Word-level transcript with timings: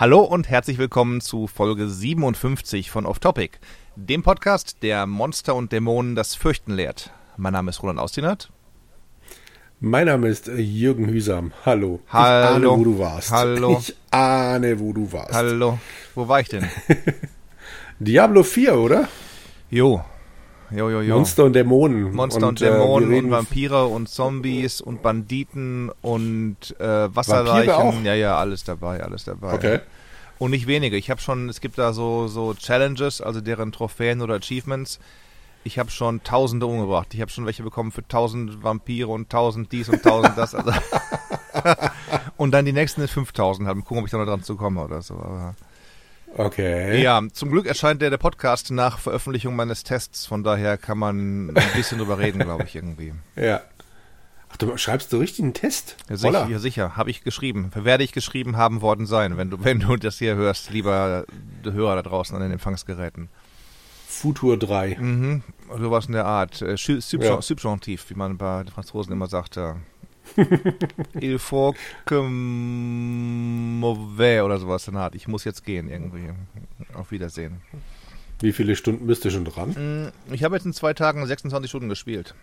Hallo 0.00 0.20
und 0.20 0.48
herzlich 0.48 0.78
willkommen 0.78 1.20
zu 1.20 1.48
Folge 1.48 1.88
57 1.88 2.88
von 2.88 3.04
Off 3.04 3.18
Topic, 3.18 3.58
dem 3.96 4.22
Podcast, 4.22 4.76
der 4.84 5.06
Monster 5.06 5.56
und 5.56 5.72
Dämonen 5.72 6.14
das 6.14 6.36
Fürchten 6.36 6.72
lehrt. 6.72 7.10
Mein 7.36 7.52
Name 7.52 7.70
ist 7.70 7.82
Roland 7.82 7.98
Austinat. 7.98 8.48
Mein 9.80 10.06
Name 10.06 10.28
ist 10.28 10.46
Jürgen 10.46 11.08
Hüsam. 11.08 11.52
Hallo. 11.66 11.98
Hallo. 12.10 12.38
Ich 12.46 12.54
ahne, 12.54 12.78
wo 12.78 12.84
du 12.84 12.98
warst. 13.00 13.30
Hallo. 13.32 13.76
Ich 13.80 13.96
ahne, 14.12 14.78
wo 14.78 14.92
du 14.92 15.12
warst. 15.12 15.34
Hallo. 15.34 15.80
Wo 16.14 16.28
war 16.28 16.38
ich 16.42 16.48
denn? 16.48 16.70
Diablo 17.98 18.44
4, 18.44 18.78
oder? 18.78 19.08
Jo. 19.68 20.04
Jo, 20.70 20.90
jo, 20.90 21.00
jo. 21.00 21.16
Monster 21.16 21.44
und 21.44 21.54
Dämonen. 21.54 22.14
Monster 22.14 22.48
und, 22.48 22.60
äh, 22.60 22.64
wir 22.64 22.72
Dämonen 22.72 23.08
reden- 23.10 23.26
und 23.26 23.30
Vampire 23.32 23.86
und 23.86 24.08
Zombies 24.08 24.80
und 24.80 25.02
Banditen 25.02 25.90
und 26.02 26.78
äh, 26.78 27.14
Wasserleichen. 27.14 28.04
Ja, 28.04 28.14
ja, 28.14 28.36
alles 28.36 28.64
dabei, 28.64 29.02
alles 29.02 29.24
dabei. 29.24 29.54
Okay. 29.54 29.80
Und 30.38 30.50
nicht 30.52 30.66
wenige. 30.66 30.96
Ich 30.96 31.10
habe 31.10 31.20
schon, 31.20 31.48
es 31.48 31.60
gibt 31.60 31.78
da 31.78 31.92
so, 31.92 32.28
so 32.28 32.54
Challenges, 32.54 33.20
also 33.20 33.40
deren 33.40 33.72
Trophäen 33.72 34.20
oder 34.20 34.34
Achievements. 34.34 35.00
Ich 35.64 35.78
habe 35.78 35.90
schon 35.90 36.22
Tausende 36.22 36.66
umgebracht. 36.66 37.12
Ich 37.12 37.20
habe 37.20 37.30
schon 37.30 37.44
welche 37.46 37.62
bekommen 37.62 37.90
für 37.90 38.06
tausend 38.06 38.62
Vampire 38.62 39.08
und 39.08 39.30
tausend 39.30 39.72
dies 39.72 39.88
und 39.88 40.02
tausend 40.02 40.38
das. 40.38 40.54
Also 40.54 40.72
und 42.36 42.52
dann 42.52 42.64
die 42.64 42.72
nächsten 42.72 43.00
ist 43.00 43.10
5000 43.10 43.66
halt. 43.66 43.76
Mal 43.76 43.82
gucken, 43.82 43.98
ob 43.98 44.04
ich 44.04 44.12
da 44.12 44.18
noch 44.18 44.26
dran 44.26 44.42
zu 44.42 44.56
komme 44.56 44.84
oder 44.84 45.02
so. 45.02 45.14
Aber 45.14 45.56
Okay. 46.36 47.02
ja, 47.02 47.20
zum 47.32 47.50
Glück 47.50 47.66
erscheint 47.66 48.00
der, 48.02 48.10
der 48.10 48.16
Podcast 48.18 48.70
nach 48.70 48.98
Veröffentlichung 48.98 49.56
meines 49.56 49.82
Tests. 49.82 50.26
Von 50.26 50.44
daher 50.44 50.76
kann 50.78 50.98
man 50.98 51.48
ein 51.50 51.72
bisschen 51.74 51.98
drüber 51.98 52.18
reden, 52.18 52.40
glaube 52.40 52.64
ich, 52.64 52.74
irgendwie. 52.76 53.12
Ja. 53.36 53.62
Ach, 54.50 54.56
du 54.56 54.74
schreibst 54.78 55.12
du 55.12 55.18
richtig 55.18 55.42
einen 55.42 55.52
Test? 55.52 55.96
Ja, 56.08 56.16
sicher, 56.16 56.48
ja, 56.48 56.58
sicher. 56.58 56.96
habe 56.96 57.10
ich 57.10 57.22
geschrieben. 57.22 57.70
Werde 57.74 58.02
ich 58.02 58.12
geschrieben 58.12 58.56
haben 58.56 58.80
worden 58.80 59.04
sein, 59.06 59.36
wenn 59.36 59.50
du, 59.50 59.58
wenn 59.64 59.80
du 59.80 59.96
das 59.96 60.18
hier 60.18 60.36
hörst, 60.36 60.70
lieber 60.70 61.24
Hörer 61.64 61.96
da 61.96 62.02
draußen 62.02 62.34
an 62.34 62.42
den 62.42 62.52
Empfangsgeräten. 62.52 63.28
Futur 64.06 64.56
3. 64.58 64.96
Mhm. 64.98 65.42
Sowas 65.78 66.06
in 66.06 66.12
der 66.12 66.24
Art. 66.24 66.62
Äh, 66.62 66.76
Sub- 66.78 67.00
Subjon- 67.02 67.86
Ja. 67.86 67.98
Wie 68.08 68.14
man 68.14 68.38
bei 68.38 68.62
den 68.64 68.72
Franzosen 68.72 69.12
immer 69.12 69.26
sagte. 69.26 69.76
Il 71.20 71.38
faut 71.38 71.74
que 72.04 72.20
mauvais 73.80 74.42
oder 74.42 74.58
sowas 74.58 74.86
in 74.88 74.94
der 74.94 75.02
Art. 75.04 75.14
Ich 75.14 75.28
muss 75.28 75.44
jetzt 75.44 75.64
gehen 75.64 75.88
irgendwie. 75.90 76.30
Auf 76.94 77.10
Wiedersehen. 77.10 77.60
Wie 78.40 78.52
viele 78.52 78.76
Stunden 78.76 79.06
bist 79.06 79.24
du 79.24 79.30
schon 79.30 79.44
dran? 79.44 79.70
Mm, 79.70 80.32
Ich 80.32 80.44
habe 80.44 80.54
jetzt 80.56 80.64
in 80.64 80.72
zwei 80.72 80.94
Tagen 80.94 81.26
26 81.26 81.68
Stunden 81.70 81.88
gespielt. 81.88 82.34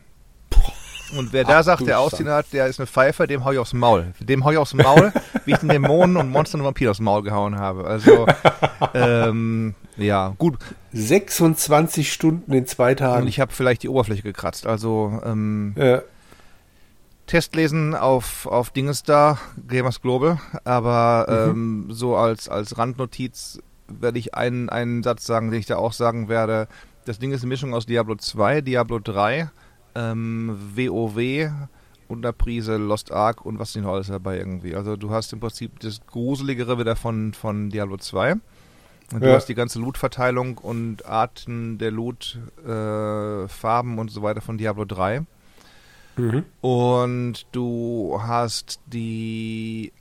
Und 1.17 1.31
wer 1.33 1.43
da 1.43 1.59
Ach, 1.59 1.63
sagt, 1.63 1.85
der. 1.87 1.99
Austin 1.99 2.27
hat, 2.29 2.47
der 2.51 2.65
ist 2.67 2.79
eine 2.79 2.87
Pfeife, 2.87 3.27
dem 3.27 3.45
hau 3.45 3.51
ich 3.51 3.59
aufs 3.59 3.73
Maul. 3.73 4.13
Dem 4.19 4.43
hau 4.43 4.51
ich 4.51 4.57
aufs 4.57 4.73
Maul, 4.73 5.13
wie 5.45 5.51
ich 5.51 5.57
den 5.59 5.69
Dämonen 5.69 6.17
und 6.17 6.29
Monstern 6.31 6.61
und 6.61 6.65
Vampir 6.67 6.89
aufs 6.89 6.99
Maul 6.99 7.21
gehauen 7.21 7.57
habe. 7.57 7.85
Also, 7.85 8.25
ähm, 8.95 9.75
ja, 9.97 10.33
gut. 10.39 10.57
26 10.93 12.11
Stunden 12.11 12.51
in 12.53 12.65
zwei 12.65 12.91
Und 12.91 12.97
Tagen. 12.97 13.27
ich 13.27 13.39
habe 13.39 13.53
vielleicht 13.53 13.83
die 13.83 13.89
Oberfläche 13.89 14.23
gekratzt. 14.23 14.65
Also, 14.65 15.21
ähm, 15.23 15.75
ja. 15.77 16.01
Test 17.27 17.55
lesen 17.55 17.95
auf, 17.95 18.45
auf 18.45 18.69
Dinges 18.69 19.03
da, 19.03 19.37
Gamers 19.67 20.01
Global, 20.01 20.39
aber 20.63 21.25
ähm, 21.49 21.87
so 21.89 22.15
als, 22.15 22.47
als 22.49 22.77
Randnotiz 22.77 23.59
werde 23.87 24.19
ich 24.19 24.35
einen, 24.35 24.69
einen 24.69 25.01
Satz 25.03 25.25
sagen, 25.25 25.51
den 25.51 25.59
ich 25.59 25.65
da 25.65 25.77
auch 25.77 25.93
sagen 25.93 26.27
werde. 26.29 26.67
Das 27.05 27.19
Ding 27.19 27.31
ist 27.31 27.41
eine 27.41 27.49
Mischung 27.49 27.73
aus 27.73 27.85
Diablo 27.85 28.15
2, 28.15 28.61
Diablo 28.61 28.99
3, 28.99 29.49
ähm, 29.95 30.57
WoW 30.75 31.51
und 32.07 32.23
einer 32.25 32.33
Prise 32.33 32.77
Lost 32.77 33.11
Ark 33.11 33.43
und 33.45 33.57
was 33.57 33.73
nicht 33.75 33.83
noch 33.85 33.93
alles 33.93 34.07
dabei 34.07 34.37
irgendwie. 34.37 34.75
Also 34.75 34.95
du 34.95 35.09
hast 35.11 35.33
im 35.33 35.39
Prinzip 35.39 35.79
das 35.79 36.01
Gruseligere 36.05 36.77
wieder 36.79 36.95
von, 36.95 37.33
von 37.33 37.69
Diablo 37.69 37.97
2. 37.97 38.33
Und 39.13 39.23
du 39.23 39.27
Ja. 39.29 39.35
hast 39.35 39.47
die 39.47 39.55
ganze 39.55 39.79
Loot-Verteilung 39.79 40.57
und 40.57 41.05
Arten 41.05 41.77
der 41.77 41.91
Loot, 41.91 42.39
äh, 42.65 43.47
Farben 43.47 43.97
und 43.99 44.09
so 44.09 44.21
weiter 44.23 44.41
von 44.41 44.57
Diablo 44.57 44.85
3. 44.85 45.25
Mhm. 46.17 46.43
Und 46.61 47.45
du 47.51 48.19
hast 48.21 48.79
die 48.87 49.91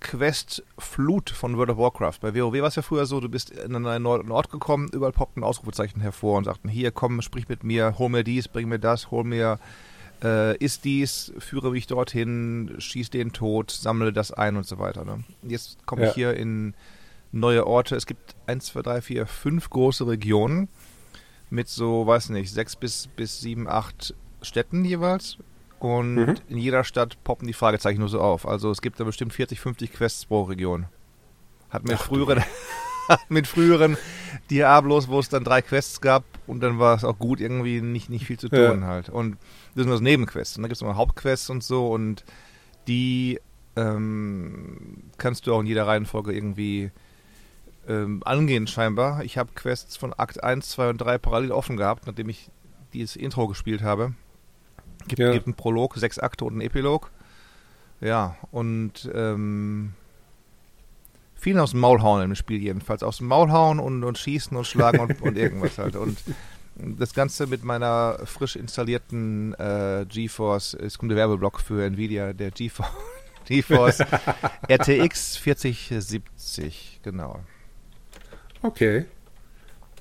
Quest 0.00 0.64
Flut 0.78 1.30
von 1.30 1.56
World 1.56 1.70
of 1.70 1.78
Warcraft. 1.78 2.18
Bei 2.20 2.34
WoW 2.34 2.54
war 2.60 2.68
es 2.68 2.74
ja 2.76 2.82
früher 2.82 3.06
so, 3.06 3.20
du 3.20 3.28
bist 3.28 3.50
in 3.50 3.74
einen 3.76 4.02
neuen 4.02 4.30
Ort 4.32 4.50
gekommen, 4.50 4.88
überall 4.92 5.12
poppt 5.12 5.36
ein 5.36 5.44
Ausrufezeichen 5.44 6.00
hervor 6.00 6.38
und 6.38 6.44
sagten, 6.44 6.68
hier, 6.68 6.90
komm, 6.90 7.22
sprich 7.22 7.48
mit 7.48 7.62
mir, 7.62 7.98
hol 7.98 8.08
mir 8.08 8.24
dies, 8.24 8.48
bring 8.48 8.68
mir 8.68 8.80
das, 8.80 9.10
hol 9.12 9.22
mir, 9.22 9.60
äh, 10.24 10.56
ist 10.58 10.84
dies, 10.84 11.32
führe 11.38 11.70
mich 11.70 11.86
dorthin, 11.86 12.74
schieß 12.78 13.10
den 13.10 13.32
tot, 13.32 13.70
sammle 13.70 14.12
das 14.12 14.32
ein 14.32 14.56
und 14.56 14.66
so 14.66 14.78
weiter. 14.78 15.04
Ne? 15.04 15.22
Jetzt 15.42 15.86
komme 15.86 16.02
ich 16.02 16.08
Ja. 16.10 16.14
hier 16.30 16.34
in 16.36 16.74
neue 17.30 17.66
Orte. 17.66 17.94
Es 17.94 18.06
gibt 18.06 18.34
1, 18.46 18.66
2, 18.66 18.82
3, 18.82 19.02
4, 19.02 19.26
5 19.26 19.70
große 19.70 20.06
Regionen 20.06 20.68
mit 21.48 21.68
so, 21.68 22.06
weiß 22.06 22.30
nicht, 22.30 22.52
sechs 22.52 22.74
bis, 22.76 23.08
bis 23.14 23.40
sieben, 23.40 23.68
acht 23.68 24.14
Städten 24.42 24.84
jeweils. 24.84 25.38
Und 25.78 26.14
Mhm. 26.14 26.34
in 26.48 26.58
jeder 26.58 26.84
Stadt 26.84 27.16
poppen 27.24 27.46
die 27.48 27.52
Fragezeichen 27.54 27.98
nur 28.00 28.08
so 28.08 28.20
auf. 28.20 28.46
Also 28.46 28.70
es 28.70 28.82
gibt 28.82 29.00
da 29.00 29.04
bestimmt 29.04 29.32
40, 29.32 29.58
50 29.60 29.92
Quests 29.92 30.26
pro 30.26 30.42
Region. 30.42 30.86
Hat 31.70 31.84
mit 31.84 31.94
Ach 31.98 32.04
früheren, 32.04 32.42
mit 33.28 33.46
früheren 33.48 33.96
Diablos, 34.50 35.08
wo 35.08 35.18
es 35.18 35.28
dann 35.28 35.42
drei 35.42 35.60
Quests 35.62 36.00
gab 36.00 36.22
und 36.46 36.60
dann 36.60 36.78
war 36.78 36.94
es 36.94 37.02
auch 37.04 37.18
gut, 37.18 37.40
irgendwie 37.40 37.80
nicht, 37.80 38.10
nicht 38.10 38.26
viel 38.26 38.38
zu 38.38 38.48
Ja. 38.48 38.70
tun 38.70 38.84
halt. 38.84 39.08
Und 39.08 39.38
das 39.74 39.84
sind 39.84 39.90
das 39.90 40.00
Nebenquests. 40.00 40.56
Und 40.56 40.62
dann 40.62 40.68
gibt 40.68 40.76
es 40.76 40.82
noch 40.82 40.94
Hauptquests 40.96 41.50
und 41.50 41.64
so 41.64 41.88
und 41.88 42.24
die 42.86 43.40
ähm, 43.74 45.04
kannst 45.18 45.46
du 45.46 45.54
auch 45.54 45.60
in 45.60 45.66
jeder 45.66 45.86
Reihenfolge 45.86 46.32
irgendwie 46.32 46.90
ähm, 47.88 48.22
angehen 48.24 48.66
scheinbar. 48.68 49.24
Ich 49.24 49.38
habe 49.38 49.50
Quests 49.54 49.96
von 49.96 50.12
Akt 50.12 50.44
1, 50.44 50.68
2 50.68 50.90
und 50.90 50.98
3 50.98 51.18
parallel 51.18 51.50
offen 51.52 51.76
gehabt, 51.76 52.06
nachdem 52.06 52.28
ich 52.28 52.50
dieses 52.92 53.16
Intro 53.16 53.48
gespielt 53.48 53.82
habe. 53.82 54.12
Gibt, 55.08 55.18
Ja. 55.18 55.32
gibt 55.32 55.46
einen 55.46 55.54
Prolog, 55.54 55.96
sechs 55.96 56.18
Akte 56.18 56.44
und 56.44 56.52
einen 56.54 56.60
Epilog. 56.62 57.10
Ja, 58.00 58.36
und 58.50 59.10
ähm, 59.14 59.92
viel 61.34 61.58
aus 61.58 61.70
dem 61.72 61.80
Maul 61.80 62.02
hauen 62.02 62.22
im 62.22 62.34
Spiel 62.34 62.60
jedenfalls. 62.60 63.02
Aus 63.02 63.18
dem 63.18 63.28
Maul 63.28 63.50
hauen 63.50 63.78
und, 63.78 64.02
und 64.04 64.18
schießen 64.18 64.56
und 64.56 64.66
schlagen 64.66 65.00
und, 65.00 65.20
und 65.22 65.36
irgendwas 65.38 65.78
halt. 65.78 65.96
Und 65.96 66.18
das 66.74 67.14
Ganze 67.14 67.46
mit 67.46 67.64
meiner 67.64 68.18
frisch 68.24 68.56
installierten 68.56 69.54
äh, 69.54 70.06
GeForce, 70.08 70.74
es 70.74 70.98
kommt 70.98 71.10
der 71.10 71.18
Werbeblock 71.18 71.60
für 71.60 71.84
Nvidia, 71.84 72.32
der 72.32 72.50
GeForce, 72.50 72.90
GeForce 73.46 73.98
RTX 74.68 75.36
4070, 75.36 77.00
genau. 77.02 77.40
Okay. 78.62 79.04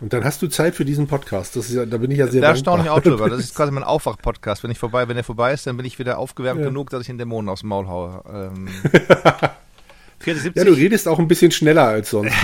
Und 0.02 0.14
dann 0.14 0.24
hast 0.24 0.42
du 0.42 0.48
Zeit 0.48 0.74
für 0.76 0.84
diesen 0.84 1.06
Podcast. 1.08 1.56
Das 1.56 1.70
ist 1.70 1.76
ja, 1.76 1.86
da 1.86 1.98
bin 1.98 2.10
ich 2.12 2.18
ja 2.18 2.28
sehr 2.28 2.42
Da 2.42 2.54
dankbar. 2.54 2.62
staune 2.78 2.84
ich 2.84 2.90
auch 2.90 3.00
drüber. 3.02 3.30
Das 3.30 3.40
ist 3.40 3.56
quasi 3.56 3.72
mein 3.72 3.84
Aufwach-Podcast. 3.84 4.64
Wenn 4.64 4.72
ich 4.72 4.80
vorbei, 4.80 5.08
wenn 5.08 5.16
er 5.16 5.24
vorbei 5.24 5.54
ist, 5.54 5.68
dann 5.68 5.78
bin 5.78 5.86
ich 5.86 6.00
wieder 6.00 6.18
aufgewärmt 6.18 6.60
Ja. 6.62 6.68
genug, 6.68 6.90
dass 6.90 7.02
ich 7.02 7.08
den 7.08 7.20
Dämonen 7.20 7.50
aufs 7.50 7.64
Maul 7.64 7.88
haue. 7.88 8.24
Ähm, 8.34 8.68
4070, 10.20 10.56
Ja, 10.56 10.64
du 10.66 10.74
redest 10.74 11.08
auch 11.08 11.20
ein 11.20 11.28
bisschen 11.28 11.52
schneller 11.52 11.88
als 11.88 12.10
sonst. 12.10 12.34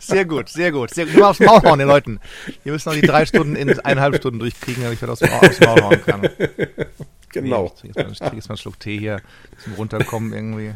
sehr 0.00 0.24
gut, 0.24 0.48
sehr 0.48 0.72
gut. 0.72 0.92
Sehr 0.92 1.06
gut. 1.06 1.14
Immer 1.14 1.28
aufs 1.30 1.40
Maul 1.40 1.62
hauen, 1.62 1.78
den 1.78 1.88
Leuten. 1.88 2.20
Ihr 2.64 2.72
müsst 2.72 2.86
noch 2.86 2.94
die 2.94 3.00
drei 3.02 3.24
Stunden 3.26 3.54
in 3.56 3.78
eineinhalb 3.80 4.16
Stunden 4.16 4.38
durchkriegen, 4.40 4.82
damit 4.82 4.96
ich 4.96 5.02
wieder 5.02 5.12
aufs 5.12 5.20
Maul, 5.22 5.48
aufs 5.48 5.60
Maul 5.60 5.80
hauen 5.82 6.02
kann. 6.04 6.28
genau. 7.30 7.72
Ich 7.82 7.92
trinke 7.92 8.00
jetzt, 8.00 8.20
mal- 8.48 8.48
einen 8.48 8.56
Schluck 8.58 8.80
Tee 8.80 8.98
hier 8.98 9.20
zum 9.62 9.74
Runterkommen 9.74 10.32
irgendwie. 10.32 10.74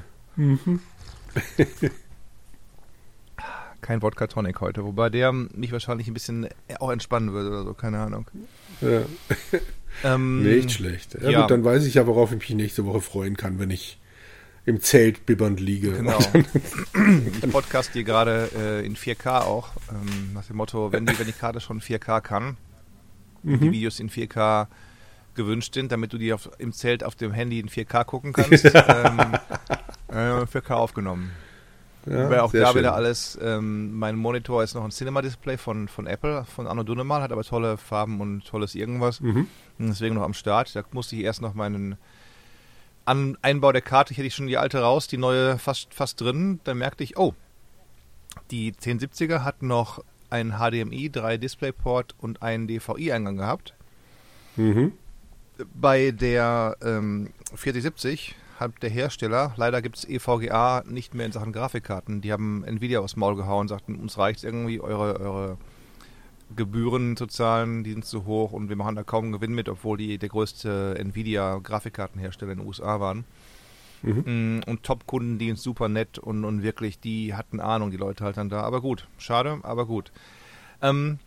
Kein 3.81 4.03
Wodka 4.03 4.27
Tonic 4.27 4.61
heute, 4.61 4.85
wobei 4.85 5.09
der 5.09 5.33
mich 5.33 5.73
wahrscheinlich 5.73 6.09
ein 6.09 6.15
bisschen 6.15 6.49
auch 6.81 6.91
entspannen 6.91 7.33
würde 7.33 7.49
oder 7.51 7.65
so, 7.65 7.75
keine 7.75 7.99
Ahnung. 8.01 8.27
Ja, 8.81 9.03
Ähm, 10.05 10.43
nicht 10.43 10.71
schlecht. 10.73 11.15
Ja, 11.21 11.31
ja. 11.31 11.41
gut, 11.41 11.51
dann 11.51 11.65
weiß 11.65 11.85
ich 11.85 11.95
ja, 11.95 12.07
worauf 12.07 12.31
ich 12.33 12.39
mich 12.39 12.51
nächste 12.51 12.85
Woche 12.85 13.01
freuen 13.01 13.37
kann, 13.37 13.59
wenn 13.59 13.71
ich 13.71 13.99
im 14.65 14.81
Zelt 14.81 15.27
bibbernd 15.27 15.59
liege. 15.61 15.93
Genau. 15.93 16.19
Ich 17.43 17.51
podcast 17.51 17.93
hier 17.95 18.05
gerade 18.05 18.51
äh, 18.57 18.87
in 18.87 18.97
4K 18.97 19.41
auch, 19.43 19.71
ähm, 19.91 20.35
nach 20.35 20.45
dem 20.45 20.57
Motto, 20.57 20.93
wenn 20.93 21.07
die, 21.07 21.19
wenn 21.19 21.29
ich 21.29 21.39
gerade 21.39 21.61
schon 21.61 21.81
4K 21.81 22.21
kann, 22.21 22.57
Mhm. 23.43 23.61
die 23.61 23.73
Videos 23.73 23.99
in 24.01 24.11
4K 24.11 24.67
gewünscht 25.35 25.75
sind, 25.75 25.91
damit 25.93 26.13
du 26.13 26.19
die 26.19 26.33
auf, 26.33 26.51
im 26.59 26.73
Zelt 26.73 27.05
auf 27.05 27.15
dem 27.15 27.33
Handy 27.33 27.61
in 27.61 27.69
4K 27.69 28.05
gucken 28.05 28.33
kannst, 28.35 28.65
ähm, 28.65 28.73
äh, 30.09 30.43
4K 30.45 30.71
aufgenommen. 30.75 31.31
Ja, 32.11 32.25
Wobei 32.25 32.43
auch 32.43 32.53
da 32.53 32.69
schön. 32.69 32.81
wieder 32.81 32.95
alles, 32.95 33.39
ähm, 33.43 33.99
mein 33.99 34.17
Monitor 34.17 34.63
ist 34.63 34.75
noch 34.75 34.85
ein 34.85 34.91
Cinema-Display 34.91 35.59
von, 35.59 35.89
von 35.89 36.07
Apple, 36.07 36.45
von 36.45 36.67
Anno 36.67 36.83
Dunemal, 36.83 37.23
hat 37.23 37.33
aber 37.33 37.45
tolle 37.45 37.77
Farben 37.77 38.21
und 38.21 38.47
tolles 38.47 38.75
irgendwas. 38.75 39.21
Mhm. 39.21 39.47
Deswegen 39.79 40.15
noch 40.15 40.23
am 40.23 40.35
Start. 40.35 40.75
Da 40.75 40.83
musste 40.93 41.17
ich 41.17 41.23
erst 41.23 41.43
noch 41.43 41.55
meinen 41.55 41.97
An 43.05 43.37
Einbau 43.43 43.73
der 43.73 43.83
Karte, 43.83 44.13
ich 44.13 44.19
hätte 44.19 44.31
schon 44.31 44.47
die 44.47 44.59
alte 44.59 44.81
raus, 44.81 45.07
die 45.07 45.19
neue 45.19 45.59
fast, 45.59 45.93
fast 45.95 46.21
drin. 46.21 46.61
Dann 46.65 46.79
merkte 46.79 47.05
ich, 47.05 47.17
oh, 47.19 47.35
die 48.51 48.73
1070er 48.73 49.45
hat 49.45 49.63
noch 49.63 50.03
einen 50.31 50.53
HDMI, 50.59 51.11
3 51.11 51.37
DisplayPort 51.39 52.15
und 52.19 52.43
einen 52.43 52.69
DVI-Eingang 52.69 53.37
gehabt. 53.37 53.75
Mhm. 54.57 54.93
Bei 55.75 56.11
der 56.11 56.77
ähm, 56.83 57.31
4070 57.55 58.37
hat 58.59 58.83
der 58.83 58.91
Hersteller, 58.91 59.53
leider 59.57 59.83
gibt 59.83 59.97
es 59.99 60.09
EVGA 60.09 60.83
nicht 60.87 61.15
mehr 61.15 61.27
in 61.27 61.33
Sachen 61.33 61.53
Grafikkarten. 61.53 62.21
Die 62.21 62.33
haben 62.33 62.65
Nvidia 62.65 63.01
aufs 63.01 63.17
Maul 63.17 63.37
gehauen 63.37 63.63
und 63.63 63.69
sagten, 63.69 63.97
uns 63.97 64.19
reicht 64.19 64.45
irgendwie, 64.45 64.81
eure, 64.81 65.21
eure 65.21 65.59
Gebühren 66.57 67.17
zu 67.17 67.27
zahlen, 67.27 67.85
die 67.85 67.93
sind 67.93 68.05
zu 68.05 68.25
hoch 68.25 68.53
und 68.53 68.69
wir 68.69 68.77
machen 68.77 68.97
da 68.97 69.03
kaum 69.03 69.33
Gewinn 69.33 69.55
mit, 69.55 69.69
obwohl 69.69 69.99
die 69.99 70.19
der 70.19 70.29
größte 70.29 70.97
Nvidia-Grafikkartenhersteller 70.99 72.53
in 72.53 72.59
den 72.59 72.67
USA 72.67 73.01
waren. 73.01 73.25
Mhm. 74.03 74.59
Mm, 74.59 74.61
und 74.67 74.83
Top-Kunden, 74.83 75.39
die 75.39 75.47
sind 75.47 75.59
super 75.59 75.89
nett 75.89 76.19
und, 76.19 76.45
und 76.45 76.63
wirklich, 76.63 77.01
die 77.01 77.35
hatten 77.35 77.61
Ahnung, 77.61 77.91
die 77.91 77.97
Leute 77.97 78.25
halt 78.25 78.37
dann 78.37 78.49
da. 78.49 78.63
Aber 78.63 78.81
gut, 78.81 79.07
schade, 79.19 79.59
aber 79.63 79.87
gut. 79.87 80.13
Ähm, 80.81 81.19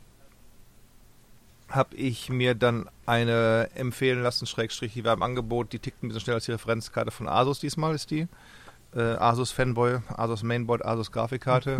habe 1.71 1.95
ich 1.95 2.29
mir 2.29 2.55
dann 2.55 2.89
eine 3.05 3.69
empfehlen 3.75 4.21
lassen, 4.21 4.45
Schrägstrich, 4.45 4.93
die 4.93 5.03
war 5.03 5.13
im 5.13 5.23
Angebot, 5.23 5.73
die 5.73 5.79
tickt 5.79 6.03
ein 6.03 6.09
bisschen 6.09 6.21
schneller 6.21 6.35
als 6.35 6.45
die 6.45 6.51
Referenzkarte 6.51 7.11
von 7.11 7.27
Asus 7.27 7.59
diesmal 7.59 7.95
ist 7.95 8.11
die. 8.11 8.27
Äh, 8.93 9.01
Asus 9.01 9.51
Fanboy, 9.51 9.99
Asus 10.09 10.43
Mainboard, 10.43 10.85
Asus 10.85 11.11
Grafikkarte. 11.11 11.77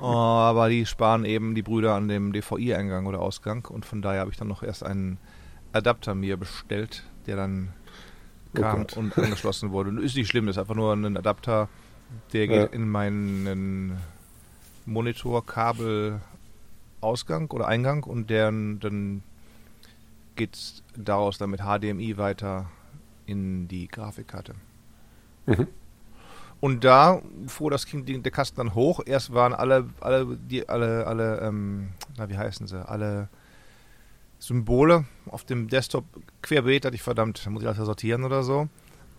oh, 0.00 0.06
aber 0.06 0.68
die 0.68 0.86
sparen 0.86 1.24
eben 1.24 1.54
die 1.54 1.62
Brüder 1.62 1.94
an 1.94 2.08
dem 2.08 2.32
DVI-Eingang 2.32 3.06
oder 3.06 3.20
Ausgang 3.20 3.66
und 3.66 3.86
von 3.86 4.02
daher 4.02 4.20
habe 4.20 4.30
ich 4.30 4.36
dann 4.36 4.48
noch 4.48 4.62
erst 4.62 4.84
einen 4.84 5.18
Adapter 5.72 6.14
mir 6.14 6.36
bestellt, 6.36 7.04
der 7.26 7.36
dann 7.36 7.72
oh 8.56 8.60
kam 8.60 8.86
oh 8.96 8.98
und 8.98 9.16
angeschlossen 9.16 9.70
wurde. 9.70 9.90
Und 9.90 9.98
ist 10.02 10.16
nicht 10.16 10.28
schlimm, 10.28 10.48
ist 10.48 10.58
einfach 10.58 10.74
nur 10.74 10.92
ein 10.92 11.16
Adapter, 11.16 11.68
der 12.32 12.48
geht 12.48 12.56
ja. 12.56 12.76
in 12.76 12.88
meinen 12.88 13.98
Monitorkabel 14.84 16.20
Ausgang 17.02 17.50
oder 17.50 17.68
Eingang 17.68 18.04
und 18.04 18.30
deren, 18.30 18.80
dann 18.80 19.22
geht 20.36 20.54
es 20.54 20.82
daraus 20.96 21.38
dann 21.38 21.50
mit 21.50 21.60
HDMI 21.60 22.16
weiter 22.16 22.70
in 23.26 23.68
die 23.68 23.88
Grafikkarte. 23.88 24.54
Mhm. 25.46 25.68
Und 26.60 26.84
da 26.84 27.20
fuhr 27.48 27.72
das 27.72 27.86
Kind, 27.86 28.08
der 28.08 28.32
Kasten 28.32 28.58
dann 28.58 28.74
hoch. 28.74 29.00
Erst 29.04 29.34
waren 29.34 29.52
alle, 29.52 29.88
alle, 30.00 30.36
die, 30.36 30.68
alle, 30.68 31.06
alle, 31.08 31.40
ähm, 31.40 31.88
na, 32.16 32.28
wie 32.28 32.38
heißen 32.38 32.68
sie, 32.68 32.88
alle 32.88 33.28
Symbole 34.38 35.04
auf 35.26 35.44
dem 35.44 35.66
Desktop 35.66 36.04
querbeet, 36.40 36.84
hatte 36.84 36.94
ich 36.94 37.02
verdammt, 37.02 37.44
da 37.44 37.50
muss 37.50 37.62
ich 37.62 37.68
alles 37.68 37.78
sortieren 37.78 38.22
oder 38.22 38.44
so. 38.44 38.68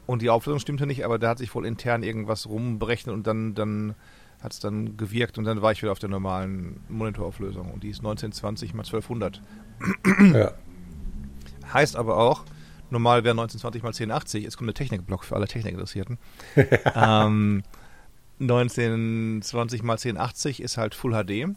Und 0.06 0.22
die 0.22 0.30
Auflösung 0.30 0.60
stimmte 0.60 0.86
nicht, 0.86 1.04
aber 1.04 1.20
da 1.20 1.30
hat 1.30 1.38
sich 1.38 1.54
wohl 1.54 1.66
intern 1.66 2.04
irgendwas 2.04 2.48
rumberechnet 2.48 3.14
und 3.14 3.28
dann, 3.28 3.56
dann 3.56 3.96
hat 4.44 4.51
es 4.54 4.60
dann 4.60 4.98
gewirkt 4.98 5.38
und 5.38 5.45
dann 5.45 5.62
war 5.62 5.72
ich 5.72 5.81
wieder 5.81 5.92
auf 5.92 6.00
der 6.00 6.10
normalen 6.10 6.81
Monitorauflösung 6.90 7.72
und 7.72 7.84
die 7.84 7.90
ist 7.90 8.00
1920 8.00 8.74
mal 8.74 8.84
1200. 8.84 9.42
Ja. 10.34 10.54
Heißt 11.74 11.95
aber 11.95 12.18
auch, 12.18 12.44
normal 12.90 13.24
wäre 13.24 13.31
1920 13.31 13.84
mal 13.84 13.90
1080, 13.90 14.44
jetzt 14.44 14.57
kommt 14.57 14.68
der 14.68 14.75
Technikblock 14.75 15.24
für 15.24 15.36
alle 15.36 15.48
Technikinteressierten. 15.48 16.18
ähm, 16.95 17.63
1920 18.40 19.84
mal 19.84 19.94
1080 19.94 20.62
ist 20.62 20.78
halt 20.78 20.94
Full 20.94 21.13
HD, 21.13 21.56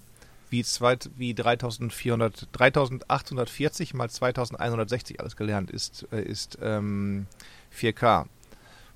wie, 0.50 0.62
zweit, 0.62 1.10
wie 1.16 1.34
3400, 1.34 2.48
3840 2.52 3.94
mal 3.94 4.08
2160 4.08 5.20
alles 5.20 5.36
gelernt 5.36 5.70
ist, 5.70 6.06
äh, 6.12 6.22
ist 6.22 6.58
ähm, 6.62 7.26
4K. 7.76 8.26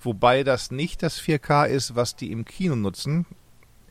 Wobei 0.01 0.45
das 0.45 0.71
nicht 0.71 1.03
das 1.03 1.21
4K 1.21 1.67
ist, 1.67 1.97
was 1.97 2.17
die 2.17 2.31
im 2.31 2.45
Kino 2.45 2.77
nutzen, 2.77 3.27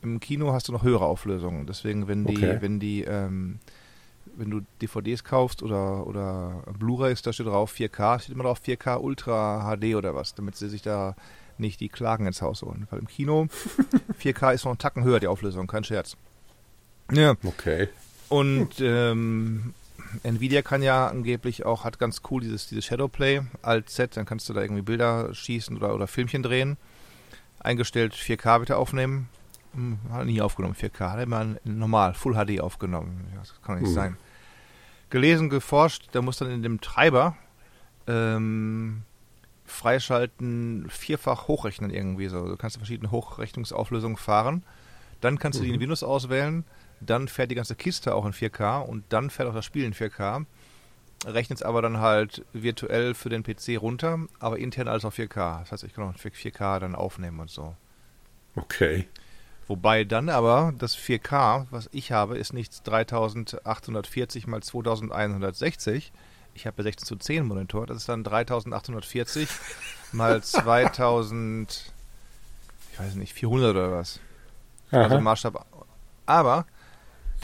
im 0.02 0.20
Kino 0.20 0.52
hast 0.52 0.68
du 0.68 0.72
noch 0.72 0.82
höhere 0.82 1.04
Auflösungen. 1.04 1.66
Deswegen, 1.66 2.08
wenn 2.08 2.24
die, 2.24 2.36
okay. 2.36 2.58
wenn 2.60 2.80
die, 2.80 3.02
ähm, 3.02 3.58
wenn 4.36 4.50
du 4.50 4.60
DVDs 4.80 5.24
kaufst 5.24 5.62
oder, 5.62 6.06
oder 6.06 6.62
Blu-rays, 6.78 7.22
da 7.22 7.32
steht 7.32 7.46
drauf 7.46 7.74
4K, 7.74 8.20
steht 8.20 8.34
immer 8.34 8.44
drauf 8.44 8.60
4K 8.64 8.98
Ultra 9.00 9.76
HD 9.76 9.94
oder 9.94 10.14
was, 10.14 10.34
damit 10.34 10.56
sie 10.56 10.68
sich 10.68 10.82
da 10.82 11.14
nicht 11.58 11.80
die 11.80 11.88
Klagen 11.88 12.26
ins 12.26 12.42
Haus 12.42 12.62
holen. 12.62 12.86
Weil 12.90 13.00
im 13.00 13.08
Kino 13.08 13.48
4K 14.22 14.54
ist 14.54 14.64
noch 14.64 14.72
einen 14.72 14.78
Tacken 14.78 15.04
höher 15.04 15.20
die 15.20 15.26
Auflösung, 15.26 15.66
kein 15.66 15.84
Scherz. 15.84 16.16
Ja. 17.12 17.34
Okay. 17.42 17.88
Und 18.28 18.80
ähm, 18.80 19.74
Nvidia 20.22 20.62
kann 20.62 20.82
ja 20.82 21.08
angeblich 21.08 21.64
auch, 21.66 21.84
hat 21.84 21.98
ganz 21.98 22.22
cool 22.30 22.40
dieses, 22.40 22.68
dieses 22.68 22.84
Shadowplay 22.84 23.42
als 23.62 23.94
Set, 23.94 24.16
dann 24.16 24.26
kannst 24.26 24.48
du 24.48 24.52
da 24.52 24.62
irgendwie 24.62 24.82
Bilder 24.82 25.34
schießen 25.34 25.76
oder, 25.76 25.94
oder 25.94 26.06
Filmchen 26.06 26.42
drehen. 26.42 26.76
Eingestellt 27.58 28.14
4K 28.14 28.60
bitte 28.60 28.76
aufnehmen. 28.76 29.28
Hm, 29.74 29.98
hat 30.10 30.20
er 30.20 30.24
nie 30.24 30.40
aufgenommen, 30.40 30.74
4K. 30.74 31.10
Hat 31.10 31.16
er 31.18 31.22
immer 31.22 31.56
normal, 31.64 32.14
Full 32.14 32.34
HD 32.34 32.60
aufgenommen. 32.60 33.26
das 33.36 33.60
kann 33.62 33.76
nicht 33.76 33.88
hm. 33.88 33.94
sein. 33.94 34.16
Gelesen, 35.10 35.50
geforscht, 35.50 36.08
da 36.12 36.22
muss 36.22 36.38
dann 36.38 36.50
in 36.50 36.62
dem 36.62 36.80
Treiber 36.80 37.36
ähm, 38.06 39.02
freischalten, 39.64 40.88
vierfach 40.88 41.48
hochrechnen 41.48 41.90
irgendwie 41.90 42.28
so. 42.28 42.46
Du 42.46 42.56
kannst 42.56 42.76
verschiedene 42.76 43.10
Hochrechnungsauflösungen 43.10 44.16
fahren. 44.16 44.64
Dann 45.20 45.38
kannst 45.38 45.58
du 45.58 45.62
mhm. 45.62 45.64
die 45.64 45.70
in 45.70 45.76
mhm. 45.76 45.82
Windows 45.82 46.02
auswählen. 46.02 46.64
Dann 47.00 47.28
fährt 47.28 47.50
die 47.50 47.54
ganze 47.54 47.76
Kiste 47.76 48.14
auch 48.14 48.26
in 48.26 48.32
4K 48.32 48.80
und 48.80 49.04
dann 49.08 49.30
fährt 49.30 49.48
auch 49.48 49.54
das 49.54 49.64
Spiel 49.64 49.84
in 49.84 49.94
4K. 49.94 50.44
Rechnet 51.26 51.58
es 51.58 51.62
aber 51.62 51.82
dann 51.82 51.98
halt 51.98 52.44
virtuell 52.52 53.14
für 53.14 53.28
den 53.28 53.42
PC 53.42 53.80
runter, 53.80 54.18
aber 54.38 54.58
intern 54.58 54.88
alles 54.88 55.04
auf 55.04 55.18
4K. 55.18 55.60
Das 55.60 55.72
heißt, 55.72 55.84
ich 55.84 55.94
kann 55.94 56.04
auch 56.04 56.14
4K 56.14 56.78
dann 56.78 56.94
aufnehmen 56.94 57.40
und 57.40 57.50
so. 57.50 57.74
Okay. 58.56 59.06
Wobei 59.70 60.02
dann 60.02 60.28
aber 60.30 60.74
das 60.76 60.96
4K, 60.96 61.68
was 61.70 61.88
ich 61.92 62.10
habe, 62.10 62.36
ist 62.36 62.52
nicht 62.52 62.84
3840 62.88 64.48
mal 64.48 64.60
2160. 64.60 66.12
Ich 66.54 66.66
habe 66.66 66.78
ja 66.78 66.82
16 66.82 67.06
zu 67.06 67.14
10 67.14 67.46
Monitor. 67.46 67.86
Das 67.86 67.98
ist 67.98 68.08
dann 68.08 68.24
3840 68.24 69.48
mal 70.12 70.42
2000, 70.42 71.92
ich 72.90 72.98
weiß 72.98 73.14
nicht, 73.14 73.32
400 73.32 73.70
oder 73.70 73.92
was. 73.92 74.18
Aha. 74.90 75.02
Also 75.02 75.20
Maßstab. 75.20 75.64
Aber 76.26 76.66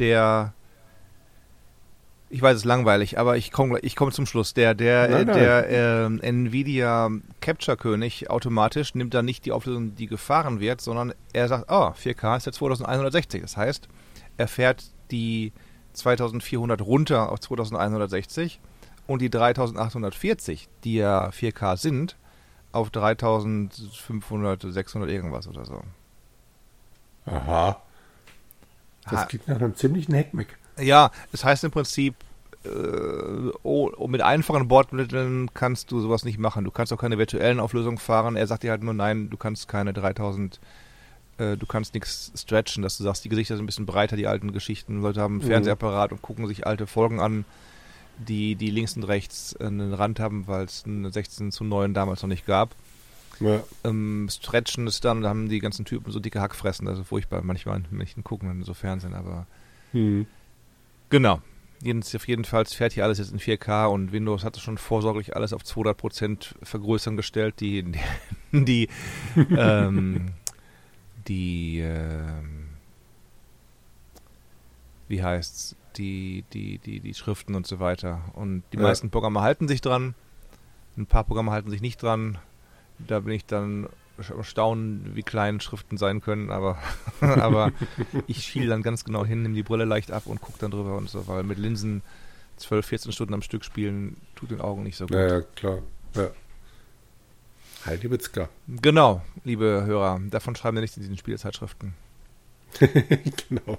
der 0.00 0.52
ich 2.36 2.42
weiß, 2.42 2.52
es 2.52 2.62
ist 2.62 2.64
langweilig, 2.66 3.18
aber 3.18 3.38
ich 3.38 3.50
komme 3.50 3.78
ich 3.80 3.96
komm 3.96 4.12
zum 4.12 4.26
Schluss. 4.26 4.52
Der, 4.52 4.74
der, 4.74 5.08
nein, 5.08 5.26
nein. 5.26 5.38
der 5.38 5.70
äh, 5.70 6.28
Nvidia 6.28 7.10
Capture 7.40 7.78
König 7.78 8.28
automatisch 8.28 8.94
nimmt 8.94 9.14
dann 9.14 9.24
nicht 9.24 9.46
die 9.46 9.52
Auflösung, 9.52 9.94
die 9.94 10.06
gefahren 10.06 10.60
wird, 10.60 10.82
sondern 10.82 11.14
er 11.32 11.48
sagt, 11.48 11.70
oh, 11.70 11.94
4K 11.98 12.36
ist 12.36 12.44
jetzt 12.44 12.56
2160. 12.56 13.40
Das 13.40 13.56
heißt, 13.56 13.88
er 14.36 14.48
fährt 14.48 14.84
die 15.10 15.54
2400 15.94 16.82
runter 16.82 17.32
auf 17.32 17.40
2160 17.40 18.60
und 19.06 19.22
die 19.22 19.30
3840, 19.30 20.68
die 20.84 20.96
ja 20.96 21.30
4K 21.30 21.78
sind, 21.78 22.16
auf 22.70 22.90
3500, 22.90 24.60
600 24.60 25.08
irgendwas 25.08 25.48
oder 25.48 25.64
so. 25.64 25.82
Aha. 27.24 27.80
Das 29.04 29.20
ha. 29.20 29.24
klingt 29.24 29.48
nach 29.48 29.56
einem 29.56 29.74
ziemlichen 29.74 30.12
Heckmeck. 30.14 30.58
Ja, 30.78 31.10
das 31.32 31.42
heißt 31.42 31.64
im 31.64 31.70
Prinzip, 31.70 32.14
oh, 33.62 34.06
mit 34.08 34.22
einfachen 34.22 34.68
Bordmitteln 34.68 35.50
kannst 35.54 35.90
du 35.90 36.00
sowas 36.00 36.24
nicht 36.24 36.38
machen. 36.38 36.64
Du 36.64 36.70
kannst 36.70 36.92
auch 36.92 36.98
keine 36.98 37.18
virtuellen 37.18 37.60
Auflösungen 37.60 37.98
fahren. 37.98 38.36
Er 38.36 38.46
sagt 38.46 38.62
dir 38.62 38.70
halt 38.70 38.82
nur, 38.82 38.94
nein, 38.94 39.30
du 39.30 39.36
kannst 39.36 39.68
keine 39.68 39.92
3000, 39.92 40.60
äh, 41.38 41.56
du 41.56 41.66
kannst 41.66 41.94
nichts 41.94 42.32
stretchen, 42.36 42.82
dass 42.82 42.96
du 42.98 43.04
sagst, 43.04 43.24
die 43.24 43.28
Gesichter 43.28 43.56
sind 43.56 43.64
ein 43.64 43.66
bisschen 43.66 43.86
breiter, 43.86 44.16
die 44.16 44.26
alten 44.26 44.52
Geschichten. 44.52 45.02
Leute 45.02 45.20
haben 45.20 45.34
einen 45.34 45.44
mhm. 45.44 45.48
Fernsehapparat 45.48 46.12
und 46.12 46.22
gucken 46.22 46.46
sich 46.46 46.66
alte 46.66 46.86
Folgen 46.86 47.20
an, 47.20 47.44
die, 48.18 48.54
die 48.54 48.70
links 48.70 48.96
und 48.96 49.04
rechts 49.04 49.56
einen 49.56 49.92
Rand 49.92 50.20
haben, 50.20 50.46
weil 50.46 50.64
es 50.64 50.84
eine 50.86 51.10
16 51.10 51.52
zu 51.52 51.64
9 51.64 51.94
damals 51.94 52.22
noch 52.22 52.28
nicht 52.28 52.46
gab. 52.46 52.74
Ja. 53.40 53.62
Ähm, 53.84 54.28
stretchen 54.30 54.86
ist 54.86 55.04
dann, 55.04 55.20
da 55.20 55.28
haben 55.28 55.48
die 55.48 55.58
ganzen 55.58 55.84
Typen 55.84 56.10
so 56.10 56.20
dicke 56.20 56.40
Hackfressen, 56.40 56.88
also 56.88 57.04
furchtbar 57.04 57.42
manchmal, 57.42 57.82
wenn 57.90 58.00
ich 58.00 58.16
gucken, 58.24 58.48
wenn 58.48 58.62
so 58.62 58.72
Fernsehen, 58.74 59.14
aber. 59.14 59.46
Mhm. 59.92 60.26
Genau. 61.10 61.40
Auf 61.84 62.28
jeden 62.28 62.44
Fall 62.44 62.64
fährt 62.66 62.94
hier 62.94 63.04
alles 63.04 63.18
jetzt 63.18 63.32
in 63.32 63.38
4K 63.38 63.86
und 63.86 64.12
Windows 64.12 64.44
hatte 64.44 64.60
schon 64.60 64.78
vorsorglich 64.78 65.36
alles 65.36 65.52
auf 65.52 65.62
200% 65.62 66.54
vergrößern 66.62 67.16
gestellt. 67.16 67.60
Die, 67.60 67.82
die, 67.82 67.98
die, 68.52 68.88
ähm, 69.56 70.32
die 71.28 71.80
ähm, 71.80 72.68
wie 75.08 75.22
heißt's, 75.22 75.76
die, 75.96 76.44
die, 76.52 76.78
die, 76.78 77.00
die 77.00 77.14
Schriften 77.14 77.54
und 77.54 77.66
so 77.66 77.78
weiter. 77.80 78.20
Und 78.34 78.62
die 78.72 78.76
ja. 78.76 78.82
meisten 78.82 79.10
Programme 79.10 79.40
halten 79.40 79.68
sich 79.68 79.80
dran. 79.80 80.14
Ein 80.96 81.06
paar 81.06 81.24
Programme 81.24 81.52
halten 81.52 81.70
sich 81.70 81.80
nicht 81.80 82.02
dran. 82.02 82.38
Da 82.98 83.20
bin 83.20 83.34
ich 83.34 83.44
dann 83.44 83.88
staunen, 84.42 85.12
wie 85.14 85.22
klein 85.22 85.60
Schriften 85.60 85.96
sein 85.96 86.20
können, 86.20 86.50
aber, 86.50 86.78
aber 87.20 87.72
ich 88.26 88.42
schiele 88.42 88.68
dann 88.68 88.82
ganz 88.82 89.04
genau 89.04 89.24
hin, 89.24 89.42
nehme 89.42 89.54
die 89.54 89.62
Brille 89.62 89.84
leicht 89.84 90.10
ab 90.10 90.26
und 90.26 90.40
gucke 90.40 90.58
dann 90.58 90.70
drüber 90.70 90.96
und 90.96 91.10
so, 91.10 91.26
weil 91.28 91.42
mit 91.42 91.58
Linsen 91.58 92.02
12, 92.56 92.86
14 92.86 93.12
Stunden 93.12 93.34
am 93.34 93.42
Stück 93.42 93.64
spielen 93.64 94.16
tut 94.34 94.50
den 94.50 94.60
Augen 94.60 94.82
nicht 94.82 94.96
so 94.96 95.06
gut. 95.06 95.16
Ja, 95.16 95.26
ja 95.26 95.40
klar. 95.40 95.78
Ja. 96.14 96.30
Heidi 97.84 98.10
Witzka. 98.10 98.48
Genau, 98.66 99.22
liebe 99.44 99.84
Hörer, 99.86 100.20
davon 100.30 100.56
schreiben 100.56 100.76
wir 100.76 100.80
nicht 100.80 100.96
in 100.96 101.02
diesen 101.02 101.18
Spielzeitschriften. 101.18 101.94
genau. 102.80 103.78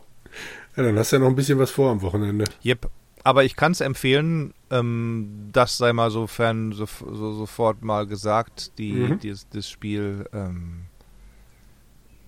Ja, 0.76 0.84
dann 0.84 0.98
hast 0.98 1.12
du 1.12 1.18
ja 1.18 1.20
noch 1.22 1.30
ein 1.30 1.36
bisschen 1.36 1.60
was 1.60 1.72
vor 1.72 1.92
am 1.92 2.02
Wochenende. 2.02 2.46
Yep. 2.64 2.90
Aber 3.28 3.44
ich 3.44 3.58
kann 3.58 3.74
es 3.74 3.82
empfehlen, 3.82 4.54
Ähm, 4.70 5.50
das 5.54 5.78
sei 5.78 5.92
mal 5.94 6.12
sofern 6.12 6.72
so, 6.74 6.86
so, 6.86 7.34
sofort 7.34 7.84
mal 7.84 8.06
gesagt, 8.06 8.78
die, 8.78 8.92
Mhm. 8.94 9.20
dieses, 9.20 9.48
das 9.50 9.70
Spiel 9.70 10.26
ähm, 10.34 10.82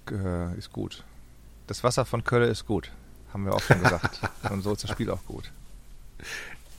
ge- 0.05 0.57
ist 0.57 0.71
gut. 0.71 1.03
Das 1.67 1.83
Wasser 1.83 2.05
von 2.05 2.23
Köln 2.23 2.49
ist 2.49 2.65
gut, 2.65 2.91
haben 3.33 3.45
wir 3.45 3.53
auch 3.53 3.61
schon 3.61 3.81
gesagt. 3.81 4.19
Und 4.49 4.61
so 4.61 4.71
ist 4.73 4.83
das 4.83 4.91
Spiel 4.91 5.09
auch 5.09 5.23
gut. 5.25 5.51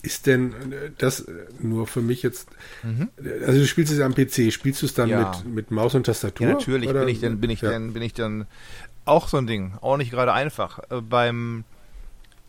Ist 0.02 0.26
denn 0.26 0.52
äh, 0.72 0.90
das 0.96 1.20
äh, 1.20 1.46
nur 1.58 1.86
für 1.86 2.00
mich 2.00 2.22
jetzt, 2.22 2.48
Mhm. 2.82 3.08
äh, 3.22 3.44
also 3.44 3.58
du 3.60 3.66
spielst 3.66 3.92
es 3.92 4.00
am 4.00 4.14
PC, 4.14 4.50
spielst 4.52 4.80
du 4.82 4.86
es 4.86 4.94
dann 4.94 5.08
Ja. 5.10 5.30
mit, 5.44 5.54
mit 5.54 5.70
Maus 5.70 5.94
und 5.94 6.04
Tastatur? 6.06 6.46
Ja, 6.46 6.52
natürlich 6.54 6.88
oder? 6.88 7.00
bin 7.00 7.08
ich 7.10 7.20
dann, 7.20 7.38
bin 7.40 7.50
ich 7.50 7.60
ja. 7.60 7.70
dann, 7.70 7.92
bin 7.92 8.02
ich 8.02 8.14
dann 8.14 8.46
auch 9.04 9.28
so 9.28 9.36
ein 9.36 9.46
Ding. 9.46 9.74
Auch 9.82 9.96
nicht 9.98 10.10
gerade 10.10 10.32
einfach. 10.32 10.78
Äh, 10.90 11.00
beim 11.02 11.64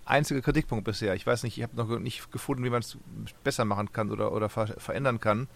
einziger 0.05 0.41
Kritikpunkt 0.41 0.85
bisher. 0.85 1.15
Ich 1.15 1.25
weiß 1.25 1.43
nicht, 1.43 1.57
ich 1.57 1.63
habe 1.63 1.75
noch 1.75 1.99
nicht 1.99 2.31
gefunden, 2.31 2.63
wie 2.63 2.69
man 2.69 2.81
es 2.81 2.97
besser 3.43 3.65
machen 3.65 3.91
kann 3.91 4.11
oder, 4.11 4.31
oder 4.31 4.49
ver 4.49 4.67
verändern 4.77 5.19
kann. 5.19 5.47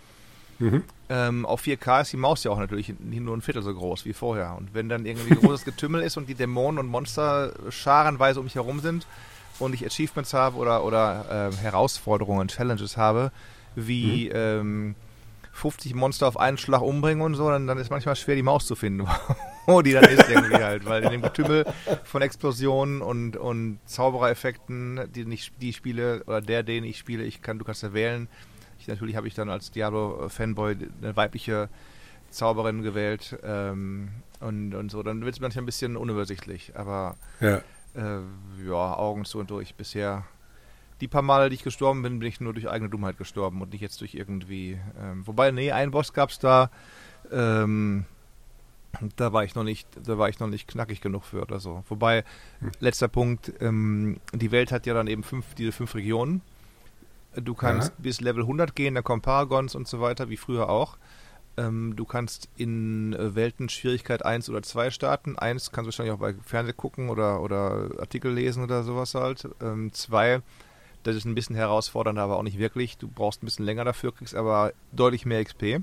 Mhm. 0.59 0.83
Ähm, 1.09 1.45
auf 1.45 1.63
4K 1.63 2.01
ist 2.01 2.13
die 2.13 2.17
Maus 2.17 2.43
ja 2.43 2.51
auch 2.51 2.59
natürlich 2.59 2.93
nur 2.99 3.35
ein 3.35 3.41
Viertel 3.41 3.61
so 3.61 3.73
groß 3.73 4.05
wie 4.05 4.13
vorher. 4.13 4.55
Und 4.57 4.73
wenn 4.73 4.87
dann 4.87 5.05
irgendwie 5.05 5.35
großes 5.35 5.65
Getümmel 5.65 6.01
ist 6.01 6.17
und 6.17 6.29
die 6.29 6.35
Dämonen 6.35 6.79
und 6.79 6.87
Monster 6.87 7.53
scharenweise 7.69 8.39
um 8.39 8.45
mich 8.45 8.55
herum 8.55 8.79
sind 8.79 9.05
und 9.59 9.73
ich 9.73 9.85
Achievements 9.85 10.33
habe 10.33 10.57
oder, 10.57 10.83
oder 10.83 11.25
ähm, 11.29 11.57
Herausforderungen, 11.57 12.47
Challenges 12.47 12.97
habe, 12.97 13.31
wie 13.75 14.29
ähm, 14.29 14.95
50 15.55 15.95
Monster 15.95 16.27
auf 16.27 16.37
einen 16.37 16.57
Schlag 16.57 16.81
umbringen 16.81 17.23
und 17.23 17.35
so, 17.35 17.49
dann, 17.49 17.65
dann 17.65 17.77
ist 17.77 17.89
manchmal 17.89 18.15
schwer 18.17 18.35
die 18.35 18.43
Maus 18.43 18.67
zu 18.67 18.75
finden, 18.75 19.07
wo 19.65 19.81
die 19.83 19.93
dann 19.93 20.03
ist 20.03 20.29
irgendwie 20.29 20.61
halt. 20.61 20.85
Weil 20.85 21.03
in 21.05 21.11
dem 21.11 21.21
Getümmel 21.21 21.65
von 22.03 22.21
Explosionen 22.21 23.01
und, 23.01 23.37
und 23.37 23.79
Zauberereffekten, 23.85 25.09
die 25.15 25.21
ich 25.33 25.51
die 25.61 25.71
spiele, 25.73 26.23
oder 26.27 26.41
der, 26.41 26.63
den 26.63 26.83
ich 26.83 26.97
spiele, 26.97 27.23
ich 27.23 27.41
kann, 27.41 27.57
du 27.57 27.65
kannst 27.65 27.83
ja 27.83 27.93
wählen. 27.93 28.27
Ich, 28.79 28.87
natürlich 28.87 29.15
habe 29.15 29.27
ich 29.27 29.33
dann 29.33 29.49
als 29.49 29.71
Diablo-Fanboy 29.71 30.75
eine 31.01 31.15
weibliche 31.15 31.69
Zauberin 32.31 32.81
gewählt 32.83 33.37
ähm, 33.43 34.09
und, 34.41 34.75
und 34.75 34.91
so. 34.91 35.03
Dann 35.03 35.23
wird 35.23 35.35
es 35.35 35.39
manchmal 35.39 35.63
ein 35.63 35.67
bisschen 35.67 35.95
unübersichtlich, 35.95 36.73
aber 36.75 37.15
Ja. 37.39 37.61
äh, 37.95 38.19
ja, 38.67 38.97
Augen 38.97 39.23
zu 39.23 39.39
und 39.39 39.49
durch. 39.49 39.75
Bisher, 39.75 40.25
die 41.01 41.07
paar 41.07 41.21
Male, 41.21 41.49
die 41.49 41.55
ich 41.55 41.63
gestorben 41.63 42.01
bin, 42.01 42.19
bin 42.19 42.27
ich 42.29 42.39
nur 42.39 42.53
durch 42.53 42.69
eigene 42.69 42.89
Dummheit 42.89 43.17
gestorben 43.17 43.61
und 43.61 43.71
nicht 43.73 43.81
jetzt 43.81 43.99
durch 44.01 44.13
irgendwie. 44.15 44.79
Ähm, 44.99 45.25
wobei, 45.27 45.51
nee, 45.51 45.71
einen 45.71 45.91
Boss 45.91 46.13
gab 46.13 46.29
es 46.29 46.39
da. 46.39 46.69
Ähm, 47.31 48.05
da 49.17 49.33
war 49.33 49.43
ich 49.43 49.55
noch 49.55 49.63
nicht, 49.63 49.87
da 50.05 50.17
war 50.17 50.29
ich 50.29 50.39
noch 50.39 50.47
nicht 50.47 50.67
knackig 50.69 51.01
genug 51.01 51.25
für 51.25 51.41
oder 51.41 51.59
so. 51.59 51.83
Wobei, 51.89 52.23
letzter 52.79 53.09
Punkt, 53.09 53.51
ähm, 53.59 54.17
die 54.33 54.51
Welt 54.51 54.71
hat 54.71 54.85
ja 54.85 54.93
dann 54.93 55.07
eben 55.07 55.23
fünf, 55.23 55.53
diese 55.55 55.73
fünf 55.73 55.95
Regionen. 55.95 56.41
Du 57.35 57.53
kannst 57.53 57.89
Ja. 57.89 57.95
bis 57.97 58.21
Level 58.21 58.43
100 58.43 58.73
gehen, 58.75 58.95
da 58.95 59.01
kommen 59.01 59.21
Paragons 59.21 59.75
und 59.75 59.89
so 59.89 59.99
weiter, 59.99 60.29
wie 60.29 60.37
früher 60.37 60.69
auch. 60.69 60.97
Ähm, 61.57 61.95
du 61.97 62.05
kannst 62.05 62.47
in 62.55 63.11
äh, 63.13 63.35
Welten 63.35 63.67
Schwierigkeit 63.67 64.23
1 64.23 64.49
oder 64.49 64.61
2 64.63 64.91
starten. 64.91 65.37
1 65.37 65.71
kannst 65.71 65.85
du 65.85 65.87
wahrscheinlich 65.87 66.13
auch 66.13 66.19
bei 66.19 66.33
Fernsehen 66.45 66.77
gucken 66.77 67.09
oder, 67.09 67.41
oder 67.41 67.89
Artikel 67.99 68.31
lesen 68.33 68.63
oder 68.63 68.83
sowas 68.83 69.13
halt. 69.15 69.47
2, 69.91 70.41
das 71.05 71.15
ist 71.15 71.25
ein 71.25 71.35
bisschen 71.35 71.55
herausfordernder, 71.55 72.23
aber 72.23 72.37
auch 72.37 72.43
nicht 72.43 72.57
wirklich. 72.57 72.97
Du 72.97 73.07
brauchst 73.07 73.43
ein 73.43 73.45
bisschen 73.45 73.65
länger 73.65 73.85
dafür, 73.85 74.13
kriegst 74.13 74.35
aber 74.35 74.73
deutlich 74.91 75.25
mehr 75.25 75.43
XP. 75.43 75.81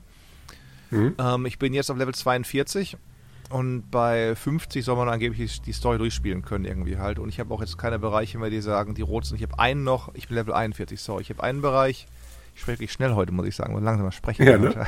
Mhm. 0.91 1.15
Ähm, 1.19 1.47
ich 1.47 1.59
bin 1.59 1.73
jetzt 1.73 1.91
auf 1.91 1.97
Level 1.97 2.15
42 2.15 2.97
und 3.49 3.91
bei 3.91 4.35
50 4.35 4.85
soll 4.85 4.97
man 4.97 5.09
angeblich 5.09 5.63
die 5.63 5.73
Story 5.73 5.99
durchspielen 5.99 6.43
können 6.43 6.65
irgendwie 6.65 6.99
halt. 6.99 7.19
Und 7.19 7.29
ich 7.29 7.39
habe 7.39 7.55
auch 7.55 7.61
jetzt 7.61 7.79
keine 7.79 7.99
Bereiche 7.99 8.39
mehr, 8.39 8.51
die 8.51 8.61
sagen, 8.61 8.95
die 8.95 9.03
rot 9.03 9.25
sind. 9.25 9.37
Ich 9.37 9.43
habe 9.43 9.59
einen 9.59 9.85
noch, 9.85 10.13
ich 10.15 10.29
bin 10.29 10.37
Level 10.37 10.55
41, 10.55 11.01
sorry. 11.01 11.23
Ich 11.23 11.31
habe 11.31 11.43
einen 11.43 11.63
Bereich, 11.63 12.07
ich 12.55 12.61
spreche 12.61 12.79
wirklich 12.79 12.93
schnell 12.93 13.15
heute, 13.15 13.33
muss 13.33 13.47
ich 13.47 13.57
sagen, 13.57 13.73
muss 13.73 13.83
langsamer 13.83 14.13
sprechen. 14.13 14.47
Ja, 14.47 14.59
ne? 14.59 14.75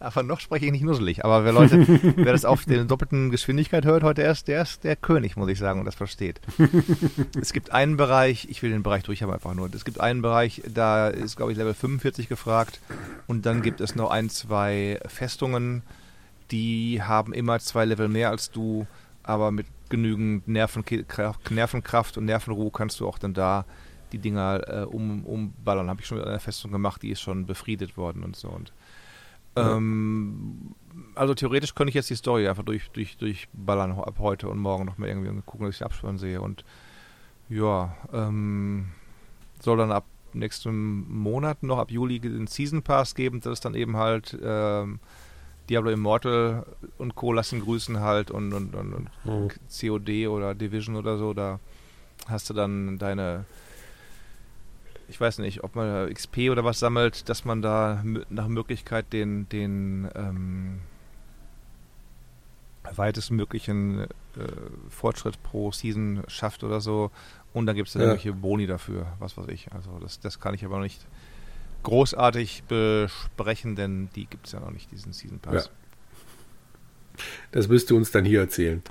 aber 0.00 0.22
noch 0.22 0.40
spreche 0.40 0.66
ich 0.66 0.72
nicht 0.72 0.82
nusselig. 0.82 1.24
Aber 1.24 1.44
wer 1.44 1.52
Leute, 1.52 1.86
wer 2.16 2.32
das 2.32 2.44
auf 2.44 2.64
der 2.64 2.84
doppelten 2.84 3.30
Geschwindigkeit 3.30 3.84
hört 3.84 4.02
heute 4.02 4.22
erst, 4.22 4.48
der 4.48 4.62
ist 4.62 4.82
der 4.84 4.96
König, 4.96 5.36
muss 5.36 5.48
ich 5.48 5.58
sagen, 5.58 5.78
und 5.80 5.86
das 5.86 5.94
versteht. 5.94 6.40
es 7.40 7.52
gibt 7.52 7.72
einen 7.72 7.96
Bereich, 7.96 8.48
ich 8.50 8.62
will 8.62 8.70
den 8.70 8.82
Bereich 8.82 9.04
durch 9.04 9.22
haben 9.22 9.32
einfach 9.32 9.54
nur. 9.54 9.72
Es 9.72 9.84
gibt 9.84 10.00
einen 10.00 10.22
Bereich, 10.22 10.62
da 10.66 11.08
ist, 11.08 11.36
glaube 11.36 11.52
ich, 11.52 11.58
Level 11.58 11.74
45 11.74 12.28
gefragt. 12.28 12.80
Und 13.26 13.46
dann 13.46 13.62
gibt 13.62 13.80
es 13.80 13.94
noch 13.94 14.10
ein, 14.10 14.30
zwei 14.30 14.98
Festungen, 15.06 15.82
die 16.50 17.00
haben 17.02 17.32
immer 17.32 17.58
zwei 17.60 17.84
Level 17.84 18.08
mehr 18.08 18.30
als 18.30 18.50
du, 18.50 18.86
aber 19.22 19.50
mit 19.50 19.66
genügend 19.88 20.48
Nervenkraft, 20.48 21.50
Nervenkraft 21.50 22.18
und 22.18 22.24
Nervenruhe 22.24 22.70
kannst 22.72 23.00
du 23.00 23.06
auch 23.06 23.18
dann 23.18 23.34
da 23.34 23.64
die 24.14 24.18
Dinger 24.18 24.60
äh, 24.68 24.84
um, 24.84 25.24
umballern. 25.24 25.88
Habe 25.88 26.00
ich 26.00 26.06
schon 26.06 26.18
mit 26.18 26.26
einer 26.26 26.40
Festung 26.40 26.70
gemacht, 26.72 27.02
die 27.02 27.10
ist 27.10 27.20
schon 27.20 27.46
befriedet 27.46 27.96
worden 27.96 28.22
und 28.22 28.36
so. 28.36 28.48
Und, 28.48 28.72
ähm, 29.56 30.74
also 31.14 31.34
theoretisch 31.34 31.74
könnte 31.74 31.88
ich 31.90 31.94
jetzt 31.94 32.10
die 32.10 32.16
Story 32.16 32.48
einfach 32.48 32.64
durch, 32.64 32.90
durch, 32.90 33.16
durchballern 33.16 33.92
ab 33.92 34.16
heute 34.18 34.48
und 34.48 34.58
morgen 34.58 34.84
noch 34.84 34.98
mal 34.98 35.08
irgendwie 35.08 35.28
und 35.28 35.44
gucken, 35.46 35.66
dass 35.66 35.74
ich 35.74 35.78
den 35.78 35.86
Abspann 35.86 36.18
sehe. 36.18 36.40
Und 36.40 36.64
ja, 37.48 37.96
ähm, 38.12 38.86
soll 39.60 39.76
dann 39.78 39.92
ab 39.92 40.04
nächsten 40.32 41.08
Monat 41.12 41.62
noch 41.62 41.78
ab 41.78 41.90
Juli 41.90 42.18
den 42.20 42.46
Season 42.46 42.82
Pass 42.82 43.14
geben. 43.14 43.40
Das 43.40 43.54
ist 43.54 43.64
dann 43.64 43.74
eben 43.74 43.96
halt 43.96 44.36
ähm, 44.42 44.98
Diablo 45.68 45.90
Immortal 45.90 46.66
und 46.98 47.14
Co. 47.14 47.32
lassen 47.32 47.60
grüßen 47.60 48.00
halt 48.00 48.30
und, 48.30 48.52
und, 48.52 48.74
und, 48.74 48.92
und 48.92 49.10
Mhm. 49.24 49.50
COD 49.68 50.28
oder 50.28 50.54
Division 50.54 50.96
oder 50.96 51.16
so. 51.18 51.32
Da 51.32 51.60
hast 52.28 52.50
du 52.50 52.54
dann 52.54 52.98
deine, 52.98 53.44
ich 55.14 55.20
weiß 55.20 55.38
nicht, 55.38 55.62
ob 55.62 55.76
man 55.76 56.12
XP 56.12 56.50
oder 56.50 56.64
was 56.64 56.80
sammelt, 56.80 57.28
dass 57.28 57.44
man 57.44 57.62
da 57.62 58.02
nach 58.30 58.48
Möglichkeit 58.48 59.12
den, 59.12 59.48
den 59.48 60.08
ähm, 60.16 60.80
weitestmöglichen 62.96 64.00
äh, 64.02 64.06
Fortschritt 64.90 65.40
pro 65.44 65.70
Season 65.70 66.24
schafft 66.26 66.64
oder 66.64 66.80
so. 66.80 67.12
Und 67.52 67.66
dann 67.66 67.76
gibt 67.76 67.88
es 67.88 67.94
Ja. 67.94 68.00
irgendwelche 68.00 68.32
Boni 68.32 68.66
dafür, 68.66 69.06
was 69.20 69.36
weiß 69.36 69.46
ich. 69.48 69.72
Also 69.72 69.98
das, 70.00 70.18
das 70.18 70.40
kann 70.40 70.52
ich 70.54 70.64
aber 70.64 70.76
noch 70.78 70.82
nicht 70.82 71.06
großartig 71.84 72.64
besprechen, 72.64 73.76
denn 73.76 74.08
die 74.16 74.26
gibt 74.26 74.46
es 74.46 74.52
ja 74.52 74.58
noch 74.58 74.70
nicht, 74.72 74.90
diesen 74.90 75.12
Season 75.12 75.38
Pass. 75.38 75.66
Ja. 75.66 77.22
Das 77.52 77.68
wirst 77.68 77.88
du 77.90 77.96
uns 77.96 78.10
dann 78.10 78.24
hier 78.24 78.40
erzählen. 78.40 78.82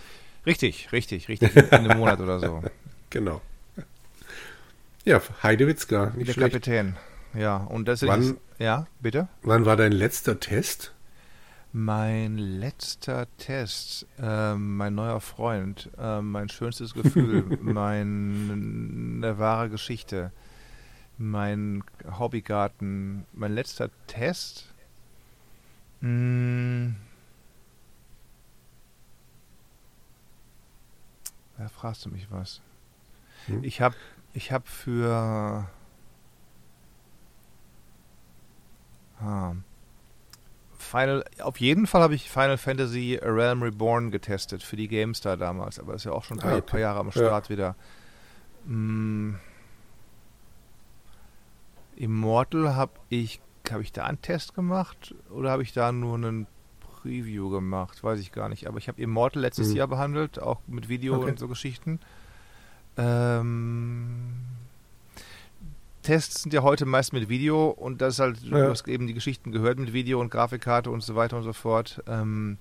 Richtig, 0.46 0.92
richtig, 0.94 1.28
richtig. 1.28 1.54
In 1.54 1.70
einem 1.70 1.98
Monat 1.98 2.22
oder 2.22 2.40
so. 2.40 2.64
Genau. 3.10 3.42
Ja, 5.06 5.22
Heidewitzka, 5.42 6.12
nicht 6.16 6.30
Der 6.30 6.34
schlecht. 6.34 6.54
Kapitän. 6.54 6.96
Ja, 7.34 7.58
und 7.58 7.88
das 7.88 8.06
Wann- 8.06 8.22
ist. 8.22 8.36
Ja, 8.60 8.88
bitte? 9.02 9.28
Wann 9.42 9.66
war 9.66 9.76
dein 9.76 9.92
letzter 9.92 10.40
Test? 10.40 10.94
Mein 11.76 12.38
letzter 12.38 13.26
Test, 13.38 14.06
ähm, 14.20 14.78
mein 14.78 14.94
neuer 14.94 15.20
Freund, 15.20 15.90
ähm, 15.98 16.32
mein 16.32 16.48
schönstes 16.50 16.94
Gefühl, 16.94 17.58
meine 17.62 19.40
wahre 19.40 19.70
Geschichte, 19.72 20.32
mein 21.18 21.84
Hobbygarten, 22.20 23.26
mein 23.34 23.54
letzter 23.54 23.90
Test. 24.06 24.68
Mh, 26.02 26.94
da 31.58 31.68
fragst 31.70 32.06
du 32.06 32.10
mich 32.10 32.28
was. 32.30 32.62
Hm? 33.48 33.64
Ich 33.64 33.82
habe 33.82 33.96
ich 34.34 34.52
hab 34.52 34.68
für 34.68 35.68
ah, 39.22 39.56
Final, 40.78 41.24
auf 41.42 41.60
jeden 41.60 41.88
Fall 41.88 42.02
habe 42.02 42.14
ich 42.16 42.30
Final 42.30 42.58
Fantasy 42.58 43.20
A 43.22 43.26
Realm 43.30 43.64
Reborn 43.64 44.12
getestet 44.12 44.62
für 44.64 44.76
die 44.76 44.88
GameStar 44.88 45.38
damals, 45.38 45.80
aber 45.80 45.94
ist 45.94 46.04
ja 46.04 46.12
auch 46.12 46.24
schon 46.24 46.38
ein 46.38 46.42
paar, 46.42 46.52
Ah, 46.52 46.58
okay. 46.58 46.72
paar 46.72 46.80
Jahre 46.80 47.00
am 47.00 47.12
Start 47.12 47.50
wieder. 47.50 47.76
Mm, 48.66 49.36
Immortal 51.96 52.76
habe 52.76 52.92
ich, 53.10 53.40
habe 53.72 53.82
ich 53.84 53.92
da 53.92 54.04
einen 54.06 54.22
Test 54.22 54.56
gemacht 54.56 55.14
oder 55.30 55.52
habe 55.52 55.64
ich 55.64 55.74
da 55.74 55.92
nur 55.92 56.16
einen 56.16 56.48
Preview 57.02 57.50
gemacht? 57.50 58.04
Weiß 58.04 58.20
ich 58.20 58.32
gar 58.32 58.50
nicht. 58.50 58.68
Aber 58.68 58.78
ich 58.78 58.88
habe 58.88 59.02
Immortal 59.02 59.42
letztes 59.42 59.70
Hm. 59.70 59.76
Jahr 59.78 59.88
behandelt, 59.88 60.40
auch 60.42 60.60
mit 60.68 60.90
Video 60.90 61.16
Okay. 61.18 61.30
und 61.32 61.40
so 61.40 61.48
Geschichten. 61.48 62.00
Ähm, 62.98 64.34
Tests 66.02 66.44
sind 66.44 66.54
ja 66.54 66.64
heute 66.64 66.86
meist 66.86 67.14
mit 67.14 67.30
Video 67.30 67.70
und 67.70 68.02
das 68.02 68.16
ist 68.16 68.20
halt, 68.20 68.42
Ja. 68.44 68.58
du 68.66 68.70
hast 68.70 68.88
eben 68.88 69.08
die 69.08 69.14
Geschichten 69.14 69.52
gehört 69.52 69.80
mit 69.80 69.94
Video 69.94 70.20
und 70.20 70.30
Grafikkarte 70.32 70.92
und 70.92 71.02
so 71.02 71.16
weiter 71.16 71.38
und 71.38 71.44
so 71.44 71.54
fort. 71.54 72.04
Ähm, 72.08 72.58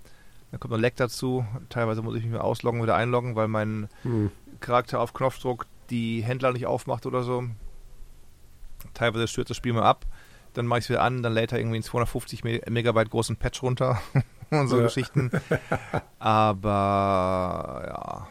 dann 0.51 0.61
kommt 0.61 0.71
noch 0.73 0.79
Leck 0.79 0.97
dazu. 0.97 1.45
Teilweise 1.71 2.03
muss 2.03 2.15
ich 2.15 2.23
mich 2.25 2.33
mal 2.33 2.41
ausloggen 2.41 2.81
oder 2.83 2.95
einloggen, 2.95 3.35
weil 3.37 3.49
mein 3.49 3.89
Hm. 4.03 4.31
Charakter 4.61 5.01
auf 5.01 5.13
Knopfdruck 5.13 5.67
die 5.91 6.23
Händler 6.23 6.53
nicht 6.53 6.67
aufmacht 6.67 7.05
oder 7.07 7.23
so. 7.25 7.45
Teilweise 8.95 9.27
stürzt 9.29 9.51
das 9.51 9.57
Spiel 9.57 9.73
mal 9.73 9.83
ab. 9.83 10.07
Dann 10.55 10.67
mache 10.67 10.79
ich 10.81 10.85
es 10.85 10.89
wieder 10.91 11.03
an, 11.03 11.23
dann 11.23 11.33
lädt 11.33 11.51
er 11.53 11.59
irgendwie 11.59 11.77
einen 11.77 11.83
250 11.83 12.45
Me 12.45 12.61
Megabyte 12.69 13.11
großen 13.11 13.37
Patch 13.37 13.63
runter 13.63 14.01
und 14.51 14.69
so 14.69 14.77
Ja. 14.77 14.85
Geschichten. 14.85 15.31
Aber 16.19 17.85
ja, 17.89 18.29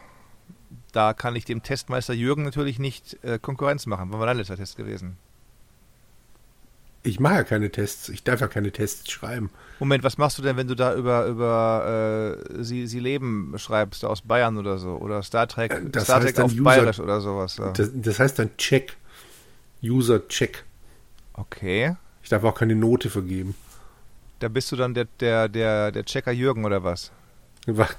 da 0.91 1.13
kann 1.13 1.35
ich 1.35 1.45
dem 1.45 1.63
Testmeister 1.63 2.13
Jürgen 2.13 2.43
natürlich 2.43 2.79
nicht 2.79 3.17
äh, 3.23 3.39
Konkurrenz 3.39 3.85
machen. 3.85 4.09
Wann 4.11 4.19
war 4.19 4.27
dein 4.27 4.37
letzter 4.37 4.57
Test 4.57 4.77
gewesen? 4.77 5.17
Ich 7.03 7.19
mache 7.19 7.33
ja 7.35 7.43
keine 7.43 7.71
Tests. 7.71 8.09
Ich 8.09 8.23
darf 8.23 8.41
ja 8.41 8.47
keine 8.47 8.71
Tests 8.71 9.09
schreiben. 9.09 9.49
Moment, 9.79 10.03
was 10.03 10.19
machst 10.19 10.37
du 10.37 10.43
denn, 10.43 10.55
wenn 10.55 10.67
du 10.67 10.75
da 10.75 10.93
über, 10.95 11.25
über 11.25 12.37
äh, 12.53 12.63
Sie, 12.63 12.85
Sie 12.85 12.99
leben 12.99 13.53
schreibst, 13.57 14.05
aus 14.05 14.21
Bayern 14.21 14.57
oder 14.57 14.77
so? 14.77 14.97
Oder 14.97 15.23
Star 15.23 15.47
Trek, 15.47 15.73
Äh, 15.73 15.81
das 15.89 16.03
Star 16.03 16.17
heißt 16.17 16.27
Trek 16.27 16.35
dann 16.35 16.45
auf 16.45 16.51
User- 16.51 16.63
Bayerisch 16.63 16.99
oder 16.99 17.19
sowas? 17.21 17.57
Ja. 17.57 17.71
Das, 17.71 17.89
das 17.93 18.19
heißt 18.19 18.37
dann 18.37 18.55
Check. 18.57 18.97
User 19.83 20.27
Check. 20.27 20.63
Okay. 21.33 21.95
Ich 22.21 22.29
darf 22.29 22.43
auch 22.43 22.53
keine 22.53 22.75
Note 22.75 23.09
vergeben. 23.09 23.55
Da 24.37 24.47
bist 24.47 24.71
du 24.71 24.75
dann 24.75 24.93
der, 24.93 25.05
der, 25.19 25.49
der, 25.49 25.91
der 25.91 26.03
Checker 26.05 26.31
Jürgen 26.31 26.65
oder 26.65 26.83
was? 26.83 27.11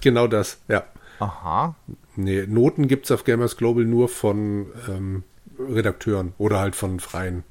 Genau 0.01 0.29
das, 0.29 0.59
ja. 0.69 0.85
Aha. 1.23 1.77
Nee, 2.17 2.47
Noten 2.49 2.89
gibt 2.89 3.05
es 3.05 3.11
auf 3.13 3.23
Gamers 3.25 3.57
Global 3.57 3.85
nur 3.85 4.09
von 4.09 4.67
ähm, 4.89 5.23
Redakteuren 5.59 6.35
oder 6.39 6.59
halt 6.59 6.75
von 6.75 6.99
freien. 6.99 7.45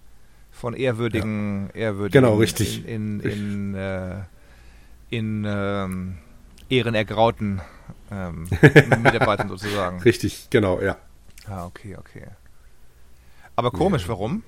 Von 0.51 0.73
ehrwürdigen, 0.73 1.69
ehrwürdigen 1.73 2.21
Genau, 2.21 2.35
richtig. 2.35 2.85
in, 2.85 3.21
in, 3.21 3.31
in, 3.31 3.75
äh, 3.75 4.15
in 5.09 5.45
ähm, 5.47 6.17
ehrenergrauten 6.69 7.61
ähm, 8.11 8.49
Mitarbeitern 9.01 9.47
sozusagen. 9.47 10.01
Richtig, 10.01 10.47
genau, 10.49 10.81
ja. 10.81 10.97
Ah, 11.47 11.65
okay, 11.65 11.95
okay. 11.97 12.25
Aber 13.55 13.71
komisch, 13.71 14.07
warum? 14.09 14.43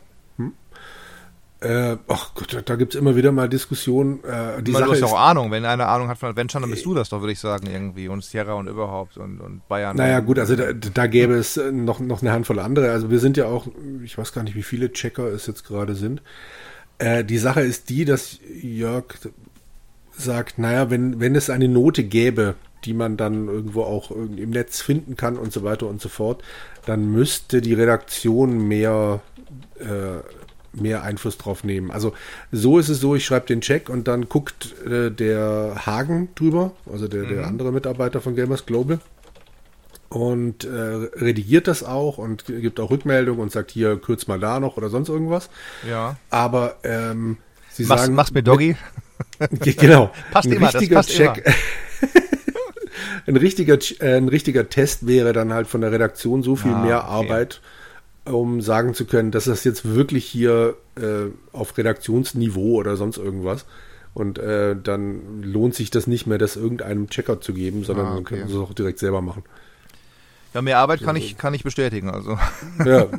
Äh, 1.64 1.98
ach 2.08 2.34
Gott, 2.36 2.62
da, 2.66 2.76
gibt 2.76 2.94
es 2.94 3.00
immer 3.00 3.16
wieder 3.16 3.32
mal 3.32 3.48
Diskussionen. 3.48 4.24
Äh, 4.24 4.58
die 4.58 4.66
Die 4.66 4.72
Man, 4.72 4.82
du 4.82 4.88
Sache 4.88 4.92
hast 4.92 5.00
ja 5.00 5.06
ist, 5.08 5.14
auch 5.14 5.20
Ahnung, 5.20 5.50
wenn 5.52 5.64
einer 5.64 5.88
Ahnung 5.88 6.10
hat 6.10 6.18
von 6.18 6.30
Adventure, 6.30 6.62
dann 6.62 6.70
bist 6.70 6.86
du 6.86 6.94
das 6.94 7.10
doch, 7.10 7.22
würde 7.22 7.32
ich 7.32 7.40
sagen, 7.40 7.68
irgendwie. 7.68 8.10
Und 8.10 8.24
Sierra 8.24 8.54
und 8.54 8.68
überhaupt 8.68 9.18
und, 9.18 9.40
und 9.40 9.68
Bayern. 9.70 9.96
naja 9.96 10.20
gut, 10.20 10.40
also 10.40 10.56
da, 10.56 10.74
da 10.74 11.08
gäbe 11.08 11.36
es 11.36 11.56
äh, 11.56 11.72
noch, 11.72 12.00
noch 12.02 12.22
eine 12.22 12.34
Handvoll 12.34 12.60
andere. 12.60 12.92
Also 12.92 13.10
wir 13.10 13.20
sind 13.20 13.38
ja 13.38 13.46
auch, 13.46 13.68
ich 14.04 14.18
weiß 14.18 14.34
gar 14.34 14.44
nicht, 14.44 14.56
wie 14.56 14.64
viele 14.64 14.92
Checker 14.92 15.28
es 15.28 15.48
jetzt 15.48 15.66
gerade 15.66 15.96
sind. 15.96 16.22
Äh, 16.98 17.24
die 17.24 17.38
Sache 17.38 17.62
ist 17.62 17.90
die, 17.90 18.04
dass 18.04 18.40
Jörg 18.62 19.06
sagt, 20.12 20.60
naja, 20.60 20.90
wenn, 20.90 21.20
wenn 21.20 21.36
es 21.36 21.50
eine 21.50 21.70
Note 21.70 22.04
gäbe, 22.04 22.56
die 22.86 22.94
man 22.94 23.18
dann 23.18 23.48
irgendwo 23.48 23.84
auch 23.84 24.12
im 24.12 24.50
Netz 24.50 24.82
finden 24.82 25.16
kann 25.16 25.38
und 25.38 25.54
so 25.54 25.64
weiter 25.64 25.88
und 25.88 26.02
so 26.02 26.10
fort, 26.10 26.44
dann 26.86 27.12
müsste 27.12 27.62
die 27.62 27.74
Redaktion 27.74 28.68
mehr, 28.68 29.22
äh, 29.80 30.20
mehr 30.74 31.04
Einfluss 31.04 31.38
drauf 31.38 31.64
nehmen. 31.64 31.92
Also 31.92 32.14
so 32.52 32.80
ist 32.80 32.90
es 32.90 33.00
so, 33.00 33.16
ich 33.16 33.26
schreibe 33.26 33.46
den 33.48 33.62
Check 33.62 33.90
und 33.90 34.08
dann 34.08 34.28
guckt 34.28 34.74
äh, 34.86 35.10
der 35.12 35.76
Hagen 35.86 36.30
drüber, 36.36 36.72
also 36.92 37.08
der, 37.08 37.24
der 37.26 37.48
andere 37.48 37.72
Mitarbeiter 37.72 38.22
von 38.22 38.36
Gamers 38.36 38.66
Global 38.66 39.00
und 40.10 40.64
äh, 40.64 40.70
redigiert 40.70 41.68
das 41.68 41.84
auch 41.84 42.18
und 42.18 42.46
gibt 42.46 42.80
auch 42.80 42.92
Rückmeldung 42.92 43.40
und 43.40 43.52
sagt 43.52 43.72
hier, 43.72 43.98
kürz 43.98 44.28
mal 44.28 44.40
da 44.40 44.60
noch 44.60 44.78
oder 44.78 44.90
sonst 44.90 45.10
irgendwas. 45.10 45.50
Ja. 45.88 46.18
Aber 46.30 46.76
ähm, 46.84 47.38
sie 47.72 47.86
Mach's, 47.86 48.02
sagen, 48.04 48.16
mach's 48.16 48.32
mir 48.32 48.44
Doggy. 48.44 48.76
Ge- 49.52 49.74
Genau. 49.74 50.12
Passt 50.32 50.48
ein 50.48 50.54
immer, 50.54 50.68
das 50.68 50.76
richtiger 50.76 50.96
passt 50.98 51.10
Check. 51.10 51.44
ein, 53.28 53.36
richtiger, 53.38 53.76
Ch- 53.76 54.02
äh, 54.02 54.18
ein 54.18 54.28
richtiger 54.28 54.70
Test 54.70 55.08
wäre 55.08 55.34
dann 55.34 55.54
halt 55.54 55.68
von 55.68 55.82
der 55.82 55.92
Redaktion 55.92 56.44
so 56.44 56.56
viel 56.56 56.74
Ah, 56.74 56.84
mehr 56.84 56.98
okay. 57.10 57.28
Um 58.26 58.62
sagen 58.62 58.94
zu 58.94 59.06
können, 59.06 59.32
dass 59.32 59.46
das 59.46 59.64
jetzt 59.66 59.84
wirklich 59.86 60.26
hier 60.26 60.76
äh, 60.96 61.26
auf 61.52 61.78
Redaktionsniveau 61.78 62.76
oder 62.76 62.96
sonst 62.96 63.18
irgendwas. 63.18 63.66
Und 64.14 64.38
äh, 64.40 64.76
dann 64.82 65.44
lohnt 65.44 65.76
sich 65.76 65.92
das 65.92 66.08
nicht 66.08 66.26
mehr, 66.28 66.38
das 66.38 66.56
irgendeinem 66.56 67.10
Checker 67.10 67.42
zu 67.42 67.54
geben, 67.54 67.84
sondern 67.84 68.06
Ah, 68.06 68.10
man 68.12 68.20
okay. 68.20 68.40
kann 68.40 68.50
es 68.50 68.56
auch 68.56 68.74
direkt 68.74 69.00
selber 69.00 69.22
machen. 69.22 69.44
Ja, 70.54 70.62
mehr 70.62 70.78
Arbeit 70.78 71.02
kann 71.02 71.16
ich, 71.16 71.38
kann 71.38 71.54
ich 71.54 71.64
bestätigen. 71.64 72.10
Also. 72.12 72.38
Ja, 72.86 73.08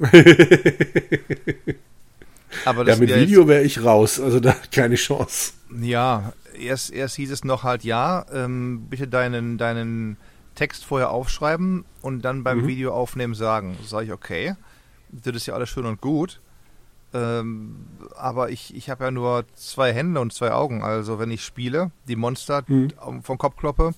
Aber 2.64 2.86
ja 2.86 2.96
mit 2.96 3.08
wär 3.08 3.20
Video 3.20 3.48
wäre 3.48 3.64
ich 3.64 3.82
raus, 3.84 4.20
also 4.20 4.38
da 4.40 4.54
keine 4.72 4.94
Chance. 4.94 5.52
Ja, 5.82 6.32
erst, 6.58 6.92
erst 6.92 7.16
hieß 7.16 7.30
es 7.32 7.44
noch 7.44 7.64
halt, 7.64 7.82
ja, 7.84 8.24
ähm, 8.32 8.86
bitte 8.88 9.08
deinen, 9.08 9.58
deinen 9.58 10.16
Text 10.54 10.84
vorher 10.84 11.10
aufschreiben 11.10 11.84
und 12.00 12.22
dann 12.24 12.44
beim 12.44 12.62
Mhm. 12.62 12.66
Video 12.68 12.94
aufnehmen 12.94 13.34
sagen. 13.34 13.76
Sag 13.84 14.04
ich, 14.04 14.12
okay, 14.12 14.54
das 15.22 15.36
ist 15.36 15.46
ja 15.46 15.54
alles 15.54 15.68
schön 15.68 15.86
und 15.86 16.00
gut. 16.00 16.40
Ähm, 17.12 17.86
aber 18.16 18.50
ich, 18.50 18.74
ich 18.74 18.90
habe 18.90 19.04
ja 19.04 19.10
nur 19.10 19.44
zwei 19.54 19.92
Hände 19.92 20.20
und 20.20 20.32
zwei 20.32 20.50
Augen. 20.52 20.82
Also 20.82 21.18
wenn 21.18 21.30
ich 21.30 21.44
spiele, 21.44 21.92
die 22.08 22.16
Monster 22.16 22.64
Mhm. 22.66 22.90
vom 23.22 23.38
Kopf 23.38 23.56
kloppe 23.56 23.94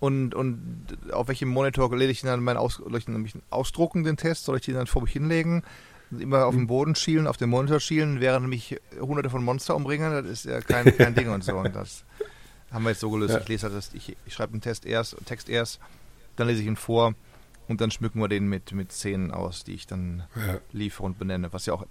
und, 0.00 0.34
und 0.34 0.86
auf 1.12 1.28
welchem 1.28 1.48
Monitor 1.48 1.94
lege 1.96 2.10
ich 2.10 2.22
dann 2.22 2.42
meinen 2.42 2.56
Aus, 2.56 2.82
ich 2.96 3.04
den 3.04 3.14
nämlich 3.14 3.34
ausdrucken, 3.50 4.02
den 4.02 4.16
Test? 4.16 4.44
Soll 4.44 4.56
ich 4.56 4.64
den 4.64 4.74
dann 4.74 4.86
vor 4.88 5.02
mich 5.02 5.12
hinlegen? 5.12 5.62
Immer 6.10 6.46
auf 6.46 6.54
den 6.54 6.66
Boden 6.66 6.94
schielen, 6.94 7.26
auf 7.26 7.36
den 7.36 7.50
Monitor 7.50 7.80
schielen, 7.80 8.20
während 8.20 8.48
mich 8.48 8.76
hunderte 9.00 9.30
von 9.30 9.42
Monster 9.42 9.74
umbringen, 9.74 10.12
das 10.12 10.26
ist 10.26 10.44
ja 10.44 10.60
kein, 10.60 10.96
kein 10.96 11.14
Ding 11.14 11.28
und 11.28 11.42
so. 11.42 11.56
Und 11.56 11.74
das 11.74 12.04
haben 12.70 12.84
wir 12.84 12.90
jetzt 12.90 13.00
so 13.00 13.10
gelöst. 13.10 13.34
Ja. 13.34 13.40
Ich 13.40 13.48
lese 13.48 13.66
halt 13.66 13.76
das, 13.76 13.94
ich, 13.94 14.16
ich 14.26 14.34
schreibe 14.34 14.52
den 14.52 14.60
Test 14.60 14.86
erst, 14.86 15.16
Text 15.24 15.48
erst, 15.48 15.80
dann 16.36 16.46
lese 16.46 16.60
ich 16.60 16.66
ihn 16.66 16.76
vor 16.76 17.14
und 17.68 17.80
dann 17.80 17.90
schmücken 17.90 18.20
wir 18.20 18.28
den 18.28 18.48
mit, 18.48 18.72
mit 18.72 18.92
Szenen 18.92 19.30
aus, 19.30 19.64
die 19.64 19.74
ich 19.74 19.86
dann 19.86 20.24
Ja. 20.36 20.58
liefere 20.72 21.04
und 21.06 21.18
benenne, 21.18 21.52
was 21.52 21.66
ja 21.66 21.74
auch 21.74 21.86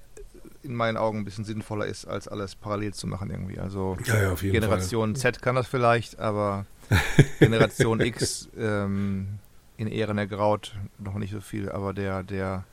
in 0.62 0.75
meinen 0.75 0.97
Augen 0.97 1.19
ein 1.19 1.25
bisschen 1.25 1.43
sinnvoller 1.45 1.86
ist, 1.86 2.05
als 2.05 2.27
alles 2.27 2.55
parallel 2.55 2.93
zu 2.93 3.05
machen 3.07 3.29
irgendwie. 3.29 3.59
Also 3.59 3.97
Ja, 4.05 4.21
ja, 4.21 4.33
Generation 4.36 5.15
Z 5.15 5.41
kann 5.41 5.55
das 5.55 5.67
vielleicht, 5.67 6.19
aber 6.19 6.65
Generation 7.39 7.99
X 7.99 8.49
ähm, 8.57 9.39
in 9.77 9.88
Ehren 9.88 10.17
ergraut 10.17 10.75
noch 10.99 11.15
nicht 11.15 11.31
so 11.31 11.41
viel, 11.41 11.69
aber 11.69 11.93
der, 11.93 12.23
der, 12.23 12.63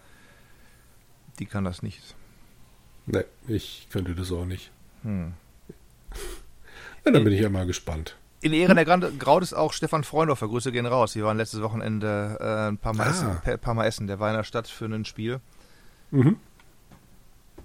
die 1.38 1.46
kann 1.46 1.64
das 1.64 1.82
nicht. 1.82 2.14
Nee, 3.06 3.24
ich 3.48 3.88
könnte 3.90 4.14
das 4.14 4.30
auch 4.30 4.44
nicht. 4.44 4.70
Hm. 5.02 5.32
Ja, 7.04 7.10
dann 7.12 7.24
bin 7.24 7.32
ich 7.32 7.40
ja 7.40 7.48
mal 7.48 7.66
gespannt. 7.66 8.16
In 8.42 8.52
Ehren 8.54 8.78
ergraut 8.78 9.42
ist 9.42 9.52
auch 9.52 9.72
Stefan 9.74 10.02
Freundorfer, 10.02 10.48
Grüße 10.48 10.72
gehen 10.72 10.86
raus. 10.86 11.12
Die 11.12 11.22
waren 11.22 11.36
letztes 11.36 11.60
Wochenende 11.62 12.38
äh, 12.40 12.68
ein 12.70 12.78
paar 12.78 12.94
Mal, 12.94 13.06
Ah. 13.06 13.10
essen, 13.10 13.38
ein 13.44 13.58
paar 13.58 13.74
Mal 13.74 13.86
essen. 13.86 14.06
Der 14.06 14.18
war 14.18 14.30
in 14.30 14.36
der 14.36 14.44
Stadt 14.44 14.66
für 14.68 14.86
ein 14.86 15.04
Spiel. 15.04 15.40
Mhm. 16.10 16.36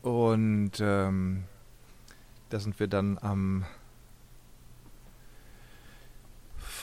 Und 0.02 0.72
ähm, 0.82 1.44
da 2.50 2.60
sind 2.60 2.80
wir 2.80 2.88
dann 2.88 3.18
am 3.22 3.66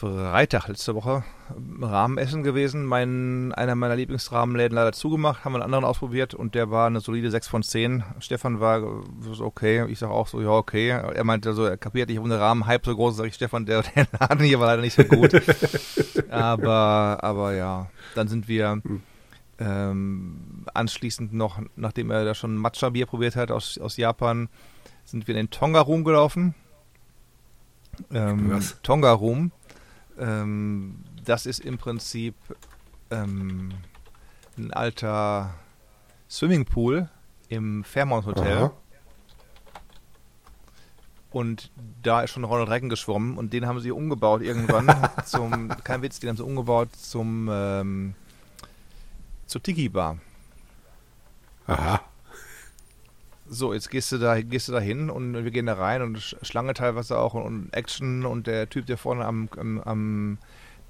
Freitag 0.03 0.67
letzte 0.67 0.97
Woche 0.97 1.23
im 1.57 1.85
Rahmenessen 1.85 2.43
gewesen. 2.43 2.85
Mein, 2.85 3.53
einer 3.53 3.77
meiner 3.77 3.95
Lieblingsrahmenläden 3.95 4.75
leider 4.75 4.91
zugemacht, 4.91 5.45
haben 5.45 5.53
wir 5.53 5.59
einen 5.59 5.67
anderen 5.67 5.85
ausprobiert 5.85 6.35
und 6.35 6.57
der 6.57 6.73
war 6.73 6.89
eine 6.89 6.99
solide 6.99 7.31
6 7.31 7.47
von 7.47 7.63
10. 7.63 8.03
Stefan 8.19 8.59
war 8.59 8.83
äh, 8.83 8.87
so 9.21 9.45
okay, 9.45 9.87
ich 9.89 10.01
sage 10.01 10.13
auch 10.13 10.27
so, 10.27 10.41
ja 10.41 10.49
okay. 10.49 10.89
Er 10.89 11.23
meinte 11.23 11.53
so, 11.53 11.65
er 11.67 11.77
kapiert 11.77 12.09
nicht, 12.09 12.17
warum 12.17 12.31
der 12.31 12.41
Rahmen-Hype 12.41 12.85
so 12.85 12.97
groß 12.97 13.13
ist. 13.13 13.19
Sag 13.19 13.27
ich, 13.27 13.35
Stefan, 13.35 13.65
der, 13.65 13.83
der 13.95 14.09
Laden 14.19 14.45
hier 14.45 14.59
war 14.59 14.67
leider 14.67 14.83
nicht 14.83 14.97
so 14.97 15.05
gut. 15.05 15.41
aber, 16.31 17.19
aber 17.23 17.55
ja, 17.55 17.89
dann 18.17 18.27
sind 18.27 18.49
wir 18.49 18.83
ähm, 19.61 20.65
anschließend 20.75 21.33
noch, 21.33 21.61
nachdem 21.77 22.11
er 22.11 22.25
da 22.25 22.35
schon 22.35 22.57
Matcha-Bier 22.57 23.07
probiert 23.07 23.37
hat 23.37 23.53
aus, 23.53 23.79
aus 23.79 23.97
Japan, 23.97 24.49
sind 25.05 25.29
wir 25.29 25.37
in 25.37 25.47
den 25.47 25.51
Tonga-Room 25.51 26.03
gelaufen. 26.03 26.57
Ähm? 28.13 28.61
Tonga-Room. 28.83 29.53
Ähm, 30.23 31.05
das 31.25 31.47
ist 31.47 31.59
im 31.61 31.79
Prinzip 31.79 32.35
ähm, 33.11 33.73
ein 34.57 34.73
alter 34.73 35.55
Swimmingpool 36.31 37.09
im 37.49 37.83
Fairmont 37.85 38.27
Hotel. 38.27 38.57
Aha. 38.57 38.73
Und 41.33 41.71
da 42.03 42.23
ist 42.23 42.31
schon 42.31 42.45
Ronald 42.45 42.69
Reagan 42.69 42.91
geschwommen 42.91 43.39
und 43.39 43.53
den 43.53 43.67
haben 43.67 43.81
sie 43.81 43.91
umgebaut 43.91 44.43
irgendwann 44.43 44.87
zum, 45.25 45.71
kein 45.83 46.03
Witz, 46.03 46.21
den 46.21 46.29
haben 46.29 46.37
sie 46.37 46.45
umgebaut 46.45 46.95
zum 46.95 47.49
ähm, 47.51 48.15
zur 49.47 49.63
Tiki-Bar. 49.63 50.19
Aha. 51.67 52.01
So, 53.55 53.75
jetzt 53.75 53.91
gehst 53.91 54.11
du 54.13 54.19
da, 54.19 54.41
gehst 54.41 54.69
du 54.69 54.73
da 54.73 54.81
hin 54.81 55.11
und 55.11 55.35
wir 55.35 55.51
gehen 55.51 55.67
da 55.67 55.75
rein 55.75 56.01
und 56.01 56.17
Sch- 56.19 56.37
Schlange 56.43 56.73
teilweise 56.73 57.19
auch 57.19 57.35
und, 57.35 57.43
und 57.43 57.75
Action 57.75 58.25
und 58.25 58.47
der 58.47 58.71
Typ, 58.71 58.87
der 58.87 58.97
vorne 58.97 59.27
am, 59.27 59.49
am, 59.59 59.79
am 59.81 60.39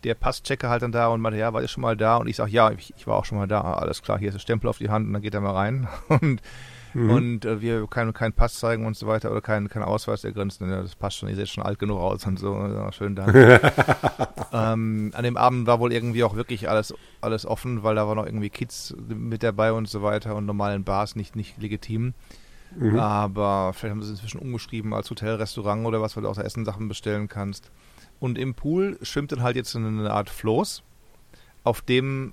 der 0.05 0.15
Passchecker 0.15 0.69
halt 0.69 0.83
dann 0.83 0.93
da 0.93 1.09
und 1.09 1.21
meinte, 1.21 1.39
ja, 1.41 1.53
war 1.53 1.61
ihr 1.63 1.69
schon 1.69 1.83
mal 1.83 1.97
da? 1.97 2.17
Und 2.19 2.29
ich 2.29 2.37
sag, 2.37 2.49
ja, 2.49 2.71
ich, 2.71 2.95
ich 2.97 3.07
war 3.09 3.17
auch 3.17 3.25
schon 3.25 3.39
mal 3.39 3.49
da. 3.49 3.61
Alles 3.63 4.03
klar, 4.03 4.19
hier 4.19 4.29
ist 4.29 4.35
der 4.35 4.41
Stempel 4.41 4.69
auf 4.71 4.79
die 4.79 4.91
Hand 4.91 5.07
und 5.09 5.13
dann 5.13 5.23
geht 5.23 5.35
er 5.35 5.41
mal 5.41 5.53
rein. 5.53 5.89
Und, 6.09 6.41
Mhm. 6.95 7.11
und 7.11 7.45
äh, 7.47 7.63
wir 7.63 7.87
können 7.87 8.13
keinen 8.13 8.35
Pass 8.35 8.59
zeigen 8.59 8.85
und 8.85 8.95
so 8.99 9.07
weiter 9.07 9.31
oder 9.31 9.41
keinen 9.41 9.71
kein 9.71 9.83
Ausweis, 9.83 10.21
der 10.21 10.33
grinst. 10.33 10.61
Ja, 10.61 10.83
das 10.83 10.95
passt 10.95 11.17
schon, 11.17 11.31
ihr 11.31 11.37
seht 11.37 11.49
schon 11.49 11.65
alt 11.65 11.79
genug 11.79 11.99
aus 11.99 12.27
und 12.27 12.39
so. 12.39 12.55
Ja, 12.55 12.93
schön 12.93 13.17
da. 13.17 13.27
ähm, 14.53 15.11
an 15.15 15.25
dem 15.25 15.39
Abend 15.39 15.67
war 15.67 15.81
wohl 15.81 15.91
irgendwie 15.91 16.23
auch 16.23 16.37
wirklich 16.37 16.69
alles, 16.69 16.95
alles 17.23 17.47
offen, 17.47 17.83
weil 17.83 17.95
da 17.95 18.07
waren 18.07 18.17
noch 18.19 18.27
irgendwie 18.27 18.51
Kids 18.51 18.95
mit 19.09 19.43
dabei 19.43 19.73
und 19.73 19.89
so 19.89 20.03
weiter 20.03 20.37
und 20.37 20.45
normalen 20.45 20.85
Bars 20.85 21.17
nicht, 21.17 21.35
nicht 21.35 21.57
legitim. 21.63 22.13
Mhm. 22.77 22.99
Aber 22.99 23.73
vielleicht 23.75 23.93
haben 23.93 24.03
sie 24.03 24.13
es 24.13 24.21
inzwischen 24.21 24.39
umgeschrieben 24.39 24.95
als 24.95 25.11
Hotelrestaurant 25.11 25.87
oder 25.87 26.01
was, 26.01 26.17
weil 26.17 26.23
du 26.23 26.29
auch 26.29 26.37
da 26.37 26.43
Essensachen 26.43 26.89
bestellen 26.89 27.29
kannst. 27.29 27.71
Und 28.21 28.39
im 28.39 28.55
Pool 28.55 28.99
schwimmt 29.03 29.33
dann 29.33 29.43
halt 29.43 29.57
jetzt 29.57 29.75
eine 29.75 30.11
Art 30.11 30.31
Floß, 30.31 30.83
auf 31.65 31.81
dem 31.81 32.33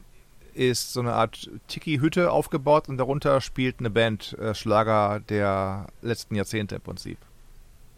ist 0.54 0.93
so 0.93 0.99
eine 0.99 1.13
Art 1.13 1.49
Tiki-Hütte 1.67 2.32
aufgebaut 2.32 2.89
und 2.89 2.97
darunter 2.97 3.39
spielt 3.41 3.80
eine 3.80 3.89
Band 3.89 4.38
äh, 4.39 4.54
Schlager 4.54 5.19
der 5.19 5.88
letzten 6.02 6.36
Jahrzehnte 6.36 6.75
im 6.75 6.82
Prinzip. 6.82 7.17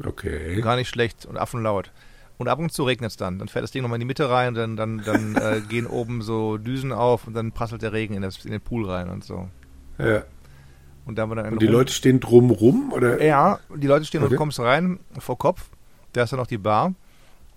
Okay. 0.03 0.61
Gar 0.61 0.75
nicht 0.75 0.89
schlecht 0.89 1.25
und 1.25 1.37
affenlaut. 1.37 1.91
Und 2.37 2.47
ab 2.47 2.59
und 2.59 2.71
zu 2.71 2.83
regnet 2.83 3.11
es 3.11 3.17
dann. 3.17 3.39
Dann 3.39 3.47
fährt 3.47 3.63
das 3.63 3.71
Ding 3.71 3.83
nochmal 3.83 3.97
in 3.97 4.01
die 4.01 4.07
Mitte 4.07 4.29
rein, 4.29 4.53
dann, 4.53 4.75
dann, 4.75 5.03
dann 5.03 5.35
äh, 5.41 5.61
gehen 5.61 5.87
oben 5.87 6.21
so 6.21 6.57
Düsen 6.57 6.91
auf 6.91 7.27
und 7.27 7.33
dann 7.33 7.51
prasselt 7.51 7.81
der 7.81 7.93
Regen 7.93 8.15
in, 8.15 8.21
das, 8.21 8.43
in 8.45 8.51
den 8.51 8.61
Pool 8.61 8.89
rein 8.89 9.09
und 9.09 9.23
so. 9.23 9.49
Ja. 9.97 10.23
Und, 11.05 11.15
da 11.17 11.23
haben 11.23 11.31
wir 11.31 11.35
dann 11.35 11.53
Und 11.53 11.61
die 11.61 11.65
Rum- 11.65 11.73
Leute 11.75 11.93
stehen 11.93 12.19
drumrum 12.19 12.93
oder? 12.93 13.21
Ja, 13.23 13.59
die 13.75 13.87
Leute 13.87 14.05
stehen 14.05 14.19
und 14.21 14.25
Okay. 14.27 14.35
du 14.35 14.39
kommst 14.39 14.59
rein 14.59 14.99
vor 15.19 15.37
Kopf. 15.37 15.69
Da 16.13 16.23
ist 16.23 16.31
dann 16.31 16.39
noch 16.39 16.47
die 16.47 16.57
Bar. 16.57 16.93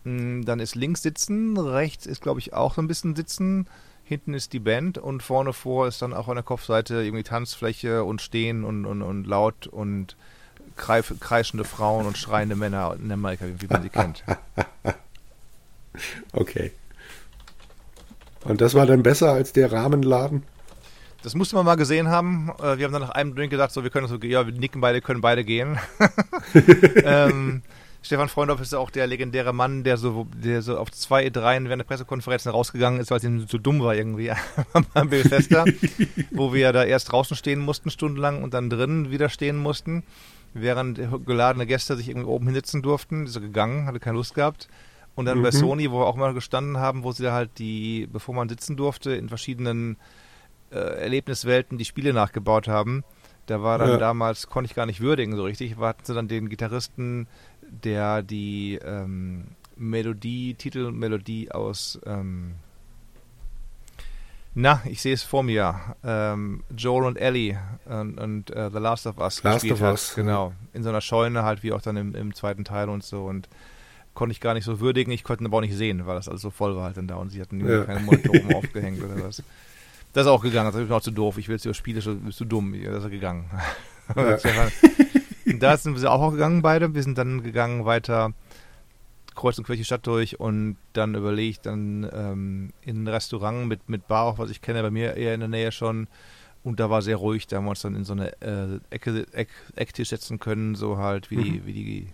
Mm, 0.05 0.43
Dann 0.43 0.61
ist 0.61 0.75
links 0.75 1.03
Sitzen, 1.03 1.57
rechts 1.59 2.07
ist, 2.07 2.23
glaube 2.23 2.41
ich, 2.41 2.55
auch 2.55 2.75
so 2.75 2.83
ein 2.83 2.89
bisschen 2.89 3.15
Sitzen. 3.17 3.67
Hinten 4.05 4.35
ist 4.35 4.53
die 4.53 4.59
Band 4.61 4.99
und 4.99 5.23
vorne 5.23 5.53
vor 5.53 5.89
ist 5.89 6.03
dann 6.03 6.13
auch 6.13 6.29
an 6.29 6.35
der 6.35 6.43
Kopfseite 6.45 7.03
irgendwie 7.03 7.23
Tanzfläche 7.23 8.05
und 8.05 8.21
Stehen 8.21 8.65
und, 8.65 8.85
und, 8.87 9.01
und 9.03 9.27
laut 9.27 9.67
und 9.67 10.17
kreif, 10.77 11.15
kreischende 11.21 11.65
Frauen 11.65 12.05
und 12.07 12.19
schreiende 12.19 12.55
Männer 12.57 12.97
in 13.03 13.11
Amerika, 13.13 13.47
wie 13.59 13.67
man 13.67 13.83
sie 13.83 13.89
kennt. 13.91 14.25
Okay. 16.33 16.73
Und 18.45 18.61
das 18.61 18.75
war 18.75 18.85
dann 18.87 19.03
besser 19.03 19.33
als 19.33 19.53
der 19.53 19.71
Rahmenladen? 19.73 20.43
Das 21.25 21.35
musste 21.35 21.57
man 21.57 21.65
mal 21.65 21.77
gesehen 21.77 22.09
haben. 22.09 22.53
Äh, 22.63 22.77
Wir 22.79 22.85
haben 22.85 22.93
dann 22.93 23.03
nach 23.03 23.11
einem 23.11 23.35
Drink 23.35 23.51
gedacht, 23.51 23.73
so 23.73 23.83
wir 23.83 23.91
können 23.91 24.07
so, 24.07 24.17
ja, 24.19 24.47
wir 24.47 24.53
nicken 24.53 24.81
beide, 24.81 25.01
können 25.01 25.23
beide 25.23 25.43
gehen. 25.43 25.79
ähm, 27.05 27.63
Stefan 28.03 28.29
Freundorf 28.29 28.61
ist 28.61 28.73
ja 28.73 28.79
auch 28.79 28.91
der 28.91 29.07
legendäre 29.07 29.55
Mann, 29.55 29.83
der 29.83 29.97
so, 29.97 30.27
der 30.37 30.61
so 30.61 30.77
auf 30.77 30.91
zwei, 30.93 31.31
dreien 31.31 31.65
während 31.65 31.81
der 31.81 31.87
Pressekonferenzen 31.87 32.51
rausgegangen 32.51 33.01
ist, 33.01 33.11
weil 33.11 33.17
es 33.19 33.25
ihm 33.25 33.47
so 33.49 33.57
dumm 33.57 33.81
war 33.81 33.95
irgendwie 33.95 34.31
beim 34.93 35.09
Bethesda, 35.09 35.65
wo 36.31 36.53
wir 36.53 36.73
da 36.75 36.85
erst 36.85 37.11
draußen 37.11 37.37
stehen 37.37 37.61
mussten 37.61 37.89
stundenlang 37.89 38.43
und 38.43 38.53
dann 38.53 38.69
drinnen 38.69 39.11
wieder 39.11 39.31
stehen 39.31 39.57
mussten, 39.57 40.03
während 40.53 41.01
geladene 41.25 41.65
Gäste 41.67 41.97
sich 41.97 42.11
irgendwie 42.11 42.29
oben 42.29 42.45
hinsitzen 42.47 42.83
durften. 42.83 43.21
Die 43.21 43.29
ist 43.29 43.33
so 43.35 43.41
gegangen, 43.41 43.87
hatte 43.87 44.01
keine 44.01 44.19
Lust 44.19 44.35
gehabt. 44.35 44.69
Und 45.15 45.25
dann 45.25 45.43
bei 45.43 45.49
Mhm. 45.49 45.53
Sony, 45.57 45.91
wo 45.91 46.01
wir 46.01 46.07
auch 46.07 46.17
mal 46.17 46.35
gestanden 46.35 46.77
haben, 46.77 47.05
wo 47.05 47.13
sie 47.13 47.23
da 47.23 47.33
halt 47.33 47.59
die, 47.59 48.07
bevor 48.13 48.35
man 48.35 48.51
sitzen 48.51 48.77
durfte, 48.77 49.13
in 49.15 49.29
verschiedenen 49.31 49.97
äh, 50.75 51.01
Erlebniswelten 51.03 51.79
die 51.79 51.85
Spiele 51.85 52.13
nachgebaut 52.13 52.69
haben. 52.69 53.05
Da 53.47 53.63
war 53.63 53.79
dann 53.79 53.91
Ja. 53.91 53.97
damals, 53.99 54.49
konnte 54.49 54.71
ich 54.71 54.75
gar 54.75 54.87
nicht 54.87 55.01
würdigen 55.01 55.37
so 55.37 55.45
richtig, 55.45 55.77
hatten 55.77 56.05
sie 56.05 56.15
dann 56.15 56.29
den 56.29 56.49
Gitarristen, 56.49 57.27
der 57.63 58.23
die 58.23 58.79
ähm, 58.85 59.49
Melodie, 59.77 60.55
Titelmelodie 60.55 61.51
aus 61.53 61.99
ähm, 62.07 62.55
na, 64.57 64.81
ich 64.85 65.03
sehe 65.03 65.13
es 65.15 65.25
vor 65.25 65.43
mir. 65.43 65.75
Ähm, 66.05 66.63
Joel 66.77 67.07
und 67.07 67.17
Ellie 67.19 67.59
und, 67.87 68.21
und 68.21 68.51
äh, 68.55 68.71
The 68.71 68.79
Last 68.79 69.05
of 69.09 69.19
Us 69.19 69.43
Last 69.43 69.63
gespielt 69.63 69.73
of 69.73 69.81
hat. 69.81 69.91
Us, 69.93 70.15
Genau. 70.15 70.53
In 70.73 70.85
so 70.85 70.91
einer 70.91 71.01
Scheune 71.01 71.43
halt, 71.43 71.65
wie 71.65 71.73
auch 71.73 71.83
dann 71.83 71.97
im, 71.97 72.15
im 72.15 72.35
zweiten 72.35 72.65
Teil 72.65 72.89
und 72.89 73.03
so. 73.03 73.25
Und 73.25 73.49
konnte 74.15 74.31
ich 74.31 74.41
gar 74.41 74.55
nicht 74.55 74.65
so 74.65 74.79
würdigen. 74.79 75.11
Ich 75.13 75.25
konnte 75.25 75.43
ihn 75.43 75.49
aber 75.49 75.57
auch 75.57 75.61
nicht 75.63 75.75
sehen, 75.77 76.07
weil 76.07 76.15
das 76.15 76.29
alles 76.29 76.41
so 76.43 76.51
voll 76.51 76.77
war 76.77 76.85
halt 76.85 76.97
dann 76.97 77.09
da 77.09 77.17
und 77.17 77.31
sie 77.31 77.41
hatten 77.41 77.69
Ja. 77.69 77.83
keine 77.83 77.99
Monitor 78.01 78.37
oben 78.37 78.55
aufgehängt 78.55 79.03
oder 79.03 79.25
was. 79.25 79.43
Das 80.15 80.25
ist 80.25 80.33
auch 80.33 80.43
gegangen. 80.43 80.73
Das 80.73 80.81
ist 80.81 80.91
auch 80.91 81.03
zu 81.03 81.11
doof. 81.11 81.37
Ich 81.39 81.49
will 81.49 81.57
jetzt 81.57 81.67
über 81.67 81.75
Spiele, 81.75 82.01
bist 82.01 82.41
du 82.41 82.45
dumm. 82.45 82.75
Das 82.83 83.05
ist 83.05 83.11
gegangen. 83.11 83.51
Ja. 84.17 84.69
Da 85.59 85.77
sind 85.77 86.01
wir 86.01 86.11
auch 86.11 86.31
gegangen 86.31 86.63
beide. 86.63 86.95
Wir 86.95 87.03
sind 87.03 87.19
dann 87.19 87.43
gegangen 87.43 87.85
weiter 87.85 88.33
kreuz 89.35 89.59
und 89.59 89.65
quer 89.65 89.77
die 89.77 89.85
Stadt 89.85 90.07
durch 90.07 90.41
und 90.41 90.77
dann 90.93 91.15
überlegt, 91.15 91.67
dann 91.67 92.09
ähm, 92.13 92.73
in 92.83 93.05
ein 93.05 93.09
Restaurant 93.09 93.67
mit, 93.67 93.89
mit 93.89 94.09
Bar, 94.09 94.25
auch 94.25 94.39
was 94.39 94.51
ich 94.51 94.63
kenne, 94.63 94.83
bei 94.83 94.91
mir 94.91 95.17
eher 95.17 95.35
in 95.35 95.41
der 95.41 95.49
Nähe 95.49 95.73
schon. 95.73 96.09
Und 96.63 96.81
da 96.81 96.89
war 96.89 97.03
sehr 97.03 97.17
ruhig, 97.17 97.47
da 97.47 97.59
haben 97.59 97.65
wir 97.65 97.71
uns 97.71 97.83
dann 97.83 97.95
in 97.95 98.05
so 98.05 98.15
eine 98.15 98.41
äh, 98.41 98.81
Ecke, 98.91 99.27
Eck, 99.33 99.51
Ecktisch 99.77 100.09
setzen 100.09 100.39
können, 100.39 100.75
so 100.77 100.97
halt 100.97 101.31
wie, 101.31 101.37
die, 101.37 101.67
wie 101.67 101.73
die 101.73 102.09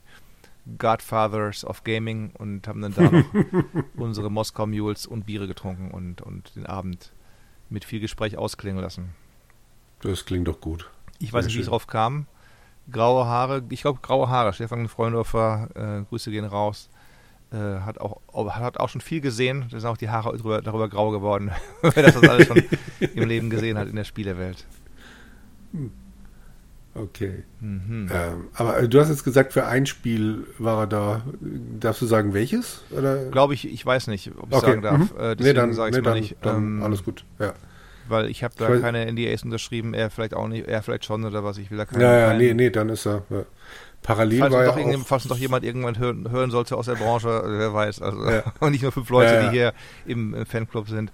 Godfathers 0.76 1.64
of 1.64 1.84
Gaming 1.84 2.32
und 2.36 2.66
haben 2.66 2.80
dann 2.80 2.94
da 2.94 3.02
noch 3.02 3.24
unsere 3.96 4.30
Moskau 4.30 4.66
Mules 4.66 5.06
und 5.06 5.26
Biere 5.26 5.46
getrunken 5.46 5.92
und, 5.92 6.20
und 6.22 6.56
den 6.56 6.66
Abend 6.66 7.12
mit 7.70 7.84
viel 7.84 8.00
Gespräch 8.00 8.36
ausklingen 8.36 8.82
lassen. 8.82 9.10
Das 10.02 10.24
klingt 10.24 10.48
doch 10.48 10.60
gut. 10.60 10.90
Ich 11.18 11.32
weiß 11.32 11.44
Sehr 11.44 11.48
nicht, 11.48 11.56
wie 11.56 11.60
es 11.60 11.66
schön. 11.66 11.70
drauf 11.70 11.86
kam. 11.86 12.26
Graue 12.90 13.26
Haare, 13.26 13.62
ich 13.70 13.82
glaube 13.82 14.00
graue 14.02 14.28
Haare. 14.28 14.52
Stefan 14.52 14.88
Freundorfer, 14.88 15.68
äh, 15.74 16.04
Grüße 16.08 16.30
gehen 16.30 16.44
raus. 16.44 16.88
Äh, 17.52 17.80
hat 17.80 17.98
auch 18.00 18.20
hat 18.54 18.78
auch 18.78 18.88
schon 18.88 19.00
viel 19.00 19.20
gesehen. 19.20 19.66
Da 19.70 19.80
sind 19.80 19.88
auch 19.88 19.96
die 19.96 20.08
Haare 20.08 20.36
drüber, 20.36 20.62
darüber 20.62 20.88
grau 20.88 21.10
geworden, 21.10 21.50
wenn 21.82 22.04
er 22.04 22.12
das 22.12 22.28
alles 22.28 22.46
schon 22.46 22.62
im 23.14 23.28
Leben 23.28 23.50
gesehen 23.50 23.78
hat 23.78 23.88
in 23.88 23.96
der 23.96 24.04
Spielewelt. 24.04 24.66
Okay. 26.94 27.44
Mhm. 27.60 28.10
Ähm, 28.12 28.48
aber 28.54 28.78
äh, 28.80 28.88
du 28.88 29.00
hast 29.00 29.10
jetzt 29.10 29.22
gesagt, 29.24 29.52
für 29.52 29.64
ein 29.66 29.86
Spiel 29.86 30.46
war 30.58 30.80
er 30.82 30.86
da. 30.88 31.22
Darfst 31.78 32.02
du 32.02 32.06
sagen, 32.06 32.34
welches? 32.34 32.82
Oder? 32.90 33.26
Glaube 33.30 33.54
ich, 33.54 33.72
ich 33.72 33.86
weiß 33.86 34.08
nicht, 34.08 34.32
ob 34.36 34.50
ich 34.50 34.56
Okay, 34.56 34.66
sagen 34.66 34.82
darf. 34.82 34.98
mhm. 34.98 35.10
Äh, 35.18 35.28
nee, 35.28 35.34
deswegen 35.36 35.56
dann, 35.56 35.72
sage 35.72 35.90
ich 35.90 35.96
nee, 35.96 36.02
mal 36.02 36.10
dann, 36.10 36.20
nicht. 36.20 36.36
ähm, 36.44 36.82
alles 36.82 37.04
gut. 37.04 37.24
Ja, 37.38 37.52
Weil 38.08 38.26
ich 38.28 38.42
habe 38.42 38.54
da 38.58 38.68
Ich 38.68 38.74
weiß- 38.76 38.80
keine 38.80 39.06
NDAs 39.06 39.44
unterschrieben, 39.44 39.94
er 39.94 40.10
vielleicht 40.10 40.34
auch 40.34 40.48
nicht, 40.48 40.66
er 40.66 40.82
vielleicht 40.82 41.04
schon 41.04 41.24
oder 41.24 41.44
was. 41.44 41.58
Ich 41.58 41.70
will 41.70 41.78
da 41.78 41.84
keine. 41.84 42.02
ja, 42.02 42.18
ja 42.32 42.34
nee, 42.34 42.54
nee, 42.54 42.70
dann 42.70 42.88
ist 42.88 43.06
er. 43.06 43.22
Ja. 43.30 43.44
Parallel 44.02 44.38
Falls 44.40 44.52
war 44.54 44.60
ja 44.62 44.66
doch 44.70 44.76
irgendjemand, 44.78 45.04
auch, 45.04 45.08
falls 45.08 45.24
doch 45.24 45.36
jemand 45.38 45.64
irgendwann 45.64 45.98
hören, 45.98 46.30
hören 46.30 46.50
sollte 46.50 46.74
aus 46.76 46.86
der 46.86 46.94
Branche, 46.94 47.28
äh, 47.28 47.58
wer 47.58 47.72
weiß. 47.74 48.02
Also, 48.02 48.28
Ja. 48.30 48.42
Und 48.60 48.72
nicht 48.72 48.82
nur 48.82 48.90
fünf 48.92 49.08
Leute, 49.10 49.32
Ja, 49.34 49.40
ja. 49.42 49.50
die 49.50 49.56
hier 49.56 49.72
im, 50.06 50.34
im 50.34 50.46
Fanclub 50.46 50.88
sind. 50.88 51.12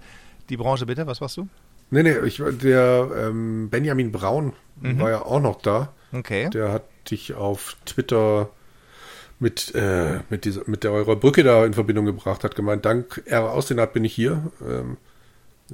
Die 0.49 0.57
Branche 0.57 0.85
bitte, 0.85 1.05
was 1.05 1.19
machst 1.21 1.37
du? 1.37 1.47
Nee, 1.89 2.03
nee, 2.03 2.17
ich, 2.25 2.41
der 2.61 3.09
ähm, 3.15 3.69
Benjamin 3.69 4.11
Braun 4.11 4.53
Mhm. 4.81 4.99
war 4.99 5.09
ja 5.09 5.21
auch 5.25 5.39
noch 5.39 5.61
da. 5.61 5.93
Okay. 6.13 6.49
Der 6.51 6.71
hat 6.71 6.83
dich 7.09 7.33
auf 7.33 7.75
Twitter 7.85 8.49
mit, 9.39 9.73
äh, 9.75 10.19
mit, 10.29 10.45
dieser, 10.45 10.61
mit 10.65 10.83
der 10.83 10.91
eurer 10.91 11.15
Brücke 11.15 11.43
da 11.43 11.65
in 11.65 11.73
Verbindung 11.73 12.05
gebracht, 12.05 12.43
hat 12.43 12.55
gemeint, 12.55 12.85
dank 12.85 13.21
R 13.25 13.51
Ausdenat 13.51 13.93
bin 13.93 14.05
ich 14.05 14.13
hier. 14.13 14.51
Ähm, 14.67 14.97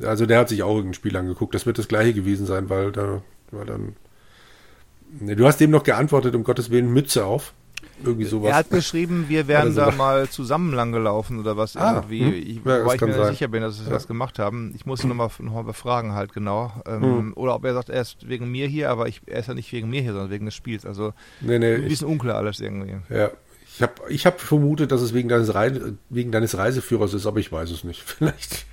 also 0.01 0.25
der 0.25 0.39
hat 0.39 0.49
sich 0.49 0.63
auch 0.63 0.75
irgendein 0.75 0.95
Spiel 0.95 1.15
angeguckt. 1.15 1.53
Das 1.53 1.65
wird 1.65 1.77
das 1.77 1.87
gleiche 1.87 2.13
gewesen 2.13 2.45
sein, 2.45 2.69
weil 2.69 2.91
da 2.91 3.21
war 3.51 3.65
dann. 3.65 3.95
Nee, 5.19 5.35
du 5.35 5.45
hast 5.45 5.59
dem 5.59 5.69
noch 5.69 5.83
geantwortet, 5.83 6.33
um 6.33 6.43
Gottes 6.43 6.71
Willen, 6.71 6.91
Mütze 6.91 7.25
auf. 7.25 7.53
Irgendwie 8.03 8.25
sowas. 8.25 8.49
Er 8.51 8.55
hat 8.55 8.69
geschrieben, 8.69 9.25
wir 9.29 9.47
wären 9.47 9.75
da 9.75 9.91
mal 9.91 10.27
zusammen 10.29 10.73
lang 10.73 10.91
gelaufen 10.91 11.39
oder 11.39 11.55
was 11.57 11.75
Ah, 11.77 11.95
irgendwie. 11.95 12.19
hm. 12.25 12.33
Ich, 12.33 12.55
Ja, 12.65 12.83
wobei 12.83 12.95
ich 12.95 13.01
mir 13.01 13.07
nicht 13.07 13.15
sein. 13.17 13.31
sicher 13.33 13.47
bin, 13.47 13.61
dass 13.61 13.79
wir 13.79 13.87
Ja. 13.87 13.93
das 13.93 14.07
gemacht 14.07 14.39
haben. 14.39 14.73
Ich 14.75 14.85
muss 14.85 15.03
ihn 15.03 15.09
nochmal 15.09 15.29
noch 15.39 15.53
mal 15.53 15.63
befragen 15.63 16.13
halt 16.13 16.33
genau. 16.33 16.71
Ähm, 16.87 17.01
Hm. 17.01 17.33
Oder 17.35 17.55
ob 17.55 17.65
er 17.65 17.73
sagt, 17.73 17.89
er 17.89 18.01
ist 18.01 18.27
wegen 18.27 18.49
mir 18.51 18.67
hier, 18.67 18.89
aber 18.89 19.07
ich, 19.07 19.21
er 19.25 19.39
ist 19.39 19.47
ja 19.47 19.53
nicht 19.53 19.71
wegen 19.71 19.89
mir 19.89 20.01
hier, 20.01 20.11
sondern 20.13 20.31
wegen 20.31 20.45
des 20.45 20.55
Spiels. 20.55 20.85
Also 20.85 21.13
nee, 21.41 21.59
nee, 21.59 21.75
ein 21.75 21.83
ich, 21.83 21.89
bisschen 21.89 22.07
unklar 22.07 22.37
alles 22.37 22.59
irgendwie. 22.59 22.95
ja, 23.09 23.31
ich 23.75 23.81
habe 23.81 23.93
ich 24.09 24.25
hab 24.25 24.39
vermutet, 24.39 24.91
dass 24.91 25.01
es 25.01 25.13
wegen 25.13 25.29
deines, 25.29 25.53
Reise, 25.55 25.97
wegen 26.09 26.31
deines 26.31 26.57
Reiseführers 26.57 27.13
ist, 27.13 27.25
aber 27.25 27.39
ich 27.39 27.51
weiß 27.51 27.71
es 27.71 27.83
nicht. 27.83 28.01
Vielleicht. 28.05 28.65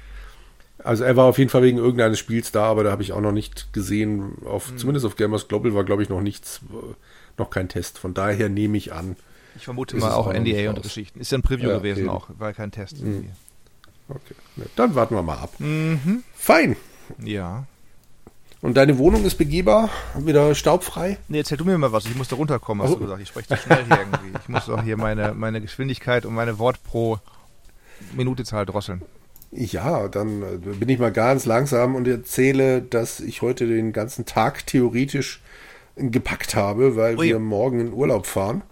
Also 0.84 1.04
er 1.04 1.16
war 1.16 1.26
auf 1.26 1.38
jeden 1.38 1.50
Fall 1.50 1.62
wegen 1.62 1.78
irgendeines 1.78 2.18
Spiels 2.18 2.52
da, 2.52 2.64
aber 2.64 2.84
da 2.84 2.90
habe 2.90 3.02
ich 3.02 3.12
auch 3.12 3.20
noch 3.20 3.32
nicht 3.32 3.72
gesehen. 3.72 4.38
Auf, 4.44 4.74
Zumindest 4.76 5.04
auf 5.06 5.16
Gamers 5.16 5.48
Global 5.48 5.74
war, 5.74 5.84
glaube 5.84 6.02
ich, 6.02 6.08
noch 6.08 6.20
nichts, 6.22 6.60
noch 7.38 7.50
kein 7.50 7.68
Test. 7.68 7.98
Von 7.98 8.14
daher 8.14 8.48
nehme 8.48 8.76
ich 8.78 8.92
an. 8.92 9.16
Ich 9.56 9.64
vermute 9.64 9.96
mal 9.96 10.12
auch 10.12 10.28
auch 10.28 10.32
NDA 10.32 10.70
und. 10.70 10.82
Geschichten. 10.82 11.20
Ist 11.20 11.32
ja 11.32 11.38
ein 11.38 11.42
Preview 11.42 11.68
Ja, 11.68 11.78
gewesen 11.78 12.00
eben. 12.00 12.08
auch, 12.08 12.28
war 12.38 12.52
kein 12.52 12.70
Test. 12.70 12.98
irgendwie. 12.98 13.30
Okay. 14.08 14.34
Ne, 14.56 14.66
dann 14.76 14.94
warten 14.94 15.14
wir 15.14 15.22
mal 15.22 15.38
ab. 15.38 15.52
Mhm. 15.58 16.22
Fein. 16.34 16.76
Ja. 17.22 17.64
Und 18.62 18.76
deine 18.76 18.98
Wohnung 18.98 19.24
ist 19.24 19.36
begehbar? 19.38 19.88
Wieder 20.18 20.54
staubfrei? 20.54 21.18
Nee, 21.28 21.38
erzähl 21.38 21.56
du 21.58 21.64
mir 21.64 21.78
mal 21.78 21.92
was. 21.92 22.04
Ich 22.06 22.14
muss 22.14 22.28
da 22.28 22.36
runterkommen, 22.36 22.82
hast 22.86 22.92
Oh. 22.92 22.96
du 22.96 23.00
gesagt. 23.02 23.22
Ich 23.22 23.28
spreche 23.28 23.48
zu 23.48 23.56
schnell 23.56 23.84
hier 23.86 23.98
irgendwie. 23.98 24.38
Ich 24.42 24.48
muss 24.48 24.66
doch 24.66 24.82
hier 24.82 24.96
meine, 24.96 25.32
meine 25.34 25.60
Geschwindigkeit 25.60 26.26
und 26.26 26.34
meine 26.34 26.58
Wort 26.58 26.82
pro 26.84 27.18
Minutezahl 28.14 28.66
drosseln. 28.66 29.02
Ja, 29.52 30.08
dann 30.08 30.42
äh, 30.42 30.56
bin 30.58 30.88
ich 30.88 30.98
mal 30.98 31.12
ganz 31.12 31.44
langsam 31.44 31.94
und 31.96 32.06
erzähle, 32.06 32.82
dass 32.82 33.20
ich 33.20 33.42
heute 33.42 33.66
den 33.66 33.92
ganzen 33.92 34.24
Tag 34.24 34.66
theoretisch 34.66 35.40
gepackt 35.96 36.54
habe, 36.54 36.96
weil 36.96 37.18
Ui. 37.18 37.26
wir 37.26 37.38
morgen 37.40 37.80
in 37.80 37.92
Urlaub 37.92 38.26
fahren. 38.26 38.62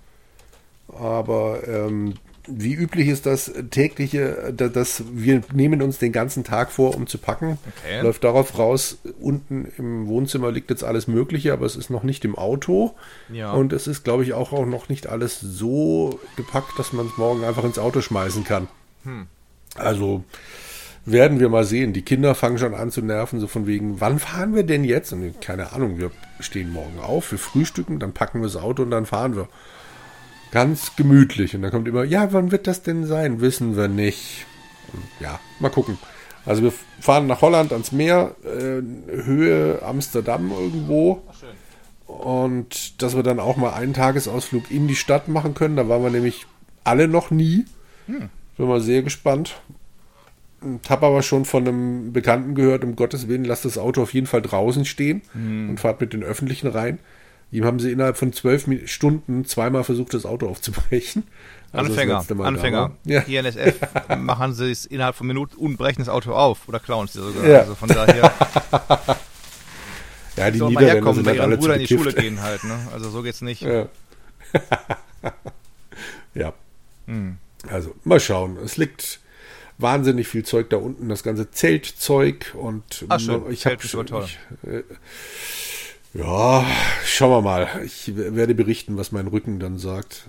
Aber 0.97 1.67
ähm, 1.67 2.15
wie 2.47 2.73
üblich 2.73 3.09
ist 3.09 3.27
das 3.27 3.53
tägliche, 3.71 4.55
da- 4.57 4.69
dass 4.69 5.03
wir 5.13 5.43
nehmen 5.53 5.83
uns 5.83 5.99
den 5.99 6.13
ganzen 6.13 6.45
Tag 6.45 6.71
vor, 6.71 6.95
um 6.95 7.07
zu 7.07 7.19
packen. 7.19 7.59
Okay. 7.77 8.01
Läuft 8.01 8.25
darauf 8.25 8.57
raus, 8.57 8.99
unten 9.21 9.71
im 9.77 10.07
Wohnzimmer 10.07 10.51
liegt 10.51 10.71
jetzt 10.71 10.85
alles 10.85 11.09
Mögliche, 11.09 11.53
aber 11.53 11.67
es 11.67 11.77
ist 11.77 11.91
noch 11.91 12.05
nicht 12.05 12.25
im 12.25 12.37
Auto. 12.37 12.95
Ja. 13.31 13.53
Und 13.53 13.73
es 13.75 13.87
ist, 13.87 14.05
glaube 14.05 14.23
ich, 14.23 14.33
auch, 14.33 14.53
auch 14.53 14.65
noch 14.65 14.89
nicht 14.89 15.09
alles 15.09 15.41
so 15.41 16.19
gepackt, 16.37 16.79
dass 16.79 16.93
man 16.95 17.07
es 17.07 17.19
morgen 17.19 17.45
einfach 17.45 17.65
ins 17.65 17.79
Auto 17.79 18.01
schmeißen 18.01 18.45
kann. 18.45 18.69
Hm. 19.05 19.27
Also 19.75 20.25
werden 21.11 21.41
wir 21.41 21.49
mal 21.49 21.65
sehen. 21.65 21.93
Die 21.93 22.03
Kinder 22.03 22.35
fangen 22.35 22.59
schon 22.59 22.75
an 22.75 22.91
zu 22.91 23.03
nerven, 23.03 23.41
so 23.41 23.47
von 23.47 23.67
wegen, 23.67 24.01
wann 24.01 24.19
fahren 24.19 24.55
wir 24.55 24.65
denn 24.65 24.85
jetzt? 24.85 25.13
Und 25.13 25.41
keine 25.41 25.73
Ahnung, 25.73 25.99
wir 25.99 26.11
stehen 26.41 26.73
morgen 26.73 26.99
auf, 27.01 27.31
wir 27.31 27.39
frühstücken, 27.39 27.99
dann 27.99 28.13
packen 28.13 28.41
wir 28.41 28.47
das 28.47 28.57
Auto 28.57 28.83
und 28.83 28.91
dann 28.91 29.07
fahren 29.07 29.37
wir. 29.37 29.49
Ganz 30.51 30.97
gemütlich. 30.97 31.55
Und 31.55 31.63
dann 31.63 31.71
kommt 31.71 31.89
immer, 31.89 32.05
ja, 32.05 32.33
wann 32.33 32.51
wird 32.51 32.67
das 32.67 32.83
denn 32.83 33.05
sein? 33.05 33.41
Wissen 33.41 33.77
wir 33.77 33.89
nicht. 33.89 34.47
Und 34.93 35.03
ja, 35.21 35.39
mal 35.61 35.71
gucken. 35.71 35.99
Also 36.47 36.63
wir 36.63 36.73
fahren 37.01 37.27
nach 37.27 37.43
Holland 37.43 37.73
ans 37.73 37.93
Meer, 37.93 38.35
äh, 38.45 38.81
Höhe 39.23 39.83
Amsterdam 39.83 40.51
irgendwo. 40.51 41.23
Und 42.07 43.03
dass 43.03 43.15
wir 43.15 43.23
dann 43.23 43.39
auch 43.39 43.59
mal 43.59 43.75
einen 43.75 43.93
Tagesausflug 43.93 44.71
in 44.71 44.89
die 44.89 44.97
Stadt 44.97 45.29
machen 45.29 45.53
können. 45.53 45.77
Da 45.77 45.89
waren 45.89 46.03
wir 46.03 46.11
nämlich 46.11 46.47
alle 46.85 47.07
noch 47.07 47.31
nie. 47.31 47.67
Hm. 48.07 48.31
Bin 48.57 48.67
mal 48.67 48.81
sehr 48.81 49.03
gespannt. 49.03 49.61
Habe 50.89 51.07
aber 51.07 51.23
schon 51.23 51.45
von 51.45 51.67
einem 51.67 52.13
Bekannten 52.13 52.55
gehört, 52.55 52.83
um 52.85 52.97
Gottes 52.97 53.29
Willen, 53.29 53.45
lasst 53.45 53.65
das 53.65 53.79
Auto 53.79 54.03
auf 54.03 54.13
jeden 54.13 54.27
Fall 54.27 54.43
draußen 54.43 54.85
stehen 54.85 55.23
Hm. 55.33 55.71
und 55.71 55.81
fahrt 55.81 56.01
mit 56.01 56.13
den 56.13 56.23
Öffentlichen 56.23 56.67
rein. 56.67 56.99
Ihm 57.51 57.65
haben 57.65 57.79
sie 57.79 57.91
innerhalb 57.93 58.17
von 58.19 58.33
zwölf 58.33 58.67
Stunden 58.87 59.45
zweimal 59.47 59.83
versucht, 59.85 60.13
das 60.13 60.27
Auto 60.27 60.49
aufzubrechen. 60.49 61.25
Also 61.73 61.91
Anfänger, 61.93 62.25
Anfänger. 62.41 62.79
war. 62.81 62.97
Ja. 63.05 63.21
Hier 63.23 63.41
NSF 63.41 63.77
machen 64.19 64.55
sie 64.55 64.71
es 64.71 64.85
innerhalb 64.87 65.17
von 65.17 65.27
Minuten 65.27 65.57
und 65.57 65.77
brechen 65.77 66.01
das 66.01 66.09
Auto 66.09 66.33
auf 66.33 66.67
oder 66.69 66.81
klauen 66.81 67.07
es 67.07 67.13
dir 67.13 67.21
sogar. 67.21 67.47
Ja. 67.47 67.59
Also 67.61 67.75
von 67.75 67.89
daher 67.89 68.33
ja, 70.37 70.51
die 70.51 70.61
Niederländer 70.61 70.81
herkommen, 70.95 71.15
sind 71.17 71.27
halt 71.27 71.37
ihren 71.37 71.45
alle 71.45 71.57
Bruder 71.59 71.75
in 71.75 71.81
die 71.81 71.89
Schule 71.89 72.13
gehen 72.13 72.43
halt. 72.43 72.65
Ne? 72.65 72.79
Also 72.93 73.11
so 73.11 73.23
geht's 73.23 73.43
nicht. 73.43 73.63
Ja. 73.63 73.87
ja. 76.35 76.53
Hm. 77.07 77.37
Also, 77.71 77.95
mal 78.05 78.21
schauen. 78.21 78.57
Es 78.65 78.77
liegt 78.77 79.21
wahnsinnig 79.79 80.27
viel 80.29 80.45
Zeug 80.45 80.71
da 80.71 80.77
unten, 80.77 81.09
das 81.09 81.23
ganze 81.23 81.51
Zeltzeug 81.51 82.55
und 82.59 83.05
Ach, 83.09 83.21
schön. 83.21 83.43
ich 83.51 83.61
Zelt 83.61 83.79
hab 83.79 83.85
ist 83.85 83.97
wohl 83.97 84.05
toll. 84.07 84.25
Ich, 84.27 84.69
äh, 84.69 84.83
ja, 86.15 86.65
schauen 87.05 87.31
wir 87.31 87.43
mal. 87.43 87.69
Ich 87.85 88.13
werde 88.17 88.55
berichten, 88.55 88.97
was 88.97 89.13
mein 89.13 89.27
Rücken 89.27 89.61
dann 89.61 89.79
sagt. 89.79 90.25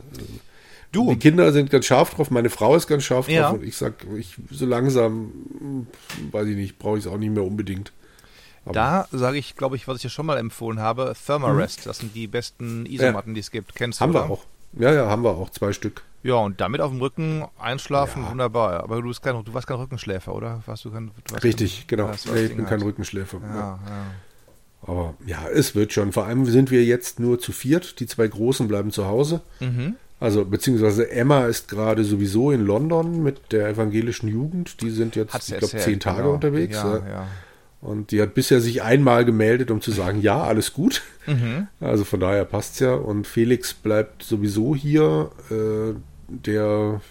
Du, 0.91 1.09
Die 1.11 1.19
Kinder 1.19 1.51
sind 1.51 1.69
ganz 1.69 1.85
scharf 1.85 2.11
drauf, 2.15 2.31
meine 2.31 2.49
Frau 2.49 2.75
ist 2.75 2.87
ganz 2.87 3.03
scharf 3.03 3.27
drauf 3.27 3.35
Ja. 3.35 3.49
und 3.49 3.63
ich 3.63 3.77
sag, 3.77 4.05
ich 4.17 4.35
so 4.51 4.65
langsam, 4.65 5.87
weiß 6.31 6.47
ich 6.47 6.55
nicht, 6.55 6.79
brauche 6.79 6.97
ich 6.97 7.05
es 7.05 7.11
auch 7.11 7.17
nicht 7.17 7.31
mehr 7.31 7.43
unbedingt. 7.43 7.91
Aber 8.65 8.73
da 8.73 9.07
sage 9.11 9.37
ich, 9.37 9.55
glaube 9.55 9.75
ich, 9.77 9.87
was 9.87 9.97
ich 9.97 10.03
ja 10.03 10.09
schon 10.09 10.25
mal 10.25 10.37
empfohlen 10.37 10.79
habe, 10.79 11.13
Thermarest. 11.25 11.85
Das 11.85 11.99
sind 11.99 12.13
die 12.15 12.27
besten 12.27 12.85
Isomatten, 12.85 13.33
die 13.33 13.39
es 13.39 13.51
gibt. 13.51 13.73
Kennst 13.75 13.99
du, 13.99 14.03
haben 14.03 14.13
wir 14.13 14.23
oder? 14.25 14.31
auch. 14.31 14.45
Ja, 14.73 14.93
ja, 14.93 15.07
haben 15.09 15.23
wir 15.23 15.31
auch 15.31 15.49
zwei 15.51 15.73
Stück. 15.73 16.03
Ja, 16.21 16.35
und 16.35 16.59
damit 16.59 16.81
auf 16.81 16.91
dem 16.91 16.99
Rücken 16.99 17.45
einschlafen, 17.57 18.23
Ja. 18.23 18.31
wunderbar. 18.31 18.83
Aber 18.83 19.01
du, 19.01 19.07
bist 19.07 19.21
kein, 19.21 19.41
du 19.43 19.53
warst 19.53 19.67
kein 19.67 19.77
Rückenschläfer, 19.77 20.35
oder? 20.35 20.61
Warst 20.65 20.83
du 20.85 20.91
kein, 20.91 21.07
du 21.07 21.33
warst 21.33 21.43
Richtig, 21.43 21.87
kein, 21.87 21.97
genau. 21.97 22.11
Nee, 22.33 22.41
ich 22.45 22.55
bin 22.55 22.65
kein. 22.65 22.81
Rückenschläfer. 22.81 23.39
Ja. 23.41 23.55
Ja. 23.55 23.79
Aber 24.81 25.13
ja, 25.25 25.47
es 25.53 25.75
wird 25.75 25.93
schon. 25.93 26.11
Vor 26.11 26.25
allem 26.25 26.45
sind 26.45 26.71
wir 26.71 26.83
jetzt 26.83 27.19
nur 27.19 27.39
zu 27.39 27.51
viert. 27.51 27.99
Die 27.99 28.07
zwei 28.07 28.27
Großen 28.27 28.67
bleiben 28.67 28.91
zu 28.91 29.05
Hause. 29.05 29.41
Mhm. 29.59 29.95
Also, 30.21 30.43
beziehungsweise 30.43 31.09
Emma 31.09 31.45
ist 31.45 31.69
gerade 31.69 32.03
sowieso 32.03 32.51
in 32.51 32.65
London 32.65 33.23
mit 33.23 33.53
der 33.53 33.69
evangelischen 33.69 34.27
Jugend. 34.27 34.81
Die 34.81 34.89
sind 34.89 35.15
jetzt, 35.15 35.49
ich 35.49 35.57
glaube, 35.57 35.77
zehn 35.77 35.99
Tage 35.99 36.23
genau. 36.23 36.33
unterwegs. 36.33 36.75
Ja, 36.75 36.97
ja. 36.97 37.27
Und 37.81 38.11
die 38.11 38.21
hat 38.21 38.33
bisher 38.33 38.59
sich 38.59 38.83
einmal 38.83 39.23
gemeldet, 39.23 39.71
um 39.71 39.81
zu 39.81 39.91
sagen, 39.91 40.21
ja, 40.21 40.43
alles 40.43 40.73
gut. 40.73 41.01
Mhm. 41.27 41.67
Also 41.79 42.03
von 42.03 42.19
daher 42.19 42.43
passt's 42.43 42.79
ja. 42.79 42.93
Und 42.93 43.25
Felix 43.25 43.73
bleibt 43.73 44.23
sowieso 44.23 44.75
hier. 44.75 45.31
Äh, 45.49 45.95
der 46.29 47.01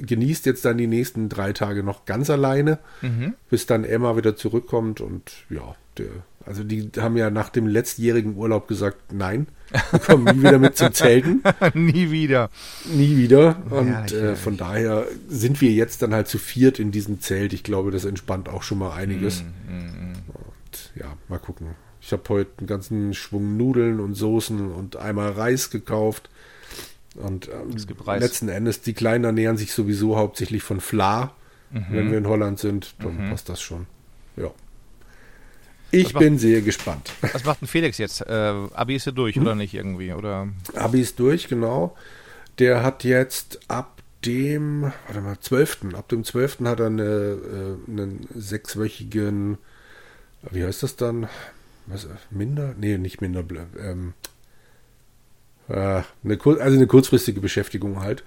genießt 0.00 0.46
jetzt 0.46 0.64
dann 0.64 0.78
die 0.78 0.86
nächsten 0.86 1.28
drei 1.28 1.52
Tage 1.52 1.82
noch 1.82 2.04
ganz 2.04 2.30
alleine, 2.30 2.78
Mhm. 3.02 3.34
bis 3.50 3.66
dann 3.66 3.84
Emma 3.84 4.16
wieder 4.16 4.36
zurückkommt. 4.36 5.00
Und 5.00 5.32
ja, 5.50 5.74
der, 5.98 6.06
also 6.46 6.64
die 6.64 6.90
haben 6.98 7.16
ja 7.16 7.30
nach 7.30 7.48
dem 7.50 7.66
letztjährigen 7.66 8.36
Urlaub 8.36 8.68
gesagt, 8.68 9.12
nein, 9.12 9.46
wir 9.90 9.98
kommen 10.00 10.24
nie 10.24 10.42
wieder 10.42 10.58
mit 10.58 10.76
zum 10.76 10.92
Zelten. 10.92 11.42
Nie 11.74 12.10
wieder. 12.10 12.50
Nie 12.92 13.16
wieder. 13.16 13.62
Und 13.70 13.86
Herrlich, 13.88 14.12
äh, 14.14 14.34
von 14.36 14.56
daher 14.56 15.06
sind 15.28 15.60
wir 15.60 15.70
jetzt 15.70 16.02
dann 16.02 16.12
halt 16.12 16.26
zu 16.26 16.38
viert 16.38 16.78
in 16.80 16.90
diesem 16.90 17.20
Zelt. 17.20 17.52
Ich 17.52 17.62
glaube, 17.62 17.90
das 17.92 18.04
entspannt 18.04 18.48
auch 18.48 18.62
schon 18.64 18.78
mal 18.78 18.92
einiges. 18.92 19.44
Mhm. 19.68 20.14
Und 20.28 20.92
ja, 20.96 21.16
mal 21.28 21.38
gucken. 21.38 21.68
Ich 22.00 22.12
habe 22.12 22.22
heute 22.30 22.50
einen 22.58 22.66
ganzen 22.66 23.14
Schwung 23.14 23.56
Nudeln 23.56 24.00
und 24.00 24.14
Soßen 24.14 24.72
und 24.72 24.96
einmal 24.96 25.30
Reis 25.32 25.70
gekauft. 25.70 26.30
Und 27.20 27.48
ähm, 27.48 27.76
letzten 28.18 28.48
Endes, 28.48 28.80
die 28.82 28.92
Kleinen 28.94 29.24
ernähren 29.24 29.56
sich 29.56 29.72
sowieso 29.72 30.16
hauptsächlich 30.16 30.62
von 30.62 30.80
Fla. 30.80 31.34
Mhm. 31.70 31.84
Wenn 31.90 32.10
wir 32.10 32.18
in 32.18 32.26
Holland 32.26 32.58
sind, 32.58 32.94
dann 32.98 33.30
passt 33.30 33.48
das 33.48 33.60
schon. 33.60 33.86
Ja. 34.36 34.50
Ich 35.92 36.14
macht- 36.14 36.20
bin 36.20 36.38
sehr 36.38 36.62
gespannt. 36.62 37.12
Was 37.32 37.44
macht 37.44 37.60
denn 37.62 37.68
Felix 37.68 37.98
jetzt? 37.98 38.20
Äh, 38.22 38.32
Abi 38.74 38.94
ist 38.96 39.06
er 39.06 39.12
durch, 39.12 39.36
Hm? 39.36 39.42
oder 39.42 39.54
nicht 39.54 39.74
irgendwie? 39.74 40.12
Oder 40.12 40.48
Abi 40.74 41.00
ist 41.00 41.18
durch, 41.18 41.48
genau. 41.48 41.96
Der 42.58 42.82
hat 42.82 43.04
jetzt 43.04 43.60
ab 43.68 44.00
dem, 44.24 44.82
warte 45.06 45.20
mal, 45.20 45.38
12. 45.40 45.94
Ab 45.94 46.08
dem 46.08 46.24
12. 46.24 46.60
hat 46.64 46.80
er 46.80 46.86
eine, 46.86 47.02
äh, 47.02 47.90
einen 47.90 48.26
sechswöchigen, 48.34 49.58
wie 50.50 50.64
heißt 50.64 50.82
das 50.82 50.96
dann? 50.96 51.28
Was, 51.86 52.06
minder? 52.30 52.74
Nee, 52.78 52.98
nicht 52.98 53.20
minder. 53.20 53.42
Ähm, 53.78 54.12
äh, 54.18 54.39
eine, 55.70 56.36
kur- 56.36 56.60
also 56.60 56.76
eine 56.76 56.86
kurzfristige 56.86 57.40
Beschäftigung 57.40 58.00
halt. 58.00 58.22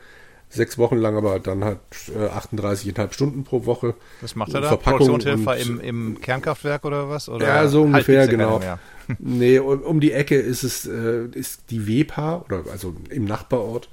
Sechs 0.49 0.77
Wochen 0.77 0.97
lang, 0.97 1.17
aber 1.17 1.39
dann 1.39 1.63
halt 1.63 1.79
äh, 2.15 2.27
38,5 2.27 3.11
Stunden 3.13 3.43
pro 3.43 3.65
Woche. 3.65 3.95
was 4.21 4.35
macht 4.35 4.53
er 4.53 4.61
da? 4.61 4.67
Verpackung 4.67 5.19
im, 5.21 5.79
im 5.79 6.21
Kernkraftwerk 6.21 6.85
oder 6.85 7.09
was? 7.09 7.27
Oder 7.27 7.47
Ja, 7.47 7.67
so 7.67 7.81
ungefähr, 7.81 8.21
Halbwitzig 8.21 8.39
genau. 8.39 8.61
Nee, 9.19 9.57
um, 9.57 9.81
um 9.81 9.99
die 9.99 10.11
Ecke 10.11 10.35
ist 10.35 10.61
es, 10.63 10.85
äh, 10.85 11.25
ist 11.33 11.71
die 11.71 11.87
WEPA, 11.87 12.43
oder 12.45 12.63
also 12.71 12.95
im 13.09 13.25
Nachbarort, 13.25 13.89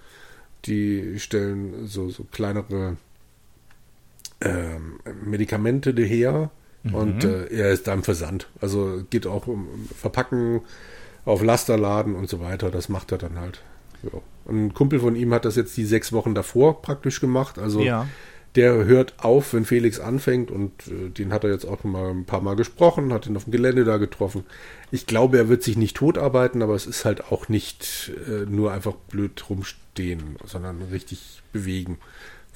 die 0.66 1.18
stellen 1.18 1.86
so, 1.86 2.10
so 2.10 2.24
kleinere 2.30 2.98
ähm, 4.42 5.00
Medikamente 5.24 5.92
her 6.02 6.50
und 6.92 7.24
äh, 7.24 7.46
er 7.46 7.70
ist 7.72 7.86
da 7.88 7.92
im 7.92 8.02
Versand. 8.02 8.48
Also 8.60 9.02
geht 9.10 9.26
auch 9.26 9.46
um 9.46 9.68
Verpacken 9.96 10.62
auf 11.24 11.42
Lasterladen 11.42 12.14
und 12.14 12.28
so 12.28 12.40
weiter. 12.40 12.70
Das 12.70 12.88
macht 12.88 13.12
er 13.12 13.18
dann 13.18 13.38
halt. 13.38 13.62
Ja. 14.02 14.20
Und 14.46 14.66
ein 14.66 14.74
Kumpel 14.74 15.00
von 15.00 15.16
ihm 15.16 15.32
hat 15.34 15.44
das 15.44 15.56
jetzt 15.56 15.76
die 15.76 15.84
sechs 15.84 16.12
Wochen 16.12 16.34
davor 16.34 16.82
praktisch 16.82 17.20
gemacht. 17.20 17.58
Also 17.58 17.80
Ja. 17.80 18.06
der 18.56 18.84
hört 18.84 19.14
auf, 19.18 19.52
wenn 19.54 19.64
Felix 19.64 20.00
anfängt 20.00 20.50
und 20.50 20.72
äh, 20.88 21.10
den 21.10 21.32
hat 21.32 21.44
er 21.44 21.50
jetzt 21.50 21.66
auch 21.66 21.84
mal 21.84 22.10
ein 22.10 22.24
paar 22.24 22.40
Mal 22.40 22.56
gesprochen, 22.56 23.12
hat 23.12 23.26
ihn 23.26 23.36
auf 23.36 23.44
dem 23.44 23.52
Gelände 23.52 23.84
da 23.84 23.98
getroffen. 23.98 24.44
Ich 24.90 25.06
glaube, 25.06 25.36
er 25.38 25.48
wird 25.48 25.62
sich 25.62 25.76
nicht 25.76 25.96
totarbeiten, 25.96 26.62
aber 26.62 26.74
es 26.74 26.86
ist 26.86 27.04
halt 27.04 27.30
auch 27.30 27.48
nicht 27.48 28.10
äh, 28.26 28.46
nur 28.50 28.72
einfach 28.72 28.94
blöd 29.10 29.48
rumstehen, 29.48 30.36
sondern 30.46 30.82
richtig 30.90 31.42
bewegen. 31.52 31.98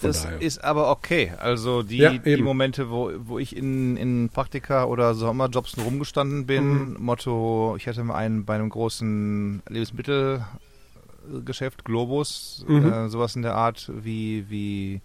Das 0.09 0.23
daher. 0.25 0.41
ist 0.41 0.63
aber 0.65 0.91
okay. 0.91 1.33
Also 1.39 1.83
die, 1.83 1.99
Ja, 1.99 2.11
die. 2.17 2.43
Momente, 2.43 2.91
wo, 2.91 3.11
wo 3.19 3.39
ich 3.39 3.57
in, 3.57 3.97
in 3.97 4.29
Praktika 4.31 4.85
oder 4.85 5.15
Sommerjobs 5.15 5.77
rumgestanden 5.79 6.47
bin, 6.47 6.93
Mhm. 6.95 6.97
Motto, 7.01 7.75
ich 7.77 7.87
hatte 7.89 8.03
mal 8.05 8.15
einen 8.17 8.45
bei 8.45 8.55
einem 8.55 8.69
großen 8.71 9.63
Lebensmittelgeschäft, 9.69 11.85
Globus, 11.85 12.65
Mhm. 12.69 12.93
äh, 12.93 13.09
sowas 13.09 13.35
in 13.37 13.43
der 13.43 13.55
Art 13.57 13.91
wie, 13.95 14.49
wie 14.51 15.01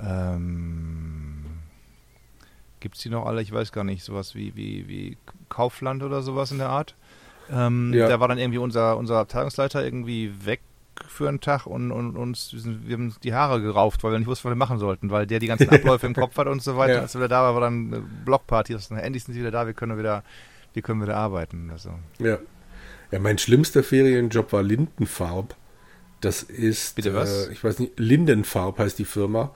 ähm, 0.00 1.44
gibt's 2.80 3.00
die 3.00 3.08
noch 3.10 3.26
alle? 3.26 3.42
Ich 3.42 3.52
weiß 3.52 3.72
gar 3.72 3.84
nicht, 3.84 4.04
sowas 4.04 4.34
wie, 4.34 4.54
wie, 4.56 4.88
wie 4.88 5.16
Kaufland 5.48 6.02
oder 6.02 6.22
sowas 6.22 6.50
in 6.52 6.58
der 6.58 6.68
Art. 6.68 6.94
Ähm, 7.50 7.92
Ja. 7.94 8.08
Da 8.08 8.20
war 8.20 8.28
dann 8.28 8.38
irgendwie 8.38 8.58
unser, 8.58 8.96
unser 8.96 9.18
Abteilungsleiter 9.18 9.84
irgendwie 9.84 10.32
weg 10.44 10.60
für 11.08 11.28
einen 11.28 11.40
Tag 11.40 11.66
und, 11.66 11.90
und 11.90 12.16
uns, 12.16 12.52
wir, 12.52 12.94
haben 12.94 13.06
uns 13.06 13.20
die 13.20 13.34
Haare 13.34 13.60
gerauft, 13.60 14.02
weil 14.04 14.12
wir 14.12 14.18
nicht 14.18 14.28
wussten, 14.28 14.44
was 14.44 14.52
wir 14.52 14.56
machen 14.56 14.78
sollten, 14.78 15.10
weil 15.10 15.26
der 15.26 15.38
die 15.38 15.46
ganzen 15.46 15.68
Abläufe 15.70 16.06
im 16.06 16.14
Kopf 16.14 16.36
hat 16.36 16.46
und 16.46 16.62
so 16.62 16.76
weiter. 16.76 16.94
Ja. 16.94 17.00
Als 17.00 17.14
wir 17.14 17.20
wieder 17.20 17.28
da 17.28 17.42
waren, 17.42 17.54
war 17.54 17.60
dann 17.62 17.94
eine 17.94 18.00
Blockparty. 18.24 18.72
Das, 18.72 18.90
endlich 18.90 19.24
sind 19.24 19.34
sie 19.34 19.40
wieder 19.40 19.50
da, 19.50 19.66
wir 19.66 19.74
können 19.74 19.98
wieder, 19.98 20.22
wir 20.72 20.82
können 20.82 21.02
wieder 21.02 21.16
arbeiten. 21.16 21.70
Also. 21.70 21.90
Ja. 22.18 22.38
ja, 23.10 23.18
mein 23.18 23.38
schlimmster 23.38 23.82
Ferienjob 23.82 24.52
war 24.52 24.62
Lindenfarb. 24.62 25.56
Das 26.20 26.42
ist, 26.42 26.96
Bitte 26.96 27.14
was? 27.14 27.48
Äh, 27.48 27.52
ich 27.52 27.62
weiß 27.62 27.78
nicht, 27.78 27.98
Lindenfarb 27.98 28.78
heißt 28.78 28.98
die 28.98 29.04
Firma. 29.04 29.54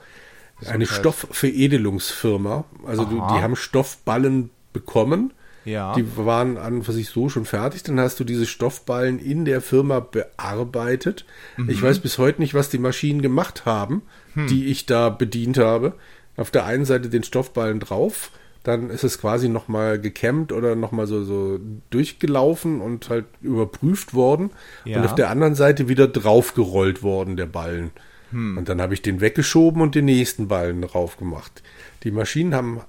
Eine 0.65 0.85
Stoffveredelungsfirma. 0.85 2.65
Also 2.85 3.05
du, 3.05 3.15
die 3.15 3.41
haben 3.41 3.55
Stoffballen 3.55 4.49
bekommen. 4.73 5.33
Ja. 5.69 5.93
Die 5.93 6.05
waren 6.17 6.57
an 6.57 6.75
und 6.77 6.83
für 6.83 6.93
sich 6.93 7.09
so 7.09 7.29
schon 7.29 7.45
fertig. 7.45 7.83
Dann 7.83 7.99
hast 7.99 8.19
du 8.19 8.23
diese 8.23 8.45
Stoffballen 8.45 9.19
in 9.19 9.45
der 9.45 9.61
Firma 9.61 9.99
bearbeitet. 9.99 11.25
Mhm. 11.57 11.69
Ich 11.69 11.81
weiß 11.81 11.99
bis 11.99 12.17
heute 12.17 12.41
nicht, 12.41 12.53
was 12.53 12.69
die 12.69 12.79
Maschinen 12.79 13.21
gemacht 13.21 13.65
haben, 13.65 14.01
Hm. 14.33 14.47
die 14.47 14.67
ich 14.67 14.85
da 14.85 15.09
bedient 15.09 15.57
habe. 15.57 15.93
Auf 16.37 16.51
der 16.51 16.65
einen 16.65 16.85
Seite 16.85 17.09
den 17.09 17.23
Stoffballen 17.23 17.79
drauf, 17.79 18.31
dann 18.63 18.89
ist 18.89 19.03
es 19.03 19.19
quasi 19.19 19.49
nochmal 19.49 19.99
gekämmt 19.99 20.51
oder 20.51 20.75
nochmal 20.75 21.07
so, 21.07 21.23
so 21.23 21.59
durchgelaufen 21.89 22.81
und 22.81 23.09
halt 23.09 23.25
überprüft 23.41 24.13
worden. 24.13 24.51
Ja. 24.85 24.99
Und 24.99 25.05
auf 25.05 25.15
der 25.15 25.29
anderen 25.29 25.55
Seite 25.55 25.87
wieder 25.87 26.07
draufgerollt 26.07 27.03
worden, 27.03 27.37
der 27.37 27.45
Ballen. 27.45 27.91
Hm. 28.31 28.57
Und 28.57 28.69
dann 28.69 28.81
habe 28.81 28.93
ich 28.93 29.01
den 29.01 29.21
weggeschoben 29.21 29.81
und 29.81 29.95
den 29.95 30.05
nächsten 30.05 30.47
Ballen 30.47 30.81
drauf 30.81 31.17
gemacht. 31.17 31.61
Die 32.03 32.11
Maschinen 32.11 32.55
haben 32.55 32.81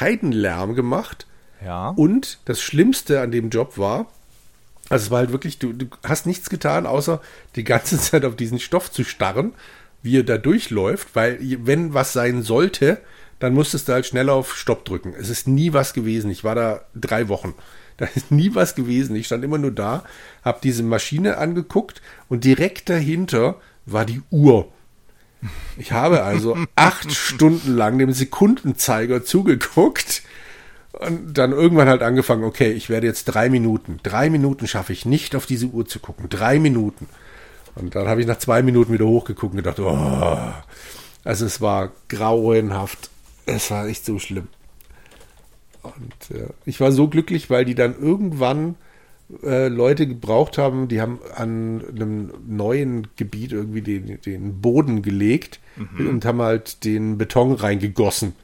Heidenlärm 0.00 0.74
gemacht. 0.74 1.26
Ja. 1.64 1.90
Und 1.90 2.38
das 2.44 2.60
Schlimmste 2.60 3.20
an 3.20 3.30
dem 3.30 3.50
Job 3.50 3.78
war, 3.78 4.06
also 4.88 5.06
es 5.06 5.10
war 5.10 5.18
halt 5.18 5.32
wirklich, 5.32 5.58
du, 5.58 5.72
du 5.72 5.86
hast 6.04 6.26
nichts 6.26 6.50
getan, 6.50 6.86
außer 6.86 7.20
die 7.56 7.64
ganze 7.64 7.98
Zeit 8.00 8.24
auf 8.24 8.36
diesen 8.36 8.58
Stoff 8.58 8.90
zu 8.90 9.04
starren, 9.04 9.52
wie 10.02 10.18
er 10.18 10.24
da 10.24 10.38
durchläuft, 10.38 11.08
weil 11.14 11.38
wenn 11.40 11.94
was 11.94 12.12
sein 12.12 12.42
sollte, 12.42 12.98
dann 13.38 13.54
musstest 13.54 13.88
du 13.88 13.92
halt 13.92 14.06
schnell 14.06 14.30
auf 14.30 14.56
Stopp 14.56 14.84
drücken. 14.84 15.14
Es 15.18 15.28
ist 15.28 15.46
nie 15.46 15.72
was 15.72 15.92
gewesen. 15.92 16.30
Ich 16.30 16.44
war 16.44 16.54
da 16.54 16.82
drei 16.94 17.28
Wochen. 17.28 17.54
Da 17.98 18.06
ist 18.14 18.30
nie 18.30 18.54
was 18.54 18.76
gewesen. 18.76 19.16
Ich 19.16 19.26
stand 19.26 19.42
immer 19.42 19.58
nur 19.58 19.72
da, 19.72 20.04
habe 20.44 20.60
diese 20.62 20.84
Maschine 20.84 21.36
angeguckt 21.38 22.00
und 22.28 22.44
direkt 22.44 22.88
dahinter 22.88 23.56
war 23.86 24.04
die 24.04 24.22
Uhr. 24.30 24.68
Ich 25.76 25.90
habe 25.90 26.22
also 26.22 26.56
acht 26.76 27.12
Stunden 27.12 27.74
lang 27.74 27.98
dem 27.98 28.12
Sekundenzeiger 28.12 29.24
zugeguckt 29.24 30.22
und 30.92 31.34
dann 31.34 31.52
irgendwann 31.52 31.88
halt 31.88 32.02
angefangen, 32.02 32.44
okay, 32.44 32.72
ich 32.72 32.88
werde 32.88 33.06
jetzt 33.06 33.26
drei 33.26 33.50
Minuten, 33.50 34.00
drei 34.02 34.30
Minuten 34.30 34.66
schaffe 34.66 34.92
ich 34.92 35.04
nicht 35.04 35.36
auf 35.36 35.46
diese 35.46 35.66
Uhr 35.66 35.86
zu 35.86 36.00
gucken, 36.00 36.28
drei 36.28 36.58
Minuten. 36.58 37.08
Und 37.74 37.94
dann 37.94 38.08
habe 38.08 38.20
ich 38.20 38.26
nach 38.26 38.38
zwei 38.38 38.62
Minuten 38.62 38.92
wieder 38.92 39.06
hochgeguckt 39.06 39.52
und 39.52 39.58
gedacht, 39.58 39.78
oh, 39.78 40.38
also 41.24 41.46
es 41.46 41.60
war 41.60 41.92
grauenhaft, 42.08 43.10
es 43.46 43.70
war 43.70 43.86
echt 43.86 44.04
so 44.04 44.18
schlimm. 44.18 44.48
Und 45.82 46.36
äh, 46.36 46.48
ich 46.64 46.80
war 46.80 46.90
so 46.90 47.08
glücklich, 47.08 47.50
weil 47.50 47.64
die 47.64 47.74
dann 47.74 47.94
irgendwann 47.98 48.74
äh, 49.42 49.68
Leute 49.68 50.06
gebraucht 50.06 50.58
haben, 50.58 50.88
die 50.88 51.00
haben 51.00 51.20
an 51.36 51.84
einem 51.88 52.32
neuen 52.46 53.08
Gebiet 53.16 53.52
irgendwie 53.52 53.82
den, 53.82 54.20
den 54.22 54.60
Boden 54.60 55.02
gelegt 55.02 55.60
mhm. 55.76 56.08
und 56.08 56.24
haben 56.24 56.40
halt 56.40 56.84
den 56.84 57.18
Beton 57.18 57.52
reingegossen 57.52 58.34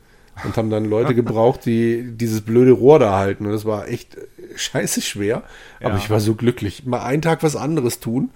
und 0.42 0.56
haben 0.56 0.70
dann 0.70 0.84
Leute 0.84 1.14
gebraucht, 1.14 1.64
die 1.64 2.10
dieses 2.16 2.40
blöde 2.40 2.72
Rohr 2.72 2.98
da 2.98 3.16
halten. 3.16 3.46
Und 3.46 3.52
das 3.52 3.64
war 3.64 3.88
echt 3.88 4.16
scheiße 4.56 5.00
schwer. 5.00 5.44
Ja. 5.80 5.88
Aber 5.88 5.98
ich 5.98 6.10
war 6.10 6.20
so 6.20 6.34
glücklich. 6.34 6.84
Mal 6.84 7.02
einen 7.02 7.22
Tag 7.22 7.42
was 7.42 7.56
anderes 7.56 8.00
tun. 8.00 8.30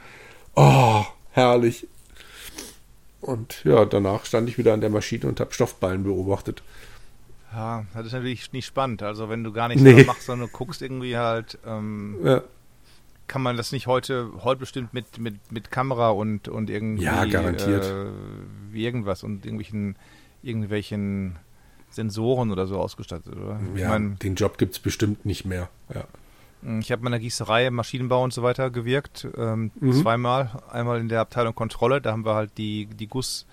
Oh, 0.55 1.05
herrlich. 1.33 1.87
Und 3.21 3.65
ja, 3.65 3.85
danach 3.85 4.25
stand 4.25 4.49
ich 4.49 4.59
wieder 4.59 4.73
an 4.75 4.81
der 4.81 4.91
Maschine 4.91 5.27
und 5.27 5.41
habe 5.41 5.53
Stoffballen 5.53 6.05
beobachtet. 6.05 6.63
Ja, 7.53 7.85
das 7.95 8.07
ist 8.07 8.13
natürlich 8.13 8.53
nicht 8.53 8.67
spannend. 8.67 9.03
Also 9.03 9.29
wenn 9.29 9.43
du 9.43 9.53
gar 9.53 9.69
nichts 9.69 9.83
nee. 9.83 10.05
machst, 10.05 10.27
sondern 10.27 10.49
du 10.49 10.53
guckst 10.53 10.83
irgendwie 10.83 11.17
halt, 11.17 11.59
ähm, 11.67 12.17
ja. 12.23 12.43
kann 13.27 13.43
man 13.43 13.57
das 13.57 13.73
nicht 13.73 13.87
heute, 13.87 14.31
heute 14.45 14.61
bestimmt 14.61 14.95
mit, 14.95 15.19
mit, 15.19 15.51
mit 15.51 15.71
Kamera 15.71 16.11
und, 16.11 16.49
und 16.49 16.71
irgendwie 16.71 17.05
ja, 17.05 17.25
garantiert. 17.25 17.87
Äh, 17.87 18.79
irgendwas 18.79 19.25
und 19.25 19.45
irgendwelchen, 19.45 19.97
irgendwelchen 20.43 21.37
Sensoren 21.91 22.51
oder 22.51 22.67
so 22.67 22.79
ausgestattet, 22.79 23.35
oder? 23.37 23.59
Ja, 23.75 23.83
ich 23.83 23.89
mein, 23.89 24.19
den 24.19 24.35
Job 24.35 24.59
gibt 24.59 24.75
es 24.75 24.79
bestimmt 24.79 25.25
nicht 25.25 25.45
mehr. 25.45 25.69
Ja. 25.95 26.05
Hm, 26.63 26.81
ich 26.81 26.93
habe 26.93 27.05
in 27.05 27.11
der 27.11 27.21
Gießerei, 27.21 27.71
Maschinenbau 27.71 28.23
und 28.23 28.33
so 28.33 28.43
weiter 28.43 28.71
gewirkt, 28.71 29.27
ähm, 29.37 29.71
mhm. 29.81 29.93
zweimal. 29.93 30.63
Einmal 30.71 31.01
in 31.01 31.09
der 31.09 31.21
Abteilung 31.21 31.55
Kontrolle, 31.55 32.01
da 32.01 32.13
haben 32.13 32.25
wir 32.25 32.35
halt 32.35 32.57
die, 32.59 32.87
die 32.87 33.07
Guss, 33.07 33.47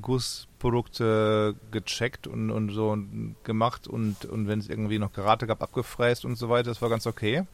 Gussprodukte 0.00 1.54
gecheckt 1.70 2.26
und, 2.26 2.50
und 2.50 2.70
so 2.70 2.96
gemacht 3.42 3.88
und, 3.88 4.24
und 4.24 4.48
wenn 4.48 4.58
es 4.58 4.68
irgendwie 4.68 4.98
noch 4.98 5.12
Gerate 5.12 5.46
gab, 5.46 5.62
abgefräst 5.62 6.24
und 6.24 6.36
so 6.36 6.48
weiter, 6.48 6.70
das 6.70 6.82
war 6.82 6.90
ganz 6.90 7.06
okay. 7.06 7.44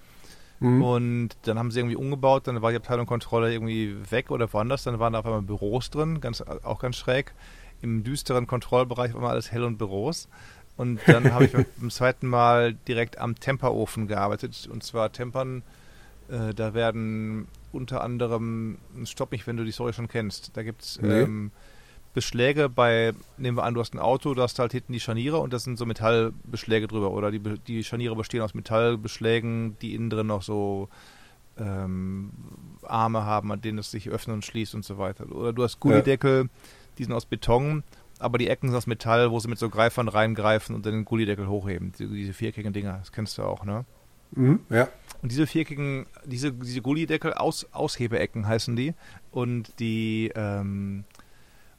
Mhm. 0.61 0.83
Und 0.83 1.29
dann 1.43 1.59
haben 1.59 1.71
sie 1.71 1.81
irgendwie 1.81 1.97
umgebaut, 1.97 2.47
dann 2.47 2.63
war 2.63 2.71
die 2.71 2.77
Abteilung 2.77 3.07
Kontrolle 3.07 3.53
irgendwie 3.53 3.97
weg 4.11 4.31
oder 4.31 4.53
woanders, 4.53 4.85
dann 4.85 4.99
waren 4.99 5.13
da 5.13 5.21
auf 5.21 5.27
einmal 5.27 5.43
Büros 5.43 5.91
drin, 5.91 6.21
ganz, 6.21 6.41
auch 6.41 6.81
ganz 6.81 6.97
schräg 6.97 7.35
im 7.85 8.03
düsteren 8.03 8.47
Kontrollbereich 8.47 9.13
war 9.13 9.21
immer 9.21 9.31
alles 9.31 9.53
hell 9.53 9.63
und 9.63 9.77
Büros. 9.77 10.29
Und 10.77 11.01
dann 11.07 11.33
habe 11.33 11.45
ich 11.45 11.53
beim 11.79 11.91
zweiten 11.91 12.27
Mal 12.27 12.75
direkt 12.89 13.19
am 13.19 13.39
Temperofen 13.39 14.09
gearbeitet. 14.09 14.69
Und 14.73 14.83
zwar 14.83 15.13
Tempern, 15.13 15.63
äh, 16.29 16.55
da 16.55 16.75
werden 16.75 17.47
unter 17.73 18.03
anderem, 18.03 18.79
stopp 19.05 19.33
mich, 19.33 19.47
wenn 19.47 19.57
du 19.57 19.65
die 19.65 19.73
Story 19.73 19.93
schon 19.93 20.09
kennst, 20.09 20.57
da 20.57 20.63
gibt 20.63 20.83
es 20.83 21.01
nee. 21.03 21.23
ähm, 21.23 21.51
Beschläge 22.15 22.69
bei, 22.69 23.13
nehmen 23.37 23.59
wir 23.59 23.65
an, 23.65 23.75
du 23.75 23.81
hast 23.81 23.95
ein 23.95 23.99
Auto, 23.99 24.35
du 24.35 24.43
hast 24.43 24.59
halt 24.59 24.73
hinten 24.73 24.93
die 24.93 25.01
Scharniere 25.01 25.39
und 25.39 25.53
das 25.53 25.65
sind 25.65 25.77
so 25.77 25.85
Metallbeschläge 25.85 26.89
drüber. 26.89 27.11
Oder 27.11 27.31
die, 27.31 27.41
die 27.41 27.85
Scharniere 27.85 28.17
bestehen 28.17 28.41
aus 28.41 28.55
Metallbeschlägen, 28.55 29.77
die 29.83 29.95
innen 29.95 30.09
drin 30.09 30.29
noch 30.29 30.43
so 30.43 30.89
ähm, 31.59 32.31
Arme 32.83 33.25
haben, 33.25 33.53
an 33.53 33.61
denen 33.61 33.79
es 33.79 33.91
sich 33.91 34.09
öffnet 34.09 34.35
und 34.35 34.45
schließt 34.45 34.75
und 34.75 34.85
so 34.85 34.97
weiter. 34.97 35.31
Oder 35.31 35.53
du 35.53 35.63
hast 35.63 35.81
Gullideckel, 35.81 36.45
ja 36.45 36.49
die 36.99 37.05
sind 37.05 37.13
aus 37.13 37.27
Beton, 37.27 37.83
aber 38.19 38.39
die 38.39 38.49
Ecken 38.49 38.69
sind 38.69 38.77
aus 38.77 38.87
Metall, 38.87 39.31
wo 39.31 39.39
sie 39.41 39.49
mit 39.49 39.59
so 39.59 39.69
Greifern 39.69 40.09
reingreifen 40.09 40.75
und 40.75 40.87
dann 40.87 40.93
den 40.93 41.05
Gullideckel 41.05 41.49
hochheben. 41.49 41.93
Die, 41.99 42.07
diese 42.07 42.33
viereckigen 42.33 42.73
Dinger, 42.73 42.99
das 42.99 43.13
kennst 43.13 43.39
du 43.39 43.43
auch, 43.43 43.65
ne? 43.65 43.85
Mhm, 44.33 44.61
ja. 44.71 44.89
Und 45.23 45.31
diese 45.33 45.47
viereckigen, 45.47 46.07
diese, 46.25 46.53
diese 46.53 46.83
Gullideckel, 46.83 47.35
Aus, 47.35 47.67
Aushebeecken 47.73 48.47
heißen 48.47 48.77
die. 48.77 48.95
Und 49.31 49.79
die 49.79 50.33
ähm, 50.35 51.05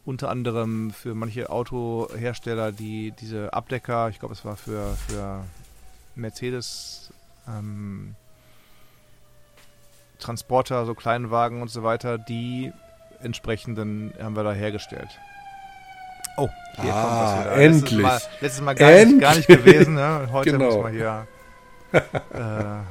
unter 0.06 0.30
anderem 0.30 0.92
für 0.92 1.16
manche 1.16 1.50
Autohersteller, 1.50 2.72
die 2.72 3.12
diese 3.20 3.54
Abdecker, 3.54 4.10
ich 4.10 4.20
glaube, 4.20 4.34
es 4.34 4.46
war 4.46 4.56
für, 4.56 4.96
für 5.08 5.44
Mercedes 6.16 7.12
ähm, 7.48 8.16
Transporter, 10.20 10.86
so 10.86 10.94
Kleinwagen 10.94 11.62
und 11.62 11.70
so 11.70 11.84
weiter, 11.84 12.18
die 12.18 12.72
entsprechenden 13.22 14.14
haben 14.20 14.36
wir 14.36 14.44
da 14.44 14.54
hergestellt. 14.54 15.10
Oh, 16.38 16.50
hier 16.82 16.94
ah, 16.94 17.02
kommt 17.02 17.22
was 17.22 17.40
wieder. 17.40 17.56
Endlich. 17.56 17.92
Letztes 17.92 18.02
Mal, 18.02 18.22
letztes 18.42 18.62
Mal 18.62 18.76
gar. 18.76 19.06
Nicht, 19.06 19.22
gar 19.22 19.36
nicht 19.36 19.48
gewesen. 19.48 19.94
Ne? 19.96 20.28
Heute 20.32 20.52
genau. 20.52 20.66
muss 20.66 20.84
man 20.84 20.94
hier 20.94 21.28
äh, 21.92 22.00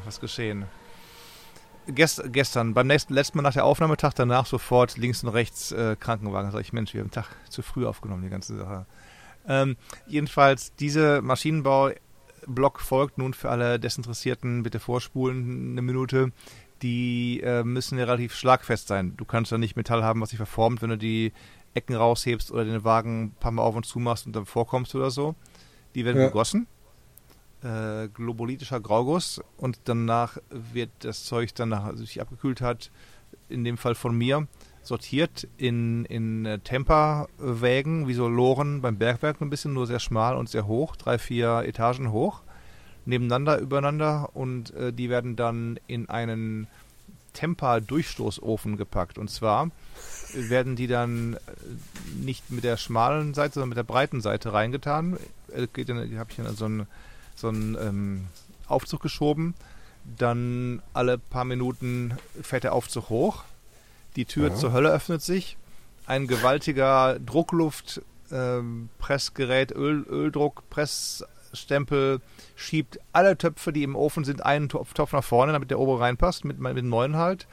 was 0.05 0.21
geschehen. 0.21 0.65
Gest, 1.87 2.23
gestern, 2.33 2.73
beim 2.73 2.87
nächsten, 2.87 3.13
letzten 3.13 3.37
Mal 3.37 3.43
nach 3.43 3.53
der 3.53 3.67
Aufnahmetag, 3.67 4.15
danach 4.15 4.47
sofort 4.47 4.97
links 4.97 5.23
und 5.23 5.29
rechts 5.29 5.71
äh, 5.73 5.97
Krankenwagen. 6.01 6.51
Sag 6.51 6.63
ich, 6.63 6.73
Mensch, 6.73 6.95
wir 6.95 7.01
haben 7.01 7.09
den 7.09 7.15
Tag 7.15 7.27
zu 7.51 7.61
früh 7.61 7.87
aufgenommen, 7.87 8.23
die 8.23 8.31
ganze 8.31 8.57
Sache. 8.57 8.87
Ähm, 9.47 9.77
jedenfalls, 10.07 10.75
diese 10.77 11.21
Maschinenbau-Block 11.21 12.81
folgt 12.81 13.19
nun 13.19 13.35
für 13.35 13.51
alle 13.51 13.79
Desinteressierten. 13.79 14.63
Bitte 14.63 14.81
vorspulen 14.81 15.73
eine 15.73 15.83
Minute 15.83 16.33
die 16.85 17.41
äh, 17.43 17.65
müssen 17.65 17.99
ja 17.99 18.05
relativ 18.05 18.35
schlagfest 18.35 18.89
sein. 18.89 19.15
Du 19.17 19.25
kannst 19.25 19.51
ja 19.51 19.57
nicht 19.57 19.75
Metall 19.75 20.05
haben, 20.05 20.21
was 20.21 20.29
sich 20.31 20.37
verformt, 20.37 20.83
wenn 20.83 20.91
du 20.91 20.99
die 20.99 21.33
Ecken 21.73 21.97
raushebst 21.97 22.53
oder 22.53 22.67
den 22.67 22.85
Wagen 22.85 23.23
ein 23.23 23.31
paar 23.41 23.53
Mal 23.53 23.63
auf 23.63 23.75
und 23.75 23.87
zu 23.87 23.99
machst 23.99 24.27
und 24.27 24.37
dann 24.37 24.45
vorkommst 24.45 24.95
oder 24.95 25.11
so. 25.11 25.35
Die 25.95 26.05
werden 26.05 26.21
ja. 26.21 26.27
gegossen. 26.27 26.67
Äh, 27.63 28.09
globolitischer 28.09 28.81
Grauguss 28.81 29.41
und 29.57 29.79
danach 29.85 30.37
wird 30.51 30.91
das 30.99 31.25
Zeug 31.25 31.55
dann, 31.55 31.71
nachdem 31.71 32.05
sich 32.05 32.21
abgekühlt 32.21 32.61
hat, 32.61 32.91
in 33.49 33.65
dem 33.65 33.79
Fall 33.79 33.95
von 33.95 34.15
mir, 34.15 34.47
sortiert 34.83 35.49
in, 35.57 36.05
in 36.05 36.45
äh, 36.45 36.59
Temperwägen, 36.59 38.09
wie 38.09 38.13
so 38.13 38.29
Loren 38.29 38.83
beim 38.83 38.99
Bergwerk 38.99 39.41
ein 39.41 39.49
bisschen, 39.49 39.73
nur 39.73 39.87
sehr 39.87 40.01
schmal 40.01 40.37
und 40.37 40.51
sehr 40.51 40.67
hoch, 40.67 40.97
drei, 40.97 41.17
vier 41.17 41.63
Etagen 41.65 42.13
hoch 42.13 42.43
nebeneinander, 43.07 43.59
übereinander 43.59 44.31
und 44.35 44.75
äh, 44.75 44.93
die 44.93 45.11
werden 45.11 45.37
dann 45.37 45.79
in 45.87 46.09
einen 46.09 46.67
Temper-Durchstoßofen 47.35 48.77
gepackt. 48.77 49.19
Und 49.19 49.31
zwar 49.31 49.71
werden 50.33 50.77
die 50.77 50.87
dann 50.87 51.35
äh, 51.35 51.39
nicht 52.17 52.51
mit 52.51 52.65
der 52.65 52.77
schmalen 52.77 53.35
Seite, 53.35 53.55
sondern 53.55 53.71
mit 53.71 53.79
der 53.79 53.85
breiten 53.85 54.21
Seite 54.21 54.53
reingetan. 54.53 55.19
Äh, 55.53 55.67
dann, 55.85 56.19
habe 56.19 56.31
ich 56.31 56.37
dann 56.37 56.57
so 56.57 56.65
einen, 56.65 56.87
so 57.35 57.49
einen 57.49 57.77
ähm, 57.81 58.27
Aufzug 58.67 59.03
geschoben. 59.03 59.55
Dann 60.19 60.83
alle 60.93 61.19
paar 61.19 61.45
Minuten 61.45 62.17
fährt 62.43 62.65
der 62.65 62.75
Aufzug 62.75 63.11
hoch. 63.11 63.45
Die 64.17 64.25
Tür 64.25 64.49
ja. 64.49 64.55
zur 64.55 64.73
Hölle 64.73 64.91
öffnet 64.91 65.23
sich. 65.23 65.57
Ein 66.07 66.27
gewaltiger 66.27 67.19
Druckluftpressgerät, 67.19 69.73
ähm, 69.73 69.77
Öl, 69.77 70.07
Öldruck, 70.09 70.69
Press, 70.69 71.25
Stempel, 71.55 72.21
schiebt 72.57 72.99
alle 73.13 73.37
Töpfe, 73.37 73.73
die 73.73 73.83
im 73.83 73.97
Ofen 73.97 74.25
sind, 74.25 74.45
einen 74.45 74.69
Topf, 74.69 75.13
nach 75.13 75.25
vorne, 75.25 75.53
damit 75.53 75.71
der 75.71 75.79
obere 75.79 76.01
reinpasst, 76.01 76.45
mit, 76.45 76.59
mit 76.59 76.77
dem 76.77 76.89
neuen 76.89 77.17
halt. 77.17 77.47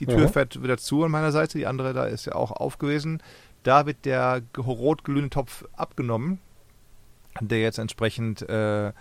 Die 0.00 0.06
Tür 0.06 0.20
ja. 0.20 0.28
fährt 0.28 0.62
wieder 0.62 0.78
zu 0.78 1.04
an 1.04 1.10
meiner 1.10 1.32
Seite, 1.32 1.58
die 1.58 1.66
andere 1.66 1.92
da 1.92 2.04
ist 2.04 2.26
ja 2.26 2.34
auch 2.34 2.52
aufgewesen. 2.52 3.22
Da 3.64 3.86
wird 3.86 4.04
der 4.04 4.42
rot 4.56 5.04
glühende 5.04 5.30
Topf 5.30 5.64
abgenommen, 5.76 6.38
der 7.40 7.60
jetzt 7.60 7.78
entsprechend, 7.78 8.42
äh, 8.42 8.92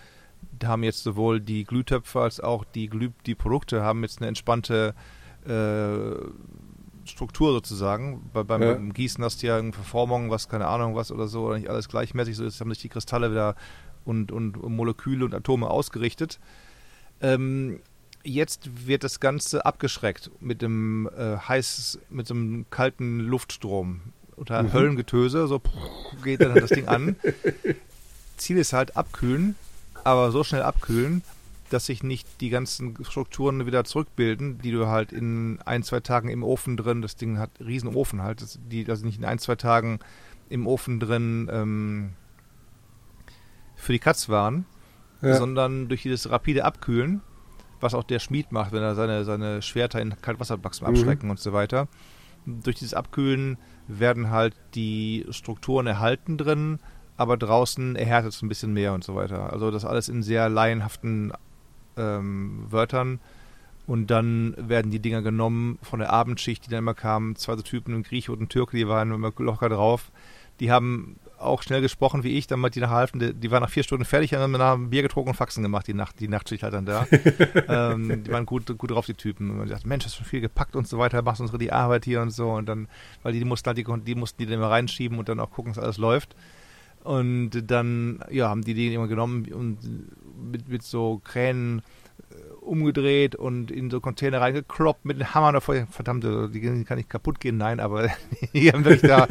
da 0.59 0.67
haben 0.67 0.83
jetzt 0.83 1.03
sowohl 1.03 1.39
die 1.39 1.63
Glühtöpfe 1.63 2.21
als 2.21 2.39
auch 2.39 2.65
die, 2.65 2.87
Glüh 2.87 3.11
die 3.25 3.35
Produkte 3.35 3.83
haben 3.83 4.01
jetzt 4.01 4.19
eine 4.19 4.27
entspannte 4.27 4.95
äh, 5.45 6.15
Struktur 7.07 7.51
sozusagen. 7.51 8.29
Bei, 8.33 8.43
beim, 8.43 8.61
ja. 8.61 8.75
Gießen 8.75 9.23
hast 9.23 9.41
du 9.41 9.47
ja 9.47 9.57
eine 9.57 9.73
Verformung, 9.73 10.29
was, 10.29 10.49
keine 10.49 10.67
Ahnung, 10.67 10.95
was 10.95 11.11
oder 11.11 11.27
so, 11.27 11.45
oder 11.45 11.57
nicht 11.57 11.69
alles 11.69 11.89
gleichmäßig. 11.89 12.35
So 12.35 12.43
jetzt 12.43 12.59
haben 12.59 12.69
sich 12.69 12.81
die 12.81 12.89
Kristalle 12.89 13.31
wieder 13.31 13.55
und, 14.07 14.31
und 14.31 14.61
Moleküle 14.63 15.25
und 15.25 15.33
Atome 15.33 15.69
ausgerichtet. 15.69 16.39
Ähm, 17.21 17.79
jetzt 18.23 18.87
wird 18.87 19.03
das 19.03 19.19
Ganze 19.19 19.65
abgeschreckt 19.65 20.31
mit 20.39 20.61
dem 20.61 21.09
äh, 21.17 21.37
heiß, 21.37 21.99
mit 22.09 22.27
so 22.27 22.33
einem 22.33 22.65
kalten 22.69 23.19
Luftstrom. 23.19 24.01
Unter 24.35 24.61
mhm. 24.61 24.73
Höllengetöse, 24.73 25.47
so 25.47 25.61
geht 26.23 26.41
dann 26.41 26.53
das 26.53 26.69
Ding 26.69 26.87
an. 26.87 27.15
Ziel 28.37 28.57
ist 28.57 28.71
halt 28.71 28.95
abkühlen, 28.95 29.55
aber 30.03 30.31
so 30.31 30.43
schnell 30.43 30.61
abkühlen, 30.61 31.23
dass 31.71 31.87
sich 31.87 32.03
nicht 32.03 32.27
die 32.39 32.49
ganzen 32.49 33.03
Strukturen 33.03 33.65
wieder 33.65 33.83
zurückbilden, 33.83 34.59
die 34.59 34.71
du 34.71 34.87
halt 34.87 35.11
in 35.11 35.59
ein, 35.65 35.81
zwei 35.81 36.01
Tagen 36.01 36.29
im 36.29 36.43
Ofen 36.43 36.77
drin, 36.77 37.01
das 37.01 37.15
Ding 37.15 37.39
hat 37.39 37.49
riesen 37.59 37.93
Ofen 37.93 38.21
halt, 38.21 38.43
das, 38.43 38.59
die 38.69 38.87
also 38.87 39.05
nicht 39.05 39.17
in 39.17 39.25
ein, 39.25 39.39
zwei 39.39 39.55
Tagen 39.55 39.99
im 40.49 40.67
Ofen 40.67 40.99
drin 40.99 41.49
ähm, 41.51 42.09
für 43.77 43.93
die 43.93 43.99
Katz 43.99 44.27
waren, 44.27 44.65
ja. 45.21 45.35
sondern 45.35 45.87
durch 45.87 46.01
dieses 46.01 46.29
rapide 46.29 46.65
Abkühlen, 46.65 47.21
was 47.79 47.93
auch 47.93 48.03
der 48.03 48.19
Schmied 48.19 48.51
macht, 48.51 48.73
wenn 48.73 48.81
er 48.83 48.95
seine, 48.95 49.23
seine 49.23 49.61
Schwerter 49.61 50.01
in 50.01 50.19
Kaltwasserbacken 50.21 50.85
abschrecken 50.85 51.27
mhm. 51.27 51.31
und 51.31 51.39
so 51.39 51.53
weiter. 51.53 51.87
Durch 52.45 52.75
dieses 52.75 52.93
Abkühlen 52.93 53.57
werden 53.87 54.31
halt 54.31 54.55
die 54.73 55.25
Strukturen 55.29 55.87
erhalten 55.87 56.37
drin, 56.37 56.79
aber 57.15 57.37
draußen 57.37 57.95
erhärtet 57.95 58.33
es 58.33 58.41
ein 58.41 58.49
bisschen 58.49 58.73
mehr 58.73 58.93
und 58.93 59.03
so 59.03 59.15
weiter. 59.15 59.53
Also 59.53 59.71
das 59.71 59.85
alles 59.85 60.09
in 60.09 60.23
sehr 60.23 60.49
laienhaften 60.49 61.33
ähm, 61.97 62.65
Wörtern. 62.69 63.19
Und 63.85 64.07
dann 64.07 64.53
werden 64.57 64.91
die 64.91 64.99
Dinger 64.99 65.21
genommen 65.21 65.79
von 65.81 65.99
der 65.99 66.11
Abendschicht, 66.11 66.65
die 66.65 66.69
dann 66.69 66.79
immer 66.79 66.93
kamen. 66.93 67.35
Zwei 67.37 67.55
so 67.55 67.61
Typen, 67.61 67.95
ein 67.95 68.03
Grieche 68.03 68.31
und 68.31 68.41
ein 68.41 68.49
Türke, 68.49 68.75
die 68.75 68.87
waren 68.87 69.11
immer 69.11 69.31
locker 69.37 69.69
drauf. 69.69 70.11
Die 70.59 70.71
haben 70.71 71.17
auch 71.37 71.61
schnell 71.61 71.81
gesprochen 71.81 72.23
wie 72.23 72.37
ich, 72.37 72.47
die 72.47 72.55
nach 72.55 72.89
halfen, 72.89 73.19
die, 73.19 73.33
die 73.33 73.51
waren 73.51 73.61
nach 73.61 73.69
vier 73.69 73.83
Stunden 73.83 74.05
fertig 74.05 74.33
und 74.33 74.39
haben 74.39 74.53
danach 74.53 74.77
Bier 74.77 75.01
getrunken 75.01 75.29
und 75.29 75.35
Faxen 75.35 75.63
gemacht, 75.63 75.87
die 75.87 75.93
Nacht, 75.93 76.19
die 76.19 76.27
Nachtschicht 76.27 76.63
halt 76.63 76.73
dann 76.73 76.85
da. 76.85 77.07
ähm, 77.69 78.23
die 78.23 78.31
waren 78.31 78.45
gut, 78.45 78.77
gut 78.77 78.91
drauf, 78.91 79.05
die 79.05 79.13
Typen. 79.13 79.49
Und 79.49 79.57
man 79.57 79.69
dachte, 79.69 79.87
Mensch, 79.87 80.05
hast 80.05 80.15
schon 80.15 80.25
viel 80.25 80.41
gepackt 80.41 80.75
und 80.75 80.87
so 80.87 80.97
weiter, 80.97 81.21
machst 81.21 81.41
unsere 81.41 81.57
die 81.57 81.71
Arbeit 81.71 82.05
hier 82.05 82.21
und 82.21 82.31
so. 82.31 82.51
Und 82.51 82.67
dann, 82.67 82.87
weil 83.23 83.33
die, 83.33 83.39
die 83.39 83.45
mussten 83.45 83.67
halt, 83.67 83.77
die, 83.77 83.85
die 84.03 84.15
mussten 84.15 84.37
die 84.39 84.45
dann 84.45 84.55
immer 84.55 84.69
reinschieben 84.69 85.19
und 85.19 85.29
dann 85.29 85.39
auch 85.39 85.51
gucken, 85.51 85.73
dass 85.73 85.83
alles 85.83 85.97
läuft. 85.97 86.35
Und 87.03 87.51
dann, 87.71 88.19
ja, 88.29 88.49
haben 88.49 88.63
die 88.63 88.73
die 88.73 88.93
immer 88.93 89.07
genommen 89.07 89.51
und 89.53 89.77
mit, 90.51 90.67
mit 90.67 90.83
so 90.83 91.21
Kränen 91.23 91.81
umgedreht 92.61 93.35
und 93.35 93.71
in 93.71 93.89
so 93.89 93.99
Container 93.99 94.41
reingekloppt 94.41 95.05
mit 95.05 95.19
dem 95.19 95.33
Hammer 95.33 95.53
davor. 95.53 95.87
Verdammt, 95.89 96.23
die 96.23 96.83
kann 96.83 96.97
nicht 96.97 97.09
kaputt 97.09 97.39
gehen. 97.39 97.57
Nein, 97.57 97.79
aber 97.79 98.09
die 98.53 98.71
haben 98.71 98.85
wirklich 98.85 99.09
da 99.09 99.27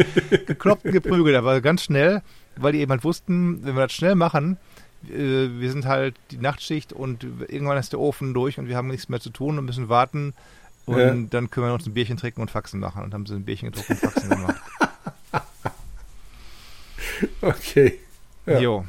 gekloppt 0.47 0.85
und 0.85 0.93
geprügelt. 0.93 1.37
Aber 1.37 1.61
ganz 1.61 1.83
schnell, 1.83 2.23
weil 2.57 2.73
die 2.73 2.81
eben 2.81 2.91
halt 2.91 3.05
wussten, 3.05 3.65
wenn 3.65 3.75
wir 3.75 3.83
das 3.83 3.93
schnell 3.93 4.15
machen, 4.15 4.57
äh, 5.05 5.49
wir 5.59 5.71
sind 5.71 5.87
halt 5.87 6.17
die 6.31 6.39
Nachtschicht 6.39 6.93
und 6.93 7.25
irgendwann 7.49 7.79
ist 7.79 7.93
der 7.93 8.01
Ofen 8.01 8.35
durch 8.35 8.59
und 8.59 8.69
wir 8.69 8.77
haben 8.77 8.89
nichts 8.89 9.09
mehr 9.09 9.21
zu 9.21 9.31
tun 9.31 9.59
und 9.59 9.67
müssen 9.67 9.89
warten. 9.89 10.35
Und 10.87 10.99
ja. 10.99 11.15
dann 11.31 11.51
können 11.51 11.67
wir 11.67 11.75
uns 11.75 11.87
ein 11.87 11.95
Bierchen 11.95 12.17
trinken 12.17 12.41
und 12.41 12.51
Faxen 12.51 12.81
machen. 12.81 13.03
Und 13.03 13.13
haben 13.13 13.27
sie 13.27 13.35
ein 13.35 13.45
Bierchen 13.45 13.71
getrunken 13.71 13.93
und 13.93 14.01
Faxen 14.01 14.31
gemacht. 14.31 14.57
Okay. 17.41 17.99
Ja. 18.45 18.59
Jo. 18.59 18.85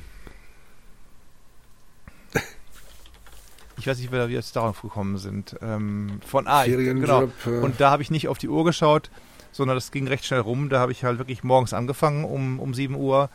Ich 3.78 3.88
weiß 3.88 3.98
nicht, 3.98 4.12
wie 4.12 4.16
wir 4.16 4.30
jetzt 4.30 4.56
darauf 4.56 4.82
gekommen 4.82 5.18
sind. 5.18 5.56
Ähm, 5.62 6.20
von 6.26 6.48
ah, 6.48 6.66
genau. 6.66 7.30
Und 7.46 7.80
da 7.80 7.92
habe 7.92 8.02
ich 8.02 8.12
nicht 8.12 8.28
auf 8.28 8.38
die 8.38 8.50
Uhr 8.50 8.66
geschaut, 8.66 9.10
sondern 9.52 9.78
das 9.78 9.92
ging 9.92 10.08
recht 10.08 10.26
schnell 10.26 10.40
rum. 10.40 10.70
Da 10.70 10.80
habe 10.80 10.92
ich 10.92 11.04
halt 11.04 11.20
wirklich 11.20 11.44
morgens 11.44 11.74
angefangen, 11.74 12.26
um, 12.26 12.60
um 12.60 12.74
7 12.74 12.96
Uhr 12.96 13.30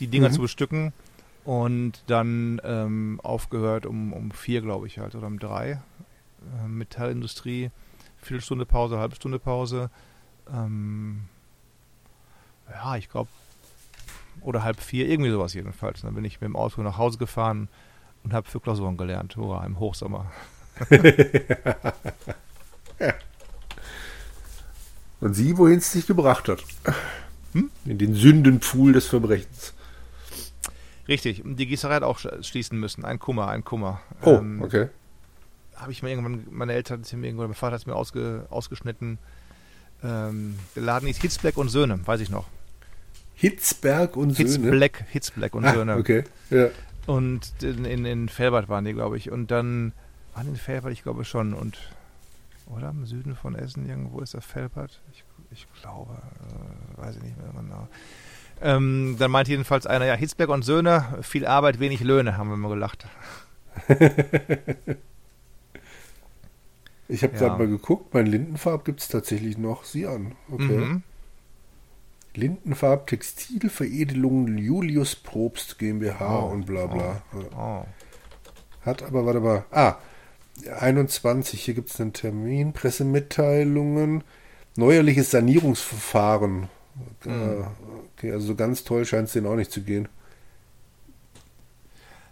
die 0.00 0.06
Dinger 0.06 0.28
mhm. 0.28 0.34
zu 0.34 0.40
bestücken 0.42 0.92
und 1.44 2.02
dann 2.06 2.60
ähm, 2.64 3.20
aufgehört 3.22 3.86
um, 3.86 4.12
um 4.12 4.30
4, 4.30 4.60
glaube 4.60 4.86
ich 4.86 4.98
halt, 4.98 5.14
oder 5.14 5.26
um 5.26 5.38
3. 5.38 5.70
Äh, 5.70 5.80
Metallindustrie, 6.68 7.70
Viertelstunde 8.20 8.66
Pause, 8.66 8.98
halbe 8.98 9.16
Stunde 9.16 9.38
Pause. 9.38 9.90
Ähm, 10.52 11.22
ja, 12.70 12.96
ich 12.96 13.08
glaube, 13.08 13.30
oder 14.42 14.62
halb 14.62 14.80
vier, 14.80 15.08
irgendwie 15.08 15.30
sowas 15.30 15.54
jedenfalls. 15.54 16.02
Dann 16.02 16.14
bin 16.14 16.24
ich 16.24 16.40
mit 16.40 16.48
dem 16.48 16.56
Auto 16.56 16.82
nach 16.82 16.98
Hause 16.98 17.18
gefahren, 17.18 17.68
und 18.28 18.34
habe 18.34 18.48
für 18.48 18.60
Klausuren 18.60 18.98
gelernt. 18.98 19.36
Hurra, 19.36 19.64
im 19.64 19.80
Hochsommer. 19.80 20.30
ja. 23.00 23.14
Und 25.20 25.32
sieh, 25.34 25.56
wohin 25.56 25.78
es 25.78 25.92
dich 25.92 26.06
gebracht 26.06 26.46
hat. 26.48 26.62
Hm? 27.54 27.70
In 27.86 27.96
den 27.96 28.14
Sündenpfuhl 28.14 28.92
des 28.92 29.06
Verbrechens. 29.06 29.72
Richtig, 31.08 31.42
die 31.42 31.66
Gießerei 31.66 31.94
hat 31.94 32.02
auch 32.02 32.18
schließen 32.18 32.78
müssen. 32.78 33.06
Ein 33.06 33.18
Kummer, 33.18 33.48
ein 33.48 33.64
Kummer. 33.64 34.02
Oh, 34.20 34.34
ähm, 34.34 34.60
okay. 34.62 34.88
Habe 35.74 35.92
ich 35.92 36.02
mir 36.02 36.10
irgendwann, 36.10 36.46
meine 36.50 36.74
Eltern 36.74 37.02
haben 37.02 37.20
mir 37.20 37.28
irgendwann, 37.28 37.46
mein 37.46 37.54
Vater 37.54 37.72
hat 37.76 37.80
es 37.80 37.86
mir 37.86 37.96
ausge, 37.96 38.44
ausgeschnitten. 38.50 39.18
Ähm, 40.04 40.58
der 40.76 40.82
Laden 40.82 41.06
hieß 41.06 41.16
Hitzbleck 41.16 41.56
und 41.56 41.70
Söhne, 41.70 41.98
weiß 42.06 42.20
ich 42.20 42.28
noch. 42.28 42.44
Hitzberg 43.36 44.18
und 44.18 44.36
Söhne? 44.36 44.50
Hitzbleck, 44.50 45.04
Hitzbleck 45.08 45.54
und 45.54 45.64
ah, 45.64 45.72
Söhne. 45.72 45.96
Okay, 45.96 46.24
ja. 46.50 46.68
Und 47.08 47.54
in, 47.62 47.86
in, 47.86 48.04
in 48.04 48.28
Felbert 48.28 48.68
waren 48.68 48.84
die, 48.84 48.92
glaube 48.92 49.16
ich. 49.16 49.30
Und 49.30 49.50
dann 49.50 49.92
waren 50.34 50.48
in 50.48 50.56
Felbert, 50.56 50.92
ich 50.92 51.02
glaube 51.02 51.24
schon. 51.24 51.54
Und 51.54 51.78
oder 52.66 52.90
im 52.90 53.06
Süden 53.06 53.34
von 53.34 53.54
Essen 53.54 53.88
irgendwo 53.88 54.20
ist 54.20 54.34
der 54.34 54.42
Felbert? 54.42 55.00
Ich, 55.10 55.24
ich 55.50 55.66
glaube, 55.80 56.12
äh, 56.12 57.02
weiß 57.02 57.16
ich 57.16 57.22
nicht 57.22 57.38
mehr 57.38 57.50
genau. 57.58 57.88
Ähm, 58.60 59.16
dann 59.18 59.30
meinte 59.30 59.52
jedenfalls 59.52 59.86
einer, 59.86 60.04
ja, 60.04 60.14
Hitzberg 60.14 60.50
und 60.50 60.66
Söhne, 60.66 61.18
viel 61.22 61.46
Arbeit, 61.46 61.80
wenig 61.80 62.00
Löhne, 62.00 62.36
haben 62.36 62.50
wir 62.50 62.58
mal 62.58 62.68
gelacht. 62.68 63.06
ich 67.08 67.22
habe 67.22 67.32
ja. 67.32 67.38
gerade 67.38 67.58
mal 67.58 67.68
geguckt, 67.68 68.12
mein 68.12 68.26
Lindenfarb 68.26 68.84
gibt 68.84 69.00
es 69.00 69.08
tatsächlich 69.08 69.56
noch. 69.56 69.84
Sieh 69.84 70.06
an. 70.06 70.34
Okay. 70.50 70.76
Mhm. 70.76 71.02
Lindenfarb 72.38 73.08
Textilveredelung 73.08 74.56
Julius 74.56 75.16
Probst 75.16 75.78
GmbH 75.78 76.44
oh, 76.44 76.52
und 76.52 76.66
bla 76.66 76.86
bla. 76.86 77.22
Oh, 77.34 77.56
oh. 77.56 77.84
Hat 78.82 79.02
aber, 79.02 79.26
warte 79.26 79.40
mal, 79.40 79.64
ah, 79.72 79.96
21, 80.78 81.60
hier 81.60 81.74
gibt 81.74 81.90
es 81.90 82.00
einen 82.00 82.12
Termin, 82.12 82.72
Pressemitteilungen, 82.72 84.24
neuerliches 84.76 85.32
Sanierungsverfahren. 85.32 86.68
Mhm. 87.24 87.66
Okay, 88.16 88.32
also 88.32 88.54
ganz 88.54 88.84
toll 88.84 89.04
scheint 89.04 89.26
es 89.26 89.32
denen 89.32 89.46
auch 89.46 89.56
nicht 89.56 89.72
zu 89.72 89.82
gehen. 89.82 90.08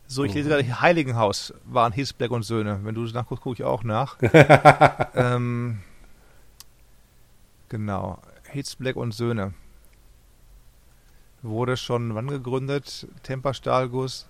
So, 0.08 0.22
ich 0.22 0.34
lese 0.34 0.48
gerade, 0.48 0.80
Heiligenhaus 0.80 1.52
waren 1.64 1.92
Hisbeck 1.92 2.30
und 2.30 2.44
Söhne. 2.44 2.80
Wenn 2.84 2.94
du 2.94 3.02
das 3.04 3.12
nachguckst, 3.12 3.42
gucke 3.42 3.54
ich 3.54 3.64
auch 3.64 3.82
nach. 3.82 4.18
ähm, 5.16 5.78
genau, 7.68 8.20
Hitzbleck 8.44 8.94
und 8.94 9.12
Söhne 9.12 9.52
wurde 11.46 11.76
schon 11.76 12.14
wann 12.14 12.28
gegründet? 12.28 13.08
Temper 13.22 13.54
Stahlguss. 13.54 14.26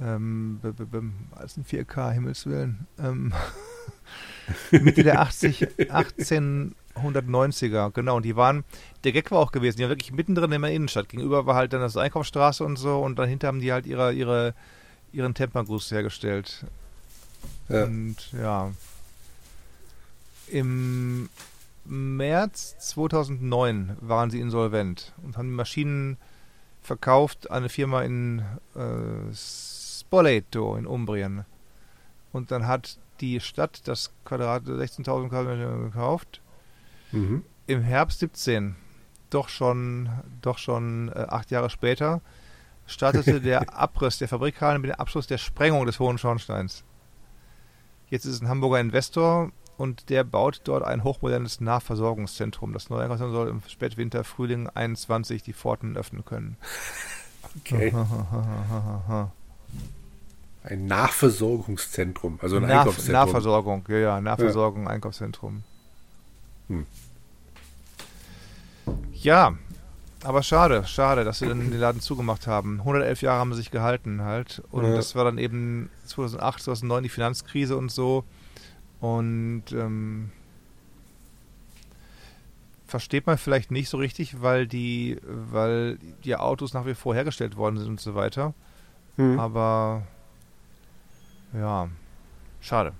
Ähm, 0.00 0.60
als 1.32 1.56
ein 1.56 1.64
4K, 1.64 2.12
Himmelswillen. 2.12 2.86
Ähm, 2.98 3.32
Mitte 4.70 5.02
der 5.02 5.20
80, 5.20 5.68
1890er, 5.90 7.90
genau. 7.90 8.16
Und 8.16 8.24
die 8.24 8.36
waren, 8.36 8.64
der 9.04 9.12
Gag 9.12 9.30
war 9.30 9.38
auch 9.38 9.52
gewesen, 9.52 9.76
die 9.76 9.82
waren 9.82 9.90
wirklich 9.90 10.12
mittendrin 10.12 10.50
in 10.52 10.62
der 10.62 10.72
Innenstadt. 10.72 11.10
Gegenüber 11.10 11.44
war 11.46 11.56
halt 11.56 11.72
dann 11.72 11.80
das 11.80 11.96
Einkaufsstraße 11.96 12.64
und 12.64 12.76
so 12.76 13.02
und 13.02 13.18
dahinter 13.18 13.48
haben 13.48 13.60
die 13.60 13.72
halt 13.72 13.86
ihre, 13.86 14.12
ihre, 14.12 14.54
ihren 15.12 15.34
Temperguss 15.34 15.90
hergestellt. 15.90 16.64
Ja. 17.68 17.84
Und 17.84 18.32
ja. 18.32 18.72
Im 20.48 21.28
März 21.84 22.78
2009 22.78 23.96
waren 24.00 24.30
sie 24.30 24.40
insolvent 24.40 25.12
und 25.22 25.36
haben 25.36 25.48
die 25.48 25.54
Maschinen 25.54 26.16
verkauft 26.82 27.50
an 27.50 27.58
eine 27.58 27.68
Firma 27.68 28.02
in 28.02 28.40
äh, 28.74 29.34
Spoleto 29.34 30.76
in 30.76 30.86
Umbrien. 30.86 31.44
Und 32.32 32.50
dann 32.50 32.66
hat 32.66 32.98
die 33.20 33.40
Stadt 33.40 33.86
das 33.86 34.12
Quadrat 34.24 34.64
16.000 34.64 35.28
Quadratmeter 35.28 35.78
gekauft. 35.78 36.40
Mhm. 37.12 37.44
Im 37.66 37.82
Herbst 37.82 38.18
17, 38.18 38.74
doch 39.30 39.48
schon, 39.48 40.10
doch 40.40 40.58
schon 40.58 41.08
äh, 41.10 41.26
acht 41.28 41.50
Jahre 41.50 41.70
später, 41.70 42.20
startete 42.86 43.40
der 43.40 43.74
Abriss 43.78 44.18
der 44.18 44.28
Fabrikhallen 44.28 44.82
mit 44.82 44.90
dem 44.90 44.98
Abschluss 44.98 45.26
der 45.26 45.38
Sprengung 45.38 45.86
des 45.86 46.00
Hohen 46.00 46.18
Schornsteins. 46.18 46.84
Jetzt 48.10 48.24
ist 48.24 48.34
es 48.34 48.40
ein 48.42 48.48
Hamburger 48.48 48.80
Investor 48.80 49.52
und 49.82 50.10
der 50.10 50.22
baut 50.22 50.60
dort 50.62 50.84
ein 50.84 51.02
hochmodernes 51.02 51.60
Nahversorgungszentrum. 51.60 52.72
Das 52.72 52.88
neue 52.88 53.02
Einkaufszentrum 53.02 53.36
soll 53.36 53.48
im 53.48 53.62
Spätwinter, 53.66 54.22
Frühling 54.22 54.68
21 54.68 55.42
die 55.42 55.52
Pforten 55.52 55.96
öffnen 55.96 56.24
können. 56.24 56.56
Okay. 57.60 57.92
ein 60.62 60.86
Nahversorgungszentrum, 60.86 62.38
also 62.40 62.58
ein 62.58 62.62
Nach 62.62 62.82
Einkaufszentrum. 62.82 63.12
Nahversorgung, 63.12 63.84
ja, 63.88 63.96
ja, 63.96 64.20
Nahversorgung, 64.20 64.84
ja. 64.84 64.90
Einkaufszentrum. 64.90 65.64
Hm. 66.68 66.86
Ja, 69.14 69.54
aber 70.22 70.44
schade, 70.44 70.84
schade, 70.86 71.24
dass 71.24 71.40
sie 71.40 71.48
dann 71.48 71.72
den 71.72 71.80
Laden 71.80 72.00
zugemacht 72.00 72.46
haben. 72.46 72.78
111 72.78 73.22
Jahre 73.22 73.40
haben 73.40 73.52
sie 73.52 73.58
sich 73.58 73.72
gehalten 73.72 74.22
halt. 74.22 74.62
Und 74.70 74.84
ja. 74.84 74.94
das 74.94 75.16
war 75.16 75.24
dann 75.24 75.38
eben 75.38 75.90
2008, 76.06 76.62
2009 76.62 77.02
die 77.02 77.08
Finanzkrise 77.08 77.76
und 77.76 77.90
so. 77.90 78.22
Und 79.02 79.64
ähm, 79.72 80.30
versteht 82.86 83.26
man 83.26 83.36
vielleicht 83.36 83.72
nicht 83.72 83.88
so 83.88 83.96
richtig, 83.96 84.42
weil 84.42 84.68
die, 84.68 85.18
weil 85.24 85.98
die 86.24 86.36
Autos 86.36 86.72
nach 86.72 86.86
wie 86.86 86.94
vor 86.94 87.12
hergestellt 87.12 87.56
worden 87.56 87.78
sind 87.78 87.88
und 87.88 88.00
so 88.00 88.14
weiter. 88.14 88.54
Hm. 89.16 89.40
Aber 89.40 90.06
ja, 91.52 91.88
schade. 92.60 92.92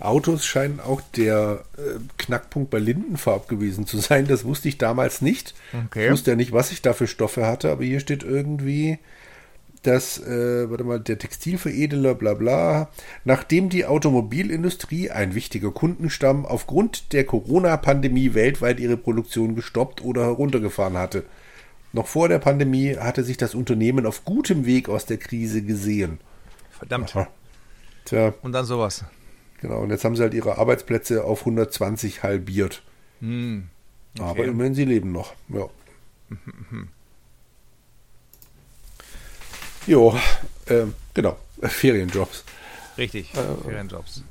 Autos 0.00 0.46
scheinen 0.46 0.80
auch 0.80 1.02
der 1.16 1.64
äh, 1.76 1.98
Knackpunkt 2.16 2.70
bei 2.70 2.78
Lindenfarb 2.78 3.46
gewesen 3.46 3.86
zu 3.86 3.98
sein. 3.98 4.26
Das 4.26 4.46
wusste 4.46 4.70
ich 4.70 4.78
damals 4.78 5.20
nicht. 5.20 5.54
Okay. 5.86 6.06
Ich 6.06 6.12
wusste 6.12 6.30
ja 6.30 6.36
nicht, 6.36 6.52
was 6.52 6.72
ich 6.72 6.80
da 6.80 6.94
für 6.94 7.08
Stoffe 7.08 7.46
hatte, 7.46 7.70
aber 7.70 7.84
hier 7.84 8.00
steht 8.00 8.22
irgendwie 8.22 8.98
dass, 9.86 10.18
äh, 10.18 10.68
warte 10.70 10.84
mal, 10.84 11.00
der 11.00 11.18
Textilveredeler, 11.18 12.14
bla 12.14 12.34
bla, 12.34 12.90
nachdem 13.24 13.68
die 13.68 13.86
Automobilindustrie, 13.86 15.10
ein 15.10 15.34
wichtiger 15.34 15.70
Kundenstamm, 15.70 16.46
aufgrund 16.46 17.12
der 17.12 17.24
Corona-Pandemie 17.24 18.34
weltweit 18.34 18.80
ihre 18.80 18.96
Produktion 18.96 19.54
gestoppt 19.54 20.02
oder 20.02 20.22
heruntergefahren 20.24 20.96
hatte. 20.96 21.24
Noch 21.92 22.06
vor 22.06 22.28
der 22.28 22.38
Pandemie 22.38 22.96
hatte 22.96 23.24
sich 23.24 23.36
das 23.36 23.54
Unternehmen 23.54 24.04
auf 24.04 24.24
gutem 24.24 24.66
Weg 24.66 24.88
aus 24.88 25.06
der 25.06 25.16
Krise 25.16 25.62
gesehen. 25.62 26.20
Verdammt. 26.70 27.16
Aha. 27.16 27.28
Tja, 28.04 28.34
Und 28.42 28.52
dann 28.52 28.64
sowas. 28.64 29.04
genau. 29.60 29.80
Und 29.80 29.90
jetzt 29.90 30.04
haben 30.04 30.16
sie 30.16 30.22
halt 30.22 30.34
ihre 30.34 30.58
Arbeitsplätze 30.58 31.24
auf 31.24 31.40
120 31.40 32.22
halbiert. 32.22 32.82
Hm. 33.20 33.68
Aber 34.18 34.44
immerhin, 34.44 34.74
sie 34.74 34.84
leben 34.84 35.12
noch. 35.12 35.34
Ja. 35.48 35.68
Jo, 39.88 40.18
ähm, 40.68 40.94
genau. 41.14 41.36
Ferienjobs. 41.62 42.44
Richtig, 42.96 43.32
Äh, 43.34 43.62
Ferienjobs. 43.64 44.22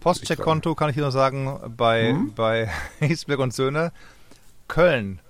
Postcheckkonto 0.00 0.74
kann 0.74 0.90
ich 0.90 0.96
dir 0.96 1.02
nur 1.02 1.12
sagen, 1.12 1.58
bei, 1.76 2.10
Hm? 2.10 2.32
bei 2.34 2.70
Hiesberg 3.00 3.38
und 3.40 3.54
Söhne, 3.54 3.92
Köln, 4.68 5.20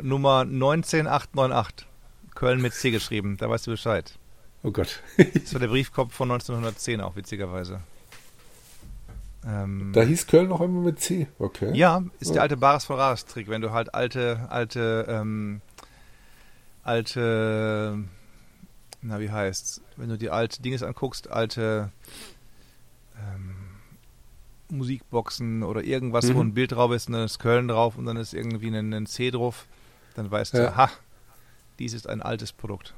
Nummer 0.00 0.44
19898. 0.44 1.86
Köln 2.34 2.60
mit 2.62 2.72
C 2.72 2.90
geschrieben, 2.90 3.36
da 3.36 3.48
weißt 3.50 3.66
du 3.66 3.72
Bescheid. 3.72 4.18
Oh 4.62 4.70
Gott. 4.70 5.00
Das 5.34 5.52
war 5.52 5.60
der 5.60 5.68
Briefkopf 5.68 6.14
von 6.14 6.30
1910 6.30 7.00
auch, 7.00 7.14
witzigerweise. 7.16 7.80
Ähm, 9.44 9.90
da 9.92 10.02
hieß 10.02 10.28
Köln 10.28 10.48
noch 10.48 10.60
immer 10.60 10.80
mit 10.82 11.00
C. 11.00 11.26
Okay. 11.40 11.72
ja, 11.74 12.02
ist 12.20 12.28
Ja. 12.28 12.34
der 12.34 12.42
alte 12.42 12.56
Bares 12.56 12.84
Ferraris 12.84 13.26
Trick, 13.26 13.48
wenn 13.48 13.60
du 13.60 13.72
halt 13.72 13.92
alte, 13.92 14.46
alte, 14.50 15.04
ähm, 15.08 15.60
alte, 16.84 17.98
na 19.02 19.20
wie 19.20 19.30
heißt's, 19.30 19.80
wenn 19.96 20.08
du 20.08 20.16
die 20.18 20.30
alte 20.30 20.62
Dinges 20.62 20.82
anguckst, 20.82 21.30
alte 21.30 21.90
ähm, 23.18 23.54
Musikboxen 24.70 25.62
oder 25.62 25.82
irgendwas, 25.82 26.28
wo 26.32 26.38
Mhm. 26.42 26.48
ein 26.50 26.54
Bild 26.54 26.72
drauf 26.72 26.92
ist 26.92 27.08
und 27.08 27.14
dann 27.14 27.24
ist 27.24 27.38
Köln 27.38 27.68
drauf 27.68 27.96
und 27.98 28.06
dann 28.06 28.16
ist 28.16 28.32
irgendwie 28.32 28.68
ein, 28.68 28.92
ein 28.92 29.06
C 29.06 29.30
drauf, 29.30 29.66
dann 30.14 30.30
weißt 30.30 30.54
du, 30.54 30.58
Ja. 30.58 30.68
aha, 30.70 30.90
dies 31.78 31.92
ist 31.92 32.08
ein 32.08 32.22
altes 32.22 32.52
Produkt. 32.52 32.94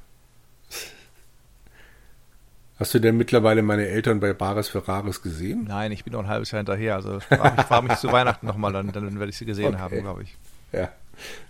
Hast 2.77 2.93
du 2.93 2.99
denn 2.99 3.15
mittlerweile 3.15 3.61
meine 3.61 3.87
Eltern 3.87 4.19
bei 4.19 4.33
Bares 4.33 4.67
Ferraris 4.67 5.21
gesehen? 5.21 5.63
Nein, 5.65 5.91
ich 5.93 6.03
bin 6.03 6.11
noch 6.11 6.19
ein 6.21 6.27
halbes 6.27 6.51
Jahr 6.51 6.59
hinterher, 6.59 6.95
also 6.95 7.17
ich 7.19 7.23
frage 7.23 7.87
mich, 7.87 7.97
zu 7.97 8.11
Weihnachten 8.11 8.45
nochmal, 8.45 8.73
dann, 8.73 8.91
dann 8.91 9.17
werde 9.17 9.29
ich 9.29 9.37
sie 9.37 9.45
gesehen 9.45 9.75
Okay. 9.75 9.79
haben, 9.79 10.01
glaube 10.01 10.23
ich. 10.23 10.35
Ja. 10.73 10.91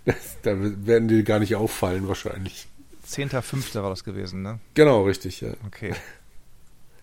Das, 0.04 0.36
da 0.42 0.52
werden 0.56 1.08
die 1.08 1.24
gar 1.24 1.40
nicht 1.40 1.56
auffallen, 1.56 2.06
wahrscheinlich. 2.06 2.68
10.05. 3.08 3.80
war 3.82 3.90
das 3.90 4.04
gewesen, 4.04 4.42
ne? 4.42 4.58
Genau, 4.74 5.02
richtig. 5.04 5.40
Ja, 5.40 5.50
Okay. 5.66 5.94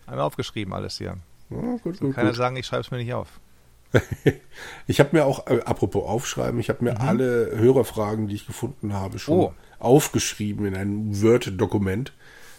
Einmal 0.06 0.26
aufgeschrieben 0.26 0.74
alles 0.74 0.98
hier. 0.98 1.16
ja 1.50 1.56
gut, 1.82 1.98
gut, 2.00 2.14
Keiner 2.14 2.30
gut. 2.30 2.36
sagen, 2.36 2.56
ich 2.56 2.66
schreibe 2.66 2.82
es 2.82 2.90
mir 2.90 2.98
nicht 2.98 3.14
auf. 3.14 3.28
Ich 4.86 5.00
habe 5.00 5.10
mir 5.12 5.24
auch, 5.24 5.46
äh, 5.46 5.60
apropos 5.64 6.04
aufschreiben, 6.06 6.58
ich 6.60 6.68
habe 6.68 6.84
mir 6.84 7.00
alle 7.00 7.52
Hörerfragen, 7.56 8.28
die 8.28 8.34
ich 8.34 8.46
gefunden 8.46 8.92
habe, 8.92 9.18
schon 9.18 9.36
Mhm. 9.36 9.42
Oh. 9.44 9.54
aufgeschrieben 9.78 10.66
in 10.66 10.74
ein 10.76 11.22
Word-Dokument, 11.22 12.12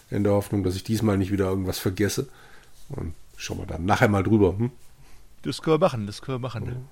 in 0.09 0.23
der 0.23 0.33
Hoffnung, 0.33 0.63
dass 0.63 0.75
ich 0.75 0.83
diesmal 0.83 1.17
nicht 1.17 1.31
wieder 1.31 1.45
irgendwas 1.45 1.77
vergesse. 1.77 2.27
Und 2.89 3.13
schauen 3.37 3.59
wir 3.59 3.65
dann 3.65 3.85
nachher 3.85 4.07
mal 4.07 4.23
drüber. 4.23 4.57
Hm? 4.57 4.71
Das 5.43 5.61
können 5.61 5.75
wir 5.75 5.85
machen, 5.85 6.07
das 6.07 6.21
können 6.21 6.35
wir 6.37 6.47
machen. 6.47 6.87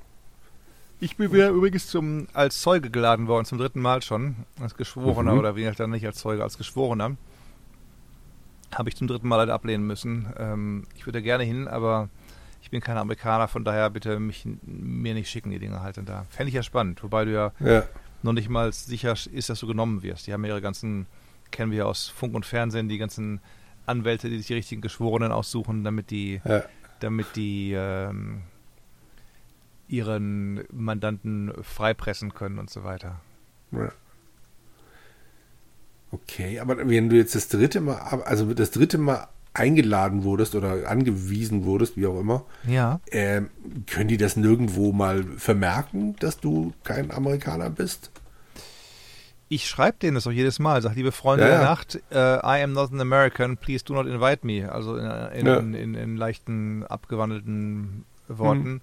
Ich 1.03 1.17
bin 1.17 1.33
wieder 1.33 1.49
übrigens 1.49 1.87
zum, 1.87 2.27
als 2.31 2.61
Zeuge 2.61 2.89
geladen 2.89 3.27
worden, 3.27 3.43
zum 3.43 3.57
dritten 3.57 3.81
Mal 3.81 4.01
schon. 4.01 4.37
Als 4.61 4.73
Geschworener 4.75 5.33
Mhm. 5.33 5.39
oder 5.39 5.55
wie 5.57 5.69
dann 5.69 5.89
nicht 5.89 6.05
als 6.05 6.17
Zeuge, 6.17 6.41
als 6.41 6.57
Geschworener. 6.57 7.17
Habe 8.73 8.87
ich 8.87 8.95
zum 8.95 9.09
dritten 9.09 9.27
Mal 9.27 9.35
leider 9.35 9.53
ablehnen 9.53 9.85
müssen. 9.85 10.31
Ähm, 10.37 10.87
ich 10.95 11.05
würde 11.05 11.21
gerne 11.21 11.43
hin, 11.43 11.67
aber 11.67 12.07
ich 12.61 12.69
bin 12.71 12.79
kein 12.79 12.95
Amerikaner, 12.95 13.49
von 13.49 13.65
daher 13.65 13.89
bitte 13.89 14.17
mich 14.17 14.47
mir 14.61 15.13
nicht 15.13 15.29
schicken, 15.29 15.49
die 15.51 15.59
Dinge 15.59 15.81
halt. 15.81 15.97
Und 15.97 16.07
da 16.07 16.25
fände 16.29 16.47
ich 16.47 16.55
ja 16.55 16.63
spannend, 16.63 17.03
wobei 17.03 17.25
du 17.25 17.33
ja 17.33 17.51
Ja, 17.59 17.83
noch 18.21 18.31
nicht 18.31 18.47
mal 18.47 18.71
sicher 18.71 19.13
ist, 19.29 19.49
dass 19.49 19.59
du 19.59 19.67
genommen 19.67 20.03
wirst. 20.03 20.25
Die 20.27 20.31
haben 20.31 20.45
ja 20.45 20.51
ihre 20.51 20.61
ganzen, 20.61 21.05
kennen 21.51 21.71
wir 21.71 21.79
ja 21.79 21.83
aus 21.85 22.07
Funk 22.07 22.33
und 22.33 22.45
Fernsehen, 22.45 22.87
die 22.87 22.97
ganzen 22.97 23.41
Anwälte, 23.85 24.29
die 24.29 24.37
sich 24.37 24.47
die 24.47 24.53
richtigen 24.53 24.81
Geschworenen 24.81 25.33
aussuchen, 25.33 25.83
damit 25.83 26.11
die, 26.11 26.39
ja. 26.45 26.63
damit 27.01 27.35
die 27.35 27.73
ähm, 27.75 28.43
ihren 29.87 30.63
Mandanten 30.71 31.51
freipressen 31.61 32.33
können 32.33 32.59
und 32.59 32.69
so 32.69 32.83
weiter. 32.83 33.19
Ja. 33.71 33.91
Okay, 36.11 36.59
aber 36.59 36.77
wenn 36.87 37.09
du 37.09 37.15
jetzt 37.15 37.33
das 37.35 37.47
dritte 37.47 37.81
Mal, 37.81 37.97
also 38.25 38.53
das 38.53 38.69
dritte 38.71 38.97
Mal 38.99 39.27
eingeladen 39.55 40.23
wurdest 40.23 40.55
oder 40.55 40.89
angewiesen 40.89 41.63
wurdest, 41.65 41.97
wie 41.97 42.05
auch 42.07 42.19
immer, 42.19 42.45
Ja. 42.67 42.99
ähm, 43.11 43.49
können 43.87 44.07
die 44.07 44.17
das 44.17 44.35
nirgendwo 44.35 44.91
mal 44.91 45.23
vermerken, 45.37 46.15
dass 46.19 46.39
du 46.39 46.73
kein 46.83 47.11
Amerikaner 47.11 47.69
bist? 47.69 48.11
Ich 49.49 49.67
schreibe 49.67 49.97
denen 49.99 50.15
das 50.15 50.25
auch 50.25 50.31
jedes 50.31 50.57
Mal. 50.57 50.81
Sag, 50.81 50.95
liebe 50.95 51.11
Freunde 51.11 51.43
Ja, 51.45 51.49
der 51.51 51.59
ja. 51.61 51.63
Nacht, 51.65 52.01
äh, 52.11 52.17
I 52.37 52.63
am 52.63 52.73
not 52.73 52.91
an 52.91 53.01
American, 53.01 53.57
please 53.57 53.83
do 53.85 53.93
not 53.93 54.07
invite 54.07 54.45
me. 54.45 54.71
Also 54.71 54.95
in, 54.97 55.05
in, 55.05 55.45
Ja. 55.45 55.57
in, 55.57 55.73
in, 55.75 55.93
in 55.95 56.17
leichten, 56.17 56.83
abgewandelten 56.85 58.05
Worten. 58.27 58.81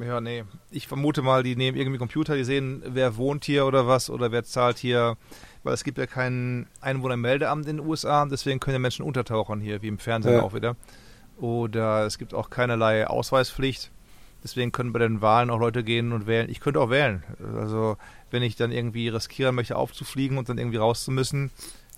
Ja, 0.00 0.20
nee. 0.20 0.44
Ich 0.70 0.88
vermute 0.88 1.22
mal, 1.22 1.42
die 1.44 1.54
nehmen 1.54 1.76
irgendwie 1.76 1.98
Computer, 1.98 2.34
die 2.34 2.44
sehen, 2.44 2.82
wer 2.84 3.16
wohnt 3.16 3.44
hier 3.44 3.64
oder 3.64 3.86
was 3.86 4.10
oder 4.10 4.32
wer 4.32 4.42
zahlt 4.44 4.78
hier. 4.78 5.16
Weil 5.62 5.74
es 5.74 5.84
gibt 5.84 5.98
ja 5.98 6.06
kein 6.06 6.66
Einwohnermeldeamt 6.80 7.66
in 7.68 7.78
den 7.78 7.86
USA, 7.86 8.26
deswegen 8.26 8.60
können 8.60 8.74
ja 8.74 8.78
Menschen 8.80 9.04
untertauchen 9.04 9.60
hier, 9.60 9.82
wie 9.82 9.88
im 9.88 9.98
Fernsehen 9.98 10.34
Ja. 10.34 10.42
auch 10.42 10.52
wieder. 10.52 10.76
Oder 11.38 12.04
es 12.06 12.18
gibt 12.18 12.34
auch 12.34 12.50
keinerlei 12.50 13.06
Ausweispflicht. 13.06 13.90
Deswegen 14.42 14.72
können 14.72 14.92
bei 14.92 14.98
den 14.98 15.22
Wahlen 15.22 15.48
auch 15.48 15.58
Leute 15.58 15.82
gehen 15.82 16.12
und 16.12 16.26
wählen. 16.26 16.50
Ich 16.50 16.60
könnte 16.60 16.80
auch 16.80 16.90
wählen. 16.90 17.22
Also 17.56 17.96
wenn 18.30 18.42
ich 18.42 18.56
dann 18.56 18.72
irgendwie 18.72 19.08
riskieren 19.08 19.54
möchte, 19.54 19.76
aufzufliegen 19.76 20.36
und 20.36 20.48
dann 20.48 20.58
irgendwie 20.58 20.76
raus 20.76 21.04
zu 21.04 21.10
müssen, 21.12 21.50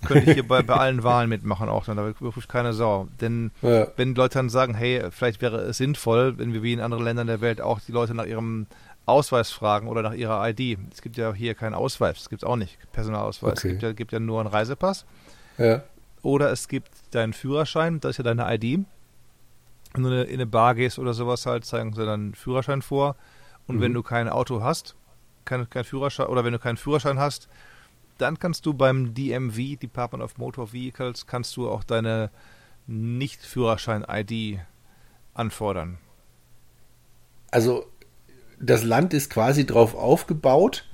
könnte 0.04 0.24
ich 0.28 0.34
hier 0.34 0.46
bei, 0.46 0.62
bei 0.62 0.74
allen 0.74 1.02
Wahlen 1.04 1.28
mitmachen 1.28 1.68
auch. 1.68 1.84
Dann 1.84 1.96
da 1.96 2.04
wirklich 2.20 2.48
keine 2.48 2.72
Sau. 2.72 3.08
Denn 3.20 3.50
Ja, 3.62 3.88
wenn 3.96 4.14
Leute 4.14 4.38
dann 4.38 4.48
sagen, 4.50 4.74
hey, 4.74 5.04
vielleicht 5.10 5.40
wäre 5.40 5.58
es 5.58 5.78
sinnvoll, 5.78 6.38
wenn 6.38 6.52
wir 6.52 6.62
wie 6.62 6.72
in 6.72 6.80
anderen 6.80 7.04
Ländern 7.04 7.26
der 7.26 7.40
Welt 7.40 7.60
auch 7.60 7.80
die 7.80 7.92
Leute 7.92 8.14
nach 8.14 8.26
ihrem 8.26 8.66
Ausweis 9.06 9.50
fragen 9.52 9.86
oder 9.88 10.02
nach 10.02 10.14
ihrer 10.14 10.48
ID. 10.48 10.78
Es 10.92 11.00
gibt 11.00 11.16
ja 11.16 11.32
hier 11.32 11.54
keinen 11.54 11.74
Ausweis, 11.74 12.16
das 12.16 12.28
gibt 12.28 12.42
es 12.42 12.48
auch 12.48 12.56
nicht, 12.56 12.76
Personalausweis. 12.92 13.52
Okay. 13.52 13.68
Es 13.68 13.72
gibt 13.74 13.82
ja, 13.82 13.92
gibt 13.92 14.12
ja 14.12 14.18
nur 14.20 14.40
einen 14.40 14.48
Reisepass. 14.48 15.04
ja, 15.58 15.82
Oder 16.22 16.50
es 16.50 16.66
gibt 16.66 16.90
deinen 17.12 17.32
Führerschein, 17.32 18.00
das 18.00 18.10
ist 18.12 18.18
ja 18.18 18.24
deine 18.24 18.52
ID. 18.52 18.84
Wenn 19.94 20.02
du 20.02 20.22
in 20.24 20.34
eine 20.34 20.46
Bar 20.46 20.74
gehst 20.74 20.98
oder 20.98 21.14
sowas 21.14 21.46
halt, 21.46 21.64
zeigen 21.64 21.92
sie 21.94 22.04
deinen 22.04 22.34
Führerschein 22.34 22.82
vor. 22.82 23.14
Und 23.68 23.76
Mhm. 23.76 23.80
wenn 23.80 23.94
du 23.94 24.02
kein 24.02 24.28
Auto 24.28 24.60
hast, 24.62 24.96
kein, 25.44 25.70
kein 25.70 25.84
Führerschein, 25.84 26.26
oder 26.26 26.44
wenn 26.44 26.52
du 26.52 26.58
keinen 26.58 26.76
Führerschein 26.76 27.18
hast, 27.20 27.48
dann 28.18 28.38
kannst 28.38 28.66
du 28.66 28.74
beim 28.74 29.14
DMV, 29.14 29.78
Department 29.78 30.22
of 30.24 30.38
Motor 30.38 30.72
Vehicles, 30.72 31.26
kannst 31.26 31.56
du 31.56 31.68
auch 31.68 31.84
deine 31.84 32.30
Nicht-Führerschein-ID 32.86 34.60
anfordern. 35.34 35.98
also 37.50 37.86
das 38.58 38.82
Land 38.84 39.12
ist 39.12 39.28
quasi 39.30 39.66
drauf 39.66 39.94
aufgebaut, 39.94 40.88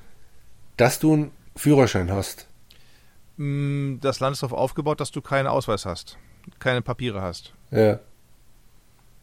dass 0.76 0.98
du 0.98 1.12
einen 1.12 1.30
Führerschein 1.54 2.10
hast. 2.10 2.48
Mm, 3.36 3.98
Das 4.00 4.18
Land 4.18 4.34
ist 4.34 4.42
darauf 4.42 4.58
aufgebaut, 4.58 5.00
dass 5.00 5.12
du 5.12 5.20
keinen 5.22 5.46
Ausweis 5.46 5.86
hast, 5.86 6.18
keine 6.58 6.82
Papiere 6.82 7.22
hast. 7.22 7.54
Ja. 7.70 8.00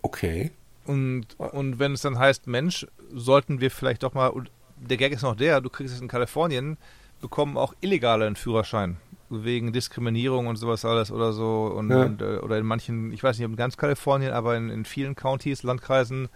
Okay. 0.01 0.51
Und, 0.85 1.37
und 1.37 1.79
wenn 1.79 1.91
es 1.93 2.01
dann 2.01 2.17
heißt, 2.17 2.47
Mensch, 2.47 2.87
sollten 3.13 3.59
wir 3.59 3.71
vielleicht 3.71 4.03
doch 4.03 4.13
mal, 4.13 4.27
und 4.27 4.49
der 4.77 4.95
Gag 4.97 5.11
ist 5.11 5.21
noch 5.23 5.35
der, 5.35 5.59
du 5.59 5.69
kriegst 5.69 5.93
es 5.93 5.99
in 6.01 6.07
Kalifornien, 6.07 6.77
bekommen 7.21 7.57
auch 7.57 7.73
Illegale 7.81 8.25
einen 8.25 8.35
Führerschein. 8.35 8.97
Wegen 9.29 9.73
Diskriminierung 9.73 10.47
und 10.47 10.55
sowas 10.55 10.85
alles 10.85 11.11
oder 11.11 11.33
so. 11.33 11.65
Und, 11.67 11.89
Ja. 11.91 12.03
und, 12.03 12.21
äh, 12.21 12.37
oder 12.37 12.57
in 12.57 12.65
manchen, 12.65 13.11
ich 13.13 13.21
weiß 13.23 13.37
nicht, 13.37 13.45
in 13.47 13.55
ganz 13.55 13.77
Kalifornien, 13.77 14.31
aber 14.33 14.55
in, 14.57 14.69
in 14.69 14.85
vielen 14.85 15.15
Countys, 15.15 15.61
Landkreisen, 15.63 16.29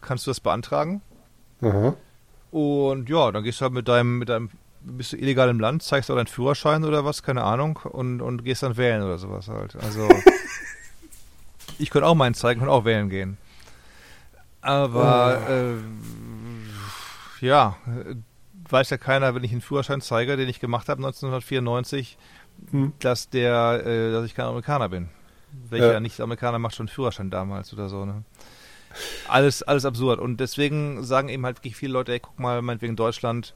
kannst 0.00 0.26
du 0.26 0.30
das 0.30 0.40
beantragen. 0.40 1.02
Aha. 1.60 1.94
Und 2.50 3.08
ja, 3.10 3.30
dann 3.30 3.44
gehst 3.44 3.60
du 3.60 3.64
halt 3.64 3.74
mit 3.74 3.86
deinem, 3.88 4.18
mit 4.18 4.28
deinem, 4.30 4.48
bist 4.80 5.12
du 5.12 5.16
illegal 5.18 5.50
im 5.50 5.60
Land, 5.60 5.82
zeigst 5.82 6.10
auch 6.10 6.16
deinen 6.16 6.26
Führerschein 6.26 6.84
oder 6.84 7.04
was, 7.04 7.22
keine 7.22 7.44
Ahnung, 7.44 7.78
und, 7.84 8.22
und 8.22 8.42
gehst 8.44 8.62
dann 8.62 8.76
wählen 8.78 9.02
oder 9.02 9.18
sowas 9.18 9.48
halt. 9.48 9.76
Also, 9.76 10.08
ich 11.78 11.90
könnte 11.90 12.06
auch 12.08 12.14
meinen 12.14 12.34
zeigen 12.34 12.62
und 12.62 12.68
auch 12.70 12.84
wählen 12.86 13.10
gehen. 13.10 13.36
Aber, 14.62 15.40
äh, 15.48 15.74
ja, 17.46 17.76
weiß 18.72 18.90
ja 18.90 18.96
keiner, 18.98 19.34
wenn 19.34 19.44
ich 19.44 19.52
einen 19.52 19.60
Führerschein 19.60 20.00
zeige, 20.00 20.36
den 20.36 20.48
ich 20.48 20.60
gemacht 20.60 20.88
habe 20.88 21.00
1994, 21.02 22.16
Hm. 22.72 22.92
dass 22.98 23.30
der, 23.30 23.86
äh, 23.86 24.12
dass 24.12 24.24
ich 24.26 24.34
kein 24.34 24.44
Amerikaner 24.46 24.88
bin. 24.90 25.08
Welcher 25.70 25.94
Ja. 25.94 26.00
Nicht-Amerikaner 26.00 26.58
macht 26.58 26.74
schon 26.76 26.84
einen 26.88 26.94
Führerschein 26.94 27.30
damals 27.30 27.72
oder 27.72 27.88
so, 27.88 28.04
ne? 28.04 28.22
Alles, 29.28 29.62
alles 29.62 29.84
absurd. 29.84 30.18
Und 30.20 30.38
deswegen 30.40 31.02
sagen 31.04 31.28
eben 31.28 31.44
halt 31.46 31.58
wirklich 31.58 31.76
viele 31.76 31.92
Leute, 31.92 32.12
ey, 32.12 32.20
guck 32.20 32.38
mal, 32.38 32.60
meinetwegen 32.60 32.96
Deutschland, 32.96 33.54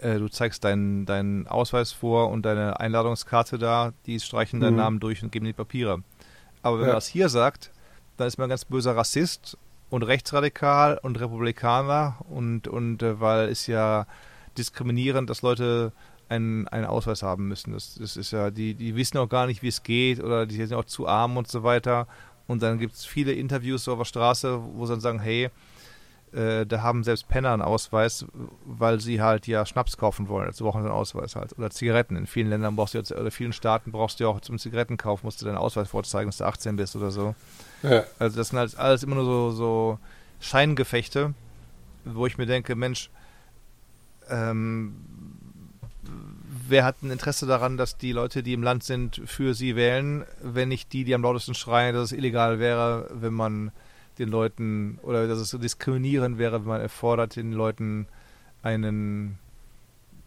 äh, 0.00 0.18
du 0.18 0.28
zeigst 0.28 0.64
deinen, 0.64 1.06
deinen 1.06 1.46
Ausweis 1.46 1.92
vor 1.92 2.30
und 2.30 2.42
deine 2.42 2.78
Einladungskarte 2.80 3.58
da, 3.58 3.92
die 4.06 4.18
streichen 4.20 4.60
deinen 4.60 4.72
Mhm. 4.72 4.76
Namen 4.78 5.00
durch 5.00 5.22
und 5.22 5.30
geben 5.32 5.46
die 5.46 5.52
Papiere. 5.52 6.02
Aber 6.62 6.76
wenn 6.78 6.82
Ja. 6.86 6.88
man 6.92 6.96
das 6.96 7.06
hier 7.06 7.28
sagt, 7.28 7.70
dann 8.16 8.26
ist 8.28 8.38
man 8.38 8.46
ein 8.46 8.50
ganz 8.50 8.64
böser 8.64 8.96
Rassist 8.96 9.56
und 9.88 10.02
rechtsradikal 10.02 10.98
und 11.02 11.20
Republikaner 11.20 12.16
und, 12.28 12.66
und 12.68 13.02
äh, 13.02 13.20
weil 13.20 13.48
es 13.48 13.66
ja 13.68 14.06
diskriminierend, 14.58 15.30
dass 15.30 15.42
Leute 15.42 15.92
einen, 16.28 16.66
einen 16.68 16.86
Ausweis 16.86 17.22
haben 17.22 17.48
müssen. 17.48 17.72
Das, 17.72 17.94
das 17.94 18.16
ist 18.16 18.32
ja, 18.32 18.50
die, 18.50 18.74
die 18.74 18.96
wissen 18.96 19.18
auch 19.18 19.28
gar 19.28 19.46
nicht, 19.46 19.62
wie 19.62 19.68
es 19.68 19.82
geht 19.82 20.22
oder 20.22 20.46
die 20.46 20.56
sind 20.56 20.74
auch 20.74 20.84
zu 20.84 21.06
arm 21.06 21.36
und 21.36 21.48
so 21.48 21.62
weiter. 21.62 22.06
Und 22.46 22.62
dann 22.62 22.78
gibt 22.78 22.94
es 22.94 23.04
viele 23.04 23.32
Interviews 23.32 23.84
so 23.84 23.92
auf 23.92 23.98
der 23.98 24.04
Straße, 24.04 24.60
wo 24.74 24.86
sie 24.86 24.92
dann 24.92 25.00
sagen, 25.00 25.20
hey, 25.20 25.50
äh, 26.32 26.66
da 26.66 26.82
haben 26.82 27.04
selbst 27.04 27.28
Penner 27.28 27.52
einen 27.52 27.62
Ausweis, 27.62 28.26
weil 28.64 29.00
sie 29.00 29.22
halt 29.22 29.46
ja 29.46 29.64
Schnaps 29.64 29.96
kaufen 29.96 30.28
wollen. 30.28 30.46
Dazu 30.46 30.64
brauchen 30.64 30.82
sie 30.82 30.88
einen 30.88 30.96
Ausweis 30.96 31.36
halt. 31.36 31.56
Oder 31.58 31.70
Zigaretten. 31.70 32.16
In 32.16 32.26
vielen 32.26 32.50
Ländern 32.50 32.76
brauchst 32.76 32.94
du 32.94 32.98
jetzt, 32.98 33.12
oder 33.12 33.24
in 33.24 33.30
vielen 33.30 33.52
Staaten 33.52 33.92
brauchst 33.92 34.20
du 34.20 34.24
ja 34.24 34.30
auch 34.30 34.40
zum 34.40 34.58
Zigarettenkauf, 34.58 35.22
musst 35.22 35.40
du 35.40 35.46
deinen 35.46 35.56
Ausweis 35.56 35.88
vorzeigen, 35.88 36.28
dass 36.28 36.38
du 36.38 36.44
18 36.44 36.76
bist 36.76 36.96
oder 36.96 37.10
so. 37.10 37.34
Ja. 37.82 38.04
Also 38.18 38.36
das 38.36 38.48
sind 38.48 38.58
halt 38.58 38.76
alles 38.78 39.02
immer 39.02 39.16
nur 39.16 39.24
so, 39.24 39.50
so 39.50 39.98
Scheingefechte, 40.40 41.34
wo 42.04 42.26
ich 42.26 42.38
mir 42.38 42.46
denke, 42.46 42.74
Mensch, 42.74 43.10
ähm, 44.30 44.94
wer 46.68 46.84
hat 46.84 47.02
ein 47.02 47.10
Interesse 47.10 47.46
daran, 47.46 47.76
dass 47.76 47.96
die 47.96 48.12
Leute, 48.12 48.42
die 48.42 48.52
im 48.52 48.62
Land 48.62 48.84
sind, 48.84 49.22
für 49.26 49.54
sie 49.54 49.76
wählen, 49.76 50.24
wenn 50.42 50.68
nicht 50.68 50.92
die, 50.92 51.04
die 51.04 51.14
am 51.14 51.22
lautesten 51.22 51.54
schreien, 51.54 51.94
dass 51.94 52.06
es 52.10 52.12
illegal 52.18 52.58
wäre, 52.58 53.08
wenn 53.12 53.34
man 53.34 53.70
den 54.18 54.28
Leuten, 54.30 54.98
oder 55.02 55.28
dass 55.28 55.38
es 55.38 55.50
so 55.50 55.58
diskriminierend 55.58 56.38
wäre, 56.38 56.60
wenn 56.60 56.68
man 56.68 56.80
erfordert, 56.80 57.36
den 57.36 57.52
Leuten 57.52 58.06
einen 58.62 59.38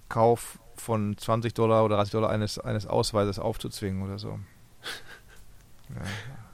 Kauf 0.09 0.59
von 0.75 1.17
20 1.17 1.53
Dollar 1.53 1.83
oder 1.83 1.97
30 1.97 2.11
Dollar 2.11 2.29
eines, 2.29 2.57
eines 2.59 2.85
Ausweises 2.87 3.37
aufzuzwingen 3.39 4.01
oder 4.03 4.17
so. 4.19 4.39
Ja, 5.89 6.01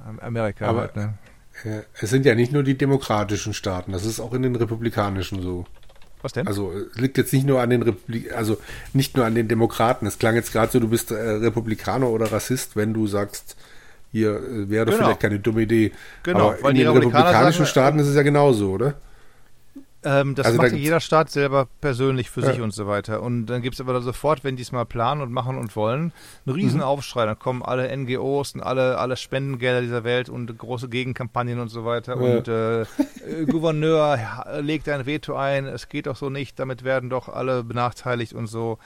Am- 0.07 0.19
Amerika 0.19 0.67
Aber- 0.67 0.79
halt, 0.81 0.95
ne? 0.95 1.17
Ja, 1.65 1.81
Es 1.99 2.09
sind 2.09 2.25
ja 2.25 2.35
nicht 2.35 2.51
nur 2.53 2.63
die 2.63 2.77
demokratischen 2.77 3.53
Staaten, 3.53 3.91
das 3.91 4.05
ist 4.05 4.19
auch 4.21 4.33
in 4.33 4.41
den 4.41 4.55
republikanischen 4.55 5.41
so. 5.41 5.65
Was 6.21 6.33
denn? 6.33 6.47
Also 6.47 6.71
es 6.73 6.97
liegt 6.99 7.17
jetzt 7.17 7.33
nicht 7.33 7.45
nur 7.45 7.61
an 7.61 7.69
den 7.69 7.81
Republik 7.83 8.33
also 8.35 8.57
nicht 8.93 9.15
nur 9.15 9.25
an 9.25 9.35
den 9.35 9.47
Demokraten. 9.47 10.05
Es 10.07 10.17
klang 10.19 10.35
jetzt 10.35 10.51
gerade 10.51 10.71
so, 10.71 10.79
du 10.79 10.87
bist 10.87 11.11
äh, 11.11 11.15
Republikaner 11.15 12.09
oder 12.09 12.31
Rassist, 12.31 12.75
wenn 12.75 12.93
du 12.93 13.05
sagst, 13.07 13.55
hier 14.11 14.31
äh, 14.31 14.69
wäre 14.69 14.85
Genau. 14.85 14.97
vielleicht 14.97 15.19
keine 15.19 15.39
dumme 15.39 15.63
Idee. 15.63 15.91
Genau, 16.23 16.51
Aber 16.53 16.69
in 16.69 16.77
den 16.77 16.87
republikanischen 16.87 17.65
sagen, 17.65 17.71
Staaten 17.71 17.99
ist 17.99 18.07
es 18.07 18.15
ja 18.15 18.23
genauso, 18.23 18.71
oder? 18.71 18.95
Ähm, 20.07 20.35
das 20.35 20.45
Also 20.45 20.57
da 20.57 20.61
macht 20.63 20.71
ja 20.71 20.75
gibt's- 20.77 20.83
jeder 20.85 20.99
Staat 20.99 21.31
selber 21.31 21.67
persönlich 21.81 22.29
für 22.29 22.41
Ja. 22.41 22.51
sich 22.51 22.61
und 22.61 22.71
so 22.71 22.85
weiter. 22.85 23.23
Und 23.23 23.47
dann 23.47 23.61
gibt 23.63 23.73
es 23.73 23.81
aber 23.81 23.91
da 23.93 24.01
sofort, 24.01 24.43
wenn 24.43 24.55
die 24.55 24.61
es 24.61 24.71
mal 24.71 24.85
planen 24.85 25.21
und 25.21 25.31
machen 25.31 25.57
und 25.57 25.75
wollen, 25.75 26.13
einen 26.45 26.55
riesen 26.55 26.77
Mhm. 26.77 26.83
Aufschrei. 26.85 27.25
Dann 27.25 27.39
kommen 27.39 27.63
alle 27.63 27.89
NGOs 27.89 28.53
und 28.53 28.61
alle, 28.61 28.99
alle 28.99 29.17
Spendengelder 29.17 29.81
dieser 29.81 30.03
Welt 30.03 30.29
und 30.29 30.55
große 30.57 30.89
Gegenkampagnen 30.89 31.59
und 31.59 31.69
so 31.69 31.85
weiter. 31.85 32.21
Ja. 32.21 32.37
Und 32.37 32.47
äh, 32.47 32.81
äh, 33.41 33.45
Gouverneur 33.49 34.19
legt 34.61 34.87
ein 34.89 35.05
Veto 35.07 35.35
ein, 35.35 35.65
es 35.65 35.89
geht 35.89 36.05
doch 36.05 36.15
so 36.15 36.29
nicht, 36.29 36.59
damit 36.59 36.83
werden 36.83 37.09
doch 37.09 37.27
alle 37.27 37.63
benachteiligt 37.63 38.33
und 38.33 38.45
so. 38.47 38.77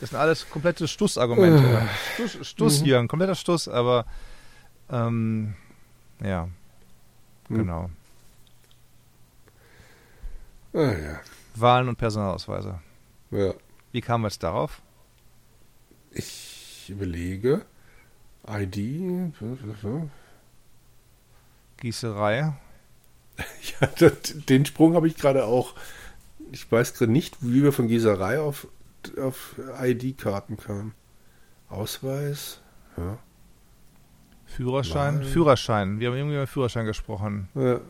Das 0.00 0.10
sind 0.10 0.18
alles 0.18 0.48
komplette 0.48 0.88
Stussargumente. 0.88 1.62
Äh. 1.64 2.24
Stuss, 2.28 2.46
Stuss 2.48 2.82
hier, 2.82 2.98
ein 2.98 3.08
kompletter 3.08 3.34
Stuss, 3.34 3.68
aber 3.68 4.06
ähm, 4.90 5.54
ja, 6.24 6.48
Hm. 7.48 7.56
genau. 7.58 7.90
Ah, 10.74 10.92
ja. 10.92 11.20
Wahlen 11.54 11.88
und 11.88 11.96
Personalausweise. 11.96 12.80
ja. 13.30 13.52
Wie 13.92 14.00
kamen 14.00 14.24
wir 14.24 14.28
jetzt 14.28 14.42
darauf? 14.42 14.80
Ich 16.12 16.86
überlege. 16.88 17.66
ID. 18.48 19.34
Gießerei. 21.78 22.54
Ja, 23.80 23.86
das, 23.98 24.12
den 24.46 24.66
Sprung 24.66 24.94
habe 24.94 25.08
ich 25.08 25.16
gerade 25.16 25.44
auch. 25.46 25.74
Ich 26.52 26.70
weiß 26.70 26.94
gerade 26.94 27.10
nicht, 27.10 27.38
wie 27.40 27.62
wir 27.62 27.72
von 27.72 27.88
Gießerei 27.88 28.38
auf, 28.40 28.68
auf 29.18 29.56
ID-Karten 29.80 30.58
kamen. 30.58 30.94
Ausweis. 31.70 32.60
Ja. 32.96 33.18
Führerschein? 34.46 35.16
Wahlen. 35.20 35.24
Führerschein. 35.28 35.98
Wir 36.00 36.08
haben 36.10 36.16
irgendwie 36.16 36.36
über 36.36 36.46
Führerschein 36.46 36.86
gesprochen. 36.86 37.48
ja. 37.54 37.80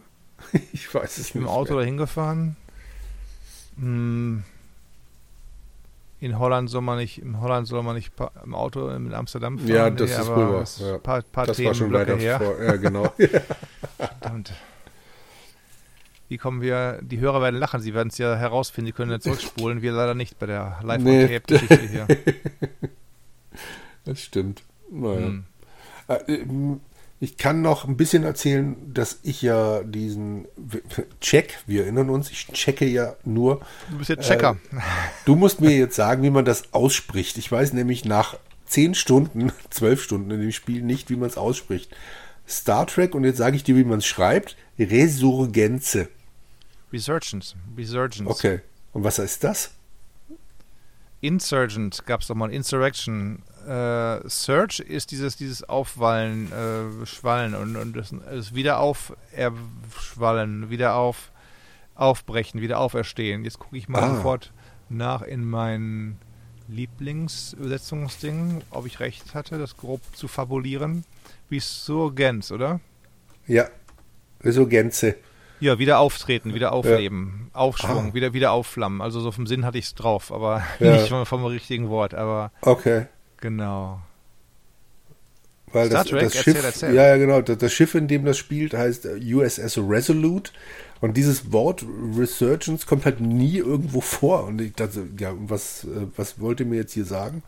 Ich 0.73 0.93
weiß 0.93 1.19
es 1.19 1.29
Ich 1.29 1.35
nicht. 1.35 1.43
im 1.43 1.49
Auto 1.49 1.75
mehr. 1.75 1.83
dahin 1.83 1.97
gefahren. 1.97 2.57
Hm. 3.79 4.45
In 6.21 6.39
Holland 6.39 6.71
soll 6.71 6.83
man 6.83 6.99
nicht, 6.99 7.21
in 7.21 7.41
Holland 7.41 7.67
soll 7.67 7.83
man 7.83 7.97
nicht 7.97 8.13
im 8.45 8.55
Auto 8.55 8.89
in 8.91 9.13
Amsterdam 9.13 9.59
fahren. 9.59 9.69
Ja, 9.69 9.91
das 9.91 10.11
ist 10.13 10.19
aber 10.21 10.37
rüber, 10.37 10.61
das 10.61 10.79
ja. 10.79 10.99
Paar, 10.99 11.23
paar 11.23 11.47
Das 11.47 11.63
war 11.65 11.75
schon 11.75 11.93
weiter 11.93 12.17
her. 12.17 12.39
vor. 12.39 12.63
Ja, 12.63 12.77
genau. 12.77 13.13
Verdammt. 13.97 14.53
Wie 16.29 16.39
kommen 16.39 16.63
wir, 16.63 17.01
die 17.03 17.19
Hörer 17.19 17.43
werden 17.43 17.57
lachen, 17.57 17.81
sie 17.81 17.93
werden 17.93 18.09
es 18.09 18.19
ja 18.19 18.37
herausfinden, 18.37 18.87
sie 18.87 18.93
können 18.93 19.11
ja 19.11 19.19
zurückspulen, 19.21 19.83
wir 19.83 19.93
leider 19.93 20.15
nicht 20.15 20.39
bei 20.39 20.47
der 20.47 20.79
Nee. 20.81 20.87
Live-on-Tape-Geschichte 20.87 21.89
hier. 21.89 22.07
das 24.05 24.23
stimmt. 24.23 24.63
Naja. 24.91 25.27
Hm. 25.27 26.81
Äh, 27.23 27.25
Ich 27.25 27.37
kann 27.37 27.63
noch 27.63 27.87
ein 27.87 27.97
bisschen 27.97 28.25
erzählen, 28.25 28.77
dass 28.93 29.21
ich 29.23 29.43
ja 29.43 29.83
diesen 29.85 30.47
Check, 31.21 31.59
wir 31.67 31.85
erinnern 31.85 32.11
uns, 32.11 32.31
ich 32.31 32.49
checke 32.49 32.85
ja 32.85 33.15
nur. 33.25 33.61
Du 33.91 33.99
bist 33.99 34.11
jetzt 34.11 34.27
Checker. 34.27 34.59
Du 35.25 35.37
musst 35.37 35.61
mir 35.61 35.71
jetzt 35.71 35.97
sagen, 35.97 36.23
wie 36.23 36.31
man 36.31 36.45
das 36.45 36.75
ausspricht. 36.75 37.39
Ich 37.39 37.51
weiß 37.51 37.73
nämlich 37.73 38.05
nach 38.05 38.37
zehn 38.67 38.95
Stunden, 38.95 39.53
zwölf 39.71 40.03
Stunden 40.03 40.31
in 40.31 40.41
dem 40.41 40.53
Spiel 40.53 40.83
nicht, 40.83 41.11
wie 41.11 41.17
man 41.17 41.29
es 41.29 41.37
ausspricht. 41.37 41.95
Star 42.49 42.87
Trek, 42.87 43.15
und 43.15 43.25
jetzt 43.25 43.39
sage 43.39 43.57
ich 43.57 43.63
dir, 43.65 43.77
wie 43.77 43.85
man 43.85 43.99
es 43.99 44.07
schreibt, 44.07 44.57
Resurgenze. 44.79 46.09
Resurgence. 46.93 47.55
Resurgence. 47.77 48.29
Okay. 48.29 48.61
Und 48.93 49.05
was 49.05 49.19
heißt 49.19 49.45
das? 49.45 49.71
Insurgent 51.21 52.05
gab 52.05 52.21
es 52.21 52.27
doch 52.27 52.35
mal, 52.35 52.53
Insurrection. 52.53 53.43
Äh, 53.67 54.29
Surge 54.29 54.83
ist 54.83 55.11
dieses, 55.11 55.37
dieses 55.37 55.63
Aufwallen, 55.69 56.51
äh, 56.53 57.07
Schwallen 57.07 57.55
und, 57.55 57.77
und 57.77 57.97
das, 57.97 58.15
das 58.31 58.55
wieder 58.55 58.79
auf 58.81 59.15
erschwallen, 59.33 60.71
wieder 60.71 60.95
auf 60.95 61.31
aufbrechen, 61.95 62.61
wieder 62.61 62.79
auferstehen. 62.79 63.45
Jetzt 63.45 63.59
gucke 63.59 63.77
ich 63.77 63.89
mal 63.89 64.03
Ah. 64.03 64.15
sofort 64.17 64.53
nach 64.89 65.23
in 65.23 65.45
mein 65.49 66.19
Lieblingsübersetzungsding, 66.69 68.63
ob 68.71 68.87
ich 68.87 69.01
recht 69.01 69.35
hatte, 69.35 69.59
das 69.59 69.77
grob 69.77 70.01
zu 70.15 70.29
fabulieren. 70.29 71.05
Resurgence, 71.51 72.53
oder? 72.53 72.81
Ja. 73.47 73.67
Resurgenze. 74.43 75.17
Ja, 75.61 75.79
wieder 75.79 75.99
auftreten, 76.01 76.55
wieder 76.55 76.73
aufleben, 76.73 77.51
Aufschwung, 77.53 78.11
Ah. 78.11 78.15
wieder, 78.15 78.33
wieder 78.33 78.51
aufflammen. 78.53 79.01
Also 79.01 79.21
so 79.21 79.31
vom 79.31 79.47
Sinn 79.47 79.65
hatte 79.65 79.79
ich 79.79 79.85
es 79.87 79.95
drauf, 79.95 80.33
aber 80.33 80.63
Ja. 80.81 80.93
nicht 80.97 81.09
vom, 81.09 81.25
vom 81.27 81.45
richtigen 81.45 81.89
Wort, 81.89 82.15
aber 82.15 82.51
Okay. 82.63 83.07
Genau. 83.43 84.01
Weil 85.73 85.89
Star 85.89 86.05
das, 86.05 86.11
Trek? 86.11 86.23
das 86.23 86.35
Erzähl, 86.35 86.55
Schiff, 86.55 86.65
erzähl. 86.65 86.95
ja, 86.95 87.09
ja, 87.09 87.17
genau, 87.17 87.43
das, 87.43 87.59
das 87.59 87.73
Schiff, 87.73 87.95
in 87.95 88.09
dem 88.09 88.25
das 88.25 88.39
spielt, 88.39 88.73
heißt 88.73 89.07
äh, 89.07 89.35
USS 89.35 89.79
Resolute. 89.79 90.53
Und 91.01 91.17
dieses 91.17 91.53
Wort 91.53 91.85
Resurgence 92.17 92.87
kommt 92.87 93.05
halt 93.05 93.21
nie 93.21 93.59
irgendwo 93.59 94.01
vor. 94.01 94.45
Und 94.45 94.61
ich 94.61 94.75
dachte, 94.75 95.09
ja, 95.19 95.35
was, 95.37 95.85
äh, 95.85 96.07
was 96.17 96.41
wollt 96.41 96.61
ihr 96.61 96.67
mir 96.67 96.77
jetzt 96.77 96.93
hier 96.93 97.05
sagen? 97.05 97.43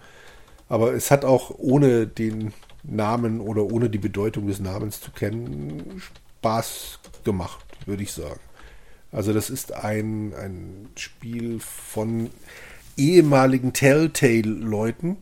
Aber 0.68 0.92
es 0.94 1.10
hat 1.10 1.24
auch 1.24 1.54
ohne 1.58 2.06
den 2.06 2.52
Namen 2.82 3.40
oder 3.40 3.64
ohne 3.64 3.90
die 3.90 3.98
Bedeutung 3.98 4.46
des 4.46 4.60
Namens 4.60 5.00
zu 5.00 5.10
kennen 5.10 6.02
Spaß 6.40 6.98
gemacht, 7.24 7.64
würde 7.86 8.02
ich 8.02 8.12
sagen. 8.12 8.40
Also 9.12 9.32
das 9.32 9.50
ist 9.50 9.72
ein, 9.72 10.34
ein 10.34 10.88
Spiel 10.96 11.60
von 11.60 12.30
ehemaligen 12.96 13.72
Telltale-Leuten. 13.72 15.16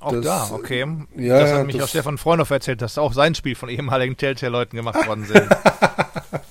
Auch 0.00 0.12
Das, 0.12 0.24
da, 0.24 0.50
okay. 0.52 0.86
ja, 1.16 1.38
das 1.40 1.52
hat 1.52 1.66
mich 1.66 1.76
das- 1.76 1.84
auch 1.84 1.88
Stefan 1.88 2.18
Freundhoff 2.18 2.50
erzählt, 2.50 2.80
dass 2.82 2.96
auch 2.98 3.12
sein 3.12 3.34
Spiel 3.34 3.54
von 3.54 3.68
ehemaligen 3.68 4.16
Telltale-Leuten 4.16 4.76
gemacht 4.76 5.06
worden 5.06 5.24
sind. 5.26 5.46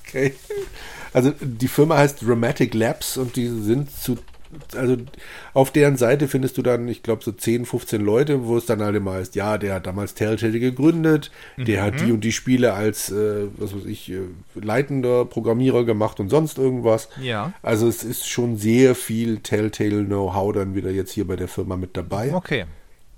Okay. 0.08 0.34
Also 1.12 1.32
die 1.40 1.68
Firma 1.68 1.96
heißt 1.96 2.22
Dramatic 2.26 2.74
Labs 2.74 3.16
und 3.16 3.36
die 3.36 3.46
sind 3.46 3.90
zu, 3.96 4.18
also 4.76 4.96
auf 5.54 5.70
deren 5.70 5.96
Seite 5.96 6.26
findest 6.26 6.58
du 6.58 6.62
dann, 6.62 6.88
ich 6.88 7.02
glaube, 7.04 7.22
so 7.22 7.30
10, 7.30 7.64
15 7.64 8.00
Leute, 8.00 8.44
wo 8.44 8.56
es 8.56 8.66
dann 8.66 8.82
halt 8.82 8.96
immer 8.96 9.12
heißt, 9.12 9.36
ja, 9.36 9.56
der 9.56 9.74
hat 9.74 9.86
damals 9.86 10.14
Telltale 10.14 10.58
gegründet, 10.58 11.30
der 11.56 11.82
hat 11.84 12.00
die 12.00 12.10
und 12.10 12.22
die 12.22 12.32
Spiele 12.32 12.72
als, 12.74 13.10
äh, 13.12 13.46
was 13.56 13.72
weiß 13.74 13.84
ich, 13.86 14.10
äh, 14.10 14.18
leitender 14.54 15.24
Programmierer 15.26 15.84
gemacht 15.84 16.18
und 16.18 16.28
sonst 16.28 16.58
irgendwas. 16.58 17.08
ja. 17.22 17.52
Also 17.62 17.86
es 17.86 18.02
ist 18.02 18.28
schon 18.28 18.56
sehr 18.56 18.96
viel 18.96 19.38
Telltale-Know-how 19.38 20.52
dann 20.52 20.74
wieder 20.74 20.90
jetzt 20.90 21.12
hier 21.12 21.26
bei 21.26 21.36
der 21.36 21.48
Firma 21.48 21.76
mit 21.76 21.96
dabei. 21.96 22.34
Okay. 22.34 22.64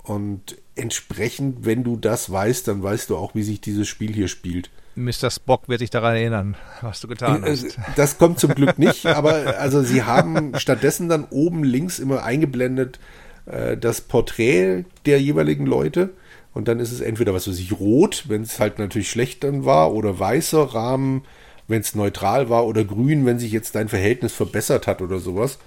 Und 0.02 0.56
entsprechend, 0.74 1.64
wenn 1.64 1.84
du 1.84 1.96
das 1.96 2.30
weißt, 2.30 2.66
dann 2.68 2.82
weißt 2.82 3.10
du 3.10 3.16
auch, 3.16 3.34
wie 3.34 3.42
sich 3.42 3.60
dieses 3.60 3.88
Spiel 3.88 4.12
hier 4.12 4.28
spielt. 4.28 4.70
Mr. 4.94 5.30
Spock 5.30 5.68
wird 5.68 5.78
sich 5.80 5.90
daran 5.90 6.16
erinnern, 6.16 6.56
was 6.82 7.00
du 7.00 7.08
getan 7.08 7.44
Äh, 7.44 7.50
hast. 7.52 7.78
Das 7.96 8.18
kommt 8.18 8.38
zum 8.38 8.54
Glück 8.54 8.78
nicht, 8.78 9.06
aber 9.06 9.58
also 9.58 9.82
sie 9.82 10.02
haben 10.02 10.52
stattdessen 10.58 11.08
dann 11.08 11.24
oben 11.30 11.64
links 11.64 11.98
immer 11.98 12.24
eingeblendet 12.24 12.98
äh, 13.46 13.76
das 13.76 14.02
Porträt 14.02 14.84
der 15.06 15.20
jeweiligen 15.20 15.66
Leute. 15.66 16.10
Und 16.52 16.68
dann 16.68 16.80
ist 16.80 16.92
es 16.92 17.00
entweder, 17.00 17.32
was 17.32 17.48
weiß 17.48 17.58
ich, 17.58 17.72
rot, 17.72 18.24
wenn 18.28 18.42
es 18.42 18.60
halt 18.60 18.78
natürlich 18.78 19.08
schlecht 19.08 19.42
dann 19.44 19.64
war, 19.64 19.92
oder 19.94 20.18
weißer 20.18 20.62
Rahmen, 20.74 21.22
wenn 21.68 21.80
es 21.80 21.94
neutral 21.94 22.50
war, 22.50 22.66
oder 22.66 22.84
grün, 22.84 23.24
wenn 23.24 23.38
sich 23.38 23.52
jetzt 23.52 23.74
dein 23.74 23.88
Verhältnis 23.88 24.34
verbessert 24.34 24.86
hat 24.86 25.00
oder 25.00 25.18
sowas. 25.18 25.58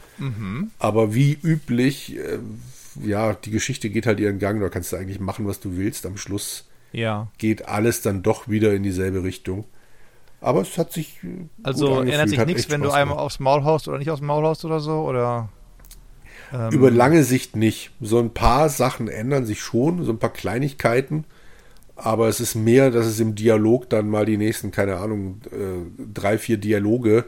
Aber 0.78 1.16
wie 1.16 1.34
üblich, 1.42 2.16
äh, 2.18 2.38
ja, 3.04 3.34
die 3.34 3.52
Geschichte 3.52 3.90
geht 3.90 4.06
halt 4.06 4.20
ihren 4.20 4.40
Gang, 4.40 4.60
da 4.62 4.70
kannst 4.70 4.92
du 4.92 4.98
eigentlich 4.98 5.20
machen, 5.20 5.48
was 5.48 5.60
du 5.60 5.78
willst. 5.78 6.06
Am 6.06 6.18
Schluss 6.18 6.68
Ja. 6.92 7.28
geht 7.38 7.68
alles 7.68 8.02
dann 8.02 8.24
doch 8.24 8.48
wieder 8.48 8.74
in 8.74 8.84
dieselbe 8.84 9.24
Richtung. 9.24 9.66
Aber 10.42 10.62
es 10.62 10.78
hat 10.78 10.94
sich. 10.94 11.20
äh, 11.24 11.48
Also 11.64 12.02
ändert 12.02 12.30
sich 12.30 12.46
nichts, 12.46 12.70
wenn 12.70 12.82
du 12.82 12.88
Spaß 12.88 12.98
einmal 13.00 13.16
gemacht. 13.16 13.26
aufs 13.26 13.40
Maul 13.40 13.64
haust 13.64 13.88
oder 13.88 13.98
nicht 13.98 14.12
aufs 14.12 14.22
Maul 14.22 14.44
haust 14.44 14.64
oder 14.66 14.80
so? 14.80 15.00
Oder 15.02 15.50
ähm, 16.54 16.72
Über 16.72 16.92
lange 16.92 17.24
Sicht 17.24 17.56
nicht. 17.56 17.92
So 18.02 18.20
ein 18.20 18.34
paar 18.34 18.70
Sachen 18.70 19.08
ändern 19.08 19.46
sich 19.46 19.60
schon, 19.62 20.04
so 20.04 20.12
ein 20.12 20.20
paar 20.20 20.34
Kleinigkeiten. 20.34 21.26
Aber 21.96 22.28
es 22.28 22.40
ist 22.42 22.56
mehr, 22.56 22.92
dass 22.92 23.06
es 23.06 23.20
im 23.22 23.36
Dialog 23.36 23.90
dann 23.90 24.10
mal 24.10 24.26
die 24.26 24.38
nächsten, 24.38 24.72
keine 24.72 24.98
Ahnung, 24.98 25.40
äh, 25.52 26.04
drei, 26.14 26.38
vier 26.38 26.58
Dialoge 26.58 27.26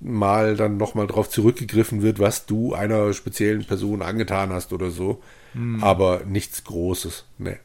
mal 0.00 0.56
dann 0.56 0.76
nochmal 0.76 1.06
drauf 1.06 1.28
zurückgegriffen 1.28 2.02
wird, 2.02 2.18
was 2.18 2.46
du 2.46 2.74
einer 2.74 3.12
speziellen 3.12 3.64
Person 3.64 4.02
angetan 4.02 4.52
hast 4.52 4.72
oder 4.72 4.90
so. 4.90 5.22
Aber 5.82 6.22
nichts 6.26 6.64
Großes. 6.64 7.24
Nee. 7.38 7.56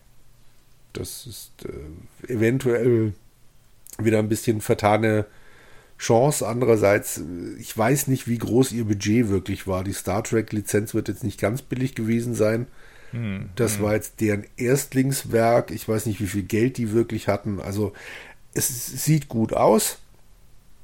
Das 0.94 1.26
ist 1.28 1.52
äh, 1.66 2.32
eventuell 2.32 3.14
wieder 3.98 4.20
ein 4.20 4.30
bisschen 4.30 4.62
vertane 4.62 5.26
Chance. 5.98 6.48
Andererseits, 6.48 7.20
äh, 7.20 7.60
ich 7.60 7.78
weiß 7.78 8.08
nicht, 8.08 8.28
wie 8.28 8.38
groß 8.38 8.72
ihr 8.72 8.86
Budget 8.86 9.30
wirklich 9.30 9.68
war. 9.68 9.84
Die 9.84 9.94
Star 9.94 10.24
Trek-Lizenz 10.24 10.94
wird 10.94 11.08
jetzt 11.08 11.24
nicht 11.24 11.40
ganz 11.40 11.62
billig 11.62 11.96
gewesen 11.96 12.36
sein. 12.36 12.68
Das 13.56 13.80
war 13.80 13.94
jetzt 13.94 14.22
deren 14.22 14.44
Erstlingswerk. 14.58 15.70
Ich 15.70 15.88
weiß 15.88 16.08
nicht, 16.08 16.20
wie 16.20 16.26
viel 16.26 16.42
Geld 16.42 16.78
die 16.78 16.94
wirklich 16.94 17.28
hatten. 17.28 17.62
Also 17.62 17.94
es 18.56 19.06
sieht 19.06 19.28
gut 19.28 19.54
aus, 19.54 20.00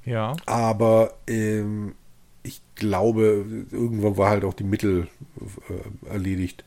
ja. 0.10 0.36
aber 0.46 1.14
ähm, 1.28 1.96
ich 2.44 2.62
glaube, 2.76 3.46
irgendwann 3.72 4.18
war 4.18 4.30
halt 4.30 4.44
auch 4.44 4.54
die 4.54 4.64
Mittel 4.64 5.08
äh, 5.70 6.10
erledigt. 6.10 6.64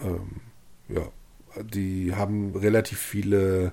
Ähm, 0.00 0.40
ja, 0.88 1.02
die 1.62 2.14
haben 2.14 2.56
relativ 2.56 2.98
viele, 2.98 3.72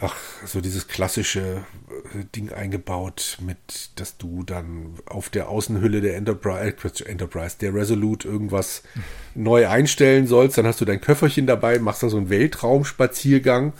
ach, 0.00 0.16
so 0.46 0.60
dieses 0.60 0.88
klassische 0.88 1.64
äh, 2.14 2.24
Ding 2.34 2.52
eingebaut, 2.52 3.38
mit, 3.40 3.90
dass 3.96 4.16
du 4.16 4.42
dann 4.42 4.94
auf 5.06 5.28
der 5.28 5.48
Außenhülle 5.48 6.00
der 6.00 6.16
Enterprise, 6.16 7.04
äh, 7.04 7.08
Enterprise, 7.08 7.56
der 7.60 7.74
Resolute 7.74 8.26
irgendwas 8.28 8.82
neu 9.34 9.68
einstellen 9.68 10.26
sollst. 10.26 10.56
Dann 10.58 10.66
hast 10.66 10.80
du 10.80 10.84
dein 10.84 11.00
Köfferchen 11.00 11.46
dabei, 11.46 11.78
machst 11.78 12.02
dann 12.02 12.10
so 12.10 12.16
einen 12.16 12.30
Weltraumspaziergang. 12.30 13.72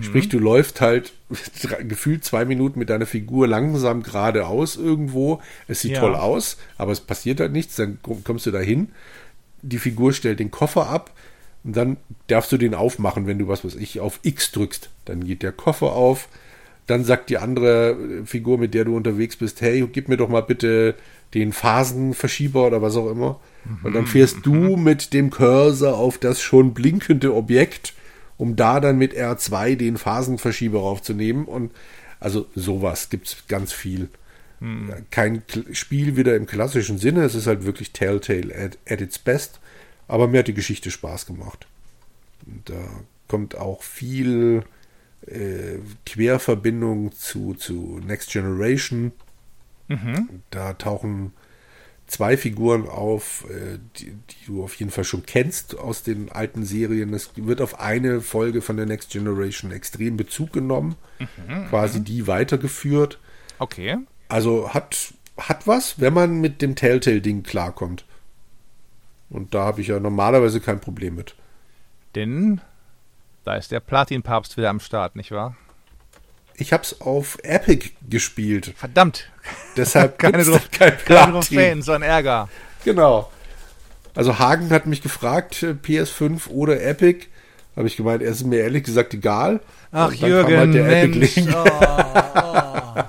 Sprich, 0.00 0.28
du 0.28 0.38
läufst 0.38 0.80
halt 0.80 1.12
gefühlt 1.88 2.24
zwei 2.24 2.44
Minuten 2.44 2.78
mit 2.78 2.90
deiner 2.90 3.06
Figur 3.06 3.46
langsam 3.48 4.02
geradeaus 4.02 4.76
irgendwo. 4.76 5.40
Es 5.68 5.80
sieht 5.82 5.92
Ja. 5.92 6.00
toll 6.00 6.14
aus, 6.14 6.56
aber 6.78 6.92
es 6.92 7.00
passiert 7.00 7.40
halt 7.40 7.52
nichts. 7.52 7.76
Dann 7.76 7.98
kommst 8.02 8.46
du 8.46 8.50
dahin. 8.50 8.90
Die 9.62 9.78
Figur 9.78 10.12
stellt 10.12 10.40
den 10.40 10.50
Koffer 10.50 10.88
ab 10.88 11.10
und 11.64 11.76
dann 11.76 11.96
darfst 12.26 12.52
du 12.52 12.56
den 12.58 12.74
aufmachen, 12.74 13.26
wenn 13.26 13.38
du 13.38 13.48
was 13.48 13.64
weiß 13.64 13.74
ich 13.76 14.00
auf 14.00 14.20
X 14.22 14.52
drückst. 14.52 14.90
Dann 15.06 15.24
geht 15.24 15.42
der 15.42 15.52
Koffer 15.52 15.92
auf. 15.92 16.28
Dann 16.86 17.04
sagt 17.04 17.30
die 17.30 17.38
andere 17.38 17.96
Figur, 18.26 18.58
mit 18.58 18.74
der 18.74 18.84
du 18.84 18.94
unterwegs 18.94 19.36
bist, 19.36 19.62
hey, 19.62 19.88
gib 19.90 20.08
mir 20.08 20.18
doch 20.18 20.28
mal 20.28 20.42
bitte 20.42 20.94
den 21.32 21.52
Phasenverschieber 21.52 22.66
oder 22.66 22.82
was 22.82 22.96
auch 22.96 23.10
immer. 23.10 23.40
Und 23.82 23.94
dann 23.94 24.06
fährst 24.06 24.44
du 24.44 24.76
mit 24.76 25.14
dem 25.14 25.30
Cursor 25.30 25.96
auf 25.96 26.18
das 26.18 26.42
schon 26.42 26.74
blinkende 26.74 27.34
Objekt, 27.34 27.94
um 28.36 28.56
da 28.56 28.78
dann 28.80 28.98
mit 28.98 29.14
R2 29.16 29.76
den 29.76 29.96
Phasenverschieber 29.96 30.80
raufzunehmen. 30.80 31.46
Und 31.46 31.72
also 32.20 32.46
sowas 32.54 33.08
gibt's 33.08 33.44
ganz 33.48 33.72
viel. 33.72 34.10
Kein 35.10 35.42
Kl- 35.46 35.74
Spiel 35.74 36.16
wieder 36.16 36.36
im 36.36 36.46
klassischen 36.46 36.98
Sinne, 36.98 37.24
es 37.24 37.34
ist 37.34 37.46
halt 37.46 37.64
wirklich 37.64 37.92
Telltale 37.92 38.54
at, 38.54 38.78
at 38.88 39.00
its 39.00 39.18
best. 39.18 39.60
Aber 40.08 40.28
mir 40.28 40.40
hat 40.40 40.48
die 40.48 40.54
Geschichte 40.54 40.90
Spaß 40.90 41.26
gemacht. 41.26 41.66
Da 42.66 42.82
kommt 43.28 43.56
auch 43.56 43.82
viel 43.82 44.62
äh, 45.26 45.78
Querverbindung 46.04 47.12
zu, 47.12 47.54
zu 47.54 48.00
Next 48.06 48.30
Generation. 48.30 49.12
Da 50.50 50.74
tauchen 50.74 51.32
zwei 52.06 52.36
Figuren 52.36 52.88
auf, 52.88 53.46
äh, 53.50 53.78
die, 53.96 54.12
die 54.12 54.46
du 54.46 54.62
auf 54.62 54.74
jeden 54.76 54.90
Fall 54.90 55.04
schon 55.04 55.24
kennst 55.26 55.78
aus 55.78 56.02
den 56.02 56.30
alten 56.30 56.64
Serien. 56.64 57.14
Es 57.14 57.30
wird 57.36 57.60
auf 57.60 57.80
eine 57.80 58.20
Folge 58.20 58.62
von 58.62 58.76
der 58.76 58.86
Next 58.86 59.10
Generation 59.10 59.72
extrem 59.72 60.16
Bezug 60.16 60.52
genommen, 60.52 60.96
quasi 61.70 62.00
die 62.02 62.26
weitergeführt. 62.26 63.18
Okay. 63.58 63.98
Also 64.28 64.72
hat, 64.74 65.14
hat 65.38 65.66
was, 65.66 66.00
wenn 66.00 66.14
man 66.14 66.40
mit 66.40 66.62
dem 66.62 66.76
Telltale-Ding 66.76 67.42
klarkommt. 67.42 68.04
Und 69.30 69.54
da 69.54 69.64
habe 69.64 69.80
ich 69.80 69.88
ja 69.88 69.98
normalerweise 69.98 70.60
kein 70.60 70.80
Problem 70.80 71.16
mit. 71.16 71.34
Denn 72.14 72.60
da 73.44 73.56
ist 73.56 73.72
der 73.72 73.80
Platin-Papst 73.80 74.56
wieder 74.56 74.70
am 74.70 74.80
Start, 74.80 75.16
nicht 75.16 75.32
wahr? 75.32 75.56
Ich 76.56 76.72
habe 76.72 76.84
es 76.84 77.00
auf 77.00 77.38
Epic 77.42 77.90
gespielt. 78.08 78.72
Verdammt. 78.76 79.28
Deshalb 79.76 80.18
Keine, 80.18 80.44
da 80.44 80.52
kein 80.52 80.70
keine 80.70 80.92
Platin. 80.92 81.32
Trophäen, 81.32 81.82
so 81.82 81.92
ein 81.92 82.02
Ärger. 82.02 82.48
Genau. 82.84 83.30
Also 84.14 84.38
Hagen 84.38 84.70
hat 84.70 84.86
mich 84.86 85.02
gefragt, 85.02 85.62
äh, 85.62 85.72
PS5 85.72 86.48
oder 86.48 86.80
Epic. 86.80 87.26
Habe 87.76 87.88
ich 87.88 87.96
gemeint, 87.96 88.22
es 88.22 88.36
ist 88.36 88.46
mir 88.46 88.60
ehrlich 88.60 88.84
gesagt 88.84 89.14
egal. 89.14 89.60
Ach, 89.90 90.10
kam 90.16 90.28
Jürgen, 90.28 90.56
halt 90.56 90.74
der 90.74 90.84
Mensch. 90.84 91.38
Oh, 91.52 91.64
oh. 92.42 93.02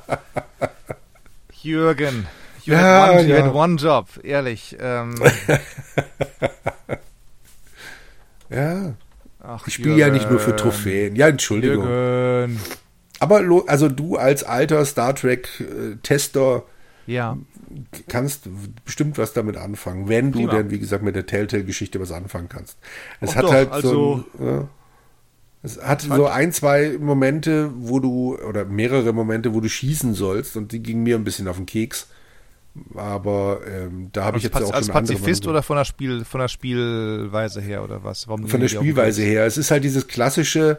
Jürgen. 1.61 2.27
You, 2.65 2.73
Ja, 2.73 3.07
had 3.07 3.11
one, 3.19 3.21
you 3.27 3.35
ja. 3.35 3.43
had 3.45 3.53
one 3.53 3.75
job, 3.77 4.07
ehrlich. 4.23 4.75
Ähm, 4.79 5.15
Ja, 8.49 8.93
ach, 9.41 9.67
ich 9.67 9.73
spiele 9.75 9.95
ja 9.97 10.09
nicht 10.09 10.29
nur 10.29 10.39
für. 10.39 10.55
Trophäen. 10.55 11.15
Ja, 11.15 11.27
Entschuldigung. 11.27 11.83
Jürgen. 11.87 12.59
Aber 13.19 13.41
also 13.67 13.89
du 13.89 14.17
als 14.17 14.43
alter 14.43 14.85
Star 14.85 15.15
Trek-Tester 15.15 16.63
Ja. 17.07 17.37
kannst 18.07 18.47
bestimmt 18.83 19.17
was 19.17 19.33
damit 19.33 19.57
anfangen, 19.57 20.07
wenn 20.09 20.31
du 20.31 20.39
Prima. 20.39 20.51
denn, 20.53 20.69
wie 20.69 20.79
gesagt, 20.79 21.03
mit 21.03 21.15
der 21.15 21.25
Telltale-Geschichte 21.25 21.99
was 21.99 22.11
anfangen 22.11 22.49
kannst. 22.49 22.77
Es 23.21 23.31
Ach 23.31 23.35
hat 23.37 23.43
doch, 23.45 23.53
halt 23.53 23.71
also- 23.71 23.89
so 23.89 24.23
ein, 24.39 24.45
ja, 24.45 24.67
es 25.63 25.81
hat 25.81 26.01
so 26.01 26.27
ein, 26.27 26.51
zwei 26.51 26.95
Momente, 26.99 27.71
wo 27.75 27.99
du, 27.99 28.37
oder 28.37 28.65
mehrere 28.65 29.13
Momente, 29.13 29.55
wo 29.55 29.61
du 29.61 29.69
schießen 29.69 30.13
sollst 30.13 30.55
und 30.57 30.71
die 30.71 30.83
gingen 30.83 31.01
mir 31.01 31.15
ein 31.15 31.23
bisschen 31.23 31.47
auf 31.47 31.55
den 31.57 31.65
Keks. 31.65 32.07
Aber 32.95 33.61
ähm, 33.67 34.09
da 34.11 34.25
habe 34.25 34.37
ich 34.37 34.45
Als, 34.45 34.53
jetzt 34.53 34.63
auch 34.69 34.73
als 34.73 34.87
Pazifist 34.89 35.47
oder 35.47 35.63
von 35.63 35.77
der 35.77 35.85
Spiel 35.85 36.25
von 36.25 36.41
der 36.41 36.47
Spielweise 36.49 37.61
her 37.61 37.83
oder 37.83 38.03
was? 38.03 38.27
Warum 38.27 38.47
Von 38.47 38.59
der 38.59 38.67
Spielweise 38.67 39.21
her. 39.21 39.45
Es 39.45 39.57
ist 39.57 39.71
halt 39.71 39.83
dieses 39.83 40.07
klassische, 40.07 40.77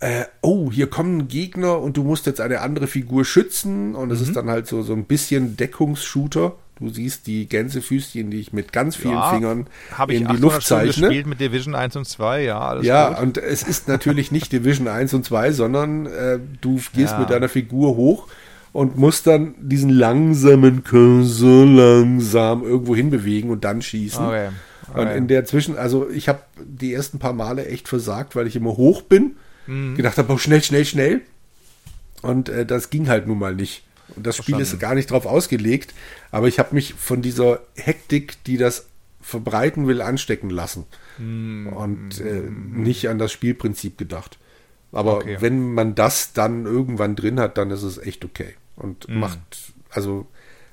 äh, 0.00 0.24
oh, 0.40 0.70
hier 0.70 0.88
kommen 0.88 1.28
Gegner 1.28 1.80
und 1.80 1.96
du 1.96 2.04
musst 2.04 2.26
jetzt 2.26 2.40
eine 2.40 2.60
andere 2.60 2.86
Figur 2.86 3.24
schützen 3.24 3.94
und 3.94 4.10
es 4.12 4.20
Mhm. 4.20 4.26
ist 4.26 4.36
dann 4.36 4.50
halt 4.50 4.66
so, 4.68 4.82
so 4.82 4.92
ein 4.92 5.04
bisschen 5.04 5.56
Deckungsshooter. 5.56 6.54
Du 6.80 6.88
siehst 6.88 7.28
die 7.28 7.48
Gänsefüßchen, 7.48 8.30
die 8.30 8.40
ich 8.40 8.52
mit 8.52 8.72
ganz 8.72 8.96
vielen 8.96 9.14
Ja, 9.14 9.30
Fingern 9.34 9.66
Habe 9.96 10.14
ich 10.14 10.20
in 10.20 10.24
die 10.26 10.30
800 10.34 10.42
Luft 10.54 10.66
zeichne. 10.66 10.86
gespielt 11.08 11.26
mit 11.28 11.40
Division 11.40 11.74
1 11.76 11.94
und 11.96 12.06
2, 12.06 12.42
ja, 12.42 12.58
alles 12.60 12.84
Ja, 12.86 13.10
gut. 13.10 13.18
und 13.20 13.38
es 13.38 13.62
ist 13.62 13.86
natürlich 13.86 14.32
nicht 14.32 14.50
Division 14.52 14.88
1 14.88 15.14
und 15.14 15.24
2, 15.24 15.52
sondern 15.52 16.06
äh, 16.06 16.38
du 16.60 16.80
gehst 16.94 17.12
Ja. 17.12 17.18
mit 17.20 17.30
deiner 17.30 17.48
Figur 17.48 17.94
hoch 17.96 18.26
und 18.72 18.96
musst 18.96 19.26
dann 19.26 19.54
diesen 19.58 19.90
langsamen 19.90 20.82
Cursor 20.84 21.66
langsam 21.66 22.62
irgendwo 22.62 22.96
hinbewegen 22.96 23.50
und 23.50 23.64
dann 23.64 23.82
schießen. 23.82 24.24
Okay. 24.24 24.48
Und 24.94 25.00
okay. 25.00 25.16
in 25.18 25.28
der 25.28 25.44
Zwischen, 25.44 25.76
also 25.76 26.08
ich 26.10 26.28
habe 26.28 26.40
die 26.62 26.92
ersten 26.92 27.18
paar 27.18 27.32
Male 27.32 27.66
echt 27.66 27.88
versagt, 27.88 28.34
weil 28.36 28.46
ich 28.46 28.56
immer 28.56 28.76
hoch 28.76 29.02
bin, 29.02 29.36
Mhm. 29.66 29.94
gedacht 29.94 30.18
habe, 30.18 30.32
oh, 30.32 30.38
schnell, 30.38 30.62
schnell, 30.62 30.84
schnell. 30.84 31.20
Und 32.20 32.48
äh, 32.48 32.66
das 32.66 32.90
ging 32.90 33.08
halt 33.08 33.26
nun 33.28 33.38
mal 33.38 33.54
nicht. 33.54 33.84
Und 34.16 34.26
das 34.26 34.36
Spiel 34.36 34.56
ist 34.56 34.70
Verstanden. 34.70 34.80
gar 34.80 34.94
nicht 34.96 35.10
drauf 35.10 35.24
ausgelegt, 35.24 35.94
aber 36.32 36.48
ich 36.48 36.58
habe 36.58 36.74
mich 36.74 36.94
von 36.94 37.22
dieser 37.22 37.60
Hektik, 37.76 38.42
die 38.44 38.56
das 38.58 38.86
verbreiten 39.20 39.86
will, 39.86 40.02
anstecken 40.02 40.50
lassen. 40.50 40.84
Mhm. 41.18 41.68
Und 41.68 42.20
äh, 42.20 42.42
nicht 42.50 43.08
an 43.08 43.18
das 43.18 43.30
Spielprinzip 43.32 43.96
gedacht. 43.98 44.38
Aber 44.90 45.18
Okay. 45.18 45.36
wenn 45.40 45.72
man 45.72 45.94
das 45.94 46.32
dann 46.32 46.66
irgendwann 46.66 47.14
drin 47.16 47.38
hat, 47.40 47.56
dann 47.56 47.70
ist 47.70 47.82
es 47.84 47.98
echt 47.98 48.24
okay. 48.24 48.54
Und 48.76 49.08
Mhm. 49.08 49.20
macht, 49.20 49.72
also 49.90 50.26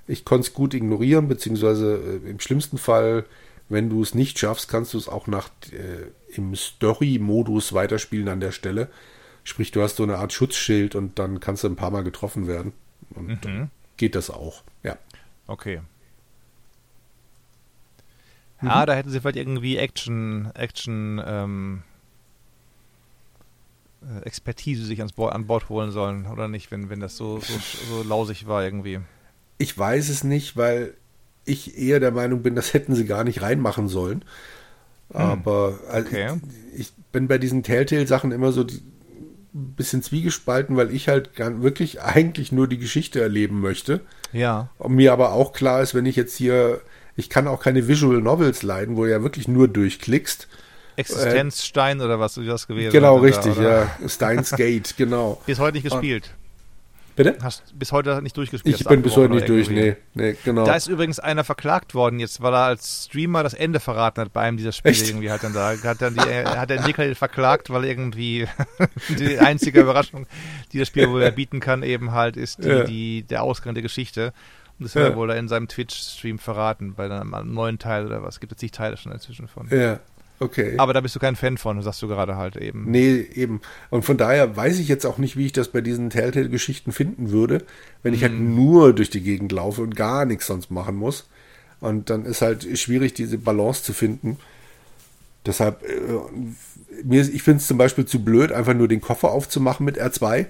ich 0.07 0.25
konnte 0.25 0.47
es 0.47 0.53
gut 0.53 0.73
ignorieren, 0.73 1.27
beziehungsweise 1.27 2.21
äh, 2.25 2.29
im 2.29 2.39
schlimmsten 2.39 2.77
Fall, 2.77 3.25
wenn 3.67 3.89
du 3.89 4.01
es 4.01 4.15
nicht 4.15 4.39
schaffst, 4.39 4.69
kannst 4.69 4.93
du 4.93 4.97
es 4.97 5.07
auch 5.07 5.27
nach 5.27 5.49
äh, 5.71 6.35
im 6.35 6.55
Story-Modus 6.55 7.73
weiterspielen 7.73 8.27
an 8.27 8.39
der 8.39 8.51
Stelle. 8.51 8.89
Sprich, 9.43 9.71
du 9.71 9.81
hast 9.81 9.97
so 9.97 10.03
eine 10.03 10.17
Art 10.17 10.33
Schutzschild 10.33 10.95
und 10.95 11.19
dann 11.19 11.39
kannst 11.39 11.63
du 11.63 11.67
ein 11.67 11.75
paar 11.75 11.91
Mal 11.91 12.03
getroffen 12.03 12.47
werden. 12.47 12.73
Und 13.15 13.45
mhm. 13.45 13.69
geht 13.97 14.15
das 14.15 14.29
auch. 14.29 14.63
Ja. 14.83 14.97
Okay. 15.47 15.81
Mhm. 18.61 18.67
Ah, 18.67 18.85
da 18.85 18.93
hätten 18.93 19.09
sie 19.09 19.19
vielleicht 19.19 19.37
irgendwie 19.37 19.77
Action, 19.77 20.51
Action, 20.53 21.21
ähm, 21.25 21.83
äh, 21.83 21.88
Expertise 24.23 24.85
sich 24.85 24.99
ans 24.99 25.13
Bo 25.13 25.27
an 25.27 25.47
Bord 25.47 25.69
holen 25.69 25.91
sollen, 25.91 26.25
oder 26.25 26.47
nicht, 26.47 26.71
wenn, 26.71 26.89
wenn 26.89 26.99
das 26.99 27.17
so, 27.17 27.39
so, 27.39 27.53
so 27.89 28.03
lausig 28.03 28.47
war 28.47 28.63
irgendwie. 28.63 28.99
Ich 29.57 29.77
weiß 29.77 30.09
es 30.09 30.23
nicht, 30.23 30.55
weil 30.55 30.93
ich 31.45 31.77
eher 31.77 31.99
der 31.99 32.11
Meinung 32.11 32.41
bin, 32.41 32.55
das 32.55 32.73
hätten 32.73 32.95
sie 32.95 33.05
gar 33.05 33.23
nicht 33.23 33.41
reinmachen 33.41 33.87
sollen. 33.87 34.23
Hm. 35.11 35.21
Aber 35.21 35.79
hm. 35.91 36.05
okay. 36.05 36.39
ich, 36.73 36.79
ich, 36.79 36.93
bin 37.11 37.27
bei 37.27 37.39
diesen 37.39 37.63
Telltale-Sachen 37.63 38.31
immer 38.31 38.51
so 38.51 38.61
ein 38.61 39.73
bisschen 39.75 40.03
zwiegespalten, 40.03 40.77
weil 40.77 40.93
ich 40.93 41.07
halt 41.07 41.31
wirklich 41.37 42.01
eigentlich 42.01 42.51
nur 42.51 42.67
die 42.67 42.77
Geschichte 42.77 43.19
erleben 43.19 43.61
möchte. 43.61 44.01
Ja. 44.31 44.69
Und 44.77 44.93
mir 44.93 45.11
aber 45.11 45.33
auch 45.33 45.53
klar 45.53 45.81
ist, 45.81 45.95
wenn 45.95 46.05
ich 46.05 46.15
jetzt 46.15 46.35
hier, 46.35 46.81
ich 47.15 47.31
kann 47.31 47.47
auch 47.47 47.63
keine 47.63 47.87
Visual 47.87 48.21
Novels 48.21 48.61
leiden, 48.61 48.95
wo 48.95 49.05
du 49.05 49.11
ja 49.11 49.23
wirklich 49.23 49.47
nur 49.47 49.67
durchklickst. 49.67 50.47
Existenzstein 50.99 51.99
äh, 51.99 52.03
oder 52.03 52.19
was 52.19 52.35
du 52.35 52.43
das 52.43 52.67
gewesen 52.67 52.91
Genau, 52.91 53.17
richtig, 53.17 53.55
da, 53.55 53.87
ja. 54.01 54.09
Steins 54.09 54.51
Gate, 54.51 54.95
genau. 54.97 55.41
Ist 55.47 55.59
heute 55.59 55.77
nicht 55.77 55.89
gespielt. 55.89 56.31
Bitte? 57.19 57.37
Hast 57.41 57.77
bis 57.77 57.91
heute 57.91 58.21
nicht 58.21 58.37
durchgespielt. 58.37 58.79
Ich 58.79 58.87
bin 58.87 59.01
bis 59.01 59.17
heute 59.17 59.33
nicht 59.33 59.49
durch, 59.49 59.69
nee, 59.69 59.97
nee, 60.13 60.37
genau. 60.45 60.63
Da 60.63 60.75
ist 60.75 60.87
übrigens 60.87 61.19
einer 61.19 61.43
verklagt 61.43 61.93
worden 61.93 62.17
jetzt, 62.17 62.41
weil 62.41 62.53
er 62.53 62.63
als 62.63 63.07
Streamer 63.09 63.43
das 63.43 63.53
Ende 63.53 63.81
verraten 63.81 64.21
hat 64.21 64.31
bei 64.31 64.39
einem 64.39 64.55
dieser 64.55 64.71
Spiele 64.71 64.93
Echt? 64.93 65.09
irgendwie 65.09 65.29
hat 65.29 65.43
dann 65.43 65.51
da 65.51 65.75
hat 65.83 66.01
dann 66.01 66.13
die, 66.13 66.21
hat 66.21 66.69
der 66.69 66.77
Entwickler 66.77 67.13
verklagt, 67.15 67.71
weil 67.71 67.83
irgendwie 67.83 68.47
die 69.09 69.37
einzige 69.37 69.81
Überraschung, 69.81 70.27
die 70.71 70.79
das 70.79 70.87
Spiel 70.87 71.09
wohl 71.09 71.29
bieten 71.33 71.59
kann, 71.59 71.83
eben 71.83 72.13
halt 72.13 72.37
ist 72.37 72.63
die, 72.63 72.69
ja. 72.69 72.83
die 72.85 73.23
der 73.23 73.43
Ausgang 73.43 73.73
der 73.73 73.83
Geschichte. 73.83 74.31
Und 74.79 74.85
das 74.85 74.93
ja. 74.93 75.01
hat 75.01 75.09
er 75.11 75.15
wohl 75.17 75.29
in 75.31 75.49
seinem 75.49 75.67
Twitch-Stream 75.67 76.39
verraten, 76.39 76.93
bei 76.93 77.11
einem 77.11 77.53
neuen 77.53 77.79
Teil 77.79 78.05
oder 78.05 78.23
was. 78.23 78.39
Gibt 78.39 78.53
es 78.53 78.59
zig 78.59 78.71
Teile 78.71 78.95
schon 78.95 79.11
inzwischen 79.11 79.49
von. 79.49 79.67
Ja. 79.69 79.99
Okay. 80.39 80.75
Aber 80.77 80.93
da 80.93 81.01
bist 81.01 81.15
du 81.15 81.19
kein 81.19 81.35
Fan 81.35 81.57
von, 81.57 81.81
sagst 81.81 82.01
du 82.01 82.07
gerade 82.07 82.37
halt 82.37 82.55
eben. 82.55 82.89
Nee, 82.89 83.27
eben. 83.33 83.61
Und 83.89 84.03
von 84.03 84.17
daher 84.17 84.55
weiß 84.55 84.79
ich 84.79 84.87
jetzt 84.87 85.05
auch 85.05 85.17
nicht, 85.17 85.35
wie 85.35 85.47
ich 85.47 85.51
das 85.51 85.67
bei 85.67 85.81
diesen 85.81 86.09
Telltale-Geschichten 86.09 86.91
finden 86.91 87.31
würde, 87.31 87.65
wenn 88.03 88.13
ich 88.13 88.21
halt 88.21 88.33
hm. 88.33 88.55
nur 88.55 88.93
durch 88.93 89.09
die 89.09 89.21
Gegend 89.21 89.51
laufe 89.51 89.81
und 89.81 89.95
gar 89.95 90.25
nichts 90.25 90.47
sonst 90.47 90.71
machen 90.71 90.95
muss. 90.95 91.27
Und 91.81 92.09
dann 92.09 92.25
ist 92.25 92.41
halt 92.41 92.77
schwierig, 92.77 93.13
diese 93.13 93.37
Balance 93.37 93.83
zu 93.83 93.93
finden. 93.93 94.37
Deshalb, 95.45 95.83
äh, 95.83 97.03
mir, 97.03 97.21
ich 97.21 97.43
finde 97.43 97.59
es 97.59 97.67
zum 97.67 97.77
Beispiel 97.77 98.05
zu 98.05 98.23
blöd, 98.23 98.51
einfach 98.51 98.73
nur 98.73 98.87
den 98.87 99.01
Koffer 99.01 99.31
aufzumachen 99.31 99.85
mit 99.85 99.99
R2 99.99 100.45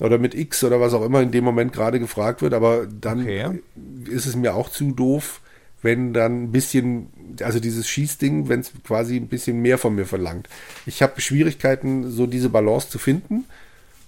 oder 0.00 0.18
mit 0.18 0.34
X 0.34 0.62
oder 0.64 0.80
was 0.80 0.94
auch 0.94 1.04
immer 1.04 1.20
in 1.20 1.32
dem 1.32 1.44
Moment 1.44 1.72
gerade 1.72 2.00
gefragt 2.00 2.42
wird. 2.42 2.54
Aber 2.54 2.86
dann 2.86 3.22
okay. 3.22 3.60
ist 4.06 4.26
es 4.26 4.36
mir 4.36 4.54
auch 4.54 4.68
zu 4.68 4.92
doof, 4.92 5.40
wenn 5.82 6.12
dann 6.12 6.44
ein 6.44 6.52
bisschen, 6.52 7.08
also 7.40 7.60
dieses 7.60 7.88
Schießding, 7.88 8.48
wenn 8.48 8.60
es 8.60 8.72
quasi 8.84 9.16
ein 9.16 9.28
bisschen 9.28 9.60
mehr 9.60 9.78
von 9.78 9.94
mir 9.94 10.06
verlangt. 10.06 10.48
Ich 10.86 11.02
habe 11.02 11.20
Schwierigkeiten, 11.20 12.10
so 12.10 12.26
diese 12.26 12.48
Balance 12.48 12.88
zu 12.88 12.98
finden, 12.98 13.44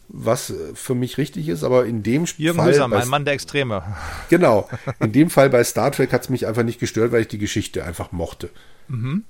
was 0.08 0.52
für 0.74 0.96
mich 0.96 1.18
richtig 1.18 1.48
ist, 1.48 1.62
aber 1.62 1.86
in 1.86 2.02
dem 2.02 2.24
Jürgen 2.36 2.58
Fall. 2.58 2.70
Mühsam, 2.70 2.92
ein 2.92 3.08
Mann 3.08 3.24
der 3.24 3.34
Extreme. 3.34 3.82
Genau. 4.28 4.68
In 4.98 5.12
dem 5.12 5.30
Fall 5.30 5.50
bei 5.50 5.62
Star 5.62 5.92
Trek 5.92 6.12
hat 6.12 6.22
es 6.22 6.28
mich 6.28 6.46
einfach 6.48 6.64
nicht 6.64 6.80
gestört, 6.80 7.12
weil 7.12 7.22
ich 7.22 7.28
die 7.28 7.38
Geschichte 7.38 7.84
einfach 7.84 8.10
mochte. 8.10 8.50
Mhm. 8.88 9.24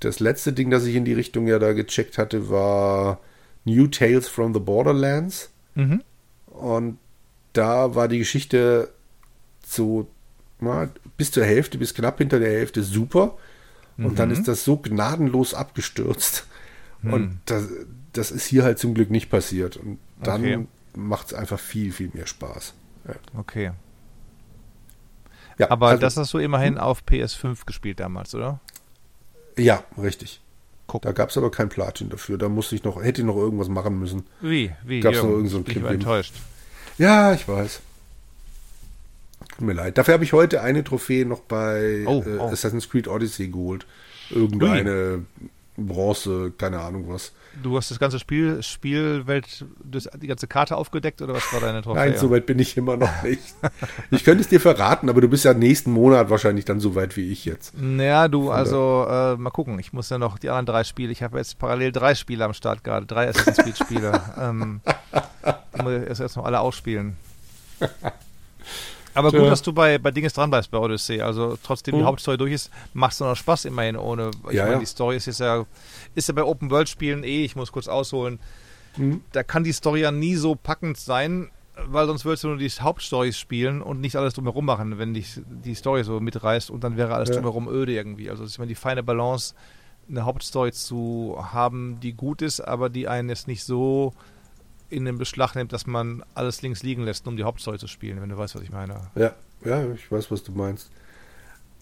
Das 0.00 0.20
letzte 0.20 0.52
Ding, 0.52 0.70
das 0.70 0.84
ich 0.84 0.94
in 0.94 1.06
die 1.06 1.14
Richtung 1.14 1.48
ja 1.48 1.58
da 1.58 1.72
gecheckt 1.72 2.18
hatte, 2.18 2.50
war 2.50 3.20
New 3.64 3.86
Tales 3.86 4.28
from 4.28 4.52
the 4.52 4.60
Borderlands. 4.60 5.50
Mhm. 5.74 6.02
Und 6.46 6.98
da 7.54 7.94
war 7.94 8.08
die 8.08 8.18
Geschichte 8.18 8.92
so 9.66 10.08
na, 10.60 10.90
bis 11.18 11.30
zur 11.30 11.44
Hälfte, 11.44 11.76
bis 11.76 11.92
knapp 11.92 12.16
hinter 12.16 12.38
der 12.38 12.50
Hälfte 12.50 12.82
super. 12.82 13.36
Und 13.98 14.12
mhm. 14.12 14.14
dann 14.14 14.30
ist 14.30 14.48
das 14.48 14.64
so 14.64 14.76
gnadenlos 14.78 15.52
abgestürzt. 15.52 16.46
Mhm. 17.02 17.12
Und 17.12 17.40
das, 17.46 17.64
das, 18.12 18.30
ist 18.30 18.46
hier 18.46 18.62
halt 18.62 18.78
zum 18.78 18.94
Glück 18.94 19.10
nicht 19.10 19.28
passiert. 19.28 19.76
Und 19.76 19.98
dann 20.22 20.40
okay. 20.40 20.66
macht 20.94 21.26
es 21.26 21.34
einfach 21.34 21.58
viel, 21.58 21.92
viel 21.92 22.10
mehr 22.14 22.26
Spaß. 22.26 22.74
Ja. 23.06 23.14
Okay. 23.36 23.72
Ja, 25.58 25.70
Aber 25.70 25.88
also, 25.88 26.00
das 26.00 26.16
hast 26.16 26.32
du 26.32 26.38
immerhin 26.38 26.76
hm? 26.76 26.80
auf 26.80 27.02
PS5 27.02 27.66
gespielt 27.66 27.98
damals, 27.98 28.34
oder? 28.34 28.60
Ja, 29.56 29.82
richtig. 30.00 30.40
Guck. 30.86 31.02
Da 31.02 31.10
gab 31.10 31.30
es 31.30 31.36
aber 31.36 31.50
kein 31.50 31.68
Platin 31.68 32.08
dafür. 32.08 32.38
Da 32.38 32.48
musste 32.48 32.76
ich 32.76 32.84
noch, 32.84 33.02
hätte 33.02 33.20
ich 33.20 33.26
noch 33.26 33.36
irgendwas 33.36 33.68
machen 33.68 33.98
müssen. 33.98 34.24
Wie? 34.40 34.72
Wie? 34.84 35.00
Gab 35.00 35.14
es 35.14 35.22
noch 35.22 35.30
irgend 35.30 35.50
so 35.50 35.58
ein 35.58 35.64
Ich 35.66 35.82
war 35.82 35.90
enttäuscht. 35.90 36.34
Ja, 36.96 37.32
ich 37.32 37.46
weiß. 37.48 37.80
Tut 39.48 39.60
mir 39.60 39.72
leid. 39.72 39.98
Dafür 39.98 40.14
habe 40.14 40.24
ich 40.24 40.32
heute 40.32 40.62
eine 40.62 40.84
Trophäe 40.84 41.24
noch 41.24 41.40
bei 41.40 42.04
oh, 42.06 42.22
äh, 42.26 42.38
oh. 42.38 42.48
Assassin's 42.48 42.88
Creed 42.88 43.08
Odyssey 43.08 43.48
geholt. 43.48 43.86
Irgendeine 44.30 45.24
Ui. 45.40 45.48
Bronze, 45.78 46.52
keine 46.58 46.80
Ahnung 46.80 47.04
was. 47.08 47.32
Du 47.62 47.76
hast 47.76 47.90
das 47.90 47.98
ganze 47.98 48.18
Spiel, 48.18 48.62
Spielwelt, 48.62 49.64
das, 49.82 50.08
die 50.20 50.26
ganze 50.26 50.46
Karte 50.46 50.76
aufgedeckt 50.76 51.22
oder 51.22 51.34
was 51.34 51.52
war 51.52 51.60
deine 51.60 51.82
Trophäe? 51.82 52.10
Nein, 52.10 52.18
soweit 52.18 52.46
bin 52.46 52.58
ich 52.58 52.76
immer 52.76 52.96
noch 52.96 53.22
nicht. 53.22 53.42
ich 54.10 54.24
könnte 54.24 54.42
es 54.42 54.48
dir 54.48 54.60
verraten, 54.60 55.08
aber 55.08 55.20
du 55.20 55.28
bist 55.28 55.44
ja 55.44 55.54
nächsten 55.54 55.92
Monat 55.92 56.30
wahrscheinlich 56.30 56.64
dann 56.64 56.80
so 56.80 56.94
weit 56.94 57.16
wie 57.16 57.30
ich 57.30 57.44
jetzt. 57.44 57.74
Naja, 57.78 58.28
du, 58.28 58.50
also 58.50 59.06
äh, 59.08 59.36
mal 59.36 59.50
gucken. 59.50 59.78
Ich 59.78 59.92
muss 59.92 60.10
ja 60.10 60.18
noch 60.18 60.38
die 60.38 60.50
anderen 60.50 60.66
drei 60.66 60.84
Spiele. 60.84 61.12
Ich 61.12 61.22
habe 61.22 61.38
jetzt 61.38 61.58
parallel 61.58 61.92
drei 61.92 62.14
Spiele 62.14 62.44
am 62.44 62.54
Start 62.54 62.84
gerade, 62.84 63.06
drei 63.06 63.28
Assassin's 63.28 63.58
Creed 63.58 63.78
Spiele. 63.78 64.20
ähm, 64.40 64.80
die 65.76 65.82
muss 65.82 65.92
ich 65.92 66.20
erst 66.20 66.36
noch 66.36 66.44
alle 66.44 66.60
ausspielen. 66.60 67.16
Aber 69.18 69.32
gut, 69.32 69.50
dass 69.50 69.62
du 69.62 69.72
bei, 69.72 69.98
bei 69.98 70.10
Dinges 70.10 70.32
dran 70.32 70.50
bleibst 70.50 70.70
bei 70.70 70.78
Odyssey. 70.78 71.20
Also 71.20 71.58
trotzdem 71.62 71.94
hm. 71.94 72.00
die 72.00 72.04
Hauptstory 72.04 72.38
durch 72.38 72.52
ist, 72.52 72.70
macht 72.94 73.12
es 73.12 73.20
noch 73.20 73.34
Spaß 73.34 73.64
immerhin 73.64 73.96
ohne. 73.96 74.30
Ich 74.48 74.54
ja, 74.54 74.62
meine, 74.64 74.74
ja. 74.74 74.80
die 74.80 74.86
Story 74.86 75.16
ist 75.16 75.26
jetzt 75.26 75.40
ja, 75.40 75.66
ist 76.14 76.28
ja 76.28 76.34
bei 76.34 76.44
Open 76.44 76.70
World 76.70 76.88
Spielen 76.88 77.24
eh, 77.24 77.44
ich 77.44 77.56
muss 77.56 77.72
kurz 77.72 77.88
ausholen. 77.88 78.38
Hm. 78.94 79.22
Da 79.32 79.42
kann 79.42 79.64
die 79.64 79.72
Story 79.72 80.00
ja 80.00 80.12
nie 80.12 80.36
so 80.36 80.54
packend 80.54 80.96
sein, 80.96 81.50
weil 81.86 82.06
sonst 82.06 82.24
würdest 82.24 82.44
du 82.44 82.48
nur 82.48 82.58
die 82.58 82.68
Hauptstories 82.68 83.38
spielen 83.38 83.82
und 83.82 84.00
nicht 84.00 84.16
alles 84.16 84.34
drumherum 84.34 84.64
machen, 84.64 84.98
wenn 84.98 85.14
dich 85.14 85.40
die 85.46 85.74
Story 85.74 86.04
so 86.04 86.20
mitreißt 86.20 86.70
und 86.70 86.84
dann 86.84 86.96
wäre 86.96 87.14
alles 87.14 87.30
drumherum 87.30 87.68
öde 87.68 87.92
irgendwie. 87.92 88.30
Also 88.30 88.44
ist 88.44 88.58
immer 88.58 88.66
die 88.66 88.74
feine 88.74 89.02
Balance, 89.02 89.54
eine 90.08 90.24
Hauptstory 90.24 90.72
zu 90.72 91.36
haben, 91.52 91.98
die 92.00 92.14
gut 92.14 92.42
ist, 92.42 92.60
aber 92.60 92.88
die 92.88 93.08
einen 93.08 93.28
jetzt 93.28 93.46
nicht 93.46 93.64
so 93.64 94.14
in 94.90 95.04
den 95.04 95.18
Beschlag 95.18 95.54
nimmt, 95.54 95.72
dass 95.72 95.86
man 95.86 96.22
alles 96.34 96.62
links 96.62 96.82
liegen 96.82 97.02
lässt, 97.02 97.26
um 97.26 97.36
die 97.36 97.44
Hauptstory 97.44 97.78
zu 97.78 97.86
spielen, 97.88 98.20
wenn 98.20 98.28
du 98.28 98.36
weißt, 98.38 98.54
was 98.54 98.62
ich 98.62 98.70
meine. 98.70 99.10
Ja, 99.14 99.34
ja, 99.64 99.92
ich 99.92 100.10
weiß, 100.10 100.30
was 100.30 100.42
du 100.42 100.52
meinst. 100.52 100.90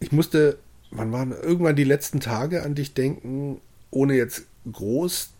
Ich 0.00 0.12
musste, 0.12 0.58
wann 0.90 1.12
waren 1.12 1.32
irgendwann 1.32 1.76
die 1.76 1.84
letzten 1.84 2.20
Tage 2.20 2.62
an 2.62 2.74
dich 2.74 2.94
denken, 2.94 3.60
ohne 3.90 4.14
jetzt 4.14 4.42
groß 4.70 5.30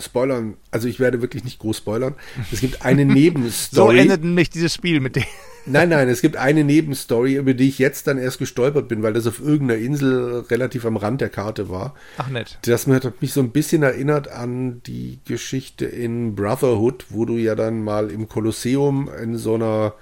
spoilern. 0.00 0.56
Also 0.70 0.88
ich 0.88 0.98
werde 0.98 1.20
wirklich 1.20 1.44
nicht 1.44 1.58
groß 1.58 1.78
spoilern. 1.78 2.14
Es 2.50 2.60
gibt 2.60 2.82
eine 2.84 3.04
Nebenstory. 3.04 3.96
so 3.96 4.02
endet 4.02 4.24
nämlich 4.24 4.50
dieses 4.50 4.74
Spiel 4.74 5.00
mit 5.00 5.16
dem. 5.16 5.24
Nein, 5.66 5.88
nein, 5.88 6.08
es 6.08 6.20
gibt 6.20 6.36
eine 6.36 6.62
Nebenstory, 6.62 7.36
über 7.36 7.54
die 7.54 7.68
ich 7.68 7.78
jetzt 7.78 8.06
dann 8.06 8.18
erst 8.18 8.38
gestolpert 8.38 8.88
bin, 8.88 9.02
weil 9.02 9.14
das 9.14 9.26
auf 9.26 9.40
irgendeiner 9.40 9.80
Insel 9.80 10.44
relativ 10.50 10.84
am 10.84 10.96
Rand 10.96 11.20
der 11.20 11.30
Karte 11.30 11.70
war. 11.70 11.94
Ach 12.18 12.28
nett. 12.28 12.58
Das 12.62 12.86
hat 12.86 13.22
mich 13.22 13.32
so 13.32 13.40
ein 13.40 13.50
bisschen 13.50 13.82
erinnert 13.82 14.28
an 14.28 14.82
die 14.86 15.20
Geschichte 15.24 15.86
in 15.86 16.34
Brotherhood, 16.34 17.06
wo 17.08 17.24
du 17.24 17.36
ja 17.36 17.54
dann 17.54 17.82
mal 17.82 18.10
im 18.10 18.28
Kolosseum 18.28 19.08
in 19.22 19.38
so 19.38 19.54
einer 19.54 19.94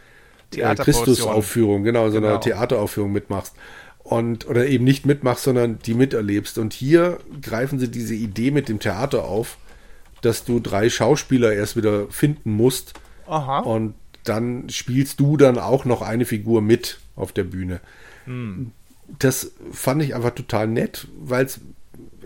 äh, 0.54 0.74
Christusaufführung, 0.74 1.84
genau, 1.84 2.10
so 2.10 2.16
einer 2.16 2.28
genau. 2.28 2.40
Theateraufführung 2.40 3.12
mitmachst. 3.12 3.54
Und, 4.02 4.48
oder 4.48 4.66
eben 4.66 4.84
nicht 4.84 5.06
mitmachst, 5.06 5.44
sondern 5.44 5.78
die 5.78 5.94
miterlebst. 5.94 6.58
Und 6.58 6.72
hier 6.72 7.18
greifen 7.40 7.78
sie 7.78 7.88
diese 7.88 8.14
Idee 8.14 8.50
mit 8.50 8.68
dem 8.68 8.80
Theater 8.80 9.24
auf, 9.24 9.58
dass 10.22 10.44
du 10.44 10.58
drei 10.58 10.90
Schauspieler 10.90 11.52
erst 11.52 11.76
wieder 11.76 12.08
finden 12.08 12.52
musst. 12.52 12.94
Aha. 13.26 13.60
Und 13.60 13.94
dann 14.24 14.68
spielst 14.68 15.20
du 15.20 15.36
dann 15.36 15.58
auch 15.58 15.84
noch 15.84 16.02
eine 16.02 16.24
Figur 16.24 16.62
mit 16.62 16.98
auf 17.16 17.32
der 17.32 17.44
Bühne. 17.44 17.80
Hm. 18.24 18.72
Das 19.18 19.52
fand 19.72 20.02
ich 20.02 20.14
einfach 20.14 20.34
total 20.34 20.68
nett, 20.68 21.08
weil 21.20 21.46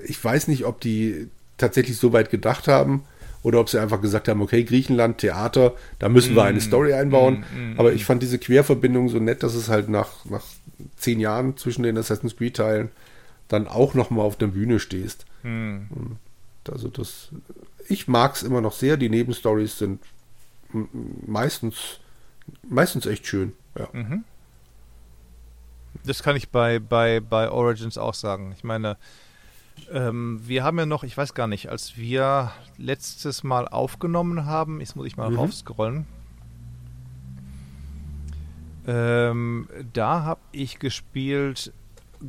ich 0.04 0.22
weiß 0.22 0.48
nicht, 0.48 0.64
ob 0.64 0.80
die 0.80 1.28
tatsächlich 1.58 1.96
so 1.96 2.12
weit 2.12 2.30
gedacht 2.30 2.68
haben 2.68 3.04
oder 3.42 3.60
ob 3.60 3.68
sie 3.68 3.80
einfach 3.80 4.00
gesagt 4.00 4.28
haben, 4.28 4.42
okay, 4.42 4.64
Griechenland, 4.64 5.18
Theater, 5.18 5.74
da 5.98 6.08
müssen 6.08 6.34
mm, 6.34 6.36
wir 6.36 6.44
eine 6.44 6.58
hm. 6.58 6.66
Story 6.66 6.92
einbauen. 6.92 7.44
Mm, 7.54 7.72
mm, 7.74 7.80
Aber 7.80 7.92
ich 7.92 8.04
fand 8.04 8.22
diese 8.22 8.38
Querverbindung 8.38 9.08
so 9.08 9.18
nett, 9.18 9.42
dass 9.42 9.54
es 9.54 9.68
halt 9.68 9.88
nach, 9.88 10.24
nach 10.26 10.44
zehn 10.96 11.20
Jahren 11.20 11.56
zwischen 11.56 11.82
den 11.82 11.96
Assassin's 11.96 12.36
Creed-Teilen 12.36 12.90
dann 13.48 13.68
auch 13.68 13.94
nochmal 13.94 14.26
auf 14.26 14.36
der 14.36 14.48
Bühne 14.48 14.80
stehst. 14.80 15.24
Also 16.68 16.88
das, 16.88 17.28
ich 17.88 18.08
mag 18.08 18.34
es 18.34 18.42
immer 18.42 18.60
noch 18.60 18.72
sehr. 18.72 18.96
Die 18.96 19.08
Nebenstories 19.08 19.78
sind 19.78 20.00
meistens, 20.72 22.00
meistens 22.68 23.06
echt 23.06 23.26
schön. 23.26 23.52
Ja. 23.78 23.88
Mhm. 23.92 24.24
Das 26.04 26.22
kann 26.22 26.36
ich 26.36 26.50
bei, 26.50 26.78
bei, 26.78 27.20
bei 27.20 27.50
Origins 27.50 27.98
auch 27.98 28.14
sagen. 28.14 28.52
Ich 28.56 28.64
meine, 28.64 28.96
Ähm, 29.92 30.40
wir 30.42 30.64
haben 30.64 30.78
ja 30.78 30.86
noch, 30.86 31.04
ich 31.04 31.16
weiß 31.16 31.34
gar 31.34 31.46
nicht, 31.46 31.68
als 31.68 31.96
wir 31.98 32.50
letztes 32.78 33.44
Mal 33.44 33.68
aufgenommen 33.68 34.46
haben, 34.46 34.80
jetzt 34.80 34.96
muss 34.96 35.06
ich 35.06 35.18
mal 35.18 35.30
mhm. 35.30 35.36
raufscrollen. 35.36 36.06
Ähm, 38.86 39.68
da 39.92 40.22
habe 40.22 40.40
ich 40.52 40.78
gespielt 40.78 41.72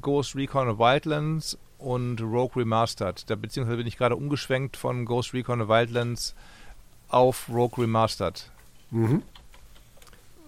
Ghost 0.02 0.36
Recon 0.36 0.78
Wildlands 0.78 1.58
und 1.78 2.20
Rogue 2.22 2.58
Remastered. 2.62 3.30
Da, 3.30 3.36
beziehungsweise 3.36 3.78
bin 3.78 3.88
ich 3.88 3.98
gerade 3.98 4.16
umgeschwenkt 4.16 4.76
von 4.76 5.06
Ghost 5.06 5.34
Recon 5.34 5.70
Wildlands 5.70 6.36
auf 7.10 7.49
Rogue 7.49 7.84
Remastered. 7.84 8.49
Mhm. 8.91 9.24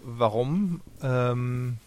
Warum? 0.04 0.82
Ähm, 1.02 1.78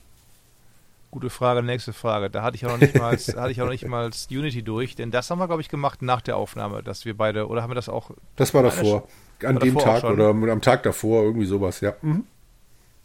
gute 1.10 1.30
Frage, 1.30 1.62
nächste 1.62 1.92
Frage. 1.92 2.30
Da 2.30 2.42
hatte 2.42 2.56
ich 2.56 2.62
ja 2.62 2.68
noch 2.68 2.78
nicht 2.78 2.96
mal, 2.96 3.16
hatte 3.16 3.50
ich 3.50 3.60
auch 3.60 3.66
noch 3.66 3.72
nicht 3.72 3.86
mal 3.86 4.10
Unity 4.30 4.62
durch, 4.62 4.96
denn 4.96 5.10
das 5.10 5.30
haben 5.30 5.38
wir, 5.38 5.46
glaube 5.46 5.62
ich, 5.62 5.68
gemacht 5.68 6.02
nach 6.02 6.20
der 6.20 6.36
Aufnahme, 6.36 6.82
dass 6.82 7.04
wir 7.04 7.16
beide, 7.16 7.48
oder 7.48 7.62
haben 7.62 7.70
wir 7.70 7.74
das 7.74 7.88
auch? 7.88 8.10
Das 8.36 8.54
war 8.54 8.62
davor. 8.62 9.08
An 9.44 9.58
dem 9.58 9.76
Tag 9.76 10.04
oder 10.04 10.28
am 10.28 10.62
Tag 10.62 10.84
davor, 10.84 11.24
irgendwie 11.24 11.46
sowas, 11.46 11.80
ja. 11.80 11.94
Mhm. 12.02 12.24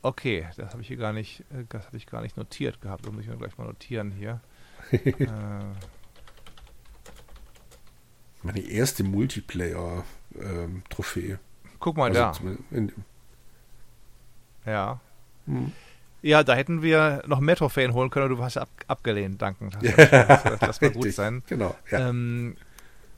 Okay, 0.03 0.45
das 0.55 0.71
habe 0.71 0.83
ich 0.83 0.87
hier 0.87 0.97
gar 0.97 1.13
nicht, 1.13 1.39
äh, 1.51 1.63
das 1.69 1.87
habe 1.87 1.97
ich 1.97 2.05
gar 2.05 2.21
nicht 2.21 2.37
notiert 2.37 2.79
gehabt. 2.81 3.03
Das 3.05 3.11
muss 3.11 3.23
ich 3.23 3.27
mir 3.27 3.37
gleich 3.37 3.57
mal 3.57 3.65
notieren 3.65 4.11
hier. 4.11 4.39
äh. 4.91 5.27
Meine 8.43 8.59
erste 8.59 9.03
Multiplayer-Trophäe. 9.03 11.31
Ähm, 11.31 11.39
Guck 11.79 11.97
mal 11.97 12.15
also 12.15 12.41
da. 12.41 12.89
ja. 14.65 14.99
Hm. 15.45 15.71
Ja, 16.21 16.43
da 16.43 16.55
hätten 16.55 16.81
wir 16.81 17.23
noch 17.27 17.39
mehr 17.39 17.55
Trophäen 17.55 17.93
holen 17.93 18.09
können, 18.09 18.29
du 18.29 18.43
hast 18.43 18.57
ab, 18.57 18.69
abgelehnt, 18.87 19.41
danken. 19.41 19.69
Das, 19.81 20.09
das, 20.09 20.59
das 20.59 20.81
war 20.81 20.89
gut 20.89 21.13
sein. 21.13 21.43
Genau. 21.47 21.75
Ja. 21.91 22.09
Ähm, 22.09 22.57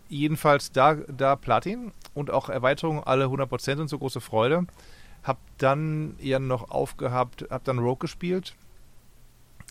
jedenfalls 0.10 0.72
da, 0.72 0.96
da 0.96 1.36
Platin 1.36 1.92
und 2.14 2.30
auch 2.30 2.50
Erweiterung 2.50 3.04
alle 3.04 3.26
100% 3.26 3.80
und 3.80 3.88
so 3.88 3.98
große 3.98 4.22
Freude. 4.22 4.66
Hab 5.24 5.38
dann 5.58 6.16
ja 6.20 6.40
noch 6.40 6.72
aufgehabt, 6.72 7.46
hab 7.50 7.64
dann 7.64 7.80
Rogue 7.80 8.00
gespielt. 8.00 8.56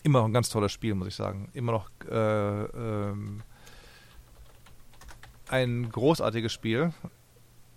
Immer 0.03 0.19
noch 0.19 0.27
ein 0.27 0.33
ganz 0.33 0.49
tolles 0.49 0.71
Spiel, 0.71 0.95
muss 0.95 1.07
ich 1.09 1.15
sagen. 1.15 1.49
Immer 1.53 1.73
noch 1.73 1.89
äh, 2.09 2.63
ähm, 2.63 3.41
ein 5.49 5.89
großartiges 5.91 6.53
Spiel, 6.53 6.93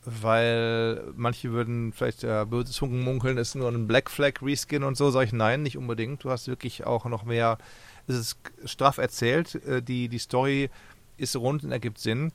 weil 0.04 1.12
manche 1.16 1.52
würden 1.52 1.92
vielleicht 1.92 2.22
ja, 2.22 2.44
böses 2.44 2.76
Funken 2.76 3.02
munkeln, 3.02 3.38
ist 3.38 3.54
nur 3.54 3.68
ein 3.68 3.86
Black 3.86 4.10
Flag 4.10 4.34
Reskin 4.42 4.82
und 4.82 4.96
so. 4.96 5.10
Sag 5.10 5.26
ich 5.26 5.32
nein, 5.32 5.62
nicht 5.62 5.78
unbedingt. 5.78 6.24
Du 6.24 6.30
hast 6.30 6.48
wirklich 6.48 6.84
auch 6.84 7.04
noch 7.04 7.24
mehr. 7.24 7.58
Es 8.06 8.16
ist 8.16 8.36
straff 8.64 8.98
erzählt. 8.98 9.54
Äh, 9.66 9.82
die, 9.82 10.08
die 10.08 10.18
Story 10.18 10.70
ist 11.16 11.36
rund 11.36 11.62
und 11.62 11.72
ergibt 11.72 11.98
Sinn 11.98 12.32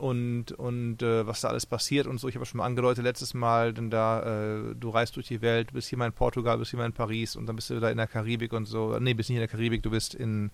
und, 0.00 0.52
und 0.52 1.02
äh, 1.02 1.26
was 1.26 1.42
da 1.42 1.48
alles 1.48 1.66
passiert 1.66 2.06
und 2.06 2.18
so. 2.18 2.28
Ich 2.28 2.34
habe 2.34 2.46
schon 2.46 2.58
mal 2.58 2.66
angedeutet 2.66 3.04
letztes 3.04 3.34
Mal, 3.34 3.72
denn 3.72 3.90
da, 3.90 4.22
äh, 4.22 4.74
du 4.74 4.88
reist 4.88 5.16
durch 5.16 5.28
die 5.28 5.42
Welt, 5.42 5.72
bist 5.72 5.88
hier 5.88 5.98
mal 5.98 6.06
in 6.06 6.12
Portugal, 6.12 6.58
bist 6.58 6.70
hier 6.70 6.78
mal 6.78 6.86
in 6.86 6.92
Paris 6.92 7.36
und 7.36 7.46
dann 7.46 7.56
bist 7.56 7.70
du 7.70 7.78
da 7.80 7.90
in 7.90 7.98
der 7.98 8.06
Karibik 8.06 8.52
und 8.52 8.64
so. 8.64 8.98
Nee, 8.98 9.14
bist 9.14 9.28
nicht 9.28 9.36
in 9.36 9.42
der 9.42 9.48
Karibik, 9.48 9.82
du 9.82 9.90
bist 9.90 10.14
in 10.14 10.50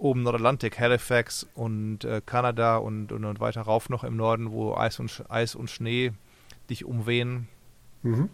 oben 0.00 0.22
Nordatlantik, 0.22 0.78
Halifax 0.80 1.46
und 1.54 2.04
äh, 2.04 2.22
Kanada 2.24 2.78
und, 2.78 3.12
und, 3.12 3.24
und, 3.24 3.40
weiter 3.40 3.62
rauf 3.62 3.88
noch 3.90 4.02
im 4.02 4.16
Norden, 4.16 4.50
wo 4.50 4.74
Eis 4.74 4.98
und, 4.98 5.24
Eis 5.28 5.54
und 5.54 5.70
Schnee 5.70 6.12
dich 6.68 6.84
umwehen. 6.84 7.48
Mhm. 8.02 8.30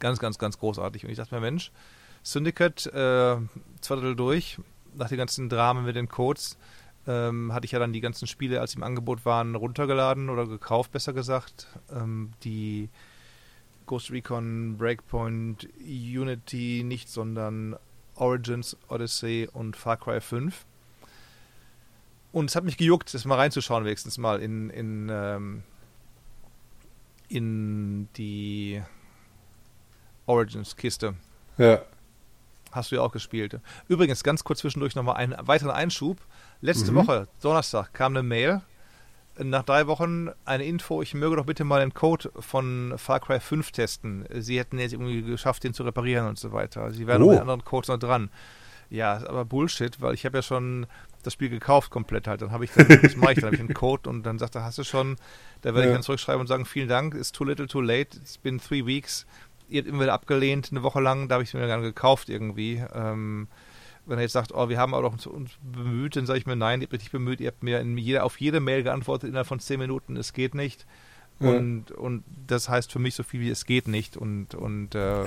Ganz, 0.00 0.18
ganz, 0.18 0.38
ganz 0.38 0.58
großartig. 0.58 1.04
Und 1.04 1.10
ich 1.10 1.16
dachte 1.16 1.34
mir, 1.34 1.40
Mensch, 1.40 1.70
Syndicate, 2.22 2.86
äh, 2.86 3.36
zwei 3.80 3.94
Drittel 3.94 4.16
durch, 4.16 4.58
nach 4.94 5.08
den 5.08 5.18
ganzen 5.18 5.48
Dramen 5.48 5.84
mit 5.84 5.96
den 5.96 6.08
Codes, 6.08 6.58
ähm, 7.06 7.52
hatte 7.52 7.64
ich 7.64 7.72
ja 7.72 7.78
dann 7.78 7.92
die 7.92 8.00
ganzen 8.00 8.26
Spiele, 8.26 8.60
als 8.60 8.72
sie 8.72 8.78
im 8.78 8.82
Angebot 8.82 9.24
waren, 9.24 9.54
runtergeladen 9.54 10.28
oder 10.28 10.46
gekauft, 10.46 10.92
besser 10.92 11.12
gesagt. 11.12 11.68
Ähm, 11.90 12.32
die 12.42 12.90
Ghost 13.86 14.10
Recon, 14.10 14.76
Breakpoint, 14.76 15.68
Unity 15.80 16.82
nicht, 16.84 17.08
sondern 17.08 17.76
Origins, 18.14 18.76
Odyssey 18.88 19.48
und 19.52 19.76
Far 19.76 19.96
Cry 19.96 20.20
5. 20.20 20.66
Und 22.38 22.50
es 22.50 22.54
hat 22.54 22.62
mich 22.62 22.76
gejuckt, 22.76 23.12
das 23.12 23.24
mal 23.24 23.34
reinzuschauen, 23.34 23.84
wenigstens 23.84 24.16
mal 24.16 24.40
in, 24.40 24.70
in, 24.70 25.08
ähm, 25.10 25.64
in 27.28 28.08
die 28.16 28.80
Origins-Kiste. 30.26 31.14
Ja. 31.56 31.80
Hast 32.70 32.92
du 32.92 32.94
ja 32.94 33.02
auch 33.02 33.10
gespielt. 33.10 33.58
Übrigens, 33.88 34.22
ganz 34.22 34.44
kurz 34.44 34.60
zwischendurch 34.60 34.94
nochmal 34.94 35.16
einen 35.16 35.34
weiteren 35.48 35.72
Einschub. 35.72 36.18
Letzte 36.60 36.92
mhm. 36.92 36.96
Woche, 36.96 37.28
Donnerstag, 37.42 37.92
kam 37.92 38.12
eine 38.12 38.22
Mail. 38.22 38.62
Nach 39.36 39.64
drei 39.64 39.88
Wochen 39.88 40.28
eine 40.44 40.64
Info, 40.64 41.02
ich 41.02 41.14
möge 41.14 41.34
doch 41.34 41.46
bitte 41.46 41.64
mal 41.64 41.80
den 41.80 41.92
Code 41.92 42.30
von 42.38 42.94
Far 42.98 43.18
Cry 43.18 43.40
5 43.40 43.72
testen. 43.72 44.24
Sie 44.32 44.60
hätten 44.60 44.78
jetzt 44.78 44.92
irgendwie 44.92 45.22
geschafft, 45.22 45.64
den 45.64 45.74
zu 45.74 45.82
reparieren 45.82 46.28
und 46.28 46.38
so 46.38 46.52
weiter. 46.52 46.92
Sie 46.92 47.08
wären 47.08 47.22
oh. 47.22 47.32
mit 47.32 47.40
anderen 47.40 47.64
Codes 47.64 47.88
noch 47.88 47.98
dran. 47.98 48.30
Ja, 48.90 49.14
aber 49.28 49.44
Bullshit, 49.44 50.00
weil 50.00 50.14
ich 50.14 50.24
habe 50.24 50.38
ja 50.38 50.42
schon 50.42 50.86
das 51.22 51.32
Spiel 51.32 51.48
gekauft 51.48 51.90
komplett 51.90 52.26
halt. 52.26 52.42
Dann 52.42 52.50
habe 52.50 52.64
ich 52.64 52.70
dann, 52.72 52.88
was 53.02 53.16
mache 53.16 53.32
ich? 53.32 53.36
Dann 53.36 53.46
habe 53.46 53.56
ich 53.56 53.60
einen 53.60 53.74
Code 53.74 54.08
und 54.08 54.24
dann 54.24 54.38
sagt 54.38 54.54
er, 54.54 54.64
hast 54.64 54.78
du 54.78 54.84
schon? 54.84 55.16
Da 55.62 55.74
werde 55.74 55.82
ja. 55.82 55.86
ich 55.88 55.92
dann 55.94 56.02
zurückschreiben 56.02 56.40
und 56.40 56.46
sagen, 56.46 56.64
vielen 56.64 56.88
Dank, 56.88 57.14
it's 57.14 57.32
too 57.32 57.44
little 57.44 57.66
too 57.66 57.80
late, 57.80 58.16
it's 58.16 58.38
been 58.38 58.60
three 58.60 58.84
weeks. 58.84 59.26
Ihr 59.68 59.80
habt 59.80 59.88
immer 59.88 60.02
wieder 60.02 60.14
abgelehnt, 60.14 60.68
eine 60.70 60.82
Woche 60.82 61.00
lang, 61.00 61.28
da 61.28 61.34
habe 61.34 61.42
ich 61.42 61.50
es 61.50 61.54
mir 61.54 61.66
dann 61.66 61.82
gekauft 61.82 62.28
irgendwie. 62.28 62.82
Ähm, 62.94 63.48
wenn 64.06 64.18
er 64.18 64.22
jetzt 64.22 64.32
sagt, 64.32 64.52
oh, 64.54 64.68
wir 64.70 64.78
haben 64.78 64.94
aber 64.94 65.10
doch 65.10 65.26
uns 65.26 65.50
bemüht, 65.60 66.16
dann 66.16 66.24
sage 66.24 66.38
ich 66.38 66.46
mir, 66.46 66.56
nein, 66.56 66.80
ihr 66.80 66.86
habt 66.86 66.94
richtig 66.94 67.12
bemüht, 67.12 67.40
ihr 67.40 67.48
habt 67.48 67.62
mir 67.62 67.82
jeder, 67.82 68.24
auf 68.24 68.40
jede 68.40 68.60
Mail 68.60 68.82
geantwortet 68.82 69.28
innerhalb 69.28 69.46
von 69.46 69.60
zehn 69.60 69.78
Minuten, 69.78 70.16
es 70.16 70.32
geht 70.32 70.54
nicht. 70.54 70.86
Ja. 71.40 71.50
Und, 71.50 71.90
und 71.92 72.24
das 72.46 72.68
heißt 72.68 72.90
für 72.90 72.98
mich 72.98 73.14
so 73.14 73.22
viel 73.22 73.40
wie 73.40 73.50
es 73.50 73.64
geht 73.64 73.86
nicht. 73.86 74.16
Und, 74.16 74.54
und 74.54 74.94
äh, 74.94 75.24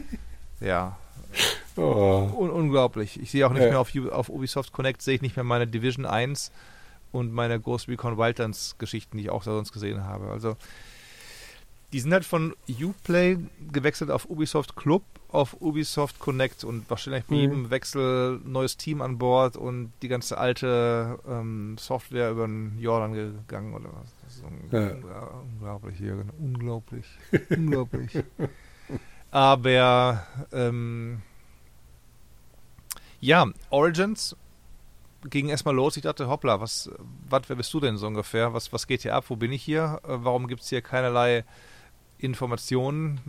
ja. 0.60 0.98
Oh. 1.76 2.30
Un 2.38 2.50
unglaublich. 2.50 3.20
Ich 3.20 3.30
sehe 3.30 3.46
auch 3.46 3.52
nicht 3.52 3.62
ja. 3.62 3.70
mehr 3.70 3.80
auf, 3.80 3.90
auf 4.10 4.28
Ubisoft 4.28 4.72
Connect, 4.72 5.02
sehe 5.02 5.14
ich 5.14 5.22
nicht 5.22 5.36
mehr 5.36 5.44
meine 5.44 5.66
Division 5.66 6.06
1 6.06 6.50
und 7.12 7.32
meine 7.32 7.60
Ghost 7.60 7.88
Recon 7.88 8.18
Wildlands 8.18 8.76
Geschichten, 8.78 9.18
die 9.18 9.24
ich 9.24 9.30
auch 9.30 9.42
sonst 9.42 9.72
gesehen 9.72 10.04
habe. 10.04 10.30
Also 10.30 10.56
die 11.92 12.00
sind 12.00 12.12
halt 12.12 12.24
von 12.24 12.54
Uplay 12.68 13.38
gewechselt 13.72 14.10
auf 14.10 14.28
Ubisoft 14.28 14.76
Club, 14.76 15.02
auf 15.28 15.60
Ubisoft 15.60 16.18
Connect 16.18 16.64
und 16.64 16.88
wahrscheinlich 16.90 17.24
bei 17.24 17.36
mhm. 17.36 17.40
jedem 17.40 17.70
Wechsel 17.70 18.40
neues 18.44 18.76
Team 18.76 19.00
an 19.00 19.18
Bord 19.18 19.56
und 19.56 19.92
die 20.02 20.08
ganze 20.08 20.36
alte 20.38 21.18
ähm, 21.28 21.76
Software 21.78 22.30
über 22.30 22.46
den 22.46 22.78
Jordan 22.78 23.12
gegangen 23.12 23.74
oder 23.74 23.90
was. 23.92 24.12
Das 24.24 24.36
ist 24.36 24.44
un 24.44 24.60
ja. 24.72 25.30
unglaublich 25.42 25.98
genau. 25.98 26.32
unglaublich, 26.38 27.06
unglaublich. 27.50 28.24
Aber 29.30 30.26
ähm, 30.52 31.22
ja, 33.20 33.46
Origins 33.70 34.36
ging 35.28 35.48
erstmal 35.48 35.74
los. 35.74 35.96
Ich 35.96 36.02
dachte, 36.02 36.28
hoppla, 36.28 36.60
was, 36.60 36.90
was, 37.28 37.42
wer 37.48 37.56
bist 37.56 37.72
du 37.74 37.80
denn 37.80 37.96
so 37.96 38.06
ungefähr? 38.06 38.52
Was, 38.54 38.72
was 38.72 38.86
geht 38.86 39.02
hier 39.02 39.14
ab? 39.14 39.24
Wo 39.28 39.36
bin 39.36 39.52
ich 39.52 39.62
hier? 39.62 40.00
Äh, 40.04 40.24
warum 40.24 40.48
gibt 40.48 40.62
es 40.62 40.68
hier 40.68 40.82
keinerlei 40.82 41.44
Informationen. 42.18 43.20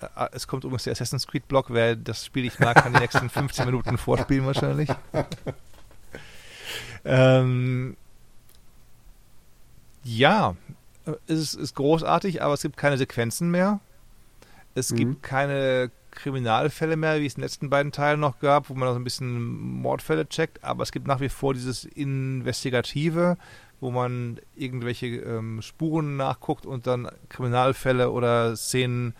Äh, 0.00 0.28
es 0.32 0.46
kommt 0.46 0.64
übrigens 0.64 0.84
der 0.84 0.92
Assassin's 0.92 1.26
Creed 1.26 1.48
Block. 1.48 1.66
Wer 1.68 1.96
das 1.96 2.26
Spiel 2.26 2.44
nicht 2.44 2.60
mag, 2.60 2.76
kann 2.76 2.92
die 2.92 3.00
nächsten 3.00 3.30
15 3.30 3.66
Minuten 3.66 3.98
vorspielen 3.98 4.46
wahrscheinlich. 4.46 4.90
ähm, 7.04 7.96
ja, 10.04 10.56
es 11.26 11.38
ist, 11.38 11.54
ist, 11.54 11.74
großartig, 11.74 12.42
aber 12.42 12.54
es 12.54 12.62
gibt 12.62 12.76
keine 12.76 12.98
Sequenzen 12.98 13.50
mehr. 13.50 13.80
Es 14.74 14.90
mhm. 14.90 14.96
gibt 14.96 15.22
keine 15.22 15.90
Kriminalfälle 16.12 16.96
mehr, 16.96 17.20
wie 17.20 17.26
es 17.26 17.34
in 17.34 17.40
den 17.40 17.44
letzten 17.44 17.70
beiden 17.70 17.92
Teilen 17.92 18.20
noch 18.20 18.38
gab, 18.38 18.70
wo 18.70 18.74
man 18.74 18.88
noch 18.88 18.96
ein 18.96 19.04
bisschen 19.04 19.80
Mordfälle 19.80 20.28
checkt, 20.28 20.62
aber 20.62 20.82
es 20.82 20.92
gibt 20.92 21.06
nach 21.06 21.20
wie 21.20 21.28
vor 21.28 21.54
dieses 21.54 21.84
Investigative, 21.84 23.36
wo 23.80 23.90
man 23.90 24.38
irgendwelche 24.54 25.06
ähm, 25.06 25.60
Spuren 25.60 26.16
nachguckt 26.16 26.66
und 26.66 26.86
dann 26.86 27.08
Kriminalfälle 27.28 28.10
oder 28.10 28.54
Szenen 28.56 29.14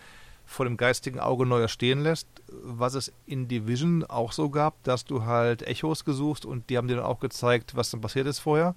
vor 0.47 0.67
dem 0.67 0.77
geistigen 0.77 1.19
Auge 1.19 1.47
neu 1.47 1.67
stehen 1.67 2.03
lässt, 2.03 2.29
was 2.49 2.95
es 2.95 3.13
in 3.27 3.49
Division 3.49 4.05
auch 4.05 4.33
so 4.33 4.51
gab, 4.51 4.83
dass 4.85 5.05
du 5.05 5.25
halt 5.25 5.63
Echos 5.63 6.05
gesucht 6.05 6.45
und 6.45 6.71
die 6.71 6.77
haben 6.77 6.89
dir 6.89 6.97
dann 6.97 7.05
auch 7.05 7.21
gezeigt, 7.21 7.75
was 7.75 7.91
dann 7.91 8.01
passiert 8.01 8.27
ist 8.27 8.39
vorher. 8.39 8.75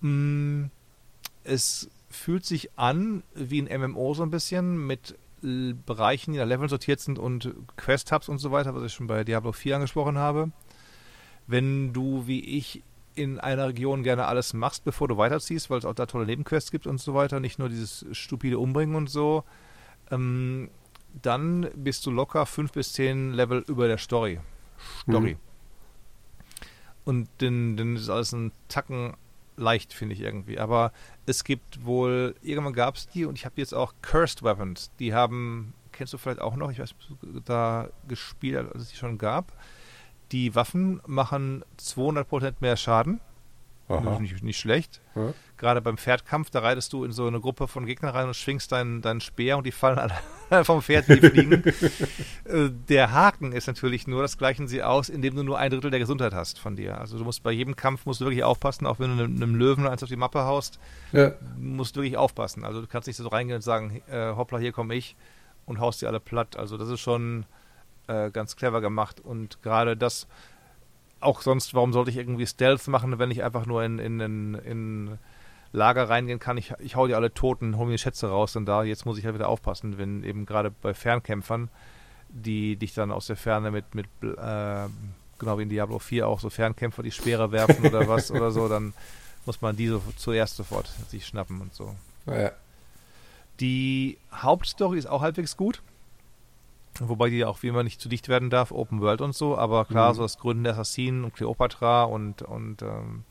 Mm, 0.00 0.66
es 1.44 1.90
fühlt 2.08 2.46
sich 2.46 2.70
an 2.78 3.22
wie 3.34 3.60
ein 3.60 3.80
MMO 3.80 4.14
so 4.14 4.22
ein 4.22 4.30
bisschen 4.30 4.86
mit 4.86 5.16
Bereichen, 5.42 6.32
die 6.32 6.38
nach 6.38 6.46
Leveln 6.46 6.68
sortiert 6.68 7.00
sind 7.00 7.18
und 7.18 7.54
Quest-Hubs 7.76 8.28
und 8.28 8.38
so 8.38 8.50
weiter, 8.50 8.74
was 8.74 8.84
ich 8.84 8.92
schon 8.92 9.06
bei 9.06 9.24
Diablo 9.24 9.52
4 9.52 9.76
angesprochen 9.76 10.18
habe. 10.18 10.50
Wenn 11.46 11.92
du 11.92 12.26
wie 12.26 12.40
ich 12.40 12.82
in 13.14 13.40
einer 13.40 13.68
Region 13.68 14.02
gerne 14.02 14.26
alles 14.26 14.54
machst, 14.54 14.84
bevor 14.84 15.08
du 15.08 15.16
weiterziehst, 15.16 15.70
weil 15.70 15.78
es 15.78 15.84
auch 15.84 15.94
da 15.94 16.06
tolle 16.06 16.26
Nebenquests 16.26 16.70
gibt 16.70 16.86
und 16.86 17.00
so 17.00 17.14
weiter, 17.14 17.40
nicht 17.40 17.58
nur 17.58 17.68
dieses 17.68 18.06
stupide 18.12 18.58
Umbringen 18.58 18.94
und 18.94 19.10
so, 19.10 19.44
ähm, 20.10 20.70
dann 21.22 21.68
bist 21.74 22.06
du 22.06 22.10
locker 22.10 22.46
fünf 22.46 22.72
bis 22.72 22.92
zehn 22.92 23.32
Level 23.32 23.64
über 23.66 23.88
der 23.88 23.98
Story. 23.98 24.40
Story. 25.02 25.34
Mhm. 25.34 25.38
Und 27.04 27.28
den 27.40 27.96
ist 27.96 28.10
alles 28.10 28.32
ein 28.32 28.52
Tacken 28.68 29.14
leicht, 29.58 29.92
finde 29.92 30.14
ich 30.14 30.20
irgendwie. 30.20 30.58
Aber 30.58 30.92
es 31.26 31.44
gibt 31.44 31.84
wohl, 31.84 32.34
irgendwann 32.42 32.72
gab 32.72 32.96
es 32.96 33.08
die 33.08 33.24
und 33.24 33.36
ich 33.36 33.44
habe 33.44 33.54
jetzt 33.56 33.74
auch 33.74 33.94
Cursed 34.02 34.42
Weapons. 34.42 34.90
Die 34.98 35.14
haben, 35.14 35.74
kennst 35.92 36.12
du 36.12 36.18
vielleicht 36.18 36.40
auch 36.40 36.56
noch, 36.56 36.70
ich 36.70 36.78
weiß, 36.78 36.94
da 37.44 37.88
gespielt, 38.06 38.56
als 38.72 38.82
es 38.82 38.88
die 38.90 38.96
schon 38.96 39.18
gab. 39.18 39.52
Die 40.32 40.54
Waffen 40.54 41.00
machen 41.06 41.64
200% 41.78 42.54
mehr 42.60 42.76
Schaden 42.76 43.20
nicht, 44.20 44.42
nicht, 44.42 44.58
schlecht. 44.58 45.00
Ja. 45.14 45.32
Gerade 45.56 45.80
beim 45.80 45.96
Pferdkampf, 45.96 46.50
da 46.50 46.60
reitest 46.60 46.92
du 46.92 47.04
in 47.04 47.12
so 47.12 47.26
eine 47.26 47.40
Gruppe 47.40 47.66
von 47.66 47.86
Gegnern 47.86 48.14
rein 48.14 48.26
und 48.26 48.34
schwingst 48.34 48.70
deinen, 48.70 49.00
deinen 49.00 49.20
Speer 49.20 49.56
und 49.56 49.66
die 49.66 49.72
fallen 49.72 49.98
alle 49.98 50.64
vom 50.64 50.82
Pferd, 50.82 51.08
die 51.08 51.16
fliegen. 51.16 51.62
Äh, 52.44 52.70
der 52.88 53.12
Haken 53.12 53.52
ist 53.52 53.66
natürlich 53.66 54.06
nur, 54.06 54.22
das 54.22 54.38
gleichen 54.38 54.68
sie 54.68 54.82
aus, 54.82 55.10
indem 55.10 55.36
du 55.36 55.42
nur 55.42 55.58
ein 55.58 55.70
Drittel 55.70 55.90
der 55.90 56.00
Gesundheit 56.00 56.32
hast 56.32 56.58
von 56.58 56.76
dir. 56.76 56.98
Also 56.98 57.18
du 57.18 57.24
musst 57.24 57.42
bei 57.42 57.52
jedem 57.52 57.76
Kampf 57.76 58.06
musst 58.06 58.20
du 58.20 58.24
wirklich 58.24 58.42
aufpassen, 58.42 58.86
auch 58.86 58.98
wenn 58.98 59.16
du 59.16 59.24
einem, 59.24 59.36
einem 59.36 59.54
Löwen 59.54 59.86
eins 59.86 60.02
auf 60.02 60.08
die 60.08 60.16
Mappe 60.16 60.44
haust, 60.44 60.78
ja. 61.12 61.32
musst 61.58 61.96
du 61.96 62.00
wirklich 62.00 62.16
aufpassen. 62.16 62.64
Also 62.64 62.80
du 62.80 62.86
kannst 62.86 63.06
nicht 63.06 63.16
so 63.16 63.28
reingehen 63.28 63.56
und 63.56 63.62
sagen, 63.62 64.00
äh, 64.10 64.34
hoppla, 64.34 64.58
hier 64.58 64.72
komme 64.72 64.94
ich 64.94 65.14
und 65.66 65.78
haust 65.78 66.00
die 66.00 66.06
alle 66.06 66.20
platt. 66.20 66.56
Also 66.56 66.78
das 66.78 66.88
ist 66.88 67.00
schon 67.00 67.44
äh, 68.06 68.30
ganz 68.30 68.56
clever 68.56 68.80
gemacht 68.80 69.20
und 69.20 69.62
gerade 69.62 69.96
das 69.96 70.26
auch 71.20 71.42
sonst, 71.42 71.74
warum 71.74 71.92
sollte 71.92 72.10
ich 72.10 72.16
irgendwie 72.16 72.46
Stealth 72.46 72.86
machen, 72.88 73.18
wenn 73.18 73.30
ich 73.30 73.42
einfach 73.42 73.66
nur 73.66 73.82
in, 73.84 73.98
in, 73.98 74.20
in, 74.20 74.54
in 74.54 75.18
Lager 75.72 76.08
reingehen 76.08 76.38
kann? 76.38 76.56
Ich, 76.56 76.72
ich 76.78 76.96
hau 76.96 77.06
die 77.06 77.14
alle 77.14 77.32
Toten, 77.32 77.76
hol 77.76 77.86
mir 77.86 77.92
die 77.92 77.98
Schätze 77.98 78.28
raus 78.28 78.56
und 78.56 78.66
da, 78.66 78.82
jetzt 78.82 79.06
muss 79.06 79.18
ich 79.18 79.24
halt 79.24 79.34
wieder 79.34 79.48
aufpassen, 79.48 79.98
wenn 79.98 80.24
eben 80.24 80.46
gerade 80.46 80.70
bei 80.70 80.94
Fernkämpfern, 80.94 81.68
die 82.28 82.76
dich 82.76 82.94
dann 82.94 83.10
aus 83.10 83.26
der 83.26 83.36
Ferne 83.36 83.70
mit, 83.70 83.94
mit 83.94 84.06
äh, 84.22 84.88
genau 85.38 85.58
wie 85.58 85.62
in 85.62 85.68
Diablo 85.68 85.98
4 85.98 86.28
auch 86.28 86.40
so 86.40 86.50
Fernkämpfer 86.50 87.02
die 87.02 87.12
Speere 87.12 87.52
werfen 87.52 87.86
oder 87.86 88.08
was 88.08 88.30
oder 88.30 88.50
so, 88.50 88.68
dann 88.68 88.92
muss 89.46 89.60
man 89.60 89.76
die 89.76 89.88
so 89.88 90.02
zuerst 90.16 90.56
sofort 90.56 90.88
sich 91.08 91.26
schnappen 91.26 91.60
und 91.60 91.74
so. 91.74 91.94
Ja. 92.26 92.52
Die 93.60 94.18
Hauptstory 94.32 94.98
ist 94.98 95.06
auch 95.06 95.22
halbwegs 95.22 95.56
gut. 95.56 95.82
Wobei 97.00 97.30
die 97.30 97.44
auch 97.44 97.62
wie 97.62 97.68
immer 97.68 97.84
nicht 97.84 98.00
zu 98.00 98.08
dicht 98.08 98.28
werden 98.28 98.50
darf, 98.50 98.72
Open 98.72 99.00
World 99.00 99.20
und 99.20 99.34
so, 99.34 99.56
aber 99.56 99.84
klar, 99.84 100.10
mhm. 100.10 100.16
so 100.16 100.22
das 100.22 100.38
Gründen 100.38 100.64
der 100.64 100.72
Assassinen 100.72 101.24
und 101.24 101.34
Cleopatra 101.34 102.04
und, 102.04 102.42
und 102.42 102.82
ähm, 102.82 103.24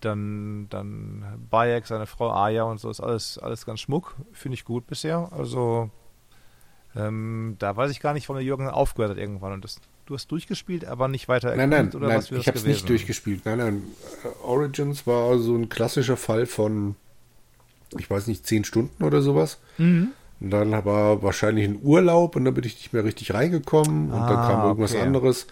dann, 0.00 0.66
dann 0.70 1.24
Bayek, 1.50 1.86
seine 1.86 2.06
Frau 2.06 2.32
Aya 2.32 2.64
und 2.64 2.78
so, 2.78 2.90
ist 2.90 3.00
alles, 3.00 3.38
alles 3.38 3.66
ganz 3.66 3.80
schmuck. 3.80 4.14
Finde 4.32 4.54
ich 4.54 4.64
gut 4.64 4.86
bisher. 4.86 5.30
Also 5.32 5.90
ähm, 6.94 7.56
da 7.58 7.76
weiß 7.76 7.90
ich 7.90 8.00
gar 8.00 8.14
nicht, 8.14 8.28
warum 8.28 8.38
der 8.38 8.46
Jürgen 8.46 8.68
aufgehört 8.68 9.12
hat 9.12 9.18
irgendwann. 9.18 9.52
Und 9.52 9.64
das, 9.64 9.80
du 10.06 10.14
hast 10.14 10.28
durchgespielt, 10.28 10.84
aber 10.84 11.08
nicht 11.08 11.28
weiter 11.28 11.54
Nein, 11.54 11.68
nein, 11.68 11.94
oder 11.94 12.08
nein, 12.08 12.16
was 12.18 12.30
ich 12.30 12.46
habe 12.46 12.58
es 12.58 12.64
nicht 12.64 12.88
durchgespielt. 12.88 13.44
Nein, 13.44 13.58
nein. 13.58 13.82
Origins 14.42 15.06
war 15.06 15.38
so 15.38 15.54
ein 15.54 15.68
klassischer 15.68 16.16
Fall 16.16 16.46
von, 16.46 16.96
ich 17.98 18.08
weiß 18.08 18.26
nicht, 18.28 18.46
zehn 18.46 18.64
Stunden 18.64 19.04
oder 19.04 19.20
sowas. 19.20 19.58
Mhm. 19.78 20.12
Und 20.40 20.50
dann 20.50 20.70
war 20.84 21.22
wahrscheinlich 21.22 21.64
ein 21.64 21.80
Urlaub 21.82 22.36
und 22.36 22.44
dann 22.44 22.54
bin 22.54 22.64
ich 22.64 22.76
nicht 22.76 22.92
mehr 22.92 23.04
richtig 23.04 23.32
reingekommen 23.32 24.12
und 24.12 24.20
ah, 24.20 24.28
dann 24.28 24.36
kam 24.36 24.66
irgendwas 24.66 24.92
okay. 24.92 25.02
anderes. 25.02 25.46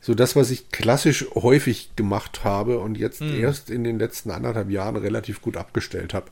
So 0.00 0.14
das, 0.14 0.36
was 0.36 0.50
ich 0.50 0.68
klassisch 0.70 1.26
häufig 1.34 1.96
gemacht 1.96 2.44
habe 2.44 2.78
und 2.78 2.98
jetzt 2.98 3.20
hm. 3.20 3.40
erst 3.40 3.70
in 3.70 3.82
den 3.82 3.98
letzten 3.98 4.30
anderthalb 4.30 4.70
Jahren 4.70 4.96
relativ 4.96 5.40
gut 5.40 5.56
abgestellt 5.56 6.12
habe. 6.12 6.26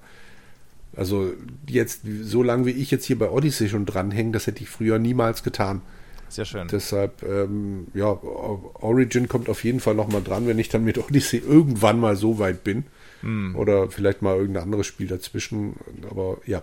Also 0.95 1.33
jetzt, 1.69 2.03
so 2.23 2.43
lange 2.43 2.67
wie 2.67 2.71
ich 2.71 2.91
jetzt 2.91 3.07
hier 3.07 3.19
bei 3.19 3.31
Odyssey 3.31 3.69
schon 3.69 3.87
dranhänge, 3.87 4.33
das 4.33 4.47
hätte 4.47 4.63
ich 4.63 4.69
früher 4.69 4.99
niemals 4.99 5.43
getan. 5.43 5.81
Sehr 6.29 6.45
schön. 6.45 6.69
Deshalb, 6.69 7.23
ähm, 7.23 7.89
ja, 7.95 8.07
Origin 8.07 9.29
kommt 9.29 9.49
auf 9.49 9.65
jeden 9.65 9.81
Fall 9.81 9.95
nochmal 9.95 10.23
dran, 10.23 10.47
wenn 10.47 10.59
ich 10.59 10.69
dann 10.69 10.85
mit 10.85 10.99
Odyssey 10.99 11.39
irgendwann 11.39 11.99
mal 11.99 12.17
so 12.17 12.39
weit 12.39 12.65
bin. 12.65 12.85
Hm. 13.21 13.57
Oder 13.57 13.89
vielleicht 13.91 14.21
mal 14.21 14.37
irgendein 14.37 14.65
anderes 14.65 14.87
Spiel 14.87 15.07
dazwischen. 15.07 15.77
Aber 16.11 16.39
ja, 16.47 16.63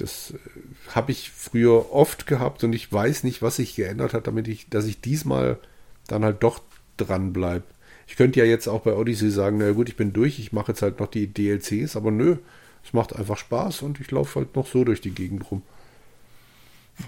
das 0.00 0.32
äh, 0.32 0.38
habe 0.94 1.12
ich 1.12 1.30
früher 1.30 1.92
oft 1.92 2.26
gehabt 2.26 2.64
und 2.64 2.72
ich 2.72 2.92
weiß 2.92 3.24
nicht, 3.24 3.42
was 3.42 3.56
sich 3.56 3.74
geändert 3.74 4.14
hat, 4.14 4.26
damit 4.26 4.48
ich, 4.48 4.68
dass 4.68 4.86
ich 4.86 5.00
diesmal 5.00 5.58
dann 6.06 6.24
halt 6.24 6.42
doch 6.42 6.60
dran 6.96 7.32
bleibe. 7.32 7.64
Ich 8.06 8.16
könnte 8.16 8.40
ja 8.40 8.46
jetzt 8.46 8.66
auch 8.66 8.82
bei 8.82 8.94
Odyssey 8.94 9.30
sagen, 9.30 9.58
na 9.58 9.70
gut, 9.72 9.88
ich 9.88 9.96
bin 9.96 10.12
durch, 10.12 10.38
ich 10.38 10.52
mache 10.52 10.72
jetzt 10.72 10.82
halt 10.82 10.98
noch 10.98 11.06
die 11.06 11.28
DLCs, 11.32 11.96
aber 11.96 12.10
nö, 12.10 12.36
es 12.84 12.92
macht 12.92 13.14
einfach 13.14 13.36
Spaß 13.36 13.82
und 13.82 14.00
ich 14.00 14.10
laufe 14.10 14.40
halt 14.40 14.56
noch 14.56 14.66
so 14.66 14.84
durch 14.84 15.00
die 15.00 15.12
Gegend 15.12 15.50
rum. 15.50 15.62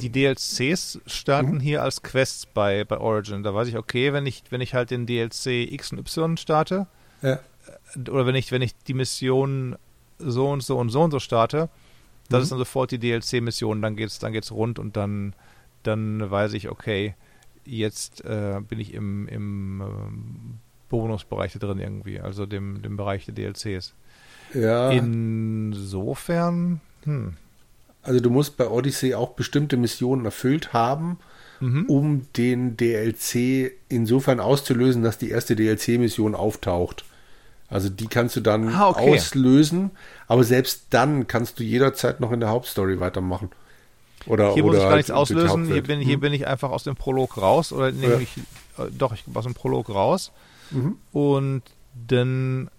Die 0.01 0.11
DLCs 0.11 1.01
starten 1.07 1.57
mhm. 1.57 1.61
hier 1.61 1.83
als 1.83 2.03
Quests 2.03 2.47
bei, 2.47 2.85
bei 2.85 2.99
Origin. 2.99 3.43
Da 3.43 3.55
weiß 3.55 3.69
ich, 3.69 3.77
okay, 3.77 4.13
wenn 4.13 4.27
ich, 4.27 4.45
wenn 4.51 4.61
ich 4.61 4.75
halt 4.75 4.91
den 4.91 5.07
DLC 5.07 5.71
X 5.73 5.93
und 5.93 5.99
Y 5.99 6.37
starte, 6.37 6.87
ja. 7.21 7.35
Äh, 7.35 8.11
oder 8.11 8.27
wenn 8.27 8.35
ich, 8.35 8.53
wenn 8.53 8.63
ich 8.63 8.75
die 8.87 8.95
Mission 8.95 9.77
so 10.19 10.51
und 10.51 10.63
so 10.63 10.79
und 10.79 10.91
so 10.91 11.03
und 11.03 11.11
so 11.11 11.19
starte, 11.19 11.69
das 12.29 12.39
mhm. 12.39 12.43
ist 12.43 12.53
dann 12.53 12.59
sofort 12.59 12.91
die 12.91 12.99
DLC-Mission, 12.99 13.83
dann 13.83 13.97
geht's, 13.97 14.19
dann 14.19 14.33
geht's 14.33 14.53
rund 14.53 14.79
und 14.79 14.97
dann, 14.97 15.35
dann 15.83 16.31
weiß 16.31 16.53
ich, 16.55 16.69
okay, 16.69 17.15
jetzt 17.65 18.25
äh, 18.25 18.61
bin 18.67 18.81
ich 18.81 18.95
im, 18.95 19.29
im 19.29 19.81
ähm, 19.81 20.59
Bonusbereich 20.89 21.53
drin 21.55 21.79
irgendwie, 21.79 22.21
also 22.21 22.47
dem, 22.47 22.83
dem 22.83 22.97
Bereich 22.97 23.27
der 23.27 23.35
DLCs. 23.35 23.95
Ja. 24.55 24.91
Insofern, 24.91 26.81
hm. 27.05 27.37
Also 28.03 28.21
du 28.21 28.31
musst 28.31 28.57
bei 28.57 28.69
Odyssey 28.69 29.15
auch 29.15 29.31
bestimmte 29.31 29.77
Missionen 29.77 30.25
erfüllt 30.25 30.73
haben, 30.73 31.19
mhm. 31.61 31.85
um 31.87 32.27
den 32.37 32.77
DLC 32.77 33.73
insofern 33.89 34.41
auszulösen, 34.41 35.03
dass 35.03 35.19
die 35.19 35.31
erste 35.31 35.55
DLC-Mission 35.55 36.35
auftaucht. 36.35 37.05
Also 37.73 37.89
die 37.89 38.07
kannst 38.07 38.37
du 38.37 38.41
dann 38.41 38.69
ah, 38.69 38.91
okay. 38.91 39.15
auslösen, 39.15 39.93
aber 40.29 40.45
selbst 40.45 40.87
dann 40.91 41.27
kannst 41.27 41.59
du 41.59 41.65
jederzeit 41.65 42.21
noch 42.21 42.31
in 42.31 42.41
der 42.41 42.51
Hauptstory 42.51 43.01
weitermachen. 43.01 43.51
Oder, 44.27 44.53
hier 44.53 44.65
oder 44.65 44.75
muss 44.75 44.83
ich 44.83 44.89
gar 44.89 44.97
nichts 44.97 45.11
auslösen, 45.11 45.67
hier 45.67 45.83
bin, 45.83 45.99
hier 46.01 46.15
hm. 46.15 46.21
bin 46.21 46.33
ich 46.35 46.47
einfach 46.47 46.71
aus 46.71 46.85
dem 46.85 46.97
Prolog 46.97 47.39
raus, 47.39 47.73
oder 47.73 47.91
nehme 47.91 48.15
ja. 48.15 48.21
ich, 48.21 48.37
äh, 48.79 48.91
doch, 48.91 49.15
ich 49.15 49.25
aus 49.35 49.45
dem 49.45 49.55
Prolog 49.55 49.89
raus. 49.89 50.33
Mhm. 50.71 50.97
Und 51.13 51.63
dann 52.09 52.71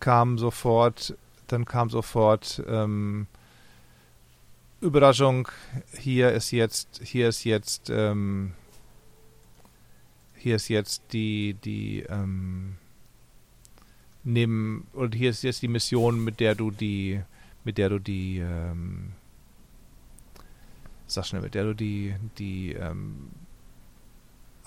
kam 0.00 0.38
sofort, 0.38 1.14
dann 1.46 1.66
kam 1.66 1.90
sofort 1.90 2.62
ähm, 2.66 3.26
Überraschung, 4.80 5.48
hier 5.92 6.32
ist 6.32 6.50
jetzt, 6.50 7.00
hier 7.04 7.28
ist 7.28 7.44
jetzt, 7.44 7.90
ähm, 7.90 8.52
hier 10.34 10.56
ist 10.56 10.68
jetzt 10.68 11.02
die, 11.12 11.54
die, 11.62 12.00
ähm, 12.08 12.76
neben, 14.24 14.86
und 14.92 15.14
hier 15.14 15.30
ist 15.30 15.42
jetzt 15.42 15.62
die 15.62 15.68
Mission, 15.68 16.22
mit 16.22 16.40
der 16.40 16.54
du 16.54 16.70
die, 16.70 17.20
mit 17.64 17.78
der 17.78 17.88
du 17.88 17.98
die, 17.98 18.38
ähm, 18.38 19.12
sag 21.06 21.26
schnell, 21.26 21.42
mit 21.42 21.54
der 21.54 21.64
du 21.64 21.74
die, 21.74 22.14
die, 22.38 22.72
ähm, 22.72 23.30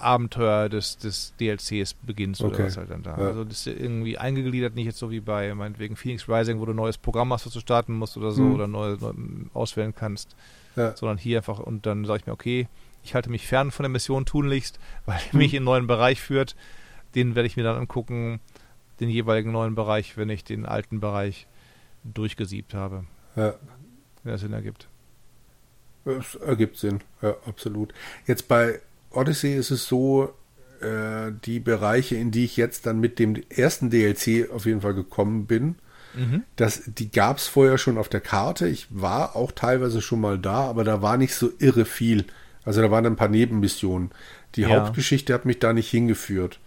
Abenteuer 0.04 0.70
des, 0.70 0.98
des 0.98 1.34
DLCs 1.40 1.94
beginnst 1.94 2.42
okay. 2.42 2.56
oder 2.56 2.66
was 2.66 2.78
halt 2.78 2.90
dann 2.92 3.04
da. 3.04 3.18
Ja. 3.18 3.28
Also 3.28 3.44
das 3.44 3.66
ist 3.66 3.80
irgendwie 3.80 4.18
eingegliedert, 4.18 4.76
nicht 4.76 4.86
jetzt 4.86 4.98
so 4.98 5.12
wie 5.12 5.20
bei 5.20 5.54
meinetwegen 5.56 5.96
Phoenix 5.96 6.28
Rising, 6.28 6.60
wo 6.60 6.66
du 6.66 6.74
ein 6.74 6.78
neues 6.78 6.98
Programm 6.98 7.32
hast, 7.32 7.46
was 7.46 7.54
du 7.54 7.60
starten 7.60 7.94
musst 7.94 8.18
oder 8.18 8.32
so 8.32 8.44
mhm. 8.44 8.56
oder 8.56 8.68
neu, 8.68 8.98
neu, 9.00 9.14
auswählen 9.54 9.94
kannst, 9.96 10.36
ja. 10.76 10.96
sondern 10.96 11.18
hier 11.18 11.38
einfach 11.38 11.60
und 11.60 11.86
dann 11.86 12.06
sage 12.06 12.20
ich 12.22 12.28
mir, 12.28 12.34
okay, 12.34 12.68
ich 13.04 13.16
halte 13.16 13.30
mich 13.30 13.48
fern 13.48 13.72
von 13.72 13.84
der 13.84 13.90
Mission 13.90 14.26
tunlichst, 14.26 14.80
weil 15.06 15.20
die 15.32 15.36
mhm. 15.36 15.42
mich 15.42 15.54
in 15.54 15.60
einen 15.60 15.66
neuen 15.66 15.88
Bereich 15.88 16.22
führt. 16.22 16.56
Den 17.16 17.36
werde 17.36 17.48
ich 17.48 17.58
mir 17.58 17.64
dann 17.64 17.78
angucken 17.78 18.40
den 19.00 19.10
jeweiligen 19.10 19.52
neuen 19.52 19.76
Bereich, 19.76 20.18
wenn 20.18 20.30
ich 20.30 20.44
den 20.44 20.66
alten 20.66 21.00
Bereich 21.00 21.48
durchgesiebt 22.04 22.74
habe. 22.74 23.06
Ja. 23.36 23.56
Wenn 24.24 24.32
das 24.32 24.42
Sinn 24.42 24.54
ergibt. 24.54 24.88
Es 26.06 26.36
ergibt 26.36 26.78
Sinn, 26.78 27.00
ja, 27.22 27.36
absolut. 27.46 27.94
Jetzt 28.28 28.48
bei 28.48 28.82
Odyssey 29.12 29.56
ist 29.56 29.72
es 29.72 29.88
so, 29.88 30.34
äh, 30.82 31.32
die 31.46 31.60
Bereiche, 31.60 32.16
in 32.16 32.32
die 32.32 32.46
ich 32.46 32.58
jetzt 32.58 32.86
dann 32.86 33.00
mit 33.00 33.20
dem 33.20 33.42
ersten 33.50 33.90
DLC 33.90 34.50
auf 34.52 34.66
jeden 34.66 34.82
Fall 34.82 34.94
gekommen 34.94 35.46
bin, 35.46 35.76
mhm. 36.14 36.44
das, 36.58 36.84
die 36.86 37.10
gab 37.10 37.38
es 37.38 37.48
vorher 37.48 37.78
schon 37.78 37.98
auf 37.98 38.10
der 38.10 38.22
Karte. 38.22 38.68
Ich 38.68 38.88
war 38.90 39.36
auch 39.36 39.52
teilweise 39.52 40.02
schon 40.02 40.20
mal 40.20 40.38
da, 40.38 40.68
aber 40.68 40.84
da 40.84 41.02
war 41.02 41.18
nicht 41.18 41.36
so 41.36 41.52
irre 41.60 41.86
viel. 41.86 42.26
Also 42.66 42.82
da 42.82 42.92
waren 42.92 43.06
ein 43.06 43.16
paar 43.16 43.30
Nebenmissionen. 43.30 44.12
Die 44.56 44.62
ja. 44.62 44.70
Hauptgeschichte 44.70 45.34
hat 45.34 45.46
mich 45.46 45.60
da 45.60 45.74
nicht 45.74 45.90
hingeführt. 45.90 46.60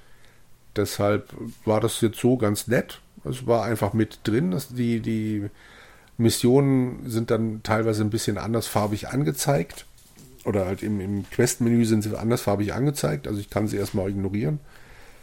Deshalb 0.76 1.32
war 1.64 1.80
das 1.80 2.00
jetzt 2.00 2.18
so 2.18 2.36
ganz 2.36 2.66
nett. 2.66 3.00
Es 3.24 3.46
war 3.46 3.64
einfach 3.64 3.92
mit 3.92 4.20
drin. 4.24 4.50
Dass 4.50 4.68
die, 4.68 5.00
die 5.00 5.48
Missionen 6.18 7.08
sind 7.08 7.30
dann 7.30 7.62
teilweise 7.62 8.02
ein 8.02 8.10
bisschen 8.10 8.38
andersfarbig 8.38 9.08
angezeigt. 9.08 9.86
Oder 10.44 10.66
halt 10.66 10.82
im, 10.82 11.00
im 11.00 11.28
Quest-Menü 11.28 11.84
sind 11.84 12.02
sie 12.02 12.16
andersfarbig 12.16 12.72
angezeigt. 12.72 13.26
Also 13.26 13.40
ich 13.40 13.50
kann 13.50 13.66
sie 13.66 13.76
erstmal 13.76 14.10
ignorieren. 14.10 14.60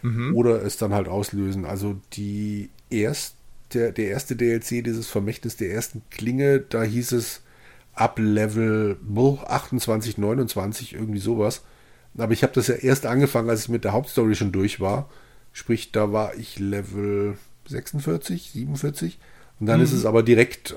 Mhm. 0.02 0.36
Oder 0.36 0.62
es 0.64 0.78
dann 0.78 0.94
halt 0.94 1.08
auslösen. 1.08 1.66
Also 1.66 1.96
die 2.14 2.70
erste, 2.90 3.36
der, 3.74 3.92
der 3.92 4.10
erste 4.10 4.36
DLC, 4.36 4.84
dieses 4.84 5.08
Vermächtnis 5.08 5.56
der 5.56 5.72
ersten 5.72 6.02
Klinge, 6.12 6.60
da 6.60 6.84
hieß 6.84 7.14
es 7.14 7.42
ab 7.94 8.20
Level 8.20 8.98
28, 9.46 10.18
29, 10.18 10.94
irgendwie 10.94 11.20
sowas. 11.20 11.62
Aber 12.18 12.34
ich 12.34 12.44
habe 12.44 12.54
das 12.54 12.68
ja 12.68 12.76
erst 12.76 13.06
angefangen, 13.06 13.50
als 13.50 13.64
ich 13.64 13.70
mit 13.70 13.84
der 13.84 13.94
Hauptstory 13.94 14.36
schon 14.36 14.52
durch 14.52 14.80
war. 14.80 15.10
Sprich, 15.54 15.92
da 15.92 16.12
war 16.12 16.36
ich 16.36 16.60
Level 16.60 17.38
46, 17.68 18.52
47. 18.52 19.20
Und 19.60 19.68
dann 19.68 19.78
mhm. 19.78 19.86
ist 19.86 19.94
es 19.94 20.06
aber 20.06 20.24
direkt 20.24 20.76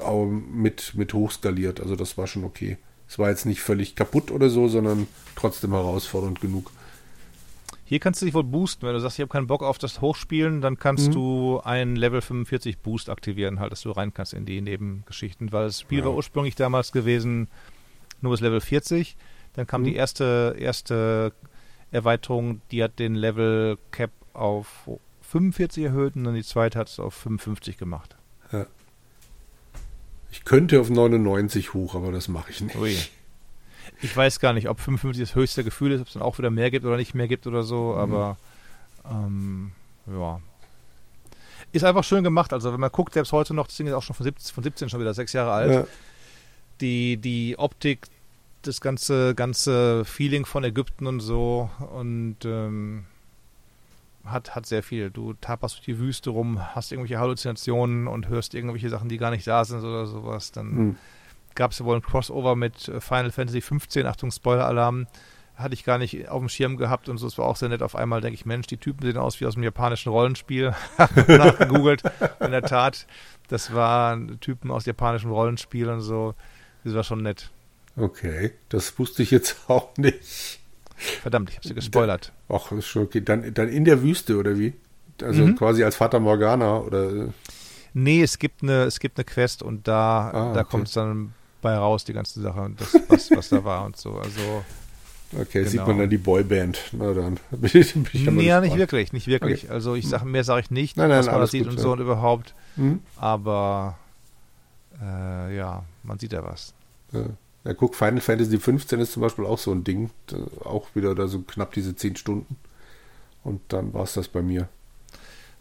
mit, 0.53 0.95
mit 0.95 1.15
hochskaliert. 1.15 1.81
Also 1.81 1.97
das 1.97 2.17
war 2.17 2.27
schon 2.27 2.45
okay. 2.45 2.77
Es 3.09 3.19
war 3.19 3.31
jetzt 3.31 3.47
nicht 3.47 3.61
völlig 3.61 3.97
kaputt 3.97 4.31
oder 4.31 4.51
so, 4.51 4.69
sondern 4.69 5.09
trotzdem 5.35 5.73
herausfordernd 5.73 6.41
genug. 6.41 6.71
Hier 7.85 8.01
kannst 8.01 8.21
du 8.21 8.27
dich 8.27 8.35
wohl 8.35 8.45
boosten. 8.45 8.85
Wenn 8.85 8.95
du 8.95 9.01
sagst, 9.01 9.17
ich 9.17 9.23
habe 9.23 9.33
keinen 9.33 9.47
Bock 9.47 9.63
auf 9.63 9.79
das 9.79 10.01
Hochspielen, 10.01 10.61
dann 10.61 10.77
kannst 10.77 11.09
mhm. 11.09 11.13
du 11.13 11.61
einen 11.63 11.95
Level 11.97 12.21
45 12.21 12.79
Boost 12.79 13.09
aktivieren, 13.09 13.61
halt, 13.61 13.71
dass 13.71 13.83
du 13.83 13.93
rein 13.93 14.13
kannst 14.13 14.35
in 14.35 14.45
die 14.45 14.61
Nebengeschichten. 14.61 15.53
Weil 15.53 15.67
das 15.67 15.81
Spiel 15.81 16.01
ja. 16.01 16.05
war 16.05 16.15
ursprünglich 16.15 16.57
damals 16.57 16.91
gewesen 16.93 17.49
nur 18.21 18.33
bis 18.33 18.41
Level 18.41 18.61
40. 18.61 19.17
Dann 19.55 19.67
kam 19.67 19.83
mhm. 19.83 19.87
die 19.87 19.95
erste, 19.95 20.57
erste 20.59 21.33
Erweiterung, 21.93 22.61
die 22.73 22.83
hat 22.83 22.99
den 22.99 23.15
Level 23.15 23.79
Cap 23.93 24.11
auf 24.37 24.89
45 25.23 25.85
erhöht 25.85 26.17
und 26.17 26.25
dann 26.25 26.35
die 26.35 26.45
zweite 26.45 26.79
hat 26.79 26.89
es 26.89 27.01
auf 27.01 27.15
55 27.15 27.79
gemacht. 27.79 28.17
Ja. 28.53 28.67
Ich 30.31 30.45
könnte 30.45 30.81
auf 30.81 30.91
99 30.91 31.75
hoch, 31.75 31.95
aber 31.95 32.13
das 32.13 32.29
mache 32.29 32.51
ich 32.51 32.61
nicht. 32.61 32.77
Ui. 32.77 32.97
Ich 34.03 34.17
weiß 34.17 34.41
gar 34.41 34.53
nicht, 34.53 34.69
ob 34.69 34.81
55 34.81 35.29
das 35.29 35.35
höchste 35.35 35.65
Gefühl 35.65 35.93
ist, 35.93 36.01
ob 36.01 36.07
es 36.09 36.13
dann 36.13 36.23
auch 36.23 36.39
wieder 36.39 36.51
mehr 36.51 36.71
gibt 36.71 36.85
oder 36.85 36.97
nicht 36.97 37.15
mehr 37.15 37.29
gibt 37.29 37.47
oder 37.47 37.63
so, 37.63 37.93
mhm. 37.93 37.99
aber 37.99 38.37
ähm, 39.11 39.73
ja. 40.07 40.41
Ist 41.73 41.85
einfach 41.85 42.05
schön 42.05 42.25
gemacht. 42.25 42.53
Also 42.53 42.73
wenn 42.73 42.81
man 42.81 42.91
guckt, 42.93 43.15
selbst 43.15 43.33
heute 43.33 43.55
noch, 43.55 43.67
das 43.67 43.77
Ding 43.77 43.87
ist 43.87 43.93
auch 43.93 44.03
schon 44.03 44.15
von 44.15 44.25
17, 44.25 44.55
von 44.55 44.65
17 44.65 44.89
schon 44.89 45.01
wieder 45.01 45.15
sechs 45.15 45.33
Jahre 45.33 45.53
alt. 45.53 45.73
Ja. 45.73 45.87
Die, 46.81 47.17
die 47.17 47.59
Optik, 47.59 48.07
das 48.63 48.81
ganze, 48.81 49.35
ganze 49.35 50.05
Feeling 50.05 50.45
von 50.45 50.65
Ägypten 50.65 51.07
und 51.07 51.21
so 51.21 51.71
und 51.93 52.37
ähm, 52.45 53.05
hat, 54.31 54.55
hat 54.55 54.67
sehr 54.67 54.83
viel. 54.83 55.11
Du 55.11 55.35
taperst 55.35 55.77
durch 55.77 55.85
die 55.85 55.99
Wüste 55.99 56.31
rum, 56.31 56.61
hast 56.75 56.93
irgendwelche 56.93 57.21
Halluzinationen 57.21 58.07
und 58.07 58.29
hörst 58.29 58.55
irgendwelche 58.55 58.89
Sachen, 58.89 59.09
die 59.09 59.19
gar 59.19 59.31
nicht 59.31 59.47
da 59.47 59.65
sind 59.65 59.81
oder 59.81 60.07
sowas. 60.07 60.53
Dann 60.53 60.67
mhm. 60.67 60.97
gab 61.55 61.73
es 61.73 61.79
ja 61.79 61.85
wohl 61.85 61.97
ein 61.97 62.03
Crossover 62.03 62.57
mit 62.57 62.89
äh, 62.89 63.01
Final 63.01 63.31
Fantasy 63.31 63.61
15, 63.61 64.07
Achtung, 64.07 64.31
Spoiler-Alarm. 64.31 65.07
Hatte 65.57 65.75
ich 65.75 65.85
gar 65.85 65.97
nicht 65.97 66.29
auf 66.29 66.41
dem 66.41 66.51
Schirm 66.51 66.77
gehabt 66.77 67.09
und 67.09 67.17
so. 67.17 67.27
Es 67.27 67.39
war 67.39 67.47
auch 67.47 67.57
sehr 67.57 67.71
nett. 67.71 67.83
Auf 67.83 67.97
einmal 67.97 68.21
denke 68.21 68.35
ich, 68.35 68.45
Mensch, 68.45 68.67
die 68.67 68.77
Typen 68.77 69.07
sehen 69.07 69.17
aus 69.17 69.41
wie 69.41 69.47
aus 69.47 69.55
einem 69.55 69.65
japanischen 69.65 70.11
Rollenspiel. 70.11 70.75
Nachgegoogelt. 71.29 72.03
In 72.41 72.51
der 72.51 72.63
Tat, 72.63 73.07
das 73.49 73.73
waren 73.73 74.39
Typen 74.41 74.71
aus 74.71 74.85
japanischen 74.85 75.31
Rollenspielen 75.31 75.95
und 75.95 76.01
so. 76.03 76.35
Das 76.85 76.95
war 76.95 77.05
schon 77.05 77.23
nett. 77.23 77.51
Okay, 77.97 78.53
das 78.69 78.99
wusste 78.99 79.23
ich 79.23 79.31
jetzt 79.31 79.57
auch 79.69 79.97
nicht. 79.97 80.61
Verdammt, 80.97 81.51
ich 81.51 81.57
habe 81.57 81.69
sie 81.69 81.75
gespoilert. 81.75 82.33
Ach, 82.49 82.73
ist 82.73 82.87
schon 82.87 83.03
okay. 83.03 83.21
Dann, 83.21 83.53
dann 83.55 83.69
in 83.69 83.85
der 83.85 84.03
Wüste, 84.03 84.37
oder 84.37 84.59
wie? 84.59 84.75
Also 85.23 85.47
mhm. 85.47 85.57
quasi 85.57 85.85
als 85.85 85.97
Vater 85.97 86.21
Morgana, 86.21 86.79
oder? 86.79 87.29
Nee, 87.95 88.23
es 88.23 88.39
gibt 88.39 88.63
eine, 88.63 88.85
es 88.85 89.01
gibt 89.01 89.19
eine 89.19 89.25
Quest 89.25 89.63
und 89.63 89.89
da, 89.89 90.31
ah, 90.31 90.53
da 90.53 90.61
okay. 90.61 90.69
kommt 90.71 90.89
es 90.89 90.95
dann 90.95 91.33
bei 91.63 91.75
raus, 91.77 92.05
die 92.05 92.13
ganze 92.13 92.41
Sache, 92.41 92.71
das, 92.77 92.95
was, 93.09 93.31
was 93.31 93.49
da 93.49 93.65
war 93.65 93.85
und 93.85 93.97
so. 93.97 94.13
Also. 94.13 94.65
Okay, 95.33 95.61
genau. 95.61 95.71
sieht 95.71 95.87
man 95.87 95.99
dann 95.99 96.11
die 96.11 96.19
Boyband. 96.19 96.79
Na 96.93 97.13
dann. 97.13 97.41
bin 97.51 97.71
ich, 97.73 97.95
bin 97.95 98.07
ich 98.13 98.31
nee, 98.31 98.47
ja, 98.47 98.61
nicht 98.61 98.77
wirklich, 98.77 99.13
nicht 99.13 99.27
wirklich. 99.27 99.65
Okay. 99.65 99.73
Also 99.73 99.95
ich 99.95 100.09
sage, 100.09 100.25
mehr 100.25 100.45
sage 100.45 100.61
ich 100.61 100.71
nicht, 100.71 100.97
nein, 100.97 101.09
nein, 101.09 101.21
was 101.21 101.27
man 101.27 101.41
da 101.41 101.47
sieht 101.47 101.65
gut, 101.65 101.73
und 101.73 101.79
so 101.79 101.89
ja. 101.89 101.93
und 101.95 102.01
überhaupt. 102.01 102.55
Mhm. 102.77 103.01
Aber 103.17 103.99
äh, 105.03 105.57
ja, 105.57 105.85
man 106.03 106.19
sieht 106.19 106.33
ja 106.33 106.45
was. 106.45 106.75
Ja. 107.13 107.25
Ja, 107.67 107.75
guck, 107.75 107.97
Final 107.97 108.21
Fantasy 108.21 108.61
15 108.61 109.01
ist 109.01 109.13
zum 109.13 109.23
Beispiel 109.23 109.45
auch 109.45 109.59
so 109.59 109.73
ein 109.73 109.83
Ding. 109.83 110.11
Auch 110.65 110.87
wieder 110.95 111.17
da 111.17 111.27
so 111.27 111.41
knapp 111.41 111.73
diese 111.73 111.97
10 111.97 112.15
Stunden. 112.15 112.57
Und 113.43 113.61
dann 113.69 113.93
war 113.93 114.05
es 114.05 114.15
das 114.15 114.29
bei 114.29 114.41
mir. 114.41 114.69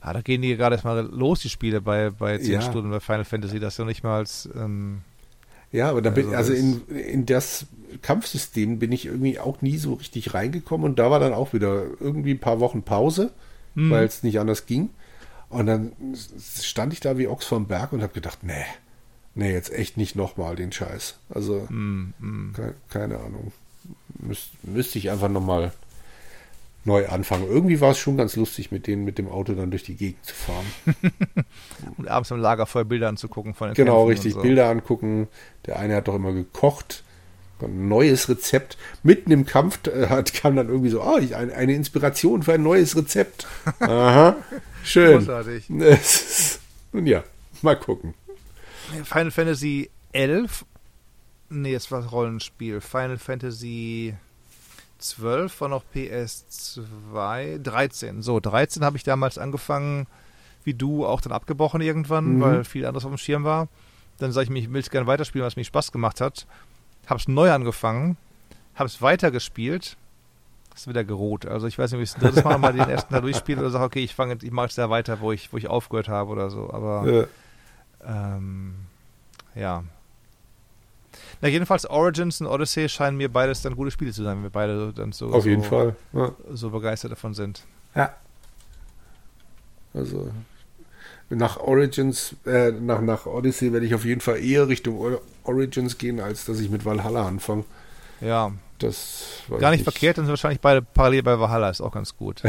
Ja, 0.03 0.13
da 0.13 0.21
gehen 0.21 0.43
die 0.43 0.55
gerade 0.55 0.75
erstmal 0.75 1.03
los, 1.03 1.39
die 1.39 1.49
Spiele 1.49 1.81
bei, 1.81 2.11
bei 2.11 2.37
10 2.37 2.51
ja. 2.51 2.61
Stunden 2.61 2.91
bei 2.91 2.99
Final 2.99 3.25
Fantasy. 3.25 3.59
Das 3.59 3.73
ist 3.73 3.79
ja 3.79 3.85
nicht 3.85 4.03
mal 4.03 4.17
als. 4.17 4.47
Ähm, 4.55 5.01
ja, 5.71 5.89
aber 5.89 6.03
da 6.03 6.11
bin, 6.11 6.27
also, 6.35 6.53
also 6.53 6.53
in, 6.53 6.87
in 6.95 7.25
das 7.25 7.65
Kampfsystem 8.03 8.77
bin 8.77 8.91
ich 8.91 9.07
irgendwie 9.07 9.39
auch 9.39 9.63
nie 9.63 9.77
so 9.77 9.95
richtig 9.95 10.35
reingekommen. 10.35 10.85
Und 10.85 10.99
da 10.99 11.09
war 11.09 11.19
dann 11.19 11.33
auch 11.33 11.53
wieder 11.53 11.85
irgendwie 11.99 12.35
ein 12.35 12.39
paar 12.39 12.59
Wochen 12.59 12.83
Pause, 12.83 13.31
mhm. 13.73 13.89
weil 13.89 14.05
es 14.05 14.21
nicht 14.21 14.39
anders 14.39 14.67
ging. 14.67 14.91
Und 15.49 15.65
dann 15.65 15.93
stand 16.61 16.93
ich 16.93 16.99
da 16.99 17.17
wie 17.17 17.27
Ochs 17.27 17.45
vom 17.45 17.65
Berg 17.65 17.93
und 17.93 18.03
habe 18.03 18.13
gedacht, 18.13 18.43
nee, 18.43 18.65
nee, 19.35 19.53
jetzt 19.53 19.71
echt 19.71 19.97
nicht 19.97 20.15
nochmal 20.15 20.55
den 20.55 20.71
Scheiß. 20.71 21.17
Also, 21.29 21.67
mm, 21.69 22.13
mm. 22.19 22.53
Ke 22.53 22.73
keine 22.89 23.19
Ahnung. 23.19 23.51
Müs 24.19 24.49
müsste 24.63 24.97
ich 24.97 25.11
einfach 25.11 25.29
nochmal 25.29 25.71
neu 26.85 27.07
anfangen. 27.07 27.47
Irgendwie 27.47 27.81
war 27.81 27.91
es 27.91 27.97
schon 27.97 28.15
ganz 28.15 28.35
lustig, 28.35 28.71
mit 28.71 28.87
denen 28.87 29.03
mit 29.03 29.17
dem 29.17 29.27
Auto 29.27 29.53
dann 29.53 29.71
durch 29.71 29.83
die 29.83 29.95
Gegend 29.95 30.23
zu 30.23 30.35
fahren. 30.35 30.65
und 31.97 32.07
abends 32.07 32.31
im 32.31 32.39
Lagerfeuer 32.39 32.85
Bilder 32.85 33.09
anzugucken 33.09 33.53
von 33.53 33.69
den 33.69 33.73
Genau, 33.73 34.05
Kämpfen 34.05 34.09
richtig. 34.11 34.33
So. 34.33 34.41
Bilder 34.41 34.69
angucken. 34.69 35.27
Der 35.65 35.79
eine 35.79 35.95
hat 35.95 36.07
doch 36.07 36.15
immer 36.15 36.31
gekocht. 36.31 37.03
Ein 37.61 37.87
neues 37.87 38.29
Rezept. 38.29 38.77
Mitten 39.01 39.31
im 39.31 39.45
Kampf 39.45 39.79
äh, 39.87 40.07
hat, 40.07 40.33
kam 40.33 40.55
dann 40.55 40.67
irgendwie 40.67 40.89
so, 40.89 41.01
oh, 41.01 41.17
ich, 41.17 41.35
eine, 41.35 41.53
eine 41.55 41.73
Inspiration 41.73 42.43
für 42.43 42.53
ein 42.53 42.63
neues 42.63 42.95
Rezept. 42.95 43.47
Aha, 43.79 44.35
schön. 44.83 45.19
Großartig. 45.19 45.69
Nun 46.91 47.07
ja, 47.07 47.23
mal 47.61 47.79
gucken. 47.79 48.13
Final 49.03 49.31
Fantasy 49.31 49.89
11. 50.11 50.65
Nee, 51.49 51.75
es 51.75 51.91
war 51.91 52.03
Rollenspiel. 52.05 52.81
Final 52.81 53.17
Fantasy 53.17 54.15
12 54.99 55.61
war 55.61 55.69
noch 55.69 55.83
PS2. 55.93 57.59
13. 57.59 58.21
So, 58.21 58.39
13 58.39 58.83
habe 58.83 58.97
ich 58.97 59.03
damals 59.03 59.37
angefangen, 59.37 60.07
wie 60.63 60.73
du, 60.73 61.05
auch 61.05 61.21
dann 61.21 61.33
abgebrochen 61.33 61.81
irgendwann, 61.81 62.37
mhm. 62.37 62.41
weil 62.41 62.63
viel 62.63 62.85
anderes 62.85 63.05
auf 63.05 63.11
dem 63.11 63.17
Schirm 63.17 63.43
war. 63.43 63.67
Dann 64.17 64.31
sage 64.31 64.45
ich 64.45 64.49
mir, 64.49 64.59
ich 64.59 64.71
will 64.71 64.81
es 64.81 64.89
gerne 64.89 65.07
weiterspielen, 65.07 65.45
was 65.45 65.55
mir 65.55 65.65
Spaß 65.65 65.91
gemacht 65.91 66.21
hat. 66.21 66.47
Habe 67.07 67.19
es 67.19 67.27
neu 67.27 67.51
angefangen, 67.51 68.17
habe 68.75 68.87
es 68.87 69.01
weitergespielt. 69.01 69.97
Ist 70.75 70.87
wieder 70.89 71.05
geruht. 71.05 71.45
Also 71.45 71.67
ich 71.67 71.77
weiß 71.77 71.91
nicht, 71.91 71.99
ob 71.99 72.03
ich 72.03 72.11
das 72.11 72.21
drittes 72.21 72.43
Mal 72.43 72.57
mal 72.57 72.73
den 72.73 72.89
ersten 72.89 73.13
Teil 73.13 73.21
durchspiele 73.21 73.61
oder 73.61 73.69
sage, 73.69 73.85
okay, 73.85 74.03
ich 74.03 74.13
fange, 74.13 74.37
ich 74.41 74.51
mache 74.51 74.67
es 74.67 74.75
da 74.75 74.89
weiter, 74.89 75.21
wo 75.21 75.31
ich, 75.31 75.53
wo 75.53 75.57
ich 75.57 75.69
aufgehört 75.69 76.09
habe 76.09 76.31
oder 76.31 76.49
so. 76.49 76.69
Aber 76.73 77.09
ja. 77.09 77.27
Ähm, 78.07 78.75
ja. 79.55 79.83
Na, 81.41 81.47
jedenfalls 81.47 81.85
Origins 81.85 82.41
und 82.41 82.47
Odyssey 82.47 82.89
scheinen 82.89 83.17
mir 83.17 83.29
beides 83.29 83.61
dann 83.61 83.75
gute 83.75 83.91
Spiele 83.91 84.11
zu 84.11 84.23
sein, 84.23 84.37
wenn 84.37 84.43
wir 84.43 84.49
beide 84.49 84.93
dann 84.93 85.11
so, 85.11 85.27
Auf 85.31 85.45
jeden 85.45 85.63
Fall. 85.63 85.95
Ja. 86.13 86.31
so 86.51 86.69
begeistert 86.69 87.11
davon 87.11 87.33
sind. 87.33 87.63
Ja. 87.93 88.13
Also 89.93 90.31
nach 91.29 91.57
Origins, 91.57 92.35
äh, 92.45 92.71
nach, 92.71 93.01
nach 93.01 93.25
Odyssey 93.25 93.73
werde 93.73 93.85
ich 93.85 93.95
auf 93.95 94.05
jeden 94.05 94.21
Fall 94.21 94.43
eher 94.43 94.67
Richtung 94.67 95.17
Origins 95.43 95.97
gehen, 95.97 96.19
als 96.19 96.45
dass 96.45 96.59
ich 96.59 96.69
mit 96.69 96.85
Valhalla 96.85 97.27
anfange. 97.27 97.63
Ja. 98.21 98.51
Das 98.79 99.43
Gar 99.47 99.71
nicht, 99.71 99.79
nicht 99.79 99.83
verkehrt, 99.83 100.17
dann 100.17 100.25
sind 100.25 100.31
wahrscheinlich 100.31 100.59
beide 100.59 100.81
parallel 100.81 101.23
bei 101.23 101.39
Valhalla, 101.39 101.69
ist 101.69 101.79
auch 101.79 101.91
ganz 101.91 102.17
gut. 102.17 102.43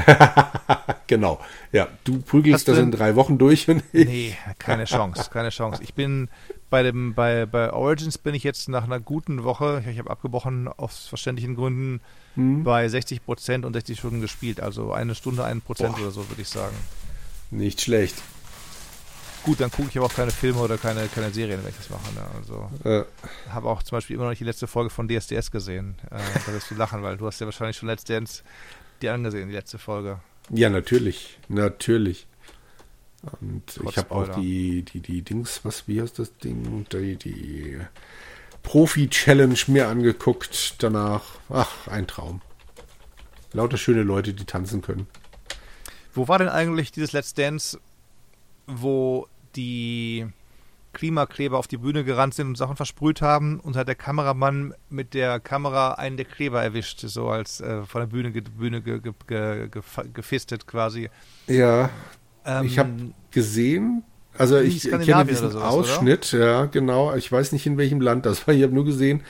genau. 1.07 1.39
Ja, 1.73 1.89
du 2.05 2.21
prügelst 2.21 2.67
das 2.67 2.79
in 2.79 2.91
drei 2.91 3.15
Wochen 3.15 3.39
durch. 3.39 3.69
Und 3.69 3.83
nee, 3.93 4.37
keine 4.59 4.87
Chance, 4.87 5.31
keine 5.33 5.51
Chance. 5.51 5.83
Ich 5.83 5.95
bin 5.95 6.29
bei 6.69 6.83
dem, 6.83 7.15
bei, 7.15 7.47
bei 7.47 7.73
Origins 7.73 8.19
bin 8.19 8.35
ich 8.35 8.43
jetzt 8.43 8.69
nach 8.69 8.85
einer 8.85 8.99
guten 8.99 9.45
Woche, 9.45 9.83
ich, 9.85 9.93
ich 9.93 9.99
habe 9.99 10.11
abgebrochen 10.11 10.69
aus 10.69 11.07
verständlichen 11.07 11.55
Gründen, 11.55 12.01
hm. 12.35 12.65
bei 12.65 12.89
60 12.89 13.25
Prozent 13.25 13.65
und 13.65 13.75
60 13.75 13.99
Stunden 13.99 14.21
gespielt. 14.21 14.61
Also 14.61 14.93
eine 14.93 15.15
Stunde, 15.15 15.45
ein 15.45 15.61
Prozent 15.61 15.99
oder 15.99 16.11
so, 16.11 16.29
würde 16.29 16.43
ich 16.43 16.49
sagen. 16.49 16.75
Nicht 17.51 17.81
schlecht. 17.81 18.17
Gut, 19.47 19.61
dann 19.61 19.71
gucke 19.71 19.89
ich 19.89 19.97
aber 19.97 20.07
auch 20.07 20.13
keine 20.13 20.33
Filme 20.33 20.59
oder 20.59 20.77
keine, 20.77 21.07
keine 21.07 21.31
Serien, 21.31 21.63
wenn 21.63 21.71
ich 21.71 21.77
das 21.77 21.89
mache. 21.89 22.13
Ne? 22.15 22.21
Also 22.37 22.69
äh. 22.83 23.05
habe 23.49 23.69
auch 23.69 23.81
zum 23.85 23.97
Beispiel 23.97 24.17
immer 24.17 24.25
noch 24.25 24.31
nicht 24.31 24.41
die 24.41 24.45
letzte 24.45 24.67
Folge 24.67 24.91
von 24.91 25.07
DSDS 25.07 25.53
gesehen. 25.53 25.95
Äh, 26.11 26.19
da 26.45 26.53
wirst 26.53 26.69
du 26.69 26.75
lachen, 26.75 27.05
weil 27.05 27.17
du 27.17 27.29
hast 27.29 27.41
ja 27.41 27.47
wahrscheinlich 27.47 27.77
schon 27.77 27.89
letztens 27.89 28.43
die 29.03 29.09
angesehen, 29.09 29.49
die 29.49 29.55
letzte 29.55 29.79
Folge. 29.79 30.19
Ja, 30.51 30.69
natürlich. 30.69 31.39
Natürlich. 31.47 32.27
Und 33.41 33.63
Trotz 33.67 33.91
ich 33.91 33.99
habe 33.99 34.11
auch 34.11 34.29
die, 34.35 34.83
die, 34.83 34.99
die 34.99 35.23
Dings, 35.23 35.61
was, 35.63 35.87
wie 35.87 36.03
heißt 36.03 36.19
das 36.19 36.37
Ding? 36.39 36.85
Die, 36.93 37.15
die 37.15 37.81
Profi-Challenge 38.65 39.59
mir 39.69 39.87
angeguckt 39.87 40.83
danach. 40.83 41.23
Ach, 41.51 41.87
ein 41.87 42.09
Traum. 42.09 42.43
Lauter 43.53 43.77
schöne 43.77 44.03
Leute, 44.03 44.35
die 44.35 44.45
tanzen 44.45 44.83
können. 44.83 45.07
Wo 46.15 46.27
war 46.27 46.41
denn 46.41 46.49
eigentlich 46.49 46.91
dieses 46.91 47.13
Let's 47.13 47.33
Dance, 47.33 47.79
wo 48.67 49.29
die 49.57 50.27
Klimakleber 50.93 51.59
auf 51.59 51.67
die 51.67 51.77
Bühne 51.77 52.05
gerannt 52.05 52.33
sind 52.35 52.47
und 52.49 52.57
Sachen 52.57 52.77
versprüht 52.77 53.21
haben 53.21 53.61
und 53.61 53.77
hat 53.77 53.87
der 53.87 53.95
Kameramann 53.95 54.73
mit 54.89 55.13
der 55.13 55.41
Kamera 55.41 55.93
einen 55.93 56.17
der 56.17 56.25
Kleber 56.25 56.63
erwischt, 56.63 57.01
so 57.01 57.29
als 57.29 57.61
äh, 57.61 57.83
von 57.83 58.01
der 58.01 58.07
Bühne, 58.07 58.31
Bühne 58.31 58.81
ge, 58.81 59.01
ge, 59.01 59.13
ge, 59.27 59.83
gefistet 60.15 60.67
quasi. 60.67 61.11
Ja, 61.49 61.91
ähm, 62.47 62.65
ich 62.65 62.79
habe 62.79 62.91
gesehen, 63.31 64.05
also 64.39 64.59
ich 64.59 64.89
kenne 64.89 65.27
diesen 65.27 65.51
sowas, 65.51 65.65
Ausschnitt, 65.65 66.33
oder? 66.33 66.47
ja 66.47 66.65
genau, 66.65 67.15
ich 67.15 67.31
weiß 67.31 67.53
nicht 67.53 67.67
in 67.67 67.77
welchem 67.77 68.01
Land 68.01 68.25
das 68.25 68.47
war, 68.47 68.55
ich 68.55 68.63
habe 68.63 68.75
nur 68.75 68.87
gesehen, 68.87 69.23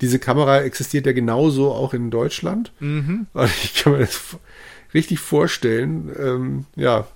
diese 0.00 0.18
Kamera 0.18 0.62
existiert 0.62 1.06
ja 1.06 1.12
genauso 1.12 1.70
auch 1.70 1.94
in 1.94 2.10
Deutschland. 2.10 2.72
Mhm. 2.80 3.26
Ich 3.62 3.74
kann 3.74 3.92
mir 3.92 4.00
das 4.00 4.36
richtig 4.94 5.20
vorstellen. 5.20 6.10
Ähm, 6.18 6.66
ja, 6.76 7.06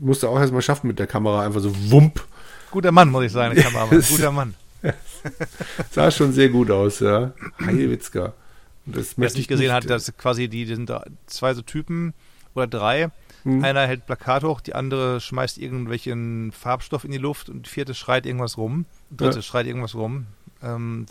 musste 0.00 0.28
auch 0.28 0.38
erstmal 0.38 0.62
schaffen 0.62 0.86
mit 0.88 0.98
der 0.98 1.06
Kamera, 1.06 1.44
einfach 1.44 1.60
so 1.60 1.72
wump. 1.90 2.24
Guter 2.70 2.92
Mann, 2.92 3.10
muss 3.10 3.24
ich 3.24 3.32
sagen, 3.32 3.54
Kameramann. 3.54 4.02
Guter 4.08 4.32
Mann. 4.32 4.54
Sah 5.90 6.10
schon 6.10 6.32
sehr 6.32 6.48
gut 6.48 6.70
aus, 6.70 7.00
ja. 7.00 7.32
Heidewitzka. 7.64 8.32
Das 8.86 9.16
Wer 9.16 9.28
es 9.28 9.34
nicht 9.34 9.48
gesehen 9.48 9.66
nicht, 9.66 9.74
hat, 9.74 9.90
dass 9.90 10.16
quasi 10.16 10.48
die, 10.48 10.64
die 10.64 10.74
sind 10.74 10.90
da 10.90 11.04
zwei 11.26 11.54
so 11.54 11.62
Typen 11.62 12.14
oder 12.54 12.66
drei. 12.66 13.10
Hm. 13.44 13.62
Einer 13.64 13.86
hält 13.86 14.06
Plakat 14.06 14.44
hoch, 14.44 14.60
die 14.60 14.74
andere 14.74 15.20
schmeißt 15.20 15.58
irgendwelchen 15.58 16.52
Farbstoff 16.52 17.04
in 17.04 17.10
die 17.10 17.18
Luft 17.18 17.48
und 17.48 17.66
die 17.66 17.70
vierte 17.70 17.94
schreit 17.94 18.26
irgendwas 18.26 18.56
rum. 18.56 18.86
Dritte 19.10 19.36
ja. 19.36 19.42
schreit 19.42 19.66
irgendwas 19.66 19.94
rum. 19.94 20.26
Ähm, 20.62 21.06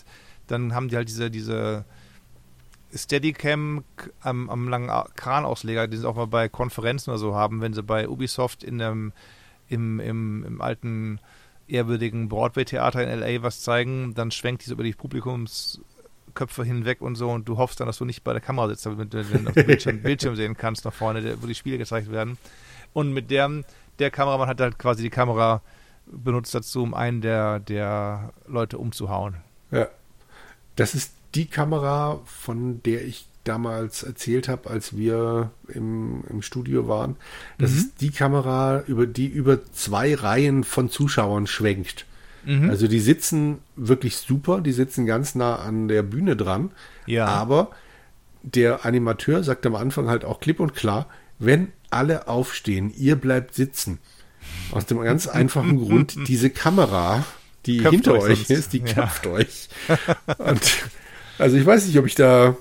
dann 0.48 0.74
haben 0.74 0.90
die 0.90 0.96
halt 0.96 1.08
diese, 1.08 1.32
diese 1.32 1.86
Steadicam 2.94 3.84
am, 4.22 4.50
am 4.50 4.68
langen 4.68 4.90
Kranausleger, 5.16 5.88
den 5.88 6.00
sie 6.00 6.08
auch 6.08 6.16
mal 6.16 6.28
bei 6.28 6.50
Konferenzen 6.50 7.12
oder 7.12 7.20
so 7.20 7.36
haben, 7.36 7.62
wenn 7.62 7.74
sie 7.74 7.84
bei 7.84 8.08
Ubisoft 8.08 8.64
in 8.64 8.78
dem, 8.78 9.14
im, 9.70 10.00
im, 10.00 10.44
im 10.46 10.62
alten 10.62 11.20
ehrwürdigen 11.68 12.28
Broadway-Theater 12.28 13.04
in 13.04 13.20
LA 13.20 13.44
was 13.44 13.62
zeigen, 13.62 14.14
dann 14.14 14.32
schwenkt 14.32 14.64
diese 14.64 14.74
über 14.74 14.84
die 14.84 14.94
Publikumsköpfe 14.94 16.64
hinweg 16.64 17.02
und 17.02 17.16
so 17.16 17.30
und 17.30 17.48
du 17.48 17.58
hoffst 17.58 17.80
dann, 17.80 17.88
dass 17.88 17.98
du 17.98 18.06
nicht 18.06 18.24
bei 18.24 18.34
der 18.34 18.42
Kamera 18.42 18.68
sitzt, 18.68 18.86
damit 18.86 19.14
du 19.14 19.24
den 19.24 19.48
auf 19.48 19.54
dem 19.54 19.66
Bildschirm, 19.66 20.00
Bildschirm 20.04 20.36
sehen 20.36 20.58
kannst 20.58 20.84
nach 20.86 20.94
vorne, 20.94 21.42
wo 21.42 21.48
die 21.48 21.56
Spiele 21.56 21.78
gezeigt 21.78 22.12
werden. 22.12 22.38
Und 22.94 23.14
mit 23.14 23.32
der, 23.32 23.50
der 24.00 24.12
Kameramann 24.12 24.50
hat 24.50 24.60
halt 24.60 24.78
quasi 24.78 25.04
die 25.04 25.10
Kamera 25.10 25.62
benutzt 26.06 26.54
dazu, 26.54 26.84
um 26.84 26.94
einen 26.94 27.22
der, 27.22 27.60
der 27.60 28.34
Leute 28.48 28.78
umzuhauen. 28.78 29.38
Ja. 29.72 29.88
Das 30.76 30.94
ist 30.94 31.14
die 31.36 31.46
Kamera, 31.46 32.20
von 32.26 32.82
der 32.84 33.06
ich 33.06 33.26
damals 33.44 34.04
erzählt 34.04 34.48
habe, 34.48 34.70
als 34.70 34.96
wir 34.96 35.52
im, 35.68 36.24
im 36.30 36.42
Studio 36.42 36.88
waren. 36.88 37.16
Das 37.58 37.72
mhm. 37.72 37.78
ist 37.78 38.02
die 38.02 38.12
Kamera, 38.12 38.84
über 38.88 39.08
die 39.08 39.28
über 39.28 39.66
zwei 39.72 40.14
Reihen 40.14 40.64
von 40.64 40.90
Zuschauern 40.90 41.48
schwenkt. 41.48 42.06
Mhm. 42.46 42.70
Also 42.70 42.88
die 42.88 43.00
sitzen 43.00 43.60
wirklich 43.76 44.18
super, 44.18 44.62
die 44.62 44.72
sitzen 44.72 45.06
ganz 45.06 45.36
nah 45.36 45.56
an 45.56 45.88
der 45.88 46.04
Bühne 46.04 46.36
dran. 46.36 46.72
Ja. 47.06 47.26
Aber 47.26 47.72
der 48.44 48.86
Animateur 48.86 49.44
sagt 49.44 49.66
am 49.66 49.76
Anfang 49.76 50.08
halt 50.08 50.26
auch 50.26 50.40
klipp 50.40 50.60
und 50.60 50.76
klar, 50.76 51.08
wenn 51.40 51.70
alle 51.90 52.28
aufstehen, 52.28 52.92
ihr 52.96 53.16
bleibt 53.16 53.56
sitzen. 53.56 54.00
Aus 54.72 54.86
dem 54.86 55.02
ganz 55.02 55.28
einfachen 55.28 55.78
Grund, 55.78 56.16
diese 56.28 56.50
Kamera, 56.50 57.24
die 57.66 57.78
köpft 57.78 57.94
hinter 57.94 58.14
euch, 58.14 58.24
euch 58.24 58.50
ist, 58.50 58.74
die 58.74 58.80
köpft 58.82 59.26
ja. 59.26 59.32
euch. 59.32 59.70
Und 60.40 60.62
also 61.42 61.58
ich 61.58 61.66
weiß 61.66 61.88
nicht, 61.88 61.98
ob 61.98 62.06
ich 62.06 62.16
da 62.16 62.56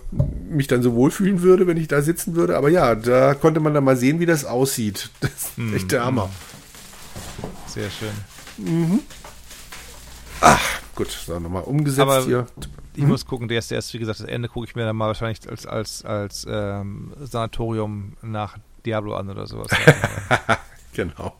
mich 0.48 0.66
dann 0.66 0.82
so 0.82 0.94
wohlfühlen 0.94 1.42
würde, 1.42 1.66
wenn 1.66 1.76
ich 1.76 1.88
da 1.88 2.00
sitzen 2.00 2.34
würde, 2.34 2.56
aber 2.56 2.70
ja, 2.70 2.94
da 2.94 3.34
konnte 3.34 3.60
man 3.60 3.74
dann 3.74 3.84
mal 3.84 3.96
sehen, 3.96 4.20
wie 4.20 4.26
das 4.26 4.44
aussieht. 4.44 5.10
Das 5.20 5.32
ist 5.32 5.58
mm, 5.58 5.76
echt 5.76 5.92
der 5.92 6.04
Hammer. 6.04 6.30
Sehr 7.66 7.88
schön. 7.90 8.08
Mhm. 8.56 9.00
Ach, 10.40 10.60
gut, 10.94 11.10
so 11.10 11.38
nochmal 11.38 11.62
umgesetzt 11.64 12.00
aber 12.00 12.24
hier. 12.24 12.46
Ich 12.94 13.02
mhm. 13.02 13.10
muss 13.10 13.26
gucken, 13.26 13.48
der 13.48 13.58
ist, 13.58 13.70
der 13.70 13.78
ist, 13.78 13.92
wie 13.92 13.98
gesagt, 13.98 14.20
das 14.20 14.26
Ende 14.26 14.48
gucke 14.48 14.66
ich 14.66 14.74
mir 14.74 14.84
dann 14.86 14.96
mal 14.96 15.08
wahrscheinlich 15.08 15.48
als, 15.48 15.66
als, 15.66 16.04
als 16.04 16.46
ähm, 16.48 17.12
Sanatorium 17.20 18.16
nach 18.22 18.56
Diablo 18.86 19.14
an 19.14 19.28
oder 19.28 19.46
sowas. 19.46 19.70
genau. 20.94 21.34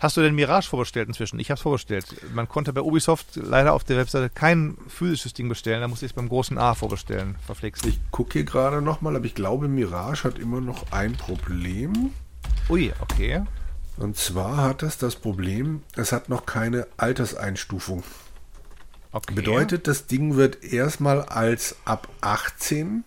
Hast 0.00 0.16
du 0.16 0.20
denn 0.20 0.34
Mirage 0.34 0.68
vorbestellt 0.68 1.08
inzwischen? 1.08 1.40
Ich 1.40 1.50
habe 1.50 1.56
es 1.56 1.62
vorbestellt. 1.62 2.06
Man 2.32 2.48
konnte 2.48 2.72
bei 2.72 2.82
Ubisoft 2.82 3.34
leider 3.34 3.72
auf 3.72 3.82
der 3.82 3.96
Webseite 3.96 4.30
kein 4.30 4.76
physisches 4.86 5.34
Ding 5.34 5.48
bestellen. 5.48 5.80
Da 5.80 5.88
musste 5.88 6.06
ich 6.06 6.12
es 6.12 6.16
beim 6.16 6.28
großen 6.28 6.56
A 6.56 6.74
vorbestellen. 6.74 7.34
Verflixt. 7.44 7.84
Ich 7.84 7.98
gucke 8.12 8.34
hier 8.34 8.44
gerade 8.44 8.80
nochmal, 8.80 9.16
aber 9.16 9.24
ich 9.24 9.34
glaube, 9.34 9.66
Mirage 9.66 10.24
hat 10.24 10.38
immer 10.38 10.60
noch 10.60 10.92
ein 10.92 11.14
Problem. 11.14 12.12
Ui, 12.68 12.92
okay. 13.00 13.42
Und 13.96 14.16
zwar 14.16 14.58
hat 14.58 14.84
es 14.84 14.98
das 14.98 15.16
Problem, 15.16 15.82
es 15.96 16.12
hat 16.12 16.28
noch 16.28 16.46
keine 16.46 16.86
Alterseinstufung. 16.96 18.04
Okay. 19.10 19.34
Bedeutet, 19.34 19.88
das 19.88 20.06
Ding 20.06 20.36
wird 20.36 20.62
erstmal 20.62 21.22
als 21.22 21.76
ab 21.84 22.08
18 22.20 23.02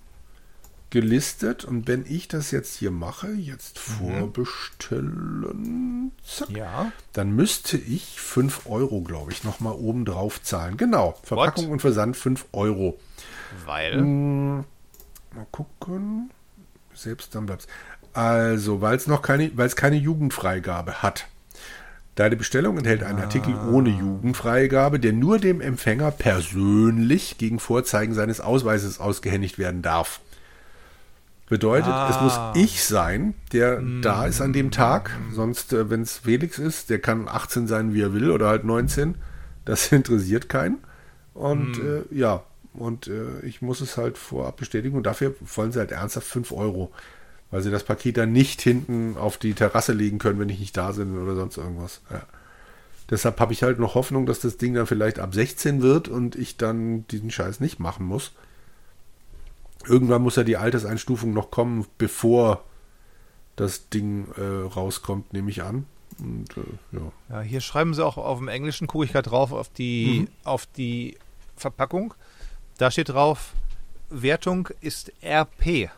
gelistet 0.92 1.66
und 1.66 1.88
wenn 1.88 2.06
ich 2.08 2.28
das 2.28 2.52
jetzt 2.52 2.76
hier 2.76 2.92
mache, 2.92 3.30
jetzt 3.30 3.80
mhm. 3.80 4.12
vorbestellen, 4.20 6.12
zack, 6.24 6.50
ja. 6.50 6.92
dann 7.14 7.32
müsste 7.32 7.78
ich 7.78 8.20
5 8.20 8.68
Euro, 8.68 9.02
glaube 9.02 9.32
ich, 9.32 9.44
nochmal 9.44 9.74
oben 9.74 10.06
drauf 10.06 10.44
zahlen. 10.44 10.78
Genau, 10.78 11.18
Verpackung 11.24 11.66
What? 11.66 11.72
und 11.72 11.80
Versand 11.80 12.16
5 12.18 12.46
Euro. 12.52 13.00
Weil? 13.66 13.94
Hm, 13.94 14.66
mal 15.34 15.48
gucken. 15.52 16.30
Selbst 16.94 17.34
dann 17.36 17.46
bleibt 17.46 17.68
Also, 18.14 18.82
weil 18.82 18.98
es 18.98 19.08
noch 19.08 19.22
keine, 19.22 19.50
weil 19.56 19.68
es 19.68 19.76
keine 19.76 19.96
Jugendfreigabe 19.96 21.02
hat. 21.02 21.28
Deine 22.16 22.36
Bestellung 22.36 22.78
enthält 22.78 23.04
einen 23.04 23.20
ah. 23.20 23.24
Artikel 23.24 23.56
ohne 23.72 23.90
Jugendfreigabe, 23.90 25.00
der 25.00 25.14
nur 25.14 25.40
dem 25.40 25.62
Empfänger 25.62 26.12
persönlich 26.12 27.38
gegen 27.38 27.60
Vorzeigen 27.60 28.14
seines 28.14 28.42
Ausweises 28.42 29.00
ausgehändigt 29.00 29.58
werden 29.58 29.82
darf. 29.82 30.20
Bedeutet, 31.52 31.90
ah. 31.90 32.10
es 32.10 32.22
muss 32.22 32.34
ah. 32.38 32.54
ich 32.56 32.82
sein, 32.82 33.34
der 33.52 33.82
mm. 33.82 34.02
da 34.02 34.26
ist 34.26 34.40
an 34.40 34.54
dem 34.54 34.72
Tag. 34.72 35.12
Sonst, 35.34 35.74
äh, 35.74 35.90
wenn 35.90 36.04
es 36.04 36.20
Felix 36.20 36.58
ist, 36.58 36.90
der 36.90 37.00
kann 37.00 37.28
18 37.28 37.68
sein, 37.68 37.94
wie 37.94 38.00
er 38.00 38.14
will, 38.14 38.32
oder 38.32 38.48
halt 38.48 38.64
19. 38.64 39.16
Das 39.66 39.92
interessiert 39.92 40.48
keinen. 40.48 40.78
Und 41.34 41.78
mm. 41.78 42.06
äh, 42.14 42.18
ja, 42.18 42.44
und 42.74 43.08
äh, 43.08 43.42
ich 43.42 43.62
muss 43.62 43.82
es 43.82 43.98
halt 43.98 44.18
vorab 44.18 44.56
bestätigen. 44.56 44.96
Und 44.96 45.06
dafür 45.06 45.36
wollen 45.42 45.74
sie 45.74 45.80
halt 45.80 45.92
ernsthaft 45.92 46.26
5 46.26 46.54
Euro. 46.54 46.94
Weil 47.50 47.62
sie 47.62 47.70
das 47.70 47.84
Paket 47.84 48.16
dann 48.16 48.32
nicht 48.32 48.62
hinten 48.62 49.18
auf 49.18 49.36
die 49.36 49.54
Terrasse 49.54 49.92
legen 49.92 50.20
können, 50.20 50.40
wenn 50.40 50.48
ich 50.48 50.60
nicht 50.62 50.78
da 50.78 50.94
bin 50.94 51.22
oder 51.22 51.36
sonst 51.36 51.58
irgendwas. 51.58 52.00
Ja. 52.10 52.22
Deshalb 53.10 53.42
habe 53.42 53.52
ich 53.52 53.64
halt 53.64 53.78
noch 53.78 53.96
Hoffnung, 53.96 54.26
dass 54.26 54.40
das 54.40 54.56
Ding 54.56 54.74
dann 54.74 54.88
vielleicht 54.88 55.20
ab 55.20 55.34
16 55.34 55.82
wird 55.82 56.08
und 56.08 56.38
ich 56.38 56.56
dann 56.56 57.06
diesen 57.08 57.30
Scheiß 57.30 57.60
nicht 57.60 57.78
machen 57.78 58.06
muss. 58.06 58.32
Irgendwann 59.88 60.22
muss 60.22 60.36
ja 60.36 60.44
die 60.44 60.58
Alterseinstufung 60.58 61.34
noch 61.34 61.52
kommen, 61.52 61.86
bevor 61.98 62.64
das 63.56 63.90
Ding 63.90 64.28
äh, 64.38 64.74
rauskommt, 64.74 65.34
nehme 65.34 65.50
ich 65.52 65.64
an. 65.64 65.86
Und, 66.20 66.58
äh, 66.58 66.98
ja. 66.98 67.12
ja. 67.30 67.42
hier 67.42 67.62
schreiben 67.62 67.94
sie 67.94 68.06
auch 68.06 68.18
auf 68.18 68.40
dem 68.40 68.48
Englischen, 68.48 68.88
gucke 68.88 69.06
ich 69.06 69.12
gerade 69.12 69.30
drauf, 69.30 69.52
auf 69.52 69.70
die, 69.70 70.22
mhm. 70.22 70.28
auf 70.44 70.66
die 70.66 71.18
Verpackung. 71.56 72.14
Da 72.78 72.92
steht 72.92 73.10
drauf, 73.10 73.54
Wertung 74.10 74.70
ist 74.82 75.12
RP. 75.24 75.90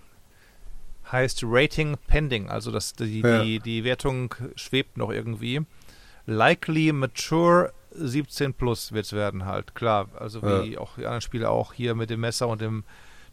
Heißt 1.11 1.41
Rating 1.43 1.97
Pending, 2.07 2.49
also 2.49 2.72
das, 2.72 2.93
die, 2.93 3.22
ja. 3.22 3.43
die, 3.43 3.60
die 3.60 3.84
Wertung 3.84 4.34
schwebt 4.55 4.97
noch 4.97 5.11
irgendwie. 5.11 5.61
Likely 6.26 6.91
Mature 6.91 7.73
17 7.91 8.53
plus 8.53 8.93
wird 8.93 9.05
es 9.05 9.14
werden 9.14 9.45
halt, 9.45 9.76
klar. 9.76 10.10
Also 10.18 10.41
wie 10.41 10.73
ja. 10.73 10.80
auch 10.80 10.95
die 10.95 11.05
anderen 11.05 11.22
Spiele 11.22 11.49
auch 11.49 11.73
hier 11.73 11.93
mit 11.95 12.10
dem 12.10 12.22
Messer 12.22 12.47
und 12.47 12.61
dem 12.61 12.84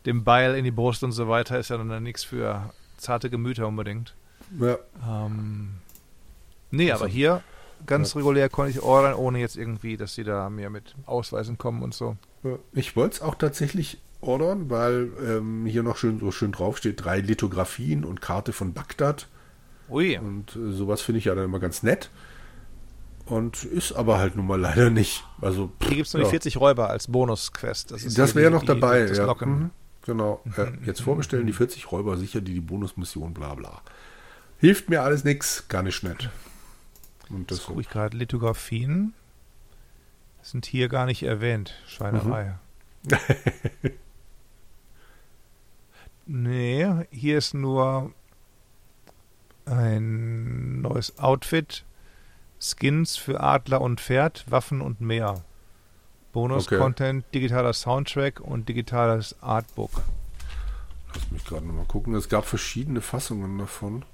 dem 0.06 0.24
Beil 0.24 0.54
in 0.54 0.64
die 0.64 0.70
Brust 0.70 1.02
und 1.04 1.12
so 1.12 1.28
weiter 1.28 1.58
ist 1.58 1.70
ja 1.70 1.76
dann 1.76 2.02
nichts 2.02 2.24
für 2.24 2.72
zarte 2.96 3.30
Gemüter 3.30 3.66
unbedingt. 3.66 4.14
Ja. 4.58 4.78
Ähm, 5.08 5.76
nee, 6.70 6.90
also, 6.90 7.04
aber 7.04 7.12
hier 7.12 7.42
ganz 7.86 8.14
ja. 8.14 8.18
regulär 8.18 8.48
konnte 8.48 8.70
ich 8.70 8.82
ordern, 8.82 9.14
ohne 9.14 9.38
jetzt 9.38 9.56
irgendwie, 9.56 9.96
dass 9.96 10.14
sie 10.14 10.24
da 10.24 10.50
mir 10.50 10.70
mit 10.70 10.94
Ausweisen 11.06 11.58
kommen 11.58 11.82
und 11.82 11.94
so. 11.94 12.16
Ich 12.72 12.96
wollte 12.96 13.16
es 13.16 13.22
auch 13.22 13.34
tatsächlich 13.34 13.98
ordern, 14.20 14.70
weil 14.70 15.10
ähm, 15.24 15.66
hier 15.66 15.82
noch 15.82 15.96
schön 15.96 16.20
so 16.20 16.30
schön 16.30 16.52
draufsteht, 16.52 17.04
drei 17.04 17.20
Lithografien 17.20 18.04
und 18.04 18.20
Karte 18.20 18.52
von 18.52 18.72
Bagdad. 18.72 19.28
Ui. 19.88 20.18
Und 20.18 20.56
äh, 20.56 20.72
sowas 20.72 21.00
finde 21.00 21.18
ich 21.18 21.24
ja 21.26 21.34
dann 21.34 21.44
immer 21.44 21.58
ganz 21.58 21.82
nett. 21.82 22.10
Und 23.26 23.64
ist 23.64 23.92
aber 23.92 24.18
halt 24.18 24.34
nun 24.36 24.46
mal 24.46 24.60
leider 24.60 24.90
nicht. 24.90 25.24
Also, 25.40 25.68
pff, 25.80 25.88
Hier 25.88 25.96
gibt 25.96 26.08
es 26.08 26.14
nur 26.14 26.22
ja. 26.22 26.28
die 26.28 26.30
40 26.30 26.56
Räuber 26.58 26.90
als 26.90 27.06
Bonus-Quest. 27.06 27.92
Das, 27.92 28.02
das 28.14 28.34
wäre 28.34 28.50
noch 28.50 28.64
dabei. 28.64 29.06
Die, 29.06 29.14
ja. 29.14 29.34
Mhm. 29.34 29.70
Genau. 30.10 30.42
Äh, 30.56 30.72
jetzt 30.84 31.02
vorbestellen, 31.02 31.46
die 31.46 31.52
40 31.52 31.92
Räuber 31.92 32.16
sicher 32.16 32.40
die, 32.40 32.54
die 32.54 32.60
Bonusmission, 32.60 33.32
bla 33.32 33.54
bla. 33.54 33.80
Hilft 34.58 34.90
mir 34.90 35.02
alles 35.02 35.22
nichts, 35.22 35.68
gar 35.68 35.84
nicht 35.84 36.02
nett. 36.02 36.30
Und 37.28 37.48
das, 37.48 37.58
das 37.58 37.66
gucke 37.68 37.80
ich 37.80 37.88
gerade. 37.88 38.16
Lithografien 38.16 39.14
sind 40.42 40.66
hier 40.66 40.88
gar 40.88 41.06
nicht 41.06 41.22
erwähnt. 41.22 41.80
Schweinerei. 41.86 42.58
Mhm. 43.04 43.90
nee, 46.42 47.06
hier 47.12 47.38
ist 47.38 47.54
nur 47.54 48.12
ein 49.64 50.80
neues 50.80 51.20
Outfit, 51.20 51.84
Skins 52.58 53.16
für 53.16 53.38
Adler 53.38 53.80
und 53.80 54.00
Pferd, 54.00 54.44
Waffen 54.50 54.80
und 54.80 55.00
mehr. 55.00 55.44
Bonus-Content, 56.32 57.24
okay. 57.24 57.30
digitaler 57.34 57.72
Soundtrack 57.72 58.40
und 58.40 58.68
digitales 58.68 59.36
Artbook. 59.40 59.90
Lass 61.14 61.30
mich 61.30 61.44
gerade 61.44 61.66
nochmal 61.66 61.86
gucken. 61.86 62.14
Es 62.14 62.28
gab 62.28 62.44
verschiedene 62.46 63.00
Fassungen 63.00 63.58
davon. 63.58 64.04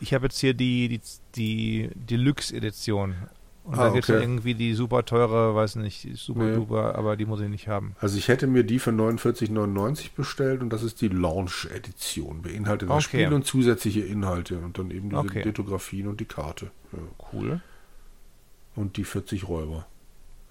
Ich 0.00 0.14
habe 0.14 0.26
jetzt 0.26 0.38
hier 0.38 0.54
die, 0.54 0.88
die, 0.88 1.00
die 1.36 1.90
Deluxe-Edition. 1.94 3.14
Und 3.64 3.78
ah, 3.78 3.84
da 3.84 3.90
gibt 3.90 4.04
es 4.04 4.10
okay. 4.10 4.20
irgendwie 4.20 4.54
die 4.54 4.74
super 4.74 5.04
teure, 5.04 5.54
weiß 5.54 5.76
nicht, 5.76 6.08
super 6.16 6.42
nee. 6.42 6.54
duper, 6.56 6.96
aber 6.96 7.16
die 7.16 7.26
muss 7.26 7.40
ich 7.40 7.48
nicht 7.48 7.68
haben. 7.68 7.94
Also 8.00 8.18
ich 8.18 8.26
hätte 8.26 8.48
mir 8.48 8.64
die 8.64 8.80
für 8.80 8.90
49,99 8.90 10.16
bestellt 10.16 10.62
und 10.62 10.70
das 10.70 10.82
ist 10.82 11.00
die 11.00 11.08
Launch-Edition. 11.08 12.42
Beinhaltet 12.42 12.88
okay. 12.88 12.96
das 12.96 13.04
Spiel 13.04 13.32
und 13.32 13.46
zusätzliche 13.46 14.00
Inhalte 14.00 14.58
und 14.58 14.78
dann 14.78 14.90
eben 14.90 15.10
diese 15.10 15.20
okay. 15.20 15.42
Lithografien 15.42 16.08
und 16.08 16.18
die 16.18 16.24
Karte. 16.24 16.72
Ja. 16.92 16.98
Cool. 17.32 17.60
Und 18.74 18.96
die 18.96 19.04
40 19.04 19.46
Räuber. 19.46 19.86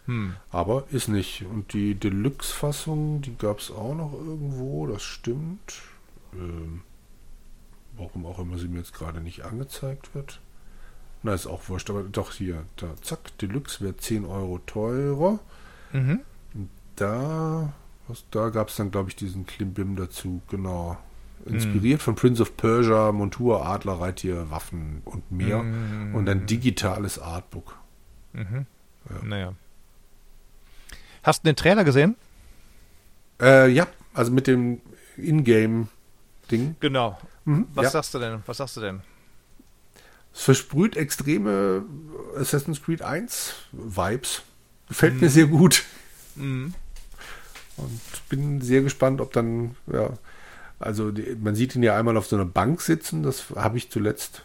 Hm. 0.06 0.36
Aber 0.50 0.86
ist 0.92 1.08
nicht. 1.08 1.46
Und 1.46 1.74
die 1.74 1.96
Deluxe-Fassung, 1.96 3.22
die 3.22 3.38
gab 3.38 3.60
es 3.60 3.72
auch 3.72 3.96
noch 3.96 4.14
irgendwo, 4.14 4.88
das 4.88 5.04
stimmt. 5.04 5.82
Ähm, 6.34 6.82
warum 7.98 8.26
auch 8.26 8.40
immer 8.40 8.58
sie 8.58 8.68
mir 8.68 8.80
jetzt 8.80 8.94
gerade 8.94 9.22
nicht 9.22 9.44
angezeigt 9.44 10.16
wird. 10.16 10.40
Na, 11.24 11.34
ist 11.34 11.48
auch 11.48 11.70
wurscht, 11.70 11.90
aber 11.90 12.04
doch 12.04 12.32
hier, 12.32 12.64
da, 12.78 12.88
zack, 13.02 13.38
Deluxe 13.38 13.82
wäre 13.82 13.96
10 13.96 14.26
Euro 14.26 14.60
teurer. 14.66 15.40
Mhm. 15.94 16.22
Und 16.54 16.70
da, 16.96 17.74
was, 18.08 18.26
da 18.32 18.50
gab 18.50 18.70
es 18.70 18.76
dann, 18.76 18.90
glaube 18.90 19.10
ich, 19.10 19.16
diesen 19.16 19.46
Klimbim 19.46 19.96
dazu, 19.96 20.42
genau. 20.50 20.98
Inspiriert 21.46 22.00
mhm. 22.00 22.04
von 22.04 22.16
Prince 22.16 22.42
of 22.42 22.58
Persia, 22.58 23.12
Montur, 23.12 23.66
Adler, 23.66 24.00
Reittier, 24.00 24.50
Waffen 24.52 25.02
und 25.06 25.32
mehr. 25.32 25.62
Mhm. 25.62 26.16
Und 26.16 26.30
ein 26.30 26.46
digitales 26.46 27.20
Artbook. 27.20 27.78
Mhm. 28.34 28.66
Ja. 29.10 29.26
Naja. 29.26 29.54
Hast 31.24 31.44
du 31.44 31.50
den 31.50 31.56
Trailer 31.56 31.84
gesehen? 31.84 32.16
Äh, 33.40 33.70
ja, 33.70 33.88
also 34.14 34.32
mit 34.32 34.48
dem 34.48 34.82
Ingame-Ding. 35.18 36.76
Genau. 36.80 37.18
Mhm, 37.46 37.68
Was 37.74 37.86
ja. 37.86 37.90
sagst 37.92 38.14
du 38.14 38.20
denn? 38.20 38.44
Was 38.46 38.58
sagst 38.58 38.78
du 38.78 38.82
denn? 38.82 39.02
Es 40.34 40.44
versprüht 40.44 40.96
extreme 40.96 41.86
Assassin's 42.38 42.82
Creed 42.82 43.02
1 43.02 43.54
Vibes. 43.72 44.44
Gefällt 44.88 45.16
mhm. 45.16 45.20
mir 45.22 45.30
sehr 45.30 45.48
gut. 45.48 45.84
Mhm. 46.36 46.74
Und 47.78 48.02
bin 48.30 48.62
sehr 48.62 48.82
gespannt, 48.82 49.22
ob 49.22 49.34
dann, 49.34 49.76
ja, 49.92 50.12
also 50.80 51.12
die, 51.12 51.36
man 51.42 51.56
sieht 51.56 51.76
ihn 51.76 51.84
ja 51.84 51.98
einmal 51.98 52.18
auf 52.18 52.28
so 52.28 52.36
einer 52.36 52.46
Bank 52.46 52.82
sitzen. 52.82 53.24
Das 53.24 53.50
habe 53.56 53.78
ich 53.78 53.90
zuletzt, 53.90 54.44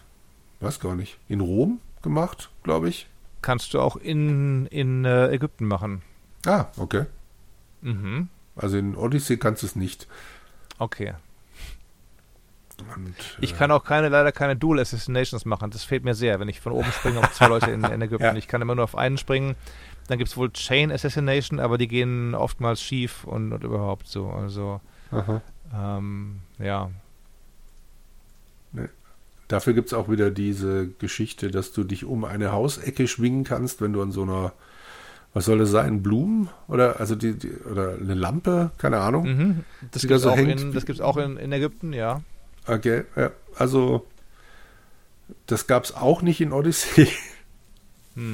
weiß 0.59 0.79
gar 0.79 0.95
nicht, 0.95 1.17
in 1.27 1.41
Rom 1.41 1.79
gemacht, 2.01 2.49
glaube 2.63 2.89
ich. 2.89 3.07
Kannst 3.41 3.73
du 3.73 3.79
auch 3.79 3.95
in, 3.95 4.65
in 4.67 5.05
äh, 5.05 5.29
Ägypten 5.29 5.65
machen. 5.65 6.01
Ah, 6.45 6.65
okay. 6.77 7.05
Mhm. 7.81 8.29
Also 8.55 8.77
in 8.77 8.95
Odyssey 8.95 9.37
kannst 9.37 9.63
du 9.63 9.67
es 9.67 9.75
nicht. 9.75 10.07
Okay. 10.79 11.13
Und, 12.95 13.15
ich 13.41 13.53
äh, 13.53 13.55
kann 13.55 13.71
auch 13.71 13.83
keine, 13.83 14.09
leider 14.09 14.31
keine 14.31 14.55
Dual 14.55 14.79
Assassinations 14.79 15.45
machen. 15.45 15.71
Das 15.71 15.83
fehlt 15.83 16.03
mir 16.03 16.13
sehr, 16.13 16.39
wenn 16.39 16.47
ich 16.47 16.61
von 16.61 16.71
oben 16.71 16.91
springe 16.91 17.19
auf 17.19 17.33
zwei 17.33 17.47
Leute 17.47 17.71
in, 17.71 17.83
in 17.83 18.01
Ägypten. 18.01 18.23
ja. 18.25 18.35
Ich 18.35 18.47
kann 18.47 18.61
immer 18.61 18.75
nur 18.75 18.83
auf 18.83 18.95
einen 18.95 19.17
springen. 19.17 19.55
Dann 20.07 20.17
gibt 20.17 20.29
es 20.29 20.37
wohl 20.37 20.51
Chain 20.51 20.91
Assassination, 20.91 21.59
aber 21.59 21.77
die 21.77 21.87
gehen 21.87 22.35
oftmals 22.35 22.81
schief 22.81 23.23
und, 23.25 23.51
und 23.51 23.63
überhaupt 23.63 24.07
so. 24.07 24.29
Also, 24.29 24.79
ähm, 25.73 26.39
ja. 26.59 26.91
Nee. 28.71 28.87
Dafür 29.47 29.73
gibt 29.73 29.87
es 29.87 29.93
auch 29.93 30.09
wieder 30.09 30.29
diese 30.29 30.87
Geschichte, 30.87 31.51
dass 31.51 31.71
du 31.71 31.83
dich 31.83 32.05
um 32.05 32.25
eine 32.25 32.51
Hausecke 32.51 33.07
schwingen 33.07 33.43
kannst, 33.43 33.81
wenn 33.81 33.93
du 33.93 34.01
an 34.01 34.11
so 34.11 34.23
einer, 34.23 34.53
was 35.37 35.45
soll 35.45 35.59
das 35.59 35.69
sein, 35.69 36.01
Blumen 36.01 36.49
oder 36.67 36.99
also 36.99 37.13
die, 37.13 37.33
die 37.35 37.51
oder 37.51 37.93
eine 37.93 38.15
Lampe, 38.15 38.71
keine 38.79 38.97
Ahnung. 38.97 39.27
Mhm. 39.27 39.63
Das 39.91 40.01
gibt 40.01 40.13
es 40.13 40.23
so 40.23 40.31
auch, 40.31 40.37
auch 41.01 41.17
in, 41.17 41.37
in 41.37 41.51
Ägypten, 41.51 41.93
ja. 41.93 42.21
Okay, 42.65 43.03
ja. 43.15 43.29
Also, 43.55 44.07
das 45.45 45.67
gab 45.67 45.83
es 45.83 45.95
auch 45.95 46.23
nicht 46.23 46.41
in 46.41 46.51
Odyssey. 46.51 47.07
Hm. 48.15 48.33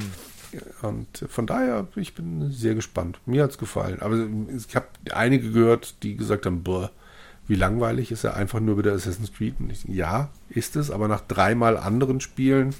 Und 0.80 1.26
von 1.28 1.46
daher, 1.46 1.86
ich 1.94 2.14
bin 2.14 2.50
sehr 2.50 2.74
gespannt. 2.74 3.20
Mir 3.26 3.42
hat 3.42 3.50
es 3.50 3.58
gefallen. 3.58 4.00
Aber 4.00 4.16
ich 4.16 4.74
habe 4.74 4.86
einige 5.12 5.50
gehört, 5.50 6.02
die 6.02 6.16
gesagt 6.16 6.46
haben, 6.46 6.62
boah, 6.62 6.90
wie 7.48 7.54
langweilig 7.54 8.10
ist 8.10 8.24
er 8.24 8.34
einfach 8.34 8.60
nur 8.60 8.78
wieder 8.78 8.94
Assassin's 8.94 9.30
Creed. 9.30 9.56
Ich, 9.68 9.84
ja, 9.84 10.30
ist 10.48 10.76
es, 10.76 10.90
aber 10.90 11.06
nach 11.06 11.20
dreimal 11.20 11.76
anderen 11.76 12.22
Spielen 12.22 12.74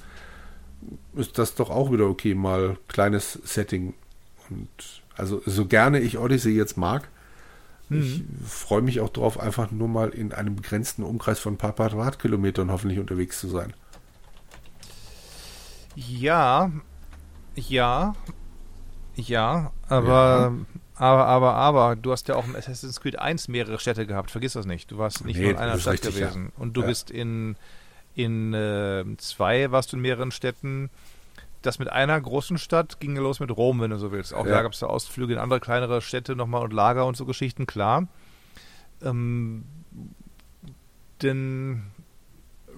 ist 1.15 1.37
das 1.37 1.57
doch 1.57 1.69
auch 1.69 1.93
wieder 1.93 2.07
okay, 2.07 2.35
mal 2.35 2.79
kleines 2.89 3.39
Setting. 3.45 3.93
Und 4.51 5.03
also 5.17 5.43
so 5.47 5.67
gerne 5.67 6.01
ich 6.01 6.19
Odyssey 6.19 6.53
jetzt 6.53 6.77
mag, 6.77 7.09
ich 7.91 8.21
mhm. 8.21 8.39
freue 8.47 8.83
mich 8.83 9.01
auch 9.01 9.11
darauf, 9.11 9.39
einfach 9.39 9.71
nur 9.71 9.89
mal 9.89 10.09
in 10.09 10.33
einem 10.33 10.57
begrenzten 10.57 11.03
Umkreis 11.03 11.39
von 11.39 11.55
ein 11.55 11.59
paar 11.59 11.75
Quadratkilometern 11.75 12.71
hoffentlich 12.71 12.99
unterwegs 12.99 13.39
zu 13.39 13.49
sein. 13.49 13.75
Ja, 15.95 16.73
ja, 17.55 18.15
ja, 19.17 19.71
aber, 19.89 20.09
ja. 20.09 20.53
aber, 20.97 21.27
aber, 21.27 21.55
aber, 21.55 21.97
du 21.97 22.11
hast 22.11 22.27
ja 22.29 22.37
auch 22.37 22.47
im 22.47 22.57
Assassin's 22.57 23.01
Creed 23.01 23.19
1 23.19 23.49
mehrere 23.49 23.79
Städte 23.79 24.07
gehabt, 24.07 24.31
vergiss 24.31 24.55
das 24.55 24.67
nicht. 24.67 24.91
Du 24.91 24.99
warst 24.99 25.25
nicht 25.25 25.37
nee, 25.37 25.43
nur 25.43 25.53
in 25.53 25.59
einer 25.59 25.79
Stadt 25.79 25.95
richtig, 25.95 26.17
gewesen. 26.17 26.47
Ja. 26.47 26.63
Und 26.63 26.77
du 26.77 26.81
ja. 26.81 26.87
bist 26.89 27.11
in, 27.11 27.57
in 28.15 28.55
äh, 28.55 29.05
zwei, 29.19 29.71
warst 29.71 29.93
du 29.93 29.97
in 29.97 30.03
mehreren 30.03 30.33
Städten 30.33 30.91
das 31.67 31.79
mit 31.79 31.91
einer 31.91 32.21
großen 32.21 32.59
Stadt 32.59 33.01
ging 33.01 33.17
los 33.17 33.41
mit 33.41 33.51
Rom, 33.51 33.81
wenn 33.81 33.91
du 33.91 33.99
so 33.99 34.13
willst. 34.13 34.35
Auch 34.35 34.47
ja. 34.47 34.53
da 34.53 34.63
gab 34.63 34.73
es 34.73 34.81
da 34.81 34.87
Ausflüge 34.87 35.33
in 35.33 35.39
andere 35.39 35.61
kleinere 35.61 36.03
Städte 36.03 36.37
nochmal 36.37 36.63
und 36.63 36.73
Lager 36.73 37.07
und 37.07 37.17
so 37.17 37.25
Geschichten, 37.25 37.67
klar. 37.67 38.07
Ähm, 39.03 39.65
denn 41.23 41.85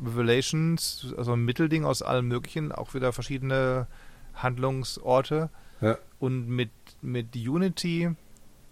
Revelations, 0.05 1.15
also 1.17 1.33
ein 1.33 1.45
Mittelding 1.45 1.85
aus 1.85 2.03
allem 2.03 2.29
Möglichen, 2.29 2.71
auch 2.71 2.95
wieder 2.95 3.13
verschiedene 3.13 3.87
Handlungsorte. 4.35 5.51
Ja. 5.81 5.99
Und 6.19 6.49
mit, 6.49 6.71
mit 7.03 7.35
Unity 7.35 8.11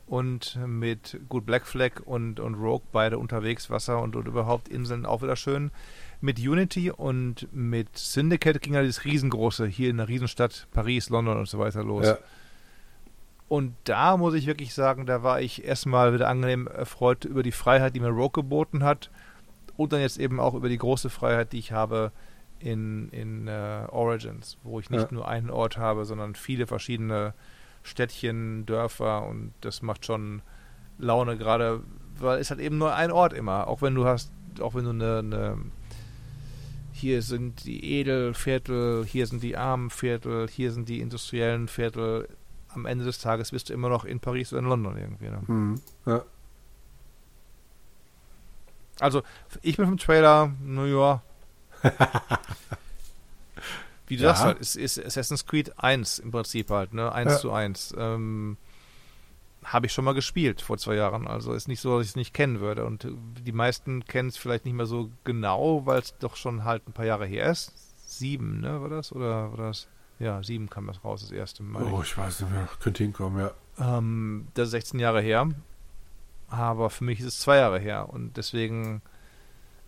und 0.06 0.58
mit 0.66 1.18
gut 1.28 1.44
Black 1.44 1.66
Flag 1.66 2.00
und, 2.04 2.38
und 2.38 2.54
Rogue 2.54 2.86
beide 2.92 3.18
unterwegs, 3.18 3.68
Wasser 3.68 4.00
und, 4.00 4.16
und 4.16 4.28
überhaupt 4.28 4.68
Inseln 4.68 5.06
auch 5.06 5.22
wieder 5.22 5.36
schön 5.36 5.70
mit 6.24 6.38
Unity 6.38 6.90
und 6.90 7.48
mit 7.52 7.98
Syndicate 7.98 8.60
ging 8.62 8.72
ja 8.72 8.80
dieses 8.80 9.04
riesengroße, 9.04 9.66
hier 9.66 9.90
in 9.90 9.98
der 9.98 10.08
Riesenstadt, 10.08 10.66
Paris, 10.72 11.10
London 11.10 11.36
und 11.36 11.48
so 11.48 11.58
weiter 11.58 11.84
los. 11.84 12.06
Ja. 12.06 12.18
Und 13.46 13.74
da 13.84 14.16
muss 14.16 14.32
ich 14.32 14.46
wirklich 14.46 14.72
sagen, 14.72 15.04
da 15.04 15.22
war 15.22 15.42
ich 15.42 15.64
erstmal 15.64 16.14
wieder 16.14 16.28
angenehm 16.28 16.66
erfreut 16.66 17.26
über 17.26 17.42
die 17.42 17.52
Freiheit, 17.52 17.94
die 17.94 18.00
mir 18.00 18.08
Rogue 18.08 18.42
geboten 18.42 18.82
hat. 18.82 19.10
Und 19.76 19.92
dann 19.92 20.00
jetzt 20.00 20.18
eben 20.18 20.40
auch 20.40 20.54
über 20.54 20.70
die 20.70 20.78
große 20.78 21.10
Freiheit, 21.10 21.52
die 21.52 21.58
ich 21.58 21.72
habe 21.72 22.10
in, 22.58 23.10
in 23.10 23.46
uh, 23.46 23.86
Origins, 23.90 24.56
wo 24.62 24.80
ich 24.80 24.88
nicht 24.88 25.10
ja. 25.10 25.12
nur 25.12 25.28
einen 25.28 25.50
Ort 25.50 25.76
habe, 25.76 26.06
sondern 26.06 26.36
viele 26.36 26.66
verschiedene 26.66 27.34
Städtchen, 27.82 28.64
Dörfer 28.64 29.26
und 29.26 29.52
das 29.60 29.82
macht 29.82 30.06
schon 30.06 30.40
Laune, 30.96 31.36
gerade 31.36 31.82
weil 32.18 32.38
es 32.38 32.48
halt 32.48 32.60
eben 32.60 32.78
nur 32.78 32.94
ein 32.94 33.10
Ort 33.10 33.34
immer, 33.34 33.68
auch 33.68 33.82
wenn 33.82 33.94
du 33.94 34.06
hast, 34.06 34.32
auch 34.60 34.74
wenn 34.74 34.84
du 34.84 34.90
eine, 34.90 35.18
eine 35.18 35.58
hier 36.94 37.22
sind 37.22 37.64
die 37.64 37.98
Edelviertel, 37.98 39.04
hier 39.04 39.26
sind 39.26 39.42
die 39.42 39.56
armen 39.56 39.90
Viertel, 39.90 40.46
hier 40.48 40.70
sind 40.70 40.88
die 40.88 41.00
industriellen 41.00 41.66
Viertel. 41.66 42.28
Am 42.68 42.86
Ende 42.86 43.04
des 43.04 43.18
Tages 43.18 43.50
bist 43.50 43.68
du 43.68 43.74
immer 43.74 43.88
noch 43.88 44.04
in 44.04 44.20
Paris 44.20 44.52
oder 44.52 44.62
in 44.62 44.68
London 44.68 44.96
irgendwie. 44.96 45.28
Ne? 45.28 45.42
Mhm, 45.44 45.80
ja. 46.06 46.22
Also, 49.00 49.22
ich 49.62 49.76
bin 49.76 49.86
vom 49.86 49.98
Trailer, 49.98 50.52
naja. 50.62 51.20
Wie 54.06 54.16
du 54.16 54.22
ja. 54.22 54.28
sagst 54.28 54.44
halt, 54.44 54.58
ist, 54.60 54.76
ist 54.76 55.04
Assassin's 55.04 55.46
Creed 55.46 55.76
1 55.76 56.20
im 56.20 56.30
Prinzip 56.30 56.70
halt, 56.70 56.94
ne? 56.94 57.10
1 57.10 57.32
ja. 57.32 57.38
zu 57.38 57.52
1. 57.52 57.96
Ähm, 57.98 58.56
habe 59.64 59.86
ich 59.86 59.92
schon 59.92 60.04
mal 60.04 60.14
gespielt 60.14 60.60
vor 60.60 60.78
zwei 60.78 60.94
Jahren. 60.94 61.26
Also 61.26 61.52
ist 61.52 61.68
nicht 61.68 61.80
so, 61.80 61.96
dass 61.96 62.06
ich 62.06 62.12
es 62.12 62.16
nicht 62.16 62.34
kennen 62.34 62.60
würde. 62.60 62.84
Und 62.84 63.08
die 63.44 63.52
meisten 63.52 64.04
kennen 64.04 64.28
es 64.28 64.36
vielleicht 64.36 64.64
nicht 64.64 64.74
mehr 64.74 64.86
so 64.86 65.10
genau, 65.24 65.86
weil 65.86 66.00
es 66.00 66.16
doch 66.18 66.36
schon 66.36 66.64
halt 66.64 66.86
ein 66.86 66.92
paar 66.92 67.06
Jahre 67.06 67.26
her 67.26 67.50
ist. 67.50 67.72
Sieben, 68.06 68.60
ne, 68.60 68.80
war 68.80 68.90
das? 68.90 69.12
Oder 69.12 69.50
war 69.50 69.56
das? 69.56 69.88
Ja, 70.18 70.42
sieben 70.42 70.70
kam 70.70 70.86
das 70.86 71.02
raus, 71.02 71.22
das 71.22 71.32
erste 71.32 71.62
Mal. 71.62 71.82
Oh, 71.84 72.02
ich 72.02 72.16
weiß 72.16 72.40
nicht 72.40 72.52
mehr. 72.52 72.68
Könnte 72.80 73.02
hinkommen, 73.02 73.40
ja. 73.40 73.98
Ähm, 73.98 74.46
das 74.54 74.68
ist 74.68 74.72
16 74.72 75.00
Jahre 75.00 75.20
her. 75.20 75.48
Aber 76.48 76.90
für 76.90 77.04
mich 77.04 77.20
ist 77.20 77.26
es 77.26 77.40
zwei 77.40 77.56
Jahre 77.56 77.80
her. 77.80 78.08
Und 78.10 78.36
deswegen, 78.36 79.02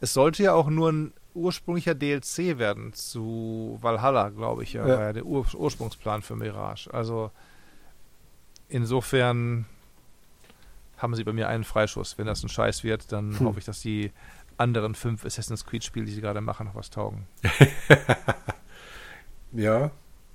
es 0.00 0.14
sollte 0.14 0.42
ja 0.42 0.54
auch 0.54 0.68
nur 0.68 0.90
ein 0.90 1.12
ursprünglicher 1.34 1.94
DLC 1.94 2.58
werden 2.58 2.94
zu 2.94 3.78
Valhalla, 3.82 4.30
glaube 4.30 4.62
ich, 4.62 4.72
ja, 4.72 4.88
ja. 4.88 4.96
War 4.96 5.04
ja 5.04 5.12
der 5.12 5.26
Ur 5.26 5.46
Ursprungsplan 5.54 6.22
für 6.22 6.34
Mirage. 6.34 6.92
Also 6.92 7.30
insofern 8.68 9.66
haben 10.96 11.14
sie 11.14 11.24
bei 11.24 11.32
mir 11.32 11.48
einen 11.48 11.64
Freischuss. 11.64 12.18
Wenn 12.18 12.26
das 12.26 12.42
ein 12.42 12.48
Scheiß 12.48 12.84
wird, 12.84 13.12
dann 13.12 13.38
hm. 13.38 13.46
hoffe 13.46 13.58
ich, 13.58 13.64
dass 13.64 13.80
die 13.80 14.12
anderen 14.56 14.94
fünf 14.94 15.24
Assassin's 15.24 15.66
Creed-Spiele, 15.66 16.06
die 16.06 16.12
sie 16.12 16.20
gerade 16.20 16.40
machen, 16.40 16.66
noch 16.66 16.74
was 16.74 16.90
taugen. 16.90 17.26
ja, 19.52 19.90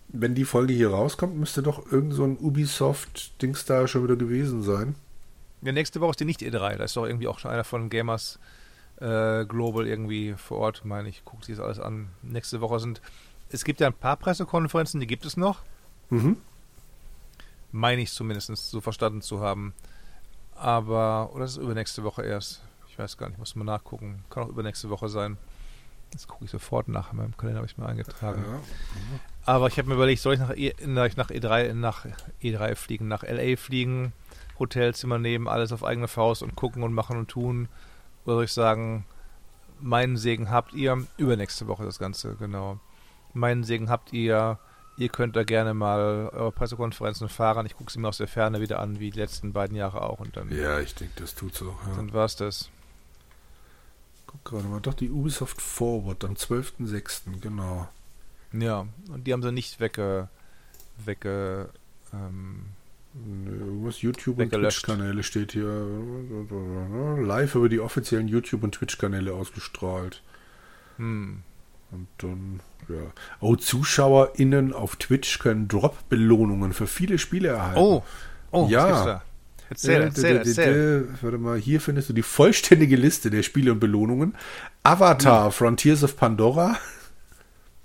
wenn 0.09 0.35
die 0.35 0.45
Folge 0.45 0.73
hier 0.73 0.91
rauskommt, 0.91 1.35
müsste 1.35 1.63
doch 1.63 1.91
irgend 1.91 2.13
so 2.13 2.23
ein 2.23 2.37
Ubisoft-Dings 2.37 3.65
da 3.65 3.87
schon 3.87 4.03
wieder 4.03 4.15
gewesen 4.15 4.61
sein. 4.61 4.95
Ja, 5.63 5.71
nächste 5.71 6.01
Woche 6.01 6.11
ist 6.11 6.19
die 6.19 6.25
nicht 6.25 6.41
E3. 6.41 6.77
Da 6.77 6.83
ist 6.83 6.95
doch 6.95 7.05
irgendwie 7.05 7.27
auch 7.27 7.39
schon 7.39 7.51
einer 7.51 7.63
von 7.63 7.89
Gamers 7.89 8.39
äh, 8.99 9.45
Global 9.45 9.87
irgendwie 9.87 10.35
vor 10.37 10.59
Ort, 10.59 10.85
meine 10.85 11.09
ich. 11.09 11.25
Guckt 11.25 11.45
sich 11.45 11.55
das 11.55 11.65
alles 11.65 11.79
an. 11.79 12.09
Nächste 12.21 12.61
Woche 12.61 12.79
sind 12.79 13.01
es 13.53 13.63
gibt 13.63 13.79
ja 13.79 13.87
ein 13.87 13.93
paar 13.93 14.17
Pressekonferenzen, 14.17 14.99
die 14.99 15.07
gibt 15.07 15.25
es 15.25 15.37
noch. 15.37 15.59
Mhm. 16.09 16.37
Meine 17.71 18.01
ich 18.01 18.11
zumindest 18.11 18.55
so 18.55 18.81
verstanden 18.81 19.21
zu 19.21 19.39
haben. 19.39 19.73
Aber, 20.55 21.31
oder 21.33 21.45
ist 21.45 21.51
es 21.51 21.57
übernächste 21.57 22.03
Woche 22.03 22.23
erst? 22.23 22.61
Ich 22.89 22.99
weiß 22.99 23.17
gar 23.17 23.29
nicht, 23.29 23.39
muss 23.39 23.55
mal 23.55 23.63
nachgucken. 23.63 24.23
Kann 24.29 24.43
auch 24.43 24.49
übernächste 24.49 24.89
Woche 24.89 25.09
sein. 25.09 25.37
Das 26.11 26.27
gucke 26.27 26.45
ich 26.45 26.51
sofort 26.51 26.89
nach. 26.89 27.11
In 27.11 27.17
meinem 27.17 27.37
Kalender 27.37 27.59
habe 27.59 27.67
ich 27.67 27.77
mir 27.77 27.85
eingetragen. 27.85 28.43
Ja. 28.45 28.59
Aber 29.45 29.67
ich 29.67 29.77
habe 29.77 29.87
mir 29.87 29.95
überlegt, 29.95 30.21
soll 30.21 30.33
ich 30.33 30.39
nach, 30.39 30.55
e, 30.55 30.73
nach, 30.85 31.07
E3, 31.07 31.73
nach 31.73 32.05
E3 32.43 32.75
fliegen, 32.75 33.07
nach 33.07 33.23
LA 33.23 33.55
fliegen, 33.55 34.13
Hotelzimmer 34.59 35.17
nehmen, 35.17 35.47
alles 35.47 35.71
auf 35.71 35.83
eigene 35.83 36.07
Faust 36.07 36.43
und 36.43 36.55
gucken 36.55 36.83
und 36.83 36.93
machen 36.93 37.17
und 37.17 37.29
tun? 37.29 37.69
Oder 38.25 38.35
soll 38.35 38.43
ich 38.43 38.53
sagen, 38.53 39.05
meinen 39.79 40.17
Segen 40.17 40.51
habt 40.51 40.73
ihr, 40.73 41.05
übernächste 41.17 41.67
Woche 41.67 41.85
das 41.85 41.97
Ganze, 41.97 42.35
genau. 42.35 42.79
Meinen 43.33 43.63
Segen 43.63 43.89
habt 43.89 44.13
ihr, 44.13 44.59
ihr 44.97 45.09
könnt 45.09 45.35
da 45.35 45.43
gerne 45.43 45.73
mal 45.73 46.29
eure 46.33 46.51
Pressekonferenzen 46.51 47.29
fahren. 47.29 47.65
Ich 47.65 47.75
gucke 47.75 47.91
sie 47.91 47.99
mir 47.99 48.07
aus 48.09 48.17
der 48.17 48.27
Ferne 48.27 48.61
wieder 48.61 48.79
an, 48.79 48.99
wie 48.99 49.09
die 49.11 49.19
letzten 49.19 49.53
beiden 49.53 49.75
Jahre 49.75 50.01
auch. 50.03 50.19
Und 50.19 50.37
dann, 50.37 50.51
Ja, 50.55 50.79
ich 50.79 50.93
denke, 50.95 51.13
das 51.21 51.33
tut 51.35 51.55
so. 51.55 51.69
Ja. 51.87 51.95
dann 51.95 52.13
war's 52.13 52.35
das. 52.35 52.69
Guck 54.27 54.45
gerade 54.45 54.67
mal, 54.67 54.79
doch 54.79 54.93
die 54.93 55.09
Ubisoft 55.09 55.61
Forward 55.61 56.23
am 56.23 56.33
12.06., 56.35 57.39
genau. 57.41 57.87
Ja, 58.53 58.85
und 59.09 59.25
die 59.27 59.33
haben 59.33 59.43
sie 59.43 59.51
nicht 59.51 59.79
wegge, 59.79 60.29
wegge, 61.05 61.69
ähm, 62.13 62.65
Irgendwas 63.13 64.01
YouTube 64.01 64.39
und. 64.39 64.51
Twitch-Kanäle 64.53 65.21
steht 65.23 65.51
hier. 65.51 65.85
Live 67.21 67.55
über 67.55 67.67
die 67.67 67.81
offiziellen 67.81 68.29
YouTube- 68.29 68.63
und 68.63 68.73
Twitch-Kanäle 68.75 69.33
ausgestrahlt. 69.33 70.21
hm. 70.97 71.43
Und 71.91 72.07
dann, 72.19 72.59
ja. 72.87 73.01
Oh, 73.39 73.55
ZuschauerInnen 73.55 74.73
auf 74.73 74.95
Twitch 74.95 75.39
können 75.39 75.67
Drop-Belohnungen 75.67 76.73
für 76.73 76.87
viele 76.87 77.17
Spiele 77.17 77.49
erhalten. 77.49 77.79
Oh, 77.79 78.03
oh, 78.51 78.67
Ja. 78.69 79.21
Erzähl, 79.69 80.01
Äh, 80.01 80.05
erzähl, 80.05 80.37
erzähl. 80.37 81.07
Warte 81.21 81.37
mal, 81.37 81.57
hier 81.57 81.79
findest 81.79 82.09
du 82.09 82.13
die 82.13 82.23
vollständige 82.23 82.97
Liste 82.97 83.29
der 83.29 83.41
Spiele 83.43 83.71
und 83.71 83.79
Belohnungen. 83.79 84.35
Avatar, 84.83 85.45
Hm. 85.45 85.51
Frontiers 85.53 86.03
of 86.03 86.17
Pandora. 86.17 86.77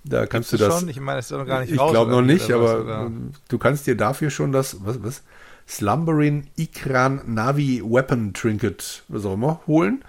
Da 0.03 0.27
kannst 0.27 0.53
du 0.53 0.57
Gibt's 0.57 0.69
das. 0.73 0.81
schon? 0.81 0.89
Ich 0.89 1.01
meine, 1.01 1.19
es 1.20 1.27
ist 1.27 1.33
noch 1.37 1.47
gar 1.47 1.61
nicht 1.61 1.70
ich 1.70 1.77
glaube 1.77 2.11
noch 2.11 2.23
nicht, 2.23 2.51
aber 2.53 2.81
oder? 2.81 3.11
du 3.49 3.59
kannst 3.59 3.87
dir 3.87 3.97
dafür 3.97 4.31
schon 4.31 4.53
das, 4.53 4.77
was, 4.85 5.03
was? 5.03 5.23
Slumbering 5.69 6.47
Ikran 6.57 7.23
Navi 7.27 7.83
Weapon 7.85 8.33
Trinket, 8.33 9.03
was 9.09 9.24
auch 9.24 9.35
immer, 9.35 9.61
holen. 9.66 10.05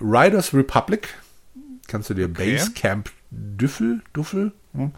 Riders 0.00 0.52
Republic. 0.54 1.14
Kannst 1.88 2.10
du 2.10 2.14
dir 2.14 2.26
Okay. 2.26 2.52
Basecamp 2.56 3.10
Düffel, 3.32 4.02
Duffel? 4.12 4.52
Hm. 4.74 4.92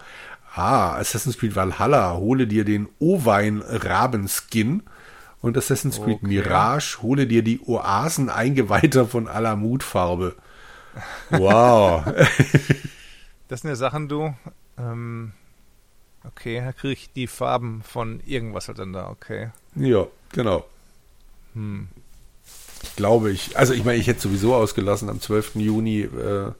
Ah, 0.55 0.97
Assassin's 0.97 1.39
Creed 1.39 1.57
Valhalla, 1.57 2.15
hole 2.15 2.47
dir 2.47 2.65
den 2.65 2.89
Ovine 2.99 3.63
Rabenskin. 3.67 4.83
Und 5.41 5.59
Assassin's 5.59 6.01
Creed 6.01 6.19
Okay. 6.23 6.27
Mirage, 6.27 7.03
hole 7.03 7.27
dir 7.27 7.43
die 7.43 7.61
Oasen-Eingeweihter 7.61 9.07
von 9.07 9.29
Alamutfarbe. 9.29 10.37
Wow. 11.31 12.05
Das 13.47 13.61
sind 13.61 13.69
ja 13.69 13.77
Sachen, 13.77 14.09
du. 14.09 14.35
Ähm, 14.79 15.33
okay, 16.27 16.63
da 16.65 16.73
kriege 16.73 16.95
ich 16.95 17.13
die 17.13 17.27
Farben 17.27 17.83
von 17.83 18.21
irgendwas 18.25 18.69
halt 18.69 18.79
dann 18.79 18.95
da, 18.95 19.11
okay. 19.11 19.51
ja, 19.77 20.07
genau. 20.33 20.65
Hm. 21.53 21.89
Glaube 22.97 23.31
ich. 23.31 23.57
Also 23.57 23.75
ich 23.75 23.85
meine, 23.85 23.99
ich 23.99 24.07
hätte 24.07 24.21
sowieso 24.21 24.55
ausgelassen, 24.55 25.11
am 25.11 25.21
12. 25.21 25.57
Juni 25.57 26.01
äh, 26.01 26.53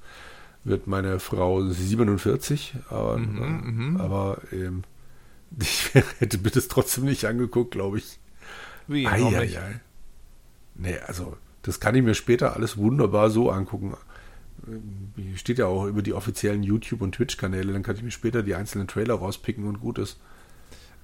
wird 0.65 0.87
meine 0.87 1.21
Frau 1.21 1.63
47, 1.63 2.75
aber, 2.89 3.19
Mhm, 3.19 3.63
mhm. 3.93 4.01
aber 4.01 4.39
ähm, 4.53 4.83
ich 5.61 5.93
hätte 5.95 6.39
mir 6.39 6.51
das 6.51 6.69
trotzdem 6.69 7.05
nicht 7.05 7.25
angeguckt, 7.27 7.73
glaube 7.73 7.99
ich. 7.99 8.19
Wie? 8.87 9.07
Ei, 9.07 9.23
ei, 9.23 9.59
ei. 9.59 9.81
Nee, 10.75 10.99
also 11.07 11.37
das 11.63 11.81
kann 11.81 11.95
ich 11.95 12.03
mir 12.03 12.15
später 12.15 12.55
alles 12.55 12.77
wunderbar 12.77 13.31
so 13.31 13.51
angucken. 13.51 13.95
Ähm, 14.67 15.37
Steht 15.37 15.59
ja 15.59 15.67
auch 15.67 15.87
über 15.87 16.03
die 16.03 16.13
offiziellen 16.15 16.63
YouTube- 16.63 17.03
und 17.03 17.15
Twitch-Kanäle, 17.15 17.73
dann 17.73 17.83
kann 17.83 17.97
ich 17.97 18.03
mir 18.03 18.11
später 18.11 18.43
die 18.43 18.55
einzelnen 18.55 18.89
Trailer 18.89 19.15
rauspicken 19.15 19.65
und 19.67 19.81
gut 19.81 19.99
ist. 19.99 20.19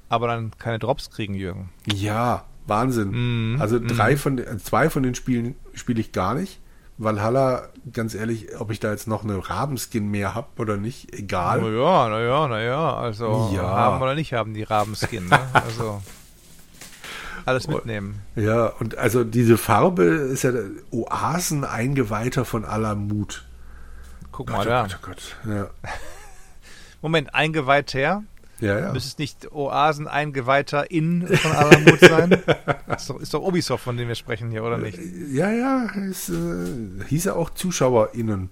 Aber 0.09 0.27
dann 0.27 0.51
keine 0.59 0.79
Drops 0.79 1.11
kriegen, 1.11 1.35
Jürgen. 1.35 1.71
Ja, 1.87 2.45
Wahnsinn. 2.67 3.53
Mhm, 3.55 3.61
Also 3.61 3.79
drei 3.79 4.17
von 4.17 4.37
den, 4.37 4.59
zwei 4.59 4.91
von 4.91 5.03
den 5.03 5.15
Spielen 5.15 5.55
spiele 5.75 6.01
ich 6.01 6.13
gar 6.13 6.35
nicht. 6.35 6.61
Valhalla, 7.03 7.69
ganz 7.95 8.15
ehrlich, 8.15 8.61
ob 8.61 8.71
ich 8.71 8.79
da 8.79 8.91
jetzt 8.91 9.09
noch 9.09 9.25
eine 9.25 9.49
Rabenskin 9.49 10.07
mehr 10.11 10.35
habe 10.35 10.49
oder 10.59 10.77
nicht, 10.77 11.15
egal. 11.19 11.63
Naja, 11.63 12.09
naja, 12.11 12.47
naja. 12.49 12.95
Also 12.97 13.51
Ja. 13.55 13.63
haben 13.63 14.03
oder 14.03 14.15
nicht 14.15 14.35
haben 14.35 14.53
die 14.53 14.65
Rabenskin, 14.65 15.27
ne? 15.27 15.39
Also 15.55 16.03
alles 17.47 17.69
mitnehmen. 17.69 18.21
Ja, 18.37 18.67
und 18.67 18.99
also 18.99 19.25
diese 19.25 19.57
Farbe 19.57 20.05
ist 20.05 20.43
ja 20.43 20.53
der 20.53 20.65
Oasen 20.91 21.65
eingeweihter 21.65 22.45
von 22.45 22.67
Alamut. 22.67 23.47
Guck 24.31 24.51
mal 24.51 24.67
da. 24.67 24.87
oh 24.87 24.97
Gott. 25.01 25.37
Ja, 25.49 25.71
Moment, 27.03 27.35
eingeweiht 27.35 27.95
her. 27.95 28.25
Ja. 28.61 28.79
ja. 28.79 28.93
Müsste 28.93 29.09
es 29.09 29.19
nicht 29.19 29.53
Oasen 29.53 30.09
eingeweihter 30.09 30.91
in 30.91 31.27
von 31.27 31.53
Alamut 31.53 32.01
sein? 32.01 32.33
ist, 32.97 33.11
doch, 33.11 33.21
ist 33.21 33.35
doch 33.35 33.43
Ubisoft, 33.43 33.85
von 33.85 33.97
dem 33.97 34.09
wir 34.09 34.15
sprechen 34.15 34.51
hier, 34.51 34.65
oder 34.65 34.79
nicht? 34.79 34.99
Ja, 35.33 35.51
ja, 35.51 35.87
es 36.11 36.29
äh, 36.29 37.05
hieß 37.09 37.25
ja 37.25 37.35
auch 37.35 37.51
ZuschauerInnen. 37.51 38.51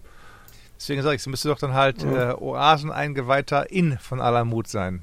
Deswegen 0.79 1.03
sage 1.03 1.17
ich, 1.17 1.23
es 1.23 1.27
müsste 1.27 1.49
doch 1.49 1.59
dann 1.59 1.75
halt 1.75 2.03
Ja. 2.03 2.31
äh, 2.31 2.35
Oasen 2.35 2.93
eingeweihter 2.93 3.71
in 3.71 3.99
von 3.99 4.21
Alamut 4.21 4.69
sein. 4.69 5.03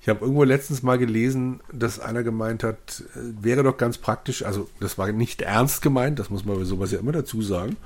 Ich 0.00 0.08
habe 0.08 0.20
irgendwo 0.22 0.42
letztens 0.42 0.82
mal 0.82 0.98
gelesen, 0.98 1.60
dass 1.72 2.00
einer 2.00 2.24
gemeint 2.24 2.64
hat, 2.64 3.04
äh, 3.14 3.20
wäre 3.40 3.62
doch 3.62 3.76
ganz 3.76 3.98
praktisch, 3.98 4.44
also 4.44 4.68
das 4.80 4.98
war 4.98 5.10
nicht 5.12 5.42
ernst 5.42 5.80
gemeint, 5.82 6.18
das 6.18 6.28
muss 6.28 6.44
man 6.44 6.58
bei 6.58 6.64
sowas 6.64 6.90
ja 6.90 6.98
immer 6.98 7.12
dazu 7.12 7.40
sagen. 7.40 7.76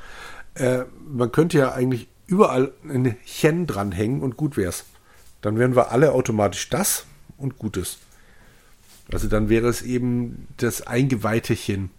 Äh, 0.54 0.84
man 1.06 1.30
könnte 1.30 1.58
ja 1.58 1.72
eigentlich 1.72 2.08
überall 2.26 2.72
ein 2.84 3.16
Chen 3.26 3.66
dranhängen 3.66 4.22
und 4.22 4.38
gut 4.38 4.56
wär's. 4.56 4.86
Dann 5.40 5.58
wären 5.58 5.76
wir 5.76 5.90
alle 5.90 6.12
automatisch 6.12 6.68
das 6.68 7.06
und 7.36 7.58
Gutes. 7.58 7.98
Also 9.12 9.28
dann 9.28 9.48
wäre 9.48 9.68
es 9.68 9.82
eben 9.82 10.48
das 10.56 10.86
eingeweihte 10.86 11.54
Chen. 11.54 11.90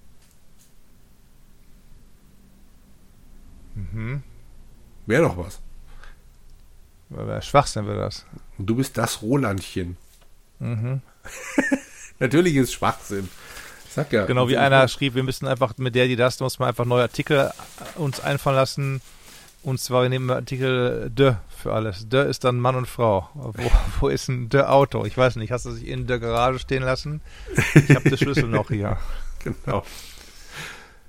Mhm. 3.76 4.24
Wäre 5.06 5.24
doch 5.24 5.38
was. 5.38 5.60
Weil 7.10 7.42
Schwachsinn 7.42 7.88
wäre 7.88 8.00
das. 8.00 8.26
Und 8.58 8.66
du 8.66 8.76
bist 8.76 8.98
das 8.98 9.22
Rolandchen. 9.22 9.96
Mhm. 10.60 11.02
Natürlich 12.20 12.56
ist 12.56 12.74
Schwachsinn. 12.74 13.30
Ich 13.86 13.94
sag 13.94 14.12
ja. 14.12 14.26
Genau 14.26 14.50
wie 14.50 14.58
einer 14.58 14.88
schrieb, 14.88 15.16
wir 15.16 15.24
müssen 15.24 15.48
einfach 15.48 15.78
mit 15.78 15.96
der, 15.96 16.08
die 16.08 16.16
das, 16.16 16.38
da 16.38 16.44
muss 16.44 16.60
man 16.60 16.70
einfach 16.70 16.86
neue 16.86 17.04
Artikel 17.04 17.52
uns 17.96 18.20
einfallen 18.20 18.58
lassen. 18.58 19.02
Und 19.64 19.80
zwar, 19.80 20.04
wir 20.04 20.10
nehmen 20.10 20.30
Artikel 20.30 21.10
de 21.10 21.34
für 21.50 21.74
alles. 21.74 22.08
De 22.08 22.30
ist 22.30 22.44
dann 22.44 22.60
Mann 22.60 22.76
und 22.76 22.88
Frau. 22.88 23.30
Wo, 23.34 23.72
wo 24.00 24.08
ist 24.08 24.30
ein 24.30 24.50
de 24.50 24.62
Auto? 24.62 25.04
Ich 25.06 25.18
weiß 25.18 25.36
nicht. 25.38 25.52
Hast 25.52 25.66
du 25.66 25.72
sich 25.72 25.88
in 25.88 26.08
der 26.08 26.20
Garage 26.20 26.60
stehen 26.60 26.84
lassen? 26.84 27.22
Ich 27.74 27.94
habe 27.96 28.10
den 28.10 28.18
Schlüssel 28.18 28.48
noch 28.48 28.70
hier. 28.70 28.98
Genau. 29.44 29.84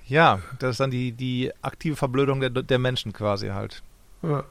Ja, 0.06 0.40
das 0.60 0.72
ist 0.72 0.80
dann 0.80 0.90
die, 0.90 1.10
die 1.12 1.50
aktive 1.62 1.96
Verblödung 1.96 2.40
der, 2.40 2.50
der 2.50 2.78
Menschen 2.78 3.12
quasi 3.12 3.48
halt. 3.48 3.82
Ja. 4.22 4.44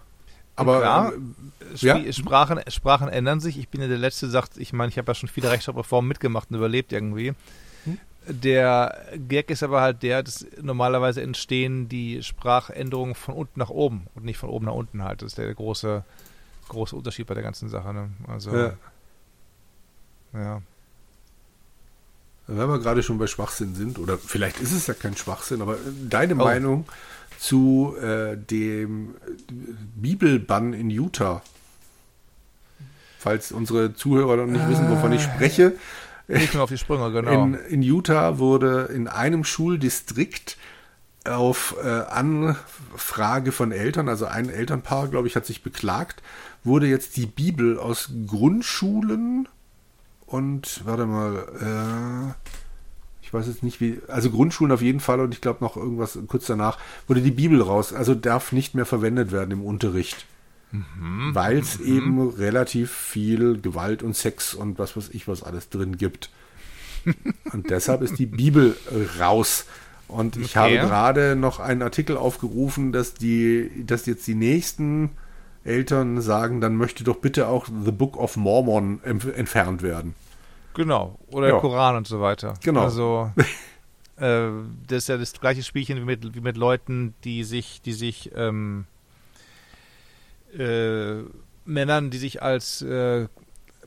Aber 0.58 0.80
klar, 0.80 1.14
äh, 1.14 1.78
Spie 1.78 1.88
Ja. 1.88 2.12
Sprachen, 2.12 2.60
Sprachen 2.70 3.08
ändern 3.08 3.40
sich. 3.40 3.58
Ich 3.58 3.70
bin 3.70 3.80
ja 3.80 3.88
der 3.88 4.00
Letzte, 4.00 4.30
sagt, 4.30 4.58
ich 4.58 4.74
meine, 4.74 4.90
ich 4.90 4.98
habe 4.98 5.10
ja 5.10 5.16
schon 5.16 5.30
viele 5.30 5.50
Rechtschreibreformen 5.52 6.08
mitgemacht 6.08 6.50
und 6.50 6.58
überlebt 6.58 6.92
irgendwie. 6.92 7.34
Der 8.30 9.06
Gag 9.28 9.50
ist 9.50 9.64
aber 9.64 9.82
halt 9.82 10.04
der, 10.04 10.22
dass 10.22 10.46
normalerweise 10.62 11.22
entstehen 11.22 11.88
die 11.88 12.22
Sprachänderungen 12.22 13.16
von 13.16 13.36
unten 13.36 13.60
nach 13.60 13.70
oben 13.70 14.08
und 14.16 14.26
nicht 14.26 14.38
von 14.38 14.50
oben 14.50 14.66
nach 14.66 14.74
unten 14.74 15.04
halt. 15.04 15.22
Das 15.22 15.28
ist 15.28 15.38
der 15.38 15.54
große, 15.54 16.04
große 16.68 16.96
Unterschied 16.96 17.28
bei 17.28 17.34
der 17.34 17.44
ganzen 17.44 17.70
Sache. 17.70 17.94
Ne? 17.94 18.10
Also, 18.28 18.56
ja. 18.56 18.74
ja. 20.34 20.62
Wenn 22.48 22.70
wir 22.70 22.80
gerade 22.80 23.04
schon 23.04 23.18
bei 23.18 23.28
Schwachsinn 23.28 23.76
sind, 23.76 24.00
oder 24.00 24.18
vielleicht 24.18 24.60
ist 24.60 24.72
es 24.72 24.88
ja 24.88 24.94
kein 24.94 25.16
Schwachsinn, 25.18 25.62
aber 25.62 25.78
deine 26.10 26.34
Oh. 26.34 26.38
Meinung 26.38 26.86
zu 27.40 27.96
äh, 28.02 28.36
dem 28.38 29.16
Bibelbann 29.96 30.74
in 30.74 30.90
Utah. 30.90 31.42
Falls 33.20 33.52
unsere 33.52 33.94
Zuhörer 33.94 34.38
noch 34.38 34.48
nicht 34.48 34.68
wissen, 34.70 34.90
wovon 34.90 35.12
ich 35.12 35.22
spreche. 35.22 35.74
Nur 36.28 36.64
auf 36.64 36.70
die 36.70 36.78
Sprünge, 36.78 37.12
genau. 37.12 37.44
In, 37.44 37.54
in 37.54 37.82
Utah 37.82 38.38
wurde 38.38 38.90
in 38.94 39.08
einem 39.08 39.44
Schuldistrikt 39.44 40.58
auf 41.26 41.76
äh, 41.84 41.88
Anfrage 41.88 43.52
von 43.52 43.72
Eltern, 43.72 44.10
also 44.10 44.26
ein 44.26 44.50
Elternpaar, 44.50 45.08
glaube 45.08 45.28
ich, 45.28 45.36
hat 45.36 45.46
sich 45.46 45.64
beklagt, 45.64 46.22
wurde 46.64 46.88
jetzt 46.88 47.18
die 47.18 47.26
Bibel 47.26 47.78
aus 47.80 48.12
Grundschulen 48.28 49.48
und, 50.26 50.82
warte 50.86 51.06
mal, 51.06 51.36
äh, 51.62 52.48
ich 53.22 53.34
weiß 53.34 53.48
jetzt 53.48 53.64
nicht 53.64 53.82
wie, 53.82 54.00
also 54.08 54.30
Grundschulen 54.30 54.72
auf 54.72 54.82
jeden 54.82 55.00
Fall 55.00 55.20
und 55.20 55.34
ich 55.34 55.42
glaube 55.42 55.64
noch 55.64 55.76
irgendwas 55.76 56.18
kurz 56.28 56.46
danach, 56.46 56.78
wurde 57.08 57.22
die 57.22 57.32
Bibel 57.32 57.62
raus, 57.62 57.94
also 57.94 58.16
darf 58.16 58.52
nicht 58.52 58.74
mehr 58.76 58.86
verwendet 58.86 59.32
werden 59.32 59.52
im 59.52 59.66
Unterricht. 59.66 60.26
Mhm. 60.72 61.34
Weil 61.34 61.60
es 61.60 61.80
mhm. 61.80 61.86
eben 61.86 62.30
relativ 62.30 62.92
viel 62.92 63.60
Gewalt 63.62 64.04
und 64.04 64.16
Sex 64.16 64.54
und 64.54 64.80
was 64.80 64.98
weiß 64.98 65.10
ich 65.14 65.28
was 65.28 65.44
alles 65.44 65.70
drin 65.70 65.98
gibt. 65.98 66.30
und 67.54 67.70
deshalb 67.70 68.02
ist 68.02 68.20
die 68.20 68.26
Bibel 68.26 68.76
raus. 69.20 69.66
Und 70.08 70.38
ich 70.38 70.58
okay. 70.58 70.80
habe 70.80 70.88
gerade 70.88 71.36
noch 71.36 71.60
einen 71.60 71.82
Artikel 71.82 72.18
aufgerufen, 72.18 72.92
dass 72.92 73.14
die, 73.14 73.84
dass 73.86 74.06
jetzt 74.06 74.26
die 74.28 74.36
nächsten 74.36 75.12
Eltern 75.64 76.22
sagen, 76.22 76.62
dann 76.62 76.76
möchte 76.76 77.04
doch 77.04 77.18
bitte 77.18 77.48
auch 77.48 77.68
The 77.68 77.92
Book 77.92 78.18
of 78.18 78.38
Mormon 78.38 79.02
entfernt 79.04 79.82
werden. 79.82 80.16
Genau. 80.74 81.20
Oder 81.28 81.48
ja. 81.48 81.54
der 81.54 81.62
Koran 81.62 81.98
und 81.98 82.08
so 82.08 82.22
weiter. 82.22 82.54
Genau. 82.64 82.84
Also 82.84 83.32
äh, 84.18 84.48
das 84.88 84.98
ist 85.00 85.10
ja 85.10 85.18
das 85.18 85.34
gleiche 85.34 85.64
Spielchen 85.64 85.98
wie 85.98 86.06
mit, 86.06 86.36
wie 86.36 86.42
mit 86.42 86.56
Leuten, 86.56 87.14
die 87.24 87.44
sich, 87.44 87.82
die 87.82 87.94
sich 87.94 88.32
ähm, 88.36 88.86
äh, 90.58 91.24
Männern, 91.66 92.10
die 92.10 92.18
sich 92.18 92.42
als 92.42 92.82
äh, 92.82 93.28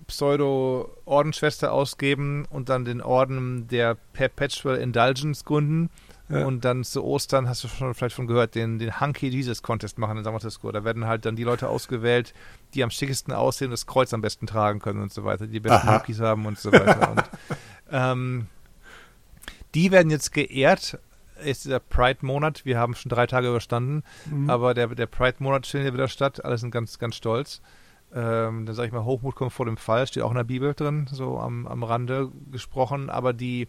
Pseudo-Ordensschwester 0.07 1.73
ausgeben 1.73 2.47
und 2.51 2.69
dann 2.69 2.85
den 2.85 3.01
Orden 3.01 3.69
der 3.69 3.97
Perpetual 4.13 4.77
Indulgence 4.77 5.45
gründen 5.45 5.91
ja. 6.31 6.47
Und 6.47 6.65
dann 6.65 6.85
zu 6.85 7.03
Ostern, 7.03 7.49
hast 7.49 7.65
du 7.65 7.69
schon 7.69 7.93
vielleicht 7.93 8.15
von 8.15 8.29
gehört, 8.29 8.55
den, 8.55 8.79
den 8.79 9.01
Hunky 9.01 9.29
Jesus 9.29 9.63
Contest 9.63 9.99
machen 9.99 10.17
in 10.17 10.23
San 10.23 10.33
Francisco. 10.33 10.71
Da 10.71 10.85
werden 10.85 11.07
halt 11.07 11.25
dann 11.25 11.35
die 11.35 11.43
Leute 11.43 11.69
ausgewählt, 11.69 12.35
die 12.75 12.85
am 12.85 12.91
schickesten 12.91 13.35
aussehen 13.35 13.67
und 13.67 13.73
das 13.73 13.87
Kreuz 13.87 14.15
am 14.15 14.21
besten 14.21 14.47
tragen 14.47 14.79
können 14.79 15.03
und 15.03 15.13
so 15.13 15.25
weiter, 15.25 15.49
die 15.49 15.59
besten 15.59 15.89
Aha. 15.89 15.99
Hunkies 15.99 16.21
haben 16.21 16.47
und 16.47 16.59
so 16.59 16.71
weiter. 16.71 17.11
und, 17.11 17.25
ähm, 17.91 18.47
die 19.75 19.91
werden 19.91 20.11
jetzt 20.11 20.33
geehrt. 20.33 21.01
Ist 21.45 21.67
der 21.67 21.81
Pride-Monat. 21.81 22.65
Wir 22.65 22.79
haben 22.79 22.95
schon 22.95 23.11
drei 23.11 23.27
Tage 23.27 23.49
überstanden, 23.49 24.03
mhm. 24.31 24.49
aber 24.51 24.75
der, 24.75 24.89
der 24.89 25.07
Pride-Monat 25.07 25.67
findet 25.67 25.89
ja 25.89 25.95
wieder 25.95 26.09
statt. 26.09 26.45
Alle 26.45 26.59
sind 26.59 26.71
ganz, 26.71 26.99
ganz 26.99 27.17
stolz. 27.17 27.61
Ähm, 28.13 28.67
dann 28.67 28.75
sage 28.75 28.89
ich 28.89 28.93
mal, 28.93 29.05
Hochmut 29.05 29.37
kommt 29.37 29.53
vor 29.53 29.67
dem 29.67 29.77
Fall, 29.77 30.07
steht 30.07 30.23
auch 30.23 30.31
in 30.31 30.37
der 30.37 30.45
Bibel 30.45 30.75
drin, 30.75 31.07
so 31.11 31.39
am, 31.39 31.67
am 31.67 31.85
Rande 31.85 32.31
gesprochen. 32.51 33.09
Aber 33.09 33.33
die, 33.33 33.69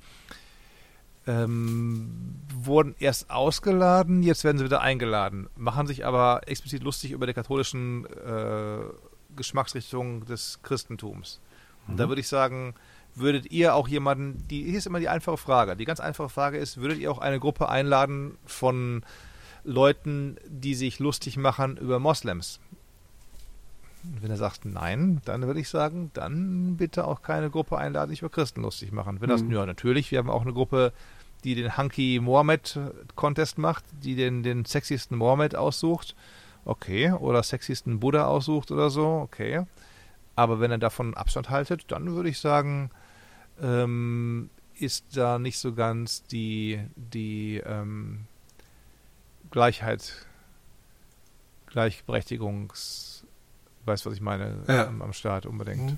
ähm, 1.28 2.36
wurden 2.54 2.96
erst 3.00 3.30
ausgeladen, 3.30 4.24
jetzt 4.24 4.44
werden 4.44 4.58
sie 4.58 4.66
wieder 4.66 4.82
eingeladen, 4.82 5.50
machen 5.56 5.88
sich 5.88 6.06
aber 6.06 6.42
explizit 6.48 6.84
lustig 6.84 7.12
über 7.12 7.28
die 7.28 7.34
katholischen 7.34 8.06
äh, 8.06 8.80
Geschmacksrichtung 9.36 10.26
des 10.26 10.60
Christentums. 10.64 11.40
Und 11.88 11.98
da 11.98 12.06
mhm. 12.06 12.10
würde 12.10 12.22
ich 12.22 12.28
sagen, 12.28 12.74
würdet 13.16 13.52
ihr 13.52 13.76
auch 13.76 13.88
jemanden, 13.88 14.46
die, 14.50 14.64
hier 14.64 14.78
ist 14.78 14.88
immer 14.88 15.00
die 15.00 15.10
einfache 15.10 15.38
Frage, 15.38 15.76
die 15.76 15.86
ganz 15.86 16.00
einfache 16.00 16.30
Frage 16.30 16.58
ist, 16.58 16.78
würdet 16.78 17.00
ihr 17.00 17.12
auch 17.12 17.20
eine 17.20 17.40
Gruppe 17.40 17.70
einladen 17.70 18.38
von 18.46 19.04
Leuten, 19.64 20.38
die 20.48 20.76
sich 20.76 21.00
lustig 21.00 21.38
machen 21.38 21.78
über 21.78 22.00
Moslems? 22.00 22.60
Und 24.04 24.24
wenn 24.24 24.32
er 24.32 24.38
sagt 24.38 24.66
nein, 24.66 25.22
dann 25.26 25.44
würde 25.44 25.60
ich 25.60 25.70
sagen, 25.70 26.10
dann 26.14 26.78
bitte 26.78 27.06
auch 27.06 27.22
keine 27.22 27.50
Gruppe 27.50 27.78
einladen, 27.78 28.10
sich 28.10 28.22
über 28.22 28.30
Christen 28.30 28.62
lustig 28.62 28.92
machen. 28.92 29.22
Wenn 29.22 29.30
das, 29.30 29.44
mhm. 29.44 29.52
ja, 29.52 29.66
natürlich, 29.66 30.12
wir 30.12 30.18
haben 30.18 30.30
auch 30.30 30.42
eine 30.42 30.54
Gruppe, 30.54 30.92
die 31.44 31.56
den 31.56 31.78
Hunky 31.78 32.20
Mohammed 32.22 32.80
Contest 33.16 33.58
macht, 33.58 33.84
die 34.04 34.16
den, 34.16 34.44
den 34.44 34.66
sexiesten 34.66 35.18
Mohammed 35.18 35.56
aussucht, 35.56 36.16
okay, 36.66 37.12
oder 37.12 37.44
sexiesten 37.44 38.00
Buddha 38.00 38.26
aussucht 38.26 38.72
oder 38.72 38.90
so, 38.90 39.06
okay. 39.06 39.66
Aber 40.36 40.60
wenn 40.60 40.72
er 40.72 40.78
davon 40.78 41.14
Abstand 41.14 41.50
haltet, 41.50 41.92
dann 41.92 42.12
würde 42.16 42.30
ich 42.30 42.40
sagen, 42.40 42.90
ähm, 43.62 44.50
ist 44.76 45.16
da 45.16 45.40
nicht 45.40 45.60
so 45.60 45.74
ganz 45.74 46.24
die, 46.24 46.80
die 46.96 47.58
ähm, 47.66 48.26
Gleichheit, 49.52 50.26
Gleichberechtigungs- 51.70 53.24
weißt 53.86 54.06
was 54.06 54.14
ich 54.14 54.22
meine, 54.22 54.64
ja. 54.68 54.88
am, 54.88 55.02
am 55.02 55.14
Start 55.14 55.46
unbedingt. 55.46 55.98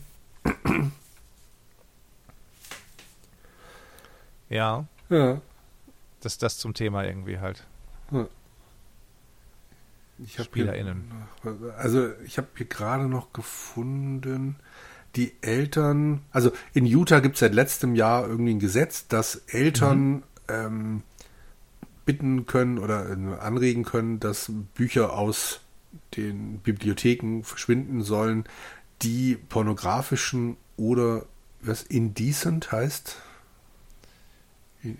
Mhm. 0.63 0.91
ja. 4.49 4.85
Ja. 5.09 5.41
Das 6.21 6.37
das 6.37 6.57
zum 6.57 6.73
Thema 6.73 7.03
irgendwie 7.03 7.39
halt. 7.39 7.65
Ja. 8.11 8.27
Ich 10.19 10.41
SpielerInnen. 10.41 11.11
Hier, 11.41 11.73
also 11.77 12.13
ich 12.25 12.37
habe 12.37 12.47
hier 12.55 12.67
gerade 12.67 13.05
noch 13.05 13.33
gefunden, 13.33 14.55
die 15.15 15.33
Eltern, 15.41 16.21
also 16.31 16.51
in 16.73 16.85
Utah 16.85 17.19
gibt 17.19 17.35
es 17.35 17.39
seit 17.39 17.53
letztem 17.53 17.95
Jahr 17.95 18.27
irgendwie 18.27 18.55
ein 18.55 18.59
Gesetz, 18.59 19.07
dass 19.07 19.35
Eltern 19.47 20.07
mhm. 20.07 20.23
ähm, 20.49 21.03
bitten 22.05 22.45
können 22.45 22.79
oder 22.79 23.09
äh, 23.09 23.39
anregen 23.39 23.83
können, 23.83 24.19
dass 24.19 24.51
Bücher 24.73 25.13
aus 25.13 25.61
den 26.17 26.59
Bibliotheken 26.59 27.43
verschwinden 27.43 28.01
sollen, 28.01 28.45
die 29.01 29.35
pornografischen 29.35 30.57
oder 30.77 31.25
was 31.61 31.83
indecent 31.83 32.71
heißt. 32.71 33.17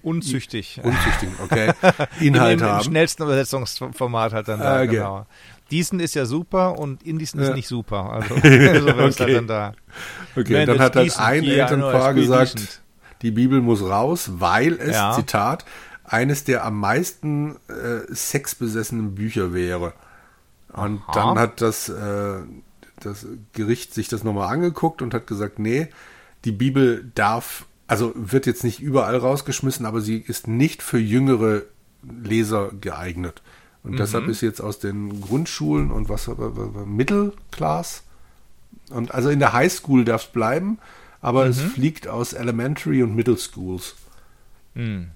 Unzüchtig. 0.02 0.80
Unzüchtig, 0.82 1.30
okay. 1.44 1.74
Inhalt 2.20 2.60
Im, 2.60 2.66
im, 2.66 2.72
haben. 2.72 2.78
Im 2.80 2.84
schnellsten 2.84 3.24
Übersetzungsformat 3.24 4.34
halt 4.34 4.48
dann 4.48 4.60
da, 4.60 4.78
okay. 4.78 4.88
genau. 4.88 5.26
Diesen 5.72 6.00
ist 6.00 6.14
ja 6.14 6.26
super 6.26 6.78
und 6.78 7.04
Indisen 7.04 7.42
ja. 7.42 7.50
ist 7.50 7.56
nicht 7.56 7.68
super. 7.68 8.12
Also, 8.12 8.36
also 8.44 9.24
okay. 9.24 9.34
dann 9.34 9.48
da. 9.48 9.74
Okay, 10.36 10.54
Man, 10.54 10.68
dann 10.68 10.80
hat 10.80 10.96
halt 10.96 11.20
ein 11.20 11.44
Elternpaar 11.44 12.14
gesagt, 12.14 12.56
decent. 12.56 12.82
die 13.22 13.32
Bibel 13.32 13.62
muss 13.62 13.82
raus, 13.82 14.32
weil 14.36 14.74
es, 14.74 14.96
ja. 14.96 15.14
Zitat, 15.14 15.66
eines 16.04 16.44
der 16.44 16.64
am 16.66 16.80
meisten 16.80 17.56
äh, 17.68 18.02
sexbesessenen 18.10 19.16
Bücher 19.16 19.54
wäre. 19.54 19.94
Und 20.72 21.02
Aha. 21.08 21.12
dann 21.14 21.40
hat 21.40 21.62
das, 21.62 21.90
äh, 21.90 22.42
das 23.00 23.26
Gericht 23.54 23.94
sich 23.94 24.08
das 24.08 24.24
nochmal 24.24 24.54
angeguckt 24.54 25.02
und 25.02 25.14
hat 25.14 25.28
gesagt, 25.28 25.60
nee, 25.60 25.90
die 26.46 26.52
Bibel 26.52 27.12
darf, 27.16 27.66
also 27.88 28.14
wird 28.16 28.46
jetzt 28.46 28.64
nicht 28.64 28.80
überall 28.80 29.18
rausgeschmissen, 29.18 29.86
aber 29.86 30.02
sie 30.02 30.18
ist 30.18 30.48
nicht 30.48 30.82
für 30.82 31.00
jüngere 31.00 31.64
Leser 32.04 32.72
geeignet. 32.80 33.42
Und 33.84 33.92
mhm. 33.94 33.98
deshalb 33.98 34.28
ist 34.28 34.42
jetzt 34.42 34.62
aus 34.62 34.80
den 34.80 35.22
Grundschulen 35.22 35.92
und 35.92 36.10
was, 36.10 36.30
Mittelclass 36.86 38.04
und 38.90 39.14
also 39.14 39.30
in 39.30 39.40
der 39.40 39.54
Highschool 39.54 40.06
darf 40.06 40.26
es 40.26 40.32
bleiben, 40.32 40.80
aber 41.22 41.46
mhm. 41.46 41.52
es 41.52 41.62
fliegt 41.62 42.08
aus 42.08 42.34
Elementary 42.34 43.04
und 43.04 43.16
Middle 43.16 43.38
Schools. 43.38 43.96
Mhm. 44.74 45.12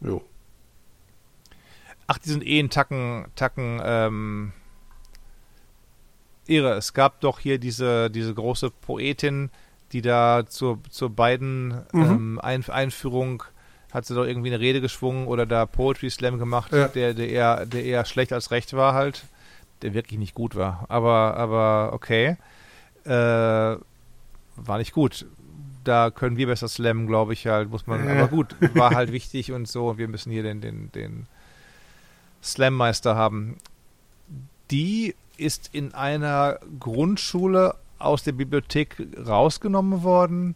Jo. 0.00 0.24
Ach, 2.06 2.18
die 2.18 2.30
sind 2.30 2.44
eh 2.44 2.58
in 2.58 2.70
Tacken, 2.70 3.26
Tacken, 3.36 3.80
ähm, 3.84 4.52
irre. 6.46 6.74
Es 6.74 6.94
gab 6.94 7.20
doch 7.20 7.38
hier 7.38 7.58
diese, 7.58 8.10
diese 8.10 8.34
große 8.34 8.70
Poetin, 8.70 9.50
die 9.92 10.02
da 10.02 10.44
zur, 10.46 10.78
zur 10.90 11.10
beiden 11.10 11.68
mhm. 11.92 12.02
ähm, 12.02 12.40
Ein 12.42 12.68
Einführung 12.68 13.44
hat 13.92 14.06
sie 14.06 14.14
doch 14.14 14.24
irgendwie 14.24 14.48
eine 14.48 14.60
Rede 14.60 14.80
geschwungen 14.80 15.26
oder 15.26 15.44
da 15.44 15.66
Poetry 15.66 16.08
Slam 16.08 16.38
gemacht, 16.38 16.72
ja. 16.72 16.88
der, 16.88 17.12
der, 17.12 17.28
eher, 17.28 17.66
der 17.66 17.84
eher 17.84 18.04
schlecht 18.06 18.32
als 18.32 18.50
recht 18.50 18.72
war 18.72 18.94
halt. 18.94 19.24
Der 19.82 19.94
wirklich 19.94 20.18
nicht 20.18 20.34
gut 20.34 20.54
war. 20.54 20.86
Aber, 20.88 21.36
aber 21.36 21.90
okay. 21.92 22.36
Äh, 23.04 23.10
war 23.10 24.78
nicht 24.78 24.92
gut. 24.92 25.26
Da 25.84 26.10
können 26.10 26.36
wir 26.36 26.46
besser 26.46 26.68
slammen, 26.68 27.06
glaube 27.06 27.32
ich 27.32 27.46
halt, 27.46 27.68
muss 27.68 27.86
man. 27.86 28.06
Ja. 28.06 28.12
Aber 28.12 28.28
gut, 28.28 28.54
war 28.74 28.94
halt 28.94 29.12
wichtig 29.12 29.52
und 29.52 29.66
so. 29.66 29.98
Wir 29.98 30.08
müssen 30.08 30.30
hier 30.30 30.44
den, 30.44 30.60
den, 30.60 30.92
den 30.92 31.26
Slam-Meister 32.42 33.16
haben. 33.16 33.56
Die 34.70 35.16
ist 35.36 35.70
in 35.72 35.92
einer 35.92 36.60
Grundschule 36.78 37.74
aus 38.04 38.22
der 38.22 38.32
Bibliothek 38.32 38.96
rausgenommen 39.26 40.02
worden 40.02 40.54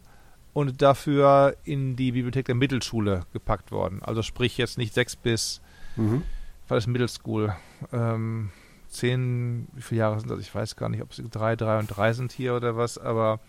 und 0.53 0.81
dafür 0.81 1.55
in 1.63 1.95
die 1.95 2.11
Bibliothek 2.11 2.45
der 2.45 2.55
Mittelschule 2.55 3.21
gepackt 3.33 3.71
worden. 3.71 4.01
Also 4.01 4.21
sprich 4.21 4.57
jetzt 4.57 4.77
nicht 4.77 4.93
sechs 4.93 5.15
bis, 5.15 5.61
mhm. 5.95 6.23
was 6.67 6.79
ist 6.79 6.87
Middle 6.87 7.07
School? 7.07 7.55
Ähm, 7.91 8.49
zehn, 8.87 9.67
wie 9.73 9.81
viele 9.81 9.99
Jahre 9.99 10.19
sind 10.19 10.29
das? 10.29 10.39
Ich 10.39 10.53
weiß 10.53 10.75
gar 10.75 10.89
nicht, 10.89 11.01
ob 11.01 11.11
es 11.11 11.21
drei, 11.31 11.55
drei 11.55 11.79
und 11.79 11.87
drei 11.87 12.13
sind 12.13 12.31
hier 12.31 12.55
oder 12.55 12.75
was, 12.75 12.97
aber 12.97 13.39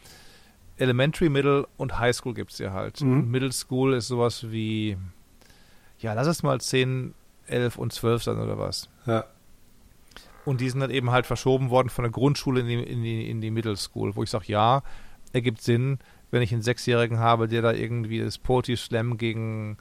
Elementary, 0.77 1.29
Middle 1.29 1.66
und 1.77 1.99
High 1.99 2.15
School 2.15 2.35
gibt 2.35 2.53
es 2.53 2.59
hier 2.59 2.73
halt. 2.73 3.01
Mhm. 3.01 3.31
Middle 3.31 3.53
School 3.53 3.95
ist 3.95 4.09
sowas 4.09 4.51
wie, 4.51 4.97
ja, 5.99 6.12
lass 6.12 6.27
es 6.27 6.43
mal 6.43 6.61
zehn, 6.61 7.15
elf 7.47 7.79
und 7.79 7.93
zwölf 7.93 8.23
sein 8.23 8.39
oder 8.39 8.59
was. 8.59 8.89
Ja. 9.07 9.25
Und 10.44 10.60
die 10.60 10.70
sind 10.70 10.81
dann 10.81 10.90
eben 10.90 11.10
halt 11.10 11.27
verschoben 11.27 11.70
worden 11.70 11.90
von 11.90 12.05
der 12.05 12.12
Grundschule 12.12 12.60
in 12.60 12.66
die, 12.66 12.74
in 12.74 13.02
die, 13.02 13.31
in 13.31 13.40
die 13.40 13.51
Middle 13.51 13.77
School, 13.77 14.16
wo 14.16 14.23
ich 14.23 14.31
sage, 14.31 14.47
ja, 14.48 14.82
ergibt 15.32 15.60
Sinn, 15.60 15.98
wenn 16.31 16.43
ich 16.43 16.52
einen 16.52 16.62
Sechsjährigen 16.62 17.19
habe, 17.19 17.48
der 17.48 17.62
da 17.62 17.73
irgendwie 17.73 18.20
das 18.20 18.39
Poetry 18.39 18.77
Slam 18.77 19.19
gegen 19.19 19.78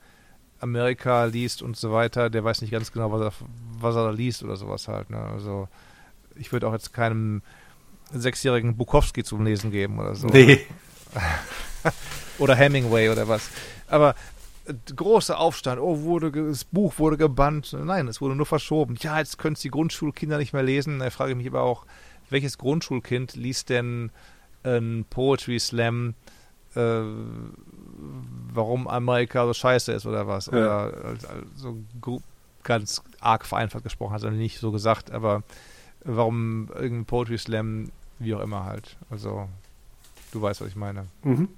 Amerika 0.59 1.25
liest 1.25 1.61
und 1.61 1.77
so 1.77 1.91
weiter, 1.91 2.29
der 2.29 2.43
weiß 2.43 2.61
nicht 2.61 2.71
ganz 2.71 2.91
genau, 2.91 3.11
was 3.11 3.21
er, 3.21 3.31
was 3.79 3.95
er 3.95 4.05
da 4.05 4.09
liest 4.11 4.43
oder 4.43 4.55
sowas 4.55 4.87
halt. 4.87 5.09
Ne? 5.09 5.19
Also 5.19 5.67
ich 6.35 6.51
würde 6.51 6.67
auch 6.67 6.73
jetzt 6.73 6.93
keinem 6.93 7.41
sechsjährigen 8.11 8.75
Bukowski 8.75 9.23
zum 9.23 9.45
Lesen 9.45 9.71
geben 9.71 9.99
oder 9.99 10.15
so. 10.15 10.27
Nee. 10.27 10.65
oder 12.39 12.55
Hemingway 12.55 13.09
oder 13.09 13.27
was. 13.27 13.49
Aber 13.87 14.15
großer 14.95 15.39
Aufstand, 15.39 15.79
oh, 15.79 16.01
wurde 16.01 16.31
das 16.31 16.63
Buch 16.63 16.99
wurde 16.99 17.17
gebannt. 17.17 17.73
Nein, 17.73 18.07
es 18.07 18.21
wurde 18.21 18.35
nur 18.35 18.45
verschoben. 18.45 18.95
Ja, 18.99 19.19
jetzt 19.19 19.37
können 19.37 19.53
es 19.53 19.61
die 19.61 19.69
Grundschulkinder 19.69 20.37
nicht 20.37 20.53
mehr 20.53 20.63
lesen. 20.63 20.99
Da 20.99 21.09
frage 21.09 21.31
ich 21.31 21.37
mich 21.37 21.47
aber 21.47 21.61
auch, 21.61 21.85
welches 22.29 22.57
Grundschulkind 22.57 23.35
liest 23.35 23.69
denn 23.69 24.11
ein 24.63 25.05
Poetry 25.09 25.59
Slam, 25.59 26.13
äh, 26.75 27.01
warum 28.53 28.87
Amerika 28.87 29.45
so 29.45 29.53
scheiße 29.53 29.91
ist 29.93 30.05
oder 30.05 30.27
was? 30.27 30.47
Ja. 30.47 30.87
Oder 30.87 31.13
so 31.55 31.77
ganz 32.63 33.01
arg 33.21 33.45
vereinfacht 33.45 33.83
gesprochen, 33.83 34.13
hat 34.13 34.23
er 34.23 34.31
nicht 34.31 34.59
so 34.59 34.71
gesagt, 34.71 35.11
aber 35.11 35.43
warum 36.03 36.69
irgendein 36.73 37.05
Poetry 37.05 37.37
Slam, 37.37 37.91
wie 38.19 38.35
auch 38.35 38.41
immer 38.41 38.65
halt. 38.65 38.97
Also, 39.09 39.47
du 40.31 40.41
weißt, 40.41 40.61
was 40.61 40.67
ich 40.67 40.75
meine. 40.75 41.07
Mhm. 41.23 41.49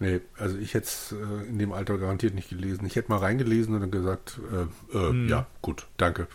Nee, 0.00 0.20
also 0.38 0.56
ich 0.58 0.74
hätte 0.74 0.86
es 0.86 1.12
äh, 1.12 1.48
in 1.48 1.58
dem 1.58 1.72
Alter 1.72 1.98
garantiert 1.98 2.34
nicht 2.34 2.50
gelesen. 2.50 2.86
Ich 2.86 2.96
hätte 2.96 3.10
mal 3.10 3.18
reingelesen 3.18 3.74
und 3.74 3.80
dann 3.80 3.90
gesagt, 3.90 4.40
äh, 4.52 4.96
äh, 4.96 5.12
mhm. 5.12 5.28
ja, 5.28 5.46
gut, 5.62 5.86
danke. 5.96 6.26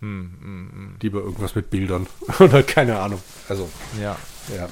Mhm, 0.00 0.30
mh, 0.40 0.96
Lieber 1.02 1.20
irgendwas 1.20 1.54
mit 1.54 1.70
Bildern 1.70 2.06
oder 2.38 2.62
keine 2.62 2.98
Ahnung. 2.98 3.20
Also, 3.48 3.68
ja. 4.00 4.16
ja. 4.54 4.68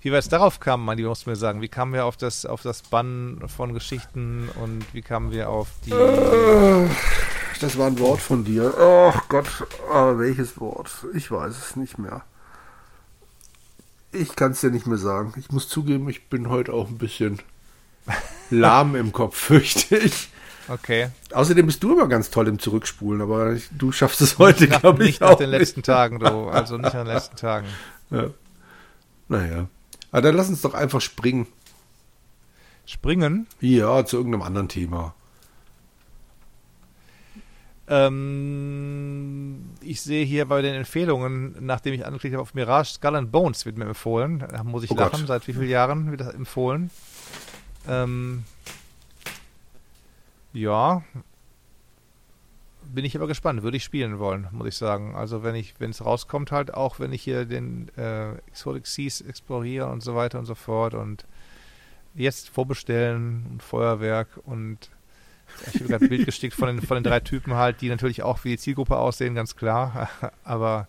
Wie 0.00 0.10
wir 0.10 0.16
jetzt 0.16 0.32
darauf 0.32 0.58
kamen, 0.58 0.84
Mann, 0.84 0.96
die 0.96 1.04
musst 1.04 1.26
du 1.26 1.30
mir 1.30 1.36
sagen. 1.36 1.60
Wie 1.60 1.68
kamen 1.68 1.92
wir 1.92 2.06
auf 2.06 2.16
das, 2.16 2.44
auf 2.44 2.62
das 2.62 2.82
Bann 2.82 3.40
von 3.46 3.72
Geschichten 3.72 4.48
und 4.60 4.84
wie 4.92 5.02
kamen 5.02 5.30
wir 5.30 5.48
auf 5.48 5.68
die. 5.86 5.92
Äh, 5.92 6.88
das 7.60 7.78
war 7.78 7.86
ein 7.86 7.98
Wort 8.00 8.20
von 8.20 8.44
dir. 8.44 8.74
Oh 8.76 9.12
Gott, 9.28 9.46
aber 9.88 10.18
welches 10.18 10.58
Wort? 10.58 10.90
Ich 11.14 11.30
weiß 11.30 11.56
es 11.56 11.76
nicht 11.76 11.98
mehr. 11.98 12.24
Ich 14.12 14.36
kann 14.36 14.52
es 14.52 14.60
dir 14.60 14.70
nicht 14.70 14.86
mehr 14.86 14.98
sagen. 14.98 15.32
Ich 15.38 15.50
muss 15.50 15.68
zugeben, 15.68 16.08
ich 16.08 16.28
bin 16.28 16.48
heute 16.50 16.72
auch 16.72 16.88
ein 16.88 16.98
bisschen 16.98 17.40
lahm 18.50 18.94
im 18.94 19.12
Kopf, 19.12 19.36
fürchte 19.48 19.96
ich. 19.96 20.28
Okay. 20.68 21.08
Außerdem 21.32 21.66
bist 21.66 21.82
du 21.82 21.92
immer 21.92 22.06
ganz 22.08 22.30
toll 22.30 22.46
im 22.48 22.58
Zurückspulen, 22.58 23.20
aber 23.20 23.56
du 23.72 23.90
schaffst 23.90 24.20
es 24.20 24.38
heute, 24.38 24.68
glaube 24.68 25.02
ich, 25.02 25.10
nicht 25.10 25.20
nach 25.20 25.34
den 25.34 25.50
letzten 25.50 25.82
Tagen, 25.82 26.20
du. 26.20 26.48
Also 26.48 26.76
nicht 26.76 26.84
nach 26.84 27.04
den 27.04 27.06
letzten 27.06 27.36
Tagen. 27.36 27.66
Ja. 28.10 28.30
Naja. 29.28 29.68
Aber 30.12 30.22
dann 30.22 30.36
lass 30.36 30.48
uns 30.48 30.60
doch 30.60 30.74
einfach 30.74 31.00
springen. 31.00 31.46
Springen? 32.86 33.46
Ja, 33.60 34.04
zu 34.04 34.18
irgendeinem 34.18 34.42
anderen 34.42 34.68
Thema. 34.68 35.14
Ähm, 37.92 39.68
ich 39.82 40.00
sehe 40.00 40.24
hier 40.24 40.46
bei 40.46 40.62
den 40.62 40.74
Empfehlungen, 40.74 41.54
nachdem 41.60 41.92
ich 41.92 42.06
angeklickt 42.06 42.34
habe 42.34 42.42
auf 42.42 42.54
Mirage, 42.54 42.94
Skull 42.94 43.16
and 43.16 43.30
Bones 43.30 43.66
wird 43.66 43.76
mir 43.76 43.84
empfohlen. 43.84 44.38
Da 44.50 44.64
muss 44.64 44.82
ich 44.82 44.90
oh 44.92 44.94
lachen. 44.94 45.20
Gott. 45.20 45.28
Seit 45.28 45.46
wie 45.46 45.52
vielen 45.52 45.68
Jahren 45.68 46.10
wird 46.10 46.22
das 46.22 46.32
empfohlen? 46.32 46.90
Ähm, 47.86 48.44
ja, 50.54 51.02
bin 52.82 53.04
ich 53.04 53.14
aber 53.14 53.26
gespannt. 53.26 53.62
Würde 53.62 53.76
ich 53.76 53.84
spielen 53.84 54.18
wollen, 54.18 54.48
muss 54.52 54.68
ich 54.68 54.76
sagen. 54.76 55.14
Also 55.14 55.42
wenn 55.42 55.54
ich, 55.54 55.74
wenn 55.78 55.90
es 55.90 56.02
rauskommt 56.02 56.50
halt, 56.50 56.72
auch 56.72 56.98
wenn 56.98 57.12
ich 57.12 57.22
hier 57.22 57.44
den 57.44 57.90
äh, 57.98 58.32
Exotic 58.48 58.86
Seas 58.86 59.20
exploriere 59.20 59.88
und 59.88 60.02
so 60.02 60.14
weiter 60.14 60.38
und 60.38 60.46
so 60.46 60.54
fort 60.54 60.94
und 60.94 61.26
jetzt 62.14 62.48
vorbestellen 62.48 63.46
und 63.50 63.62
Feuerwerk 63.62 64.28
und 64.44 64.88
ich 65.66 65.74
habe 65.80 65.88
gerade 65.88 66.04
ein 66.04 66.08
Bild 66.08 66.26
gestickt 66.26 66.54
von 66.54 66.68
den, 66.68 66.82
von 66.82 66.96
den 66.96 67.04
drei 67.04 67.20
Typen 67.20 67.54
halt, 67.54 67.80
die 67.80 67.88
natürlich 67.88 68.22
auch 68.22 68.44
wie 68.44 68.50
die 68.50 68.58
Zielgruppe 68.58 68.96
aussehen, 68.96 69.34
ganz 69.34 69.56
klar. 69.56 70.08
aber 70.44 70.88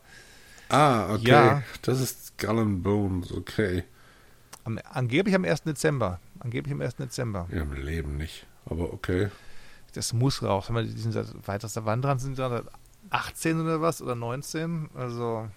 Ah, 0.70 1.14
okay. 1.14 1.30
Ja, 1.30 1.64
das 1.84 2.02
ist 2.02 2.28
Skull 2.28 2.60
and 2.60 2.84
Bones, 2.84 3.32
okay. 3.32 3.84
Am, 4.64 4.80
angeblich 4.92 5.36
am 5.36 5.46
1. 5.46 5.64
Dezember. 5.64 6.20
Angeblich 6.40 6.74
am 6.74 6.82
1. 6.82 6.96
Dezember. 6.96 7.48
Ja, 7.52 7.62
im 7.62 7.74
Leben 7.74 8.18
nicht. 8.18 8.48
Aber 8.66 8.92
okay 8.94 9.30
das 9.94 10.14
muss 10.14 10.44
raus. 10.44 10.66
Wenn 10.68 10.76
wir 10.76 10.84
diesen 10.84 11.14
weitester 11.46 11.86
Wand 11.86 12.04
dran 12.04 12.20
sind, 12.20 12.40
18 13.10 13.62
oder 13.62 13.82
was 13.82 14.02
oder 14.02 14.16
19. 14.16 14.90
Also, 14.96 15.48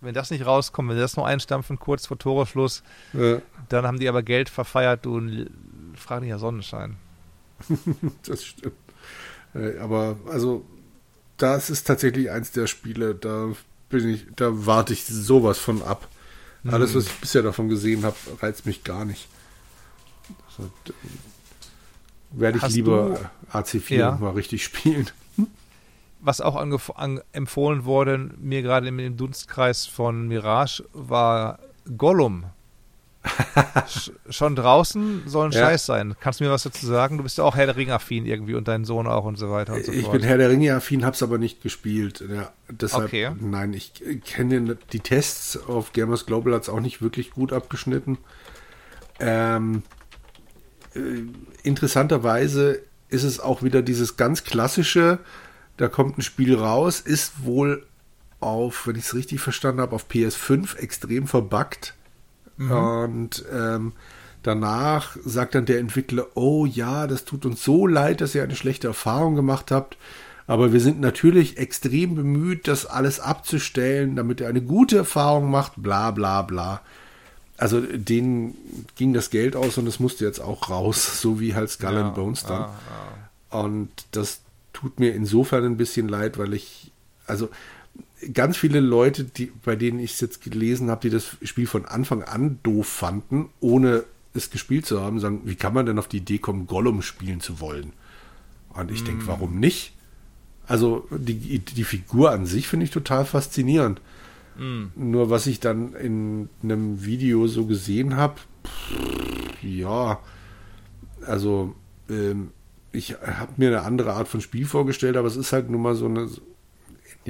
wenn 0.00 0.14
das 0.14 0.30
nicht 0.30 0.46
rauskommt, 0.46 0.88
wenn 0.88 0.96
sie 0.96 1.02
das 1.02 1.16
nur 1.16 1.26
einstampfen, 1.26 1.78
kurz 1.78 2.06
vor 2.06 2.18
Toreschluss, 2.18 2.82
ja. 3.12 3.40
dann 3.68 3.86
haben 3.86 3.98
die 3.98 4.08
aber 4.08 4.22
Geld 4.22 4.48
verfeiert, 4.48 5.04
du 5.04 5.46
frag 5.94 6.20
nicht 6.20 6.30
ja 6.30 6.38
Sonnenschein. 6.38 6.96
das 8.26 8.44
stimmt. 8.44 8.74
Äh, 9.54 9.78
aber 9.78 10.16
also, 10.28 10.64
das 11.36 11.70
ist 11.70 11.86
tatsächlich 11.86 12.30
eins 12.30 12.52
der 12.52 12.66
Spiele, 12.66 13.14
da 13.14 13.52
bin 13.88 14.08
ich, 14.08 14.26
da 14.36 14.66
warte 14.66 14.92
ich 14.92 15.04
sowas 15.04 15.58
von 15.58 15.82
ab. 15.82 16.08
Alles, 16.64 16.92
mhm. 16.92 16.98
was 16.98 17.06
ich 17.06 17.14
bisher 17.14 17.42
davon 17.42 17.68
gesehen 17.68 18.04
habe, 18.04 18.16
reizt 18.40 18.66
mich 18.66 18.84
gar 18.84 19.04
nicht. 19.04 19.28
Also, 20.48 20.70
werde 22.32 22.58
ich 22.58 22.62
Hast 22.62 22.74
lieber 22.74 23.30
AC4 23.52 23.94
ja. 23.94 24.12
mal 24.20 24.32
richtig 24.32 24.62
spielen. 24.62 25.10
Was 26.20 26.42
auch 26.42 26.56
an, 26.56 27.20
empfohlen 27.32 27.84
wurde, 27.86 28.30
mir 28.38 28.60
gerade 28.60 28.88
im 28.88 29.16
Dunstkreis 29.16 29.86
von 29.86 30.28
Mirage, 30.28 30.84
war 30.92 31.58
Gollum. 31.96 32.44
Sch 33.88 34.12
schon 34.30 34.56
draußen 34.56 35.22
soll 35.26 35.46
ein 35.46 35.52
ja. 35.52 35.60
Scheiß 35.60 35.86
sein. 35.86 36.14
Kannst 36.20 36.40
du 36.40 36.44
mir 36.44 36.50
was 36.50 36.62
dazu 36.62 36.86
sagen? 36.86 37.18
Du 37.18 37.22
bist 37.22 37.36
ja 37.36 37.44
auch 37.44 37.54
Herr 37.54 37.66
der 37.66 37.76
Ringe-affin 37.76 38.24
irgendwie 38.24 38.54
und 38.54 38.66
dein 38.66 38.84
Sohn 38.84 39.06
auch 39.06 39.24
und 39.24 39.36
so 39.36 39.50
weiter 39.50 39.74
und 39.74 39.84
so 39.84 39.92
ich 39.92 40.02
fort. 40.02 40.14
Ich 40.14 40.20
bin 40.20 40.28
Herr 40.28 40.38
der 40.38 40.48
Ringe-affin, 40.48 41.04
hab's 41.04 41.22
aber 41.22 41.36
nicht 41.36 41.62
gespielt. 41.62 42.24
Ja, 42.32 42.52
deshalb, 42.70 43.04
okay. 43.04 43.30
nein, 43.38 43.74
ich 43.74 43.92
kenne 44.24 44.78
die 44.92 45.00
Tests 45.00 45.58
auf 45.68 45.92
Gamers 45.92 46.24
Global 46.24 46.54
hat's 46.54 46.68
auch 46.68 46.80
nicht 46.80 47.02
wirklich 47.02 47.30
gut 47.30 47.52
abgeschnitten. 47.52 48.18
Ähm, 49.18 49.82
äh, 50.94 51.00
interessanterweise 51.62 52.80
ist 53.10 53.24
es 53.24 53.40
auch 53.40 53.62
wieder 53.62 53.82
dieses 53.82 54.16
ganz 54.16 54.44
klassische, 54.44 55.18
da 55.76 55.88
kommt 55.88 56.18
ein 56.18 56.22
Spiel 56.22 56.54
raus, 56.54 57.00
ist 57.00 57.44
wohl 57.44 57.86
auf, 58.40 58.86
wenn 58.86 58.96
ich 58.96 59.04
es 59.04 59.14
richtig 59.14 59.40
verstanden 59.40 59.80
habe, 59.80 59.94
auf 59.94 60.06
PS5 60.08 60.76
extrem 60.76 61.26
verbuggt. 61.26 61.94
Mhm. 62.60 62.72
Und 62.72 63.44
ähm, 63.52 63.92
danach 64.42 65.16
sagt 65.24 65.54
dann 65.54 65.66
der 65.66 65.78
Entwickler, 65.78 66.26
oh 66.34 66.66
ja, 66.66 67.06
das 67.06 67.24
tut 67.24 67.44
uns 67.44 67.64
so 67.64 67.86
leid, 67.86 68.20
dass 68.20 68.34
ihr 68.34 68.42
eine 68.42 68.56
schlechte 68.56 68.88
Erfahrung 68.88 69.34
gemacht 69.34 69.70
habt. 69.70 69.96
Aber 70.46 70.72
wir 70.72 70.80
sind 70.80 71.00
natürlich 71.00 71.58
extrem 71.58 72.14
bemüht, 72.14 72.66
das 72.66 72.86
alles 72.86 73.20
abzustellen, 73.20 74.16
damit 74.16 74.40
ihr 74.40 74.48
eine 74.48 74.62
gute 74.62 74.98
Erfahrung 74.98 75.50
macht, 75.50 75.74
bla 75.76 76.10
bla 76.10 76.42
bla 76.42 76.80
also 77.60 77.80
denen 77.82 78.56
ging 78.96 79.12
das 79.12 79.28
Geld 79.28 79.54
aus 79.54 79.76
und 79.76 79.86
es 79.86 80.00
musste 80.00 80.24
jetzt 80.24 80.40
auch 80.40 80.70
raus, 80.70 81.20
so 81.20 81.40
wie 81.40 81.54
halt 81.54 81.70
Skull 81.70 81.92
ja, 81.92 82.06
and 82.06 82.14
Bones 82.14 82.44
dann. 82.44 82.62
Ja, 82.62 82.74
ja. 83.52 83.60
Und 83.60 83.90
das 84.12 84.40
tut 84.72 84.98
mir 84.98 85.14
insofern 85.14 85.64
ein 85.64 85.76
bisschen 85.76 86.08
leid, 86.08 86.38
weil 86.38 86.54
ich, 86.54 86.90
also 87.26 87.50
ganz 88.32 88.56
viele 88.56 88.80
Leute, 88.80 89.24
die, 89.24 89.52
bei 89.64 89.76
denen 89.76 90.00
ich 90.00 90.14
es 90.14 90.20
jetzt 90.20 90.42
gelesen 90.42 90.90
habe, 90.90 91.02
die 91.02 91.10
das 91.10 91.36
Spiel 91.42 91.66
von 91.66 91.84
Anfang 91.84 92.22
an 92.22 92.58
doof 92.62 92.86
fanden, 92.86 93.48
ohne 93.60 94.04
es 94.34 94.50
gespielt 94.50 94.86
zu 94.86 95.00
haben, 95.00 95.20
sagen, 95.20 95.42
wie 95.44 95.56
kann 95.56 95.74
man 95.74 95.86
denn 95.86 95.98
auf 95.98 96.08
die 96.08 96.18
Idee 96.18 96.38
kommen, 96.38 96.66
Gollum 96.66 97.02
spielen 97.02 97.40
zu 97.40 97.60
wollen? 97.60 97.92
Und 98.70 98.90
ich 98.90 99.02
mm. 99.02 99.06
denke, 99.06 99.26
warum 99.26 99.58
nicht? 99.58 99.92
Also 100.66 101.08
die, 101.10 101.58
die 101.58 101.84
Figur 101.84 102.30
an 102.30 102.46
sich 102.46 102.68
finde 102.68 102.84
ich 102.84 102.92
total 102.92 103.24
faszinierend. 103.24 104.00
Mhm. 104.56 104.92
Nur 104.94 105.30
was 105.30 105.46
ich 105.46 105.58
dann 105.58 105.94
in 105.94 106.48
einem 106.62 107.04
Video 107.04 107.48
so 107.48 107.66
gesehen 107.66 108.16
habe, 108.16 108.36
ja, 109.62 110.20
also 111.26 111.74
ähm, 112.08 112.50
ich 112.92 113.14
habe 113.14 113.52
mir 113.56 113.68
eine 113.68 113.82
andere 113.82 114.12
Art 114.12 114.28
von 114.28 114.40
Spiel 114.40 114.66
vorgestellt, 114.66 115.16
aber 115.16 115.28
es 115.28 115.36
ist 115.36 115.52
halt 115.52 115.70
nun 115.70 115.82
mal 115.82 115.94
so 115.94 116.06
eine, 116.06 116.28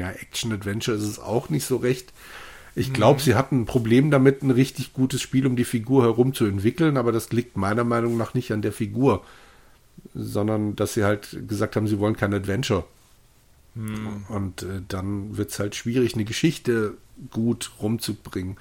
ja, 0.01 0.10
Action-Adventure 0.10 0.97
ist 0.97 1.05
es 1.05 1.18
auch 1.18 1.51
nicht 1.51 1.64
so 1.64 1.77
recht. 1.77 2.12
Ich 2.74 2.93
glaube, 2.93 3.20
mhm. 3.20 3.24
sie 3.24 3.35
hatten 3.35 3.60
ein 3.60 3.66
Problem 3.66 4.10
damit, 4.10 4.43
ein 4.43 4.51
richtig 4.51 4.93
gutes 4.93 5.20
Spiel 5.20 5.47
um 5.47 5.56
die 5.56 5.64
Figur 5.64 6.05
herum 6.05 6.32
zu 6.35 6.47
entwickeln, 6.47 6.97
aber 6.97 7.12
das 7.12 7.31
liegt 7.31 7.56
meiner 7.56 7.85
Meinung 7.85 8.16
nach 8.16 8.32
nicht 8.32 8.52
an 8.52 8.62
der 8.62 8.72
Figur, 8.72 9.24
sondern 10.14 10.77
dass 10.77 10.94
sie 10.94 11.05
halt 11.05 11.36
gesagt 11.48 11.77
haben, 11.77 11.86
sie 11.86 11.98
wollen 11.98 12.16
kein 12.16 12.32
Adventure. 12.32 12.85
Mhm. 13.74 14.24
Und 14.28 14.62
äh, 14.62 14.82
dann 14.89 15.36
wird 15.36 15.51
es 15.51 15.59
halt 15.59 15.74
schwierig, 15.74 16.14
eine 16.14 16.24
Geschichte 16.24 16.94
gut 17.31 17.72
rumzubringen. 17.82 18.56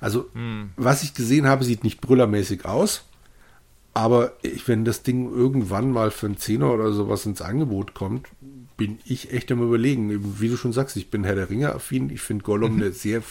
Also, 0.00 0.28
hm. 0.34 0.70
was 0.76 1.02
ich 1.02 1.14
gesehen 1.14 1.46
habe, 1.46 1.64
sieht 1.64 1.82
nicht 1.82 2.02
brüllermäßig 2.02 2.66
aus. 2.66 3.04
Aber 3.94 4.32
ich, 4.42 4.68
wenn 4.68 4.84
das 4.84 5.02
Ding 5.02 5.30
irgendwann 5.34 5.90
mal 5.90 6.10
für 6.10 6.26
einen 6.26 6.36
Zehner 6.36 6.72
oder 6.72 6.92
sowas 6.92 7.26
ins 7.26 7.42
Angebot 7.42 7.94
kommt, 7.94 8.28
bin 8.82 8.98
ich 9.04 9.32
echt 9.32 9.52
am 9.52 9.62
überlegen. 9.62 10.40
Wie 10.40 10.48
du 10.48 10.56
schon 10.56 10.72
sagst, 10.72 10.96
ich 10.96 11.08
bin 11.08 11.22
Herr 11.22 11.36
der 11.36 11.48
Ringe 11.48 11.72
affin. 11.72 12.10
Ich 12.10 12.20
finde 12.20 12.42
Gollum 12.42 12.74
mhm. 12.74 12.82
eine 12.82 12.90
sehr 12.90 13.22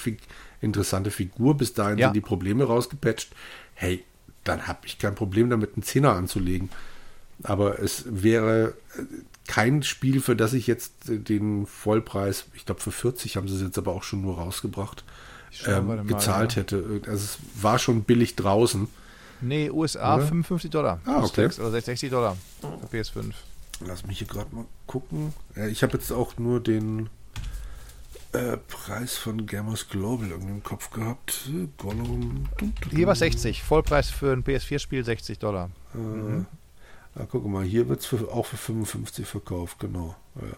interessante 0.61 1.11
Figur. 1.11 1.57
Bis 1.57 1.73
dahin 1.73 1.97
ja. 1.97 2.07
sind 2.07 2.15
die 2.15 2.21
Probleme 2.21 2.63
rausgepatcht. 2.63 3.35
Hey, 3.73 4.05
dann 4.45 4.65
habe 4.67 4.79
ich 4.85 4.97
kein 4.97 5.13
Problem 5.13 5.49
damit, 5.49 5.73
einen 5.73 5.83
Zehner 5.83 6.13
anzulegen. 6.13 6.69
Aber 7.43 7.79
es 7.79 8.05
wäre 8.07 8.75
kein 9.45 9.83
Spiel, 9.83 10.21
für 10.21 10.37
das 10.37 10.53
ich 10.53 10.67
jetzt 10.67 10.93
den 11.07 11.65
Vollpreis, 11.65 12.45
ich 12.53 12.65
glaube 12.65 12.79
für 12.79 12.93
40 12.93 13.35
haben 13.35 13.49
sie 13.49 13.55
es 13.55 13.61
jetzt 13.61 13.77
aber 13.77 13.91
auch 13.91 14.03
schon 14.03 14.21
nur 14.21 14.37
rausgebracht, 14.37 15.03
ähm, 15.67 16.07
gezahlt 16.07 16.55
ja. 16.55 16.61
hätte. 16.61 17.01
Also 17.07 17.25
es 17.25 17.39
war 17.61 17.77
schon 17.77 18.05
billig 18.05 18.37
draußen. 18.37 18.87
Nee, 19.41 19.69
USA 19.69 20.15
Oder? 20.15 20.27
55 20.27 20.71
Dollar. 20.71 21.01
Ah, 21.03 21.23
okay. 21.25 21.49
Oder 21.59 21.81
60 21.81 22.09
Dollar 22.09 22.37
für 22.61 22.97
PS5. 22.97 23.33
Lass 23.85 24.05
mich 24.05 24.19
hier 24.19 24.27
gerade 24.27 24.53
mal 24.55 24.65
gucken. 24.87 25.33
Ja, 25.55 25.67
ich 25.67 25.83
habe 25.83 25.93
jetzt 25.93 26.11
auch 26.11 26.37
nur 26.37 26.59
den 26.59 27.09
äh, 28.33 28.57
Preis 28.57 29.17
von 29.17 29.45
Gamers 29.45 29.89
Global 29.89 30.29
irgendwie 30.29 30.51
im 30.51 30.63
Kopf 30.63 30.91
gehabt. 30.91 31.49
Gollum. 31.77 32.47
Hier 32.91 33.07
war 33.07 33.15
60. 33.15 33.63
Vollpreis 33.63 34.09
für 34.09 34.31
ein 34.31 34.43
PS4-Spiel 34.43 35.03
60 35.03 35.39
Dollar. 35.39 35.69
Äh, 35.93 35.97
mhm. 35.97 36.45
ja, 37.15 37.27
guck 37.29 37.45
mal, 37.45 37.63
hier 37.63 37.89
wird 37.89 38.01
es 38.01 38.13
auch 38.29 38.45
für 38.45 38.57
55 38.57 39.25
verkauft, 39.25 39.79
genau. 39.79 40.15
Ja. 40.35 40.55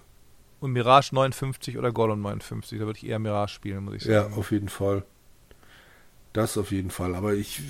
Und 0.59 0.71
Mirage 0.71 1.13
59 1.13 1.77
oder 1.77 1.91
Gollum 1.91 2.21
59. 2.21 2.79
Da 2.79 2.85
würde 2.85 2.97
ich 2.97 3.05
eher 3.05 3.19
Mirage 3.19 3.53
spielen, 3.53 3.85
muss 3.85 3.95
ich 3.95 4.03
sagen. 4.03 4.31
Ja, 4.31 4.37
auf 4.37 4.51
jeden 4.51 4.69
Fall. 4.69 5.03
Das 6.31 6.57
auf 6.57 6.71
jeden 6.71 6.91
Fall. 6.91 7.15
Aber 7.15 7.33
ich 7.33 7.61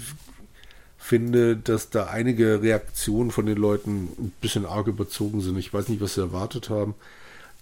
finde, 1.04 1.58
dass 1.58 1.90
da 1.90 2.06
einige 2.06 2.62
Reaktionen 2.62 3.30
von 3.30 3.46
den 3.46 3.58
Leuten 3.58 4.08
ein 4.18 4.32
bisschen 4.40 4.66
arg 4.66 4.88
überzogen 4.88 5.42
sind. 5.42 5.58
Ich 5.58 5.74
weiß 5.74 5.90
nicht, 5.90 6.00
was 6.00 6.14
sie 6.14 6.22
erwartet 6.22 6.70
haben. 6.70 6.96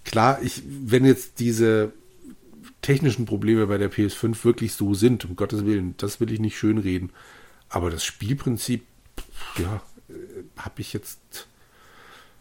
Klar, 0.05 0.39
ich, 0.43 0.61
wenn 0.65 1.05
jetzt 1.05 1.39
diese 1.39 1.91
technischen 2.83 3.25
Probleme 3.25 3.65
bei 3.65 3.79
der 3.79 3.91
PS5 3.91 4.45
wirklich 4.45 4.73
so 4.73 4.93
sind, 4.93 5.25
um 5.25 5.35
Gottes 5.35 5.65
Willen, 5.65 5.95
das 5.97 6.19
will 6.19 6.31
ich 6.31 6.39
nicht 6.39 6.55
schönreden. 6.55 7.09
Aber 7.67 7.89
das 7.89 8.05
Spielprinzip, 8.05 8.83
ja, 9.57 9.81
äh, 10.07 10.13
habe 10.57 10.79
ich 10.81 10.93
jetzt. 10.93 11.47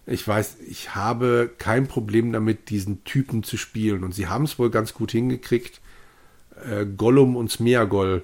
Ich 0.07 0.29
weiß, 0.29 0.59
ich 0.69 0.95
habe 0.95 1.51
kein 1.57 1.89
Problem 1.89 2.31
damit, 2.31 2.69
diesen 2.69 3.05
Typen 3.05 3.43
zu 3.43 3.57
spielen. 3.57 4.05
Und 4.05 4.15
sie 4.15 4.27
haben 4.27 4.45
es 4.45 4.59
wohl 4.59 4.71
ganz 4.71 4.93
gut 4.93 5.13
hingekriegt, 5.13 5.81
äh, 6.63 6.85
Gollum 6.85 7.37
und 7.37 7.51
Smeagol, 7.51 8.23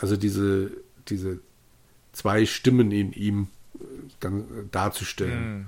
also 0.00 0.16
diese, 0.16 0.70
diese 1.08 1.40
zwei 2.20 2.44
Stimmen 2.44 2.92
in 2.92 3.12
ihm 3.12 3.48
äh, 4.20 4.28
darzustellen. 4.70 5.52
Mhm. 5.52 5.66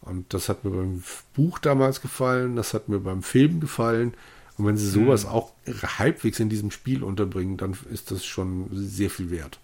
Und 0.00 0.34
das 0.34 0.48
hat 0.48 0.64
mir 0.64 0.70
beim 0.70 1.02
Buch 1.34 1.58
damals 1.58 2.00
gefallen, 2.00 2.56
das 2.56 2.74
hat 2.74 2.88
mir 2.88 2.98
beim 2.98 3.22
Film 3.22 3.60
gefallen. 3.60 4.14
Und 4.58 4.66
wenn 4.66 4.76
sie 4.76 4.88
sowas 4.88 5.24
mhm. 5.24 5.30
auch 5.30 5.52
halbwegs 5.66 6.40
in 6.40 6.48
diesem 6.48 6.70
Spiel 6.70 7.02
unterbringen, 7.02 7.56
dann 7.56 7.76
ist 7.90 8.10
das 8.10 8.24
schon 8.24 8.68
sehr 8.72 9.10
viel 9.10 9.30
wert. 9.30 9.58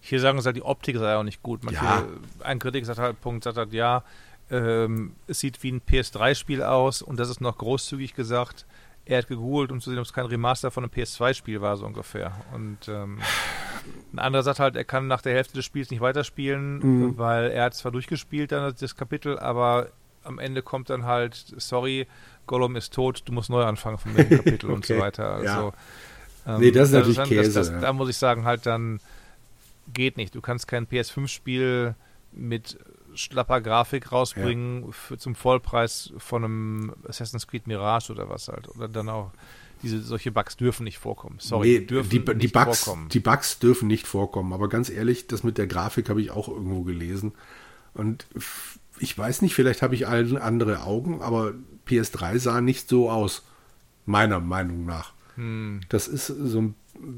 Hier 0.00 0.20
sagen 0.20 0.40
sie 0.40 0.46
halt, 0.46 0.56
die 0.56 0.62
Optik 0.62 0.96
sei 0.96 1.14
auch 1.14 1.22
nicht 1.22 1.42
gut. 1.42 1.62
Manche, 1.62 1.84
ja. 1.84 2.06
Ein 2.40 2.58
Kritik 2.58 2.86
sagt 2.86 2.98
halt, 2.98 3.20
Punkt, 3.20 3.44
sagt 3.44 3.58
halt, 3.58 3.72
ja, 3.72 4.02
ähm, 4.50 5.12
es 5.26 5.40
sieht 5.40 5.62
wie 5.62 5.72
ein 5.72 5.82
PS3-Spiel 5.82 6.62
aus 6.62 7.02
und 7.02 7.20
das 7.20 7.28
ist 7.28 7.40
noch 7.40 7.58
großzügig 7.58 8.14
gesagt 8.14 8.66
er 9.10 9.18
hat 9.18 9.26
gegoogelt, 9.26 9.72
um 9.72 9.80
zu 9.80 9.90
sehen, 9.90 9.98
ob 9.98 10.04
es 10.04 10.12
kein 10.12 10.26
Remaster 10.26 10.70
von 10.70 10.84
einem 10.84 10.92
PS2-Spiel 10.92 11.60
war, 11.60 11.76
so 11.76 11.84
ungefähr. 11.84 12.32
Und 12.54 12.88
ähm, 12.88 13.18
ein 14.12 14.20
anderer 14.20 14.44
sagt 14.44 14.60
halt, 14.60 14.76
er 14.76 14.84
kann 14.84 15.08
nach 15.08 15.20
der 15.20 15.34
Hälfte 15.34 15.54
des 15.54 15.64
Spiels 15.64 15.90
nicht 15.90 16.00
weiterspielen, 16.00 16.78
mhm. 16.78 17.18
weil 17.18 17.50
er 17.50 17.64
hat 17.64 17.74
zwar 17.74 17.90
durchgespielt, 17.90 18.52
dann 18.52 18.72
das 18.78 18.94
Kapitel, 18.94 19.36
aber 19.36 19.88
am 20.22 20.38
Ende 20.38 20.62
kommt 20.62 20.90
dann 20.90 21.06
halt, 21.06 21.34
sorry, 21.56 22.06
Gollum 22.46 22.76
ist 22.76 22.94
tot, 22.94 23.22
du 23.24 23.32
musst 23.32 23.50
neu 23.50 23.64
anfangen 23.64 23.98
von 23.98 24.14
dem 24.14 24.28
Kapitel 24.36 24.66
okay. 24.66 24.74
und 24.74 24.86
so 24.86 24.98
weiter. 24.98 25.34
Also, 25.34 25.44
ja. 26.46 26.54
ähm, 26.54 26.60
nee, 26.60 26.70
das 26.70 26.90
ist 26.90 26.94
natürlich 26.94 27.16
dann, 27.16 27.28
Käse. 27.28 27.52
Das, 27.52 27.72
das. 27.72 27.80
Da 27.80 27.92
muss 27.92 28.08
ich 28.08 28.16
sagen, 28.16 28.44
halt 28.44 28.64
dann 28.64 29.00
geht 29.92 30.18
nicht. 30.18 30.36
Du 30.36 30.40
kannst 30.40 30.68
kein 30.68 30.86
PS5-Spiel 30.86 31.96
mit 32.30 32.78
schlapper 33.20 33.60
Grafik 33.60 34.12
rausbringen 34.12 34.86
ja. 34.86 34.92
für, 34.92 35.18
zum 35.18 35.34
Vollpreis 35.34 36.12
von 36.18 36.44
einem 36.44 36.94
Assassin's 37.06 37.46
Creed 37.46 37.66
Mirage 37.66 38.12
oder 38.12 38.28
was 38.28 38.48
halt. 38.48 38.68
Oder 38.68 38.88
dann 38.88 39.08
auch 39.08 39.30
diese 39.82 40.02
solche 40.02 40.30
Bugs 40.30 40.56
dürfen 40.56 40.84
nicht 40.84 40.98
vorkommen. 40.98 41.36
Sorry, 41.38 41.78
nee, 41.80 41.86
dürfen 41.86 42.10
die, 42.10 42.24
die 42.38 42.48
Bugs, 42.48 42.84
vorkommen. 42.84 43.08
Die 43.08 43.20
Bugs 43.20 43.58
dürfen 43.58 43.88
nicht 43.88 44.06
vorkommen. 44.06 44.52
Aber 44.52 44.68
ganz 44.68 44.90
ehrlich, 44.90 45.26
das 45.26 45.42
mit 45.42 45.58
der 45.58 45.66
Grafik 45.66 46.08
habe 46.08 46.20
ich 46.20 46.30
auch 46.30 46.48
irgendwo 46.48 46.82
gelesen. 46.82 47.32
Und 47.94 48.26
ich 48.98 49.16
weiß 49.16 49.42
nicht, 49.42 49.54
vielleicht 49.54 49.82
habe 49.82 49.94
ich 49.94 50.06
alle 50.06 50.42
andere 50.42 50.82
Augen, 50.82 51.22
aber 51.22 51.54
PS3 51.88 52.38
sah 52.38 52.60
nicht 52.60 52.88
so 52.88 53.10
aus. 53.10 53.42
Meiner 54.06 54.40
Meinung 54.40 54.86
nach. 54.86 55.12
Hm. 55.36 55.80
Das 55.88 56.08
ist 56.08 56.26
so 56.26 56.60
ein 56.60 56.74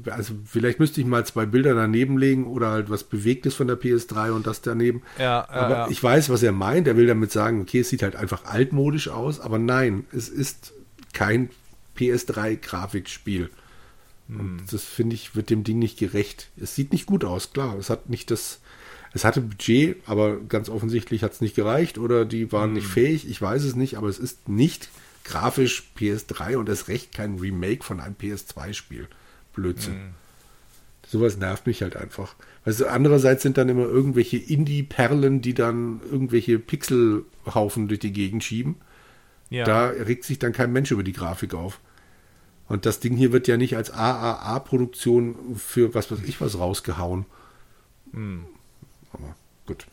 also 0.09 0.33
vielleicht 0.45 0.79
müsste 0.79 1.01
ich 1.01 1.07
mal 1.07 1.25
zwei 1.25 1.45
Bilder 1.45 1.73
daneben 1.73 2.17
legen 2.17 2.45
oder 2.45 2.69
halt 2.69 2.89
was 2.89 3.03
Bewegtes 3.03 3.55
von 3.55 3.67
der 3.67 3.79
PS3 3.79 4.31
und 4.31 4.47
das 4.47 4.61
daneben. 4.61 5.01
Ja, 5.19 5.47
aber 5.49 5.75
ja. 5.75 5.87
ich 5.89 6.01
weiß, 6.01 6.29
was 6.29 6.43
er 6.43 6.51
meint. 6.51 6.87
Er 6.87 6.97
will 6.97 7.07
damit 7.07 7.31
sagen, 7.31 7.61
okay, 7.61 7.81
es 7.81 7.89
sieht 7.89 8.03
halt 8.03 8.15
einfach 8.15 8.45
altmodisch 8.45 9.09
aus, 9.09 9.39
aber 9.39 9.59
nein, 9.59 10.05
es 10.11 10.29
ist 10.29 10.73
kein 11.13 11.49
PS3-Grafikspiel. 11.97 13.49
Hm. 14.29 14.39
Und 14.39 14.63
das 14.71 14.83
finde 14.83 15.15
ich, 15.15 15.35
wird 15.35 15.49
dem 15.49 15.63
Ding 15.63 15.79
nicht 15.79 15.97
gerecht. 15.97 16.49
Es 16.57 16.75
sieht 16.75 16.91
nicht 16.91 17.05
gut 17.05 17.25
aus, 17.25 17.53
klar. 17.53 17.77
Es 17.77 17.89
hat 17.89 18.09
nicht 18.09 18.31
das, 18.31 18.61
es 19.13 19.25
hatte 19.25 19.41
Budget, 19.41 19.97
aber 20.05 20.37
ganz 20.39 20.69
offensichtlich 20.69 21.23
hat 21.23 21.33
es 21.33 21.41
nicht 21.41 21.55
gereicht 21.55 21.97
oder 21.97 22.25
die 22.25 22.51
waren 22.51 22.69
hm. 22.69 22.73
nicht 22.75 22.87
fähig. 22.87 23.29
Ich 23.29 23.41
weiß 23.41 23.63
es 23.63 23.75
nicht, 23.75 23.97
aber 23.97 24.07
es 24.07 24.19
ist 24.19 24.49
nicht 24.49 24.89
grafisch 25.23 25.83
PS3 25.97 26.57
und 26.57 26.69
es 26.69 26.87
recht 26.87 27.13
kein 27.13 27.39
Remake 27.39 27.83
von 27.83 27.99
einem 27.99 28.15
PS2-Spiel. 28.15 29.07
Blödsinn. 29.53 29.93
Mhm. 29.93 30.13
Sowas 31.07 31.37
nervt 31.37 31.67
mich 31.67 31.81
halt 31.81 31.95
einfach. 31.95 32.35
Du, 32.65 32.89
andererseits 32.89 33.43
sind 33.43 33.57
dann 33.57 33.69
immer 33.69 33.83
irgendwelche 33.83 34.37
Indie-Perlen, 34.37 35.41
die 35.41 35.53
dann 35.53 36.01
irgendwelche 36.09 36.59
Pixelhaufen 36.59 37.87
durch 37.87 37.99
die 37.99 38.13
Gegend 38.13 38.43
schieben. 38.43 38.75
Ja. 39.49 39.65
Da 39.65 39.87
regt 39.87 40.23
sich 40.23 40.39
dann 40.39 40.53
kein 40.53 40.71
Mensch 40.71 40.91
über 40.91 41.03
die 41.03 41.13
Grafik 41.13 41.53
auf. 41.53 41.79
Und 42.67 42.85
das 42.85 42.99
Ding 42.99 43.15
hier 43.15 43.31
wird 43.31 43.47
ja 43.47 43.57
nicht 43.57 43.75
als 43.75 43.91
AAA-Produktion 43.91 45.55
für 45.57 45.93
was 45.93 46.09
weiß 46.11 46.19
ich 46.25 46.41
was 46.41 46.57
rausgehauen. 46.57 47.25
Mhm. 48.11 48.45
Aber 49.11 49.35
gut. 49.67 49.85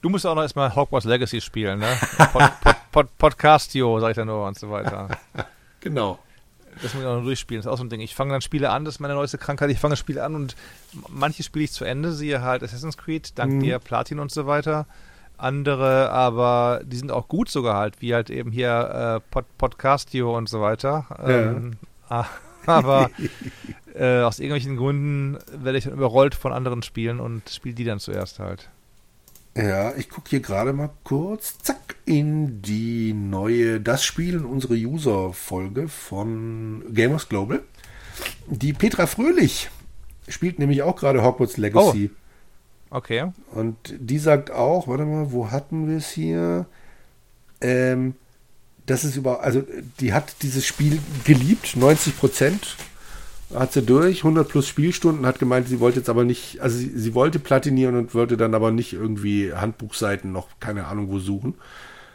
Du 0.00 0.08
musst 0.08 0.24
auch 0.24 0.34
noch 0.34 0.42
erstmal 0.42 0.74
Hogwarts 0.74 1.06
Legacy 1.06 1.40
spielen, 1.40 1.80
ne? 1.80 1.98
Pod, 2.32 2.60
Pod, 2.62 2.76
Pod, 2.92 3.18
Podcastio, 3.18 3.98
sag 3.98 4.10
ich 4.10 4.16
dann 4.16 4.28
nur 4.28 4.46
und 4.46 4.56
so 4.56 4.70
weiter. 4.70 5.08
genau. 5.80 6.20
Das 6.82 6.94
muss 6.94 7.02
ich 7.02 7.08
auch 7.08 7.16
noch 7.16 7.24
durchspielen. 7.24 7.60
Das 7.60 7.66
ist 7.66 7.72
auch 7.72 7.78
so 7.78 7.84
ein 7.84 7.90
Ding. 7.90 8.00
Ich 8.00 8.14
fange 8.14 8.32
dann 8.32 8.40
Spiele 8.40 8.70
an, 8.70 8.84
das 8.84 8.96
ist 8.96 9.00
meine 9.00 9.14
neueste 9.14 9.38
Krankheit. 9.38 9.70
Ich 9.70 9.78
fange 9.78 9.96
Spiele 9.96 10.24
an 10.24 10.34
und 10.34 10.56
manche 11.08 11.42
spiele 11.42 11.64
ich 11.64 11.72
zu 11.72 11.84
Ende, 11.84 12.12
siehe 12.12 12.42
halt 12.42 12.62
Assassin's 12.62 12.96
Creed, 12.96 13.38
dank 13.38 13.54
mhm. 13.54 13.60
dir 13.60 13.78
Platin 13.78 14.18
und 14.18 14.30
so 14.30 14.46
weiter. 14.46 14.86
Andere, 15.36 16.10
aber 16.10 16.80
die 16.84 16.96
sind 16.96 17.12
auch 17.12 17.28
gut 17.28 17.48
sogar 17.48 17.76
halt, 17.76 18.00
wie 18.00 18.12
halt 18.12 18.28
eben 18.28 18.50
hier 18.50 19.20
äh, 19.22 19.30
Pod 19.30 19.44
Podcastio 19.56 20.36
und 20.36 20.48
so 20.48 20.60
weiter. 20.60 21.06
Ähm, 21.24 21.74
ja. 22.10 22.26
aber 22.66 23.10
äh, 23.94 24.20
aus 24.20 24.40
irgendwelchen 24.40 24.76
Gründen 24.76 25.38
werde 25.52 25.78
ich 25.78 25.84
dann 25.84 25.92
überrollt 25.92 26.34
von 26.34 26.52
anderen 26.52 26.82
Spielen 26.82 27.20
und 27.20 27.48
spiele 27.48 27.74
die 27.74 27.84
dann 27.84 28.00
zuerst 28.00 28.40
halt. 28.40 28.68
Ja, 29.58 29.92
ich 29.96 30.08
gucke 30.08 30.30
hier 30.30 30.40
gerade 30.40 30.72
mal 30.72 30.90
kurz, 31.02 31.58
zack, 31.58 31.96
in 32.04 32.62
die 32.62 33.12
neue 33.12 33.80
Das 33.80 34.04
Spielen 34.04 34.44
unsere 34.44 34.74
User-Folge 34.74 35.88
von 35.88 36.84
Gamers 36.94 37.28
Global. 37.28 37.64
Die 38.46 38.72
Petra 38.72 39.08
Fröhlich 39.08 39.68
spielt 40.28 40.60
nämlich 40.60 40.82
auch 40.82 40.94
gerade 40.94 41.24
Hogwarts 41.24 41.56
Legacy. 41.56 42.10
Oh. 42.12 42.96
Okay. 42.98 43.32
Und 43.50 43.76
die 43.98 44.18
sagt 44.18 44.52
auch, 44.52 44.86
warte 44.86 45.04
mal, 45.04 45.32
wo 45.32 45.50
hatten 45.50 45.88
wir 45.88 45.96
es 45.96 46.08
hier? 46.08 46.66
Ähm, 47.60 48.14
das 48.86 49.02
ist 49.02 49.16
über, 49.16 49.42
also 49.42 49.64
die 49.98 50.12
hat 50.12 50.36
dieses 50.42 50.66
Spiel 50.66 51.00
geliebt, 51.24 51.74
90 51.76 52.16
Prozent 52.16 52.76
hat 53.54 53.72
sie 53.72 53.82
durch, 53.82 54.18
100 54.18 54.48
plus 54.48 54.68
Spielstunden, 54.68 55.26
hat 55.26 55.38
gemeint, 55.38 55.68
sie 55.68 55.80
wollte 55.80 55.98
jetzt 55.98 56.10
aber 56.10 56.24
nicht, 56.24 56.60
also 56.60 56.76
sie, 56.76 56.90
sie 56.94 57.14
wollte 57.14 57.38
platinieren 57.38 57.96
und 57.96 58.14
wollte 58.14 58.36
dann 58.36 58.54
aber 58.54 58.70
nicht 58.70 58.92
irgendwie 58.92 59.52
Handbuchseiten 59.52 60.32
noch, 60.32 60.48
keine 60.60 60.86
Ahnung 60.86 61.08
wo 61.10 61.18
suchen. 61.18 61.54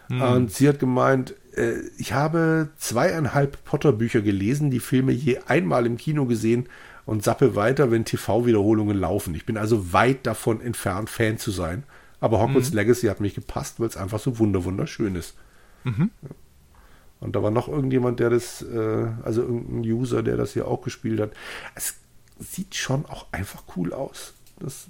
Hm. 0.09 0.21
Und 0.21 0.51
sie 0.51 0.67
hat 0.69 0.79
gemeint, 0.79 1.33
äh, 1.55 1.73
ich 1.97 2.13
habe 2.13 2.69
zweieinhalb 2.77 3.63
Potter-Bücher 3.65 4.21
gelesen, 4.21 4.69
die 4.69 4.79
Filme 4.79 5.11
je 5.11 5.39
einmal 5.47 5.85
im 5.85 5.97
Kino 5.97 6.25
gesehen 6.25 6.67
und 7.05 7.23
sappe 7.23 7.55
weiter, 7.55 7.89
wenn 7.89 8.05
TV-Wiederholungen 8.05 8.97
laufen. 8.97 9.33
Ich 9.35 9.45
bin 9.45 9.57
also 9.57 9.91
weit 9.91 10.25
davon 10.27 10.61
entfernt, 10.61 11.09
Fan 11.09 11.37
zu 11.37 11.51
sein. 11.51 11.83
Aber 12.19 12.39
Hogwarts 12.39 12.71
mhm. 12.71 12.77
Legacy 12.77 13.07
hat 13.07 13.19
mich 13.19 13.35
gepasst, 13.35 13.79
weil 13.79 13.87
es 13.87 13.97
einfach 13.97 14.19
so 14.19 14.39
wunderschön 14.39 15.15
ist. 15.15 15.35
Mhm. 15.83 16.11
Ja. 16.21 16.29
Und 17.23 17.35
da 17.35 17.41
war 17.41 17.51
noch 17.51 17.67
irgendjemand, 17.67 18.19
der 18.19 18.29
das, 18.29 18.61
äh, 18.61 19.07
also 19.23 19.41
irgendein 19.41 19.91
User, 19.91 20.23
der 20.23 20.37
das 20.37 20.53
hier 20.53 20.67
auch 20.67 20.81
gespielt 20.81 21.19
hat. 21.19 21.31
Es 21.73 21.95
sieht 22.37 22.75
schon 22.75 23.05
auch 23.05 23.27
einfach 23.31 23.63
cool 23.75 23.93
aus. 23.93 24.33
Das 24.59 24.87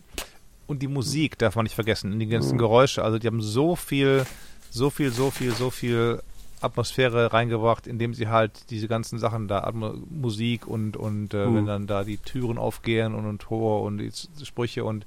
und 0.65 0.81
die 0.81 0.87
Musik 0.87 1.37
darf 1.37 1.55
man 1.55 1.63
nicht 1.63 1.75
vergessen, 1.75 2.17
die 2.19 2.27
ganzen 2.27 2.57
Geräusche. 2.57 3.03
Also 3.03 3.19
die 3.19 3.27
haben 3.27 3.41
so 3.41 3.75
viel, 3.75 4.25
so 4.69 4.89
viel, 4.89 5.11
so 5.11 5.29
viel, 5.29 5.51
so 5.51 5.69
viel 5.69 6.21
Atmosphäre 6.61 7.33
reingebracht, 7.33 7.85
indem 7.85 8.13
sie 8.13 8.29
halt 8.29 8.69
diese 8.69 8.87
ganzen 8.87 9.19
Sachen 9.19 9.47
da, 9.47 9.59
Atmo 9.59 9.93
Musik 10.09 10.65
und, 10.65 10.95
und 10.95 11.33
äh, 11.33 11.45
mhm. 11.45 11.55
wenn 11.55 11.65
dann 11.65 11.87
da 11.87 12.03
die 12.03 12.17
Türen 12.17 12.57
aufgehen 12.57 13.13
und, 13.13 13.25
und 13.25 13.41
Tor 13.41 13.83
und 13.83 13.97
die 13.97 14.11
Sprüche 14.45 14.85
und 14.85 15.05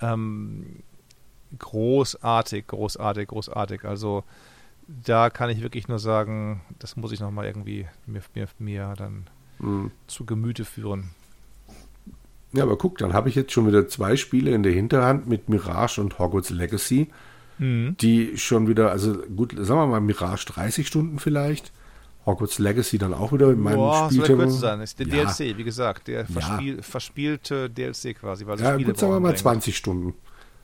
ähm, 0.00 0.82
großartig, 1.58 2.66
großartig, 2.66 3.28
großartig. 3.28 3.84
Also 3.84 4.24
da 4.88 5.30
kann 5.30 5.50
ich 5.50 5.62
wirklich 5.62 5.86
nur 5.86 5.98
sagen, 5.98 6.62
das 6.78 6.96
muss 6.96 7.12
ich 7.12 7.20
nochmal 7.20 7.46
irgendwie 7.46 7.86
mir, 8.06 8.22
mir, 8.34 8.48
mir 8.58 8.94
dann 8.96 9.26
mhm. 9.58 9.90
zu 10.06 10.24
Gemüte 10.24 10.64
führen. 10.64 11.10
Ja, 12.52 12.62
aber 12.62 12.78
guck, 12.78 12.96
dann 12.98 13.12
habe 13.12 13.28
ich 13.28 13.34
jetzt 13.34 13.52
schon 13.52 13.66
wieder 13.66 13.88
zwei 13.88 14.16
Spiele 14.16 14.52
in 14.52 14.62
der 14.62 14.72
Hinterhand 14.72 15.28
mit 15.28 15.50
Mirage 15.50 16.00
und 16.00 16.18
Hogwarts 16.18 16.48
Legacy, 16.48 17.08
mhm. 17.58 17.96
die 18.00 18.38
schon 18.38 18.66
wieder, 18.66 18.90
also 18.90 19.18
gut, 19.36 19.54
sagen 19.58 19.80
wir 19.80 19.86
mal 19.86 20.00
Mirage 20.00 20.46
30 20.46 20.86
Stunden 20.86 21.18
vielleicht 21.18 21.72
Hogwarts 22.24 22.58
Legacy 22.58 22.98
dann 22.98 23.14
auch 23.14 23.32
wieder 23.32 23.50
in 23.50 23.60
meinem 23.60 23.76
Boah, 23.76 24.06
Spiel. 24.06 24.18
soll 24.18 24.26
der 24.28 24.36
kürzer 24.36 24.58
sein. 24.58 24.80
Ist 24.80 24.98
der 24.98 25.06
Ja. 25.06 25.24
DLC, 25.24 25.56
wie 25.56 25.64
gesagt, 25.64 26.08
der 26.08 26.26
verspiel, 26.26 26.82
verspielte 26.82 27.70
DLC 27.70 28.14
quasi, 28.18 28.46
weil 28.46 28.60
Ja, 28.60 28.76
gut, 28.76 28.98
sagen 28.98 29.12
wir 29.12 29.20
mal 29.20 29.28
dringend. 29.28 29.38
20 29.40 29.76
Stunden. 29.76 30.14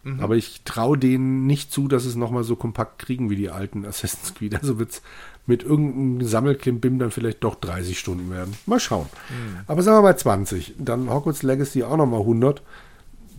Mhm. 0.04 0.20
Aber 0.20 0.36
ich 0.36 0.62
traue 0.64 0.96
denen 0.98 1.46
nicht 1.46 1.72
zu, 1.72 1.88
dass 1.88 2.04
es 2.04 2.14
nochmal 2.14 2.44
so 2.44 2.56
kompakt 2.56 2.98
kriegen 2.98 3.30
wie 3.30 3.36
die 3.36 3.50
alten 3.50 3.84
Assassin's 3.84 4.34
Creed. 4.34 4.54
Also 4.54 4.78
wird 4.78 4.90
es 4.90 5.02
mit 5.46 5.62
irgendeinem 5.62 6.26
Sammelklimbim 6.26 6.98
dann 6.98 7.10
vielleicht 7.10 7.42
doch 7.44 7.54
30 7.56 7.98
Stunden 7.98 8.30
werden. 8.30 8.54
Mal 8.66 8.80
schauen. 8.80 9.06
Mhm. 9.30 9.60
Aber 9.66 9.82
sagen 9.82 9.96
wir 9.98 10.02
mal 10.02 10.16
20. 10.16 10.74
Dann 10.78 11.10
Hogwarts 11.10 11.42
Legacy 11.42 11.82
auch 11.82 11.96
nochmal 11.96 12.20
100. 12.20 12.62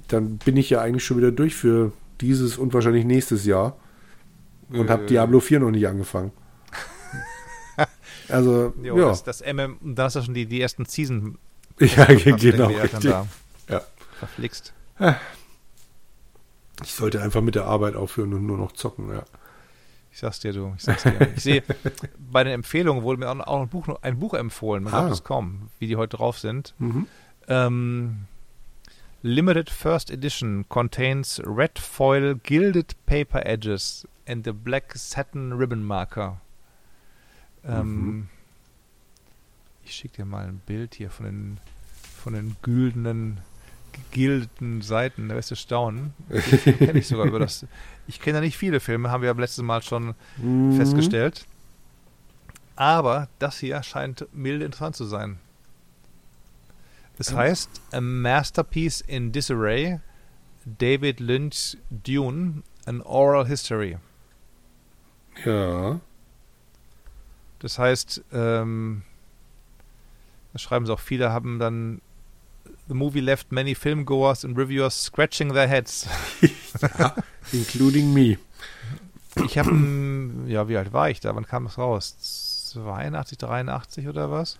Dann 0.07 0.37
bin 0.37 0.57
ich 0.57 0.69
ja 0.69 0.81
eigentlich 0.81 1.03
schon 1.05 1.17
wieder 1.17 1.31
durch 1.31 1.55
für 1.55 1.91
dieses 2.21 2.57
und 2.57 2.73
wahrscheinlich 2.73 3.05
nächstes 3.05 3.45
Jahr. 3.45 3.77
Und 4.69 4.89
habe 4.89 5.03
Äh. 5.03 5.07
Diablo 5.07 5.39
4 5.39 5.59
noch 5.59 5.71
nicht 5.71 5.87
angefangen. 5.87 6.31
also, 8.29 8.73
Jo, 8.81 8.97
ja. 8.97 9.07
das, 9.09 9.23
das 9.23 9.41
MM, 9.41 9.77
da 9.81 10.05
hast 10.05 10.15
du 10.15 10.21
schon 10.23 10.33
die, 10.33 10.45
die 10.45 10.61
ersten 10.61 10.85
Season 10.85 11.37
ja, 11.79 12.05
genau. 12.05 12.67
Richtig. 12.67 12.99
da. 13.01 13.27
Ja. 13.69 13.81
Verflixt. 14.19 14.73
Ich 16.83 16.93
sollte 16.93 17.21
einfach 17.21 17.41
mit 17.41 17.55
der 17.55 17.65
Arbeit 17.65 17.95
aufhören 17.95 18.33
und 18.33 18.45
nur 18.45 18.57
noch 18.57 18.71
zocken, 18.73 19.09
ja. 19.09 19.23
Ich 20.11 20.19
sag's 20.19 20.39
dir, 20.39 20.53
du. 20.53 20.73
Ich 20.77 20.83
sag's 20.83 21.03
dir. 21.03 21.33
Ich 21.35 21.43
sehe, 21.43 21.63
bei 22.31 22.43
den 22.43 22.53
Empfehlungen 22.53 23.03
wurde 23.03 23.19
mir 23.19 23.29
auch, 23.29 23.61
ein, 23.61 23.67
Buch, 23.67 23.87
ein 24.01 24.19
Buch 24.19 24.33
empfohlen. 24.33 24.83
Man 24.83 24.93
Ah. 24.93 24.99
glaubt 25.01 25.13
es 25.13 25.23
kaum, 25.23 25.69
wie 25.79 25.87
die 25.87 25.95
heute 25.97 26.17
drauf 26.17 26.39
sind. 26.39 26.73
Mhm. 26.79 27.07
Ähm, 27.47 28.25
Limited 29.21 29.69
First 29.69 30.11
Edition 30.11 30.65
contains 30.69 31.41
red 31.45 31.79
foil 31.79 32.35
gilded 32.43 32.95
paper 33.05 33.45
edges 33.45 34.07
and 34.27 34.47
a 34.47 34.51
black 34.51 34.93
satin 34.95 35.51
ribbon 35.53 35.83
marker. 35.83 36.39
Ähm, 37.65 38.05
Mhm. 38.05 38.29
Ich 39.83 39.93
schicke 39.95 40.17
dir 40.17 40.25
mal 40.25 40.45
ein 40.47 40.61
Bild 40.65 40.95
hier 40.95 41.09
von 41.11 41.25
den, 41.25 41.57
von 42.23 42.33
den 42.33 42.55
güldenen, 42.63 43.39
gegildeten 43.95 44.81
Seiten. 44.81 45.29
Da 45.29 45.35
wirst 45.35 45.51
du 45.51 45.55
staunen. 45.55 46.13
Kenne 46.63 46.93
ich 46.99 47.07
sogar 47.07 47.25
über 47.25 47.39
das. 47.39 47.65
Ich 48.07 48.19
kenne 48.19 48.37
ja 48.37 48.41
nicht 48.41 48.57
viele 48.57 48.79
Filme, 48.79 49.09
haben 49.09 49.21
wir 49.21 49.29
ja 49.31 49.35
letztes 49.39 49.63
Mal 49.63 49.81
schon 49.81 50.13
Mhm. 50.37 50.73
festgestellt. 50.77 51.45
Aber 52.75 53.29
das 53.39 53.59
hier 53.59 53.81
scheint 53.83 54.27
milde 54.33 54.65
interessant 54.65 54.95
zu 54.95 55.05
sein. 55.05 55.39
Es 57.17 57.29
Ja. 57.29 57.37
heißt 57.37 57.69
A 57.93 58.01
Masterpiece 58.01 59.01
in 59.01 59.31
Disarray, 59.31 59.99
David 60.65 61.19
Lynch 61.21 61.77
Dune, 61.89 62.63
an 62.85 63.01
Oral 63.01 63.47
History. 63.47 63.97
Ja. 65.45 65.99
Das 67.59 67.79
heißt, 67.79 68.21
ähm, 68.33 69.03
da 70.53 70.59
schreiben 70.59 70.85
sie 70.85 70.93
auch, 70.93 70.99
viele 70.99 71.31
haben 71.31 71.57
dann 71.59 72.01
The 72.87 72.93
movie 72.93 73.21
left 73.21 73.51
many 73.51 73.75
filmgoers 73.75 74.43
and 74.43 74.57
reviewers 74.57 74.93
scratching 74.93 75.53
their 75.53 75.67
heads. 75.67 76.07
ja. 76.99 77.15
Including 77.51 78.13
me. 78.13 78.37
Ich 79.43 79.57
habe, 79.57 79.71
ja, 80.47 80.67
wie 80.67 80.77
alt 80.77 80.93
war 80.93 81.09
ich 81.09 81.19
da? 81.19 81.35
Wann 81.35 81.45
kam 81.45 81.65
es 81.65 81.77
raus? 81.77 82.71
82, 82.73 83.37
83 83.37 84.07
oder 84.07 84.31
was? 84.31 84.59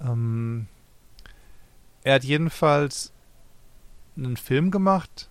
Ähm, 0.00 0.66
er 2.02 2.14
hat 2.14 2.24
jedenfalls 2.24 3.12
einen 4.16 4.36
Film 4.36 4.70
gemacht 4.70 5.28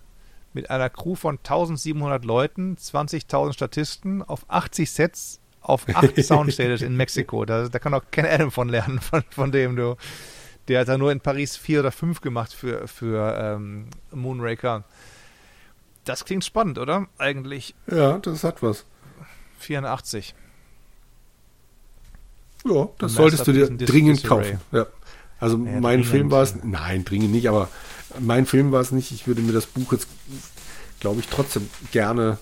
mit 0.53 0.69
einer 0.69 0.90
Crew 0.90 1.15
von 1.15 1.38
1700 1.38 2.24
Leuten, 2.24 2.76
20.000 2.76 3.53
Statisten 3.53 4.24
auf 4.24 4.45
80 4.48 4.91
Sets 4.91 5.40
auf 5.61 5.86
8 5.88 6.15
Soundstages 6.24 6.82
in 6.82 6.95
Mexiko. 6.95 7.45
Da, 7.45 7.68
da 7.68 7.80
kann 7.80 7.94
auch 7.94 8.03
Ken 8.11 8.26
Adam 8.26 8.52
von 8.52 8.69
lernen, 8.69 8.99
von, 8.99 9.24
von 9.30 9.52
dem 9.52 9.76
du. 9.76 9.95
Der 10.68 10.81
hat 10.81 10.88
da 10.88 10.98
nur 10.98 11.11
in 11.11 11.22
Paris 11.22 11.56
vier 11.56 11.80
oder 11.80 11.91
fünf 11.91 12.22
gemacht 12.22 12.53
für, 12.53 12.88
für 12.88 13.38
ähm, 13.39 13.88
Moonraker. 14.11 14.84
Das 16.03 16.26
klingt 16.26 16.45
spannend, 16.45 16.77
oder? 16.77 17.07
Eigentlich 17.18 17.76
Ja, 17.89 18.18
das 18.19 18.44
hat 18.44 18.61
was. 18.64 18.85
84. 19.60 20.35
Ja, 22.65 22.89
das 22.98 23.14
solltest 23.14 23.48
du 23.48 23.53
dir 23.53 23.69
dringend 23.69 24.23
kaufen. 24.23 24.60
Ja. 24.72 24.88
Also 25.39 25.57
Ja, 25.57 25.80
mein. 25.80 26.03
Film 26.03 26.31
war 26.31 26.44
es, 26.44 26.56
nein, 26.64 27.06
dringend 27.06 27.31
nicht, 27.31 27.48
aber 27.48 27.69
mein 28.19 28.45
Film 28.45 28.72
war 28.72 28.81
es 28.81 28.91
nicht. 28.91 29.11
Ich 29.11 29.27
würde 29.27 29.41
mir 29.41 29.53
das 29.53 29.68
Buch 29.68 29.91
jetzt, 29.91 30.07
glaube 30.99 31.19
ich, 31.19 31.27
trotzdem 31.27 31.69
gerne 31.91 32.38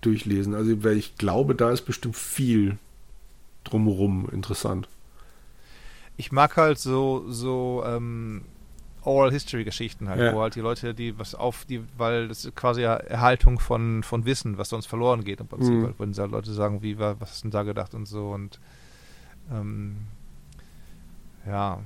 durchlesen. 0.00 0.54
Also 0.54 0.82
weil 0.82 0.96
ich 0.96 1.16
glaube, 1.16 1.54
da 1.54 1.70
ist 1.70 1.82
bestimmt 1.82 2.16
viel 2.16 2.78
drumherum 3.64 4.28
interessant. 4.32 4.88
Ich 6.20 6.32
mag 6.32 6.54
halt 6.58 6.78
so, 6.78 7.24
so 7.28 7.82
ähm, 7.86 8.42
Oral 9.02 9.30
History 9.32 9.64
Geschichten 9.64 10.08
halt, 10.10 10.20
Ja. 10.20 10.34
wo 10.34 10.42
halt 10.42 10.54
die 10.54 10.60
Leute, 10.60 10.92
die 10.92 11.18
was 11.18 11.34
auf, 11.34 11.64
die, 11.64 11.82
weil 11.96 12.28
das 12.28 12.44
ist 12.44 12.54
quasi 12.54 12.82
ja 12.82 12.94
Erhaltung 12.96 13.58
von, 13.58 14.02
von 14.02 14.26
Wissen, 14.26 14.58
was 14.58 14.68
sonst 14.68 14.84
verloren 14.84 15.24
geht 15.24 15.40
im 15.40 15.48
Prinzip, 15.48 15.72
Mhm. 15.72 15.84
halt, 15.84 15.94
wenn 15.98 16.14
halt 16.14 16.30
Leute 16.30 16.52
sagen, 16.52 16.82
wie 16.82 16.98
war, 16.98 17.18
was 17.20 17.30
hast 17.30 17.40
du 17.40 17.46
denn 17.46 17.52
da 17.52 17.62
gedacht 17.62 17.94
und 17.94 18.04
so 18.06 18.32
und 18.32 18.60
ähm, 19.50 19.96
ja. 21.46 21.80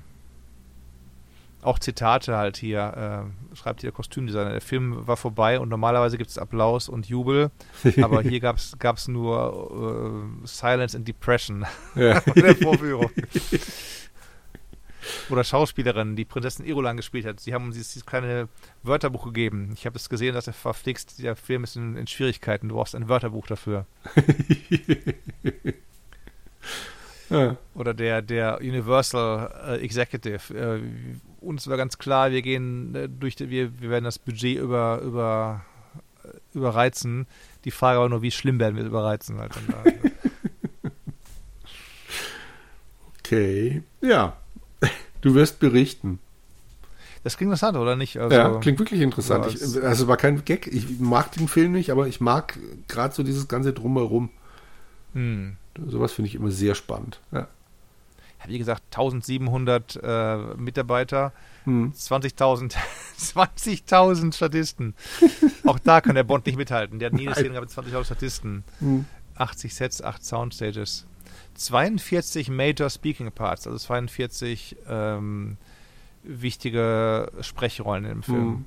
Auch 1.62 1.78
Zitate 1.78 2.36
halt 2.36 2.56
hier, 2.58 3.24
äh, 3.52 3.56
schreibt 3.56 3.80
hier 3.80 3.90
der 3.90 3.96
Kostümdesigner. 3.96 4.50
Der 4.50 4.60
Film 4.60 5.06
war 5.06 5.16
vorbei 5.16 5.58
und 5.60 5.70
normalerweise 5.70 6.18
gibt 6.18 6.28
es 6.28 6.36
Applaus 6.36 6.90
und 6.90 7.06
Jubel, 7.06 7.50
aber 8.02 8.20
hier 8.22 8.40
gab 8.40 8.56
es 8.58 9.08
nur 9.08 10.34
äh, 10.42 10.46
Silence 10.46 10.94
and 10.96 11.06
Depression 11.08 11.64
Ja. 11.94 12.20
der 12.34 12.56
Vorführung. 12.56 13.10
Oder 15.30 15.44
Schauspielerin, 15.44 16.16
die 16.16 16.24
Prinzessin 16.24 16.64
Irulan 16.66 16.96
gespielt 16.96 17.26
hat. 17.26 17.40
Sie 17.40 17.54
haben 17.54 17.66
uns 17.66 17.76
dieses 17.76 18.06
kleine 18.06 18.48
Wörterbuch 18.82 19.24
gegeben. 19.26 19.70
Ich 19.74 19.86
habe 19.86 19.96
es 19.96 20.08
gesehen, 20.08 20.34
dass 20.34 20.46
er 20.46 20.52
verflixt, 20.52 21.22
der 21.22 21.36
Film 21.36 21.64
ist 21.64 21.76
in, 21.76 21.96
in 21.96 22.06
Schwierigkeiten. 22.06 22.68
Du 22.68 22.76
brauchst 22.76 22.94
ein 22.94 23.08
Wörterbuch 23.08 23.46
dafür. 23.46 23.86
ja. 27.30 27.56
Oder 27.74 27.94
der, 27.94 28.22
der 28.22 28.58
Universal 28.60 29.78
äh, 29.78 29.84
Executive. 29.84 30.54
Äh, 30.54 30.80
uns 31.40 31.68
war 31.68 31.76
ganz 31.76 31.98
klar, 31.98 32.30
wir 32.30 32.42
gehen 32.42 32.94
äh, 32.94 33.08
durch, 33.08 33.36
die, 33.36 33.50
wir, 33.50 33.80
wir 33.80 33.90
werden 33.90 34.04
das 34.04 34.18
Budget 34.18 34.58
über, 34.58 35.00
über, 35.02 35.64
äh, 36.24 36.28
überreizen. 36.56 37.26
Die 37.64 37.70
Frage 37.70 38.00
war 38.00 38.08
nur, 38.08 38.22
wie 38.22 38.30
schlimm 38.30 38.58
werden 38.58 38.76
wir 38.76 38.82
es 38.82 38.88
überreizen. 38.88 39.38
Halt. 39.38 39.52
Okay. 43.24 43.82
Ja. 44.02 44.36
Du 45.24 45.34
wirst 45.34 45.58
berichten. 45.58 46.18
das 47.22 47.36
klingt 47.38 47.48
interessant, 47.48 47.76
oder 47.78 47.96
nicht? 47.96 48.18
Also, 48.18 48.36
ja, 48.36 48.58
klingt 48.60 48.78
wirklich 48.78 49.00
interessant. 49.00 49.46
Ich, 49.46 49.60
als- 49.62 49.76
also 49.78 50.06
war 50.06 50.16
kein 50.18 50.44
Gag. 50.44 50.66
Ich 50.66 51.00
mag 51.00 51.32
den 51.32 51.48
Film 51.48 51.72
nicht, 51.72 51.90
aber 51.90 52.06
ich 52.06 52.20
mag 52.20 52.58
gerade 52.88 53.14
so 53.14 53.22
dieses 53.22 53.48
ganze 53.48 53.72
Drumherum. 53.72 54.28
hm. 55.14 55.56
Sowas 55.88 56.12
finde 56.12 56.28
ich 56.28 56.34
immer 56.36 56.50
sehr 56.52 56.74
spannend. 56.76 57.18
Ja. 57.32 57.40
Ja, 57.40 58.48
wie 58.48 58.58
gesagt, 58.58 58.82
1700 58.92 59.98
äh, 60.02 60.36
Mitarbeiter, 60.56 61.32
Hm. 61.64 61.92
20.000 61.96 62.74
20.000 63.18 64.32
Statisten. 64.36 64.94
Auch 65.64 65.78
da 65.78 66.00
kann 66.02 66.14
der 66.14 66.24
Bond 66.24 66.44
nicht 66.46 66.56
mithalten. 66.58 66.98
Der 66.98 67.06
hat 67.06 67.14
nie 67.14 67.26
eine. 67.26 67.34
Szene 67.34 67.50
gehabt 67.54 67.74
mit 67.74 67.86
20.000 67.94 68.04
Statisten. 68.04 68.64
Hm. 68.80 69.06
80 69.36 69.74
Sets, 69.74 70.02
8 70.02 70.22
Soundstages. 70.24 71.06
42 71.54 72.48
Major 72.50 72.90
Speaking 72.90 73.30
Parts, 73.32 73.66
also 73.66 73.78
42 73.78 74.76
ähm, 74.88 75.56
wichtige 76.22 77.30
Sprechrollen 77.40 78.04
im 78.04 78.22
Film. 78.22 78.42
Hm. 78.44 78.64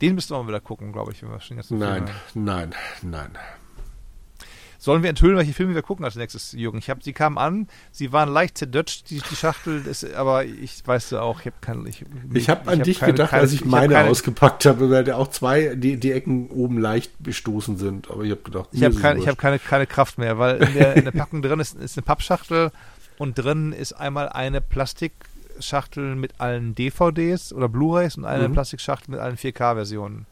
Den 0.00 0.14
müssten 0.16 0.34
wir 0.34 0.42
mal 0.42 0.48
wieder 0.48 0.60
gucken, 0.60 0.92
glaube 0.92 1.12
ich, 1.12 1.22
wenn 1.22 1.30
wir 1.30 1.40
schon 1.40 1.56
ganzen 1.56 1.78
Nein, 1.78 2.06
Filme- 2.32 2.44
nein, 2.44 2.74
nein. 3.02 3.30
Sollen 4.84 5.02
wir 5.02 5.08
enthüllen, 5.08 5.34
welche 5.38 5.54
Filme 5.54 5.74
wir 5.74 5.80
gucken 5.80 6.04
als 6.04 6.14
nächstes, 6.14 6.52
Jürgen? 6.52 6.76
Ich 6.76 6.90
hab, 6.90 7.02
sie 7.02 7.14
kamen 7.14 7.38
an, 7.38 7.68
sie 7.90 8.12
waren 8.12 8.28
leicht 8.28 8.58
zerdutscht, 8.58 9.08
die, 9.08 9.22
die 9.30 9.34
Schachtel, 9.34 9.80
ist, 9.86 10.12
aber 10.14 10.44
ich 10.44 10.86
weiß 10.86 11.08
ja 11.12 11.22
auch, 11.22 11.40
ich 11.40 11.46
habe 11.46 11.56
keine. 11.62 11.88
Ich, 11.88 12.04
Ich 12.34 12.50
habe 12.50 12.70
an 12.70 12.80
hab 12.80 12.84
dich 12.84 13.00
keine- 13.00 13.12
gedacht, 13.12 13.30
keine- 13.30 13.40
als 13.44 13.52
ich 13.54 13.60
hab 13.62 13.68
meine 13.68 13.94
keine, 13.94 14.10
ausgepackt 14.10 14.66
habe, 14.66 14.90
weil 14.90 15.02
da 15.04 15.16
auch 15.16 15.28
zwei 15.28 15.74
die, 15.74 15.96
die 15.96 16.12
Ecken 16.12 16.50
oben 16.50 16.76
leicht 16.78 17.12
bestoßen 17.18 17.78
sind. 17.78 18.10
Aber 18.10 18.24
ich 18.24 18.30
habe 18.32 18.42
gedacht, 18.42 18.68
Ich 18.72 18.84
habe 18.84 18.94
ich 19.18 19.26
hab 19.26 19.38
keine, 19.38 19.58
keine 19.58 19.86
Kraft 19.86 20.18
mehr, 20.18 20.38
weil 20.38 20.56
in 20.62 20.74
der, 20.74 20.96
in 20.96 21.04
der 21.04 21.12
Packung 21.12 21.40
drin 21.40 21.60
ist, 21.60 21.76
ist 21.78 21.96
eine 21.96 22.02
Pappschachtel 22.04 22.70
und 23.16 23.38
drin 23.38 23.72
ist 23.72 23.94
einmal 23.94 24.28
eine 24.28 24.60
Plastikschachtel 24.60 26.14
mit 26.14 26.40
allen 26.40 26.74
DVDs 26.74 27.54
oder 27.54 27.70
Blu-rays 27.70 28.16
und 28.18 28.24
eine 28.26 28.48
Mhm. 28.48 28.52
Plastikschachtel 28.52 29.12
mit 29.12 29.20
allen 29.20 29.36
4K-Versionen. 29.38 30.26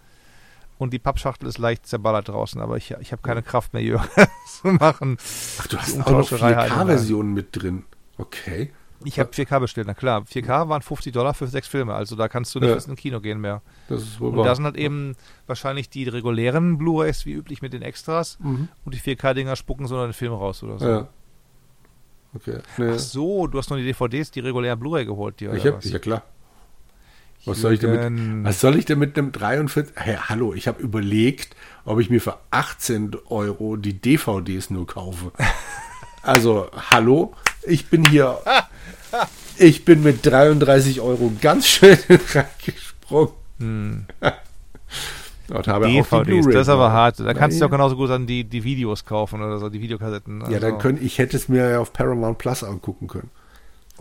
Und 0.78 0.92
die 0.92 0.98
Pappschachtel 0.98 1.48
ist 1.48 1.58
leicht 1.58 1.86
zerballert 1.86 2.28
draußen, 2.28 2.60
aber 2.60 2.76
ich, 2.76 2.90
ich 3.00 3.12
habe 3.12 3.22
keine 3.22 3.42
Kraft 3.42 3.72
mehr, 3.72 3.82
Jürgen, 3.82 4.08
zu 4.48 4.68
machen. 4.68 5.16
Ach, 5.60 5.66
du 5.68 5.76
hast 5.78 5.92
auch 5.94 5.98
noch 5.98 6.06
Umtauscherei 6.08 6.54
halt 6.54 6.72
4K-Versionen 6.72 7.32
mit 7.34 7.48
drin. 7.52 7.84
Okay. 8.18 8.72
Ich 9.04 9.18
habe 9.18 9.30
4K 9.30 9.58
bestellt, 9.60 9.86
na 9.88 9.94
klar. 9.94 10.22
4K 10.22 10.68
waren 10.68 10.80
50 10.82 11.12
Dollar 11.12 11.34
für 11.34 11.46
sechs 11.48 11.66
Filme, 11.68 11.92
also 11.94 12.14
da 12.16 12.28
kannst 12.28 12.54
du 12.54 12.60
nicht 12.60 12.68
Ja. 12.68 12.74
ins 12.76 13.00
Kino 13.00 13.20
gehen 13.20 13.40
mehr. 13.40 13.60
Das 13.88 14.02
ist 14.02 14.20
wohl 14.20 14.36
Und 14.36 14.44
da 14.44 14.54
sind 14.54 14.64
halt 14.64 14.76
eben 14.76 15.16
wahrscheinlich 15.48 15.88
die 15.90 16.08
regulären 16.08 16.78
Blu-rays 16.78 17.26
wie 17.26 17.32
üblich 17.32 17.62
mit 17.62 17.72
den 17.72 17.82
Extras 17.82 18.38
Mhm. 18.40 18.68
und 18.84 18.94
die 18.94 19.00
4K-Dinger 19.00 19.56
spucken 19.56 19.86
so 19.88 19.98
einen 19.98 20.12
Film 20.12 20.32
raus 20.32 20.62
oder 20.62 20.78
so. 20.78 20.86
Ja. 20.88 21.08
Okay. 22.34 22.58
Nee. 22.78 22.92
Ach 22.94 22.98
so, 22.98 23.46
du 23.46 23.58
hast 23.58 23.70
nur 23.70 23.78
die 23.78 23.84
DVDs, 23.84 24.30
die 24.30 24.40
regulären 24.40 24.78
Blu-ray 24.78 25.04
geholt, 25.04 25.38
dir, 25.40 25.52
ich 25.52 25.66
hab, 25.66 25.76
was? 25.78 25.90
ja 25.90 25.98
klar. 25.98 26.22
Was 27.44 27.60
soll 27.60 27.74
ich 27.74 27.80
damit? 27.80 28.44
Was 28.44 28.60
soll 28.60 28.76
ich 28.76 28.84
denn 28.84 28.98
mit 28.98 29.18
einem 29.18 29.32
43? 29.32 29.96
Hey, 29.96 30.16
hallo, 30.28 30.54
ich 30.54 30.68
habe 30.68 30.80
überlegt, 30.80 31.56
ob 31.84 31.98
ich 31.98 32.08
mir 32.08 32.20
für 32.20 32.38
18 32.50 33.16
Euro 33.28 33.76
die 33.76 34.00
DVDs 34.00 34.70
nur 34.70 34.86
kaufe. 34.86 35.32
Also, 36.24 36.68
hallo, 36.92 37.34
ich 37.64 37.86
bin 37.90 38.04
hier. 38.04 38.38
Ich 39.56 39.84
bin 39.84 40.04
mit 40.04 40.24
33 40.24 41.00
Euro 41.00 41.32
ganz 41.40 41.66
schön 41.66 41.98
reingesprungen. 42.32 43.32
Hm. 43.58 44.04
Dort 45.48 45.66
habe 45.66 45.90
ich 45.90 46.00
auch 46.00 46.22
die 46.22 46.30
DVDs, 46.30 46.46
das 46.46 46.62
ist 46.62 46.68
aber 46.68 46.92
hart. 46.92 47.18
Da 47.18 47.34
kannst 47.34 47.56
du 47.56 47.60
Ja. 47.62 47.66
auch 47.66 47.72
genauso 47.72 47.96
gut 47.96 48.08
dann 48.10 48.28
die, 48.28 48.44
die 48.44 48.62
Videos 48.62 49.04
kaufen 49.04 49.42
oder 49.42 49.58
so, 49.58 49.68
die 49.68 49.80
Videokassetten. 49.80 50.42
Ja, 50.42 50.46
also. 50.46 50.60
dann 50.60 50.78
könnte 50.78 51.02
ich 51.02 51.18
hätte 51.18 51.36
es 51.36 51.48
mir 51.48 51.68
ja 51.68 51.80
auf 51.80 51.92
Paramount 51.92 52.38
Plus 52.38 52.62
angucken 52.62 53.08
können. 53.08 53.30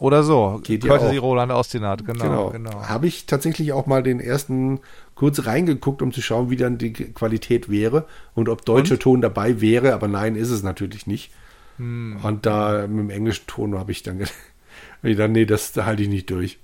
Oder 0.02 0.24
so. 0.24 0.60
Geht 0.64 0.84
ja 0.84 0.98
Courtesy 0.98 1.20
auch. 1.20 1.24
Roland 1.24 1.52
Austinat, 1.52 2.04
genau. 2.04 2.50
genau. 2.50 2.88
Habe 2.88 3.06
ich 3.06 3.28
tatsächlich 3.28 3.72
auch 3.72 3.86
mal 3.86 4.02
den 4.02 4.20
ersten 4.20 4.80
kurz 5.14 5.46
reingeguckt, 5.46 6.02
um 6.02 6.12
zu 6.12 6.24
schauen, 6.24 6.50
wie 6.50 6.56
dann 6.56 6.80
die 6.80 6.92
Qualität 6.92 7.70
wäre 7.70 8.08
und 8.34 8.50
ob 8.50 8.66
deutscher 8.66 8.98
Ton 8.98 9.22
dabei 9.22 9.62
wäre, 9.62 9.94
aber 9.94 10.08
nein, 10.08 10.36
ist 10.36 10.50
es 10.50 10.64
natürlich 10.64 11.06
nicht. 11.06 11.30
Hm. 11.78 12.18
Und 12.24 12.48
da 12.48 12.88
mit 12.88 12.98
dem 12.98 13.10
englischen 13.12 13.46
Ton 13.46 13.78
habe 13.78 13.92
ich 13.92 14.02
dann 14.02 14.18
gedacht, 14.18 14.34
nee, 15.04 15.14
dann, 15.14 15.34
nee, 15.34 15.46
das 15.46 15.78
halte 15.78 16.02
ich 16.02 16.10
nicht 16.10 16.32
durch. 16.32 16.58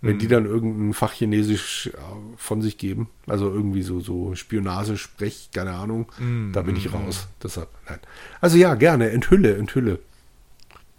Wenn 0.00 0.14
Hm. 0.14 0.18
die 0.18 0.26
dann 0.26 0.44
irgendein 0.44 0.94
Fachchinesisch 0.94 1.92
äh, 1.94 1.98
von 2.36 2.60
sich 2.60 2.76
geben, 2.76 3.08
also 3.28 3.50
irgendwie 3.50 3.82
so, 3.82 4.00
so 4.00 4.34
Spionage, 4.34 4.96
Sprech, 4.96 5.50
keine 5.54 5.74
Ahnung, 5.74 6.06
Hm, 6.18 6.50
da 6.52 6.62
bin 6.62 6.74
ich 6.74 6.92
raus. 6.92 7.28
Deshalb, 7.40 7.68
nein. 7.88 8.00
Also 8.40 8.56
ja, 8.56 8.74
gerne, 8.74 9.10
enthülle, 9.10 9.56
enthülle. 9.56 10.00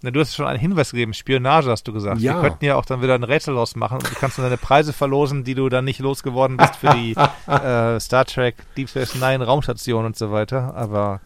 Na, 0.05 0.11
du 0.11 0.19
hast 0.19 0.35
schon 0.35 0.45
einen 0.45 0.59
Hinweis 0.59 0.91
gegeben, 0.91 1.13
Spionage 1.13 1.69
hast 1.69 1.87
du 1.87 1.93
gesagt. 1.93 2.21
Ja. 2.21 2.35
Wir 2.35 2.41
könnten 2.49 2.63
ja 2.65 2.75
auch 2.75 2.85
dann 2.85 3.01
wieder 3.01 3.15
ein 3.15 3.23
Rätsel 3.23 3.53
losmachen 3.55 3.97
und 3.97 4.09
du 4.09 4.13
kannst 4.15 4.37
dann 4.37 4.45
deine 4.45 4.57
Preise 4.57 4.93
verlosen, 4.93 5.43
die 5.43 5.55
du 5.55 5.67
dann 5.67 5.83
nicht 5.83 5.99
losgeworden 5.99 6.57
bist 6.57 6.75
für 6.75 6.89
die 6.89 7.11
äh, 7.51 7.99
Star 7.99 8.25
Trek 8.25 8.55
Deep 8.77 8.87
Space 8.89 9.15
Nine 9.15 9.43
Raumstation 9.43 10.05
und 10.05 10.15
so 10.15 10.31
weiter. 10.31 10.75
Aber 10.75 11.21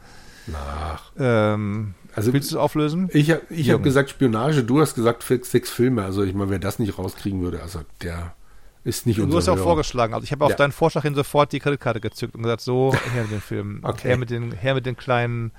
Ach, 0.54 1.12
ähm, 1.20 1.94
also 2.16 2.34
willst 2.34 2.52
du 2.52 2.56
es 2.56 2.62
auflösen? 2.62 3.10
Ich, 3.14 3.34
ich 3.50 3.70
habe 3.70 3.84
gesagt 3.84 4.10
Spionage, 4.10 4.64
du 4.64 4.82
hast 4.82 4.96
gesagt 4.96 5.24
sechs, 5.24 5.70
Filme. 5.70 6.04
Also 6.04 6.24
ich 6.24 6.34
meine, 6.34 6.50
wer 6.50 6.60
das 6.60 6.80
nicht 6.80 6.98
rauskriegen 6.98 7.42
würde, 7.42 7.62
also 7.62 7.82
der 8.02 8.34
ist 8.84 9.06
nicht 9.06 9.20
Du 9.20 9.24
unser 9.24 9.38
hast 9.38 9.48
ja 9.48 9.54
auch 9.54 9.58
vorgeschlagen. 9.58 10.14
Also 10.14 10.24
ich 10.24 10.32
habe 10.32 10.46
auf 10.46 10.52
Ja. 10.52 10.58
deinen 10.58 10.72
Vorschlag 10.72 11.04
hin 11.04 11.14
sofort 11.14 11.52
die 11.52 11.60
Kreditkarte 11.60 12.00
gezückt 12.00 12.34
und 12.36 12.44
gesagt, 12.44 12.62
so, 12.62 12.94
her 13.14 13.24
mit 13.24 13.32
den 13.32 13.42
Filmen. 13.42 13.82
Okay. 13.84 14.08
Her 14.08 14.18
mit 14.18 14.30
den, 14.30 14.54
her 14.54 14.74
mit 14.74 14.86
den 14.86 14.96
kleinen 14.96 15.52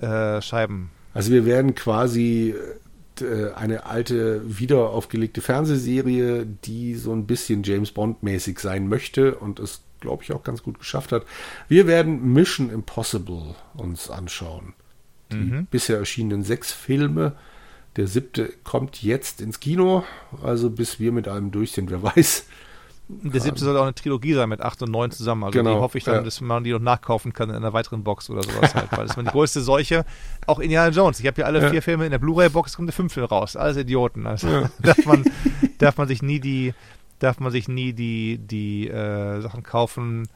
äh, 0.00 0.40
Scheiben. 0.42 0.90
Also 1.14 1.30
wir 1.30 1.46
werden 1.46 1.74
quasi 1.74 2.54
äh, 3.20 3.52
eine 3.54 3.86
alte, 3.86 4.42
wieder 4.58 4.90
aufgelegte 4.90 5.40
Fernsehserie, 5.40 6.44
die 6.64 6.94
so 6.96 7.12
ein 7.12 7.26
bisschen 7.26 7.62
James 7.62 7.92
Bond-mäßig 7.92 8.58
sein 8.58 8.88
möchte 8.88 9.36
und 9.36 9.60
es, 9.60 9.82
glaube 10.00 10.24
ich, 10.24 10.32
auch 10.32 10.42
ganz 10.42 10.62
gut 10.62 10.78
geschafft 10.78 11.12
hat. 11.12 11.24
Wir 11.68 11.86
werden 11.86 12.32
Mission 12.32 12.70
Impossible 12.70 13.54
uns 13.74 14.10
anschauen. 14.10 14.74
Die 15.32 15.36
Mhm. 15.36 15.66
bisher 15.70 15.98
erschienenen 15.98 16.42
sechs 16.42 16.72
Filme. 16.72 17.32
Der 17.96 18.08
siebte 18.08 18.52
kommt 18.64 19.02
jetzt 19.02 19.40
ins 19.40 19.60
Kino, 19.60 20.04
also 20.42 20.68
bis 20.68 20.98
wir 20.98 21.12
mit 21.12 21.28
allem 21.28 21.52
durch 21.52 21.72
sind, 21.72 21.90
wer 21.90 22.02
weiß. 22.16 22.44
Der 23.06 23.40
siebte 23.42 23.60
soll 23.60 23.76
auch 23.76 23.82
eine 23.82 23.94
Trilogie 23.94 24.32
sein 24.32 24.48
mit 24.48 24.62
8 24.62 24.82
und 24.82 24.90
9 24.90 25.10
zusammen. 25.10 25.44
Also 25.44 25.58
Genau, 25.58 25.74
die 25.74 25.80
hoffe 25.80 25.98
ich 25.98 26.04
dann, 26.04 26.14
ja. 26.14 26.20
dass 26.22 26.40
man 26.40 26.64
die 26.64 26.72
noch 26.72 26.78
nachkaufen 26.80 27.34
kann 27.34 27.50
in 27.50 27.56
einer 27.56 27.74
weiteren 27.74 28.02
Box 28.02 28.30
oder 28.30 28.42
sowas 28.42 28.74
halt. 28.74 28.90
Weil 28.92 29.00
das 29.00 29.10
ist 29.10 29.16
meine 29.18 29.30
größte 29.30 29.60
Seuche. 29.60 30.06
Auch 30.46 30.58
Indiana 30.58 30.88
Jones. 30.90 31.20
Ich 31.20 31.26
habe 31.26 31.38
ja 31.40 31.46
alle 31.46 31.60
Ja. 31.62 31.68
vier 31.70 31.82
Filme 31.82 32.06
in 32.06 32.10
der 32.10 32.18
Blu-ray-Box, 32.18 32.76
kommt 32.76 32.88
der 32.88 32.94
fünfte 32.94 33.22
raus. 33.22 33.56
Alles 33.56 33.76
Idioten. 33.76 34.26
Also 34.26 34.48
darf, 34.80 35.04
man, 35.04 35.22
darf 35.78 35.98
man 35.98 36.08
sich 36.08 36.22
nie 36.22 36.40
die, 36.40 36.72
darf 37.18 37.40
man 37.40 37.52
sich 37.52 37.68
nie 37.68 37.92
die, 37.92 38.38
die 38.38 38.88
äh, 38.88 39.40
Sachen 39.42 39.62
kaufen, 39.62 40.26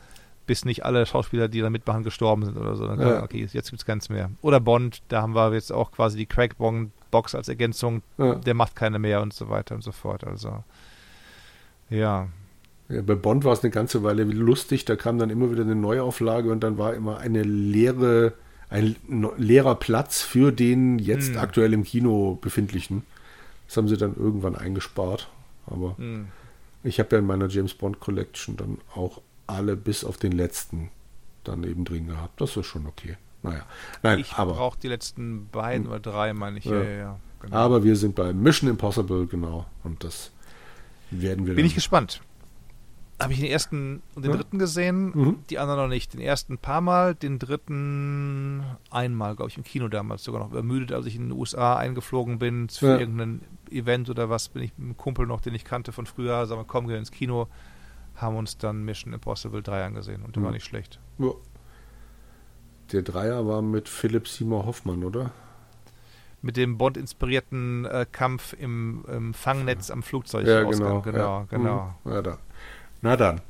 bis 0.47 0.67
nicht 0.67 0.85
alle 0.85 1.07
Schauspieler, 1.07 1.49
die 1.49 1.61
da 1.63 1.71
mitmachen, 1.71 2.05
gestorben 2.05 2.45
sind 2.45 2.59
oder 2.59 2.77
so. 2.77 2.87
Dann 2.87 2.99
kann 2.99 3.09
Ja. 3.09 3.23
okay, 3.23 3.49
jetzt 3.51 3.71
gibt's 3.71 3.87
keins 3.87 4.11
mehr. 4.11 4.31
Oder 4.43 4.61
Bond, 4.61 5.01
da 5.09 5.23
haben 5.23 5.35
wir 5.35 5.55
jetzt 5.55 5.73
auch 5.73 5.91
quasi 5.91 6.19
die 6.19 6.27
Craig 6.27 6.59
Bond 6.59 6.91
Box 7.11 7.35
als 7.35 7.49
Ergänzung. 7.49 8.03
Ja. 8.19 8.35
Der 8.35 8.53
macht 8.53 8.77
keine 8.77 8.99
mehr 8.99 9.23
und 9.23 9.33
so 9.33 9.49
weiter 9.49 9.75
und 9.75 9.83
so 9.83 9.93
fort. 9.93 10.25
Also 10.25 10.63
ja. 11.89 12.29
Ja, 12.89 13.03
bei 13.03 13.15
Bond 13.15 13.45
war 13.45 13.53
es 13.53 13.63
eine 13.63 13.71
ganze 13.71 14.03
Weile 14.03 14.25
lustig, 14.25 14.85
da 14.87 14.97
kam 14.97 15.19
dann 15.19 15.31
immer 15.31 15.51
wieder 15.51 15.63
eine 15.63 15.75
Neuauflage 15.75 16.51
und 16.51 16.61
dann 16.61 16.79
war 16.79 16.95
immer 16.95 17.19
eine 17.19 17.43
leere, 17.43 18.33
ein 18.71 18.97
leerer 19.37 19.75
Platz 19.75 20.23
für 20.23 20.53
den 20.53 20.99
jetzt 20.99 21.31
Hm. 21.33 21.39
aktuell 21.39 21.73
im 21.75 21.85
Kino 21.85 22.39
befindlichen. 22.41 23.03
Das 23.67 23.77
haben 23.77 23.89
sie 23.89 23.97
dann 23.99 24.17
irgendwann 24.17 24.57
eingespart. 24.57 25.29
Aber 25.67 25.97
Hm. 25.99 26.29
ich 26.83 26.99
habe 26.99 27.11
ja 27.17 27.19
in 27.19 27.27
meiner 27.27 27.49
James 27.49 27.75
Bond 27.75 28.01
Collection 28.01 28.57
dann 28.57 28.79
auch 28.95 29.21
alle 29.47 29.77
bis 29.77 30.05
auf 30.05 30.17
den 30.17 30.33
letzten 30.33 30.91
dann 31.45 31.65
eben 31.65 31.85
drin 31.85 32.07
gehabt. 32.09 32.41
Das 32.41 32.57
ist 32.57 32.67
schon 32.67 32.87
okay. 32.87 33.17
Naja, 33.43 33.65
nein, 34.03 34.19
Ich 34.19 34.33
aber, 34.35 34.55
brauche 34.55 34.79
die 34.81 34.89
letzten 34.89 35.49
beiden 35.53 35.87
oder 35.87 36.01
drei, 36.01 36.33
meine 36.33 36.59
ich. 36.59 36.65
Ja, 36.65 36.83
Ja. 36.83 36.91
ja. 36.91 37.21
Genau. 37.41 37.55
aber 37.57 37.85
wir 37.85 37.95
sind 37.95 38.17
bei 38.17 38.33
Mission 38.33 38.69
Impossible, 38.69 39.27
genau. 39.27 39.65
Und 39.85 40.03
das 40.03 40.33
werden 41.13 41.47
wir 41.47 41.55
Bin 41.55 41.65
ich 41.67 41.75
gespannt. 41.77 42.21
Habe 43.21 43.33
ich 43.33 43.41
den 43.41 43.51
ersten 43.51 44.01
und 44.15 44.25
den 44.25 44.31
Ja. 44.31 44.37
dritten 44.37 44.59
gesehen, 44.61 45.07
Mhm. 45.13 45.39
die 45.51 45.59
anderen 45.59 45.81
noch 45.81 45.89
nicht. 45.89 46.13
Den 46.13 46.21
ersten 46.21 46.53
ein 46.55 46.59
paar 46.59 46.81
Mal, 46.81 47.15
den 47.17 47.39
dritten 47.41 48.63
einmal, 48.91 49.35
glaube 49.35 49.51
ich, 49.51 49.57
im 49.57 49.65
Kino 49.65 49.89
damals 49.89 50.23
sogar 50.23 50.41
noch 50.41 50.51
übermüdet, 50.53 50.93
als 50.93 51.07
ich 51.07 51.17
in 51.17 51.29
den 51.29 51.33
USA 51.39 51.77
eingeflogen 51.77 52.39
bin 52.39 52.69
für 52.69 52.87
Ja. 52.91 52.99
irgendein 52.99 53.41
Event 53.71 54.09
oder 54.09 54.31
was, 54.31 54.49
bin 54.51 54.63
ich 54.63 54.73
mit 54.79 54.85
einem 54.87 54.97
Kumpel 54.97 55.27
noch, 55.27 55.41
den 55.41 55.55
ich 55.55 55.65
kannte 55.65 55.91
von 55.91 56.07
früher, 56.07 56.47
sagen 56.47 56.61
wir, 56.61 56.65
komm, 56.65 56.87
gehen 56.87 56.99
ins 56.99 57.11
Kino, 57.11 57.49
haben 58.15 58.37
uns 58.37 58.57
dann 58.57 58.85
Mission 58.85 59.13
Impossible 59.13 59.63
3 59.63 59.85
angesehen 59.85 60.23
und 60.23 60.37
der 60.37 60.41
Mhm. 60.41 60.47
war 60.47 60.53
nicht 60.53 60.65
schlecht. 60.65 61.01
Ja. 61.19 61.31
Der 62.93 63.03
Dreier 63.03 63.47
war 63.47 63.63
mit 63.63 63.89
Philipp 63.89 64.29
Seymour 64.29 64.65
Hoffmann, 64.65 65.03
oder? 65.05 65.33
Mit 66.41 66.57
dem 66.57 66.79
Bond-inspirierten 66.79 67.85
äh, 67.85 68.07
Kampf 68.11 68.55
im, 68.59 69.05
im 69.13 69.35
Fangnetz 69.35 69.91
am 69.91 70.03
Flugzeug. 70.05 70.47
Ja, 70.47 70.63
Ausgang. 70.63 71.03
genau. 71.03 71.03
genau, 71.03 71.19
ja. 71.41 71.47
genau. 71.51 71.95
Mhm. 72.05 72.13
Ja, 72.13 72.23
dann. 72.23 72.39
Na 73.03 73.17
dann, 73.17 73.41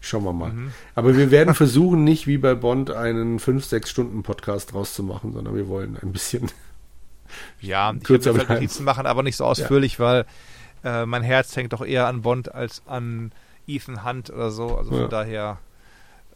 schauen 0.00 0.24
wir 0.24 0.32
mal. 0.32 0.52
Mhm. 0.52 0.72
Aber 0.94 1.16
wir 1.16 1.30
werden 1.30 1.54
versuchen, 1.54 2.04
nicht 2.04 2.26
wie 2.26 2.38
bei 2.38 2.54
Bond 2.54 2.90
einen 2.90 3.38
5-6-Stunden-Podcast 3.38 4.72
draus 4.72 4.94
zu 4.94 5.02
machen, 5.02 5.32
sondern 5.32 5.54
wir 5.54 5.68
wollen 5.68 5.96
ein 6.02 6.12
bisschen. 6.12 6.50
Ja, 7.60 7.92
ich 7.92 8.02
Kürzer 8.02 8.32
bleiben. 8.32 8.54
Notizen 8.54 8.82
machen, 8.82 9.06
aber 9.06 9.22
nicht 9.22 9.36
so 9.36 9.44
ausführlich, 9.44 10.00
weil 10.00 10.26
äh, 10.82 11.06
mein 11.06 11.22
Herz 11.22 11.54
hängt 11.54 11.72
doch 11.72 11.84
eher 11.86 12.08
an 12.08 12.22
Bond 12.22 12.52
als 12.52 12.82
an 12.86 13.30
Ethan 13.68 14.04
Hunt 14.04 14.30
oder 14.30 14.50
so. 14.50 14.76
Also 14.76 14.90
von 14.90 15.00
Ja. 15.02 15.06
daher, 15.06 15.58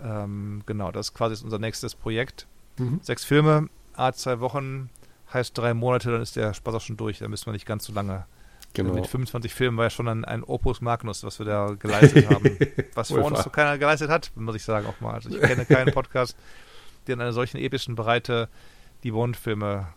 ähm, 0.01 0.63
genau, 0.67 0.93
das 0.93 1.09
ist 1.09 1.15
quasi 1.15 1.43
unser 1.43 1.59
nächstes 1.59 1.97
Projekt. 1.97 2.47
Mhm. 2.79 3.01
Sechs 3.03 3.25
Filme, 3.25 3.69
a 3.95 4.13
zwei 4.13 4.39
Wochen, 4.39 4.89
heißt 5.33 5.59
drei 5.59 5.75
Monate, 5.75 6.13
dann 6.13 6.23
ist 6.23 6.37
der 6.37 6.55
Spaß 6.55 6.77
auch 6.77 6.81
schon 6.81 6.97
durch. 6.97 7.19
Dann 7.19 7.31
müssen 7.31 7.47
wir 7.47 7.53
nicht 7.53 7.67
ganz 7.67 7.87
so 7.87 7.93
lange. 7.93 8.25
Genau. 8.75 8.95
Mit 8.95 9.07
25 9.07 9.55
Filmen 9.55 9.77
war 9.77 9.85
ja 9.85 9.91
schon 9.91 10.09
ein, 10.09 10.25
ein 10.25 10.43
Opus 10.43 10.81
Magnus, 10.81 11.23
was 11.23 11.39
wir 11.39 11.47
da 11.47 11.75
geleistet 11.79 12.29
haben. 12.29 12.59
Was 12.95 13.09
vor 13.09 13.25
uns 13.25 13.43
so 13.43 13.51
keiner 13.51 13.79
geleistet 13.79 14.11
hat, 14.11 14.33
muss 14.35 14.57
ich 14.57 14.65
sagen 14.65 14.87
auch 14.87 15.01
mal. 15.01 15.15
Also 15.15 15.31
ich 15.31 15.41
kenne 15.41 15.65
keinen 15.65 15.93
Podcast, 15.93 16.37
der 17.07 17.15
in 17.15 17.21
einer 17.21 17.33
solchen 17.33 17.59
epischen 17.59 17.95
Breite 17.95 18.49
die 19.05 19.13
Bond-Filme 19.13 19.89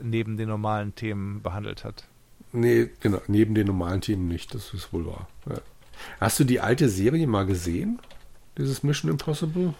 neben 0.00 0.36
den 0.36 0.48
normalen 0.48 0.94
Themen 0.94 1.42
behandelt 1.42 1.84
hat. 1.84 2.04
Nee, 2.52 2.90
genau. 3.00 3.20
Neben 3.26 3.54
den 3.54 3.66
normalen 3.66 4.00
Themen 4.00 4.28
nicht, 4.28 4.54
das 4.54 4.72
ist 4.74 4.92
wohl 4.92 5.06
wahr. 5.06 5.28
Ja. 5.48 5.60
Hast 6.20 6.38
du 6.38 6.44
die 6.44 6.60
alte 6.60 6.88
Serie 6.88 7.26
mal 7.26 7.46
gesehen? 7.46 7.98
Dieses 8.56 8.84
Mission 8.84 9.10
Impossible? 9.10 9.74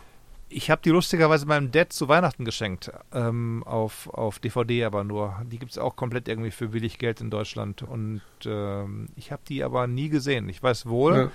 Ich 0.57 0.71
habe 0.71 0.81
die 0.83 0.91
lustigerweise 0.91 1.47
meinem 1.47 1.73
Dad 1.73 1.93
zu 1.93 2.07
Weihnachten 2.07 2.45
geschenkt. 2.45 2.93
Ähm, 3.13 3.65
auf, 3.67 4.09
auf 4.09 4.39
DVD 4.39 4.85
aber 4.85 5.03
nur. 5.03 5.35
Die 5.51 5.59
gibt 5.59 5.73
es 5.73 5.79
auch 5.79 5.97
komplett 5.97 6.29
irgendwie 6.29 6.53
für 6.53 6.69
billig 6.69 6.99
Geld 6.99 7.21
in 7.21 7.29
Deutschland. 7.31 7.83
Und 7.83 8.21
ähm, 8.47 9.09
ich 9.17 9.33
habe 9.33 9.43
die 9.49 9.65
aber 9.65 9.89
nie 9.89 10.09
gesehen. 10.11 10.49
Ich 10.49 10.63
weiß 10.63 10.87
wohl, 10.87 11.17
Ja. 11.17 11.31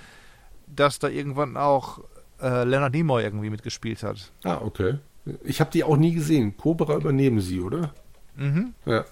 dass 0.68 1.00
da 1.00 1.10
irgendwann 1.10 1.58
auch 1.58 2.00
äh, 2.42 2.64
Leonard 2.64 2.94
Nimoy 2.94 3.22
irgendwie 3.24 3.50
mitgespielt 3.50 4.04
hat. 4.04 4.32
Ah, 4.46 4.62
okay. 4.64 5.00
Ich 5.44 5.60
habe 5.60 5.70
die 5.72 5.84
auch 5.84 5.98
nie 5.98 6.14
gesehen. 6.14 6.56
Cobra 6.56 6.96
übernehmen 6.96 7.42
sie, 7.42 7.60
oder? 7.60 7.94
Mhm. 8.38 8.74
Ja. 8.86 9.04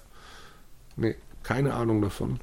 Nee, 0.96 1.16
keine 1.44 1.74
Ahnung 1.74 2.02
davon. 2.02 2.40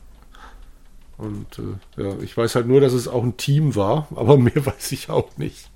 Und 1.16 1.59
äh, 1.59 2.03
ja, 2.03 2.19
ich 2.19 2.36
weiß 2.36 2.57
halt 2.57 2.66
nur, 2.66 2.81
dass 2.82 2.93
es 2.93 3.09
auch 3.09 3.23
ein 3.23 3.36
Team 3.39 3.74
war, 3.74 4.07
aber 4.15 4.36
mehr 4.39 4.66
weiß 4.66 4.93
ich 4.93 5.09
auch 5.09 5.36
nicht. 5.39 5.70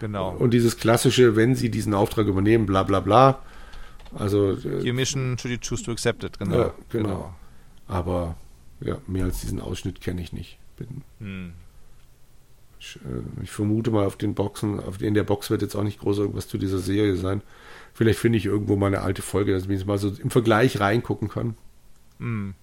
Genau. 0.00 0.30
Und 0.36 0.52
dieses 0.52 0.76
klassische, 0.76 1.36
wenn 1.36 1.54
sie 1.54 1.70
diesen 1.70 1.94
Auftrag 1.94 2.26
übernehmen, 2.26 2.66
bla 2.66 2.82
bla 2.82 3.00
bla. 3.00 3.42
Also, 4.14 4.56
Your 4.64 4.94
mission 4.94 5.36
should 5.38 5.52
you 5.52 5.58
choose 5.58 5.84
to 5.84 5.92
accept 5.92 6.24
it. 6.24 6.38
Genau. 6.38 6.58
Ja, 6.58 6.74
genau. 6.90 7.34
aber 7.86 8.36
ja, 8.80 8.98
mehr 9.06 9.24
als 9.24 9.40
diesen 9.40 9.60
Ausschnitt 9.60 10.00
kenne 10.00 10.22
ich 10.22 10.32
nicht. 10.32 10.58
Bin, 10.76 11.02
hm. 11.18 11.52
ich, 12.78 12.96
äh, 12.96 13.42
ich, 13.42 13.50
vermute 13.50 13.90
mal, 13.90 14.06
auf 14.06 14.16
den 14.16 14.34
Boxen, 14.34 14.80
auf, 14.80 15.02
in 15.02 15.14
der 15.14 15.24
Box 15.24 15.50
wird 15.50 15.62
jetzt 15.62 15.74
auch 15.74 15.82
nicht 15.82 16.00
groß 16.00 16.18
irgendwas 16.18 16.48
zu 16.48 16.58
dieser 16.58 16.78
Serie 16.78 17.16
sein. 17.16 17.42
Vielleicht 17.92 18.18
finde 18.18 18.38
ich 18.38 18.46
irgendwo 18.46 18.76
mal 18.76 18.86
eine 18.86 19.00
alte 19.00 19.22
Folge, 19.22 19.52
dass 19.52 19.66
ich 19.66 19.86
mal 19.86 19.98
so 19.98 20.08
im 20.08 20.30
Vergleich 20.30 20.78
reingucken 20.80 21.28
kann. 21.28 21.56
Hm. 22.18 22.54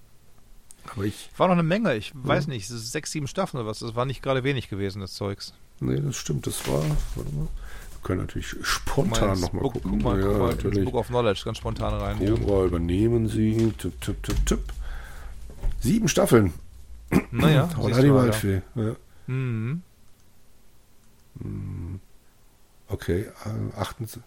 Aber 0.93 1.03
ich. 1.03 1.29
War 1.37 1.47
noch 1.47 1.53
eine 1.53 1.63
Menge, 1.63 1.95
ich 1.95 2.09
ja. 2.09 2.15
weiß 2.23 2.47
nicht, 2.47 2.67
sechs, 2.67 3.11
sieben 3.11 3.27
Staffeln 3.27 3.59
oder 3.59 3.69
was. 3.69 3.79
Das 3.79 3.95
war 3.95 4.05
nicht 4.05 4.21
gerade 4.21 4.43
wenig 4.43 4.69
gewesen, 4.69 5.01
das 5.01 5.13
Zeugs. 5.13 5.53
Nee, 5.79 5.99
das 5.99 6.15
stimmt, 6.15 6.47
das 6.47 6.67
war. 6.67 6.83
Warte 7.15 7.31
mal. 7.33 7.47
Wir 7.47 8.01
können 8.03 8.21
natürlich 8.21 8.55
spontan 8.61 9.39
nochmal 9.39 9.63
gucken. 9.63 10.01
Mal, 10.01 10.19
ja, 10.19 10.37
mal 10.37 10.49
natürlich. 10.51 10.85
Book 10.85 10.95
of 10.95 11.07
Knowledge 11.07 11.41
ganz 11.43 11.57
spontan 11.57 11.93
rein. 11.95 12.19
Cobra 12.19 12.59
ja. 12.59 12.65
übernehmen 12.65 13.27
Sie. 13.27 13.73
Tipp, 13.77 13.99
tipp, 14.01 14.23
tipp, 14.23 14.45
tipp. 14.45 14.73
Sieben 15.79 16.07
Staffeln. 16.07 16.53
Naja, 17.31 17.69
Holla 17.77 18.01
die 18.01 18.13
Waldfee. 18.13 18.61
Ja. 18.75 18.95
Mhm. 19.27 19.81
Hm. 21.41 21.99
Okay, 22.87 23.25
28, 23.77 24.21
äh, 24.21 24.25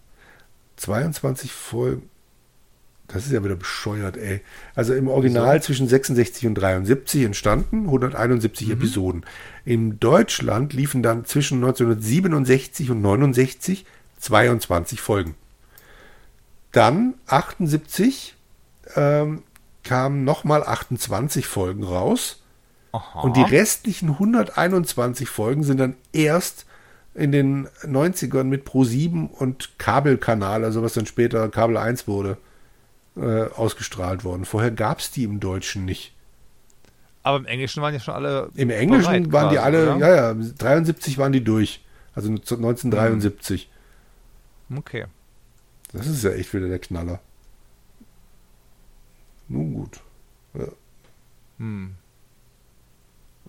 22 0.77 1.51
Folgen. 1.51 2.08
Das 3.11 3.25
ist 3.25 3.31
ja 3.31 3.43
wieder 3.43 3.55
bescheuert, 3.55 4.17
ey. 4.17 4.41
Also 4.75 4.93
im 4.93 5.07
Original 5.07 5.55
Wieso? 5.55 5.65
zwischen 5.65 5.87
66 5.87 6.47
und 6.47 6.55
73 6.55 7.23
entstanden, 7.23 7.85
171 7.85 8.67
mhm. 8.67 8.73
Episoden. 8.73 9.25
In 9.65 9.99
Deutschland 9.99 10.73
liefen 10.73 11.03
dann 11.03 11.25
zwischen 11.25 11.55
1967 11.57 12.91
und 12.91 13.01
69 13.01 13.85
22 14.19 15.01
Folgen. 15.01 15.35
Dann 16.71 17.15
78 17.25 18.35
ähm, 18.95 19.43
kamen 19.83 20.23
nochmal 20.23 20.63
28 20.63 21.47
Folgen 21.47 21.83
raus. 21.83 22.43
Aha. 22.91 23.21
Und 23.21 23.37
die 23.37 23.41
restlichen 23.41 24.09
121 24.09 25.29
Folgen 25.29 25.63
sind 25.63 25.79
dann 25.79 25.95
erst 26.11 26.65
in 27.15 27.31
den 27.31 27.67
90ern 27.83 28.43
mit 28.45 28.67
Pro7 28.67 29.29
und 29.29 29.77
Kabelkanal, 29.79 30.63
also 30.63 30.83
was 30.83 30.93
dann 30.93 31.05
später 31.05 31.49
Kabel 31.49 31.77
1 31.77 32.07
wurde, 32.07 32.37
äh, 33.19 33.49
ausgestrahlt 33.53 34.23
worden. 34.23 34.45
Vorher 34.45 34.71
gab 34.71 34.99
es 34.99 35.11
die 35.11 35.23
im 35.23 35.39
Deutschen 35.39 35.85
nicht. 35.85 36.13
Aber 37.23 37.37
im 37.37 37.45
Englischen 37.45 37.81
waren 37.81 37.93
ja 37.93 37.99
schon 37.99 38.13
alle. 38.13 38.49
Im 38.55 38.69
Englischen 38.69 39.05
waren 39.05 39.29
quasi, 39.29 39.55
die 39.55 39.59
alle, 39.59 39.95
oder? 39.95 40.07
ja, 40.07 40.33
ja, 40.33 40.33
73 40.33 41.17
waren 41.17 41.31
die 41.31 41.43
durch. 41.43 41.83
Also 42.15 42.29
1973. 42.29 43.69
Okay. 44.75 45.05
Das 45.91 46.07
ist 46.07 46.23
ja 46.23 46.31
echt 46.31 46.53
wieder 46.53 46.67
der 46.67 46.79
Knaller. 46.79 47.19
Nun 49.47 49.73
gut. 49.73 49.99
Ja. 50.53 50.67
Hm. 51.57 51.95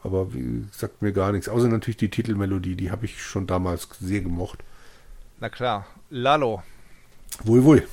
Aber 0.02 0.32
wie 0.32 0.64
sagt 0.72 1.02
mir 1.02 1.12
gar 1.12 1.32
nichts. 1.32 1.48
Außer 1.48 1.68
natürlich 1.68 1.98
die 1.98 2.08
Titelmelodie, 2.08 2.74
die 2.74 2.90
habe 2.90 3.04
ich 3.04 3.22
schon 3.22 3.46
damals 3.46 3.88
sehr 4.00 4.22
gemocht. 4.22 4.64
Na 5.40 5.48
klar. 5.48 5.86
Lalo. 6.08 6.62
Wohl, 7.44 7.64
wohl. 7.64 7.88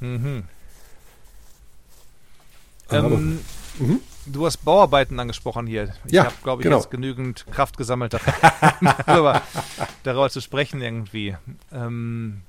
mhm. 0.00 0.44
Ähm, 2.92 3.40
mhm. 3.78 4.00
Du 4.26 4.46
hast 4.46 4.58
Bauarbeiten 4.58 5.18
angesprochen 5.18 5.66
hier. 5.66 5.94
Ich 6.06 6.12
ja, 6.12 6.24
habe, 6.24 6.34
glaube 6.42 6.62
ich, 6.62 6.64
genau. 6.64 6.76
jetzt 6.76 6.90
genügend 6.90 7.46
Kraft 7.50 7.76
gesammelt, 7.76 8.12
darüber, 9.06 9.42
darüber 10.02 10.30
zu 10.30 10.40
sprechen 10.40 10.82
irgendwie. 10.82 11.36
Ähm, 11.72 12.42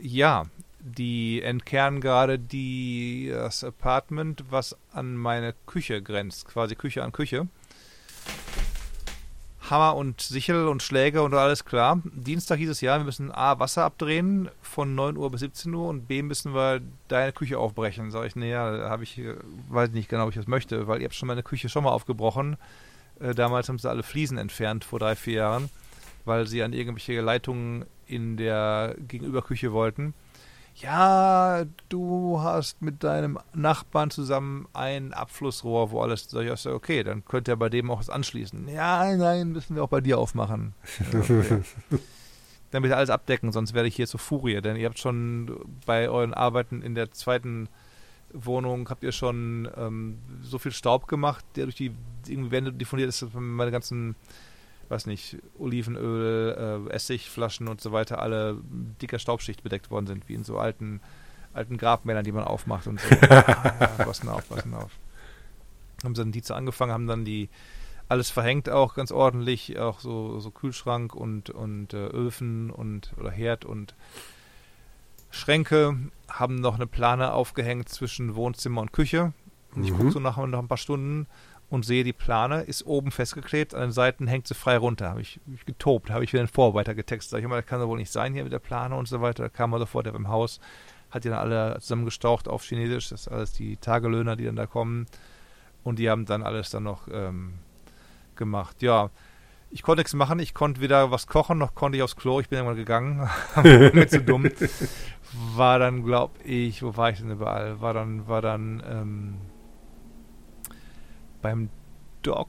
ja, 0.00 0.44
die 0.80 1.42
entkernen 1.42 2.00
gerade 2.00 2.38
die, 2.38 3.30
das 3.32 3.64
Apartment, 3.64 4.44
was 4.50 4.76
an 4.92 5.16
meine 5.16 5.54
Küche 5.66 6.02
grenzt, 6.02 6.46
quasi 6.46 6.74
Küche 6.74 7.02
an 7.02 7.12
Küche. 7.12 7.48
Hammer 9.70 9.96
und 9.96 10.20
Sichel 10.20 10.66
und 10.68 10.82
Schläge 10.82 11.22
und 11.22 11.34
alles 11.34 11.64
klar. 11.64 12.00
Dienstag 12.04 12.58
hieß 12.58 12.70
es 12.70 12.80
ja, 12.80 12.98
wir 12.98 13.04
müssen 13.04 13.30
A, 13.30 13.58
Wasser 13.58 13.84
abdrehen 13.84 14.48
von 14.62 14.94
9 14.94 15.16
Uhr 15.16 15.30
bis 15.30 15.40
17 15.40 15.72
Uhr 15.74 15.88
und 15.88 16.08
B, 16.08 16.22
müssen 16.22 16.54
wir 16.54 16.80
deine 17.08 17.32
Küche 17.32 17.58
aufbrechen. 17.58 18.10
Sag 18.10 18.26
ich, 18.26 18.36
nee, 18.36 18.50
ja, 18.50 18.88
habe 18.88 19.04
ich, 19.04 19.20
weiß 19.68 19.90
nicht 19.90 20.08
genau, 20.08 20.24
ob 20.24 20.30
ich 20.30 20.36
das 20.36 20.46
möchte, 20.46 20.86
weil 20.86 21.00
ihr 21.00 21.06
habt 21.06 21.14
schon 21.14 21.28
meine 21.28 21.42
Küche 21.42 21.68
schon 21.68 21.84
mal 21.84 21.90
aufgebrochen. 21.90 22.56
Äh, 23.20 23.34
damals 23.34 23.68
haben 23.68 23.78
sie 23.78 23.90
alle 23.90 24.02
Fliesen 24.02 24.38
entfernt, 24.38 24.84
vor 24.84 24.98
drei, 24.98 25.16
vier 25.16 25.34
Jahren, 25.34 25.70
weil 26.24 26.46
sie 26.46 26.62
an 26.62 26.72
irgendwelche 26.72 27.20
Leitungen 27.20 27.84
in 28.06 28.36
der 28.36 28.94
Gegenüberküche 29.06 29.72
wollten 29.72 30.14
ja, 30.82 31.64
du 31.88 32.40
hast 32.40 32.82
mit 32.82 33.02
deinem 33.02 33.38
Nachbarn 33.54 34.10
zusammen 34.10 34.68
ein 34.72 35.12
Abflussrohr, 35.12 35.90
wo 35.90 36.00
alles, 36.00 36.28
sag 36.28 36.44
ich, 36.44 36.66
okay, 36.66 37.02
dann 37.02 37.24
könnte 37.24 37.52
er 37.52 37.56
bei 37.56 37.68
dem 37.68 37.90
auch 37.90 38.00
was 38.00 38.10
anschließen. 38.10 38.68
Ja, 38.68 39.16
nein, 39.16 39.52
müssen 39.52 39.76
wir 39.76 39.84
auch 39.84 39.88
bei 39.88 40.00
dir 40.00 40.18
aufmachen. 40.18 40.74
Okay. 41.14 41.62
dann 42.70 42.82
bitte 42.82 42.96
alles 42.96 43.10
abdecken, 43.10 43.52
sonst 43.52 43.74
werde 43.74 43.88
ich 43.88 43.96
hier 43.96 44.06
zur 44.06 44.20
Furie, 44.20 44.60
denn 44.60 44.76
ihr 44.76 44.86
habt 44.86 44.98
schon 44.98 45.58
bei 45.86 46.08
euren 46.08 46.34
Arbeiten 46.34 46.82
in 46.82 46.94
der 46.94 47.10
zweiten 47.10 47.68
Wohnung 48.32 48.88
habt 48.90 49.02
ihr 49.02 49.12
schon 49.12 49.68
ähm, 49.76 50.18
so 50.42 50.58
viel 50.58 50.72
Staub 50.72 51.08
gemacht, 51.08 51.44
der 51.56 51.64
durch 51.64 51.76
die 51.76 51.92
irgendwie 52.26 52.50
Wände 52.50 52.72
diffundiert 52.72 53.08
ist, 53.08 53.22
dass 53.22 53.30
meine 53.32 53.70
ganzen 53.70 54.16
weiß 54.90 55.06
nicht, 55.06 55.38
Olivenöl, 55.58 56.86
äh, 56.88 56.92
Essigflaschen 56.92 57.68
und 57.68 57.80
so 57.80 57.92
weiter 57.92 58.20
alle 58.20 58.58
dicker 59.02 59.18
Staubschicht 59.18 59.62
bedeckt 59.62 59.90
worden 59.90 60.06
sind, 60.06 60.28
wie 60.28 60.34
in 60.34 60.44
so 60.44 60.58
alten, 60.58 61.00
alten 61.52 61.76
Grabmälern, 61.76 62.24
die 62.24 62.32
man 62.32 62.44
aufmacht 62.44 62.86
und 62.86 63.00
so. 63.00 63.14
ja, 63.30 63.42
passen 63.42 64.28
auf, 64.28 64.48
passen 64.48 64.74
auf. 64.74 64.90
Haben 66.04 66.14
sie 66.14 66.22
dann 66.22 66.32
die 66.32 66.42
zu 66.42 66.54
angefangen, 66.54 66.92
haben 66.92 67.06
dann 67.06 67.24
die 67.24 67.48
alles 68.08 68.30
verhängt 68.30 68.70
auch 68.70 68.94
ganz 68.94 69.12
ordentlich, 69.12 69.78
auch 69.78 70.00
so, 70.00 70.40
so 70.40 70.50
Kühlschrank 70.50 71.14
und, 71.14 71.50
und 71.50 71.92
äh, 71.92 72.06
Öfen 72.06 72.70
und 72.70 73.12
oder 73.18 73.30
Herd 73.30 73.64
und 73.64 73.94
Schränke, 75.30 75.98
haben 76.26 76.54
noch 76.54 76.76
eine 76.76 76.86
Plane 76.86 77.32
aufgehängt 77.32 77.90
zwischen 77.90 78.34
Wohnzimmer 78.34 78.80
und 78.80 78.92
Küche. 78.92 79.34
Und 79.74 79.84
ich 79.84 79.92
mhm. 79.92 79.98
gucke 79.98 80.12
so 80.12 80.20
nach, 80.20 80.38
nach 80.38 80.58
ein 80.58 80.68
paar 80.68 80.78
Stunden 80.78 81.26
und 81.70 81.84
sehe 81.84 82.04
die 82.04 82.12
Plane, 82.12 82.62
ist 82.62 82.86
oben 82.86 83.10
festgeklebt, 83.10 83.74
an 83.74 83.82
den 83.82 83.92
Seiten 83.92 84.26
hängt 84.26 84.46
sie 84.46 84.54
frei 84.54 84.78
runter. 84.78 85.10
Habe 85.10 85.20
ich, 85.20 85.40
ich 85.54 85.66
getobt, 85.66 86.10
habe 86.10 86.24
ich 86.24 86.32
wieder 86.32 86.42
den 86.42 86.48
Vorarbeiter 86.48 86.94
getextet. 86.94 87.30
Sag 87.30 87.38
ich 87.38 87.44
immer, 87.44 87.56
das 87.56 87.66
kann 87.66 87.80
doch 87.80 87.88
wohl 87.88 87.98
nicht 87.98 88.12
sein 88.12 88.32
hier 88.32 88.44
mit 88.44 88.52
der 88.52 88.58
Plane 88.58 88.94
und 88.94 89.06
so 89.06 89.20
weiter. 89.20 89.44
Da 89.44 89.48
kam 89.48 89.72
er 89.74 89.78
sofort, 89.78 90.06
der 90.06 90.12
beim 90.12 90.28
Haus, 90.28 90.60
hat 91.10 91.24
die 91.24 91.28
dann 91.28 91.38
alle 91.38 91.78
zusammengestaucht 91.80 92.48
auf 92.48 92.64
Chinesisch. 92.64 93.10
Das 93.10 93.24
sind 93.24 93.34
alles 93.34 93.52
die 93.52 93.76
Tagelöhner, 93.76 94.36
die 94.36 94.44
dann 94.44 94.56
da 94.56 94.66
kommen. 94.66 95.06
Und 95.84 95.98
die 95.98 96.08
haben 96.08 96.24
dann 96.24 96.42
alles 96.42 96.70
dann 96.70 96.84
noch 96.84 97.08
ähm, 97.12 97.54
gemacht. 98.36 98.80
Ja, 98.82 99.10
ich 99.70 99.82
konnte 99.82 100.00
nichts 100.00 100.14
machen. 100.14 100.38
Ich 100.38 100.54
konnte 100.54 100.80
weder 100.80 101.10
was 101.10 101.26
kochen, 101.26 101.58
noch 101.58 101.74
konnte 101.74 101.98
ich 101.98 102.02
aufs 102.02 102.16
Klo. 102.16 102.40
Ich 102.40 102.48
bin 102.48 102.58
irgendwann 102.58 102.76
gegangen. 102.76 103.28
mir 103.62 104.08
zu 104.08 104.22
dumm. 104.22 104.50
War 105.54 105.78
dann, 105.78 106.04
glaube 106.04 106.42
ich, 106.44 106.82
wo 106.82 106.96
war 106.96 107.10
ich 107.10 107.18
denn 107.18 107.30
überall? 107.30 107.80
War 107.82 107.92
dann, 107.92 108.26
war 108.26 108.40
dann, 108.40 108.82
ähm, 108.90 109.34
beim 111.42 111.70
Doc 112.22 112.48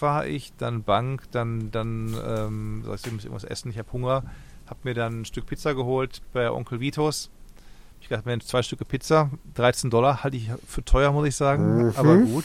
war 0.00 0.26
ich, 0.26 0.52
dann 0.58 0.82
Bank, 0.82 1.30
dann, 1.30 1.70
dann, 1.70 2.16
ähm, 2.26 2.82
soll 2.84 2.96
ich 2.96 3.12
muss 3.12 3.24
irgendwas 3.24 3.44
essen, 3.44 3.70
ich 3.70 3.78
habe 3.78 3.92
Hunger, 3.92 4.24
hab 4.66 4.84
mir 4.84 4.94
dann 4.94 5.20
ein 5.20 5.24
Stück 5.24 5.46
Pizza 5.46 5.74
geholt 5.74 6.22
bei 6.32 6.50
Onkel 6.50 6.80
Vitos. 6.80 7.30
Ich 8.00 8.08
dachte 8.08 8.28
mir, 8.28 8.38
zwei 8.40 8.62
Stücke 8.62 8.84
Pizza, 8.84 9.30
13 9.54 9.88
Dollar, 9.88 10.22
halte 10.22 10.36
ich 10.36 10.50
für 10.66 10.84
teuer, 10.84 11.12
muss 11.12 11.26
ich 11.26 11.36
sagen, 11.36 11.86
mhm. 11.86 11.92
aber 11.96 12.16
gut. 12.18 12.44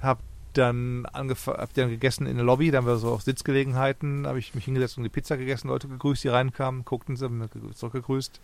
Hab 0.00 0.18
dann 0.54 1.06
angefangen, 1.06 1.58
hab 1.58 1.72
dann 1.74 1.90
gegessen 1.90 2.26
in 2.26 2.36
der 2.36 2.44
Lobby, 2.44 2.70
dann 2.70 2.82
haben 2.82 2.90
wir 2.90 2.96
so 2.96 3.12
auf 3.12 3.22
Sitzgelegenheiten, 3.22 4.26
habe 4.26 4.38
ich 4.38 4.54
mich 4.54 4.64
hingesetzt 4.64 4.96
und 4.96 5.04
die 5.04 5.10
Pizza 5.10 5.36
gegessen, 5.36 5.68
Leute 5.68 5.88
gegrüßt, 5.88 6.24
die 6.24 6.28
reinkamen, 6.28 6.84
guckten 6.84 7.16
sie, 7.16 7.24
haben 7.24 7.48
zurückgegrüßt. 7.74 8.40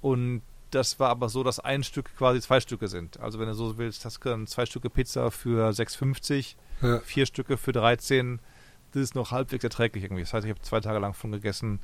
Und 0.00 0.42
das 0.74 0.98
war 0.98 1.10
aber 1.10 1.28
so, 1.28 1.42
dass 1.42 1.60
ein 1.60 1.84
Stück 1.84 2.16
quasi 2.16 2.40
zwei 2.40 2.60
Stücke 2.60 2.88
sind. 2.88 3.20
Also 3.20 3.38
wenn 3.38 3.46
du 3.46 3.54
so 3.54 3.78
willst, 3.78 4.04
hast 4.04 4.24
du 4.24 4.28
dann 4.28 4.46
zwei 4.46 4.66
Stücke 4.66 4.90
Pizza 4.90 5.30
für 5.30 5.68
6,50, 5.70 6.56
ja. 6.82 6.98
vier 7.00 7.26
Stücke 7.26 7.56
für 7.56 7.72
13. 7.72 8.40
Das 8.92 9.02
ist 9.02 9.14
noch 9.14 9.30
halbwegs 9.30 9.64
erträglich 9.64 10.04
irgendwie. 10.04 10.22
Das 10.22 10.32
heißt, 10.32 10.44
ich 10.44 10.50
habe 10.50 10.62
zwei 10.62 10.80
Tage 10.80 10.98
lang 10.98 11.14
von 11.14 11.32
gegessen 11.32 11.80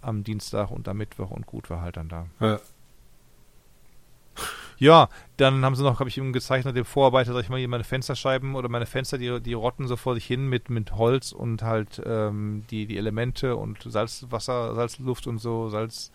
am 0.00 0.24
Dienstag 0.24 0.70
und 0.70 0.88
am 0.88 0.96
Mittwoch 0.96 1.30
und 1.30 1.46
gut 1.46 1.70
war 1.70 1.80
halt 1.80 1.96
dann 1.96 2.08
da. 2.08 2.26
Ja. 2.40 2.60
Ja, 4.78 5.08
dann 5.36 5.64
haben 5.64 5.76
sie 5.76 5.84
noch, 5.84 6.00
habe 6.00 6.08
ich 6.08 6.18
ihm 6.18 6.32
gezeichnet, 6.32 6.74
dem 6.74 6.84
Vorarbeiter, 6.84 7.32
sag 7.32 7.42
ich 7.42 7.48
mal, 7.48 7.58
hier 7.58 7.68
meine 7.68 7.84
Fensterscheiben 7.84 8.56
oder 8.56 8.68
meine 8.68 8.86
Fenster, 8.86 9.16
die, 9.16 9.40
die 9.40 9.52
rotten 9.52 9.86
so 9.86 9.96
vor 9.96 10.14
sich 10.14 10.26
hin 10.26 10.48
mit, 10.48 10.70
mit 10.70 10.96
Holz 10.96 11.30
und 11.30 11.62
halt 11.62 12.02
ähm, 12.04 12.64
die, 12.68 12.86
die 12.86 12.96
Elemente 12.96 13.54
und 13.54 13.78
Salzwasser, 13.84 14.74
Salzluft 14.74 15.28
und 15.28 15.38
so, 15.38 15.68
Salz, 15.68 16.10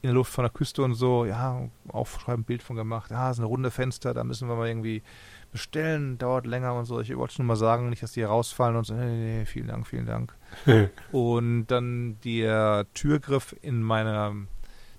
in 0.00 0.08
der 0.08 0.14
Luft 0.14 0.32
von 0.32 0.44
der 0.44 0.52
Küste 0.52 0.82
und 0.82 0.94
so, 0.94 1.24
ja, 1.24 1.68
aufschreiben, 1.88 2.44
Bild 2.44 2.62
von 2.62 2.76
gemacht, 2.76 3.10
ja, 3.10 3.30
ist 3.30 3.38
eine 3.38 3.46
runde 3.46 3.70
Fenster, 3.70 4.14
da 4.14 4.22
müssen 4.22 4.48
wir 4.48 4.54
mal 4.54 4.68
irgendwie 4.68 5.02
bestellen, 5.50 6.18
dauert 6.18 6.46
länger 6.46 6.74
und 6.74 6.84
so. 6.84 7.00
Ich 7.00 7.16
wollte 7.16 7.32
es 7.32 7.38
nur 7.38 7.46
mal 7.46 7.56
sagen, 7.56 7.88
nicht, 7.88 8.02
dass 8.02 8.12
die 8.12 8.22
rausfallen 8.22 8.76
und 8.76 8.84
so, 8.84 8.94
nee, 8.94 9.38
nee, 9.38 9.44
vielen 9.44 9.66
Dank, 9.66 9.86
vielen 9.86 10.06
Dank. 10.06 10.34
und 11.12 11.66
dann 11.66 12.18
der 12.24 12.86
Türgriff 12.94 13.56
in 13.60 13.82
meiner, 13.82 14.34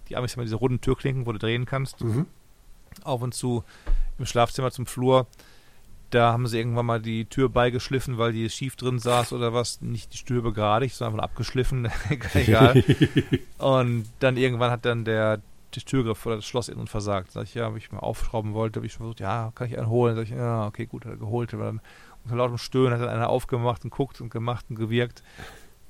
die 0.10 0.18
Amis 0.18 0.36
haben 0.36 0.44
diese 0.44 0.56
runden 0.56 0.82
Türklinken, 0.82 1.26
wo 1.26 1.32
du 1.32 1.40
drehen 1.40 1.66
kannst, 1.66 2.02
mhm. 2.02 2.26
auf 3.04 3.22
und 3.22 3.34
zu, 3.34 3.64
im 4.18 4.26
Schlafzimmer 4.26 4.72
zum 4.72 4.86
Flur. 4.86 5.28
Da 6.10 6.32
haben 6.32 6.48
sie 6.48 6.58
irgendwann 6.58 6.86
mal 6.86 7.02
die 7.02 7.26
Tür 7.26 7.50
beigeschliffen, 7.50 8.18
weil 8.18 8.34
die 8.34 8.50
schief 8.50 8.76
drin 8.76 9.00
saß 9.00 9.34
oder 9.34 9.54
was. 9.54 9.82
Nicht 9.82 10.14
die 10.14 10.24
Tür 10.24 10.42
begradigt, 10.42 10.96
sondern 10.96 11.20
einfach 11.20 11.32
abgeschliffen. 11.32 11.88
Egal. 12.34 12.84
und 13.58 14.06
dann 14.20 14.38
irgendwann 14.38 14.72
hat 14.72 14.86
dann 14.86 15.06
der, 15.06 15.42
Türgriff 15.72 16.26
oder 16.26 16.38
das 16.38 16.46
Schloss 16.46 16.68
innen 16.68 16.88
versagt. 16.88 17.32
Sag 17.32 17.44
ich, 17.44 17.54
ja, 17.54 17.68
ob 17.68 17.78
ich 17.78 17.92
mal 17.92 18.00
aufschrauben 18.00 18.54
wollte, 18.54 18.80
habe 18.80 18.88
ich 18.88 18.94
schon 18.94 19.06
versucht, 19.06 19.20
ja, 19.20 19.52
kann 19.56 19.68
ich 19.68 19.78
einen 19.78 19.90
holen? 19.90 20.16
Sag 20.16 20.24
ich, 20.24 20.32
ja, 20.32 20.66
okay, 20.66 20.86
gut, 20.86 21.06
hat 21.06 21.14
er 21.14 21.18
geholt. 21.18 21.54
Aber 21.54 21.66
dann 21.66 21.82
unter 22.24 22.36
lautem 22.36 22.58
Stöhnen 22.58 22.94
hat 22.94 23.02
dann 23.02 23.10
einer 23.10 23.30
aufgemacht 23.30 23.84
und 23.84 23.92
guckt 23.92 24.20
und 24.22 24.30
gemacht 24.30 24.66
und 24.70 24.76
gewirkt. 24.76 25.24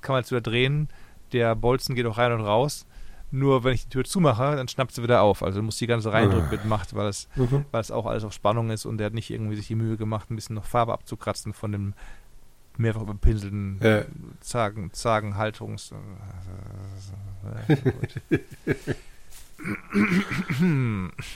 Kann 0.01 0.13
man 0.13 0.21
jetzt 0.21 0.31
wieder 0.31 0.41
drehen. 0.41 0.89
Der 1.31 1.55
Bolzen 1.55 1.95
geht 1.95 2.05
auch 2.05 2.17
rein 2.17 2.33
und 2.33 2.41
raus. 2.41 2.85
Nur 3.31 3.63
wenn 3.63 3.73
ich 3.73 3.83
die 3.83 3.89
Tür 3.89 4.03
zumache, 4.05 4.55
dann 4.55 4.67
schnappt 4.67 4.91
sie 4.91 5.03
wieder 5.03 5.21
auf. 5.21 5.43
Also 5.43 5.61
muss 5.61 5.77
die 5.77 5.85
ganze 5.87 6.11
reindrücken 6.11 6.47
Ah. 6.47 6.51
mit 6.51 6.65
Macht, 6.65 6.95
weil 6.95 7.07
es, 7.07 7.27
Mhm. 7.35 7.65
weil 7.71 7.81
es 7.81 7.91
auch 7.91 8.05
alles 8.07 8.23
auf 8.23 8.33
Spannung 8.33 8.69
ist 8.71 8.85
und 8.85 8.97
der 8.97 9.05
hat 9.07 9.13
nicht 9.13 9.29
irgendwie 9.29 9.55
sich 9.55 9.67
die 9.67 9.75
Mühe 9.75 9.97
gemacht, 9.97 10.31
ein 10.31 10.35
bisschen 10.35 10.55
noch 10.55 10.65
Farbe 10.65 10.93
abzukratzen 10.93 11.53
von 11.53 11.71
dem 11.71 11.93
mehrfach 12.77 13.01
überpinselten 13.01 13.79
Ja. 13.83 14.03
Zagen, 14.39 14.91
Zagenhaltungs. 14.93 15.91
Äh. 15.91 17.75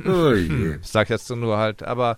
Oh 0.05 0.33
je. 0.33 0.77
Sag 0.81 1.09
jetzt 1.09 1.29
nur 1.29 1.57
halt, 1.57 1.83
aber 1.83 2.17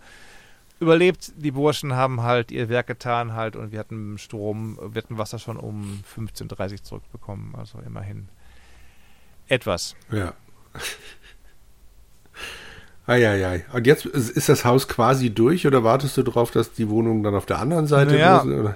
überlebt, 0.79 1.33
die 1.37 1.51
Burschen 1.51 1.93
haben 1.93 2.21
halt 2.21 2.51
ihr 2.51 2.69
Werk 2.69 2.87
getan 2.87 3.33
halt 3.33 3.55
und 3.55 3.71
wir 3.71 3.79
hatten 3.79 4.17
Strom, 4.17 4.77
wir 4.93 5.01
hatten 5.01 5.17
Wasser 5.17 5.39
schon 5.39 5.57
um 5.57 6.03
15.30 6.15 6.71
Uhr 6.73 6.83
zurückbekommen, 6.83 7.55
also 7.55 7.79
immerhin 7.79 8.27
etwas. 9.47 9.95
Ja. 10.11 10.33
Eieiei. 13.07 13.65
Und 13.71 13.85
jetzt 13.85 14.05
ist 14.05 14.49
das 14.49 14.65
Haus 14.65 14.87
quasi 14.87 15.29
durch 15.29 15.67
oder 15.67 15.83
wartest 15.83 16.17
du 16.17 16.23
darauf, 16.23 16.49
dass 16.51 16.73
die 16.73 16.89
Wohnung 16.89 17.21
dann 17.21 17.35
auf 17.35 17.45
der 17.45 17.59
anderen 17.59 17.85
Seite 17.85 18.13
Naja. 18.13 18.37
ist, 18.39 18.45
oder? 18.45 18.75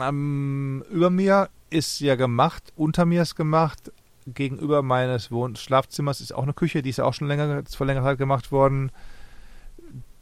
Ähm, 0.00 0.82
über 0.90 1.10
mir 1.10 1.50
ist 1.68 2.00
ja 2.00 2.14
gemacht, 2.14 2.72
unter 2.76 3.04
mir 3.04 3.22
ist 3.22 3.34
gemacht, 3.34 3.92
gegenüber 4.26 4.82
meines 4.82 5.30
Wohn 5.30 5.54
Schlafzimmers 5.56 6.20
ist 6.22 6.32
auch 6.32 6.44
eine 6.44 6.54
Küche, 6.54 6.80
die 6.80 6.90
ist 6.90 6.96
ja 6.98 7.04
auch 7.04 7.12
schon 7.12 7.28
länger, 7.28 7.62
vor 7.76 7.86
längerer 7.86 8.04
Zeit 8.12 8.18
gemacht 8.18 8.52
worden. 8.52 8.90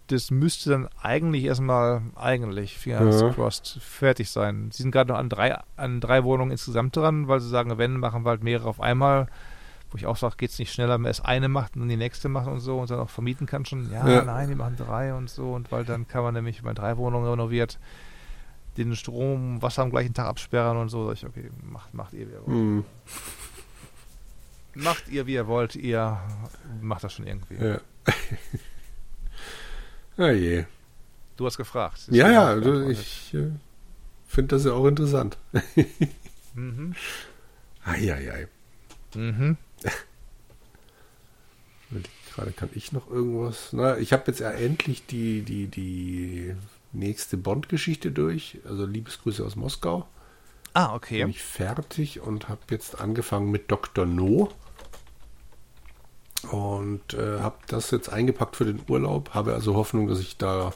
Das 0.09 0.33
müsste 0.33 0.71
dann 0.71 0.89
eigentlich 1.01 1.45
erstmal, 1.45 2.03
eigentlich, 2.17 2.77
Fingers 2.79 3.21
Ja. 3.21 3.29
crossed, 3.29 3.79
fertig 3.81 4.29
sein. 4.29 4.71
Sie 4.73 4.83
sind 4.83 4.91
gerade 4.91 5.13
noch 5.13 5.19
an 5.19 5.29
drei, 5.29 5.57
an 5.77 6.01
drei 6.01 6.25
Wohnungen 6.25 6.51
insgesamt 6.51 6.97
dran, 6.97 7.29
weil 7.29 7.39
sie 7.39 7.49
sagen, 7.49 7.79
wenn, 7.79 7.97
machen 7.99 8.25
wir 8.25 8.31
halt 8.31 8.43
mehrere 8.43 8.69
auf 8.69 8.81
einmal. 8.81 9.29
Wo 9.91 9.97
ich 9.97 10.07
auch 10.07 10.17
sage, 10.17 10.37
geht 10.37 10.51
es 10.51 10.59
nicht 10.59 10.73
schneller, 10.73 10.95
wenn 10.95 11.01
man 11.03 11.09
erst 11.11 11.25
eine 11.25 11.49
macht 11.49 11.75
und 11.75 11.81
dann 11.81 11.89
die 11.89 11.97
nächste 11.97 12.29
macht 12.29 12.47
und 12.47 12.61
so 12.61 12.79
und 12.79 12.91
dann 12.91 13.01
auch 13.01 13.11
vermieten 13.11 13.47
kann 13.47 13.65
schon. 13.65 13.91
Ja, 13.93 14.09
Ja. 14.09 14.25
nein, 14.25 14.49
wir 14.49 14.57
machen 14.57 14.77
drei 14.77 15.13
und 15.15 15.29
so. 15.29 15.53
Und 15.53 15.73
weil 15.73 15.85
dann 15.85 16.07
kann 16.07 16.23
man 16.23 16.35
nämlich, 16.35 16.59
wenn 16.59 16.67
man 16.67 16.75
drei 16.77 16.97
Wohnungen 16.97 17.29
renoviert, 17.29 17.79
den 18.77 18.95
Strom, 18.95 19.61
Wasser 19.63 19.83
am 19.83 19.91
gleichen 19.91 20.15
Tag 20.15 20.27
absperren 20.27 20.77
und 20.77 20.91
so. 20.91 21.07
Sag 21.09 21.15
ich, 21.15 21.27
okay, 21.27 21.51
macht, 21.63 21.93
macht 21.93 22.13
ihr, 22.13 22.29
wie 22.29 22.33
ihr 22.33 22.41
wollt. 22.47 22.57
Hm, 22.57 22.85
Macht 24.75 25.09
ihr, 25.09 25.27
wie 25.27 25.35
ihr 25.35 25.49
wollt, 25.49 25.75
ihr 25.75 26.21
macht 26.81 27.03
das 27.03 27.13
schon 27.15 27.27
irgendwie. 27.27 27.57
ja. 27.57 27.81
Ah 30.17 30.31
je. 30.33 30.65
Du 31.37 31.47
hast 31.47 31.57
gefragt. 31.57 32.07
Ja, 32.11 32.31
ja, 32.31 32.55
du, 32.55 32.91
ich 32.91 33.33
äh, 33.35 33.51
finde 34.27 34.57
das 34.57 34.65
ja 34.65 34.73
auch 34.73 34.87
interessant. 34.87 35.37
Mhm. 36.55 36.95
Eieiei. 37.85 38.49
Mhm. 39.15 39.57
Gerade 42.35 42.53
kann 42.53 42.71
ich 42.75 42.93
noch 42.93 43.11
irgendwas. 43.11 43.71
Na, 43.73 43.99
ich 43.99 44.13
habe 44.13 44.25
jetzt 44.29 44.41
ja 44.41 44.51
endlich 44.51 45.07
die, 45.07 45.43
die, 45.43 45.67
die 45.67 46.55
nächste 46.93 47.37
Bond-Geschichte 47.37 48.13
durch. 48.13 48.59
Also 48.65 48.87
Liebesgrüße 48.87 49.45
aus 49.45 49.57
Moskau. 49.57 50.07
Ah, 50.73 50.95
okay. 50.95 51.21
Bin 51.23 51.31
ich 51.31 51.43
fertig 51.43 52.21
und 52.21 52.49
habe 52.49 52.61
jetzt 52.71 53.01
angefangen 53.01 53.51
mit 53.51 53.71
Dr. 53.71 54.07
No. 54.07 54.51
Und 56.51 57.15
äh, 57.15 57.41
habe 57.41 57.57
das 57.67 57.91
jetzt 57.91 58.09
eingepackt 58.11 58.57
für 58.57 58.65
den 58.65 58.81
Urlaub. 58.89 59.31
Habe 59.35 59.53
also 59.55 59.75
Hoffnung, 59.75 60.07
dass 60.09 60.21
ich 60.21 60.37
da 60.39 60.73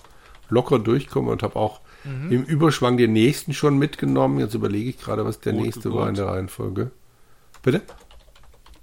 locker 0.51 0.78
durchkomme 0.78 1.31
und 1.31 1.43
habe 1.43 1.57
auch 1.57 1.81
Mhm. 2.05 2.31
im 2.32 2.43
Überschwang 2.45 2.99
den 2.99 3.15
nächsten 3.15 3.55
schon 3.55 3.78
mitgenommen. 3.78 4.39
Jetzt 4.39 4.53
überlege 4.53 4.91
ich 4.91 4.99
gerade, 5.01 5.24
was 5.24 5.41
der 5.41 5.55
Gut, 5.55 5.62
nächste 5.62 5.89
gut. 5.89 5.99
war 5.99 6.09
in 6.11 6.15
der 6.15 6.27
Reihenfolge. 6.27 6.91
Bitte? 7.62 7.81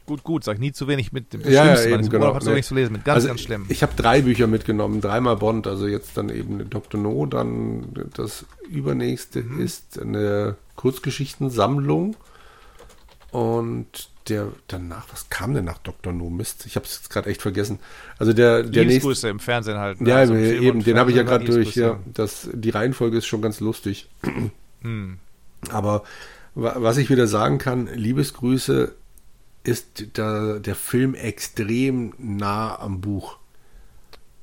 Gut, 0.05 0.23
gut, 0.23 0.43
sag 0.43 0.59
nie 0.59 0.71
zu 0.71 0.87
wenig 0.87 1.11
mit 1.13 1.31
dem 1.31 1.41
Ja, 1.41 1.49
ja, 1.49 1.63
Schlimmsten, 1.77 1.83
eben, 1.87 1.91
weil 1.97 2.03
im 2.05 2.09
genau. 2.09 2.27
Urlaub 2.27 2.43
Nee. 2.43 2.53
nichts 2.53 2.67
zu 2.67 2.75
lesen 2.75 2.93
mit. 2.93 3.05
Ganz, 3.05 3.15
also, 3.15 3.27
ganz 3.29 3.41
schlimm. 3.41 3.65
Ich 3.69 3.81
habe 3.83 3.93
drei 3.95 4.21
Bücher 4.21 4.47
mitgenommen, 4.47 4.99
dreimal 4.99 5.37
Bond, 5.37 5.67
also 5.67 5.87
jetzt 5.87 6.17
dann 6.17 6.29
eben 6.29 6.69
Dr. 6.69 6.99
No, 6.99 7.25
dann 7.27 7.87
das 8.15 8.45
übernächste 8.69 9.41
Mhm. 9.43 9.61
ist 9.61 9.99
eine 10.01 10.55
Kurzgeschichtensammlung 10.75 12.15
und 13.31 14.09
der 14.29 14.47
danach, 14.67 15.05
was 15.11 15.29
kam 15.29 15.53
denn 15.53 15.65
nach 15.65 15.79
Dr. 15.79 16.13
No? 16.13 16.29
Mist, 16.29 16.65
ich 16.65 16.75
habe 16.75 16.85
es 16.85 16.95
jetzt 16.97 17.09
gerade 17.09 17.29
echt 17.29 17.41
vergessen. 17.41 17.79
Also 18.19 18.33
der, 18.33 18.57
der 18.63 18.63
nächste, 18.63 18.81
Liebesgrüße 18.83 19.29
im 19.29 19.39
Fernsehen 19.39 19.77
halt. 19.77 19.99
ne? 20.01 20.09
ja, 20.09 20.15
Also 20.17 20.35
eben, 20.35 20.83
den 20.83 20.97
habe 20.99 21.09
ich 21.11 21.17
ja 21.17 21.23
gerade 21.23 21.45
durch. 21.45 21.75
Ja, 21.75 21.99
das, 22.13 22.49
die 22.53 22.69
Reihenfolge 22.69 23.17
ist 23.17 23.25
schon 23.25 23.41
ganz 23.41 23.59
lustig. 23.59 24.09
Hm. 24.81 25.17
Aber 25.69 26.03
wa- 26.55 26.75
was 26.77 26.97
ich 26.97 27.09
wieder 27.09 27.25
sagen 27.27 27.57
kann, 27.57 27.87
Liebesgrüße 27.87 28.93
ist 29.63 30.17
der, 30.17 30.59
der 30.59 30.75
Film 30.75 31.13
extrem 31.13 32.13
nah 32.17 32.79
am 32.79 33.01
Buch. 33.01 33.37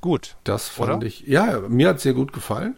Gut. 0.01 0.37
Das 0.45 0.69
fand 0.69 0.99
Oder? 0.99 1.07
ich, 1.07 1.27
ja, 1.27 1.61
mir 1.69 1.89
hat 1.89 1.97
es 1.97 2.03
sehr 2.05 2.15
gut 2.15 2.33
gefallen. 2.33 2.77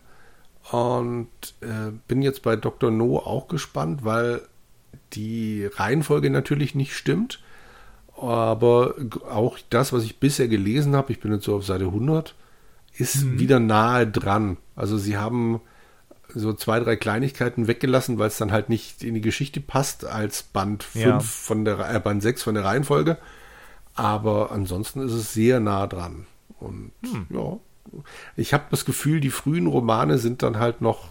Und 0.70 1.28
äh, 1.60 1.90
bin 2.08 2.22
jetzt 2.22 2.42
bei 2.42 2.56
Dr. 2.56 2.90
No 2.90 3.18
auch 3.18 3.48
gespannt, 3.48 4.04
weil 4.04 4.42
die 5.12 5.66
Reihenfolge 5.66 6.30
natürlich 6.30 6.74
nicht 6.74 6.94
stimmt. 6.94 7.42
Aber 8.16 8.94
auch 9.28 9.58
das, 9.70 9.92
was 9.92 10.04
ich 10.04 10.18
bisher 10.18 10.48
gelesen 10.48 10.94
habe, 10.94 11.12
ich 11.12 11.20
bin 11.20 11.32
jetzt 11.32 11.44
so 11.44 11.56
auf 11.56 11.64
Seite 11.64 11.86
100, 11.86 12.34
ist 12.96 13.38
wieder 13.38 13.58
nahe 13.60 14.06
dran. 14.06 14.58
Also 14.76 14.98
sie 14.98 15.16
haben 15.16 15.60
so 16.34 16.52
zwei, 16.52 16.80
drei 16.80 16.96
Kleinigkeiten 16.96 17.66
weggelassen, 17.66 18.18
weil 18.18 18.28
es 18.28 18.38
dann 18.38 18.52
halt 18.52 18.68
nicht 18.68 19.02
in 19.02 19.14
die 19.14 19.20
Geschichte 19.20 19.60
passt 19.60 20.04
als 20.04 20.42
Band 20.42 20.82
5 20.82 21.04
Ja. 21.04 21.20
von 21.20 21.64
der 21.64 21.94
äh, 21.94 21.98
Band 22.00 22.22
6 22.22 22.42
von 22.42 22.54
der 22.54 22.64
Reihenfolge. 22.64 23.18
Aber 23.94 24.52
ansonsten 24.52 25.00
ist 25.00 25.12
es 25.12 25.32
sehr 25.34 25.60
nah 25.60 25.86
dran. 25.86 26.26
Und 26.58 26.92
ja, 27.30 27.58
ich 28.36 28.52
habe 28.54 28.64
das 28.70 28.84
Gefühl, 28.84 29.20
die 29.20 29.30
frühen 29.30 29.66
Romane 29.66 30.18
sind 30.18 30.42
dann 30.42 30.58
halt 30.58 30.80
noch, 30.80 31.08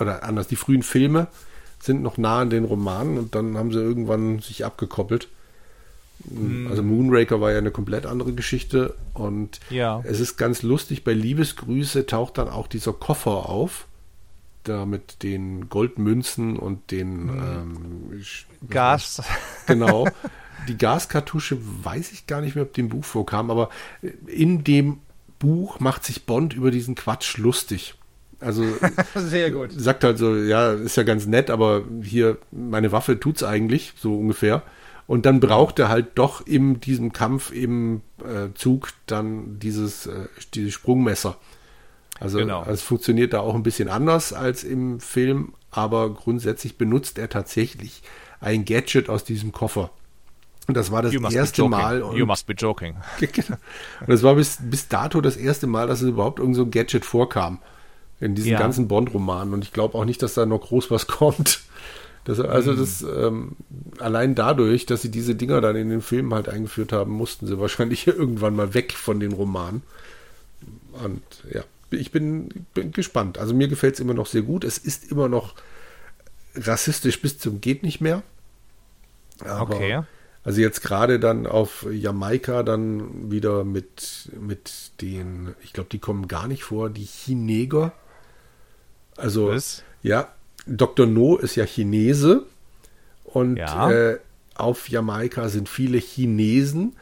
oder 0.00 0.22
anders, 0.24 0.48
die 0.48 0.56
frühen 0.56 0.82
Filme 0.82 1.26
sind 1.80 2.02
noch 2.02 2.16
nah 2.16 2.40
an 2.40 2.50
den 2.50 2.64
Romanen 2.64 3.18
und 3.18 3.34
dann 3.34 3.58
haben 3.58 3.72
sie 3.72 3.78
irgendwann 3.80 4.38
sich 4.38 4.64
abgekoppelt. 4.64 5.28
Also 6.70 6.82
Moonraker 6.82 7.40
war 7.42 7.52
ja 7.52 7.58
eine 7.58 7.72
komplett 7.72 8.06
andere 8.06 8.32
Geschichte 8.32 8.94
und 9.12 9.60
Ja. 9.68 10.00
es 10.04 10.20
ist 10.20 10.38
ganz 10.38 10.62
lustig, 10.62 11.04
bei 11.04 11.12
Liebesgrüße 11.12 12.06
taucht 12.06 12.38
dann 12.38 12.48
auch 12.48 12.66
dieser 12.68 12.94
Koffer 12.94 13.48
auf, 13.50 13.86
da 14.64 14.86
mit 14.86 15.22
den 15.22 15.68
Goldmünzen 15.68 16.56
und 16.58 16.90
den 16.90 17.28
ähm, 17.28 18.20
Sch- 18.20 18.44
Gas. 18.68 19.22
Genau. 19.66 20.06
Die 20.68 20.78
Gaskartusche 20.78 21.58
weiß 21.84 22.12
ich 22.12 22.26
gar 22.26 22.40
nicht 22.40 22.54
mehr, 22.54 22.64
ob 22.64 22.72
die 22.72 22.80
im 22.80 22.88
Buch 22.88 23.04
vorkam, 23.04 23.50
aber 23.50 23.68
in 24.26 24.64
dem 24.64 24.98
Buch 25.38 25.80
macht 25.80 26.04
sich 26.04 26.24
Bond 26.26 26.54
über 26.54 26.70
diesen 26.70 26.94
Quatsch 26.94 27.36
lustig. 27.38 27.94
Also 28.40 28.64
Sehr 29.14 29.50
gut. 29.50 29.70
sagt 29.72 30.04
halt 30.04 30.18
so, 30.18 30.34
ja, 30.36 30.72
ist 30.72 30.96
ja 30.96 31.02
ganz 31.02 31.26
nett, 31.26 31.50
aber 31.50 31.84
hier, 32.02 32.38
meine 32.50 32.92
Waffe 32.92 33.18
tut's 33.20 33.42
eigentlich, 33.42 33.92
so 33.96 34.18
ungefähr. 34.18 34.62
Und 35.06 35.26
dann 35.26 35.38
braucht 35.40 35.78
er 35.78 35.90
halt 35.90 36.12
doch 36.14 36.46
in 36.46 36.80
diesem 36.80 37.12
Kampf 37.12 37.52
im 37.52 38.00
äh, 38.22 38.48
Zug 38.54 38.88
dann 39.06 39.58
dieses, 39.58 40.06
äh, 40.06 40.28
dieses 40.54 40.72
Sprungmesser. 40.72 41.36
Also 42.24 42.38
Genau. 42.38 42.64
es 42.68 42.82
funktioniert 42.82 43.32
da 43.32 43.40
auch 43.40 43.54
ein 43.54 43.62
bisschen 43.62 43.88
anders 43.88 44.32
als 44.32 44.64
im 44.64 44.98
Film, 45.00 45.52
aber 45.70 46.10
grundsätzlich 46.10 46.76
benutzt 46.78 47.18
er 47.18 47.28
tatsächlich 47.28 48.02
ein 48.40 48.64
Gadget 48.64 49.08
aus 49.08 49.24
diesem 49.24 49.52
Koffer. 49.52 49.90
Und 50.66 50.76
das 50.76 50.90
war 50.90 51.02
das 51.02 51.12
erste. 51.12 51.68
Mal. 51.68 52.02
Und, 52.02 52.16
You 52.16 52.24
must 52.26 52.46
be 52.46 52.54
joking. 52.54 52.96
Genau. 53.20 53.56
Und 54.00 54.08
das 54.08 54.22
war 54.22 54.34
bis, 54.34 54.58
bis 54.62 54.88
dato 54.88 55.20
das 55.20 55.36
erste 55.36 55.66
Mal, 55.66 55.86
dass 55.86 56.00
es 56.00 56.08
überhaupt 56.08 56.38
irgend 56.38 56.56
so 56.56 56.62
ein 56.62 56.70
Gadget 56.70 57.04
vorkam. 57.04 57.58
In 58.20 58.34
diesen 58.34 58.52
Ja. 58.52 58.58
ganzen 58.60 58.88
Bond-Romanen. 58.88 59.52
Und 59.52 59.64
ich 59.64 59.72
glaube 59.72 59.98
auch 59.98 60.04
nicht, 60.06 60.22
dass 60.22 60.34
da 60.34 60.46
noch 60.46 60.60
groß 60.62 60.90
was 60.90 61.06
kommt. 61.06 61.60
Das, 62.24 62.40
also 62.40 62.72
Mhm. 62.72 62.76
das 62.78 63.02
ähm, 63.02 63.52
allein 63.98 64.34
dadurch, 64.34 64.86
dass 64.86 65.02
sie 65.02 65.10
diese 65.10 65.34
Dinger 65.34 65.60
dann 65.60 65.76
in 65.76 65.90
den 65.90 66.00
Filmen 66.00 66.32
halt 66.32 66.48
eingeführt 66.48 66.92
haben, 66.92 67.12
mussten 67.12 67.46
sie 67.46 67.58
wahrscheinlich 67.60 68.06
irgendwann 68.06 68.56
mal 68.56 68.72
weg 68.72 68.94
von 68.94 69.20
den 69.20 69.32
Romanen. 69.32 69.82
Und 71.04 71.22
ja, 71.52 71.62
ich 71.96 72.10
bin, 72.12 72.66
bin 72.74 72.92
gespannt. 72.92 73.38
Also 73.38 73.54
mir 73.54 73.68
gefällt 73.68 73.94
es 73.94 74.00
immer 74.00 74.14
noch 74.14 74.26
sehr 74.26 74.42
gut. 74.42 74.64
Es 74.64 74.78
ist 74.78 75.10
immer 75.10 75.28
noch 75.28 75.54
rassistisch 76.54 77.20
bis 77.20 77.38
zum 77.38 77.60
geht 77.60 77.82
nicht 77.82 78.00
mehr. 78.00 78.22
Aber 79.44 79.74
Okay. 79.76 80.02
Also 80.44 80.60
jetzt 80.60 80.82
gerade 80.82 81.18
dann 81.18 81.46
auf 81.46 81.86
Jamaika 81.90 82.62
dann 82.62 83.30
wieder 83.30 83.64
mit, 83.64 84.28
mit 84.38 84.90
den, 85.00 85.54
ich 85.62 85.72
glaube, 85.72 85.88
die 85.90 85.98
kommen 85.98 86.28
gar 86.28 86.46
nicht 86.48 86.64
vor, 86.64 86.90
die 86.90 87.06
Chineger. 87.06 87.92
Also, 89.16 89.48
Was? 89.48 89.82
ja, 90.02 90.28
Dr. 90.66 91.06
No 91.06 91.36
ist 91.38 91.56
ja 91.56 91.64
Chinese 91.64 92.44
und 93.24 93.56
Ja. 93.56 93.90
äh, 93.90 94.18
auf 94.54 94.90
Jamaika 94.90 95.48
sind 95.48 95.68
viele 95.68 95.96
Chinesen. 95.98 96.94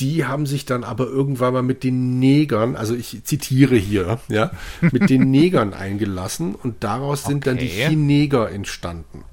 Die 0.00 0.24
haben 0.24 0.46
sich 0.46 0.64
dann 0.64 0.82
aber 0.82 1.06
irgendwann 1.06 1.52
mal 1.52 1.62
mit 1.62 1.84
den 1.84 2.18
Negern, 2.18 2.74
also 2.74 2.94
ich 2.94 3.22
zitiere 3.24 3.76
hier, 3.76 4.18
ja, 4.28 4.50
mit 4.80 5.10
den 5.10 5.30
Negern 5.30 5.74
eingelassen 5.74 6.54
und 6.54 6.82
daraus 6.82 7.24
sind 7.24 7.46
dann 7.46 7.58
die 7.58 7.66
Okay. 7.66 7.88
Chineger 7.90 8.50
entstanden. 8.50 9.24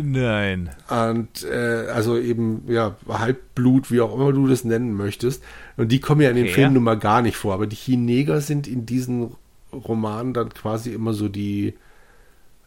Nein. 0.00 0.70
Und 0.88 1.44
äh, 1.44 1.88
also 1.92 2.16
eben, 2.18 2.62
ja, 2.68 2.96
Halbblut, 3.08 3.90
wie 3.90 4.00
auch 4.00 4.14
immer 4.14 4.32
du 4.32 4.46
das 4.46 4.64
nennen 4.64 4.92
möchtest. 4.92 5.42
Und 5.76 5.90
die 5.90 6.00
kommen 6.00 6.20
ja 6.20 6.30
in 6.30 6.36
den 6.36 6.44
Okay. 6.44 6.54
Filmen 6.54 6.74
nun 6.74 6.84
mal 6.84 6.98
gar 6.98 7.20
nicht 7.20 7.36
vor. 7.36 7.52
Aber 7.52 7.66
die 7.66 7.76
Chineger 7.76 8.40
sind 8.40 8.68
in 8.68 8.86
diesen 8.86 9.32
Romanen 9.72 10.34
dann 10.34 10.50
quasi 10.50 10.92
immer 10.92 11.14
so 11.14 11.28
die, 11.28 11.74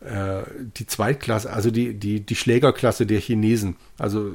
äh, 0.02 0.42
die 0.78 0.86
Zweitklasse, 0.86 1.52
also 1.52 1.72
die, 1.72 1.94
die, 1.94 2.20
die 2.20 2.36
Schlägerklasse 2.36 3.06
der 3.06 3.22
Chinesen. 3.22 3.78
Also 3.98 4.32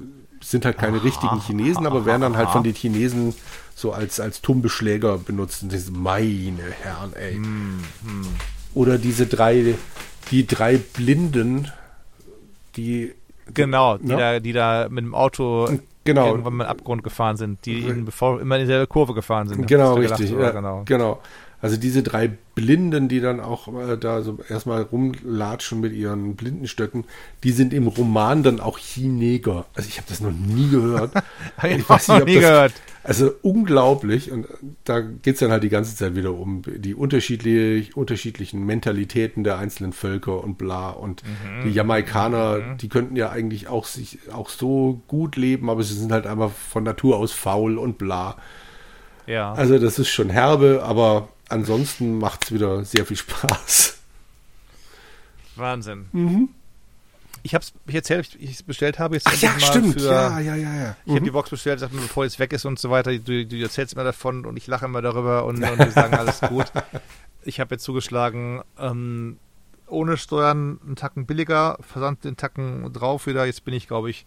sind 0.51 0.65
halt 0.65 0.79
keine 0.79 1.03
richtigen 1.03 1.41
Chinesen, 1.41 1.87
aber 1.87 2.07
werden 2.07 2.23
dann 2.23 2.37
halt 2.37 2.51
von 2.51 2.63
den 2.63 2.75
Chinesen 2.75 3.35
so 3.75 3.93
als, 3.93 4.21
als 4.21 4.41
tumbe 4.41 4.69
Schläger 4.69 5.19
benutzt. 5.19 5.63
Und 5.63 5.73
das, 5.73 5.91
meine 5.91 6.63
Herren, 6.83 7.13
ey. 7.15 7.35
Hm, 7.35 7.81
Oder 8.75 8.99
diese 8.99 9.27
drei, 9.27 9.75
die 10.31 10.47
drei 10.47 10.79
Blinden, 10.79 11.71
die 12.77 13.13
Genau, 13.53 13.97
die, 13.99 14.09
Ja. 14.11 14.17
da, 14.17 14.41
die 14.41 14.53
da 14.53 14.89
mit 14.91 15.05
dem 15.05 15.15
Auto 15.15 15.69
Genau. 16.05 16.29
irgendwann 16.29 16.55
mal 16.55 16.65
in 16.65 16.69
den 16.69 16.79
Abgrund 16.79 17.03
gefahren 17.03 17.37
sind, 17.37 17.65
die 17.67 17.81
ihnen 17.81 18.05
bevor 18.05 18.41
immer 18.41 18.57
in 18.57 18.63
dieselbe 18.63 18.87
Kurve 18.87 19.13
gefahren 19.15 19.49
sind. 19.49 19.67
Genau, 19.67 19.95
du 19.97 20.03
gedacht, 20.03 20.21
richtig. 20.21 20.37
oder? 20.37 20.47
Ja, 20.47 20.51
genau. 20.53 20.83
genau. 20.85 21.21
Also 21.63 21.79
diese 21.79 22.03
drei 22.03 22.29
Blinden, 22.55 23.09
die 23.09 23.21
dann 23.21 23.41
auch 23.41 23.69
äh, 23.69 23.97
da 23.97 24.23
so 24.23 24.39
erstmal 24.49 24.83
rumlatschen 24.83 25.81
mit 25.81 25.95
ihren 25.95 26.37
Blindenstöcken, 26.37 27.05
die 27.45 27.51
sind 27.51 27.73
im 27.73 27.87
Roman 27.87 28.43
dann 28.43 28.61
auch 28.61 28.79
Chineger. 28.79 29.65
Also 29.75 29.89
ich 29.89 29.97
habe 29.97 30.07
das 30.09 30.21
noch 30.21 30.33
nie 30.33 30.69
gehört. 30.69 31.13
Hab 31.57 31.71
ich 31.71 31.89
auch 31.89 32.09
noch 32.09 32.25
nie 32.27 32.35
das, 32.35 32.43
gehört. 32.43 32.73
Also 33.03 33.31
unglaublich. 33.43 34.31
Und 34.31 34.47
da 34.85 35.01
geht's 35.01 35.41
dann 35.41 35.51
halt 35.51 35.63
die 35.63 35.69
ganze 35.71 35.97
Zeit 35.97 36.15
wieder 36.15 36.35
um 36.35 36.63
die 36.67 36.95
unterschiedlich, 36.95 37.97
unterschiedlichen 37.97 38.65
Mentalitäten 38.67 39.43
der 39.43 39.59
einzelnen 39.59 39.93
Völker 39.95 40.45
und 40.45 40.59
bla. 40.59 40.91
Und 40.91 41.23
Mhm. 41.23 41.65
die 41.65 41.71
Jamaikaner, 41.73 42.77
die 42.77 42.89
könnten 42.89 43.17
ja 43.17 43.31
eigentlich 43.31 43.69
auch 43.69 43.87
sich 43.87 44.19
auch 44.33 44.51
so 44.51 45.01
gut 45.09 45.37
leben, 45.37 45.71
aber 45.71 45.83
sie 45.83 45.95
sind 45.95 46.13
halt 46.13 46.27
einfach 46.27 46.51
von 46.51 46.85
Natur 46.85 47.17
aus 47.17 47.33
faul 47.33 47.79
und 47.79 47.97
bla. 47.97 48.37
Ja. 49.27 49.53
Also 49.55 49.79
das 49.79 49.99
ist 49.99 50.09
schon 50.09 50.31
herbe, 50.31 50.83
aber 50.85 51.29
ansonsten 51.49 52.19
macht 52.19 52.45
es 52.45 52.53
wieder 52.53 52.85
sehr 52.85 53.07
viel 53.07 53.17
Spaß. 53.17 53.99
Wahnsinn. 55.57 56.07
Mhm. 56.13 56.49
Ich 57.43 57.55
hab's, 57.55 57.73
ich 57.87 57.95
erzähle, 57.95 58.23
ich 58.39 58.51
es 58.51 58.63
bestellt 58.63 58.99
habe 58.99 59.15
jetzt 59.15 59.27
Ach 59.29 59.41
ja, 59.41 59.59
stimmt. 59.61 60.01
für, 60.01 60.09
Ja, 60.09 60.41
ja, 60.41 60.57
ja, 60.57 60.75
ja. 60.75 60.97
Ich 61.05 61.13
habe 61.13 61.25
die 61.25 61.31
Box 61.31 61.51
bestellt, 61.51 61.79
sagte 61.79 61.95
mir, 61.95 62.03
bevor 62.03 62.25
es 62.25 62.39
weg 62.41 62.53
ist 62.53 62.65
und 62.65 62.79
so 62.79 62.91
weiter, 62.91 63.17
du, 63.17 63.47
du 63.47 63.57
erzählst 63.57 63.93
immer 63.95 64.03
davon 64.03 64.45
und 64.45 64.57
ich 64.57 64.67
lache 64.67 64.87
immer 64.87 65.01
darüber 65.01 65.45
und, 65.45 65.63
und 65.63 65.79
wir 65.79 65.91
sagen 65.91 66.15
alles 66.15 66.41
gut. 66.41 66.67
Ich 67.49 67.61
habe 67.61 67.77
jetzt 67.77 67.85
zugeschlagen, 67.85 68.63
ähm, 68.77 69.39
ohne 69.87 70.17
Steuern 70.17 70.81
einen 70.85 70.97
Tacken 70.97 71.27
billiger, 71.27 71.79
Versand 71.81 72.25
den 72.25 72.37
Tacken 72.37 72.93
drauf 72.93 73.29
wieder. 73.29 73.47
Jetzt 73.47 73.65
bin 73.65 73.73
ich, 73.73 73.87
glaube 73.87 74.11
ich, 74.11 74.27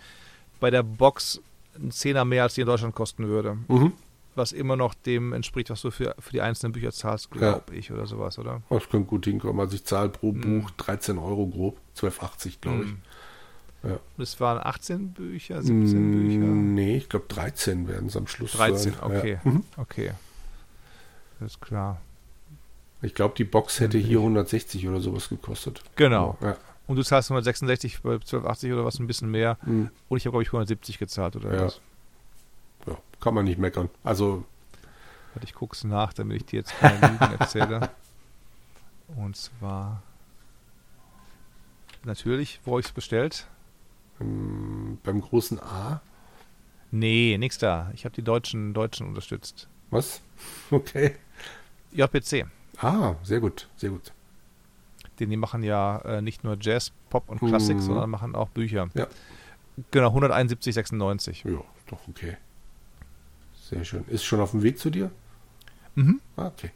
bei 0.62 0.70
der 0.70 0.84
Box 0.84 1.42
ein 1.76 1.92
Zehner 1.92 2.24
mehr, 2.24 2.44
als 2.44 2.54
die 2.54 2.62
in 2.62 2.68
Deutschland 2.68 2.96
kosten 2.96 3.28
würde. 3.28 3.58
Mhm. 3.68 3.92
Was 4.40 4.52
immer 4.54 4.76
noch 4.78 4.94
dem 4.94 5.34
entspricht, 5.34 5.70
was 5.70 5.82
du 5.82 5.92
für, 5.92 6.16
für 6.18 6.32
die 6.32 6.42
einzelnen 6.42 6.72
Bücher 6.72 6.92
zahlst, 6.92 7.30
glaube 7.30 7.76
ich, 7.76 7.92
oder 7.92 8.06
sowas, 8.06 8.40
oder? 8.40 8.62
Das 8.70 8.88
könnte 8.90 9.08
gut 9.10 9.26
hinkommen. 9.26 9.60
Also 9.60 9.76
ich 9.76 9.84
zahle 9.84 10.10
pro 10.10 10.32
Mhm. 10.32 10.62
Buch 10.62 10.72
13 10.72 11.18
Euro 11.18 11.46
grob, 11.48 11.78
12,80 11.98 12.62
glaube 12.62 12.84
ich. 12.86 12.92
Mhm. 12.92 12.98
Ja. 13.84 14.00
Das 14.18 14.40
waren 14.40 14.60
18 14.62 15.14
Bücher, 15.14 15.62
17 15.62 16.12
Bücher. 16.12 16.38
Mm, 16.40 16.74
Nee, 16.74 16.98
ich 16.98 17.10
glaube 17.10 17.26
13 17.30 17.88
werden 17.88 18.08
es 18.08 18.18
am 18.18 18.28
Schluss 18.28 18.52
13, 18.54 18.94
sein. 18.94 19.02
okay. 19.04 19.40
Ja. 19.44 19.52
Mhm. 19.52 19.64
Okay. 19.78 20.12
Das 21.40 21.52
ist 21.54 21.62
klar. 21.62 22.02
Ich 23.02 23.14
glaube, 23.16 23.36
die 23.38 23.46
Box 23.46 23.80
hätte 23.80 23.98
hier 23.98 24.20
160 24.20 24.88
oder 24.88 25.00
sowas 25.00 25.30
gekostet. 25.30 25.82
Genau. 25.96 26.38
Ja. 26.42 26.58
Und 26.88 26.96
du 26.98 27.04
zahlst 27.04 27.30
166 27.30 28.02
bei 28.02 28.14
1280 28.16 28.74
oder 28.74 28.84
was, 28.84 29.00
ein 29.00 29.08
bisschen 29.08 29.32
mehr. 29.32 29.58
Mhm. 29.66 29.90
Und 30.10 30.18
ich 30.18 30.26
habe, 30.26 30.32
glaube 30.34 30.44
ich, 30.44 30.50
170 30.50 30.98
gezahlt 30.98 31.36
oder 31.38 31.54
Ja. 31.54 31.66
was. 31.66 31.80
Kann 33.20 33.34
man 33.34 33.46
nicht 33.46 33.58
meckern. 33.60 33.90
Also, 34.04 34.46
Warte, 35.34 35.46
ich 35.46 35.54
guck's 35.54 35.84
nach, 35.84 36.14
damit 36.14 36.38
ich 36.38 36.46
dir 36.46 36.58
jetzt 36.58 36.74
keine 36.80 37.08
Lügen 37.08 37.36
erzähle. 37.40 37.90
Und 39.16 39.36
zwar 39.36 40.02
natürlich, 42.04 42.60
wo 42.66 42.72
habe 42.72 42.82
ich 42.82 42.88
es 42.88 42.92
bestellt? 42.92 43.48
ähm, 44.22 44.98
beim 45.04 45.22
großen 45.22 45.60
A, 45.60 46.02
Nee, 46.92 47.38
nix 47.38 47.60
da. 47.60 47.92
Ich 47.94 48.04
habe 48.06 48.16
die 48.16 48.24
Deutschen, 48.24 48.74
Deutschen 48.74 49.08
unterstützt. 49.08 49.68
was? 49.92 50.22
Okay. 50.72 51.16
JPC. 51.92 52.48
Ah, 52.78 53.14
sehr 53.24 53.40
gut, 53.40 53.68
sehr 53.76 53.92
gut. 53.92 54.12
Denn 55.20 55.30
die 55.30 55.38
machen 55.38 55.62
ja 55.64 55.98
äh, 56.00 56.22
nicht 56.22 56.44
nur 56.44 56.58
Jazz, 56.60 56.92
Pop 57.10 57.30
und 57.30 57.40
Klassik, 57.40 57.76
Mhm. 57.78 57.82
sondern 57.82 58.10
machen 58.10 58.36
auch 58.36 58.50
Bücher. 58.50 58.90
Ja. 58.96 59.06
Genau, 59.92 60.10
171,96. 60.16 61.48
Ja, 61.50 61.62
doch 61.88 62.08
okay. 62.08 62.38
Sehr 63.70 63.84
schön. 63.86 64.04
Ist 64.08 64.24
schon 64.26 64.40
auf 64.40 64.52
dem 64.52 64.64
Weg 64.64 64.80
zu 64.80 64.90
dir? 64.90 65.12
Mhm. 65.96 66.20
Ah, 66.38 66.48
okay. 66.48 66.72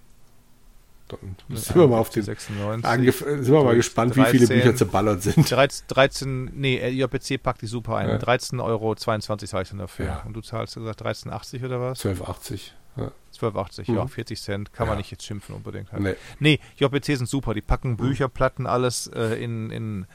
Dann 1.07 1.35
sind 1.57 1.75
wir 1.75 1.87
mal 1.87 1.97
auf 1.99 2.09
den 2.09 2.23
96. 2.23 2.85
Angef 2.85 3.19
sind 3.19 3.47
wir 3.51 3.63
mal 3.63 3.75
gespannt, 3.75 4.15
wie 4.15 4.23
viele 4.25 4.47
13. 4.47 4.57
Bücher 4.59 4.75
zerballert 4.75 5.21
sind. 5.21 5.49
13, 5.51 5.85
13 5.87 6.45
nee, 6.55 6.77
äh, 6.77 6.89
JPC 6.89 7.41
packt 7.41 7.61
die 7.61 7.67
super 7.67 7.97
ein. 7.97 8.09
Ja. 8.09 8.17
13,22 8.17 8.63
Euro 8.63 8.95
zahle 8.95 9.63
ich 9.63 9.69
dann 9.69 9.77
dafür. 9.79 10.05
Ja. 10.05 10.23
Und 10.25 10.33
du 10.33 10.41
zahlst, 10.41 10.75
gesagt, 10.75 11.01
13,80 11.03 11.65
oder 11.65 11.81
was? 11.81 11.99
12,80. 12.03 12.71
Ja. 12.95 13.11
12,80, 13.37 13.89
Mhm. 13.91 13.97
ja, 13.97 14.07
40 14.07 14.41
Cent. 14.41 14.73
Kann 14.73 14.87
man 14.87 14.95
Ja. 14.95 14.99
nicht 14.99 15.11
jetzt 15.11 15.23
schimpfen 15.25 15.55
unbedingt. 15.55 15.91
Halt. 15.91 16.01
Nee. 16.01 16.15
Nee, 16.39 16.59
JPC 16.77 17.17
sind 17.17 17.27
super. 17.27 17.53
Die 17.53 17.61
packen 17.61 17.97
Bücher, 17.97 18.29
Platten, 18.29 18.65
alles 18.65 19.07
äh, 19.07 19.43
in, 19.43 19.69
in 19.71 20.05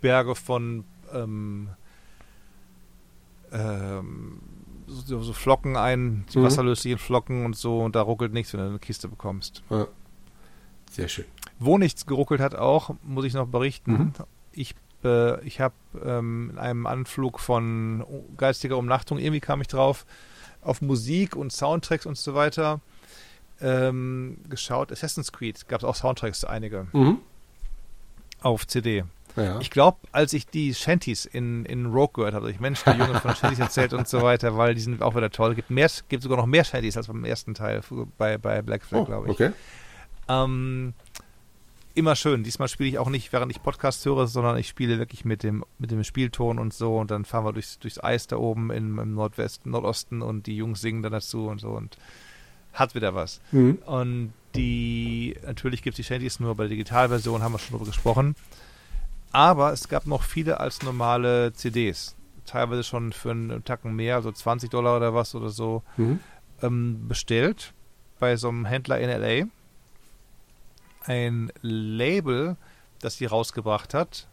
Berge 0.00 0.34
von 0.34 0.84
ähm, 1.12 1.70
ähm, 3.52 4.40
so, 4.86 5.20
so 5.22 5.32
Flocken 5.32 5.76
ein, 5.76 6.24
die 6.32 6.38
Mhm. 6.38 6.44
wasserlöslichen 6.44 6.98
Flocken 6.98 7.44
und 7.44 7.56
so. 7.56 7.80
Und 7.80 7.96
da 7.96 8.02
ruckelt 8.02 8.32
nichts, 8.32 8.52
wenn 8.52 8.60
du 8.60 8.66
eine 8.66 8.78
Kiste 8.78 9.08
bekommst. 9.08 9.62
Ja. 9.70 9.86
Sehr 10.90 11.08
schön. 11.08 11.24
Wo 11.58 11.78
nichts 11.78 12.06
geruckelt 12.06 12.40
hat 12.40 12.54
auch, 12.54 12.94
muss 13.02 13.24
ich 13.24 13.34
noch 13.34 13.46
berichten. 13.48 13.92
Mhm. 13.92 14.12
Ich, 14.52 14.74
äh, 15.04 15.40
ich 15.44 15.60
habe 15.60 15.74
ähm, 16.04 16.50
in 16.52 16.58
einem 16.58 16.86
Anflug 16.86 17.40
von 17.40 18.04
geistiger 18.36 18.76
Umnachtung, 18.78 19.18
irgendwie 19.18 19.40
kam 19.40 19.60
ich 19.60 19.68
drauf, 19.68 20.06
auf 20.62 20.82
Musik 20.82 21.36
und 21.36 21.52
Soundtracks 21.52 22.06
und 22.06 22.16
so 22.16 22.34
weiter 22.34 22.80
ähm, 23.60 24.38
geschaut. 24.48 24.92
Assassin's 24.92 25.32
Creed 25.32 25.66
gab 25.68 25.80
es 25.80 25.84
auch 25.84 25.94
Soundtracks, 25.96 26.44
einige, 26.44 26.86
Mhm. 26.92 27.18
auf 28.40 28.66
CD. 28.66 29.04
Ja. 29.36 29.60
Ich 29.60 29.70
glaube, 29.70 29.98
als 30.12 30.32
ich 30.32 30.46
die 30.46 30.74
Shanties 30.74 31.26
in, 31.26 31.64
in 31.66 31.86
Rogue 31.86 32.12
gehört 32.14 32.34
habe, 32.34 32.50
ich 32.50 32.60
Mensch, 32.60 32.82
der 32.84 32.96
Junge 32.96 33.20
von 33.20 33.34
Shanties 33.36 33.58
erzählt 33.58 33.92
und 33.92 34.08
so 34.08 34.22
weiter, 34.22 34.56
weil 34.56 34.74
die 34.74 34.80
sind 34.80 35.02
auch 35.02 35.14
wieder 35.14 35.30
toll. 35.30 35.54
Gibt, 35.54 35.70
mehr, 35.70 35.90
gibt 36.08 36.22
sogar 36.22 36.38
noch 36.38 36.46
mehr 36.46 36.64
Shanties 36.64 36.96
als 36.96 37.06
beim 37.06 37.24
ersten 37.24 37.54
Teil 37.54 37.82
bei, 38.18 38.38
bei 38.38 38.62
Black 38.62 38.84
Flag, 38.84 39.00
oh, 39.00 39.04
glaube 39.04 39.26
ich. 39.26 39.32
okay. 39.32 39.52
Ähm, 40.28 40.94
immer 41.94 42.14
schön. 42.16 42.44
Diesmal 42.44 42.68
spiele 42.68 42.88
ich 42.88 42.98
auch 42.98 43.08
nicht, 43.08 43.32
während 43.32 43.50
ich 43.50 43.62
Podcast 43.62 44.04
höre, 44.04 44.26
sondern 44.26 44.56
ich 44.58 44.68
spiele 44.68 44.98
wirklich 44.98 45.24
mit 45.24 45.42
dem, 45.42 45.64
mit 45.78 45.90
dem 45.90 46.04
Spielton 46.04 46.58
und 46.58 46.74
so. 46.74 46.96
Und 46.96 47.10
dann 47.10 47.24
fahren 47.24 47.44
wir 47.44 47.52
durchs, 47.52 47.78
durchs 47.78 48.02
Eis 48.02 48.26
da 48.26 48.36
oben 48.36 48.70
im, 48.70 48.98
im 48.98 49.14
Nordwesten, 49.14 49.72
Nordosten 49.72 50.22
und 50.22 50.46
die 50.46 50.56
Jungs 50.56 50.80
singen 50.80 51.02
dann 51.02 51.12
dazu 51.12 51.48
und 51.48 51.60
so 51.60 51.70
und 51.70 51.96
hat 52.72 52.94
wieder 52.94 53.14
was. 53.14 53.40
Mhm. 53.50 53.78
Und 53.86 54.32
die, 54.54 55.36
natürlich 55.44 55.82
gibt 55.82 55.94
es 55.94 55.96
die 55.96 56.04
Shanties 56.04 56.40
nur 56.40 56.54
bei 56.54 56.64
der 56.64 56.70
Digitalversion, 56.70 57.42
haben 57.42 57.52
wir 57.52 57.58
schon 57.58 57.72
drüber 57.76 57.86
gesprochen. 57.86 58.36
Aber 59.32 59.72
es 59.72 59.88
gab 59.88 60.06
noch 60.06 60.22
viele 60.22 60.60
als 60.60 60.82
normale 60.82 61.52
CDs. 61.52 62.16
Teilweise 62.46 62.84
schon 62.84 63.12
für 63.12 63.32
einen 63.32 63.64
Tacken 63.64 63.94
mehr, 63.94 64.22
so 64.22 64.30
20 64.32 64.70
Dollar 64.70 64.96
oder 64.96 65.14
was 65.14 65.34
oder 65.34 65.50
so 65.50 65.82
Mhm. 65.96 66.20
ähm, 66.62 67.08
bestellt 67.08 67.72
bei 68.18 68.36
so 68.36 68.48
einem 68.48 68.64
Händler 68.64 68.98
in 69.00 69.10
LA. 69.10 69.46
Ein 71.04 71.52
Label, 71.60 72.56
das 73.00 73.16
die 73.16 73.26
rausgebracht 73.26 73.94
hat, 73.94 74.26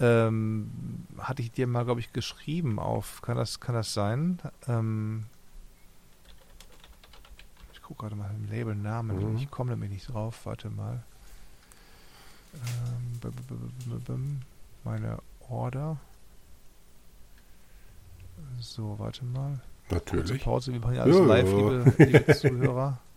ähm, 0.00 1.06
hatte 1.18 1.42
ich 1.42 1.52
dir 1.52 1.66
mal, 1.66 1.84
glaube 1.84 2.00
ich, 2.00 2.12
geschrieben 2.12 2.78
auf. 2.78 3.20
Kann 3.22 3.36
das, 3.36 3.60
kann 3.60 3.74
das 3.74 3.92
sein? 3.92 4.38
Ähm, 4.66 5.26
ich 7.72 7.82
gucke 7.82 8.02
gerade 8.02 8.16
mal 8.16 8.30
im 8.34 8.50
Labelnamen. 8.50 9.32
Mhm. 9.32 9.36
Ich 9.36 9.50
komme 9.50 9.72
nämlich 9.72 9.90
nicht 9.90 10.12
drauf. 10.12 10.40
Warte 10.46 10.70
mal. 10.70 11.02
Ähm, 12.54 14.40
meine 14.84 15.18
Order. 15.48 15.98
So, 18.58 18.98
warte 18.98 19.24
mal. 19.24 19.60
Natürlich. 19.90 20.42
Pause, 20.42 20.72
wir 20.72 20.80
machen 20.80 20.94
ja 20.94 21.02
alles 21.02 21.16
Ja, 21.16 21.24
live, 21.24 21.48
ja. 21.48 21.56
liebe, 21.56 22.04
liebe 22.04 22.36
Zuhörer. 22.36 22.98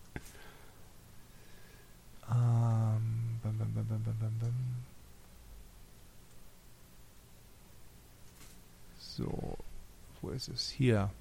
Ähm, 2.31 3.39
bam, 3.43 3.57
bam, 3.57 3.69
bam. 3.73 4.53
So, 8.97 9.57
wo 10.22 10.30
ist 10.30 10.47
es? 10.47 10.69
Hier. 10.69 11.11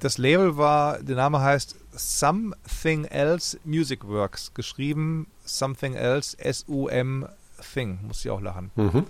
Das 0.00 0.18
Label 0.18 0.56
war, 0.56 1.00
der 1.00 1.14
Name 1.14 1.40
heißt 1.40 1.76
Something 1.98 3.04
Else 3.04 3.58
Music 3.64 4.06
Works, 4.06 4.54
geschrieben 4.54 5.26
Something 5.44 5.94
Else, 5.94 6.38
S-U-M 6.38 7.26
Thing, 7.74 7.98
muss 8.06 8.24
ich 8.24 8.30
auch 8.30 8.40
lachen. 8.40 8.70
Mhm. 8.76 9.06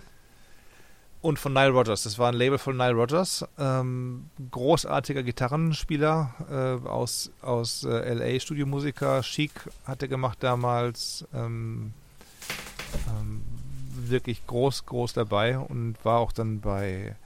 Und 1.20 1.38
von 1.38 1.52
Nile 1.52 1.70
Rodgers. 1.70 2.04
Das 2.04 2.18
war 2.18 2.28
ein 2.28 2.34
Label 2.34 2.58
von 2.58 2.76
Nile 2.76 2.94
Rodgers. 2.94 3.44
Ähm, 3.58 4.30
großartiger 4.52 5.24
Gitarrenspieler 5.24 6.80
äh, 6.84 6.88
aus, 6.88 7.30
aus 7.42 7.84
äh, 7.84 8.14
LA, 8.14 8.38
Studiomusiker. 8.38 9.22
Chic 9.22 9.50
hat 9.84 10.00
er 10.02 10.08
gemacht 10.08 10.38
damals. 10.40 11.26
Ähm, 11.34 11.92
ähm, 13.08 13.42
wirklich 14.08 14.46
groß, 14.46 14.86
groß 14.86 15.12
dabei 15.12 15.58
und 15.58 15.96
war 16.04 16.20
auch 16.20 16.32
dann 16.32 16.60
bei 16.60 17.16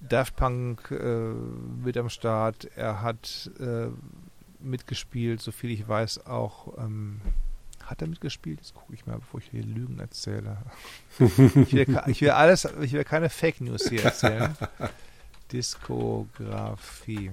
Daft 0.00 0.36
Punk 0.36 0.90
äh, 0.90 1.32
mit 1.84 1.96
am 1.96 2.08
Start. 2.08 2.68
Er 2.76 3.02
hat 3.02 3.50
äh, 3.58 3.88
mitgespielt, 4.64 5.40
soviel 5.40 5.70
ich 5.70 5.86
weiß, 5.86 6.26
auch. 6.26 6.78
Ähm, 6.78 7.20
hat 7.84 8.00
er 8.00 8.08
mitgespielt? 8.08 8.60
Jetzt 8.60 8.74
gucke 8.74 8.94
ich 8.94 9.06
mal, 9.06 9.18
bevor 9.18 9.40
ich 9.40 9.50
hier 9.50 9.62
Lügen 9.62 9.98
erzähle. 9.98 10.56
ich, 11.18 11.38
will, 11.72 12.02
ich 12.06 12.20
will 12.20 12.30
alles, 12.30 12.66
ich 12.80 12.92
will 12.92 13.04
keine 13.04 13.28
Fake 13.28 13.60
News 13.60 13.88
hier 13.88 14.04
erzählen. 14.04 14.56
Diskografie. 15.52 17.32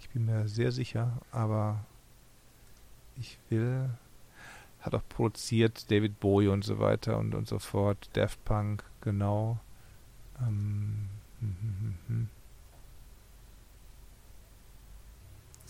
Ich 0.00 0.08
bin 0.10 0.26
mir 0.26 0.48
sehr 0.48 0.72
sicher, 0.72 1.18
aber 1.30 1.84
ich 3.16 3.38
will. 3.48 3.88
Hat 4.80 4.94
auch 4.94 5.08
produziert 5.08 5.90
David 5.90 6.18
Bowie 6.18 6.48
und 6.48 6.64
so 6.64 6.80
weiter 6.80 7.16
und, 7.18 7.34
und 7.34 7.46
so 7.46 7.58
fort. 7.58 8.10
Daft 8.14 8.44
Punk, 8.44 8.82
genau. 9.00 9.58
Ähm, 10.40 11.08
hm, 11.40 11.56
hm, 11.60 11.74
hm, 11.80 11.94
hm. 12.08 12.28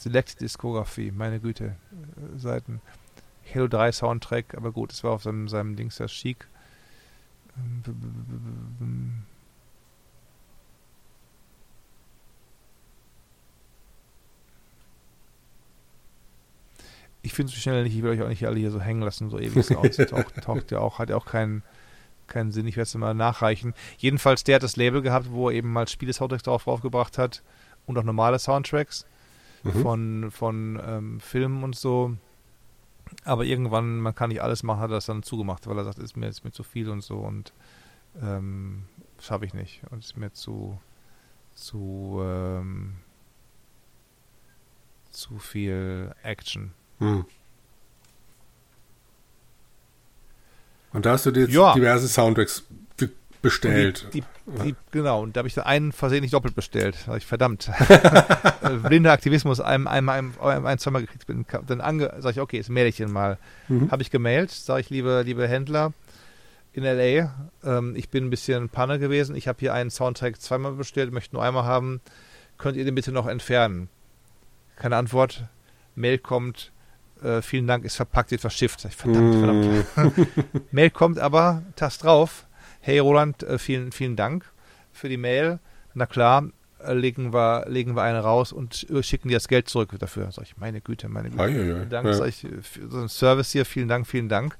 Select 0.02 0.40
Diskografie, 0.40 1.12
meine 1.12 1.38
Güte, 1.38 1.76
äh, 1.92 2.38
Seiten. 2.38 2.80
Halo 3.54 3.68
3 3.68 3.92
Soundtrack, 3.92 4.56
aber 4.56 4.72
gut, 4.72 4.92
es 4.92 5.04
war 5.04 5.12
auf 5.12 5.22
seinem, 5.22 5.46
seinem 5.46 5.76
Dings 5.76 5.98
ja 5.98 6.06
chic. 6.06 6.48
Ähm, 7.56 9.22
Ich 17.24 17.34
finde 17.34 17.52
es 17.52 17.58
schnell 17.62 17.84
nicht, 17.84 17.94
ich 17.94 18.02
will 18.02 18.10
euch 18.10 18.22
auch 18.22 18.28
nicht 18.28 18.44
alle 18.44 18.58
hier 18.58 18.72
so 18.72 18.80
hängen 18.80 19.02
lassen, 19.02 19.30
so 19.30 19.38
ewig 19.38 19.64
so 19.64 19.76
aus. 19.78 19.96
Taucht, 19.96 20.42
taucht 20.42 20.72
ja 20.72 20.80
auch, 20.80 20.98
hat 20.98 21.10
ja 21.10 21.16
auch 21.16 21.26
keinen 21.26 21.62
keinen 22.26 22.50
Sinn, 22.50 22.66
ich 22.66 22.76
werde 22.76 22.88
es 22.88 22.94
mal 22.96 23.14
nachreichen. 23.14 23.74
Jedenfalls, 23.98 24.42
der 24.42 24.56
hat 24.56 24.64
das 24.64 24.74
Label 24.74 25.02
gehabt, 25.02 25.30
wo 25.30 25.48
er 25.48 25.54
eben 25.54 25.72
mal 25.72 25.86
Spiele-Soundtracks 25.86 26.42
drauf 26.42 26.64
draufgebracht 26.64 27.18
hat 27.18 27.44
und 27.86 27.96
auch 27.98 28.02
normale 28.02 28.40
Soundtracks 28.40 29.06
Mhm. 29.64 29.82
von, 29.82 30.30
von 30.30 30.82
ähm, 30.84 31.20
Filmen 31.20 31.62
und 31.64 31.76
so. 31.76 32.16
Aber 33.24 33.44
irgendwann, 33.44 34.00
man 34.00 34.14
kann 34.14 34.30
nicht 34.30 34.42
alles 34.42 34.62
machen, 34.62 34.80
hat 34.80 34.90
er 34.90 34.94
das 34.94 35.06
dann 35.06 35.22
zugemacht, 35.22 35.66
weil 35.66 35.76
er 35.76 35.84
sagt, 35.84 35.98
ist 35.98 36.16
mir 36.16 36.28
ist 36.28 36.44
mir 36.44 36.52
zu 36.52 36.62
viel 36.62 36.88
und 36.88 37.02
so 37.02 37.18
und 37.18 37.52
ähm, 38.22 38.84
schaffe 39.20 39.44
ich 39.44 39.54
nicht 39.54 39.82
und 39.90 40.00
ist 40.04 40.16
mir 40.16 40.32
zu 40.32 40.80
zu 41.54 42.20
ähm, 42.24 42.94
zu 45.10 45.38
viel 45.38 46.14
Action. 46.22 46.72
Mhm. 46.98 47.26
Und 50.92 51.06
da 51.06 51.12
hast 51.12 51.26
du 51.26 51.30
dir 51.30 51.42
jetzt 51.42 51.52
Ja. 51.52 51.74
diverse 51.74 52.08
Soundtracks 52.08 52.64
bestellt. 53.42 54.08
Die, 54.12 54.20
die, 54.20 54.62
die, 54.64 54.74
genau, 54.90 55.22
und 55.22 55.36
da 55.36 55.40
habe 55.40 55.48
ich 55.48 55.60
einen 55.60 55.92
versehentlich 55.92 56.30
doppelt 56.30 56.54
bestellt. 56.54 56.96
Da 57.06 57.16
ich, 57.16 57.26
verdammt. 57.26 57.70
Äh, 58.62 58.76
Blinder 58.76 59.10
Aktivismus, 59.10 59.58
einem, 59.58 59.88
einmal, 59.88 60.18
einem, 60.18 60.34
einem, 60.40 60.66
ein, 60.66 60.78
zweimal 60.78 61.02
gekriegt. 61.02 61.26
Bin, 61.26 61.44
dann 61.66 61.80
ange, 61.80 62.14
sag 62.18 62.30
ich, 62.30 62.40
okay, 62.40 62.58
jetzt 62.58 62.70
mail 62.70 62.86
ich 62.86 62.96
den 62.96 63.10
mal. 63.10 63.38
Mhm. 63.66 63.90
Habe 63.90 64.02
ich 64.02 64.10
gemailt, 64.12 64.52
sage 64.52 64.82
ich, 64.82 64.90
liebe, 64.90 65.22
liebe 65.26 65.48
Händler 65.48 65.92
in 66.72 66.84
L.A., 66.84 67.34
ähm, 67.64 67.94
ich 67.96 68.08
bin 68.08 68.26
ein 68.26 68.30
bisschen 68.30 68.68
Panne 68.68 68.98
gewesen. 68.98 69.34
Ich 69.34 69.48
habe 69.48 69.58
hier 69.58 69.74
einen 69.74 69.90
Soundtrack 69.90 70.40
zweimal 70.40 70.72
bestellt, 70.72 71.12
möchte 71.12 71.34
nur 71.34 71.44
einmal 71.44 71.64
haben. 71.64 72.00
Könnt 72.56 72.76
ihr 72.76 72.84
den 72.84 72.94
bitte 72.94 73.12
noch 73.12 73.26
entfernen? 73.26 73.88
Keine 74.76 74.96
Antwort. 74.96 75.44
Mail 75.94 76.18
kommt. 76.18 76.72
Äh, 77.22 77.42
vielen 77.42 77.66
Dank, 77.66 77.84
ist 77.84 77.96
verpackt, 77.96 78.30
wird 78.30 78.40
verschifft. 78.40 78.80
Sag 78.80 78.92
ich, 78.92 78.96
verdammt, 78.96 79.34
verdammt. 79.34 80.16
Mhm. 80.16 80.62
Mail 80.70 80.90
kommt 80.90 81.18
aber, 81.18 81.62
Tast 81.76 82.04
drauf. 82.04 82.46
Hey 82.84 82.98
Roland, 82.98 83.42
äh, 83.44 83.58
vielen, 83.58 83.92
vielen 83.92 84.16
Dank 84.16 84.44
für 84.92 85.08
die 85.08 85.16
Mail. 85.16 85.60
Na 85.94 86.06
klar, 86.06 86.48
äh, 86.84 86.92
legen 86.94 87.32
wir, 87.32 87.64
legen 87.68 87.94
wir 87.94 88.02
eine 88.02 88.18
raus 88.20 88.52
und 88.52 88.88
äh, 88.90 89.02
schicken 89.02 89.28
dir 89.28 89.36
das 89.36 89.46
Geld 89.48 89.68
zurück 89.68 89.94
dafür. 89.98 90.30
Sag 90.32 90.44
ich, 90.44 90.56
meine 90.56 90.80
Güte, 90.80 91.08
meine 91.08 91.30
Güte. 91.30 91.42
Ei. 91.42 91.52
Vielen 91.52 91.88
Dank, 91.88 92.06
Ja. 92.06 92.12
sag 92.14 92.26
ich, 92.28 92.40
für 92.62 92.88
so 92.90 92.98
einen 92.98 93.08
Service 93.08 93.52
hier, 93.52 93.64
vielen 93.64 93.86
Dank, 93.88 94.06
vielen 94.06 94.28
Dank. 94.28 94.58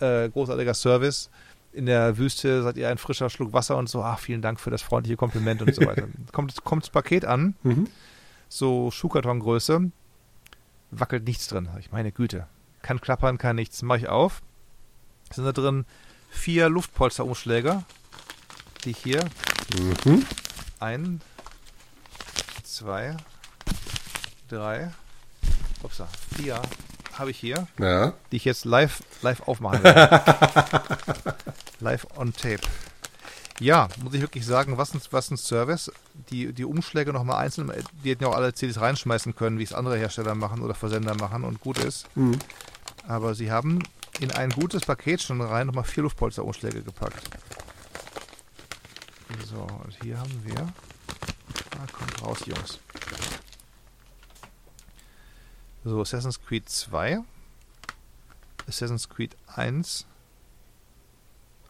Äh, 0.00 0.30
großartiger 0.30 0.72
Service. 0.74 1.30
In 1.72 1.86
der 1.86 2.16
Wüste 2.18 2.62
seid 2.62 2.76
ihr 2.78 2.88
ein 2.88 2.98
frischer 2.98 3.28
Schluck 3.30 3.52
Wasser 3.52 3.76
und 3.76 3.88
so. 3.88 4.02
Ach, 4.02 4.18
vielen 4.18 4.42
Dank 4.42 4.58
für 4.58 4.70
das 4.70 4.82
freundliche 4.82 5.16
Kompliment 5.16 5.60
und 5.62 5.72
so 5.74 5.82
weiter. 5.84 6.08
kommt, 6.32 6.64
kommt 6.64 6.82
das 6.84 6.90
Paket 6.90 7.24
an, 7.26 7.54
Mhm. 7.62 7.86
so 8.48 8.90
Schuhkartongröße, 8.90 9.90
wackelt 10.90 11.24
nichts 11.26 11.46
drin. 11.46 11.68
Sag 11.72 11.78
ich, 11.80 11.92
meine 11.92 12.10
Güte. 12.10 12.46
Kann 12.82 13.00
klappern, 13.00 13.36
kann 13.38 13.56
nichts. 13.56 13.82
Mach 13.82 13.96
ich 13.98 14.08
auf. 14.08 14.40
Sind 15.32 15.44
da 15.44 15.52
drin 15.52 15.84
vier 16.30 16.68
Luftpolsterumschläge, 16.68 17.82
die 18.84 18.90
ich 18.90 18.98
hier 18.98 19.24
Mhm. 20.04 20.26
ein, 20.80 21.20
zwei, 22.64 23.16
drei, 24.48 24.90
upsa, 25.82 26.08
vier 26.36 26.60
habe 27.18 27.30
ich 27.30 27.38
hier, 27.38 27.66
Ja. 27.78 28.14
die 28.32 28.36
ich 28.36 28.44
jetzt 28.44 28.64
live, 28.64 29.02
live 29.22 29.42
aufmachen 29.46 29.82
werde. 29.84 30.84
live 31.80 32.06
on 32.16 32.32
tape. 32.32 32.60
Ja, 33.58 33.88
muss 34.02 34.14
ich 34.14 34.22
wirklich 34.22 34.46
sagen, 34.46 34.78
was 34.78 34.94
ein, 34.94 35.02
was 35.10 35.30
ein 35.30 35.36
Service. 35.36 35.92
Die, 36.30 36.52
die 36.54 36.64
Umschläge 36.64 37.12
nochmal 37.12 37.44
einzeln, 37.44 37.70
die 38.02 38.10
hätten 38.10 38.22
ja 38.24 38.30
auch 38.30 38.34
alle 38.36 38.54
CDs 38.54 38.80
reinschmeißen 38.80 39.36
können, 39.36 39.58
wie 39.58 39.64
es 39.64 39.74
andere 39.74 39.98
Hersteller 39.98 40.34
machen 40.34 40.62
oder 40.62 40.74
Versender 40.74 41.14
machen 41.14 41.44
und 41.44 41.60
gut 41.60 41.76
ist. 41.78 42.06
Mhm. 42.16 42.38
Aber 43.06 43.34
sie 43.34 43.52
haben 43.52 43.80
in 44.18 44.30
ein 44.32 44.50
gutes 44.50 44.84
Paket 44.84 45.22
schon 45.22 45.40
rein 45.40 45.66
nochmal 45.66 45.84
vier 45.84 46.02
Luftpolsterumschläge 46.02 46.82
gepackt. 46.82 47.30
So, 49.46 49.62
und 49.62 49.96
hier 50.02 50.18
haben 50.18 50.44
wir. 50.44 50.60
Ah, 51.78 51.86
kommt 51.92 52.22
raus, 52.22 52.40
Jungs. 52.46 52.78
So, 55.84 56.00
Assassin's 56.00 56.40
Creed 56.40 56.68
2. 56.68 57.20
Assassin's 58.68 59.08
Creed 59.08 59.36
1. 59.46 60.06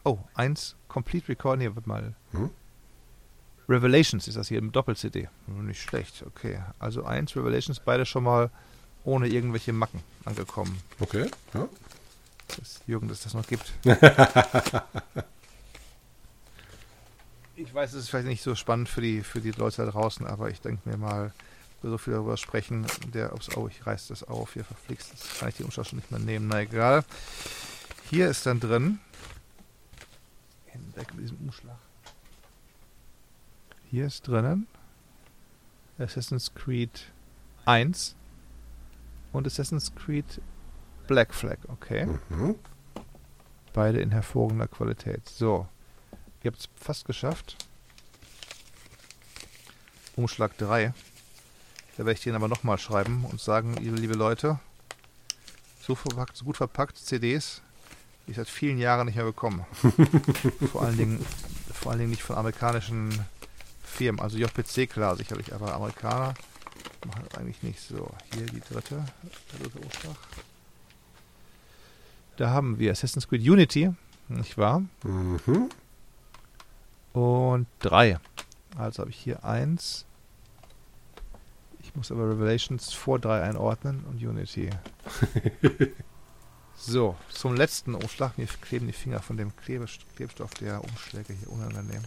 Oh, 0.03 0.19
1 0.33 0.75
Complete 0.87 1.29
Record. 1.29 1.59
Nee, 1.59 1.69
warte 1.73 1.87
mal. 1.87 2.15
Hm? 2.31 2.49
Revelations 3.69 4.27
ist 4.27 4.35
das 4.35 4.49
hier 4.49 4.57
im 4.57 4.71
Doppel-CD. 4.71 5.29
Nicht 5.47 5.81
schlecht, 5.81 6.23
okay. 6.27 6.61
Also 6.79 7.05
1 7.05 7.35
Revelations, 7.35 7.79
beide 7.79 8.05
schon 8.05 8.23
mal 8.23 8.51
ohne 9.05 9.27
irgendwelche 9.27 9.71
Macken 9.71 10.01
angekommen. 10.25 10.77
Okay. 10.99 11.31
Ja. 11.53 11.69
Dass 12.59 12.81
Jürgen, 12.87 13.07
dass 13.07 13.21
das 13.21 13.33
noch 13.33 13.47
gibt. 13.47 13.71
ich 17.55 17.73
weiß, 17.73 17.93
es 17.93 18.03
ist 18.03 18.09
vielleicht 18.09 18.27
nicht 18.27 18.43
so 18.43 18.55
spannend 18.55 18.89
für 18.89 19.01
die, 19.01 19.21
für 19.21 19.41
die 19.41 19.51
Leute 19.51 19.85
da 19.85 19.91
draußen, 19.91 20.27
aber 20.27 20.49
ich 20.49 20.61
denke 20.61 20.87
mir 20.89 20.97
mal, 20.97 21.33
so 21.83 21.97
viel 21.97 22.13
darüber 22.13 22.37
sprechen, 22.37 22.85
der, 23.13 23.33
ups, 23.33 23.55
oh, 23.55 23.67
ich 23.67 23.85
reiß 23.85 24.07
das 24.07 24.23
auf, 24.23 24.53
hier 24.53 24.63
verflixt, 24.63 25.13
das 25.13 25.39
kann 25.39 25.49
ich 25.49 25.55
die 25.55 25.63
Umschlag 25.63 25.87
schon 25.87 25.97
nicht 25.97 26.11
mehr 26.11 26.19
nehmen, 26.19 26.47
na 26.47 26.61
egal. 26.61 27.03
Hier 28.09 28.29
ist 28.29 28.45
dann 28.45 28.59
drin, 28.59 28.99
hinweg 30.65 31.13
mit 31.15 31.23
diesem 31.23 31.37
Umschlag. 31.37 31.77
Hier 33.89 34.05
ist 34.05 34.27
drinnen 34.27 34.67
Assassin's 35.97 36.53
Creed 36.53 37.11
1 37.65 38.15
und 39.33 39.47
Assassin's 39.47 39.93
Creed 39.95 40.41
Black 41.11 41.33
Flag, 41.33 41.57
okay. 41.67 42.07
Mhm. 42.29 42.55
Beide 43.73 43.99
in 43.99 44.11
hervorragender 44.11 44.69
Qualität. 44.69 45.27
So, 45.27 45.67
ihr 46.41 46.51
habt 46.51 46.61
es 46.61 46.69
fast 46.77 47.03
geschafft. 47.03 47.57
Umschlag 50.15 50.57
3. 50.57 50.93
Da 51.97 52.05
werde 52.05 52.13
ich 52.13 52.23
den 52.23 52.33
aber 52.33 52.47
nochmal 52.47 52.77
schreiben 52.77 53.25
und 53.29 53.41
sagen, 53.41 53.75
liebe, 53.75 53.97
liebe 53.97 54.13
Leute, 54.13 54.57
so 55.81 55.95
verpackt, 55.95 56.37
so 56.37 56.45
gut 56.45 56.55
verpackt 56.55 56.97
CDs, 56.97 57.61
die 58.25 58.31
ich 58.31 58.37
seit 58.37 58.47
vielen 58.47 58.77
Jahren 58.77 59.07
nicht 59.07 59.17
mehr 59.17 59.25
bekommen. 59.25 59.65
vor 60.71 60.83
allen 60.83 60.95
Dingen, 60.95 61.25
vor 61.73 61.91
allen 61.91 61.99
Dingen 61.99 62.11
nicht 62.11 62.23
von 62.23 62.37
amerikanischen 62.37 63.11
Firmen. 63.83 64.21
Also 64.21 64.37
JPC 64.37 64.89
klar 64.89 65.17
sicherlich, 65.17 65.53
aber 65.53 65.75
Amerikaner 65.75 66.35
machen 67.05 67.25
das 67.27 67.37
eigentlich 67.37 67.61
nicht. 67.63 67.81
So, 67.81 68.09
hier 68.33 68.45
die 68.45 68.61
dritte, 68.61 69.03
der 69.51 69.59
dritte 69.59 69.79
Umschlag. 69.79 70.15
Da 72.41 72.49
haben 72.49 72.79
wir 72.79 72.91
Assassin's 72.91 73.27
Creed 73.27 73.47
Unity, 73.47 73.93
nicht 74.27 74.57
wahr? 74.57 74.81
Mhm. 75.03 75.69
Und 77.13 77.67
drei. 77.77 78.17
Also 78.75 79.01
habe 79.01 79.11
ich 79.11 79.17
hier 79.17 79.45
eins. 79.45 80.07
Ich 81.83 81.93
muss 81.93 82.11
aber 82.11 82.27
Revelations 82.27 82.93
vor 82.93 83.19
drei 83.19 83.43
einordnen 83.43 84.03
und 84.05 84.23
Unity. 84.23 84.71
so, 86.75 87.15
zum 87.29 87.53
letzten 87.53 87.93
Umschlag. 87.93 88.39
Mir 88.39 88.47
kleben 88.47 88.87
die 88.87 88.93
Finger 88.93 89.19
von 89.19 89.37
dem 89.37 89.53
Klebstoff 89.57 90.55
der 90.55 90.83
Umschläge 90.83 91.33
hier 91.33 91.51
unangenehm. 91.51 92.01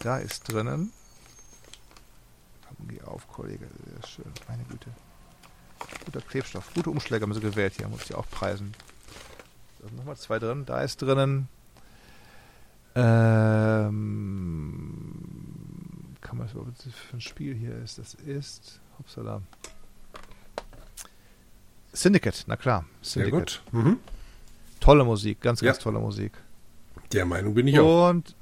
Da 0.00 0.18
ist 0.18 0.52
drinnen. 0.52 0.92
Komm, 2.68 2.88
geh 2.88 3.00
auf, 3.00 3.26
Kollege. 3.28 3.66
Sehr 3.66 4.08
schön. 4.10 4.32
Meine 4.46 4.64
Güte. 4.64 4.90
Guter 6.04 6.20
Klebstoff. 6.20 6.70
Gute 6.74 6.90
Umschläge 6.90 7.22
haben 7.22 7.32
sie 7.32 7.40
gewählt 7.40 7.72
hier. 7.78 7.88
Muss 7.88 8.02
ich 8.04 8.14
auch 8.14 8.28
preisen. 8.28 8.74
Sind 9.86 9.96
nochmal 9.96 10.16
zwei 10.16 10.38
drin. 10.38 10.64
Da 10.66 10.80
ist 10.82 11.00
drinnen. 11.02 11.48
Ähm, 14.26 16.14
kann 16.20 16.38
man 16.38 16.46
das 16.46 16.54
überhaupt 16.54 16.82
für 16.82 17.16
ein 17.16 17.20
Spiel 17.20 17.54
hier 17.54 17.76
ist? 17.82 17.98
Das 17.98 18.14
ist. 18.14 18.80
Upsala. 18.98 19.42
Syndicate, 21.92 22.44
na 22.46 22.56
klar. 22.56 22.84
Sehr 23.02 23.24
Syndicate. 23.24 23.62
gut. 23.72 23.84
Mhm. 23.84 23.98
Tolle 24.80 25.04
Musik, 25.04 25.40
ganz, 25.40 25.60
ganz 25.60 25.78
Ja. 25.78 25.82
tolle 25.82 25.98
Musik. 26.00 26.32
Der 27.12 27.24
Meinung 27.26 27.54
bin 27.54 27.66
ich 27.68 27.78
auch. 27.78 28.10
Und 28.10 28.34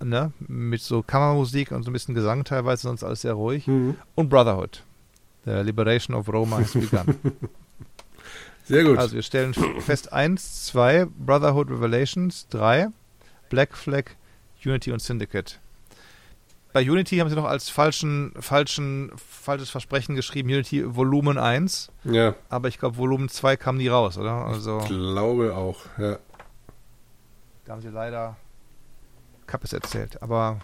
ne, 0.00 0.32
mit 0.40 0.80
so 0.82 1.02
Kammermusik 1.02 1.72
und 1.72 1.82
so 1.84 1.90
ein 1.90 1.92
bisschen 1.92 2.14
Gesang 2.14 2.44
teilweise, 2.44 2.82
sonst 2.82 3.02
alles 3.04 3.22
sehr 3.22 3.32
ruhig. 3.34 3.66
Mhm. 3.66 3.96
Und 4.14 4.28
Brotherhood. 4.28 4.84
The 5.44 5.62
Liberation 5.62 6.14
of 6.14 6.28
Roma 6.28 6.58
has 6.58 6.72
begun. 6.74 7.16
Sehr 8.64 8.84
gut. 8.84 8.98
Also 8.98 9.14
wir 9.14 9.22
stellen 9.22 9.54
fest 9.80 10.12
1, 10.12 10.66
2, 10.66 11.06
Brotherhood 11.06 11.70
Revelations, 11.70 12.46
3, 12.48 12.88
Black 13.48 13.76
Flag, 13.76 14.04
Unity 14.64 14.92
und 14.92 15.00
Syndicate. 15.00 15.58
Bei 16.72 16.80
Unity 16.88 17.18
haben 17.18 17.28
sie 17.28 17.36
noch 17.36 17.44
als 17.44 17.68
falschen, 17.68 18.32
falschen, 18.40 19.12
falsches 19.16 19.68
Versprechen 19.68 20.14
geschrieben, 20.14 20.48
Unity 20.48 20.96
Volumen 20.96 21.36
1, 21.36 21.90
ja, 22.04 22.34
aber 22.48 22.68
ich 22.68 22.78
glaube 22.78 22.96
Volumen 22.96 23.28
2 23.28 23.56
kam 23.56 23.76
nie 23.76 23.88
raus, 23.88 24.16
oder? 24.16 24.32
Also 24.46 24.78
glaube 24.86 25.54
auch. 25.54 25.80
Ja. 25.98 26.18
da 27.66 27.72
haben 27.72 27.82
sie 27.82 27.88
leider 27.88 28.36
Kappes 29.46 29.74
erzählt, 29.74 30.22
aber 30.22 30.60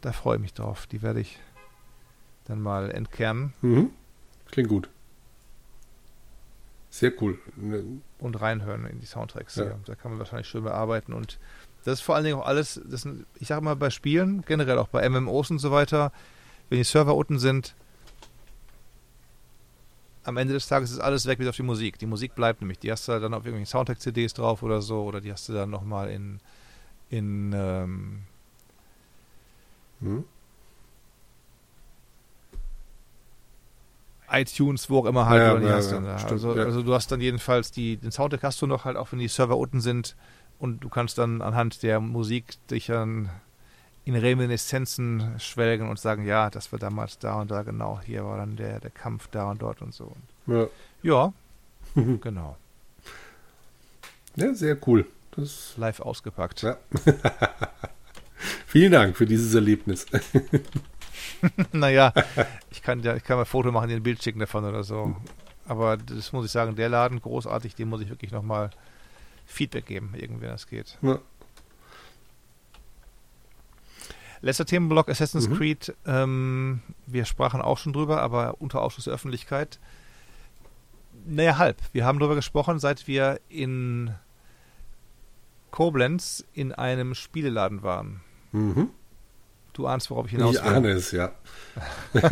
da 0.00 0.10
freue 0.10 0.36
ich 0.36 0.42
mich 0.42 0.54
drauf. 0.54 0.88
Die 0.88 1.02
werde 1.02 1.20
ich 1.20 1.38
dann 2.46 2.60
mal 2.60 2.90
entkernen 2.90 3.52
Mhm. 3.60 3.90
Klingt 4.50 4.68
gut. 4.68 4.88
Sehr 6.92 7.10
cool. 7.22 7.38
Und 8.18 8.40
reinhören 8.42 8.84
in 8.84 9.00
die 9.00 9.06
Soundtracks. 9.06 9.56
Ja. 9.56 9.64
Hier. 9.64 9.80
Da 9.86 9.94
kann 9.94 10.10
man 10.10 10.18
wahrscheinlich 10.18 10.46
schön 10.46 10.62
bearbeiten 10.62 11.14
und 11.14 11.38
das 11.84 11.94
ist 11.94 12.00
vor 12.02 12.14
allen 12.14 12.24
Dingen 12.24 12.38
auch 12.38 12.46
alles, 12.46 12.82
das 12.84 13.00
sind, 13.00 13.24
ich 13.40 13.48
sage 13.48 13.64
mal 13.64 13.74
bei 13.74 13.88
Spielen, 13.88 14.44
generell 14.46 14.78
auch 14.78 14.88
bei 14.88 15.08
MMOs 15.08 15.50
und 15.50 15.58
so 15.58 15.72
weiter, 15.72 16.12
wenn 16.68 16.76
die 16.76 16.84
Server 16.84 17.16
unten 17.16 17.38
sind, 17.38 17.74
am 20.22 20.36
Ende 20.36 20.52
des 20.52 20.68
Tages 20.68 20.90
ist 20.90 21.00
alles 21.00 21.26
weg 21.26 21.38
bis 21.38 21.48
auf 21.48 21.56
die 21.56 21.62
Musik. 21.62 21.98
Die 21.98 22.06
Musik 22.06 22.34
bleibt 22.34 22.60
nämlich. 22.60 22.78
Die 22.78 22.92
hast 22.92 23.08
du 23.08 23.18
dann 23.18 23.32
auf 23.32 23.46
irgendwelchen 23.46 23.66
Soundtrack-CDs 23.66 24.34
drauf 24.34 24.62
oder 24.62 24.82
so 24.82 25.02
oder 25.02 25.22
die 25.22 25.32
hast 25.32 25.48
du 25.48 25.54
dann 25.54 25.70
nochmal 25.70 26.10
in, 26.10 26.40
in 27.08 27.52
ähm, 27.56 28.22
hm? 30.00 30.24
iTunes, 34.32 34.90
wo 34.90 34.98
auch 34.98 35.06
immer 35.06 35.26
halt. 35.26 35.42
Ja, 35.42 35.54
oder 35.54 35.68
ja, 35.68 35.74
hast 35.74 35.92
ja, 35.92 36.00
da. 36.00 36.18
stimmt, 36.18 36.32
also, 36.32 36.56
ja. 36.56 36.64
also 36.64 36.82
du 36.82 36.94
hast 36.94 37.12
dann 37.12 37.20
jedenfalls 37.20 37.70
die, 37.70 37.96
den 37.96 38.10
Soundtrack 38.10 38.42
hast 38.42 38.60
du 38.62 38.66
noch 38.66 38.84
halt 38.84 38.96
auch, 38.96 39.12
wenn 39.12 39.18
die 39.18 39.28
Server 39.28 39.56
unten 39.56 39.80
sind 39.80 40.16
und 40.58 40.80
du 40.80 40.88
kannst 40.88 41.18
dann 41.18 41.42
anhand 41.42 41.82
der 41.82 42.00
Musik 42.00 42.54
dich 42.68 42.86
dann 42.86 43.30
in 44.04 44.16
Reminiszenzen 44.16 45.34
schwelgen 45.38 45.88
und 45.88 45.98
sagen, 45.98 46.26
ja, 46.26 46.50
das 46.50 46.72
war 46.72 46.78
damals 46.78 47.18
da 47.18 47.40
und 47.40 47.50
da 47.50 47.62
genau, 47.62 48.00
hier 48.04 48.24
war 48.24 48.36
dann 48.36 48.56
der, 48.56 48.80
der 48.80 48.90
Kampf 48.90 49.28
da 49.30 49.50
und 49.50 49.62
dort 49.62 49.80
und 49.82 49.94
so. 49.94 50.12
Ja. 50.46 50.66
ja, 51.02 51.32
genau. 51.94 52.56
ja, 54.36 54.54
sehr 54.54 54.76
cool. 54.86 55.06
Das, 55.36 55.74
Live 55.76 56.00
ausgepackt. 56.00 56.62
ja. 56.62 56.76
Vielen 58.66 58.92
Dank 58.92 59.16
für 59.16 59.26
dieses 59.26 59.54
Erlebnis. 59.54 60.06
naja, 61.72 62.12
ich 62.70 62.82
kann 62.82 63.02
ja, 63.02 63.16
ich 63.16 63.24
kann 63.24 63.36
mal 63.36 63.42
ein 63.42 63.46
Foto 63.46 63.70
machen, 63.72 63.88
dir 63.88 63.96
ein 63.96 64.02
Bild 64.02 64.22
schicken 64.22 64.40
davon 64.40 64.64
oder 64.64 64.82
so. 64.84 65.16
Aber 65.66 65.96
das 65.96 66.32
muss 66.32 66.44
ich 66.46 66.50
sagen, 66.50 66.74
der 66.76 66.88
Laden 66.88 67.20
großartig, 67.20 67.74
dem 67.74 67.88
muss 67.88 68.00
ich 68.00 68.08
wirklich 68.08 68.32
nochmal 68.32 68.70
Feedback 69.46 69.86
geben, 69.86 70.12
irgendwie, 70.16 70.42
wenn 70.42 70.50
das 70.50 70.66
geht. 70.66 70.98
Ja. 71.02 71.18
Letzter 74.40 74.66
Themenblock 74.66 75.08
Assassin's 75.08 75.48
Mhm. 75.48 75.56
Creed. 75.56 75.94
Ähm, 76.04 76.80
wir 77.06 77.24
sprachen 77.24 77.62
auch 77.62 77.78
schon 77.78 77.92
drüber, 77.92 78.20
aber 78.20 78.56
unter 78.60 78.82
Ausschuss 78.82 79.04
der 79.04 79.14
Öffentlichkeit. 79.14 79.78
Naja, 81.24 81.58
halb. 81.58 81.76
Wir 81.92 82.04
haben 82.04 82.18
drüber 82.18 82.34
gesprochen, 82.34 82.80
seit 82.80 83.06
wir 83.06 83.40
in 83.48 84.12
Koblenz 85.70 86.44
in 86.54 86.72
einem 86.72 87.14
Spieleladen 87.14 87.82
waren. 87.84 88.20
Mhm. 88.50 88.90
Du 89.72 89.86
ahnst, 89.86 90.10
worauf 90.10 90.26
ich 90.26 90.32
hinaus 90.32 90.56
Ich 90.56 90.62
will. 90.64 90.70
ahne 90.70 90.88
es, 90.90 91.12
ja. 91.12 91.32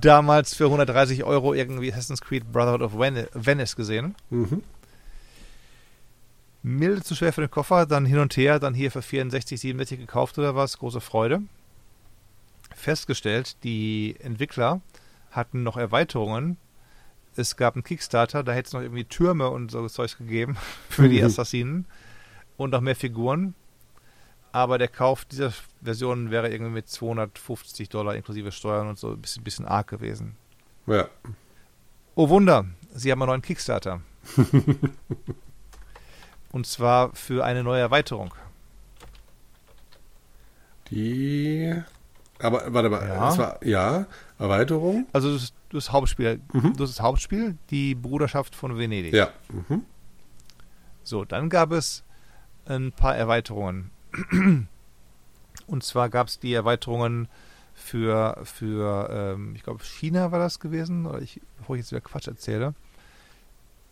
Damals 0.00 0.54
für 0.54 0.64
130 0.66 1.24
Euro 1.24 1.54
irgendwie 1.54 1.92
Assassin's 1.92 2.20
Creed 2.20 2.52
Brotherhood 2.52 2.82
of 2.82 2.98
Ven- 2.98 3.26
Venice 3.34 3.74
gesehen. 3.76 4.14
Mhm. 4.30 4.62
Milde 6.62 7.02
zu 7.02 7.14
schwer 7.14 7.32
für 7.32 7.40
den 7.42 7.50
Koffer, 7.50 7.86
dann 7.86 8.06
hin 8.06 8.18
und 8.18 8.36
her, 8.36 8.58
dann 8.58 8.74
hier 8.74 8.90
für 8.90 9.02
64, 9.02 9.60
67 9.60 9.98
gekauft 10.00 10.38
oder 10.38 10.54
was. 10.54 10.78
Große 10.78 11.00
Freude. 11.00 11.42
Festgestellt, 12.74 13.56
die 13.64 14.16
Entwickler 14.20 14.80
hatten 15.30 15.62
noch 15.62 15.76
Erweiterungen. 15.76 16.56
Es 17.36 17.56
gab 17.56 17.74
einen 17.74 17.84
Kickstarter, 17.84 18.42
da 18.42 18.52
hätte 18.52 18.66
es 18.68 18.72
noch 18.72 18.80
irgendwie 18.80 19.04
Türme 19.04 19.50
und 19.50 19.70
so 19.70 19.86
Zeugs 19.88 20.16
gegeben 20.18 20.56
für 20.88 21.08
die 21.08 21.20
Mhm. 21.20 21.26
Assassinen 21.26 21.86
und 22.56 22.70
noch 22.70 22.80
mehr 22.80 22.96
Figuren. 22.96 23.54
Aber 24.56 24.78
der 24.78 24.88
Kauf 24.88 25.26
dieser 25.26 25.52
Version 25.82 26.30
wäre 26.30 26.48
irgendwie 26.50 26.72
mit 26.72 26.88
250 26.88 27.90
Dollar 27.90 28.14
inklusive 28.14 28.52
Steuern 28.52 28.88
und 28.88 28.98
so 28.98 29.10
ein 29.10 29.20
bisschen, 29.20 29.44
bisschen 29.44 29.66
arg 29.66 29.86
gewesen. 29.88 30.34
Ja. 30.86 31.08
Oh 32.14 32.30
Wunder, 32.30 32.64
sie 32.94 33.12
haben 33.12 33.20
einen 33.20 33.28
neuen 33.28 33.42
Kickstarter. 33.42 34.00
und 36.52 36.66
zwar 36.66 37.14
für 37.14 37.44
eine 37.44 37.62
neue 37.62 37.82
Erweiterung. 37.82 38.32
Die. 40.90 41.74
Aber 42.38 42.72
warte 42.72 42.88
mal, 42.88 43.06
Ja. 43.06 43.28
es 43.28 43.36
war 43.38 43.62
ja 43.62 44.06
Erweiterung. 44.38 45.06
Also 45.12 45.34
das, 45.34 45.52
das 45.70 45.92
Hauptspiel, 45.92 46.40
Mhm. 46.54 46.74
das 46.78 46.88
ist 46.88 47.00
Hauptspiel, 47.02 47.58
die 47.68 47.94
Bruderschaft 47.94 48.54
von 48.54 48.78
Venedig. 48.78 49.12
Ja. 49.12 49.28
Mhm. 49.50 49.84
So, 51.02 51.26
dann 51.26 51.50
gab 51.50 51.72
es 51.72 52.04
ein 52.64 52.92
paar 52.92 53.14
Erweiterungen. 53.16 53.90
Und 55.66 55.84
zwar 55.84 56.08
gab 56.08 56.28
es 56.28 56.38
die 56.38 56.54
Erweiterungen 56.54 57.28
für, 57.74 58.40
für 58.44 59.08
ähm, 59.10 59.54
ich 59.54 59.62
glaube, 59.62 59.82
China 59.84 60.32
war 60.32 60.38
das 60.38 60.60
gewesen, 60.60 61.06
oder 61.06 61.20
ich, 61.20 61.40
bevor 61.58 61.76
ich 61.76 61.80
jetzt 61.82 61.92
wieder 61.92 62.00
Quatsch 62.00 62.28
erzähle. 62.28 62.74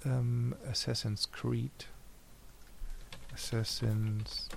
Ähm, 0.04 0.54
Assassin's 0.70 1.30
Creed. 1.30 1.88
Assassin's 3.32 4.48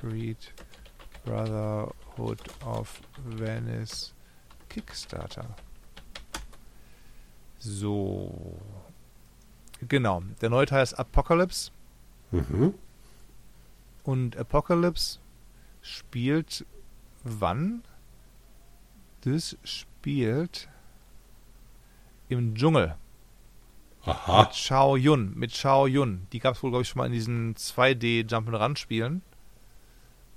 Creed 0.00 0.52
Brotherhood 1.24 2.40
of 2.64 3.00
Venice 3.24 4.14
Kickstarter. 4.68 5.56
So. 7.58 8.58
Genau. 9.88 10.22
Der 10.40 10.50
neue 10.50 10.66
Teil 10.66 10.82
ist 10.82 10.94
Apocalypse. 10.94 11.70
Mhm. 12.30 12.74
Und 14.06 14.36
Apocalypse 14.36 15.18
spielt 15.82 16.64
wann? 17.24 17.82
Das 19.22 19.58
spielt 19.64 20.68
im 22.28 22.54
Dschungel 22.54 22.94
Aha. 24.04 24.44
mit 24.44 24.54
Shao 24.54 24.96
Yun. 24.96 25.36
Mit 25.36 25.52
Shao 25.56 25.88
Yun. 25.88 26.28
Die 26.32 26.38
gab 26.38 26.54
es 26.54 26.62
wohl, 26.62 26.70
glaube 26.70 26.82
ich, 26.82 26.88
schon 26.88 27.00
mal 27.00 27.06
in 27.06 27.12
diesen 27.12 27.56
2D 27.56 28.28
Jump'n'Run 28.30 28.76
Spielen. 28.76 29.22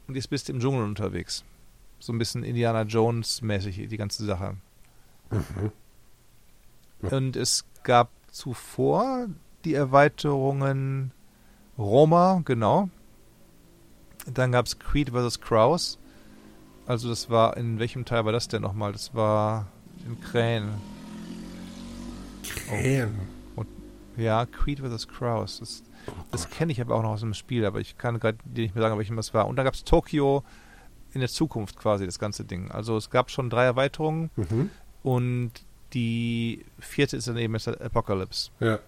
Und 0.08 0.16
jetzt 0.16 0.32
bist 0.32 0.50
du 0.50 0.54
im 0.54 0.60
Dschungel 0.60 0.84
unterwegs. 0.84 1.46
So 2.00 2.12
ein 2.12 2.18
bisschen 2.18 2.44
Indiana 2.44 2.82
Jones 2.82 3.44
mäßig, 3.44 3.88
die 3.88 3.98
ganze 3.98 4.26
Sache. 4.26 4.58
Mhm. 5.30 5.72
Ja. 7.04 7.10
Und 7.16 7.36
es 7.36 7.66
gab 7.84 8.10
zuvor 8.32 9.28
die 9.64 9.76
Erweiterungen 9.76 11.12
Roma, 11.78 12.42
genau. 12.44 12.90
Dann 14.26 14.52
gab 14.52 14.66
es 14.66 14.80
Creed 14.80 15.10
vs. 15.10 15.42
Kraus. 15.42 15.98
Also 16.86 17.10
das 17.10 17.30
war, 17.30 17.58
in 17.58 17.80
welchem 17.80 18.06
Teil 18.06 18.26
war 18.26 18.32
das 18.32 18.48
denn 18.48 18.62
nochmal? 18.62 18.92
Das 18.92 19.14
war 19.14 19.68
in 20.06 20.20
Krähen. 20.20 20.70
Krähen? 22.44 23.20
Oh. 23.56 23.64
ja, 24.18 24.46
Creed 24.46 24.80
vs. 24.80 25.08
Kraus. 25.08 25.60
Das, 25.60 25.84
oh 26.08 26.12
das 26.32 26.50
kenne 26.50 26.72
ich 26.72 26.82
aber 26.82 26.96
auch 26.96 27.04
noch 27.04 27.12
aus 27.12 27.20
dem 27.20 27.34
Spiel, 27.34 27.66
aber 27.66 27.80
ich 27.80 27.98
kann 27.98 28.20
gerade 28.20 28.38
dir 28.44 28.64
nicht 28.64 28.76
mehr 28.76 28.84
sagen, 28.84 28.98
welchem 28.98 29.16
das 29.16 29.34
war. 29.34 29.48
Und 29.48 29.56
dann 29.56 29.66
gab 29.66 29.74
es 29.74 29.84
Tokio 29.84 30.44
in 31.14 31.22
der 31.22 31.30
Zukunft 31.30 31.78
quasi, 31.78 32.06
das 32.06 32.20
ganze 32.20 32.44
Ding. 32.44 32.72
Also 32.72 32.98
es 32.98 33.10
gab 33.10 33.32
schon 33.32 33.50
drei 33.50 33.66
Erweiterungen 33.66 34.30
mhm. 34.36 34.70
und 35.04 35.52
die 35.94 36.66
vierte 36.80 37.18
ist 37.18 37.28
dann 37.28 37.38
eben 37.38 37.56
Apocalypse. 37.56 38.52
Ja. 38.60 38.80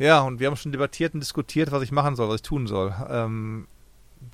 Ja, 0.00 0.22
und 0.22 0.40
wir 0.40 0.46
haben 0.46 0.56
schon 0.56 0.72
debattiert 0.72 1.12
und 1.12 1.20
diskutiert, 1.20 1.72
was 1.72 1.82
ich 1.82 1.92
machen 1.92 2.16
soll, 2.16 2.30
was 2.30 2.36
ich 2.36 2.42
tun 2.42 2.66
soll. 2.66 2.94
Ähm, 3.10 3.68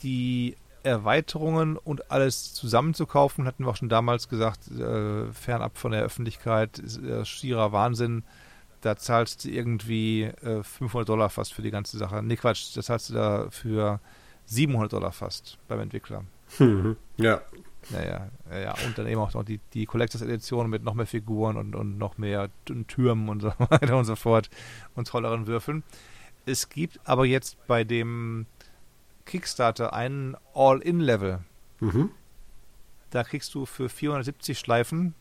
die 0.01 0.57
Erweiterungen 0.85 1.77
und 1.77 2.13
alles 2.13 2.55
zusammenzukaufen, 2.55 3.47
hatten 3.47 3.65
wir 3.65 3.71
auch 3.71 3.77
schon 3.77 3.89
damals 3.89 4.29
gesagt, 4.29 4.71
äh, 4.71 5.27
fernab 5.33 5.77
von 5.77 5.91
der 5.91 6.03
Öffentlichkeit, 6.03 6.79
ist 6.79 7.03
äh, 7.03 7.25
schierer 7.25 7.73
Wahnsinn. 7.73 8.23
Da 8.81 8.95
zahlst 8.95 9.45
du 9.45 9.49
irgendwie 9.49 10.23
äh, 10.23 10.63
500 10.63 11.09
Dollar 11.09 11.31
fast 11.31 11.53
für 11.53 11.63
die 11.63 11.73
ganze 11.73 11.99
Sache. 11.99 12.23
Nee, 12.23 12.37
Quatsch, 12.37 12.77
das 12.77 12.87
zahlst 12.87 13.11
du 13.11 13.15
da 13.15 13.49
für 13.51 13.99
700 14.45 14.93
Dollar 14.93 15.11
fast 15.11 15.59
beim 15.67 15.81
Entwickler. 15.81 16.23
Mhm. 16.61 16.97
Ja. 17.17 17.41
Naja, 17.91 18.29
ja, 18.51 18.59
ja, 18.59 18.75
und 18.85 18.99
dann 18.99 19.07
eben 19.07 19.21
auch 19.21 19.33
noch 19.35 19.45
die, 19.45 19.61
die 19.75 19.87
Collectors 19.87 20.23
Edition 20.23 20.69
mit 20.69 20.83
noch 20.83 20.95
mehr 20.95 21.07
Figuren 21.07 21.57
und, 21.57 21.75
und 21.75 21.99
noch 21.99 22.19
mehr 22.19 22.51
Türmen 22.89 23.29
und 23.29 23.41
so 23.41 23.49
weiter 23.59 23.97
und 23.97 24.05
so 24.05 24.17
fort 24.17 24.51
und 24.95 25.09
tolleren 25.09 25.47
Würfeln. 25.47 25.85
Es 26.47 26.69
gibt 26.69 27.01
aber 27.05 27.27
jetzt 27.27 27.57
bei 27.67 27.85
dem 27.85 28.47
Kickstarter 29.25 29.93
einen 29.93 30.37
All-In-Level. 30.55 31.41
Mhm. 31.81 32.11
Da 33.11 33.25
kriegst 33.25 33.55
du 33.55 33.67
für 33.67 33.89
470 33.89 34.59
Schleifen 34.59 35.15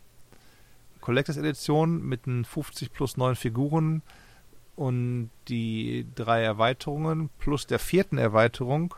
Collectors 1.01 1.37
Edition 1.37 2.03
mit 2.03 2.25
den 2.25 2.45
50 2.45 2.91
plus 2.91 3.15
9 3.15 3.35
Figuren 3.35 4.01
und 4.75 5.29
die 5.47 6.07
drei 6.15 6.41
Erweiterungen 6.41 7.29
plus 7.37 7.67
der 7.67 7.79
vierten 7.79 8.17
Erweiterung 8.17 8.95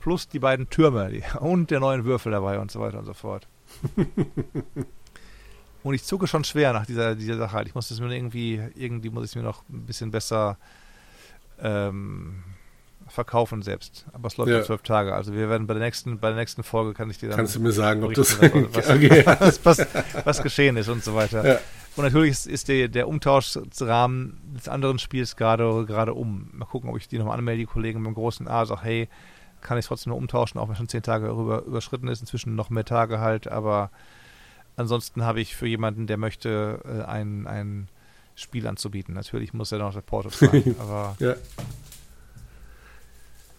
plus 0.00 0.28
die 0.28 0.38
beiden 0.38 0.68
Türme 0.68 1.10
die, 1.10 1.22
und 1.40 1.70
der 1.70 1.78
neuen 1.80 2.04
Würfel 2.04 2.32
dabei 2.32 2.58
und 2.58 2.70
so 2.70 2.80
weiter 2.80 2.98
und 2.98 3.04
so 3.04 3.14
fort. 3.14 3.46
und 5.84 5.94
ich 5.94 6.02
zucke 6.02 6.26
schon 6.26 6.42
schwer 6.42 6.72
nach 6.72 6.86
dieser, 6.86 7.14
dieser 7.14 7.36
Sache 7.36 7.52
halt. 7.52 7.68
Ich 7.68 7.74
muss 7.74 7.88
das 7.88 8.00
mir 8.00 8.12
irgendwie, 8.12 8.60
irgendwie 8.74 9.10
muss 9.10 9.24
ich 9.24 9.30
es 9.30 9.36
mir 9.36 9.42
noch 9.42 9.62
ein 9.68 9.86
bisschen 9.86 10.10
besser 10.10 10.58
ähm, 11.62 12.42
verkaufen 13.06 13.62
selbst. 13.62 14.06
Aber 14.12 14.28
es 14.28 14.36
läuft 14.36 14.50
ja. 14.50 14.62
zwölf 14.62 14.82
Tage. 14.82 15.14
Also 15.14 15.34
wir 15.34 15.48
werden 15.48 15.66
bei 15.66 15.74
der 15.74 15.82
nächsten, 15.82 16.18
bei 16.18 16.28
der 16.28 16.36
nächsten 16.36 16.62
Folge 16.62 16.94
kann 16.94 17.10
ich 17.10 17.18
dir 17.18 17.28
dann. 17.28 17.36
Kannst 17.36 17.56
du 17.56 17.60
mir 17.60 17.72
sagen, 17.72 18.02
ob 18.02 18.14
das 18.14 18.40
was, 18.40 18.50
okay. 18.90 19.24
was, 19.26 19.64
was, 19.64 19.86
was, 20.24 20.42
geschehen 20.42 20.76
ist 20.76 20.88
und 20.88 21.04
so 21.04 21.14
weiter. 21.14 21.46
Ja. 21.46 21.58
Und 21.96 22.04
natürlich 22.04 22.30
ist, 22.30 22.46
ist 22.46 22.68
der, 22.68 22.88
der 22.88 23.08
Umtauschrahmen 23.08 24.40
des 24.56 24.68
anderen 24.68 24.98
Spiels 24.98 25.36
gerade 25.36 25.84
gerade 25.86 26.14
um. 26.14 26.48
Mal 26.52 26.66
gucken, 26.66 26.90
ob 26.90 26.96
ich 26.96 27.08
die 27.08 27.18
nochmal 27.18 27.38
anmelde, 27.38 27.60
die 27.60 27.66
Kollegen 27.66 28.02
beim 28.02 28.14
großen 28.14 28.48
A, 28.48 28.64
sag, 28.64 28.84
hey, 28.84 29.08
kann 29.60 29.78
ich 29.78 29.84
es 29.84 29.88
trotzdem 29.88 30.10
noch 30.10 30.18
umtauschen, 30.18 30.60
auch 30.60 30.68
wenn 30.68 30.76
schon 30.76 30.88
zehn 30.88 31.02
Tage 31.02 31.26
darüber 31.26 31.62
überschritten 31.62 32.08
ist. 32.08 32.20
Inzwischen 32.20 32.54
noch 32.54 32.70
mehr 32.70 32.84
Tage 32.84 33.20
halt, 33.20 33.48
aber 33.48 33.90
ansonsten 34.76 35.24
habe 35.24 35.40
ich 35.40 35.56
für 35.56 35.66
jemanden, 35.66 36.06
der 36.06 36.16
möchte, 36.16 36.80
äh, 36.84 37.04
ein, 37.04 37.46
ein 37.46 37.88
Spiel 38.34 38.66
anzubieten. 38.66 39.14
Natürlich 39.14 39.52
muss 39.52 39.72
er 39.72 39.78
noch 39.78 39.92
der 39.92 40.00
Porto 40.00 40.30
zahlen, 40.30 40.76
aber. 40.80 41.16
ja. 41.18 41.34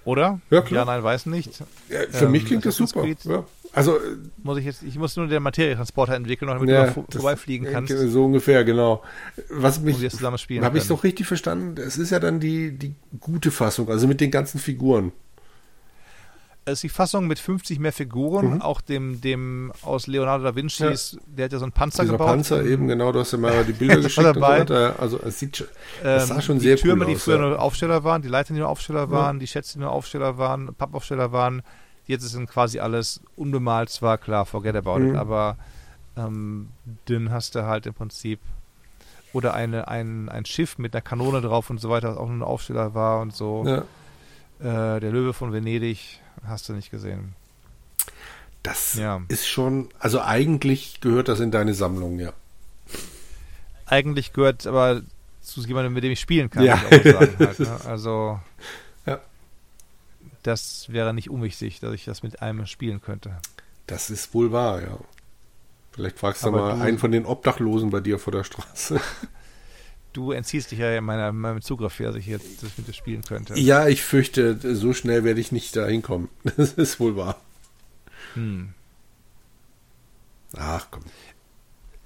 Oder? 0.03 0.41
Ja, 0.49 0.61
klar. 0.61 0.81
Ja, 0.81 0.85
nein, 0.85 1.03
weiß 1.03 1.27
nicht. 1.27 1.59
Ja, 1.89 1.99
für 2.09 2.25
ähm, 2.25 2.31
mich 2.31 2.45
klingt 2.45 2.65
das 2.65 2.75
super. 2.75 3.05
Ja. 3.05 3.45
Also, 3.73 3.97
äh, 3.97 4.17
muss 4.43 4.57
ich 4.57 4.65
jetzt, 4.65 4.83
ich 4.83 4.97
muss 4.97 5.15
nur 5.15 5.27
den 5.27 5.43
Materietransporter 5.43 6.15
entwickeln, 6.15 6.49
damit 6.49 6.67
ja, 6.69 6.87
du 6.87 6.93
vor, 6.93 7.05
vorbeifliegen 7.09 7.67
kannst. 7.71 7.95
So 7.95 8.25
ungefähr, 8.25 8.63
genau. 8.63 9.03
Was 9.49 9.79
mich, 9.79 9.97
zusammen 10.09 10.37
spielen 10.37 10.65
habe 10.65 10.77
ich 10.77 10.83
es 10.83 10.89
doch 10.89 11.03
richtig 11.03 11.27
verstanden? 11.27 11.79
Es 11.79 11.97
ist 11.97 12.09
ja 12.09 12.19
dann 12.19 12.39
die, 12.39 12.71
die 12.71 12.95
gute 13.19 13.51
Fassung, 13.51 13.89
also 13.89 14.07
mit 14.07 14.19
den 14.19 14.31
ganzen 14.31 14.59
Figuren. 14.59 15.11
Es 16.63 16.73
ist 16.73 16.83
die 16.83 16.89
Fassung 16.89 17.25
mit 17.25 17.39
50 17.39 17.79
mehr 17.79 17.91
Figuren, 17.91 18.55
mhm. 18.55 18.61
auch 18.61 18.81
dem, 18.81 19.19
dem 19.19 19.73
aus 19.81 20.05
Leonardo 20.05 20.43
da 20.43 20.55
Vincis, 20.55 21.13
ja. 21.13 21.19
der 21.25 21.45
hat 21.45 21.53
ja 21.53 21.59
so 21.59 21.65
einen 21.65 21.71
Panzer 21.71 22.03
Dieser 22.03 22.13
gebaut. 22.13 22.27
Panzer 22.27 22.63
eben, 22.63 22.87
genau, 22.87 23.11
du 23.11 23.19
hast 23.19 23.31
ja 23.31 23.39
mal 23.39 23.63
die 23.67 23.73
Bilder 23.73 23.95
geschickt 23.95 24.27
und 24.27 24.35
so 24.35 24.41
weiter. 24.41 24.95
Also 24.99 25.19
es 25.19 25.39
sieht 25.39 25.57
schon, 25.57 25.67
es 26.03 26.27
sah 26.27 26.35
ähm, 26.35 26.41
schon 26.41 26.59
sehr 26.59 26.77
Türme, 26.77 27.05
cool 27.05 27.13
aus. 27.13 27.19
Die 27.19 27.23
Türme, 27.23 27.39
die 27.39 27.41
früher 27.41 27.41
ja. 27.41 27.49
nur 27.49 27.59
Aufsteller 27.59 28.03
waren, 28.03 28.21
die 28.21 28.27
Leiter, 28.27 28.53
die 28.53 28.59
nur 28.59 28.69
Aufsteller 28.69 29.09
waren, 29.09 29.39
die 29.39 29.47
Schätze, 29.47 29.73
die 29.73 29.79
nur 29.79 29.91
Aufsteller 29.91 30.37
waren, 30.37 30.75
Pappaufsteller 30.75 31.31
waren, 31.31 31.63
jetzt 32.05 32.29
sind 32.29 32.47
quasi 32.47 32.79
alles 32.79 33.21
unbemalt, 33.35 33.89
zwar 33.89 34.19
klar, 34.19 34.45
forget 34.45 34.75
about 34.75 34.99
mhm. 34.99 35.09
it, 35.09 35.15
aber 35.15 35.57
ähm, 36.15 36.69
dann 37.05 37.31
hast 37.31 37.55
du 37.55 37.65
halt 37.65 37.87
im 37.87 37.93
Prinzip 37.93 38.39
oder 39.33 39.53
eine, 39.53 39.87
ein, 39.87 40.29
ein 40.29 40.45
Schiff 40.45 40.77
mit 40.77 40.93
einer 40.93 41.01
Kanone 41.01 41.41
drauf 41.41 41.69
und 41.69 41.79
so 41.79 41.89
weiter, 41.89 42.09
was 42.09 42.17
auch 42.17 42.27
nur 42.27 42.37
ein 42.37 42.43
Aufsteller 42.43 42.93
war 42.93 43.21
und 43.21 43.35
so. 43.35 43.63
Ja. 43.65 43.83
Äh, 44.59 44.99
der 44.99 45.11
Löwe 45.11 45.33
von 45.33 45.53
Venedig, 45.53 46.20
Hast 46.45 46.69
du 46.69 46.73
nicht 46.73 46.91
gesehen. 46.91 47.33
Das 48.63 48.93
ja. 48.95 49.21
ist 49.27 49.47
schon, 49.47 49.89
also 49.99 50.21
eigentlich 50.21 51.01
gehört 51.01 51.27
das 51.27 51.39
in 51.39 51.51
deine 51.51 51.73
Sammlung, 51.73 52.19
ja. 52.19 52.33
Eigentlich 53.85 54.33
gehört 54.33 54.67
aber 54.67 55.01
zu 55.41 55.61
jemandem, 55.61 55.93
mit 55.93 56.03
dem 56.03 56.11
ich 56.11 56.19
spielen 56.19 56.49
kann. 56.49 56.63
Ja. 56.63 56.81
Ich 56.89 57.03
sagen, 57.11 57.35
halt, 57.39 57.59
ne? 57.59 57.79
Also, 57.85 58.39
ja. 59.05 59.19
das 60.43 60.85
wäre 60.89 61.13
nicht 61.13 61.29
unwichtig, 61.29 61.79
dass 61.79 61.93
ich 61.93 62.05
das 62.05 62.23
mit 62.23 62.41
einem 62.41 62.67
spielen 62.67 63.01
könnte. 63.01 63.37
Das 63.87 64.09
ist 64.09 64.33
wohl 64.33 64.51
wahr, 64.51 64.81
ja. 64.81 64.97
Vielleicht 65.91 66.19
fragst 66.19 66.45
du 66.45 66.51
mal 66.51 66.77
du, 66.77 66.81
einen 66.81 66.99
von 66.99 67.11
den 67.11 67.25
Obdachlosen 67.25 67.89
bei 67.89 67.99
dir 67.99 68.19
vor 68.19 68.31
der 68.31 68.43
Straße. 68.43 69.01
du 70.13 70.31
entziehst 70.31 70.71
dich 70.71 70.79
ja 70.79 70.99
meiner, 71.01 71.31
meinem 71.31 71.61
Zugriff, 71.61 71.97
dass 71.97 72.15
ich 72.15 72.27
jetzt 72.27 72.63
das 72.63 72.77
mit 72.77 72.87
dir 72.87 72.93
spielen 72.93 73.21
könnte. 73.21 73.57
Ja, 73.59 73.87
ich 73.87 74.03
fürchte, 74.03 74.57
so 74.75 74.93
schnell 74.93 75.23
werde 75.23 75.39
ich 75.39 75.51
nicht 75.51 75.75
da 75.75 75.87
hinkommen. 75.87 76.29
Das 76.57 76.73
ist 76.73 76.99
wohl 76.99 77.15
wahr. 77.15 77.39
Hm. 78.33 78.73
Ach 80.57 80.87
komm. 80.91 81.03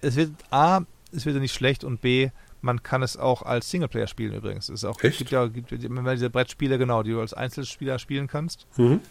Es 0.02 0.16
wird 0.16 0.32
A, 0.52 0.82
es 1.12 1.26
wird 1.26 1.36
ja 1.36 1.42
nicht 1.42 1.54
schlecht 1.54 1.84
und 1.84 2.02
B, 2.02 2.30
man 2.62 2.84
kann 2.84 3.04
es 3.04 3.16
auch 3.16 3.44
als 3.44 3.70
Singleplayer 3.70 4.08
spielen 4.08 4.34
übrigens. 4.34 4.70
Es 4.70 4.82
ist 4.82 4.86
auch, 4.86 5.02
Echt? 5.04 5.20
gibt 5.20 5.32
ja 5.32 5.48
gibt 5.48 5.72
diese 5.72 6.30
Brettspiele, 6.30 6.78
genau, 6.78 7.04
die 7.04 7.12
du 7.12 7.22
als 7.22 7.34
Einzelspieler 7.34 8.00
spielen 8.00 8.28
kannst. 8.28 8.68
Mhm. 8.78 9.02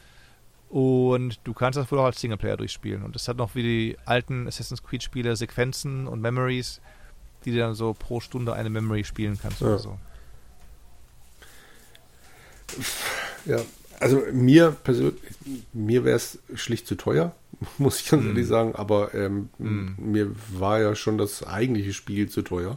Und 0.68 1.38
du 1.44 1.52
kannst 1.52 1.76
das 1.78 1.90
wohl 1.92 2.00
auch 2.00 2.06
als 2.06 2.20
Singleplayer 2.20 2.56
durchspielen. 2.56 3.04
Und 3.04 3.14
es 3.14 3.28
hat 3.28 3.36
noch 3.36 3.54
wie 3.54 3.62
die 3.62 3.96
alten 4.04 4.48
Assassin's 4.48 4.82
Creed 4.82 5.04
Spiele 5.04 5.36
Sequenzen 5.36 6.08
und 6.08 6.20
Memories, 6.20 6.80
die 7.44 7.52
du 7.52 7.58
dann 7.58 7.74
so 7.74 7.94
pro 7.94 8.20
Stunde 8.20 8.52
eine 8.52 8.70
Memory 8.70 9.04
spielen 9.04 9.38
kannst 9.40 9.60
ja. 9.60 9.68
oder 9.68 9.78
so. 9.78 9.98
Ja, 13.46 13.58
also 14.00 14.22
mir 14.32 14.70
persönlich, 14.70 15.20
mir 15.72 16.04
wäre 16.04 16.16
es 16.16 16.38
schlicht 16.54 16.86
zu 16.86 16.94
teuer, 16.94 17.34
muss 17.78 18.00
ich 18.00 18.10
ganz 18.10 18.24
mm. 18.24 18.28
ehrlich 18.28 18.46
sagen, 18.46 18.74
aber 18.74 19.14
ähm, 19.14 19.48
mm. 19.58 19.94
mir 19.98 20.30
war 20.52 20.80
ja 20.80 20.94
schon 20.94 21.18
das 21.18 21.46
eigentliche 21.46 21.92
Spiel 21.92 22.28
zu 22.28 22.42
teuer. 22.42 22.76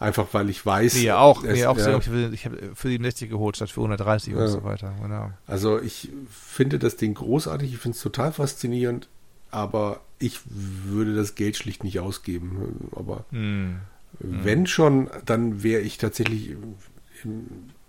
Einfach 0.00 0.28
weil 0.30 0.48
ich 0.48 0.64
weiß. 0.64 0.94
Mir 0.94 1.18
auch, 1.18 1.42
es, 1.42 1.58
mir 1.58 1.68
auch 1.68 1.76
ja, 1.76 2.00
sehr, 2.00 2.32
ich 2.32 2.44
habe 2.44 2.70
für 2.74 2.88
die 2.88 3.02
60 3.02 3.30
geholt 3.30 3.56
statt 3.56 3.70
für 3.70 3.80
130 3.80 4.32
ja. 4.32 4.38
und 4.38 4.46
so 4.46 4.62
weiter. 4.62 4.94
Genau. 5.02 5.32
Also 5.48 5.80
ich 5.80 6.10
finde 6.30 6.78
das 6.78 6.96
Ding 6.96 7.14
großartig, 7.14 7.72
ich 7.72 7.78
finde 7.78 7.96
es 7.96 8.02
total 8.02 8.32
faszinierend 8.32 9.08
aber 9.50 10.00
ich 10.18 10.40
würde 10.50 11.14
das 11.14 11.34
Geld 11.34 11.56
schlicht 11.56 11.84
nicht 11.84 12.00
ausgeben. 12.00 12.90
Aber 12.94 13.24
hm. 13.30 13.80
wenn 14.18 14.66
schon, 14.66 15.08
dann 15.24 15.62
wäre 15.62 15.80
ich 15.80 15.98
tatsächlich 15.98 16.56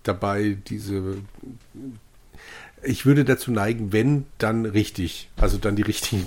dabei, 0.02 0.56
diese. 0.66 1.18
Ich 2.82 3.04
würde 3.04 3.26
dazu 3.26 3.50
neigen, 3.50 3.92
wenn, 3.92 4.24
dann 4.38 4.64
richtig. 4.64 5.28
Also 5.36 5.58
dann 5.58 5.76
die 5.76 5.82
richtigen. 5.82 6.26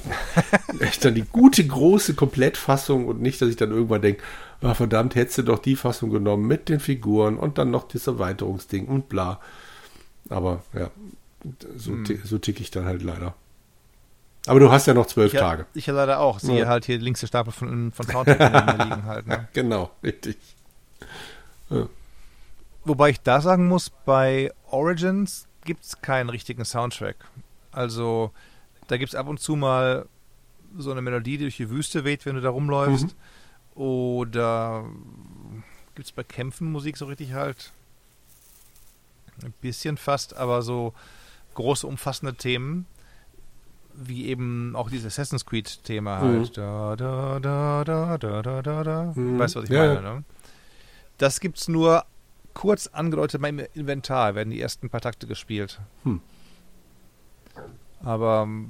dann 1.01 1.15
die 1.15 1.23
gute, 1.23 1.65
große 1.65 2.13
Komplettfassung 2.13 3.07
und 3.07 3.21
nicht, 3.21 3.41
dass 3.41 3.49
ich 3.49 3.55
dann 3.55 3.71
irgendwann 3.71 4.03
denke, 4.03 4.21
oh, 4.61 4.73
verdammt, 4.73 5.15
hättest 5.15 5.39
du 5.39 5.43
doch 5.43 5.59
die 5.59 5.75
Fassung 5.75 6.11
genommen 6.11 6.47
mit 6.47 6.69
den 6.69 6.79
Figuren 6.79 7.37
und 7.37 7.57
dann 7.57 7.71
noch 7.71 7.87
das 7.87 8.05
Erweiterungsding 8.05 8.85
und 8.85 9.09
bla. 9.09 9.39
Aber 10.29 10.63
ja, 10.73 10.91
so, 11.75 11.93
hm. 11.93 12.21
so 12.23 12.37
ticke 12.37 12.61
ich 12.61 12.69
dann 12.69 12.85
halt 12.85 13.01
leider. 13.01 13.35
Aber 14.45 14.59
du 14.59 14.71
hast 14.71 14.87
ja 14.87 14.93
noch 14.93 15.05
zwölf 15.05 15.33
ich, 15.33 15.39
Tage. 15.39 15.65
Ich 15.73 15.85
ja 15.85 15.93
leider 15.93 16.19
auch. 16.19 16.39
Siehe 16.39 16.61
ja. 16.61 16.67
halt 16.67 16.85
hier 16.85 16.97
links 16.97 17.21
der 17.21 17.27
Stapel 17.27 17.53
von, 17.53 17.91
von 17.91 18.05
Soundtrack 18.05 18.79
liegen 18.79 19.03
halt. 19.05 19.27
Ne? 19.27 19.47
Genau, 19.53 19.91
richtig. 20.03 20.37
Ja. 21.69 21.87
Wobei 22.83 23.09
ich 23.09 23.21
da 23.21 23.39
sagen 23.39 23.67
muss, 23.67 23.89
bei 23.89 24.51
Origins 24.69 25.47
gibt 25.63 25.85
es 25.85 26.01
keinen 26.01 26.29
richtigen 26.29 26.65
Soundtrack. 26.65 27.15
Also 27.71 28.31
da 28.87 28.97
gibt 28.97 29.13
es 29.13 29.15
ab 29.15 29.27
und 29.27 29.39
zu 29.39 29.55
mal 29.55 30.07
so 30.77 30.91
eine 30.91 31.01
Melodie, 31.01 31.37
die 31.37 31.45
durch 31.45 31.57
die 31.57 31.69
Wüste 31.69 32.03
weht, 32.03 32.25
wenn 32.25 32.35
du 32.35 32.41
da 32.41 32.49
rumläufst. 32.49 33.07
Mhm. 33.75 33.81
Oder 33.81 34.85
gibt 35.95 36.07
es 36.07 36.11
bei 36.11 36.23
Kämpfen 36.23 36.71
Musik 36.71 36.97
so 36.97 37.05
richtig 37.05 37.33
halt? 37.33 37.71
Ein 39.43 39.53
bisschen 39.61 39.97
fast, 39.97 40.35
aber 40.35 40.61
so 40.61 40.93
große, 41.55 41.87
umfassende 41.87 42.35
Themen, 42.35 42.85
wie 43.95 44.27
eben 44.27 44.75
auch 44.75 44.89
dieses 44.89 45.05
Assassin's 45.05 45.45
Creed-Thema 45.45 46.19
halt. 46.19 46.49
Mhm. 46.49 46.53
Da, 46.53 46.95
da, 46.95 47.39
da, 47.39 47.83
da, 47.83 48.17
da, 48.17 48.41
da, 48.41 48.61
da, 48.61 48.83
da. 48.83 49.13
Mhm. 49.15 49.39
Weißt 49.39 49.55
du, 49.55 49.59
was 49.59 49.65
ich 49.65 49.75
ja, 49.75 49.87
meine, 49.87 50.01
ne? 50.01 50.23
Das 51.17 51.39
gibt's 51.39 51.67
nur 51.67 52.05
kurz 52.53 52.87
angedeutet 52.87 53.41
beim 53.41 53.59
Inventar, 53.73 54.35
werden 54.35 54.51
die 54.51 54.61
ersten 54.61 54.89
paar 54.89 55.01
Takte 55.01 55.27
gespielt. 55.27 55.79
Hm. 56.03 56.21
Aber 58.03 58.43
ähm, 58.43 58.69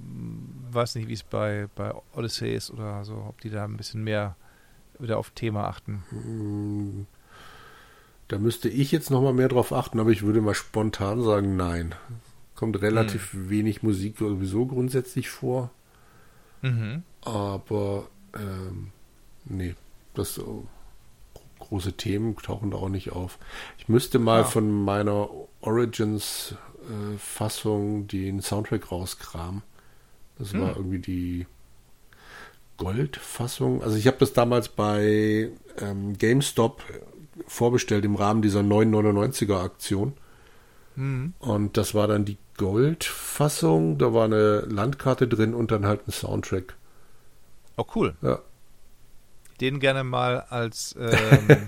weiß 0.72 0.96
nicht, 0.96 1.08
wie 1.08 1.14
es 1.14 1.24
bei, 1.24 1.68
bei 1.76 1.94
Odyssey 2.16 2.54
ist 2.54 2.72
oder 2.72 3.04
so, 3.04 3.26
ob 3.28 3.42
die 3.42 3.50
da 3.50 3.64
ein 3.64 3.78
bisschen 3.78 4.04
mehr 4.04 4.36
wieder 5.00 5.18
auf 5.18 5.32
Thema 5.32 5.68
achten. 5.68 6.04
Hm. 6.10 7.08
Da 8.28 8.40
müsste 8.40 8.70
ich 8.70 8.92
jetzt 8.92 9.10
nochmal 9.10 9.34
mehr 9.34 9.50
drauf 9.50 9.74
achten, 9.74 10.00
aber 10.00 10.12
ich 10.12 10.24
würde 10.24 10.42
mal 10.42 10.54
spontan 10.54 11.22
sagen, 11.24 11.56
nein. 11.56 11.94
Kommt 12.56 12.82
relativ 12.82 13.34
hm. 13.34 13.50
wenig 13.50 13.84
Musik 13.84 14.18
sowieso 14.18 14.66
grundsätzlich 14.66 15.30
vor. 15.30 15.70
Mhm. 16.62 17.04
Aber 17.22 18.08
ähm, 18.36 18.92
nee, 19.46 19.76
das 20.14 20.42
große 21.60 21.94
Themen 21.94 22.36
tauchen 22.38 22.72
da 22.72 22.78
auch 22.78 22.90
nicht 22.90 23.12
auf. 23.12 23.38
Ich 23.78 23.88
müsste 23.90 24.18
mal 24.20 24.42
ja. 24.42 24.46
von 24.46 24.84
meiner 24.84 25.30
Origins-Fassung 25.62 28.04
äh, 28.04 28.08
den 28.08 28.42
Soundtrack 28.42 28.92
rauskramen. 28.92 29.62
Das 30.38 30.54
hm. 30.54 30.62
war 30.62 30.76
irgendwie 30.76 31.00
die 31.00 31.48
Gold-Fassung. 32.78 33.82
Also 33.84 33.98
ich 33.98 34.08
habe 34.08 34.18
das 34.18 34.34
damals 34.34 34.70
bei 34.70 35.52
ähm, 35.80 36.18
GameStop 36.18 36.82
vorbestellt 37.48 38.06
im 38.06 38.16
Rahmen 38.16 38.42
dieser 38.42 38.62
999er 38.62 39.64
Aktion. 39.64 40.14
Mhm. 40.96 41.34
Und 41.40 41.78
das 41.78 41.96
war 41.96 42.08
dann 42.08 42.26
die 42.26 42.38
Gold-Fassung. 42.58 43.98
Da 43.98 44.14
war 44.14 44.26
eine 44.26 44.62
Landkarte 44.62 45.28
drin 45.28 45.54
und 45.54 45.72
dann 45.72 45.86
halt 45.86 46.08
ein 46.08 46.12
Soundtrack. 46.12 46.76
Oh, 47.78 47.86
cool. 47.96 48.16
Ja. 48.22 48.40
Den 49.62 49.80
gerne 49.80 50.04
mal 50.04 50.42
als 50.42 50.96
ähm, 51.00 51.68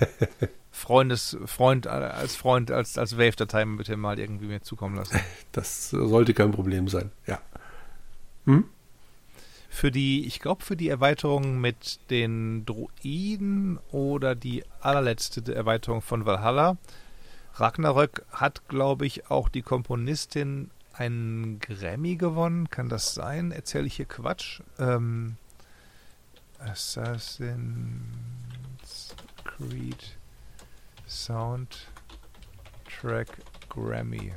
Freundes, 0.71 1.37
Freund, 1.45 1.87
als 1.87 2.35
Freund, 2.35 2.69
als, 2.69 2.97
als 2.97 3.17
Wave-Datei 3.17 3.63
bitte 3.65 3.95
mal 3.95 4.19
irgendwie 4.19 4.47
mir 4.47 4.61
zukommen 4.61 4.95
lassen. 4.97 5.19
Das 5.51 5.89
sollte 5.89 6.33
kein 6.33 6.51
Problem 6.51 6.89
sein, 6.89 7.11
ja. 7.25 7.39
Hm? 8.45 8.65
Für 9.69 9.91
die, 9.91 10.25
ich 10.25 10.39
glaube, 10.39 10.63
für 10.63 10.75
die 10.75 10.89
Erweiterung 10.89 11.59
mit 11.59 11.99
den 12.09 12.65
Druiden 12.65 13.79
oder 13.91 14.35
die 14.35 14.63
allerletzte 14.81 15.53
Erweiterung 15.53 16.01
von 16.01 16.25
Valhalla. 16.25 16.77
Ragnarök 17.55 18.25
hat, 18.31 18.67
glaube 18.67 19.05
ich, 19.05 19.31
auch 19.31 19.49
die 19.49 19.61
Komponistin 19.61 20.71
einen 20.97 21.59
Grammy 21.59 22.15
gewonnen. 22.15 22.69
Kann 22.69 22.89
das 22.89 23.13
sein? 23.13 23.51
Erzähle 23.51 23.87
ich 23.87 23.95
hier 23.95 24.05
Quatsch? 24.05 24.61
Ähm, 24.79 25.37
Assassin's 26.59 27.55
Creed 29.43 30.17
Soundtrack 31.07 31.77
Grammy. 33.69 34.33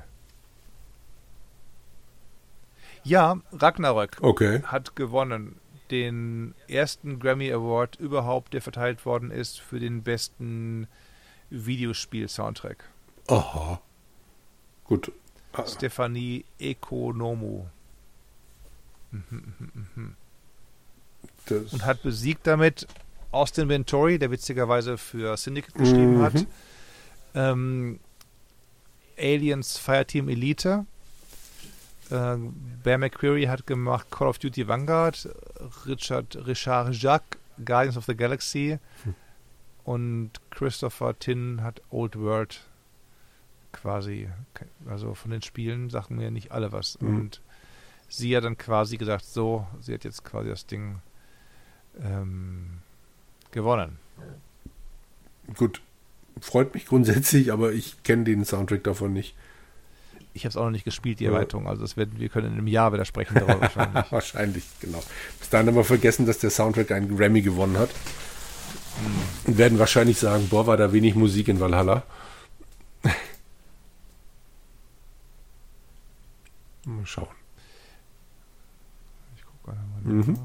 Ja, 3.05 3.41
Ragnarök 3.53 4.19
okay. 4.21 4.63
hat 4.65 4.97
gewonnen 4.97 5.59
den 5.91 6.55
ersten 6.67 7.19
Grammy 7.19 7.51
Award 7.53 7.97
überhaupt, 7.97 8.53
der 8.53 8.61
verteilt 8.61 9.07
worden 9.07 9.31
ist 9.31 9.61
für 9.61 9.81
den 9.81 10.03
besten 10.03 10.87
Videospiel-Soundtrack. 11.51 12.85
Aha. 13.29 13.81
Gut. 14.85 15.13
Stefanie 15.67 16.45
Ekonomu. 16.59 17.67
Mhm, 19.11 19.23
mhm, 19.31 19.87
mhm. 19.95 20.17
Und 21.73 21.85
hat 21.87 22.03
besiegt 22.03 22.47
damit 22.47 22.87
Austin 23.33 23.69
Ventori, 23.69 24.19
der 24.19 24.31
witzigerweise 24.31 24.99
für 24.99 25.37
Syndicate 25.37 25.75
geschrieben 25.75 26.23
hat. 26.23 26.47
Ähm, 27.35 28.01
Aliens 29.19 29.79
Fireteam 29.79 30.29
Elite 30.29 30.87
äh, 32.11 32.37
Bear 32.83 32.99
McQuarrie 32.99 33.49
hat 33.49 33.67
gemacht 33.67 34.11
Call 34.11 34.29
of 34.29 34.39
Duty 34.39 34.67
Vanguard, 34.67 35.29
Richard 35.87 36.37
Richard 36.47 36.95
Jacques 36.95 37.39
Guardians 37.65 37.97
of 37.97 38.07
the 38.07 38.15
Galaxy 38.15 38.79
hm. 39.05 39.15
und 39.85 40.31
Christopher 40.51 41.19
Tin 41.19 41.63
hat 41.63 41.83
Old 41.91 42.17
World 42.17 42.61
quasi, 43.73 44.29
also 44.87 45.15
von 45.15 45.31
den 45.31 45.43
Spielen 45.43 45.91
sagen 45.91 46.17
mir 46.17 46.31
nicht 46.31 46.53
alle 46.53 46.73
was. 46.73 47.01
Mhm. 47.01 47.17
Und 47.17 47.41
sie 48.09 48.37
hat 48.37 48.45
dann 48.45 48.57
quasi 48.57 48.97
gesagt, 48.97 49.25
so, 49.25 49.67
sie 49.81 49.95
hat 49.95 50.05
jetzt 50.05 50.25
quasi 50.25 50.49
das 50.49 50.67
Ding 50.67 51.01
ähm, 52.03 52.79
gewonnen. 53.51 53.99
Gut, 55.57 55.81
freut 56.41 56.75
mich 56.75 56.87
grundsätzlich, 56.87 57.53
aber 57.53 57.73
ich 57.73 58.03
kenne 58.03 58.25
den 58.25 58.45
Soundtrack 58.45 58.85
davon 58.85 59.13
nicht. 59.13 59.35
Ich 60.35 60.45
habe 60.45 60.51
es 60.51 60.57
auch 60.57 60.65
noch 60.65 60.71
nicht 60.71 60.85
gespielt, 60.85 61.21
die 61.21 61.25
Erweiterung. 61.25 61.67
Also 61.67 61.83
das 61.83 61.97
werden, 61.97 62.19
wir 62.19 62.29
können 62.29 62.49
in 62.49 62.53
einem 62.53 62.67
Jahr 62.69 62.93
wieder 62.93 63.05
sprechen 63.05 63.35
darüber 63.35 63.61
wahrscheinlich. 63.61 64.13
wahrscheinlich, 64.13 64.65
genau. 64.81 65.03
Bis 65.41 65.49
dahin 65.49 65.67
haben 65.67 65.75
wir 65.75 65.85
vergessen, 65.85 66.27
dass 66.27 66.39
der 66.39 66.51
Soundtrack 66.51 66.93
einen 66.93 67.17
Grammy 67.17 67.41
gewonnen 67.41 67.79
hat. 67.79 67.91
Und 69.47 69.59
werden 69.59 69.79
wahrscheinlich 69.79 70.19
sagen, 70.19 70.49
boah, 70.49 70.67
war 70.67 70.77
da 70.77 70.93
wenig 70.93 71.15
Musik 71.15 71.49
in 71.49 71.61
Valhalla. 71.61 72.03
Mal 76.97 77.07
schauen. 77.07 77.29
Ich 79.37 79.45
gucke 79.45 79.59
gerade 79.65 79.81
mal. 80.05 80.13
Mhm. 80.13 80.39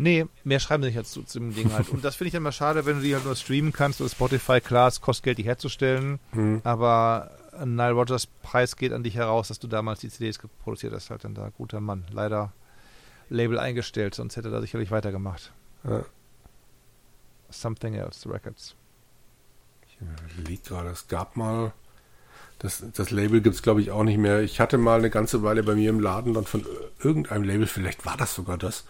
Nee, 0.00 0.26
mehr 0.44 0.60
schreiben 0.60 0.84
sie 0.84 0.90
nicht 0.90 0.98
dazu 0.98 1.24
zu 1.24 1.40
dem 1.40 1.54
Ding 1.54 1.72
halt. 1.72 1.88
Und 1.88 2.04
das 2.04 2.14
finde 2.14 2.28
ich 2.28 2.32
dann 2.32 2.44
mal 2.44 2.52
schade, 2.52 2.86
wenn 2.86 2.96
du 2.96 3.02
die 3.02 3.14
halt 3.14 3.24
nur 3.24 3.34
streamen 3.34 3.72
kannst 3.72 4.00
oder 4.00 4.08
Spotify, 4.08 4.60
klar, 4.60 4.86
es 4.86 5.00
kostet 5.00 5.24
Geld, 5.24 5.38
die 5.38 5.42
herzustellen, 5.42 6.20
mhm. 6.32 6.60
aber 6.62 7.32
Nile 7.64 7.92
Rogers 7.92 8.26
Preis 8.26 8.76
geht 8.76 8.92
an 8.92 9.02
dich 9.02 9.16
heraus, 9.16 9.48
dass 9.48 9.58
du 9.58 9.66
damals 9.66 9.98
die 9.98 10.08
CDs 10.08 10.38
produziert 10.62 10.92
hast, 10.92 11.10
halt 11.10 11.24
dann 11.24 11.34
da, 11.34 11.50
guter 11.50 11.80
Mann. 11.80 12.04
Leider 12.12 12.52
Label 13.28 13.58
eingestellt, 13.58 14.14
sonst 14.14 14.36
hätte 14.36 14.50
er 14.50 14.60
sicherlich 14.60 14.92
weitergemacht. 14.92 15.52
Ja. 15.82 16.04
Something 17.50 17.94
Else 17.94 18.30
Records. 18.30 18.76
Ich 20.00 20.38
überlege 20.38 20.62
gerade, 20.62 20.88
es 20.90 21.08
gab 21.08 21.36
mal, 21.36 21.72
das, 22.58 22.84
das 22.94 23.10
Label 23.10 23.40
gibt 23.40 23.56
es 23.56 23.62
glaube 23.62 23.80
ich 23.80 23.90
auch 23.90 24.04
nicht 24.04 24.18
mehr. 24.18 24.40
Ich 24.40 24.60
hatte 24.60 24.78
mal 24.78 24.98
eine 24.98 25.10
ganze 25.10 25.42
Weile 25.42 25.62
bei 25.62 25.74
mir 25.74 25.90
im 25.90 26.00
Laden 26.00 26.34
dann 26.34 26.44
von 26.44 26.64
irgendeinem 27.02 27.44
Label, 27.44 27.66
vielleicht 27.66 28.06
war 28.06 28.16
das 28.16 28.34
sogar 28.34 28.58
das, 28.58 28.84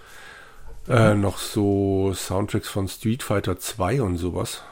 äh, 0.88 1.14
noch 1.14 1.38
so 1.38 2.12
Soundtracks 2.14 2.68
von 2.68 2.88
Street 2.88 3.22
Fighter 3.22 3.58
2 3.58 4.02
und 4.02 4.16
sowas. 4.16 4.62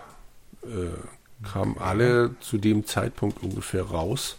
Äh, 0.62 0.96
kamen 1.44 1.76
alle 1.78 2.34
zu 2.40 2.58
dem 2.58 2.86
Zeitpunkt 2.86 3.42
ungefähr 3.42 3.82
raus. 3.82 4.36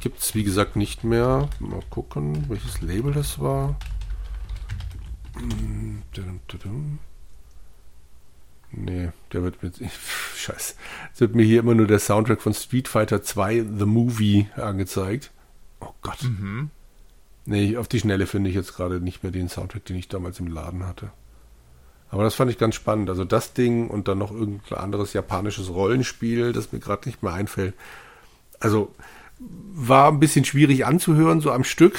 Gibt 0.00 0.20
es, 0.20 0.34
wie 0.34 0.44
gesagt, 0.44 0.76
nicht 0.76 1.04
mehr. 1.04 1.48
Mal 1.58 1.82
gucken, 1.90 2.46
welches 2.48 2.80
Label 2.80 3.12
das 3.12 3.38
war. 3.38 3.76
Nee, 8.76 9.10
der 9.32 9.42
wird 9.42 9.62
mit. 9.62 9.76
Scheiße. 10.36 10.74
Es 11.12 11.20
wird 11.20 11.34
mir 11.34 11.44
hier 11.44 11.60
immer 11.60 11.74
nur 11.74 11.86
der 11.86 11.98
Soundtrack 11.98 12.42
von 12.42 12.54
Street 12.54 12.88
Fighter 12.88 13.22
2 13.22 13.64
The 13.78 13.86
Movie 13.86 14.48
angezeigt. 14.56 15.30
Oh 15.80 15.92
Gott. 16.02 16.22
Mhm. 16.22 16.70
Nee, 17.46 17.76
auf 17.76 17.88
die 17.88 18.00
Schnelle 18.00 18.26
finde 18.26 18.50
ich 18.50 18.56
jetzt 18.56 18.74
gerade 18.74 19.00
nicht 19.00 19.22
mehr 19.22 19.32
den 19.32 19.48
Soundtrack, 19.48 19.84
den 19.84 19.96
ich 19.96 20.08
damals 20.08 20.40
im 20.40 20.46
Laden 20.46 20.86
hatte. 20.86 21.10
Aber 22.10 22.22
das 22.22 22.34
fand 22.34 22.50
ich 22.50 22.58
ganz 22.58 22.74
spannend. 22.74 23.10
Also 23.10 23.24
das 23.24 23.52
Ding 23.52 23.88
und 23.88 24.08
dann 24.08 24.18
noch 24.18 24.30
irgendein 24.30 24.78
anderes 24.78 25.12
japanisches 25.12 25.68
Rollenspiel, 25.68 26.52
das 26.52 26.72
mir 26.72 26.78
gerade 26.78 27.08
nicht 27.08 27.22
mehr 27.22 27.32
einfällt. 27.32 27.74
Also 28.60 28.94
war 29.38 30.10
ein 30.10 30.20
bisschen 30.20 30.44
schwierig 30.44 30.86
anzuhören, 30.86 31.40
so 31.40 31.50
am 31.50 31.64
Stück. 31.64 31.98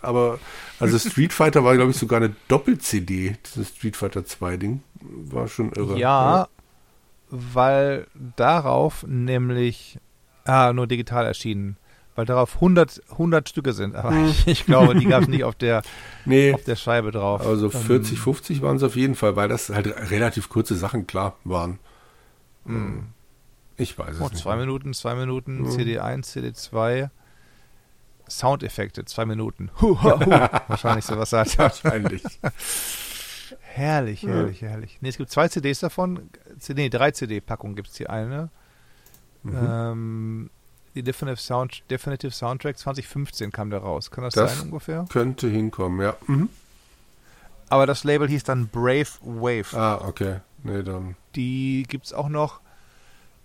Aber 0.00 0.38
also 0.78 0.98
Street 0.98 1.32
Fighter 1.32 1.64
war, 1.64 1.74
glaube 1.74 1.90
ich, 1.90 1.96
sogar 1.96 2.18
eine 2.18 2.34
Doppel-CD, 2.48 3.36
dieses 3.44 3.68
Street 3.70 3.96
Fighter 3.96 4.24
2 4.24 4.56
Ding. 4.56 4.82
War 5.00 5.48
schon 5.48 5.72
irre. 5.72 5.98
Ja, 5.98 6.36
ja, 6.36 6.48
weil 7.30 8.06
darauf 8.36 9.04
nämlich 9.06 9.98
ah, 10.44 10.72
nur 10.72 10.86
digital 10.86 11.26
erschienen 11.26 11.76
weil 12.18 12.26
darauf 12.26 12.56
100, 12.56 13.00
100 13.12 13.48
Stücke 13.48 13.72
sind. 13.72 13.94
Aber 13.94 14.10
hm. 14.10 14.26
ich, 14.26 14.44
ich, 14.48 14.66
glaube, 14.66 14.96
die 14.96 15.06
gab 15.06 15.22
es 15.22 15.28
nicht 15.28 15.44
auf 15.44 15.54
der, 15.54 15.82
nee. 16.24 16.52
auf 16.52 16.64
der 16.64 16.74
Scheibe 16.74 17.12
drauf. 17.12 17.46
Also 17.46 17.70
40, 17.70 18.14
ähm, 18.14 18.18
50 18.18 18.60
waren 18.60 18.76
es 18.76 18.82
auf 18.82 18.96
jeden 18.96 19.14
Fall, 19.14 19.36
weil 19.36 19.46
das 19.48 19.68
halt 19.68 19.86
relativ 20.10 20.48
kurze 20.48 20.74
Sachen 20.74 21.06
klar 21.06 21.36
waren. 21.44 21.78
Hm. 22.66 23.04
Ich 23.76 23.96
weiß 23.96 24.16
es 24.16 24.20
oh, 24.20 24.24
nicht. 24.24 24.38
Zwei 24.38 24.56
Minuten, 24.56 24.94
zwei 24.94 25.14
Minuten, 25.14 25.58
hm. 25.58 25.66
CD1, 25.70 26.24
CD2. 26.26 27.10
Soundeffekte, 28.28 29.04
zwei 29.04 29.24
Minuten. 29.26 29.70
Huh, 29.80 30.02
huh, 30.02 30.20
huh. 30.20 30.48
Wahrscheinlich 30.68 31.04
sowas 31.04 31.30
sagt 31.30 31.54
er. 31.54 31.64
Wahrscheinlich. 31.64 32.22
Herrlich, 33.60 34.22
herrlich, 34.22 34.60
ja. 34.60 34.68
herrlich. 34.68 34.98
Nee, 35.00 35.10
es 35.10 35.16
gibt 35.16 35.30
zwei 35.30 35.48
CDs 35.48 35.80
davon. 35.80 36.30
Nee, 36.68 36.88
drei 36.88 37.10
CD-Packungen 37.12 37.76
gibt 37.76 37.88
es 37.88 37.96
hier 37.96 38.10
eine. 38.10 38.50
Mhm. 39.42 39.56
Ähm, 39.56 40.50
die 40.94 41.02
Definitive, 41.02 41.40
Sound, 41.40 41.82
Definitive 41.90 42.32
Soundtrack 42.32 42.76
2015 42.76 43.52
kam 43.52 43.70
da 43.70 43.78
raus. 43.78 44.10
Kann 44.10 44.24
das, 44.24 44.34
das 44.34 44.58
sein 44.58 44.68
ungefähr? 44.68 45.06
Könnte 45.08 45.48
hinkommen, 45.48 46.00
ja. 46.00 46.16
Mhm. 46.26 46.48
Aber 47.68 47.86
das 47.86 48.04
Label 48.04 48.28
hieß 48.28 48.44
dann 48.44 48.68
Brave 48.68 49.08
Wave. 49.22 49.76
Ah, 49.76 50.00
okay. 50.06 50.40
Nee, 50.64 50.82
dann. 50.82 51.16
Die 51.36 51.84
gibt 51.88 52.06
es 52.06 52.12
auch 52.12 52.28
noch. 52.28 52.60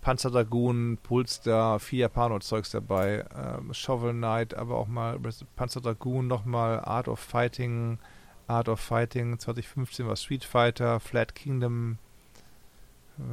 Panzer 0.04 0.32
Dragoon, 0.32 0.98
Pulstar, 1.02 1.80
viel 1.80 2.00
Japano-Zeugs 2.00 2.72
dabei. 2.72 3.26
Ähm, 3.36 3.74
Shovel 3.74 4.12
Knight, 4.12 4.54
aber 4.54 4.76
auch 4.76 4.88
mal 4.88 5.18
Panzer 5.56 5.80
Dragoon, 5.80 6.28
nochmal 6.28 6.82
Art 6.82 7.08
of 7.08 7.22
Fighting, 7.22 8.00
Art 8.48 8.68
of 8.68 8.82
Fighting 8.82 9.40
2015 9.40 10.06
war 10.06 10.18
Street 10.18 10.44
Fighter, 10.44 11.00
Flat 11.00 11.34
Kingdom. 11.36 11.98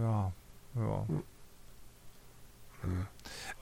Ja, 0.01 0.33
ja. 0.77 1.07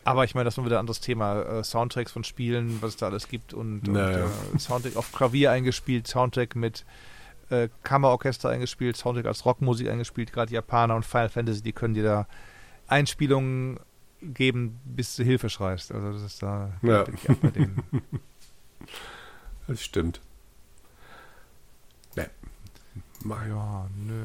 Aber 0.05 0.25
ich 0.25 0.35
meine, 0.35 0.45
das 0.45 0.55
ist 0.55 0.59
nur 0.59 0.67
wieder 0.67 0.77
ein 0.77 0.81
anderes 0.81 1.01
Thema. 1.01 1.41
Äh, 1.41 1.65
Soundtracks 1.65 2.13
von 2.13 2.25
Spielen, 2.25 2.83
was 2.83 2.91
es 2.91 2.97
da 2.99 3.07
alles 3.07 3.27
gibt 3.29 3.55
und, 3.55 3.89
naja. 3.89 4.27
und 4.53 4.57
äh, 4.57 4.59
Soundtrack 4.59 4.97
auf 4.97 5.13
Klavier 5.13 5.51
eingespielt, 5.51 6.07
Soundtrack 6.07 6.55
mit 6.57 6.85
äh, 7.49 7.71
Kammerorchester 7.85 8.51
eingespielt, 8.51 8.99
Soundtrack 8.99 9.25
als 9.25 9.47
Rockmusik 9.47 9.89
eingespielt, 9.89 10.31
gerade 10.31 10.53
Japaner 10.53 10.95
und 10.95 11.07
Final 11.07 11.31
Fantasy, 11.31 11.63
die 11.63 11.73
können 11.73 11.95
dir 11.95 12.05
da 12.05 12.27
Einspielungen 12.89 13.79
geben, 14.21 14.81
bis 14.85 15.17
du 15.17 15.23
Hilfe 15.23 15.49
schreist. 15.49 15.93
Also 15.93 16.13
das 16.13 16.23
ist 16.23 16.43
da 16.43 16.73
ja. 16.83 17.05
bei 17.41 17.51
denen. 17.51 17.83
Das 19.67 19.85
stimmt. 19.85 20.23
Ne. 22.17 22.31
Ja, 23.29 23.87
nö. 23.99 24.23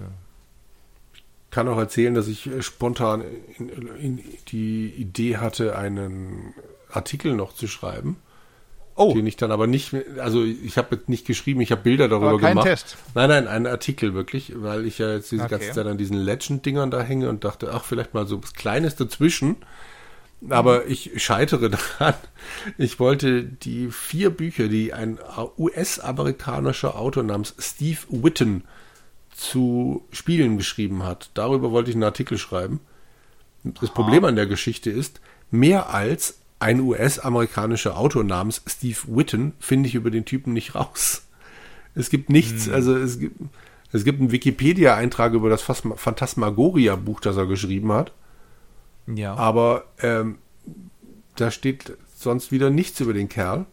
Ich 1.13 1.25
kann 1.51 1.67
auch 1.67 1.77
erzählen, 1.77 2.13
dass 2.13 2.29
ich 2.29 2.47
äh, 2.47 2.61
spontan 2.61 3.25
in, 3.57 3.87
in 3.97 4.23
die 4.47 4.87
Idee 4.87 5.35
hatte, 5.35 5.77
einen 5.77 6.53
Artikel 6.89 7.35
noch 7.35 7.53
zu 7.53 7.67
schreiben 7.67 8.15
Oh. 8.95 9.13
Den 9.13 9.25
ich 9.25 9.37
dann 9.37 9.51
aber 9.51 9.65
nicht, 9.65 9.95
also 10.19 10.43
ich 10.43 10.77
habe 10.77 10.95
jetzt 10.95 11.09
nicht 11.09 11.25
geschrieben, 11.25 11.61
ich 11.61 11.71
habe 11.71 11.81
Bilder 11.81 12.07
darüber 12.07 12.29
aber 12.29 12.39
kein 12.39 12.51
gemacht. 12.51 12.67
Test. 12.67 12.97
Nein, 13.15 13.29
nein, 13.29 13.47
einen 13.47 13.65
Artikel 13.65 14.13
wirklich, 14.13 14.53
weil 14.55 14.85
ich 14.85 14.99
ja 14.99 15.13
jetzt 15.13 15.31
diese 15.31 15.43
okay. 15.43 15.51
ganze 15.57 15.71
Zeit 15.71 15.87
an 15.87 15.97
diesen 15.97 16.17
Legend-Dingern 16.17 16.91
da 16.91 17.01
hänge 17.01 17.29
und 17.29 17.43
dachte, 17.43 17.71
ach, 17.73 17.83
vielleicht 17.83 18.13
mal 18.13 18.27
so 18.27 18.43
was 18.43 18.53
Kleines 18.53 18.95
dazwischen. 18.95 19.57
Aber 20.49 20.83
mhm. 20.83 20.91
ich 20.91 21.23
scheitere 21.23 21.69
daran. 21.99 22.15
Ich 22.77 22.99
wollte 22.99 23.43
die 23.43 23.89
vier 23.89 24.29
Bücher, 24.29 24.67
die 24.67 24.93
ein 24.93 25.17
US-amerikanischer 25.57 26.95
Autor 26.97 27.23
namens 27.23 27.55
Steve 27.57 27.99
Witten 28.09 28.63
zu 29.35 30.05
Spielen 30.11 30.57
geschrieben 30.57 31.03
hat, 31.03 31.31
darüber 31.33 31.71
wollte 31.71 31.89
ich 31.89 31.95
einen 31.95 32.03
Artikel 32.03 32.37
schreiben. 32.37 32.79
Das 33.63 33.89
Aha. 33.89 33.95
Problem 33.95 34.25
an 34.25 34.35
der 34.35 34.45
Geschichte 34.45 34.91
ist, 34.91 35.21
mehr 35.49 35.93
als 35.93 36.39
ein 36.63 36.79
US-amerikanischer 36.79 37.97
Autor 37.97 38.23
namens 38.23 38.61
Steve 38.67 38.97
Witten 39.07 39.53
finde 39.59 39.89
ich 39.89 39.95
über 39.95 40.09
den 40.09 40.25
Typen 40.25 40.53
nicht 40.53 40.75
raus. 40.75 41.27
Es 41.95 42.09
gibt 42.09 42.29
nichts, 42.29 42.65
hm. 42.65 42.73
also 42.73 42.95
es 42.95 43.19
gibt, 43.19 43.39
es 43.91 44.03
gibt 44.03 44.19
einen 44.19 44.31
Wikipedia-Eintrag 44.31 45.33
über 45.33 45.49
das 45.49 45.61
Phantasmagoria-Buch, 45.61 47.19
das 47.19 47.37
er 47.37 47.45
geschrieben 47.45 47.91
hat. 47.91 48.11
Ja. 49.05 49.35
Aber 49.35 49.85
ähm, 50.01 50.39
da 51.35 51.51
steht 51.51 51.95
sonst 52.15 52.51
wieder 52.51 52.69
nichts 52.69 52.99
über 52.99 53.13
den 53.13 53.29
Kerl. 53.29 53.65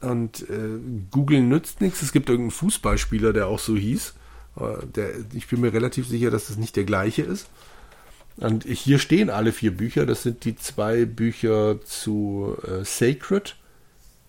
Und 0.00 0.48
äh, 0.48 0.78
Google 1.10 1.42
nützt 1.42 1.80
nichts. 1.80 2.02
Es 2.02 2.12
gibt 2.12 2.30
irgendeinen 2.30 2.52
Fußballspieler, 2.52 3.32
der 3.32 3.48
auch 3.48 3.58
so 3.58 3.76
hieß. 3.76 4.14
Äh, 4.56 4.86
der, 4.86 5.10
ich 5.34 5.48
bin 5.48 5.60
mir 5.60 5.72
relativ 5.72 6.06
sicher, 6.06 6.30
dass 6.30 6.46
das 6.46 6.56
nicht 6.56 6.76
der 6.76 6.84
gleiche 6.84 7.22
ist. 7.22 7.48
Und 8.38 8.64
hier 8.64 8.98
stehen 8.98 9.30
alle 9.30 9.52
vier 9.52 9.76
Bücher. 9.76 10.06
Das 10.06 10.22
sind 10.22 10.44
die 10.44 10.56
zwei 10.56 11.04
Bücher 11.04 11.82
zu 11.82 12.56
äh, 12.62 12.84
Sacred. 12.84 13.56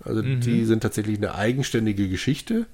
Also 0.03 0.23
mhm. 0.23 0.41
die 0.41 0.65
sind 0.65 0.81
tatsächlich 0.81 1.17
eine 1.17 1.35
eigenständige 1.35 2.09
Geschichte. 2.09 2.65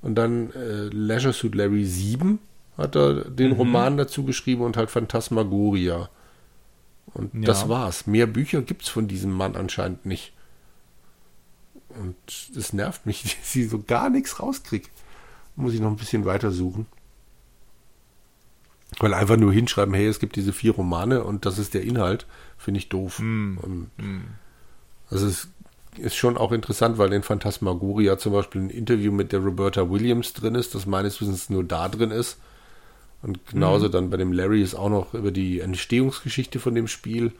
Und 0.00 0.14
dann 0.16 0.52
äh, 0.52 0.88
Leisure 0.90 1.32
Suit 1.32 1.54
Larry 1.54 1.84
7 1.84 2.38
hat 2.78 2.96
er 2.96 3.24
den 3.24 3.50
mhm. 3.50 3.56
Roman 3.56 3.96
dazu 3.96 4.24
geschrieben 4.24 4.62
und 4.62 4.76
halt 4.76 4.90
Phantasmagoria. 4.90 6.08
Und 7.12 7.34
ja. 7.34 7.40
das 7.42 7.68
war's. 7.68 8.06
Mehr 8.06 8.26
Bücher 8.26 8.62
gibt's 8.62 8.88
von 8.88 9.06
diesem 9.06 9.32
Mann 9.32 9.56
anscheinend 9.56 10.06
nicht. 10.06 10.32
Und 11.88 12.16
das 12.54 12.72
nervt 12.72 13.06
mich, 13.06 13.22
dass 13.40 13.54
ich 13.54 13.68
so 13.68 13.82
gar 13.82 14.08
nichts 14.08 14.40
rauskriege. 14.40 14.88
Muss 15.56 15.74
ich 15.74 15.80
noch 15.80 15.90
ein 15.90 15.96
bisschen 15.96 16.24
weiter 16.24 16.50
suchen. 16.50 16.86
Weil 18.98 19.14
einfach 19.14 19.36
nur 19.36 19.52
hinschreiben, 19.52 19.94
hey, 19.94 20.06
es 20.06 20.20
gibt 20.20 20.36
diese 20.36 20.52
vier 20.52 20.72
Romane 20.72 21.24
und 21.24 21.46
das 21.46 21.58
ist 21.58 21.74
der 21.74 21.82
Inhalt, 21.82 22.26
finde 22.56 22.78
ich 22.78 22.88
doof. 22.88 23.18
Mm. 23.18 23.54
Mm. 23.96 24.24
Also 25.10 25.26
es 25.26 25.48
ist 25.98 26.16
schon 26.16 26.36
auch 26.36 26.52
interessant, 26.52 26.98
weil 26.98 27.12
in 27.12 27.22
Phantasmagoria 27.22 28.18
zum 28.18 28.32
Beispiel 28.32 28.62
ein 28.62 28.70
Interview 28.70 29.12
mit 29.12 29.32
der 29.32 29.40
Roberta 29.40 29.90
Williams 29.90 30.32
drin 30.32 30.54
ist, 30.54 30.74
das 30.74 30.86
meines 30.86 31.20
Wissens 31.20 31.50
nur 31.50 31.64
da 31.64 31.88
drin 31.88 32.10
ist. 32.10 32.38
Und 33.22 33.46
genauso 33.46 33.88
mm. 33.88 33.92
dann 33.92 34.10
bei 34.10 34.16
dem 34.16 34.32
Larry 34.32 34.62
ist 34.62 34.74
auch 34.74 34.90
noch 34.90 35.14
über 35.14 35.30
die 35.30 35.60
Entstehungsgeschichte 35.60 36.60
von 36.60 36.74
dem 36.74 36.88
Spiel. 36.88 37.32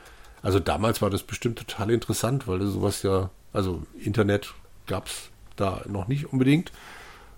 Also 0.42 0.58
damals 0.60 1.02
war 1.02 1.10
das 1.10 1.22
bestimmt 1.22 1.58
total 1.58 1.90
interessant, 1.90 2.48
weil 2.48 2.62
sowas 2.62 3.02
ja, 3.02 3.30
also 3.52 3.82
Internet 3.98 4.54
gab 4.86 5.06
es 5.06 5.30
da 5.56 5.82
noch 5.88 6.08
nicht 6.08 6.32
unbedingt. 6.32 6.72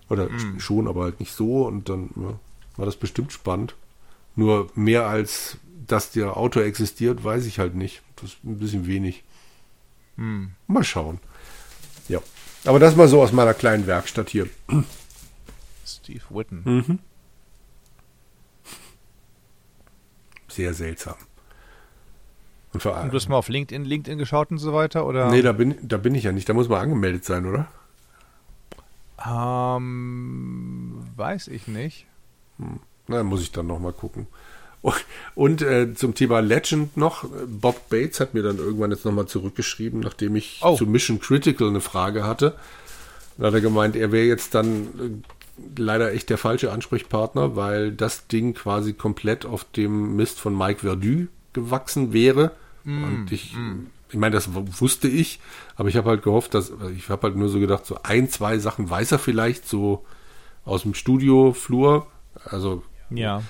Oder 0.09 0.29
mm. 0.29 0.59
schon, 0.59 0.87
aber 0.87 1.03
halt 1.03 1.19
nicht 1.19 1.33
so. 1.33 1.65
Und 1.67 1.89
dann 1.89 2.09
ja, 2.15 2.39
war 2.77 2.85
das 2.85 2.95
bestimmt 2.95 3.33
spannend. 3.33 3.75
Nur 4.37 4.69
mehr 4.75 5.07
als 5.07 5.57
dass 5.87 6.11
der 6.11 6.37
Autor 6.37 6.63
existiert, 6.63 7.23
weiß 7.23 7.45
ich 7.45 7.59
halt 7.59 7.75
nicht. 7.75 8.03
Das 8.17 8.31
ist 8.31 8.43
ein 8.43 8.59
bisschen 8.59 8.85
wenig. 8.85 9.23
Hm. 10.15 10.51
Mal 10.67 10.83
schauen. 10.83 11.19
Ja. 12.07 12.19
Aber 12.65 12.79
das 12.79 12.95
mal 12.95 13.07
so 13.07 13.21
aus 13.21 13.31
meiner 13.31 13.53
kleinen 13.53 13.87
Werkstatt 13.87 14.29
hier. 14.29 14.47
Steve 15.85 16.21
Witten. 16.29 16.61
Mhm. 16.65 16.99
Sehr 20.49 20.73
seltsam. 20.73 21.15
Und, 22.73 22.83
vor 22.83 22.95
allem, 22.95 23.05
und 23.05 23.13
du 23.13 23.15
hast 23.15 23.29
mal 23.29 23.37
auf 23.37 23.47
LinkedIn, 23.47 23.85
LinkedIn 23.85 24.19
geschaut 24.19 24.51
und 24.51 24.59
so 24.59 24.73
weiter, 24.73 25.05
oder? 25.05 25.31
Nee, 25.31 25.41
da 25.41 25.51
bin, 25.51 25.75
da 25.81 25.97
bin 25.97 26.13
ich 26.13 26.25
ja 26.25 26.31
nicht. 26.31 26.47
Da 26.47 26.53
muss 26.53 26.69
man 26.69 26.81
angemeldet 26.81 27.25
sein, 27.25 27.45
oder? 27.45 27.67
Ähm, 29.25 31.07
weiß 31.15 31.47
ich 31.47 31.67
nicht. 31.67 32.05
Hm. 32.59 32.79
Na, 33.07 33.23
muss 33.23 33.41
ich 33.41 33.51
dann 33.51 33.67
nochmal 33.67 33.93
gucken. 33.93 34.27
Und 35.35 35.61
äh, 35.61 35.93
zum 35.95 36.13
Thema 36.13 36.39
Legend 36.39 36.95
noch, 36.97 37.25
Bob 37.47 37.89
Bates 37.89 38.19
hat 38.19 38.33
mir 38.33 38.43
dann 38.43 38.57
irgendwann 38.57 38.91
jetzt 38.91 39.05
nochmal 39.05 39.27
zurückgeschrieben, 39.27 39.99
nachdem 39.99 40.35
ich 40.35 40.61
oh. 40.63 40.75
zu 40.75 40.85
Mission 40.85 41.19
Critical 41.19 41.67
eine 41.67 41.81
Frage 41.81 42.23
hatte. 42.23 42.55
Da 43.37 43.47
hat 43.47 43.53
er 43.53 43.61
gemeint, 43.61 43.95
er 43.95 44.11
wäre 44.11 44.25
jetzt 44.25 44.55
dann 44.55 45.23
äh, 45.75 45.81
leider 45.81 46.13
echt 46.13 46.29
der 46.29 46.37
falsche 46.37 46.71
Ansprechpartner, 46.71 47.55
weil 47.55 47.91
das 47.91 48.27
Ding 48.27 48.53
quasi 48.53 48.93
komplett 48.93 49.45
auf 49.45 49.63
dem 49.63 50.15
Mist 50.15 50.39
von 50.39 50.57
Mike 50.57 50.81
Verdu 50.81 51.27
gewachsen 51.53 52.13
wäre. 52.13 52.51
Mm, 52.83 53.03
Und 53.03 53.31
ich, 53.31 53.55
mm. 53.55 53.87
ich 54.09 54.17
meine, 54.17 54.35
das 54.35 54.49
wusste 54.53 55.07
ich, 55.07 55.39
aber 55.75 55.89
ich 55.89 55.97
habe 55.97 56.09
halt 56.09 56.23
gehofft, 56.23 56.53
dass, 56.53 56.71
ich 56.95 57.09
habe 57.09 57.23
halt 57.23 57.35
nur 57.35 57.49
so 57.49 57.59
gedacht, 57.59 57.85
so 57.85 57.99
ein, 58.03 58.29
zwei 58.29 58.57
Sachen 58.57 58.89
weiß 58.89 59.11
er 59.11 59.19
vielleicht 59.19 59.67
so 59.67 60.05
aus 60.65 60.83
dem 60.83 60.93
Studioflur. 60.93 62.07
Also 62.45 62.83
ja. 63.09 63.41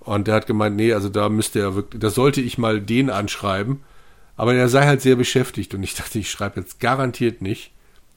Und 0.00 0.28
der 0.28 0.34
hat 0.36 0.46
gemeint, 0.46 0.76
nee, 0.76 0.92
also 0.92 1.08
da 1.08 1.28
müsste 1.28 1.60
er 1.60 1.74
wirklich, 1.74 2.00
da 2.00 2.10
sollte 2.10 2.40
ich 2.40 2.58
mal 2.58 2.80
den 2.80 3.10
anschreiben. 3.10 3.82
Aber 4.36 4.54
er 4.54 4.68
sei 4.68 4.86
halt 4.86 5.00
sehr 5.00 5.16
beschäftigt 5.16 5.74
und 5.74 5.82
ich 5.82 5.94
dachte, 5.94 6.18
ich 6.18 6.30
schreibe 6.30 6.60
jetzt 6.60 6.78
garantiert 6.78 7.42
nicht 7.42 7.72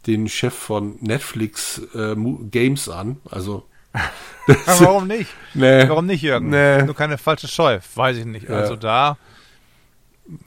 den 0.06 0.28
Chef 0.28 0.54
von 0.54 0.98
Netflix 1.00 1.82
äh, 1.96 2.16
Games 2.52 2.90
an. 2.90 3.18
Also. 3.30 3.66
warum 4.66 5.08
nicht? 5.08 5.32
Nee. 5.54 5.88
Warum 5.90 6.06
nicht, 6.06 6.22
Jürgen? 6.22 6.50
Nee. 6.50 6.84
Nur 6.84 6.96
keine 6.96 7.18
falsche 7.18 7.48
Scheu, 7.48 7.80
weiß 7.96 8.18
ich 8.18 8.26
nicht. 8.26 8.48
Ja. 8.48 8.58
Also 8.58 8.76
da 8.76 9.18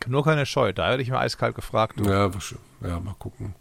nur 0.06 0.24
keine 0.24 0.47
Scheu. 0.47 0.72
Da 0.72 0.90
hätte 0.90 1.02
ich 1.02 1.10
mal 1.10 1.20
eiskalt 1.20 1.55
gefragt. 1.55 2.00
Ja, 2.05 2.31
ja, 2.81 3.00
mal 3.00 3.14
gucken. 3.18 3.55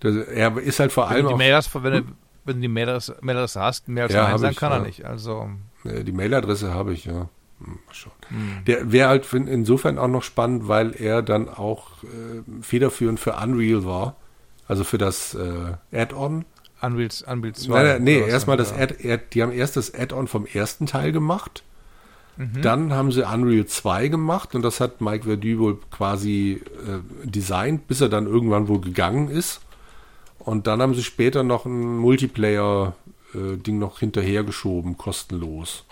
Das, 0.00 0.14
er 0.14 0.56
ist 0.58 0.80
halt 0.80 0.92
vor 0.92 1.08
allem. 1.08 1.26
Wenn, 1.26 1.32
die 1.32 1.38
Mailers, 1.38 1.70
wenn, 1.74 1.92
du, 1.92 2.04
wenn 2.44 2.56
du 2.56 2.60
die 2.60 2.68
Mailadresse, 2.68 3.18
Mailadresse 3.20 3.60
hast, 3.60 3.88
mehr 3.88 4.04
als 4.04 4.12
ja, 4.12 4.26
einen 4.26 4.38
sein 4.38 4.54
kann 4.54 4.72
ja. 4.72 4.78
er 4.78 4.84
nicht. 4.84 5.04
Also. 5.04 5.48
Äh, 5.84 6.04
die 6.04 6.12
Mailadresse 6.12 6.72
habe 6.72 6.92
ich, 6.92 7.04
ja. 7.04 7.28
Hm, 7.60 7.78
hm. 8.28 8.64
Der 8.66 8.92
wäre 8.92 9.08
halt 9.08 9.32
insofern 9.32 9.98
auch 9.98 10.08
noch 10.08 10.22
spannend, 10.22 10.68
weil 10.68 10.94
er 10.94 11.22
dann 11.22 11.48
auch 11.48 12.02
äh, 12.02 12.42
federführend 12.62 13.20
für 13.20 13.34
Unreal 13.34 13.84
war. 13.84 14.16
Also 14.66 14.84
für 14.84 14.98
das 14.98 15.34
äh, 15.34 15.74
Add-on. 15.96 16.44
Unreal, 16.80 17.08
Unreal 17.28 17.54
2. 17.54 17.72
Nein, 17.72 17.86
nein, 17.86 18.04
nee, 18.04 18.18
erstmal 18.18 18.56
das 18.56 18.72
Add, 18.72 18.96
Add, 19.08 19.24
die 19.32 19.42
haben 19.42 19.52
erst 19.52 19.76
das 19.76 19.94
Add-on 19.94 20.26
vom 20.26 20.46
ersten 20.46 20.86
Teil 20.86 21.12
gemacht. 21.12 21.62
Mhm. 22.36 22.62
Dann 22.62 22.92
haben 22.92 23.12
sie 23.12 23.22
Unreal 23.22 23.66
2 23.66 24.08
gemacht 24.08 24.54
und 24.54 24.62
das 24.62 24.80
hat 24.80 25.00
Mike 25.00 25.24
Verdu 25.24 25.58
wohl 25.58 25.78
quasi 25.90 26.62
äh, 26.86 27.28
designt, 27.28 27.86
bis 27.86 28.00
er 28.00 28.08
dann 28.08 28.26
irgendwann 28.26 28.68
wohl 28.68 28.80
gegangen 28.80 29.28
ist. 29.28 29.60
Und 30.38 30.66
dann 30.66 30.82
haben 30.82 30.94
sie 30.94 31.04
später 31.04 31.44
noch 31.44 31.66
einen 31.66 31.98
Multiplayer 31.98 32.96
äh, 33.34 33.56
Ding 33.56 33.78
noch 33.78 33.98
hinterhergeschoben, 34.00 34.96
kostenlos. 34.98 35.84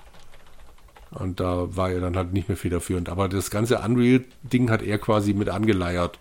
Und 1.10 1.40
da 1.40 1.74
war 1.76 1.90
er 1.90 2.00
dann 2.00 2.16
halt 2.16 2.32
nicht 2.32 2.48
mehr 2.48 2.56
federführend. 2.56 3.08
Aber 3.08 3.28
das 3.28 3.50
ganze 3.50 3.78
Unreal-Ding 3.80 4.70
hat 4.70 4.82
er 4.82 4.98
quasi 4.98 5.34
mit 5.34 5.48
angeleiert. 5.48 6.18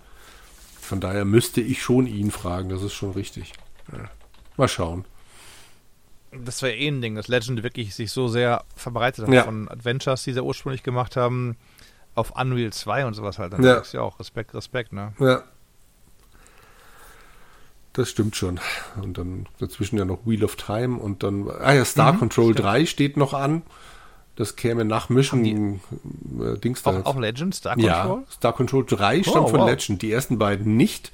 Von 0.81 0.99
daher 0.99 1.25
müsste 1.25 1.61
ich 1.61 1.81
schon 1.81 2.07
ihn 2.07 2.31
fragen, 2.31 2.69
das 2.69 2.81
ist 2.81 2.93
schon 2.93 3.11
richtig. 3.11 3.53
Ja. 3.91 4.09
Mal 4.57 4.67
schauen. 4.67 5.05
Das 6.31 6.61
wäre 6.61 6.75
eh 6.75 6.87
ein 6.87 7.01
Ding, 7.01 7.15
dass 7.15 7.27
Legend 7.27 7.61
wirklich 7.63 7.93
sich 7.95 8.11
so 8.11 8.27
sehr 8.27 8.63
verbreitet 8.75 9.27
hat 9.27 9.33
Ja. 9.33 9.43
von 9.43 9.67
Adventures, 9.69 10.23
die 10.23 10.33
sie 10.33 10.43
ursprünglich 10.43 10.83
gemacht 10.83 11.15
haben, 11.15 11.55
auf 12.15 12.31
Unreal 12.39 12.73
2 12.73 13.05
und 13.05 13.13
sowas 13.13 13.37
halt. 13.39 13.53
Dann 13.53 13.63
Ja. 13.63 13.81
ja 13.91 14.01
auch 14.01 14.19
Respekt, 14.19 14.53
Respekt, 14.55 14.91
ne? 14.93 15.13
Ja. 15.19 15.43
Das 17.93 18.09
stimmt 18.09 18.35
schon. 18.35 18.59
Und 19.01 19.17
dann 19.17 19.47
dazwischen 19.59 19.97
ja 19.97 20.05
noch 20.05 20.19
Wheel 20.25 20.43
of 20.43 20.55
Time 20.55 20.97
und 20.97 21.23
dann, 21.23 21.49
ah 21.49 21.73
ja, 21.73 21.83
Star 21.85 22.13
Mhm, 22.13 22.19
Control 22.19 22.53
stimmt. 22.53 22.65
3 22.67 22.85
steht 22.85 23.17
noch 23.17 23.33
an. 23.33 23.63
Das 24.35 24.55
käme 24.55 24.85
nach 24.85 25.09
Mission 25.09 25.43
äh, 25.43 26.57
Dings 26.59 26.81
da 26.83 26.91
Auch, 27.01 27.05
auch 27.07 27.19
Legend, 27.19 27.53
Star 27.55 27.73
Control? 27.75 27.89
Ja, 27.91 28.23
Star 28.31 28.53
Control 28.53 28.85
3 28.85 29.23
stammt 29.23 29.47
Oh, 29.47 29.47
von 29.49 29.59
wow. 29.61 29.69
Legend, 29.69 30.01
die 30.01 30.11
ersten 30.11 30.37
beiden 30.37 30.77
nicht. 30.77 31.11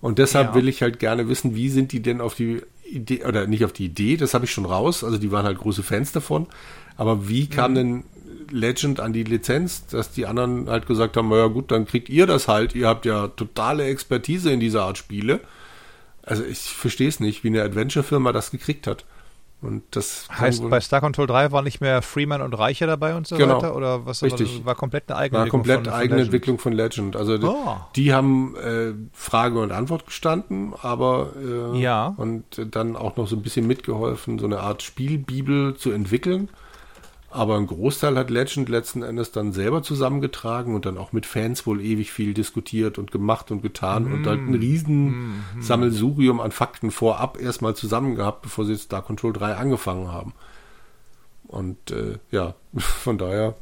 Und 0.00 0.18
deshalb 0.18 0.48
Ja. 0.50 0.54
will 0.54 0.68
ich 0.68 0.80
halt 0.80 0.98
gerne 0.98 1.28
wissen, 1.28 1.54
wie 1.54 1.68
sind 1.68 1.92
die 1.92 2.00
denn 2.00 2.20
auf 2.22 2.34
die 2.34 2.62
Idee, 2.84 3.24
oder 3.26 3.46
nicht 3.46 3.64
auf 3.64 3.72
die 3.72 3.86
Idee, 3.86 4.16
das 4.16 4.32
habe 4.32 4.44
ich 4.44 4.52
schon 4.52 4.64
raus, 4.64 5.02
also 5.04 5.18
die 5.18 5.32
waren 5.32 5.44
halt 5.44 5.58
große 5.58 5.82
Fans 5.82 6.12
davon. 6.12 6.46
Aber 6.96 7.28
wie 7.28 7.48
kam 7.48 7.72
Mhm. 7.72 7.74
denn 7.74 8.04
Legend 8.50 9.00
an 9.00 9.12
die 9.12 9.24
Lizenz, 9.24 9.86
dass 9.88 10.12
die 10.12 10.24
anderen 10.24 10.70
halt 10.70 10.86
gesagt 10.86 11.16
haben, 11.16 11.30
ja 11.32 11.48
gut, 11.48 11.70
dann 11.72 11.84
kriegt 11.84 12.08
ihr 12.08 12.26
das 12.26 12.46
halt, 12.48 12.74
ihr 12.74 12.86
habt 12.86 13.04
ja 13.04 13.26
totale 13.28 13.84
Expertise 13.84 14.50
in 14.52 14.60
dieser 14.60 14.84
Art 14.84 14.96
Spiele. 14.98 15.40
Also 16.26 16.44
ich 16.44 16.58
verstehe 16.58 17.08
es 17.08 17.20
nicht, 17.20 17.42
wie 17.44 17.48
eine 17.48 17.62
Adventure-Firma 17.62 18.32
das 18.32 18.50
gekriegt 18.50 18.86
hat. 18.86 19.04
Und 19.62 19.82
das 19.92 20.28
Heißt, 20.30 20.68
bei 20.68 20.80
Star 20.80 21.00
Control 21.00 21.26
3 21.26 21.50
war 21.50 21.62
nicht 21.62 21.80
mehr 21.80 22.02
Freeman 22.02 22.42
und 22.42 22.52
Reicher 22.52 22.86
dabei 22.86 23.14
und 23.16 23.26
so 23.26 23.36
Genau. 23.38 23.56
weiter? 23.56 23.74
Oder 23.74 24.04
was 24.04 24.22
Richtig. 24.22 24.66
war 24.66 24.74
komplett 24.74 25.08
eine 25.10 25.18
eigene 25.18 25.38
war 25.38 25.44
Entwicklung 25.46 25.60
komplett 25.62 25.76
von, 25.78 25.84
von 25.86 25.94
eigene 25.94 26.16
Legend? 26.18 26.26
Entwicklung 26.34 26.58
von 26.58 26.72
Legend. 26.74 27.16
Also 27.16 27.38
die, 27.38 27.46
Oh. 27.46 27.76
die 27.96 28.12
haben 28.12 28.54
äh, 28.56 28.92
Frage 29.14 29.58
und 29.58 29.72
Antwort 29.72 30.04
gestanden, 30.04 30.74
aber 30.82 31.30
äh, 31.74 31.78
Ja. 31.80 32.12
und 32.18 32.44
dann 32.70 32.96
auch 32.96 33.16
noch 33.16 33.26
so 33.28 33.34
ein 33.36 33.42
bisschen 33.42 33.66
mitgeholfen, 33.66 34.38
so 34.38 34.44
eine 34.44 34.60
Art 34.60 34.82
Spielbibel 34.82 35.74
zu 35.76 35.90
entwickeln. 35.90 36.50
Aber 37.36 37.58
ein 37.58 37.66
Großteil 37.66 38.16
hat 38.16 38.30
Legend 38.30 38.70
letzten 38.70 39.02
Endes 39.02 39.30
dann 39.30 39.52
selber 39.52 39.82
zusammengetragen 39.82 40.74
und 40.74 40.86
dann 40.86 40.96
auch 40.96 41.12
mit 41.12 41.26
Fans 41.26 41.66
wohl 41.66 41.82
ewig 41.82 42.10
viel 42.10 42.32
diskutiert 42.32 42.96
und 42.96 43.10
gemacht 43.10 43.50
und 43.50 43.60
getan 43.60 44.10
und 44.10 44.26
halt 44.26 44.40
ein 44.40 44.54
riesen 44.54 45.44
Sammelsurium 45.60 46.40
an 46.40 46.50
Fakten 46.50 46.90
vorab 46.90 47.38
erstmal 47.38 47.76
zusammen 47.76 48.14
gehabt, 48.14 48.40
bevor 48.40 48.64
sie 48.64 48.72
jetzt 48.72 48.84
Star 48.84 49.02
Control 49.02 49.34
3 49.34 49.56
angefangen 49.56 50.10
haben. 50.10 50.32
Und 51.46 51.90
äh, 51.90 52.18
ja, 52.30 52.54
von 52.78 53.18
daher 53.18 53.54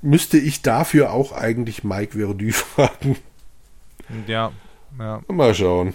müsste 0.00 0.38
ich 0.38 0.62
dafür 0.62 1.12
auch 1.12 1.32
eigentlich 1.32 1.84
Mike 1.84 2.16
Verdu 2.18 2.50
fragen. 2.52 3.18
Ja, 4.26 4.52
ja. 4.98 5.20
Mal 5.28 5.54
schauen. 5.54 5.92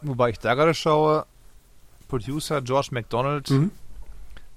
Wobei 0.00 0.30
ich 0.30 0.38
da 0.38 0.54
gerade 0.54 0.72
schaue, 0.72 1.26
Producer 2.08 2.62
George 2.62 2.88
McDonald, 2.92 3.50
Mhm. 3.50 3.70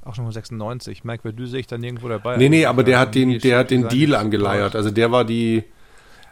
Auch 0.08 0.16
schon 0.16 0.26
von 0.26 0.34
96. 0.34 1.04
Mike 1.04 1.24
Verdu 1.24 1.46
sehe 1.46 1.60
ich 1.62 1.68
dann 1.68 1.82
nirgendwo 1.82 2.08
dabei. 2.10 2.38
Nee, 2.38 2.50
nee, 2.50 2.66
aber 2.66 2.84
der 2.84 2.98
Ja, 2.98 3.00
hat 3.00 3.16
den, 3.16 3.40
der 3.42 3.60
hat 3.60 3.72
den 3.72 3.88
Deal 3.88 4.16
angeleiert. 4.16 4.76
Also 4.76 4.92
der 4.92 5.12
war 5.12 5.26
die, 5.26 5.64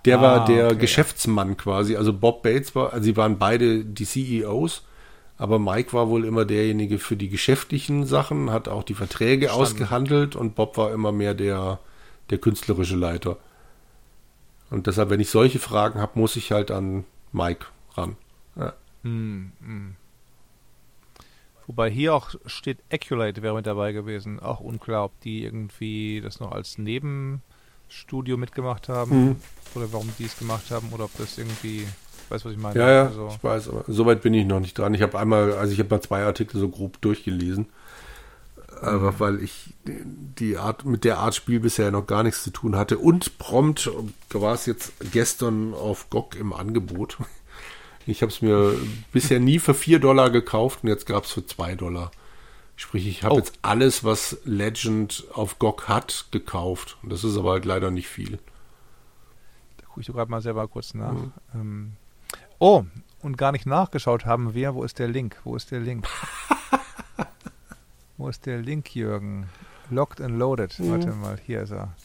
der 0.06 0.20
Ah, 0.20 0.22
war 0.22 0.46
der 0.46 0.74
okay. 0.74 0.78
Geschäftsmann 0.78 1.58
quasi. 1.58 1.96
Also 1.98 2.14
Bob 2.14 2.44
Bates 2.44 2.76
war, 2.76 2.94
also 2.94 3.04
sie 3.06 3.18
waren 3.18 3.40
beide 3.40 3.86
die 3.86 4.06
CEOs, 4.06 4.86
aber 5.38 5.60
Mike 5.60 5.94
war 5.94 6.10
wohl 6.10 6.26
immer 6.26 6.46
derjenige 6.46 7.00
für 7.00 7.18
die 7.18 7.30
geschäftlichen 7.30 8.06
Sachen, 8.06 8.52
hat 8.52 8.68
auch 8.70 8.84
die 8.84 8.96
Verträge 8.96 9.48
Verstanden. 9.48 9.62
ausgehandelt 9.62 10.36
und 10.36 10.56
Bob 10.56 10.78
war 10.78 10.94
immer 10.94 11.12
mehr 11.12 11.34
der, 11.36 11.80
der 12.30 12.38
künstlerische 12.40 12.96
Leiter. 12.98 13.38
Und 14.70 14.88
deshalb, 14.88 15.10
wenn 15.10 15.20
ich 15.20 15.30
solche 15.30 15.60
Fragen 15.60 16.00
habe, 16.00 16.20
muss 16.20 16.36
ich 16.36 16.52
halt 16.52 16.72
an 16.72 17.06
Mike 17.32 17.68
ran. 17.96 18.16
Ja. 18.56 18.74
Hm, 19.04 19.52
hm. 19.62 19.96
Wobei 21.68 21.90
hier 21.90 22.14
auch 22.14 22.36
steht, 22.46 22.78
Acculate 22.90 23.42
wäre 23.42 23.56
mit 23.56 23.66
dabei 23.66 23.92
gewesen. 23.92 24.40
Auch 24.40 24.60
unklar, 24.60 25.06
ob 25.06 25.20
die 25.22 25.44
irgendwie 25.44 26.22
das 26.22 26.40
noch 26.40 26.52
als 26.52 26.78
Nebenstudio 26.78 28.38
mitgemacht 28.38 28.88
haben 28.90 29.26
Mhm. 29.26 29.36
oder 29.74 29.92
warum 29.94 30.10
die 30.20 30.26
es 30.26 30.38
gemacht 30.38 30.70
haben 30.72 30.90
oder 30.92 31.06
ob 31.06 31.18
das 31.18 31.38
irgendwie, 31.38 31.88
weißt 32.30 32.46
du, 32.46 32.50
was 32.50 32.56
ich 32.56 32.62
meine? 32.62 32.80
Ja, 32.80 32.92
ja, 32.92 33.04
Also, 33.08 33.30
ich 33.32 33.44
weiß, 33.44 33.70
aber 33.70 33.84
soweit 33.88 34.22
bin 34.22 34.34
ich 34.34 34.46
noch 34.46 34.60
nicht 34.60 34.78
dran. 34.78 34.94
Ich 34.94 35.02
habe 35.02 35.18
einmal, 35.18 35.54
also 35.54 35.74
ich 35.74 35.80
habe 35.80 35.90
mal 35.90 36.02
zwei 36.02 36.24
Artikel 36.24 36.60
so 36.60 36.70
grob 36.70 37.02
durchgelesen. 37.02 37.68
Aber 38.82 39.20
weil 39.22 39.42
ich 39.42 39.74
die 39.86 40.58
Art, 40.58 40.84
mit 40.86 41.06
der 41.06 41.20
Art 41.20 41.34
Spiel 41.34 41.62
bisher 41.62 41.92
noch 41.92 42.06
gar 42.08 42.24
nichts 42.24 42.44
zu 42.44 42.52
tun 42.52 42.76
hatte. 42.76 42.98
Und 42.98 43.38
prompt 43.38 43.90
war 44.34 44.54
es 44.54 44.66
jetzt 44.66 44.92
gestern 45.14 45.74
auf 45.74 46.10
GOG 46.10 46.36
im 46.36 46.52
Angebot. 46.54 47.18
Ich 48.08 48.22
habe 48.22 48.32
es 48.32 48.42
mir 48.42 48.76
bisher 49.12 49.40
nie 49.40 49.60
für 49.60 49.74
4 49.74 50.00
Dollar 50.00 50.30
gekauft 50.30 50.80
und 50.84 50.90
jetzt 50.90 51.06
gab 51.06 51.24
es 51.24 51.32
für 51.32 51.46
2 51.46 51.76
Dollar. 51.76 52.12
Sprich, 52.76 53.08
ich 53.08 53.24
habe 53.24 53.36
Oh. 53.36 53.38
jetzt 53.38 53.58
alles, 53.62 54.04
was 54.04 54.38
Legend 54.44 55.24
auf 55.34 55.60
GOG 55.60 55.88
hat, 55.88 56.26
gekauft. 56.32 56.98
Und 57.02 57.12
das 57.12 57.24
ist 57.24 57.38
aber 57.38 57.52
halt 57.52 57.66
leider 57.66 57.90
nicht 57.92 58.08
viel. 58.08 58.38
da 59.78 59.86
gucke 59.88 60.02
ich 60.02 60.08
gerade 60.08 60.30
mal 60.30 60.42
selber 60.42 60.68
kurz 60.68 60.94
nach. 60.94 61.14
Mhm. 61.14 61.32
Ähm, 61.54 61.92
oh, 62.60 62.84
und 63.22 63.38
gar 63.38 63.52
nicht 63.54 63.66
nachgeschaut 63.66 64.26
haben 64.26 64.54
wir. 64.54 64.76
Wo 64.76 64.84
ist 64.84 65.00
der 65.00 65.08
Link? 65.08 65.38
Wo 65.46 65.56
ist 65.56 65.72
der 65.72 65.80
Link? 65.80 66.06
Wo 68.18 68.28
ist 68.30 68.46
der 68.46 68.62
Link, 68.62 68.94
Jürgen? 68.94 69.50
Locked 69.90 70.20
and 70.22 70.38
Loaded. 70.38 70.78
Mhm. 70.80 70.92
Warte 70.92 71.12
mal, 71.12 71.40
hier 71.46 71.62
ist 71.62 71.72
er. 71.72 71.96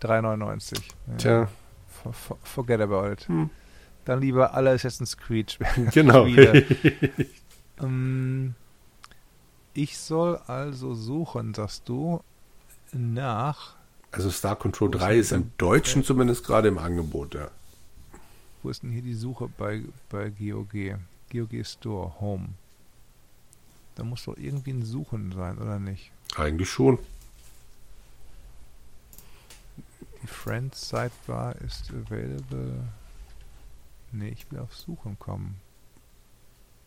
3,99. 0.00 0.80
Ja. 1.08 1.16
Tja, 1.16 1.48
forget 2.42 2.80
about 2.80 3.12
it. 3.12 3.28
Hm. 3.28 3.50
Dann 4.04 4.20
lieber 4.20 4.54
alle 4.54 4.70
Assassin's 4.70 5.16
Creed 5.16 5.52
Spiele. 5.52 5.90
genau. 5.92 6.26
Ähm, 7.80 8.54
ich 9.72 9.98
soll 9.98 10.36
also 10.48 10.94
suchen, 10.94 11.54
sagst 11.54 11.88
du, 11.88 12.20
nach, 12.92 13.76
Also 14.10 14.30
Star 14.30 14.56
Control 14.56 14.88
Wo 14.88 14.96
ist 14.96 15.00
3 15.00 15.10
denn 15.10 15.20
ist 15.20 15.32
im 15.32 15.52
Deutschen 15.58 16.02
zumindest 16.02 16.44
gerade 16.44 16.66
im 16.66 16.78
Angebot, 16.78 17.34
ja. 17.34 17.50
wo 18.62 18.70
ist 18.70 18.82
denn 18.82 18.90
hier 18.90 19.02
die 19.02 19.14
Suche 19.14 19.48
bei, 19.56 19.84
bei 20.08 20.30
GOG? 20.30 20.98
GOG 21.30 21.64
Store, 21.64 22.20
Home. 22.20 22.48
Da 23.94 24.04
muss 24.04 24.24
doch 24.24 24.36
irgendwie 24.36 24.70
ein 24.70 24.84
Suchen 24.84 25.32
sein, 25.32 25.58
oder 25.58 25.78
nicht? 25.78 26.10
Eigentlich 26.36 26.70
schon. 26.70 26.98
Die 30.22 30.26
Friends 30.26 30.88
Sidebar 30.88 31.54
ist 31.56 31.90
available. 31.90 32.84
Nee, 34.12 34.30
ich 34.30 34.50
will 34.50 34.58
auf 34.58 34.74
Suchen 34.74 35.18
kommen. 35.18 35.60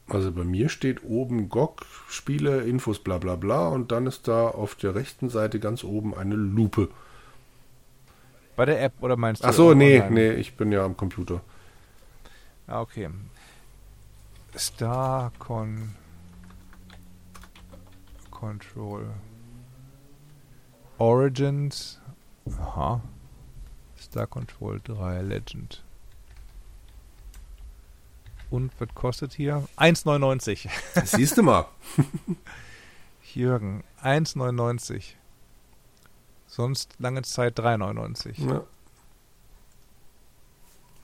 Also 0.09 0.31
bei 0.31 0.43
mir 0.43 0.67
steht 0.67 1.03
oben 1.03 1.47
GOG, 1.47 1.85
Spiele, 2.09 2.63
Infos, 2.63 2.99
bla 2.99 3.17
bla 3.17 3.35
bla 3.35 3.69
und 3.69 3.91
dann 3.91 4.07
ist 4.07 4.27
da 4.27 4.47
auf 4.47 4.75
der 4.75 4.95
rechten 4.95 5.29
Seite 5.29 5.59
ganz 5.59 5.83
oben 5.83 6.13
eine 6.13 6.35
Lupe. 6.35 6.89
Bei 8.57 8.65
der 8.65 8.83
App, 8.83 8.93
oder 8.99 9.15
meinst 9.15 9.43
du? 9.43 9.47
Ach 9.47 9.53
so, 9.53 9.73
nee, 9.73 10.01
online? 10.01 10.13
nee, 10.13 10.31
ich 10.33 10.57
bin 10.57 10.71
ja 10.71 10.83
am 10.83 10.97
Computer. 10.97 11.41
Ah, 12.67 12.81
okay. 12.81 13.09
Star 14.57 15.31
Con 15.39 15.95
Control 18.29 19.07
Origins. 20.97 21.99
Aha. 22.59 23.01
Star 24.11 24.27
Control 24.27 24.81
3 24.83 25.21
Legend. 25.21 25.81
Und 28.49 28.73
was 28.77 28.89
kostet 28.93 29.31
hier? 29.31 29.65
1,99. 29.77 30.67
Siehst 31.05 31.37
du 31.37 31.43
mal. 31.43 31.69
Jürgen, 33.33 33.85
1,99. 34.03 35.13
Sonst 36.45 36.95
lange 36.99 37.21
Zeit 37.21 37.57
3,99. 37.57 38.49
Ja. 38.49 38.63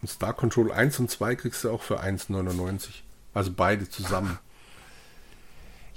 Und 0.02 0.10
Star 0.10 0.34
Control 0.34 0.74
1 0.74 1.00
und 1.00 1.10
2 1.10 1.36
kriegst 1.36 1.64
du 1.64 1.72
auch 1.72 1.84
für 1.84 2.04
1,99. 2.04 2.90
Also 3.34 3.54
beide 3.56 3.90
zusammen. 3.90 4.38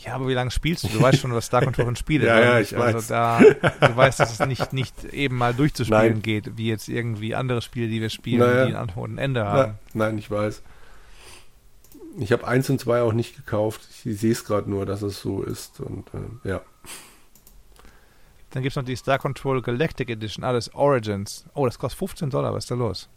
Ja, 0.04 0.14
aber 0.14 0.28
wie 0.28 0.34
lange 0.34 0.50
spielst 0.50 0.84
du? 0.84 0.88
Du 0.88 1.00
weißt 1.00 1.18
schon, 1.18 1.32
was 1.34 1.46
Star 1.46 1.62
Control 1.62 1.88
ein 1.88 1.96
Spiel 1.96 2.22
ist. 2.22 2.28
Ja, 2.28 2.40
ja, 2.40 2.60
ich 2.60 2.76
also 2.76 2.98
weiß. 2.98 3.06
Da, 3.08 3.38
du 3.40 3.96
weißt, 3.96 4.18
dass 4.18 4.32
es 4.38 4.46
nicht, 4.46 4.72
nicht 4.72 5.04
eben 5.04 5.36
mal 5.36 5.52
durchzuspielen 5.52 6.12
Nein. 6.14 6.22
geht, 6.22 6.56
wie 6.56 6.68
jetzt 6.68 6.88
irgendwie 6.88 7.34
andere 7.34 7.60
Spiele, 7.60 7.88
die 7.88 8.00
wir 8.00 8.08
spielen, 8.08 8.40
Naja. 8.40 8.66
die 8.66 8.74
ein 8.74 8.88
und 8.88 9.14
ein 9.14 9.18
Ende 9.18 9.40
Na, 9.40 9.50
haben. 9.52 9.74
nein, 9.92 10.16
ich 10.18 10.30
weiß. 10.30 10.62
Ich 12.18 12.32
habe 12.32 12.46
1 12.46 12.70
und 12.70 12.80
2 12.80 13.02
auch 13.02 13.12
nicht 13.12 13.36
gekauft. 13.36 13.82
Ich 14.04 14.18
sehe 14.20 14.32
es 14.32 14.44
gerade 14.44 14.68
nur, 14.70 14.86
dass 14.86 15.02
es 15.02 15.20
so 15.20 15.42
ist. 15.42 15.80
Und 15.80 16.06
äh, 16.14 16.48
ja. 16.48 16.60
Dann 18.50 18.62
gibt 18.62 18.72
es 18.72 18.76
noch 18.76 18.84
die 18.84 18.96
Star 18.96 19.18
Control 19.18 19.62
Galactic 19.62 20.10
Edition, 20.10 20.44
alles 20.44 20.74
Origins. 20.74 21.44
Oh, 21.54 21.66
das 21.66 21.78
kostet 21.78 21.98
15 21.98 22.30
Dollar, 22.30 22.52
was 22.52 22.64
ist 22.64 22.70
da 22.70 22.74
los? 22.74 23.08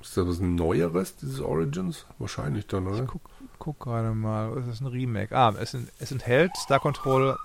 Ist 0.00 0.16
das 0.16 0.28
was 0.28 0.38
Neueres, 0.40 1.16
dieses 1.16 1.40
Origins? 1.40 2.06
Wahrscheinlich 2.18 2.66
dann, 2.68 2.86
oder? 2.86 3.02
Ich 3.02 3.08
guck, 3.08 3.22
guck 3.58 3.80
gerade 3.80 4.12
mal. 4.14 4.56
Ist 4.58 4.68
das 4.68 4.80
ein 4.80 4.86
Remake? 4.86 5.36
Ah, 5.36 5.54
es, 5.58 5.74
es 5.98 6.12
enthält 6.12 6.56
Star 6.56 6.80
Control. 6.80 7.36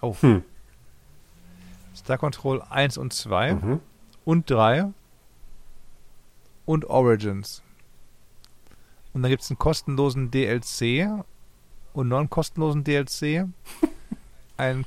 Oh. 0.00 0.14
Hm. 0.20 0.42
Star 1.94 2.18
Control 2.18 2.62
1 2.62 2.98
und 2.98 3.12
2 3.12 3.54
Mhm. 3.54 3.80
und 4.24 4.50
3 4.50 4.92
und 6.66 6.84
Origins. 6.84 7.62
Und 9.12 9.22
dann 9.22 9.30
gibt 9.30 9.42
es 9.42 9.50
einen 9.50 9.58
kostenlosen 9.58 10.30
DLC 10.30 11.08
und 11.94 12.12
einen 12.12 12.28
kostenlosen 12.28 12.84
DLC. 12.84 13.46
ein, 14.58 14.84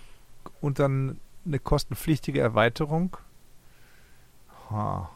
und 0.61 0.77
dann 0.77 1.19
eine 1.45 1.57
kostenpflichtige 1.59 2.39
Erweiterung. 2.39 3.17
Ha. 4.69 5.09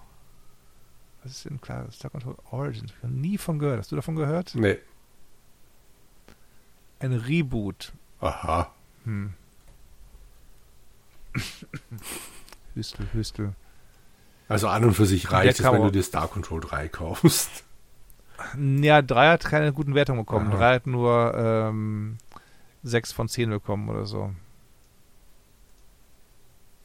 Was 1.21 1.31
ist 1.31 1.45
denn 1.45 1.61
klar? 1.61 1.89
Star 1.91 2.09
Control 2.09 2.35
Origins. 2.49 2.91
Ich 2.91 3.03
habe 3.03 3.13
nie 3.13 3.37
von 3.37 3.59
gehört. 3.59 3.79
Hast 3.79 3.91
du 3.91 3.95
davon 3.95 4.15
gehört? 4.15 4.55
Nee. 4.55 4.77
Ein 7.03 7.11
Reboot. 7.13 7.91
Aha. 8.21 8.71
Hm. 9.03 9.33
Hüstel, 12.75 13.07
Hüstel. 13.11 13.53
Also 14.47 14.69
an 14.69 14.85
und 14.85 14.93
für 14.93 15.05
sich 15.05 15.29
reicht 15.31 15.59
es, 15.59 15.65
wenn 15.65 15.81
du 15.81 15.91
dir 15.91 16.01
Star 16.03 16.29
Control 16.29 16.61
3 16.61 16.87
kaufst. 16.87 17.65
Ja, 18.57 19.01
3 19.01 19.31
hat 19.31 19.43
keine 19.43 19.73
guten 19.73 19.95
Wertungen 19.95 20.21
bekommen. 20.21 20.47
Aha. 20.49 20.57
3 20.57 20.75
hat 20.75 20.87
nur 20.87 21.33
ähm, 21.35 22.17
6 22.83 23.11
von 23.11 23.27
10 23.27 23.49
bekommen 23.49 23.89
oder 23.89 24.05
so. 24.05 24.33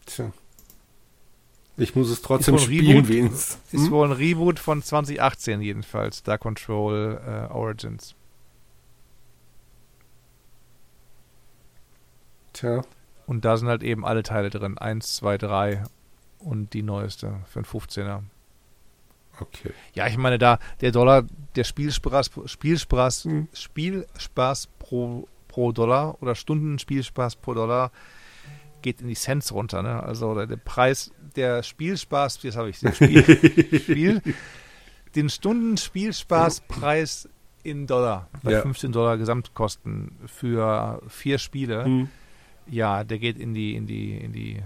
Tja. 0.07 0.33
Ich 1.77 1.95
muss 1.95 2.11
es 2.11 2.23
trotzdem 2.23 2.57
Ist 2.57 2.65
spielen, 2.65 2.97
Reboot? 3.05 3.09
wenigstens. 3.09 3.59
Ist 3.73 3.85
Hm? 3.85 3.91
wohl 3.93 4.07
ein 4.09 4.13
Reboot 4.13 4.59
von 4.59 4.83
2018 4.83 5.61
jedenfalls. 5.63 6.19
Star 6.19 6.39
Control 6.39 7.21
äh, 7.25 7.53
Origins. 7.53 8.17
Tja. 12.59 12.83
Und 13.27 13.45
da 13.45 13.57
sind 13.57 13.69
halt 13.69 13.83
eben 13.83 14.05
alle 14.07 14.23
Teile 14.23 14.51
drin. 14.51 14.79
1, 14.79 15.17
2, 15.17 15.39
3 15.39 15.83
und 16.39 16.73
die 16.73 16.83
neueste 16.83 17.41
für 17.47 17.59
einen 17.61 17.67
15er. 17.67 18.23
Okay. 19.41 19.71
Ja, 19.95 20.07
ich 20.09 20.17
meine, 20.17 20.39
da 20.39 20.59
der 20.81 20.91
Dollar, 20.93 21.25
der 21.55 21.65
Spielspaß, 21.65 22.31
Spielspaß, 22.47 23.25
Hm. 23.25 23.49
Spielspaß 23.53 24.69
pro, 24.79 25.29
pro 25.47 25.73
Dollar 25.73 26.21
oder 26.23 26.35
Stundenspielspaß 26.35 27.37
pro 27.37 27.55
Dollar 27.55 27.93
geht 28.83 29.01
in 29.01 29.09
die 29.09 29.15
Cents 29.15 29.53
runter. 29.53 29.83
Ne? 29.83 30.03
Also 30.03 30.35
der, 30.47 30.57
Preis, 30.57 31.13
der 31.37 31.63
Spielspaß, 31.63 32.43
jetzt 32.43 32.57
habe 32.57 32.71
ich 32.71 32.81
den 32.81 32.93
Spiel, 32.95 33.25
Spiel, 33.81 34.23
den 35.15 35.29
Stundenspielspaßpreis 35.29 37.29
in 37.63 37.87
Dollar 37.87 38.29
bei 38.43 38.53
Ja. 38.53 38.63
15 38.63 38.93
Dollar 38.93 39.19
Gesamtkosten 39.19 40.17
für 40.27 41.03
vier 41.09 41.39
Spiele. 41.39 41.85
Hm. 41.85 42.09
Ja, 42.71 43.05
der 43.05 43.19
geht 43.19 43.39
in 43.39 43.55
die 43.55 43.75
in 43.75 43.87
die 43.87 44.17
in 44.17 44.33
die 44.33 44.63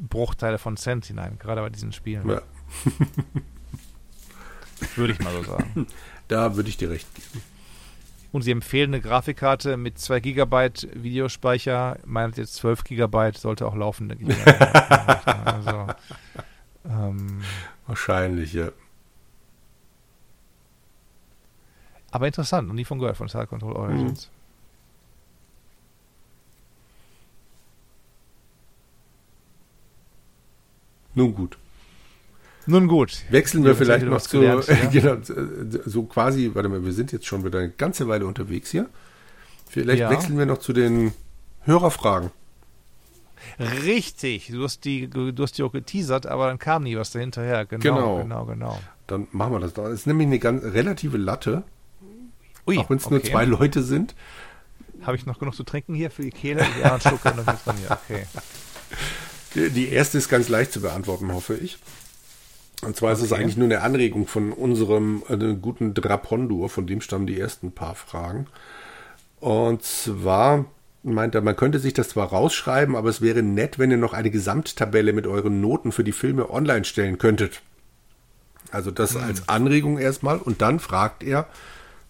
Bruchteile 0.00 0.58
von 0.58 0.76
Cent 0.76 1.06
hinein, 1.06 1.38
gerade 1.38 1.60
bei 1.60 1.70
diesen 1.70 1.92
Spielen. 1.92 2.28
Ja. 2.28 2.42
Würde 4.96 5.12
ich 5.12 5.20
mal 5.20 5.32
so 5.32 5.42
sagen. 5.42 5.86
Da 6.26 6.56
würde 6.56 6.70
ich 6.70 6.78
dir 6.78 6.88
recht 6.88 7.06
geben. 7.14 7.42
Und 8.32 8.40
sie 8.40 8.50
empfehlen 8.50 8.94
eine 8.94 9.02
Grafikkarte 9.02 9.76
mit 9.76 9.98
2 9.98 10.20
GB 10.20 10.70
Videospeicher. 10.94 11.98
Meint 12.06 12.38
jetzt 12.38 12.54
12 12.54 12.82
GB 12.84 13.32
sollte 13.36 13.66
auch 13.66 13.74
laufen, 13.74 14.08
denke 14.08 14.32
ich. 14.32 14.46
mal. 14.46 14.54
also, 15.44 15.86
ähm, 16.86 17.42
Wahrscheinlich, 17.86 18.54
ja. 18.54 18.70
aber 22.14 22.28
interessant, 22.28 22.68
noch 22.68 22.74
nie 22.74 22.84
von 22.84 23.00
gehört 23.00 23.16
von 23.16 23.28
Star 23.28 23.46
Control 23.46 23.74
Origins. 23.74 24.30
Nun 31.14 31.34
gut. 31.34 31.58
Nun 32.66 32.88
gut. 32.88 33.22
Wechseln 33.30 33.62
wir 33.64 33.72
hab 33.72 33.78
vielleicht 33.78 34.04
ich 34.04 34.10
noch 34.10 34.20
zu, 34.22 34.40
gelernt, 34.40 34.66
ja. 34.68 34.86
genau, 34.88 35.16
so 35.84 36.04
quasi, 36.04 36.50
warte 36.54 36.68
mal, 36.68 36.84
wir 36.84 36.92
sind 36.92 37.12
jetzt 37.12 37.26
schon 37.26 37.44
wieder 37.44 37.58
eine 37.58 37.70
ganze 37.70 38.08
Weile 38.08 38.26
unterwegs 38.26 38.70
hier. 38.70 38.88
Vielleicht 39.68 40.00
Ja. 40.00 40.10
wechseln 40.10 40.38
wir 40.38 40.46
noch 40.46 40.58
zu 40.58 40.72
den 40.72 41.12
Hörerfragen. 41.62 42.30
Richtig, 43.84 44.48
du 44.48 44.64
hast, 44.64 44.84
die, 44.84 45.08
du 45.10 45.34
hast 45.42 45.58
die 45.58 45.62
auch 45.62 45.72
geteasert, 45.72 46.26
aber 46.26 46.46
dann 46.46 46.58
kam 46.58 46.84
nie 46.84 46.96
was 46.96 47.10
dahinterher. 47.10 47.66
Genau, 47.66 47.82
Genau. 47.82 48.16
genau, 48.22 48.44
genau. 48.46 48.80
Dann 49.06 49.28
machen 49.32 49.52
wir 49.52 49.60
das. 49.60 49.74
Das 49.74 49.90
ist 49.90 50.06
nämlich 50.06 50.26
eine 50.26 50.38
ganz 50.38 50.64
relative 50.64 51.18
Latte, 51.18 51.62
Ui, 52.66 52.78
auch 52.78 52.88
wenn 52.88 52.96
es 52.96 53.10
nur 53.10 53.18
okay. 53.18 53.30
zwei 53.30 53.44
Leute 53.44 53.82
sind. 53.82 54.14
Habe 55.02 55.16
ich 55.18 55.26
noch 55.26 55.38
genug 55.38 55.54
zu 55.54 55.64
trinken 55.64 55.94
hier 55.94 56.10
für 56.10 56.22
die 56.22 56.30
Kehle? 56.30 56.64
Ja, 56.82 56.94
ein 56.94 57.00
Schluck 57.02 57.22
kann 57.22 57.36
noch 57.36 57.46
jetzt 57.46 57.66
bei 57.66 57.74
mir. 57.74 57.90
Okay. 57.90 58.24
Die 59.54 59.88
erste 59.88 60.18
ist 60.18 60.28
ganz 60.28 60.48
leicht 60.48 60.72
zu 60.72 60.80
beantworten, 60.80 61.32
hoffe 61.32 61.54
ich. 61.54 61.78
Und 62.82 62.96
zwar 62.96 63.12
ist 63.12 63.22
es 63.22 63.32
Okay. 63.32 63.40
eigentlich 63.42 63.56
nur 63.56 63.66
eine 63.66 63.82
Anregung 63.82 64.26
von 64.26 64.52
unserem 64.52 65.22
äh, 65.28 65.36
guten 65.54 65.94
Drapondur, 65.94 66.68
von 66.68 66.86
dem 66.86 67.00
stammen 67.00 67.26
die 67.26 67.38
ersten 67.38 67.72
paar 67.72 67.94
Fragen. 67.94 68.46
Und 69.40 69.82
zwar 69.82 70.64
meint 71.02 71.34
er, 71.34 71.42
man 71.42 71.56
könnte 71.56 71.78
sich 71.78 71.92
das 71.92 72.08
zwar 72.08 72.28
rausschreiben, 72.28 72.96
aber 72.96 73.08
es 73.10 73.20
wäre 73.20 73.42
nett, 73.42 73.78
wenn 73.78 73.90
ihr 73.90 73.96
noch 73.96 74.12
eine 74.12 74.30
Gesamttabelle 74.30 75.12
mit 75.12 75.26
euren 75.26 75.60
Noten 75.60 75.92
für 75.92 76.04
die 76.04 76.12
Filme 76.12 76.50
online 76.50 76.84
stellen 76.84 77.18
könntet. 77.18 77.62
Also 78.70 78.90
das 78.90 79.14
als 79.16 79.48
Anregung 79.48 79.98
erstmal. 79.98 80.38
Und 80.38 80.60
dann 80.62 80.80
fragt 80.80 81.22
er, 81.22 81.46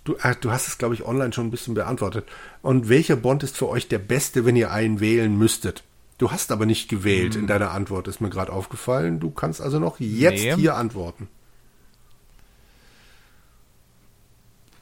du, 0.05 0.15
äh, 0.23 0.35
du 0.41 0.51
hast 0.51 0.69
es, 0.69 0.79
glaube 0.79 0.95
ich, 0.95 1.05
online 1.05 1.33
schon 1.33 1.47
ein 1.49 1.51
bisschen 1.51 1.75
beantwortet. 1.75 2.27
Und 2.63 2.89
welcher 2.89 3.17
Bond 3.17 3.43
ist 3.43 3.57
für 3.57 3.69
euch 3.69 3.89
der 3.89 3.99
beste, 3.99 4.45
wenn 4.47 4.57
ihr 4.57 4.71
einen 4.73 5.01
wählen 5.01 5.37
müsstet? 5.37 5.83
Du 6.25 6.33
hast 6.33 6.51
aber 6.53 6.65
nicht 6.65 6.89
gewählt 6.89 7.37
in 7.37 7.47
deiner 7.47 7.73
Antwort, 7.73 8.09
ist 8.09 8.23
mir 8.23 8.31
gerade 8.31 8.51
aufgefallen. 8.51 9.21
Du 9.21 9.31
kannst 9.31 9.61
also 9.61 9.79
noch 9.79 10.01
jetzt 10.01 10.43
Nee. 10.43 10.55
hier 10.55 10.75
antworten. 10.75 11.29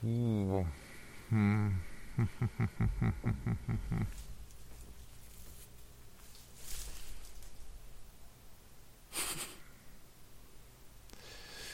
Uh. 0.04 0.64
Hm. 1.30 1.80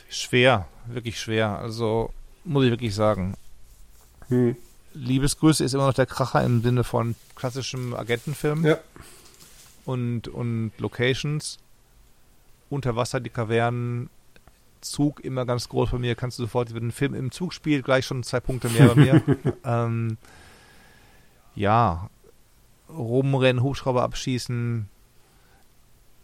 Schwer, 0.08 0.66
wirklich 0.86 1.20
schwer. 1.20 1.58
Also 1.58 2.14
muss 2.44 2.64
ich 2.64 2.70
wirklich 2.70 2.94
sagen. 2.94 3.34
Hm. 4.28 4.56
Liebesgrüße 4.94 5.62
ist 5.62 5.74
immer 5.74 5.88
noch 5.88 5.92
der 5.92 6.06
Kracher 6.06 6.42
im 6.42 6.62
Sinne 6.62 6.84
von 6.84 7.14
klassischem 7.36 7.92
Agentenfilm 7.94 8.64
Ja. 8.64 8.78
Und, 9.88 10.28
und 10.28 10.72
Locations. 10.76 11.58
Unter 12.68 12.94
Wasser, 12.94 13.20
die 13.20 13.30
Kavernen, 13.30 14.10
Zug 14.82 15.20
immer 15.20 15.46
ganz 15.46 15.68
groß 15.70 15.92
bei 15.92 15.98
mir. 15.98 16.14
Kannst 16.14 16.38
du 16.38 16.42
sofort, 16.42 16.74
wenn 16.74 16.88
ein 16.88 16.92
Film 16.92 17.14
im 17.14 17.30
Zug 17.32 17.54
spielt, 17.54 17.86
gleich 17.86 18.04
schon 18.04 18.22
zwei 18.22 18.38
Punkte 18.38 18.68
mehr 18.68 18.88
bei 18.88 18.94
mir. 18.94 19.22
ähm, 19.64 20.18
ja, 21.54 22.10
rumrennen, 22.90 23.62
Hubschrauber 23.62 24.02
abschießen 24.02 24.88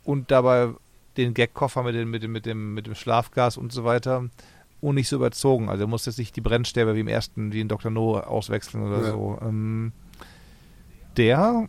und 0.05 0.31
dabei 0.31 0.69
den 1.17 1.33
Gagkoffer 1.33 1.83
mit 1.83 1.95
dem, 1.95 2.11
mit, 2.11 2.23
dem, 2.23 2.33
mit, 2.33 2.45
dem, 2.45 2.75
mit 2.75 2.87
dem 2.87 2.95
Schlafgas 2.95 3.57
und 3.57 3.73
so 3.73 3.85
weiter. 3.85 4.29
Und 4.83 4.97
nicht 4.97 5.09
so 5.09 5.17
überzogen. 5.17 5.71
Also 5.71 5.87
muss 5.87 6.05
jetzt 6.05 6.19
nicht 6.19 6.37
die 6.37 6.43
Brennstäbe 6.43 6.95
wie 6.95 7.01
im 7.01 7.09
ersten, 7.09 7.53
wie 7.55 7.61
in 7.61 7.69
Dr. 7.69 7.91
No 7.91 8.19
auswechseln 8.21 8.87
oder 8.87 8.99
Ja. 8.99 9.11
so. 9.11 9.39
Ähm, 9.41 9.93
der 11.17 11.67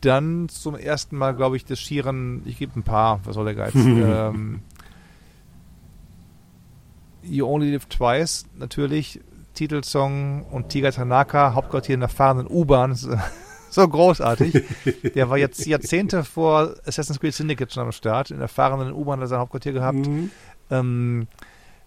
dann 0.00 0.48
zum 0.48 0.74
ersten 0.76 1.16
Mal, 1.16 1.34
glaube 1.34 1.56
ich, 1.56 1.64
des 1.64 1.80
Schieren, 1.80 2.42
ich 2.44 2.58
gebe 2.58 2.78
ein 2.78 2.82
paar, 2.82 3.20
was 3.24 3.34
soll 3.34 3.46
der 3.46 3.54
Geiz? 3.54 3.74
ähm, 3.74 4.60
You 7.22 7.46
Only 7.46 7.70
Live 7.72 7.86
Twice, 7.86 8.46
natürlich, 8.58 9.20
Titelsong 9.54 10.44
und 10.44 10.68
Tiger 10.70 10.90
Tanaka, 10.92 11.54
Hauptquartier 11.54 11.94
in 11.94 12.00
der 12.00 12.08
fahrenden 12.08 12.46
U-Bahn, 12.48 12.94
so- 12.94 13.14
so 13.70 13.86
großartig. 13.86 14.64
Der 15.14 15.28
war 15.28 15.36
jetzt 15.38 15.66
Jahrzehnte 15.66 16.24
vor 16.24 16.74
Assassin's 16.86 17.20
Creed 17.20 17.34
Syndicate 17.34 17.72
schon 17.72 17.84
am 17.84 17.92
Start, 17.92 18.30
in 18.30 18.38
der 18.38 18.48
fahrenden 18.48 18.92
U-Bahn 18.92 19.18
hat 19.20 19.24
er 19.24 19.28
sein 19.28 19.38
Hauptquartier 19.40 19.72
gehabt. 19.72 19.98
Mhm. 19.98 20.30
Ähm, 20.70 21.28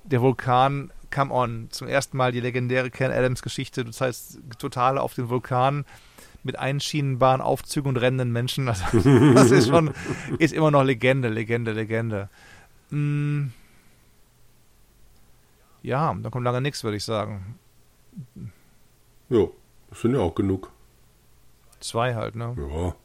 der 0.03 0.22
Vulkan, 0.22 0.91
come 1.11 1.33
on, 1.33 1.67
zum 1.72 1.88
ersten 1.88 2.17
Mal 2.17 2.31
die 2.31 2.39
legendäre 2.41 2.89
Ken 2.91 3.11
Adams 3.11 3.41
Geschichte, 3.41 3.83
das 3.85 4.01
heißt 4.01 4.39
total 4.59 4.97
auf 4.97 5.13
den 5.13 5.30
Vulkan 5.30 5.85
mit 6.43 6.59
einschienenbaren 6.59 7.41
Aufzügen 7.41 7.89
und 7.89 7.97
rennenden 7.97 8.31
Menschen. 8.31 8.67
Also, 8.67 8.83
das 9.33 9.51
ist 9.51 9.69
schon, 9.69 9.93
ist 10.39 10.53
immer 10.53 10.72
noch 10.72 10.83
Legende, 10.83 11.30
Legende, 11.30 11.72
Legende. 11.72 12.30
Mm. 12.89 13.47
Ja, 15.81 16.13
da 16.13 16.30
kommt 16.30 16.45
lange 16.45 16.61
nichts, 16.61 16.83
würde 16.83 16.97
ich 16.97 17.03
sagen. 17.03 17.59
Ja, 19.30 19.47
das 19.89 20.01
sind 20.01 20.13
ja 20.13 20.22
auch 20.22 20.35
genug. 20.35 20.72
Zwei 21.80 22.15
halt, 22.15 22.35
ne? 22.35 22.55
Ja. 22.57 22.95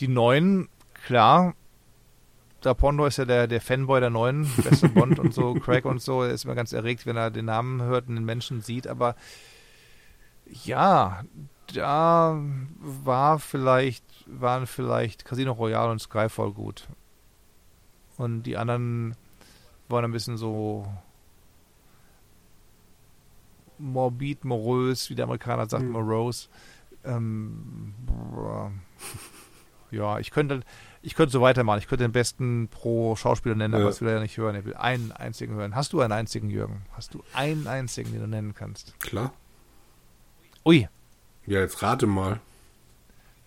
Die 0.00 0.08
neuen, 0.08 0.68
klar, 0.94 1.54
Rapondo 2.62 3.06
ist 3.06 3.18
ja 3.18 3.24
der, 3.24 3.46
der 3.46 3.60
Fanboy 3.60 4.00
der 4.00 4.10
neuen, 4.10 4.50
beste 4.56 4.88
Bond 4.88 5.18
und 5.18 5.32
so, 5.32 5.54
Craig 5.64 5.84
und 5.84 6.02
so, 6.02 6.22
er 6.22 6.30
ist 6.30 6.44
immer 6.44 6.54
ganz 6.54 6.72
erregt, 6.72 7.06
wenn 7.06 7.16
er 7.16 7.30
den 7.30 7.46
Namen 7.46 7.82
hört 7.82 8.08
und 8.08 8.16
den 8.16 8.24
Menschen 8.24 8.60
sieht, 8.60 8.86
aber 8.86 9.14
ja, 10.46 11.22
da 11.74 12.40
war 12.78 13.38
vielleicht, 13.38 14.04
waren 14.26 14.66
vielleicht 14.66 15.24
Casino 15.24 15.52
Royale 15.52 15.90
und 15.90 16.00
Skyfall 16.00 16.52
gut. 16.52 16.88
Und 18.16 18.42
die 18.42 18.56
anderen 18.56 19.16
waren 19.88 20.04
ein 20.04 20.12
bisschen 20.12 20.36
so 20.36 20.86
morbid, 23.78 24.44
morös, 24.44 25.10
wie 25.10 25.14
der 25.14 25.24
Amerikaner 25.24 25.68
sagt, 25.68 25.84
mhm. 25.84 25.92
morose. 25.92 26.48
Ähm, 27.04 27.94
ja, 29.90 30.18
ich 30.18 30.30
könnte, 30.30 30.60
ich 31.02 31.14
könnte 31.14 31.32
so 31.32 31.40
weitermachen. 31.40 31.78
Ich 31.78 31.88
könnte 31.88 32.04
den 32.04 32.12
besten 32.12 32.68
pro 32.68 33.16
Schauspieler 33.16 33.54
nennen, 33.54 33.74
aber 33.74 33.84
das 33.84 34.00
will 34.00 34.08
er 34.08 34.14
ja 34.14 34.20
nicht 34.20 34.36
hören. 34.36 34.54
Er 34.54 34.64
will 34.64 34.74
einen 34.74 35.12
einzigen 35.12 35.54
hören. 35.54 35.74
Hast 35.74 35.92
du 35.92 36.00
einen 36.00 36.12
einzigen, 36.12 36.50
Jürgen? 36.50 36.82
Hast 36.92 37.14
du 37.14 37.24
einen 37.32 37.66
einzigen, 37.66 38.12
den 38.12 38.20
du 38.20 38.28
nennen 38.28 38.54
kannst? 38.54 38.98
Klar. 39.00 39.32
Ui. 40.64 40.88
Ja, 41.46 41.60
jetzt 41.60 41.82
rate 41.82 42.06
mal. 42.06 42.40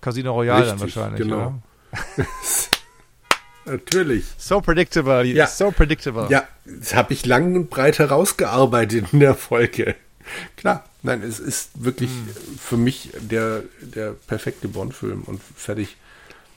Casino 0.02 0.34
Royale 0.34 0.74
Richtig, 0.74 0.94
dann 0.94 1.06
wahrscheinlich. 1.06 1.22
Genau. 1.22 1.62
Natürlich. 3.66 4.26
So 4.38 4.60
predictable. 4.60 5.26
Ja. 5.26 5.48
So 5.48 5.72
predictable. 5.72 6.28
Ja, 6.30 6.48
das 6.66 6.94
habe 6.96 7.14
ich 7.14 7.26
lang 7.26 7.56
und 7.56 7.70
breit 7.70 8.00
herausgearbeitet 8.00 9.14
in 9.14 9.20
der 9.22 9.36
Folge. 9.36 9.96
Klar, 10.58 10.86
nein, 11.02 11.22
es 11.22 11.40
ist 11.40 11.84
wirklich 11.84 12.10
hm. 12.10 12.58
für 12.58 12.78
mich 12.78 13.12
der, 13.20 13.64
der 13.82 14.12
perfekte 14.12 14.68
Bond-Film 14.68 15.24
und 15.24 15.42
fertig. 15.42 15.98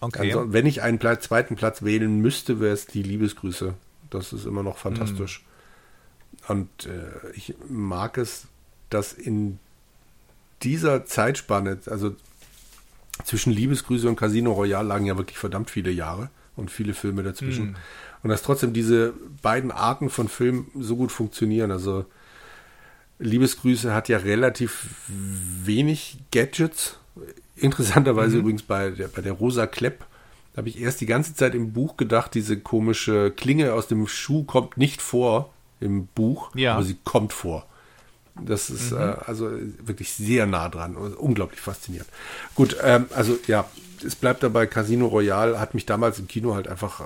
Okay. 0.00 0.32
Also, 0.32 0.52
wenn 0.52 0.66
ich 0.66 0.82
einen 0.82 0.98
Platz, 0.98 1.24
zweiten 1.24 1.56
Platz 1.56 1.82
wählen 1.82 2.20
müsste, 2.20 2.60
wäre 2.60 2.74
es 2.74 2.86
die 2.86 3.02
Liebesgrüße. 3.02 3.74
Das 4.10 4.32
ist 4.32 4.47
immer 4.47 4.62
noch 4.62 4.78
fantastisch. 4.78 5.39
Hm. 5.39 5.47
Und 6.48 6.86
äh, 6.86 7.31
ich 7.34 7.55
mag 7.68 8.18
es, 8.18 8.47
dass 8.90 9.12
in 9.12 9.58
dieser 10.66 11.06
Zeitspanne, 11.06 11.78
also 11.86 12.16
zwischen 13.24 13.52
Liebesgrüße 13.52 14.08
und 14.08 14.16
Casino 14.16 14.52
Royale 14.52 14.88
lagen 14.88 15.06
ja 15.06 15.16
wirklich 15.16 15.38
verdammt 15.38 15.70
viele 15.70 15.90
Jahre 15.90 16.28
und 16.56 16.70
viele 16.70 16.92
Filme 16.92 17.22
dazwischen. 17.22 17.68
Hm. 17.68 17.76
Und 18.22 18.30
dass 18.30 18.42
trotzdem 18.42 18.72
diese 18.72 19.14
beiden 19.42 19.70
Arten 19.70 20.10
von 20.10 20.28
Filmen 20.28 20.66
so 20.78 20.96
gut 20.96 21.12
funktionieren. 21.12 21.70
Also 21.70 22.04
Liebesgrüße 23.20 23.94
hat 23.94 24.08
ja 24.08 24.18
relativ 24.18 24.88
wenig 25.08 26.18
Gadgets. 26.32 26.98
Interessanterweise 27.54 28.34
mhm. 28.34 28.40
übrigens 28.40 28.62
bei 28.62 28.90
der, 28.90 29.08
bei 29.08 29.22
der 29.22 29.32
Rosa 29.32 29.66
Klepp 29.66 30.04
habe 30.56 30.68
ich 30.68 30.80
erst 30.80 31.00
die 31.00 31.06
ganze 31.06 31.34
Zeit 31.34 31.54
im 31.54 31.72
Buch 31.72 31.96
gedacht, 31.96 32.34
diese 32.34 32.58
komische 32.58 33.30
Klinge 33.30 33.72
aus 33.72 33.88
dem 33.88 34.06
Schuh 34.08 34.42
kommt 34.42 34.76
nicht 34.76 35.00
vor 35.00 35.52
im 35.80 36.06
Buch, 36.08 36.50
ja. 36.54 36.74
aber 36.74 36.82
sie 36.82 36.96
kommt 37.04 37.32
vor. 37.32 37.66
Das 38.44 38.70
ist 38.70 38.92
mhm. 38.92 38.98
äh, 38.98 39.15
also 39.26 39.50
wirklich 39.84 40.12
sehr 40.12 40.47
nah 40.47 40.68
dran, 40.68 40.97
unglaublich 40.97 41.60
faszinierend. 41.60 42.10
Gut, 42.55 42.76
ähm, 42.82 43.06
also 43.15 43.39
ja, 43.47 43.68
es 44.05 44.15
bleibt 44.15 44.42
dabei, 44.42 44.66
Casino 44.66 45.06
Royale 45.06 45.58
hat 45.58 45.74
mich 45.74 45.86
damals 45.86 46.18
im 46.18 46.28
Kino 46.28 46.55
halt 46.55 46.68
einfach 46.68 47.02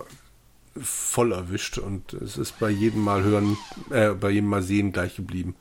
voll 0.81 1.33
erwischt 1.33 1.79
und 1.79 2.13
es 2.15 2.37
ist 2.37 2.59
bei 2.59 2.71
jedem 2.71 3.03
Mal 3.03 3.23
hören, 3.23 3.57
äh, 3.91 4.11
bei 4.11 4.31
jedem 4.31 4.49
Mal 4.49 4.63
sehen 4.63 4.93
gleich 4.93 5.17
geblieben. 5.17 5.57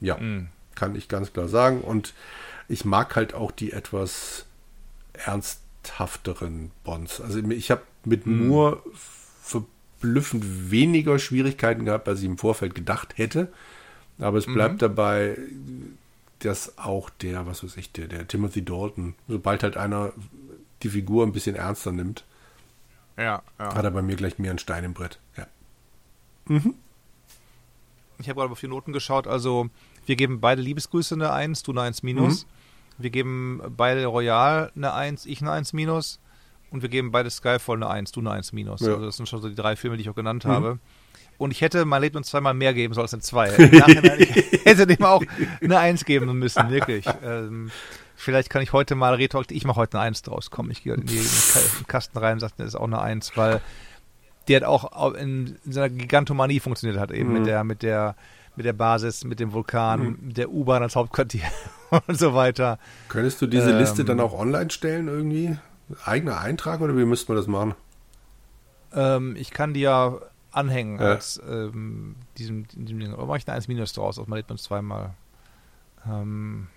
Ja, 0.00 0.16
mhm. 0.18 0.48
kann 0.74 0.94
ich 0.96 1.08
ganz 1.08 1.32
klar 1.32 1.48
sagen. 1.48 1.80
Und 1.80 2.14
ich 2.68 2.84
mag 2.84 3.14
halt 3.16 3.34
auch 3.34 3.50
die 3.50 3.72
etwas 3.72 4.46
ernsthafteren 5.12 6.70
Bonds. 6.84 7.20
Also 7.20 7.38
ich 7.38 7.70
habe 7.70 7.82
mit 8.04 8.26
mhm. 8.26 8.48
nur 8.48 8.82
verblüffend 9.42 10.70
weniger 10.70 11.18
Schwierigkeiten 11.18 11.84
gehabt, 11.84 12.08
als 12.08 12.20
ich 12.20 12.26
im 12.26 12.38
Vorfeld 12.38 12.74
gedacht 12.74 13.16
hätte. 13.16 13.52
Aber 14.18 14.38
es 14.38 14.46
bleibt 14.46 14.74
mhm. 14.74 14.78
dabei, 14.78 15.38
dass 16.40 16.78
auch 16.78 17.10
der, 17.10 17.46
was 17.46 17.62
weiß 17.62 17.76
ich, 17.76 17.92
der, 17.92 18.08
der 18.08 18.28
Timothy 18.28 18.64
Dalton, 18.64 19.14
sobald 19.28 19.62
halt 19.62 19.76
einer 19.76 20.12
die 20.82 20.88
Figur 20.88 21.24
ein 21.24 21.32
bisschen 21.32 21.54
ernster 21.54 21.92
nimmt, 21.92 22.24
ja, 23.16 23.42
ja. 23.58 23.74
hat 23.74 23.84
er 23.84 23.90
bei 23.90 24.02
mir 24.02 24.16
gleich 24.16 24.38
mehr 24.38 24.50
ein 24.50 24.58
Stein 24.58 24.84
im 24.84 24.94
Brett. 24.94 25.18
Ja. 25.36 25.46
Mhm. 26.46 26.74
Ich 28.18 28.28
habe 28.28 28.40
gerade 28.40 28.52
auf 28.52 28.60
die 28.60 28.68
Noten 28.68 28.92
geschaut, 28.92 29.26
also 29.26 29.68
wir 30.06 30.16
geben 30.16 30.40
beide 30.40 30.62
Liebesgrüße 30.62 31.14
eine 31.14 31.32
1, 31.32 31.62
du 31.62 31.72
eine 31.72 31.82
1 31.82 32.02
minus. 32.02 32.44
Mhm. 32.44 32.48
Wir 32.98 33.10
geben 33.10 33.60
beide 33.76 34.04
Royal 34.06 34.70
eine 34.74 34.92
1, 34.92 35.26
ich 35.26 35.40
eine 35.40 35.52
1 35.52 35.72
minus. 35.72 36.20
Und 36.70 36.82
wir 36.82 36.88
geben 36.88 37.10
beide 37.12 37.30
Skyfall 37.30 37.76
eine 37.76 37.88
1, 37.88 38.12
du 38.12 38.20
eine 38.20 38.30
1 38.30 38.52
minus. 38.52 38.80
Ja. 38.80 38.94
Also 38.94 39.04
das 39.04 39.16
sind 39.16 39.28
schon 39.28 39.42
so 39.42 39.48
die 39.48 39.54
drei 39.54 39.76
Filme, 39.76 39.96
die 39.96 40.02
ich 40.02 40.08
auch 40.08 40.14
genannt 40.14 40.44
mhm. 40.44 40.50
habe. 40.50 40.78
Und 41.42 41.50
ich 41.50 41.60
hätte 41.60 41.84
mein 41.84 42.02
Leben 42.02 42.22
zweimal 42.22 42.54
mehr 42.54 42.72
geben 42.72 42.94
sollen 42.94 43.06
als 43.06 43.14
eine 43.14 43.22
2. 43.22 43.48
Im 43.58 43.78
Nachhinein 43.78 44.20
ich 44.20 44.30
hätte 44.64 44.86
dem 44.86 45.04
auch 45.04 45.24
eine 45.60 45.78
1 45.78 46.04
geben 46.04 46.38
müssen, 46.38 46.70
wirklich. 46.70 47.04
Ähm, 47.24 47.72
vielleicht 48.14 48.48
kann 48.48 48.62
ich 48.62 48.72
heute 48.72 48.94
mal 48.94 49.14
Retalk, 49.14 49.50
ich 49.50 49.64
mache 49.64 49.76
heute 49.76 49.98
eine 49.98 50.06
1 50.06 50.22
draus. 50.22 50.52
Komm, 50.52 50.70
ich 50.70 50.84
gehe 50.84 50.94
in, 50.94 51.04
die, 51.04 51.16
in 51.16 51.24
den 51.24 51.86
Kasten 51.88 52.16
rein 52.16 52.34
und 52.34 52.40
sage, 52.40 52.52
das 52.58 52.68
ist 52.68 52.74
auch 52.76 52.84
eine 52.84 53.00
1, 53.00 53.36
weil 53.36 53.60
der 54.46 54.58
hat 54.60 54.64
auch 54.64 55.14
in, 55.14 55.58
in 55.64 55.72
seiner 55.72 55.88
Gigantomanie 55.88 56.60
funktioniert 56.60 57.00
hat, 57.00 57.10
eben 57.10 57.30
mhm. 57.30 57.38
mit 57.38 57.46
der, 57.46 57.64
mit 57.64 57.82
der 57.82 58.14
mit 58.54 58.66
der 58.66 58.74
Basis, 58.74 59.24
mit 59.24 59.40
dem 59.40 59.52
Vulkan, 59.52 60.00
mhm. 60.00 60.18
mit 60.20 60.36
der 60.36 60.50
U-Bahn 60.50 60.82
als 60.82 60.94
Hauptquartier 60.94 61.46
und 62.06 62.18
so 62.18 62.34
weiter. 62.34 62.78
Könntest 63.08 63.40
du 63.42 63.46
diese 63.46 63.70
ähm, 63.70 63.78
Liste 63.78 64.04
dann 64.04 64.20
auch 64.20 64.38
online 64.38 64.70
stellen 64.70 65.08
irgendwie? 65.08 65.56
Eigener 66.04 66.40
Eintrag 66.40 66.82
oder 66.82 66.96
wie 66.96 67.04
müsste 67.04 67.32
man 67.32 67.36
das 67.36 67.46
machen? 67.48 67.74
Ähm, 68.94 69.34
ich 69.36 69.50
kann 69.50 69.74
die 69.74 69.80
ja 69.80 70.18
anhängen 70.52 71.00
ja. 71.00 71.06
als 71.12 71.40
ähm, 71.48 72.16
diesem, 72.38 72.68
diesem 72.68 73.00
Ding. 73.00 73.12
Oder 73.12 73.26
mache 73.26 73.38
ich 73.38 73.48
eine 73.48 73.56
1 73.56 73.68
Minus 73.68 73.92
draus? 73.92 74.16
Man 74.18 74.36
lädt 74.36 74.48
man 74.48 74.58
zweimal. 74.58 75.14
Ähm, 76.06 76.68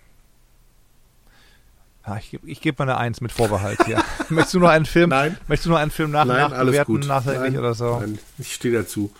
ja, 2.06 2.16
ich, 2.16 2.38
ich 2.44 2.60
gebe 2.60 2.84
mal 2.84 2.90
eine 2.90 2.98
1 3.00 3.20
mit 3.20 3.32
Vorbehalt 3.32 3.84
hier. 3.84 4.02
möchtest 4.28 4.54
du 4.54 4.60
nur 4.60 4.70
einen 4.70 4.86
Film? 4.86 5.10
Nein. 5.10 5.36
Möchtest 5.48 5.66
du 5.66 5.70
nur 5.70 5.78
einen 5.78 5.90
Film 5.90 6.10
nach, 6.10 6.24
Nein, 6.24 6.50
nachbewerten, 6.50 7.00
nachträglich 7.00 7.58
oder 7.58 7.74
so? 7.74 8.00
Nein, 8.00 8.18
ich 8.38 8.54
stehe 8.54 8.74
dazu. 8.74 9.12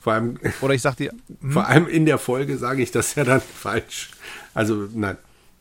Vor 0.00 0.12
allem, 0.12 0.38
Oder 0.60 0.74
ich 0.74 0.82
sag 0.82 0.96
dir. 0.96 1.12
Hm? 1.40 1.52
Vor 1.52 1.66
allem 1.66 1.88
in 1.88 2.06
der 2.06 2.18
Folge 2.18 2.58
sage 2.58 2.82
ich 2.82 2.92
das 2.92 3.14
ja 3.16 3.24
dann 3.24 3.40
falsch. 3.54 4.10
Also 4.54 4.88
nein, 4.92 5.16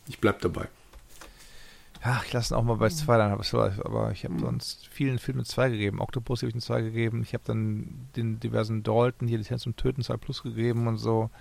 ich 0.07 0.19
bleib 0.19 0.41
dabei. 0.41 0.67
Ja, 2.06 2.22
ich 2.24 2.32
lasse 2.34 2.53
ihn 2.53 2.58
auch 2.58 2.64
mal 2.64 2.75
bei 2.75 2.90
zwei 2.90 3.17
dann, 3.17 3.32
aber 3.32 4.11
ich 4.11 4.24
habe 4.25 4.40
sonst 4.40 4.88
vielen 4.88 5.17
Filmen 5.17 5.43
zwei 5.43 5.69
gegeben. 5.69 6.00
Octopus 6.01 6.42
habe 6.42 6.50
ich 6.50 6.53
einen 6.53 6.61
zwei 6.61 6.82
gegeben. 6.82 7.24
Ich 7.24 7.34
habe 7.34 7.43
dann 7.45 8.09
den 8.16 8.40
diversen 8.40 8.84
Dalton 8.84 9.27
hier 9.27 9.40
Lizenz 9.40 9.64
zum 9.64 9.75
Töten 9.75 10.03
2 10.03 10.17
Plus 10.17 10.43
gegeben 10.43 10.88
und 10.88 10.98
so. 10.98 11.32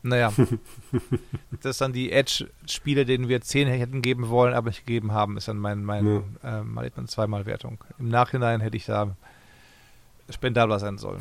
Naja, 0.00 0.32
das 1.60 1.72
ist 1.72 1.80
dann 1.80 1.92
die 1.92 2.12
Edge-Spiele, 2.12 3.04
denen 3.04 3.28
wir 3.28 3.40
10 3.40 3.66
hätten 3.66 4.00
geben 4.00 4.28
wollen, 4.28 4.54
aber 4.54 4.68
nicht 4.68 4.86
gegeben 4.86 5.10
haben, 5.10 5.36
ist 5.36 5.48
dann 5.48 5.58
mein, 5.58 5.84
mein 5.84 6.24
ja. 6.40 6.60
äh, 6.60 6.62
mal 6.62 6.90
zweimal 7.06 7.46
Wertung. 7.46 7.82
Im 7.98 8.08
Nachhinein 8.08 8.60
hätte 8.60 8.76
ich 8.76 8.86
da 8.86 9.16
spendabler 10.30 10.78
sein 10.78 10.98
sollen. 10.98 11.20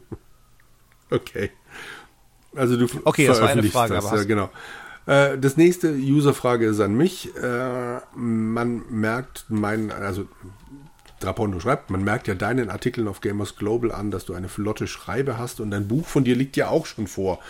okay. 1.10 1.50
Also 2.54 2.76
du 2.76 2.86
okay, 3.04 3.26
das 3.26 3.40
war 3.40 3.48
eine 3.48 3.62
Frage, 3.62 3.94
das, 3.94 4.10
ja, 4.10 4.24
genau. 4.24 4.50
Äh, 5.10 5.38
das 5.38 5.56
nächste 5.56 5.92
User-Frage 5.92 6.66
ist 6.66 6.78
an 6.78 6.96
mich. 6.96 7.34
Äh, 7.34 7.98
man 8.14 8.82
merkt 8.90 9.46
mein, 9.48 9.90
also 9.90 10.28
Drapondo 11.18 11.58
schreibt, 11.58 11.90
man 11.90 12.04
merkt 12.04 12.28
ja 12.28 12.34
deinen 12.36 12.70
Artikeln 12.70 13.08
auf 13.08 13.20
Gamers 13.20 13.56
Global 13.56 13.90
an, 13.90 14.12
dass 14.12 14.24
du 14.24 14.34
eine 14.34 14.48
flotte 14.48 14.86
Schreibe 14.86 15.36
hast 15.36 15.58
und 15.60 15.74
ein 15.74 15.88
Buch 15.88 16.06
von 16.06 16.22
dir 16.22 16.36
liegt 16.36 16.56
ja 16.56 16.68
auch 16.68 16.86
schon 16.86 17.08
vor. 17.08 17.40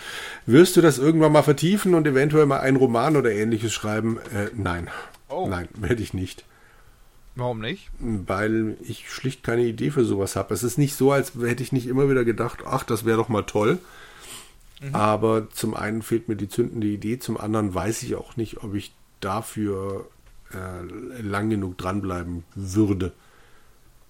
Wirst 0.47 0.75
du 0.75 0.81
das 0.81 0.97
irgendwann 0.97 1.33
mal 1.33 1.43
vertiefen 1.43 1.93
und 1.93 2.07
eventuell 2.07 2.47
mal 2.47 2.61
einen 2.61 2.77
Roman 2.77 3.15
oder 3.15 3.31
ähnliches 3.31 3.71
schreiben? 3.71 4.17
Äh, 4.33 4.49
nein. 4.55 4.89
Oh. 5.29 5.47
Nein, 5.47 5.69
werde 5.75 6.01
ich 6.01 6.15
nicht. 6.15 6.45
Warum 7.35 7.61
nicht? 7.61 7.91
Weil 7.99 8.75
ich 8.81 9.09
schlicht 9.11 9.43
keine 9.43 9.63
Idee 9.63 9.91
für 9.91 10.03
sowas 10.03 10.35
habe. 10.35 10.53
Es 10.53 10.63
ist 10.63 10.79
nicht 10.79 10.95
so, 10.95 11.11
als 11.11 11.33
hätte 11.39 11.61
ich 11.61 11.71
nicht 11.71 11.87
immer 11.87 12.09
wieder 12.09 12.25
gedacht, 12.25 12.63
ach, 12.65 12.83
das 12.83 13.05
wäre 13.05 13.17
doch 13.17 13.29
mal 13.29 13.43
toll. 13.43 13.77
Mhm. 14.81 14.95
Aber 14.95 15.49
zum 15.51 15.75
einen 15.75 16.01
fehlt 16.01 16.27
mir 16.27 16.35
die 16.35 16.49
zündende 16.49 16.87
Idee, 16.87 17.19
zum 17.19 17.37
anderen 17.37 17.73
weiß 17.73 18.03
ich 18.03 18.15
auch 18.15 18.35
nicht, 18.35 18.63
ob 18.63 18.73
ich 18.73 18.93
dafür 19.19 20.07
äh, 20.53 21.21
lang 21.21 21.49
genug 21.49 21.77
dranbleiben 21.77 22.43
würde. 22.55 23.13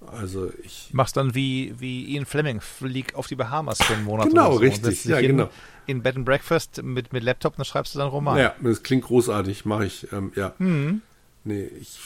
Also 0.07 0.51
ich. 0.63 0.89
Machst 0.93 1.15
dann 1.17 1.35
wie, 1.35 1.75
wie 1.77 2.05
Ian 2.05 2.25
Fleming, 2.25 2.59
flieg 2.59 3.13
auf 3.13 3.27
die 3.27 3.35
Bahamas 3.35 3.83
für 3.83 3.93
einen 3.93 4.03
Monat. 4.03 4.29
Genau, 4.29 4.53
so. 4.53 4.57
richtig. 4.57 5.05
Ja, 5.05 5.21
genau. 5.21 5.49
In 5.85 6.01
Bed 6.01 6.15
and 6.15 6.25
Breakfast 6.25 6.81
mit, 6.81 7.13
mit 7.13 7.23
Laptop, 7.23 7.57
dann 7.57 7.65
schreibst 7.65 7.93
du 7.93 7.99
dann 7.99 8.07
Roman. 8.07 8.37
Ja, 8.37 8.55
das 8.61 8.81
klingt 8.81 9.03
großartig, 9.03 9.65
mache 9.65 9.85
ich. 9.85 10.11
Ähm, 10.11 10.31
ja. 10.35 10.53
Mhm. 10.57 11.01
Nee, 11.43 11.69
ich 11.79 11.97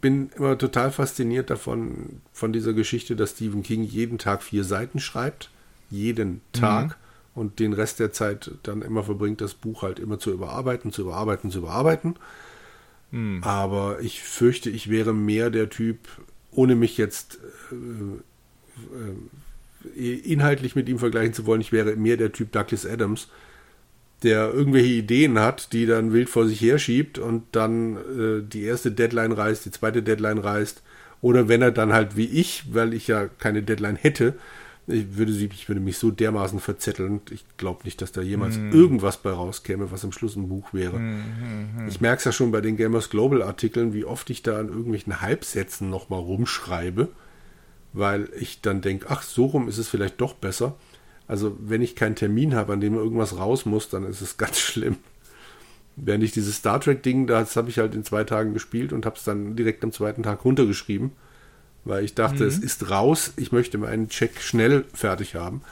bin 0.00 0.30
immer 0.36 0.56
total 0.56 0.90
fasziniert 0.90 1.50
davon, 1.50 2.20
von 2.32 2.52
dieser 2.52 2.72
Geschichte, 2.72 3.16
dass 3.16 3.32
Stephen 3.32 3.62
King 3.62 3.82
jeden 3.82 4.18
Tag 4.18 4.42
vier 4.42 4.64
Seiten 4.64 4.98
schreibt. 4.98 5.50
Jeden 5.90 6.40
Tag. 6.52 6.88
Mhm. 6.88 7.07
Und 7.38 7.60
den 7.60 7.72
Rest 7.72 8.00
der 8.00 8.12
Zeit 8.12 8.50
dann 8.64 8.82
immer 8.82 9.04
verbringt, 9.04 9.40
das 9.40 9.54
Buch 9.54 9.82
halt 9.82 9.98
immer 9.98 10.18
zu 10.18 10.32
überarbeiten, 10.32 10.92
zu 10.92 11.02
überarbeiten, 11.02 11.50
zu 11.50 11.58
überarbeiten. 11.58 12.16
Hm. 13.12 13.42
Aber 13.42 14.00
ich 14.00 14.22
fürchte, 14.22 14.70
ich 14.70 14.90
wäre 14.90 15.14
mehr 15.14 15.50
der 15.50 15.70
Typ, 15.70 15.98
ohne 16.50 16.74
mich 16.74 16.98
jetzt 16.98 17.38
äh, 17.70 17.74
äh, 19.96 20.14
inhaltlich 20.14 20.74
mit 20.74 20.88
ihm 20.88 20.98
vergleichen 20.98 21.32
zu 21.32 21.46
wollen, 21.46 21.60
ich 21.60 21.72
wäre 21.72 21.94
mehr 21.96 22.16
der 22.16 22.32
Typ 22.32 22.52
Douglas 22.52 22.84
Adams, 22.84 23.28
der 24.22 24.52
irgendwelche 24.52 24.94
Ideen 24.94 25.38
hat, 25.38 25.72
die 25.72 25.86
dann 25.86 26.12
wild 26.12 26.28
vor 26.28 26.46
sich 26.46 26.60
herschiebt 26.60 27.18
und 27.18 27.44
dann 27.52 27.96
äh, 27.96 28.42
die 28.42 28.64
erste 28.64 28.90
Deadline 28.90 29.32
reißt, 29.32 29.64
die 29.64 29.70
zweite 29.70 30.02
Deadline 30.02 30.38
reißt. 30.38 30.82
Oder 31.20 31.48
wenn 31.48 31.62
er 31.62 31.72
dann 31.72 31.92
halt 31.92 32.16
wie 32.16 32.26
ich, 32.26 32.64
weil 32.72 32.94
ich 32.94 33.08
ja 33.08 33.26
keine 33.26 33.62
Deadline 33.62 33.96
hätte, 33.96 34.34
ich 34.88 35.16
würde, 35.16 35.32
sie, 35.32 35.50
ich 35.52 35.68
würde 35.68 35.80
mich 35.80 35.98
so 35.98 36.10
dermaßen 36.10 36.60
verzetteln. 36.60 37.20
Ich 37.30 37.44
glaube 37.58 37.80
nicht, 37.84 38.00
dass 38.00 38.12
da 38.12 38.22
jemals 38.22 38.56
mm. 38.56 38.72
irgendwas 38.72 39.18
bei 39.18 39.30
rauskäme, 39.30 39.90
was 39.90 40.04
am 40.04 40.12
Schluss 40.12 40.34
ein 40.34 40.48
Buch 40.48 40.72
wäre. 40.72 40.98
Mm, 40.98 41.84
mm, 41.84 41.88
ich 41.88 42.00
merke 42.00 42.18
es 42.18 42.24
ja 42.24 42.32
schon 42.32 42.50
bei 42.50 42.62
den 42.62 42.76
Gamers 42.76 43.10
Global 43.10 43.42
Artikeln, 43.42 43.92
wie 43.92 44.06
oft 44.06 44.30
ich 44.30 44.42
da 44.42 44.58
an 44.58 44.68
irgendwelchen 44.68 45.20
Halbsätzen 45.20 45.90
nochmal 45.90 46.20
rumschreibe, 46.20 47.08
weil 47.92 48.30
ich 48.38 48.62
dann 48.62 48.80
denke, 48.80 49.06
ach, 49.10 49.22
so 49.22 49.46
rum 49.46 49.68
ist 49.68 49.78
es 49.78 49.88
vielleicht 49.88 50.20
doch 50.20 50.34
besser. 50.34 50.74
Also 51.26 51.56
wenn 51.60 51.82
ich 51.82 51.94
keinen 51.94 52.16
Termin 52.16 52.54
habe, 52.54 52.72
an 52.72 52.80
dem 52.80 52.94
irgendwas 52.94 53.36
raus 53.36 53.66
muss, 53.66 53.90
dann 53.90 54.04
ist 54.04 54.22
es 54.22 54.36
ganz 54.38 54.58
schlimm. 54.58 54.96
Während 55.96 56.24
ich 56.24 56.32
dieses 56.32 56.56
Star 56.56 56.80
Trek-Ding, 56.80 57.26
das 57.26 57.56
habe 57.56 57.68
ich 57.68 57.78
halt 57.78 57.94
in 57.94 58.04
zwei 58.04 58.24
Tagen 58.24 58.54
gespielt 58.54 58.92
und 58.92 59.04
habe 59.04 59.16
es 59.16 59.24
dann 59.24 59.56
direkt 59.56 59.84
am 59.84 59.92
zweiten 59.92 60.22
Tag 60.22 60.44
runtergeschrieben, 60.44 61.10
weil 61.84 62.04
ich 62.04 62.14
dachte, 62.14 62.42
mhm. 62.42 62.48
es 62.48 62.58
ist 62.58 62.90
raus, 62.90 63.32
ich 63.36 63.52
möchte 63.52 63.78
meinen 63.78 64.08
Check 64.08 64.40
schnell 64.40 64.84
fertig 64.92 65.34
haben. 65.34 65.62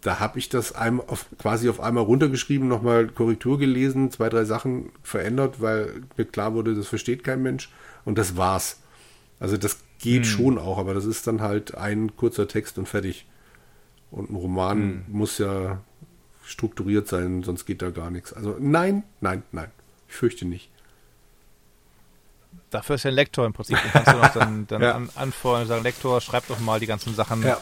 Da 0.00 0.20
habe 0.20 0.38
ich 0.38 0.50
das 0.50 0.74
auf, 0.74 1.26
quasi 1.38 1.68
auf 1.70 1.80
einmal 1.80 2.04
runtergeschrieben, 2.04 2.68
nochmal 2.68 3.06
Korrektur 3.08 3.58
gelesen, 3.58 4.10
zwei, 4.10 4.28
drei 4.28 4.44
Sachen 4.44 4.90
verändert, 5.02 5.62
weil 5.62 6.02
mir 6.16 6.26
klar 6.26 6.52
wurde, 6.52 6.74
das 6.74 6.88
versteht 6.88 7.24
kein 7.24 7.42
Mensch 7.42 7.70
und 8.04 8.18
das 8.18 8.36
war's. 8.36 8.80
Also 9.40 9.56
das 9.56 9.78
geht 9.98 10.20
mhm. 10.20 10.24
schon 10.24 10.58
auch, 10.58 10.78
aber 10.78 10.92
das 10.92 11.06
ist 11.06 11.26
dann 11.26 11.40
halt 11.40 11.74
ein 11.74 12.14
kurzer 12.16 12.46
Text 12.46 12.76
und 12.76 12.86
fertig. 12.86 13.26
Und 14.10 14.30
ein 14.30 14.36
Roman 14.36 14.78
hm. 14.78 15.04
muss 15.08 15.38
ja 15.38 15.80
strukturiert 16.44 17.08
sein, 17.08 17.42
sonst 17.42 17.64
geht 17.64 17.82
da 17.82 17.90
gar 17.90 18.10
nichts. 18.10 18.32
Also 18.32 18.56
nein, 18.60 19.02
nein, 19.20 19.42
nein. 19.50 19.70
Ich 20.08 20.14
fürchte 20.14 20.44
nicht. 20.44 20.70
Dafür 22.74 22.96
ist 22.96 23.04
ja 23.04 23.10
ein 23.10 23.14
Lektor 23.14 23.46
im 23.46 23.52
Prinzip. 23.52 23.78
Du 23.80 23.88
kannst 23.88 24.12
du 24.12 24.16
noch 24.16 24.34
dann, 24.34 24.66
dann 24.66 24.82
ja. 24.82 24.96
an, 24.96 25.08
anfordern 25.14 25.62
und 25.62 25.68
sagen, 25.68 25.84
Lektor, 25.84 26.20
schreib 26.20 26.48
doch 26.48 26.58
mal 26.58 26.80
die 26.80 26.86
ganzen 26.86 27.14
Sachen 27.14 27.44
ja. 27.44 27.56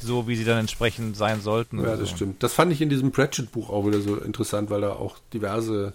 so, 0.00 0.26
wie 0.26 0.36
sie 0.36 0.44
dann 0.44 0.56
entsprechend 0.56 1.18
sein 1.18 1.42
sollten. 1.42 1.80
Ja, 1.80 1.96
das 1.96 2.08
so. 2.08 2.16
stimmt. 2.16 2.42
Das 2.42 2.54
fand 2.54 2.72
ich 2.72 2.80
in 2.80 2.88
diesem 2.88 3.12
Pratchett-Buch 3.12 3.68
auch 3.68 3.86
wieder 3.86 4.00
so 4.00 4.16
interessant, 4.16 4.70
weil 4.70 4.80
da 4.80 4.94
auch 4.94 5.18
diverse 5.34 5.92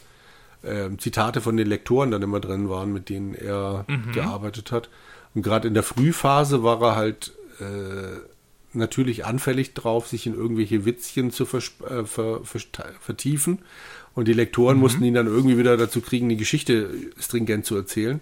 äh, 0.62 0.96
Zitate 1.00 1.42
von 1.42 1.58
den 1.58 1.66
Lektoren 1.66 2.12
dann 2.12 2.22
immer 2.22 2.40
drin 2.40 2.70
waren, 2.70 2.94
mit 2.94 3.10
denen 3.10 3.34
er 3.34 3.86
mhm. 3.88 4.12
gearbeitet 4.12 4.72
hat. 4.72 4.88
Und 5.34 5.42
gerade 5.42 5.68
in 5.68 5.74
der 5.74 5.82
Frühphase 5.82 6.62
war 6.62 6.80
er 6.84 6.96
halt 6.96 7.32
äh, 7.60 8.20
natürlich 8.74 9.26
anfällig 9.26 9.74
drauf, 9.74 10.08
sich 10.08 10.28
in 10.28 10.36
irgendwelche 10.36 10.86
Witzchen 10.86 11.32
zu 11.32 11.48
ver, 11.48 11.64
äh, 11.90 12.06
ver, 12.06 12.42
ver, 12.44 12.62
vertiefen. 13.00 13.64
Und 14.14 14.28
die 14.28 14.34
Lektoren 14.34 14.76
mhm. 14.76 14.82
mussten 14.82 15.04
ihn 15.04 15.16
dann 15.16 15.26
irgendwie 15.26 15.58
wieder 15.58 15.76
dazu 15.76 16.02
kriegen, 16.02 16.30
die 16.30 16.38
Geschichte 16.38 16.92
stringent 17.18 17.66
zu 17.66 17.76
erzählen. 17.76 18.20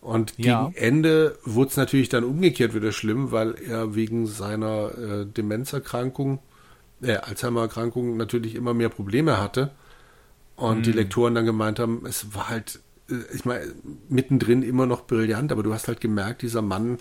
Und 0.00 0.34
ja. 0.36 0.66
gegen 0.66 0.76
Ende 0.76 1.38
wurde 1.44 1.70
es 1.70 1.76
natürlich 1.76 2.08
dann 2.08 2.24
umgekehrt 2.24 2.74
wieder 2.74 2.92
schlimm, 2.92 3.32
weil 3.32 3.54
er 3.54 3.94
wegen 3.94 4.26
seiner 4.26 4.96
äh, 4.96 5.26
Demenzerkrankung, 5.26 6.38
äh, 7.02 7.16
Alzheimer-Erkrankung 7.16 8.16
natürlich 8.16 8.54
immer 8.54 8.72
mehr 8.72 8.88
Probleme 8.88 9.40
hatte. 9.40 9.72
Und 10.54 10.78
mhm. 10.78 10.82
die 10.82 10.92
Lektoren 10.92 11.34
dann 11.34 11.44
gemeint 11.44 11.78
haben, 11.78 12.04
es 12.06 12.34
war 12.34 12.48
halt, 12.48 12.80
äh, 13.10 13.14
ich 13.34 13.44
meine, 13.44 13.66
mittendrin 14.08 14.62
immer 14.62 14.86
noch 14.86 15.06
brillant, 15.06 15.52
aber 15.52 15.62
du 15.62 15.74
hast 15.74 15.88
halt 15.88 16.00
gemerkt, 16.00 16.42
dieser 16.42 16.62
Mann 16.62 16.98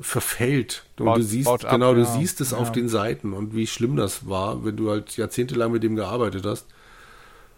verfällt. 0.00 0.84
Und 0.98 1.06
baut, 1.06 1.18
du 1.18 1.22
siehst, 1.22 1.48
ab, 1.48 1.60
genau, 1.70 1.94
du 1.94 2.00
ja. 2.00 2.06
siehst 2.06 2.40
es 2.40 2.52
ja. 2.52 2.58
auf 2.58 2.72
den 2.72 2.88
Seiten 2.88 3.32
und 3.32 3.54
wie 3.54 3.66
schlimm 3.66 3.96
das 3.96 4.28
war, 4.28 4.64
wenn 4.64 4.76
du 4.76 4.90
halt 4.90 5.16
jahrzehntelang 5.16 5.72
mit 5.72 5.82
dem 5.82 5.96
gearbeitet 5.96 6.44
hast. 6.44 6.66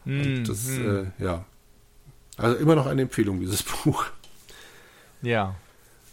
Mm, 0.04 0.44
das, 0.44 0.66
mm. 0.66 0.88
Äh, 0.88 1.24
ja. 1.24 1.44
Also 2.36 2.56
immer 2.56 2.74
noch 2.74 2.86
eine 2.86 3.02
Empfehlung, 3.02 3.40
dieses 3.40 3.62
Buch. 3.84 4.04
Ja. 5.24 5.54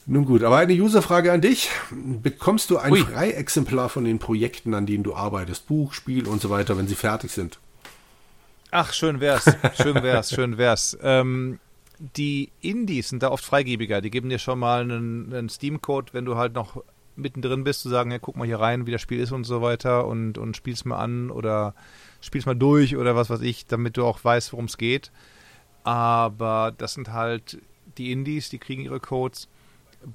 Nun 0.08 0.26
gut, 0.26 0.44
aber 0.44 0.58
eine 0.58 0.74
Userfrage 0.74 1.32
an 1.32 1.42
dich. 1.42 1.70
Bekommst 1.92 2.70
du 2.70 2.78
ein 2.78 2.92
Ui. 2.92 3.00
Freiexemplar 3.00 3.88
von 3.90 4.04
den 4.04 4.20
Projekten, 4.20 4.74
an 4.74 4.86
denen 4.86 5.04
du 5.04 5.16
arbeitest? 5.16 5.68
Buch, 5.68 5.94
Spiel 5.94 6.28
und 6.28 6.42
so 6.42 6.50
weiter, 6.50 6.78
wenn 6.78 6.88
sie 6.88 6.96
fertig 6.96 7.32
sind? 7.32 7.60
Ach, 8.72 8.94
schön 8.94 9.20
wär's. 9.20 9.46
Schön 9.76 10.02
wär's, 10.02 10.32
schön 10.32 10.58
wär's. 10.58 10.98
Ähm, 11.04 11.60
die 12.00 12.52
Indies 12.62 13.10
sind 13.10 13.22
da 13.22 13.30
oft 13.30 13.46
freigebiger. 13.46 14.02
Die 14.02 14.10
geben 14.10 14.30
dir 14.30 14.40
schon 14.40 14.60
mal 14.60 14.82
einen, 14.82 15.32
einen 15.34 15.50
Steam-Code, 15.50 16.14
wenn 16.14 16.26
du 16.26 16.36
halt 16.36 16.54
noch 16.54 16.84
mittendrin 17.16 17.64
bist, 17.64 17.82
zu 17.82 17.90
sagen, 17.90 18.12
ja, 18.12 18.18
guck 18.18 18.38
mal 18.38 18.48
hier 18.48 18.60
rein, 18.60 18.88
wie 18.88 18.92
das 18.92 19.02
Spiel 19.02 19.20
ist 19.20 19.32
und 19.32 19.44
so 19.44 19.62
weiter 19.62 20.08
und, 20.08 20.38
und 20.38 20.58
spiel's 20.58 20.86
mal 20.86 20.98
an 20.98 21.30
oder 21.30 21.76
spiel's 22.22 22.46
mal 22.46 22.56
durch 22.56 22.98
oder 22.98 23.16
was 23.16 23.30
weiß 23.30 23.42
ich, 23.42 23.68
damit 23.68 23.98
du 23.98 24.06
auch 24.06 24.24
weißt, 24.24 24.54
worum 24.54 24.66
es 24.66 24.78
geht. 24.78 25.12
Aber 25.84 26.74
das 26.78 26.94
sind 26.94 27.12
halt 27.12 27.60
die 27.98 28.12
Indies, 28.12 28.50
die 28.50 28.60
kriegen 28.60 28.84
ihre 28.84 29.00
Codes. 29.00 29.48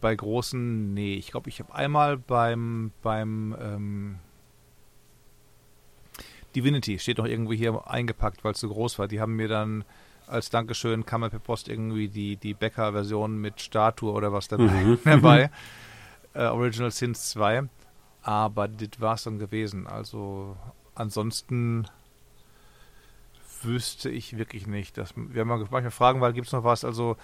Bei 0.01 0.15
großen, 0.15 0.95
nee, 0.95 1.15
ich 1.15 1.31
glaube, 1.31 1.49
ich 1.49 1.61
habe 1.61 1.75
einmal 1.75 2.17
beim, 2.17 2.91
beim 3.03 3.57
ähm, 3.61 4.19
Divinity, 6.57 6.99
steht 6.99 7.19
noch 7.19 7.27
irgendwie 7.27 7.57
hier 7.57 7.87
eingepackt, 7.87 8.43
weil 8.43 8.53
es 8.53 8.61
so 8.61 8.69
groß 8.69 8.99
war. 8.99 9.07
Die 9.07 9.21
haben 9.21 9.37
mir 9.37 9.49
dann 9.49 9.85
als 10.27 10.51
Dankeschön 10.51 11.07
kam 11.07 11.21
mir 11.21 11.31
per 11.31 11.39
Post 11.39 11.69
irgendwie 11.69 12.09
die, 12.09 12.37
die 12.37 12.55
Becker-Version 12.55 13.41
mit 13.41 13.61
Statue 13.61 14.13
oder 14.13 14.33
was 14.33 14.49
dabei. 14.49 14.65
Mhm. 14.65 14.99
dabei. 15.05 15.51
äh, 16.35 16.47
Original 16.47 16.91
Sins 16.91 17.31
2. 17.31 17.69
Aber 18.23 18.69
das 18.69 19.01
war 19.01 19.15
es 19.15 19.23
dann 19.23 19.39
gewesen. 19.39 19.87
Also 19.87 20.57
ansonsten 20.95 21.87
wüsste 23.63 24.11
ich 24.11 24.37
wirklich 24.37 24.67
nicht. 24.67 24.99
Dass, 24.99 25.15
wir 25.17 25.43
haben 25.43 25.49
manchmal 25.49 25.91
fragen, 25.91 26.21
weil 26.21 26.33
gibt 26.33 26.49
es 26.49 26.53
noch 26.53 26.65
was? 26.65 26.85
Also 26.85 27.17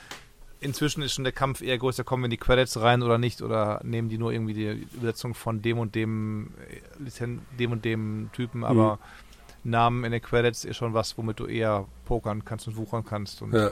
inzwischen 0.62 1.02
ist 1.02 1.15
schon 1.15 1.24
der 1.24 1.32
Kampf 1.32 1.60
eher 1.60 1.76
größer, 1.76 2.05
kommen 2.05 2.24
in 2.24 2.31
die 2.31 2.39
Credits 2.39 2.81
rein 2.81 3.02
oder 3.02 3.18
nicht? 3.18 3.42
Oder 3.42 3.81
nehmen 3.84 4.08
die 4.08 4.18
nur 4.18 4.32
irgendwie 4.32 4.55
die 4.55 4.86
Übersetzung 4.94 5.34
von 5.34 5.60
dem 5.62 5.78
und 5.78 5.94
dem, 5.94 6.55
äh, 7.08 7.26
dem 7.58 7.73
und 7.73 7.84
dem 7.84 8.31
Typen? 8.32 8.65
Aber 8.65 8.94
mhm 8.94 8.99
Namen 9.65 10.05
in 10.05 10.12
den 10.12 10.23
Credits 10.23 10.65
ist 10.65 10.76
schon 10.76 10.94
was, 10.94 11.16
womit 11.16 11.39
du 11.39 11.47
eher 11.47 11.86
pokern 12.05 12.44
kannst 12.44 12.66
und 12.68 12.76
wuchern 12.76 13.05
kannst. 13.05 13.42
Und 13.42 13.55
ja. 13.55 13.70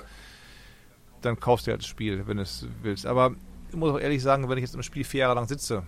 dann 1.20 1.38
kaufst 1.38 1.66
du 1.66 1.72
halt 1.72 1.82
das 1.82 1.88
Spiel, 1.88 2.26
wenn 2.26 2.36
du 2.36 2.44
es 2.44 2.66
willst. 2.82 3.06
Aber 3.06 3.34
ich 3.70 3.76
muss 3.76 3.90
auch 3.90 4.00
ehrlich 4.00 4.22
sagen, 4.22 4.48
wenn 4.48 4.58
ich 4.58 4.62
jetzt 4.62 4.74
im 4.74 4.82
Spiel 4.82 5.04
vier 5.04 5.20
Jahre 5.20 5.34
lang 5.34 5.48
sitze 5.48 5.82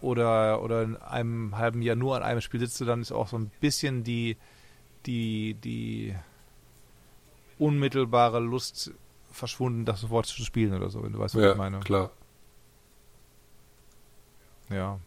oder, 0.00 0.62
oder 0.62 0.82
in 0.82 0.96
einem 0.96 1.56
halben 1.56 1.82
Jahr 1.82 1.96
nur 1.96 2.16
an 2.16 2.22
einem 2.22 2.40
Spiel 2.40 2.60
sitze, 2.60 2.84
dann 2.84 3.00
ist 3.00 3.12
auch 3.12 3.28
so 3.28 3.38
ein 3.38 3.50
bisschen 3.60 4.04
die, 4.04 4.36
die, 5.06 5.54
die 5.54 6.14
unmittelbare 7.58 8.40
Lust 8.40 8.92
verschwunden, 9.30 9.84
das 9.84 10.00
sofort 10.00 10.26
zu 10.26 10.42
spielen 10.44 10.74
oder 10.74 10.90
so, 10.90 11.02
wenn 11.02 11.12
du 11.12 11.18
weißt, 11.18 11.34
was 11.34 11.42
ja, 11.42 11.52
ich 11.52 11.58
meine. 11.58 11.80
klar. 11.80 12.10
Ja. 14.70 14.98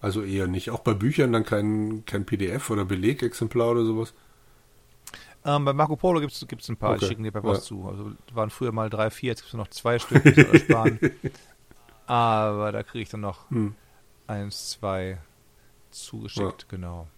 Also 0.00 0.22
eher 0.22 0.46
nicht. 0.46 0.70
Auch 0.70 0.80
bei 0.80 0.94
Büchern 0.94 1.32
dann 1.32 1.44
kein, 1.44 2.04
kein 2.06 2.26
PDF 2.26 2.70
oder 2.70 2.84
Belegexemplar 2.84 3.70
oder 3.70 3.84
sowas? 3.84 4.14
Ähm, 5.44 5.64
bei 5.64 5.72
Marco 5.72 5.96
Polo 5.96 6.20
gibt 6.20 6.32
es 6.32 6.68
ein 6.68 6.76
paar, 6.76 6.90
okay. 6.90 7.02
ich 7.02 7.08
schicke 7.08 7.22
dir 7.22 7.32
per 7.32 7.40
Post 7.40 7.62
ja. 7.62 7.76
zu. 7.76 7.88
Also 7.88 8.12
waren 8.32 8.50
früher 8.50 8.72
mal 8.72 8.90
drei, 8.90 9.10
vier, 9.10 9.30
jetzt 9.30 9.42
gibt 9.42 9.48
es 9.48 9.54
noch 9.54 9.68
zwei 9.68 9.98
Stück, 9.98 10.22
die 10.22 10.58
sparen. 10.58 10.98
Aber 12.06 12.72
da 12.72 12.82
kriege 12.82 13.02
ich 13.02 13.08
dann 13.08 13.20
noch 13.20 13.48
hm. 13.50 13.74
eins, 14.26 14.70
zwei 14.70 15.18
zugeschickt, 15.90 16.62
ja. 16.62 16.68
genau. 16.68 17.08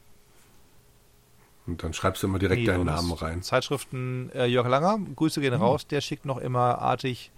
Und 1.68 1.84
dann 1.84 1.92
schreibst 1.92 2.22
du 2.22 2.26
immer 2.26 2.38
direkt 2.38 2.62
nee, 2.62 2.66
deinen 2.66 2.86
Namen 2.86 3.12
rein. 3.12 3.42
Zeitschriften 3.42 4.30
äh, 4.34 4.46
Jörg 4.46 4.66
Langer, 4.66 4.98
Grüße 5.14 5.40
gehen 5.42 5.52
hm. 5.52 5.60
raus, 5.60 5.86
der 5.86 6.00
schickt 6.00 6.24
noch 6.24 6.38
immer 6.38 6.78
artig, 6.78 7.30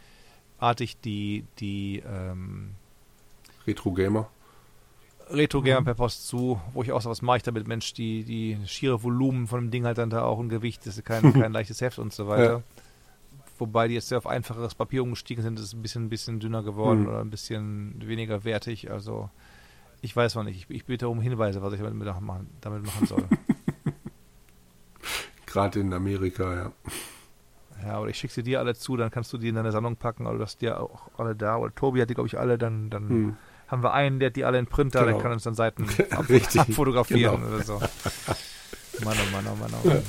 artig 0.58 1.00
die, 1.00 1.44
die 1.58 2.02
ähm, 2.06 2.70
Retro 3.66 3.90
Gamer. 3.92 4.30
Retro 5.30 5.62
Gamer 5.62 5.80
mhm. 5.80 5.84
per 5.84 5.94
Post 5.94 6.28
zu, 6.28 6.60
wo 6.72 6.82
ich 6.82 6.92
auch 6.92 7.00
so 7.00 7.10
was 7.10 7.22
mache 7.22 7.38
ich 7.38 7.42
damit, 7.42 7.66
Mensch, 7.66 7.92
die, 7.92 8.24
die 8.24 8.58
schiere 8.66 9.02
Volumen 9.02 9.46
von 9.46 9.60
dem 9.60 9.70
Ding 9.70 9.84
hat 9.84 9.98
dann 9.98 10.10
da 10.10 10.22
auch 10.22 10.40
ein 10.40 10.48
Gewicht, 10.48 10.86
das 10.86 10.96
ist 10.96 11.04
kein, 11.04 11.32
kein 11.40 11.52
leichtes 11.52 11.80
Heft 11.80 11.98
und 11.98 12.12
so 12.12 12.28
weiter. 12.28 12.52
Ja. 12.52 12.62
Wobei 13.58 13.88
die 13.88 13.94
jetzt 13.94 14.08
sehr 14.08 14.18
auf 14.18 14.26
einfacheres 14.26 14.74
Papier 14.74 15.02
umgestiegen 15.02 15.42
sind, 15.42 15.58
ist 15.58 15.72
ein 15.72 15.82
bisschen, 15.82 16.04
ein 16.04 16.08
bisschen 16.08 16.40
dünner 16.40 16.62
geworden 16.62 17.02
mhm. 17.02 17.08
oder 17.08 17.20
ein 17.20 17.30
bisschen 17.30 17.94
weniger 18.04 18.44
wertig. 18.44 18.90
Also 18.90 19.28
ich 20.02 20.16
weiß 20.16 20.34
noch 20.36 20.44
nicht. 20.44 20.56
Ich, 20.56 20.74
ich 20.74 20.84
bitte 20.84 21.08
um 21.08 21.20
Hinweise, 21.20 21.60
was 21.62 21.72
ich 21.74 21.80
damit 21.80 22.20
machen, 22.20 22.48
damit 22.60 22.84
machen 22.84 23.06
soll. 23.06 23.24
Gerade 25.46 25.80
in 25.80 25.92
Amerika, 25.92 26.54
ja. 26.54 26.72
Ja, 27.84 27.98
oder 27.98 28.10
ich 28.10 28.18
schicke 28.18 28.34
sie 28.34 28.42
dir 28.42 28.60
alle 28.60 28.74
zu, 28.74 28.96
dann 28.96 29.10
kannst 29.10 29.32
du 29.32 29.38
die 29.38 29.48
in 29.48 29.54
deine 29.54 29.72
Sammlung 29.72 29.96
packen, 29.96 30.26
oder 30.26 30.36
du 30.36 30.42
hast 30.44 30.60
dir 30.60 30.80
auch 30.80 31.08
alle 31.16 31.34
da. 31.34 31.56
Oder 31.56 31.74
Tobi 31.74 32.00
hat 32.02 32.10
die, 32.10 32.14
glaube 32.14 32.28
ich, 32.28 32.38
alle, 32.38 32.58
dann, 32.58 32.90
dann 32.90 33.08
hm 33.08 33.36
haben 33.70 33.82
wir 33.82 33.92
einen, 33.92 34.18
der 34.18 34.30
hat 34.30 34.36
die 34.36 34.44
alle 34.44 34.58
in 34.58 34.66
Printer, 34.66 35.00
genau. 35.00 35.12
der 35.12 35.22
kann 35.22 35.32
uns 35.32 35.44
dann 35.44 35.54
Seiten 35.54 35.86
ab, 36.10 36.26
abfotografieren 36.56 37.40
genau. 37.40 37.54
oder 37.54 37.64
so. 37.64 37.74
Mann, 39.04 39.16
oh 39.16 39.32
Mann, 39.32 39.44
oh 39.50 39.56
Mann, 39.56 39.70
oh 39.84 39.88
Mann. 39.88 40.02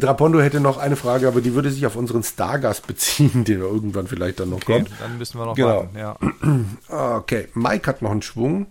Drapondo 0.00 0.40
hätte 0.40 0.58
noch 0.58 0.78
eine 0.78 0.96
Frage, 0.96 1.28
aber 1.28 1.40
die 1.40 1.54
würde 1.54 1.70
sich 1.70 1.86
auf 1.86 1.94
unseren 1.94 2.24
Stargast 2.24 2.86
beziehen, 2.86 3.44
der 3.46 3.58
irgendwann 3.58 4.06
vielleicht 4.06 4.40
dann 4.40 4.50
noch 4.50 4.56
okay, 4.56 4.78
kommt. 4.78 4.90
Dann 4.98 5.18
müssen 5.18 5.38
wir 5.38 5.46
noch 5.46 5.54
genau. 5.54 5.88
warten, 5.94 5.98
ja. 5.98 6.16
Okay, 7.18 7.48
Mike 7.54 7.86
hat 7.88 8.02
noch 8.02 8.10
einen 8.10 8.22
Schwung. 8.22 8.66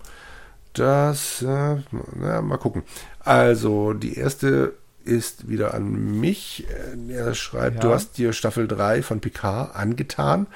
Das, 0.74 1.42
äh, 1.42 1.78
na, 2.16 2.42
mal 2.42 2.58
gucken. 2.58 2.84
Also, 3.20 3.94
die 3.94 4.16
erste 4.16 4.74
ist 5.06 5.48
wieder 5.48 5.74
an 5.74 6.20
mich. 6.20 6.66
Er 7.10 7.34
schreibt, 7.36 7.78
ja. 7.78 7.82
du 7.82 7.90
hast 7.92 8.18
dir 8.18 8.34
Staffel 8.34 8.68
3 8.68 9.04
von 9.04 9.22
Picard 9.22 9.76
angetan, 9.76 10.48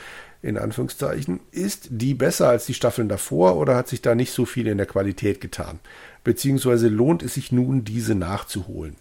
in 0.42 0.58
Anführungszeichen. 0.58 1.40
Ist 1.52 1.88
die 1.92 2.14
besser 2.14 2.50
als 2.50 2.66
die 2.66 2.74
Staffeln 2.74 3.10
davor 3.10 3.58
oder 3.58 3.76
hat 3.76 3.88
sich 3.88 4.02
da 4.02 4.16
nicht 4.16 4.32
so 4.32 4.46
viel 4.46 4.68
in 4.68 4.78
der 4.78 4.88
Qualität 4.88 5.42
getan? 5.42 5.80
Beziehungsweise 6.24 6.88
lohnt 6.88 7.24
es 7.24 7.36
sich 7.36 7.52
nun, 7.52 7.84
diese 7.84 8.16
nachzuholen? 8.16 8.96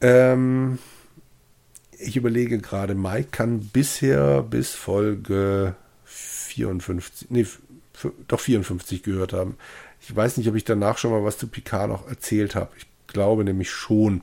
Ähm, 0.00 0.78
ich 1.98 2.16
überlege 2.16 2.58
gerade, 2.58 2.94
Mike 2.94 3.28
kann 3.30 3.60
bisher 3.72 4.42
bis 4.42 4.74
Folge 4.74 5.74
54, 6.04 7.30
nee, 7.30 7.46
doch 8.28 8.40
54 8.40 9.02
gehört 9.02 9.32
haben. 9.32 9.56
Ich 10.00 10.14
weiß 10.14 10.36
nicht, 10.36 10.48
ob 10.48 10.54
ich 10.54 10.64
danach 10.64 10.98
schon 10.98 11.10
mal 11.10 11.24
was 11.24 11.38
zu 11.38 11.48
Picard 11.48 11.88
noch 11.88 12.06
erzählt 12.08 12.54
habe. 12.54 12.70
Ich 12.76 12.86
glaube 13.16 13.44
nämlich 13.44 13.70
schon. 13.70 14.20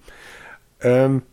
Ähm, 0.80 1.24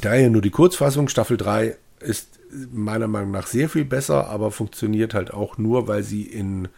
daher 0.00 0.28
nur 0.28 0.42
die 0.42 0.50
Kurzfassung. 0.50 1.06
Staffel 1.06 1.36
3 1.36 1.76
ist 2.00 2.40
meiner 2.72 3.06
Meinung 3.06 3.30
nach 3.30 3.46
sehr 3.46 3.68
viel 3.68 3.84
besser, 3.84 4.28
aber 4.28 4.50
funktioniert 4.50 5.14
halt 5.14 5.32
auch 5.32 5.56
nur, 5.56 5.86
weil 5.86 6.02
sie 6.02 6.24
in 6.24 6.68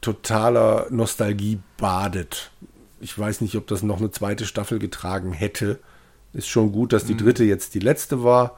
totaler 0.00 0.86
Nostalgie 0.90 1.58
badet. 1.78 2.52
Ich 3.00 3.18
weiß 3.18 3.40
nicht, 3.40 3.56
ob 3.56 3.66
das 3.66 3.82
noch 3.82 3.98
eine 3.98 4.12
zweite 4.12 4.46
Staffel 4.46 4.78
getragen 4.78 5.32
hätte. 5.32 5.80
Ist 6.32 6.48
schon 6.48 6.70
gut, 6.70 6.92
dass 6.92 7.04
die 7.04 7.14
mhm. 7.14 7.18
dritte 7.18 7.44
jetzt 7.44 7.74
die 7.74 7.80
letzte 7.80 8.22
war. 8.22 8.56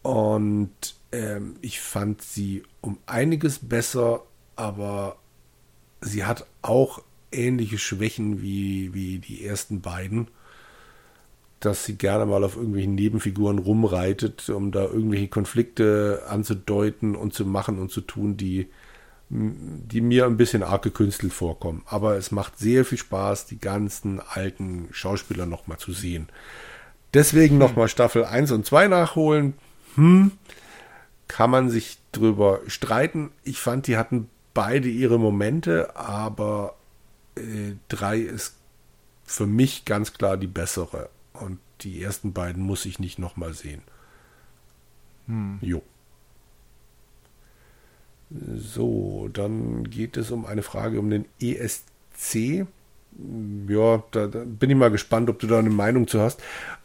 Und 0.00 0.70
ähm, 1.12 1.56
ich 1.60 1.80
fand 1.80 2.22
sie 2.22 2.62
um 2.80 2.96
einiges 3.04 3.58
besser, 3.58 4.22
aber 4.56 5.16
sie 6.00 6.24
hat 6.24 6.46
auch 6.62 7.02
ähnliche 7.32 7.78
Schwächen 7.78 8.42
wie, 8.42 8.94
wie 8.94 9.18
die 9.18 9.44
ersten 9.44 9.80
beiden. 9.80 10.28
Dass 11.60 11.84
sie 11.84 11.96
gerne 11.96 12.24
mal 12.24 12.42
auf 12.42 12.56
irgendwelchen 12.56 12.94
Nebenfiguren 12.94 13.58
rumreitet, 13.58 14.48
um 14.48 14.72
da 14.72 14.84
irgendwelche 14.84 15.28
Konflikte 15.28 16.22
anzudeuten 16.28 17.14
und 17.14 17.34
zu 17.34 17.44
machen 17.44 17.78
und 17.78 17.90
zu 17.90 18.00
tun, 18.00 18.38
die, 18.38 18.68
die 19.28 20.00
mir 20.00 20.24
ein 20.24 20.38
bisschen 20.38 20.62
arg 20.62 20.82
gekünstelt 20.82 21.34
vorkommen. 21.34 21.82
Aber 21.86 22.16
es 22.16 22.30
macht 22.30 22.58
sehr 22.58 22.86
viel 22.86 22.98
Spaß, 22.98 23.46
die 23.46 23.58
ganzen 23.58 24.20
alten 24.20 24.88
Schauspieler 24.90 25.44
nochmal 25.44 25.78
zu 25.78 25.92
sehen. 25.92 26.28
Deswegen 27.12 27.54
hm. 27.54 27.58
nochmal 27.58 27.88
Staffel 27.88 28.24
1 28.24 28.52
und 28.52 28.64
2 28.64 28.88
nachholen. 28.88 29.54
Hm, 29.96 30.32
kann 31.28 31.50
man 31.50 31.68
sich 31.68 31.98
drüber 32.12 32.60
streiten. 32.66 33.30
Ich 33.44 33.58
fand, 33.58 33.86
die 33.86 33.96
hatten 33.96 34.28
beide 34.54 34.88
ihre 34.88 35.18
Momente, 35.18 35.96
aber 35.96 36.74
3 37.88 38.16
äh, 38.16 38.20
ist 38.22 38.56
für 39.24 39.46
mich 39.46 39.84
ganz 39.84 40.12
klar 40.12 40.36
die 40.36 40.46
bessere. 40.46 41.08
Und 41.32 41.58
die 41.82 42.02
ersten 42.02 42.32
beiden 42.32 42.62
muss 42.62 42.84
ich 42.84 42.98
nicht 42.98 43.18
nochmal 43.18 43.54
sehen. 43.54 43.82
Hm. 45.26 45.58
Jo. 45.60 45.82
So, 48.56 49.28
dann 49.32 49.90
geht 49.90 50.16
es 50.16 50.30
um 50.30 50.46
eine 50.46 50.62
Frage 50.62 51.00
um 51.00 51.10
den 51.10 51.24
ESC. 51.40 52.66
Ja, 53.68 54.02
da, 54.12 54.26
da, 54.28 54.44
bin 54.44 54.70
ich 54.70 54.76
mal 54.76 54.90
gespannt, 54.90 55.28
ob 55.28 55.40
du 55.40 55.46
da 55.46 55.58
eine 55.58 55.70
Meinung 55.70 56.06
zu 56.06 56.20
hast. 56.20 56.40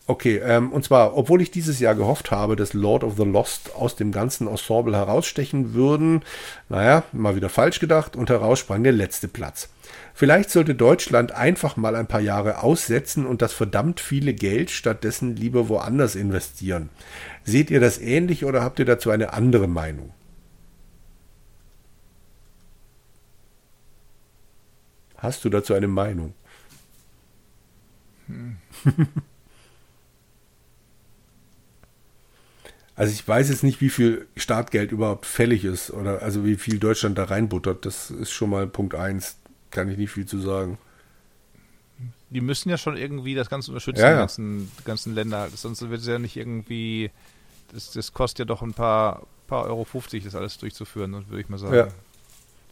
Okay, 0.07 0.37
ähm, 0.37 0.71
und 0.71 0.83
zwar, 0.83 1.17
obwohl 1.17 1.41
ich 1.41 1.49
dieses 1.49 1.79
Jahr 1.79 1.95
gehofft 1.95 2.29
habe, 2.29 2.55
dass 2.55 2.73
Lord 2.73 3.03
of 3.03 3.15
the 3.17 3.23
Lost 3.23 3.75
aus 3.75 3.95
dem 3.95 4.11
ganzen 4.11 4.47
Ensemble 4.47 4.95
herausstechen 4.95 5.73
würden, 5.73 6.23
naja, 6.69 7.03
mal 7.11 7.35
wieder 7.35 7.49
falsch 7.49 7.79
gedacht 7.79 8.15
und 8.15 8.29
heraus 8.29 8.59
sprang 8.59 8.83
der 8.83 8.91
letzte 8.91 9.27
Platz. 9.27 9.69
Vielleicht 10.17 10.49
sollte 10.49 10.75
Deutschland 10.75 11.33
einfach 11.33 11.75
mal 11.75 11.93
ein 11.93 12.07
paar 12.07 12.21
Jahre 12.21 12.63
aussetzen 12.63 13.25
und 13.25 13.41
das 13.41 13.51
verdammt 13.51 13.99
viele 13.99 14.33
Geld 14.33 14.71
stattdessen 14.71 15.35
lieber 15.35 15.67
woanders 15.67 16.15
investieren. 16.15 16.89
Seht 17.43 17.69
ihr 17.69 17.81
das 17.81 17.97
ähnlich 17.97 18.45
oder 18.45 18.63
habt 18.63 18.79
ihr 18.79 18.85
dazu 18.85 19.09
eine 19.09 19.33
andere 19.33 19.67
Meinung? 19.67 20.13
Hast 25.17 25.43
du 25.43 25.49
dazu 25.49 25.73
eine 25.73 25.89
Meinung? 25.89 26.33
Hm. 28.27 28.55
Also 32.97 33.11
ich 33.11 33.27
weiß 33.27 33.49
jetzt 33.49 33.63
nicht, 33.63 33.81
wie 33.81 33.89
viel 33.89 34.25
Startgeld 34.37 34.93
überhaupt 34.93 35.25
fällig 35.25 35.65
ist 35.65 35.91
oder 35.91 36.21
also 36.21 36.45
wie 36.45 36.55
viel 36.55 36.79
Deutschland 36.79 37.17
da 37.17 37.25
reinbuttert. 37.25 37.85
Das 37.85 38.09
ist 38.09 38.31
schon 38.31 38.49
mal 38.49 38.67
Punkt 38.67 38.95
1 38.95 39.35
kann 39.75 39.89
ich 39.89 39.97
nicht 39.97 40.11
viel 40.11 40.25
zu 40.25 40.39
sagen. 40.39 40.77
Die 42.29 42.41
müssen 42.41 42.69
ja 42.69 42.77
schon 42.77 42.97
irgendwie 42.97 43.35
das 43.35 43.49
Ganze 43.49 43.71
unterstützen, 43.71 44.01
ja, 44.01 44.07
ja. 44.07 44.13
die 44.13 44.19
ganzen, 44.19 44.71
die 44.79 44.83
ganzen 44.83 45.13
Länder. 45.13 45.47
Sonst 45.53 45.87
wird 45.87 46.01
es 46.01 46.07
ja 46.07 46.17
nicht 46.17 46.35
irgendwie. 46.35 47.11
Das, 47.71 47.91
das 47.91 48.13
kostet 48.13 48.39
ja 48.39 48.45
doch 48.45 48.61
ein 48.61 48.73
paar, 48.73 49.23
paar 49.47 49.65
Euro 49.65 49.83
50, 49.83 50.23
das 50.23 50.35
alles 50.35 50.57
durchzuführen, 50.57 51.13
würde 51.29 51.41
ich 51.41 51.49
mal 51.49 51.57
sagen. 51.57 51.75
Ja. 51.75 51.87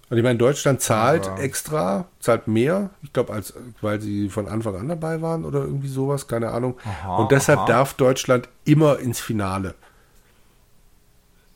Und 0.09 0.17
ich 0.17 0.23
meine, 0.23 0.37
Deutschland 0.37 0.81
zahlt 0.81 1.27
Aber 1.27 1.41
extra, 1.41 2.05
zahlt 2.19 2.47
mehr, 2.47 2.91
ich 3.01 3.13
glaube, 3.13 3.33
als 3.33 3.53
weil 3.81 3.99
sie 4.01 4.29
von 4.29 4.47
Anfang 4.47 4.75
an 4.75 4.87
dabei 4.87 5.21
waren 5.21 5.45
oder 5.45 5.61
irgendwie 5.61 5.87
sowas, 5.87 6.27
keine 6.27 6.51
Ahnung. 6.51 6.77
Aha, 6.83 7.17
Und 7.17 7.31
deshalb 7.31 7.59
aha. 7.59 7.67
darf 7.67 7.93
Deutschland 7.95 8.49
immer 8.65 8.99
ins 8.99 9.19
Finale. 9.19 9.75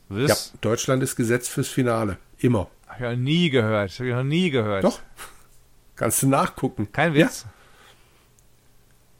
Was? 0.08 0.52
Ja, 0.52 0.58
Deutschland 0.60 1.02
ist 1.02 1.16
gesetzt 1.16 1.50
fürs 1.50 1.68
Finale. 1.68 2.16
Immer. 2.38 2.68
Hab 2.86 2.96
ich 2.96 3.02
ja 3.02 3.14
nie 3.14 3.50
gehört. 3.50 3.90
Hab 3.90 4.06
ich 4.06 4.14
noch 4.14 4.24
nie 4.24 4.50
gehört. 4.50 4.84
Doch. 4.84 5.00
Kannst 5.98 6.22
du 6.22 6.28
nachgucken. 6.28 6.90
Kein 6.92 7.12
Witz. 7.12 7.42
Ja. 7.44 7.50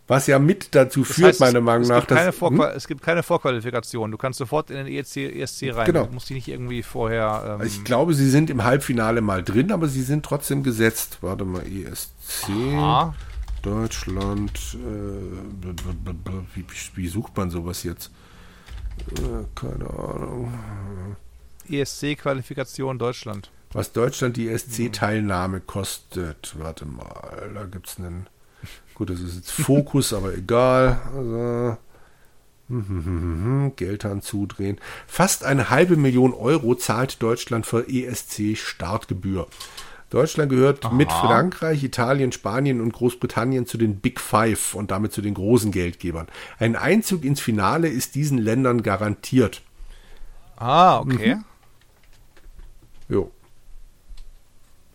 Was 0.07 0.27
ja 0.27 0.39
mit 0.39 0.75
dazu 0.75 1.01
das 1.01 1.13
führt, 1.13 1.29
heißt, 1.29 1.41
meiner 1.41 1.61
Meinung 1.61 1.83
es 1.83 1.89
nach. 1.89 2.07
Gibt 2.07 2.13
dass, 2.13 2.41
hm? 2.41 2.61
Es 2.75 2.87
gibt 2.87 3.03
keine 3.03 3.23
Vorqualifikation. 3.23 4.11
Du 4.11 4.17
kannst 4.17 4.39
sofort 4.39 4.71
in 4.71 4.77
den 4.77 4.87
ESC, 4.87 5.17
ESC 5.19 5.75
rein. 5.75 5.87
Genau. 5.87 6.07
Du 6.07 6.13
musst 6.15 6.31
dich 6.31 6.37
nicht 6.37 6.49
irgendwie 6.49 6.83
vorher. 6.83 7.59
Ähm 7.61 7.67
ich 7.67 7.85
glaube, 7.85 8.15
sie 8.15 8.31
sind 8.31 8.49
im 8.49 8.65
Halbfinale 8.65 9.21
mal 9.21 9.43
drin, 9.43 9.71
aber 9.71 9.87
sie 9.87 10.01
sind 10.03 10.25
trotzdem 10.25 10.63
gesetzt. 10.63 11.19
Warte 11.21 11.45
mal, 11.45 11.63
ESC. 11.67 12.49
Aha. 12.77 13.15
Deutschland. 13.61 14.53
Äh, 14.77 15.75
wie, 16.55 16.65
wie, 16.95 17.09
sucht 17.09 17.37
man 17.37 17.51
sowas 17.51 17.83
jetzt? 17.83 18.11
Äh, 19.11 19.45
keine 19.55 19.91
Ahnung. 19.91 20.55
ESC-Qualifikation 21.69 22.99
Deutschland 22.99 23.51
was 23.73 23.93
Deutschland 23.93 24.37
die 24.37 24.49
SC-Teilnahme 24.49 25.61
kostet. 25.61 26.55
Warte 26.59 26.87
mal, 26.87 27.51
da 27.55 27.65
gibt 27.65 27.89
es 27.89 27.99
einen. 27.99 28.27
Gut, 28.95 29.11
das 29.11 29.21
ist 29.21 29.37
jetzt 29.37 29.53
Fokus, 29.53 30.13
aber 30.13 30.35
egal. 30.35 31.01
Also, 31.15 31.77
Geldhahn 33.77 34.21
zudrehen. 34.21 34.79
Fast 35.07 35.45
eine 35.45 35.71
halbe 35.71 35.97
Million 35.97 36.35
Euro 36.35 36.75
zahlt 36.75 37.23
Deutschland 37.23 37.65
für 37.65 37.89
ESC-Startgebühr. 37.89 39.47
Deutschland 40.11 40.51
gehört 40.51 40.87
Aha. 40.87 40.95
mit 40.95 41.13
Frankreich, 41.13 41.85
Italien, 41.85 42.33
Spanien 42.33 42.81
und 42.81 42.93
Großbritannien 42.93 43.67
zu 43.67 43.77
den 43.77 44.01
Big 44.01 44.21
Five 44.21 44.75
und 44.75 44.91
damit 44.91 45.13
zu 45.13 45.21
den 45.21 45.35
großen 45.35 45.71
Geldgebern. 45.71 46.29
Ein 46.59 46.77
Einzug 46.77 47.25
ins 47.25 47.41
Finale 47.41 47.89
ist 47.89 48.15
diesen 48.15 48.39
Ländern 48.39 48.83
garantiert. 48.83 49.63
Ah, 50.57 50.99
okay. 50.99 51.37
Mhm. 51.37 51.45
Jo. 53.09 53.31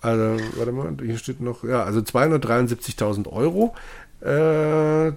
Also, 0.04 0.38
warte 0.58 0.72
mal, 0.74 0.96
hier 1.02 1.18
steht 1.18 1.40
noch, 1.40 1.64
ja, 1.64 1.84
also 1.84 2.02
273.000 2.02 3.28
Euro. 3.32 3.74
Äh, 4.20 5.14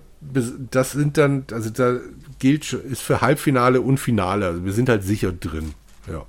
das 0.71 0.93
sind 0.93 1.19
dann, 1.19 1.45
also 1.53 1.71
da 1.71 1.99
gilt, 2.39 2.73
ist 2.73 3.03
für 3.03 3.21
Halbfinale 3.21 3.81
und 3.81 3.99
Finale. 3.99 4.47
Also 4.47 4.65
wir 4.65 4.73
sind 4.73 4.89
halt 4.89 5.03
sicher 5.03 5.33
drin. 5.33 5.75
Ja. 6.09 6.25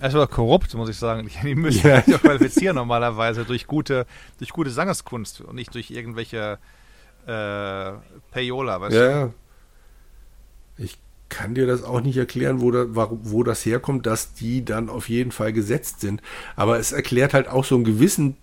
Es 0.00 0.14
war 0.14 0.26
korrupt, 0.26 0.74
muss 0.74 0.88
ich 0.88 0.96
sagen. 0.96 1.30
Die 1.42 1.54
müssen 1.54 1.86
ja. 1.86 2.02
sich 2.02 2.20
qualifizieren 2.20 2.76
normalerweise 2.76 3.44
durch 3.44 3.66
gute, 3.66 4.06
durch 4.38 4.50
gute 4.50 4.70
Sangerskunst 4.70 5.40
und 5.40 5.54
nicht 5.54 5.74
durch 5.74 5.90
irgendwelche 5.90 6.58
äh, 7.26 7.92
Payola, 8.32 8.80
weißt 8.80 8.96
ja, 8.96 9.24
du? 9.26 9.34
Ich 10.76 10.98
kann 11.28 11.54
dir 11.54 11.66
das 11.66 11.82
auch 11.82 12.00
nicht 12.00 12.16
erklären, 12.16 12.60
wo, 12.60 12.70
da, 12.70 12.86
wo 12.88 13.42
das 13.42 13.64
herkommt, 13.64 14.06
dass 14.06 14.34
die 14.34 14.64
dann 14.64 14.88
auf 14.88 15.08
jeden 15.08 15.32
Fall 15.32 15.52
gesetzt 15.52 16.00
sind. 16.00 16.22
Aber 16.56 16.78
es 16.78 16.92
erklärt 16.92 17.34
halt 17.34 17.48
auch 17.48 17.64
so 17.64 17.74
einen 17.74 17.84
gewissen 17.84 18.36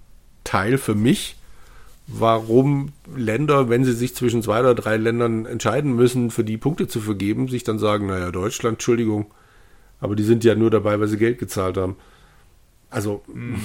Teil 0.43 0.77
für 0.77 0.95
mich, 0.95 1.35
warum 2.07 2.93
Länder, 3.15 3.69
wenn 3.69 3.83
sie 3.83 3.93
sich 3.93 4.15
zwischen 4.15 4.43
zwei 4.43 4.59
oder 4.59 4.75
drei 4.75 4.97
Ländern 4.97 5.45
entscheiden 5.45 5.95
müssen, 5.95 6.29
für 6.29 6.43
die 6.43 6.57
Punkte 6.57 6.87
zu 6.87 7.01
vergeben, 7.01 7.47
sich 7.47 7.63
dann 7.63 7.79
sagen, 7.79 8.05
naja, 8.07 8.31
Deutschland, 8.31 8.75
Entschuldigung, 8.75 9.31
aber 9.99 10.15
die 10.15 10.23
sind 10.23 10.43
ja 10.43 10.55
nur 10.55 10.69
dabei, 10.69 10.99
weil 10.99 11.07
sie 11.07 11.17
Geld 11.17 11.39
gezahlt 11.39 11.77
haben. 11.77 11.95
Also, 12.89 13.23
mhm. 13.33 13.59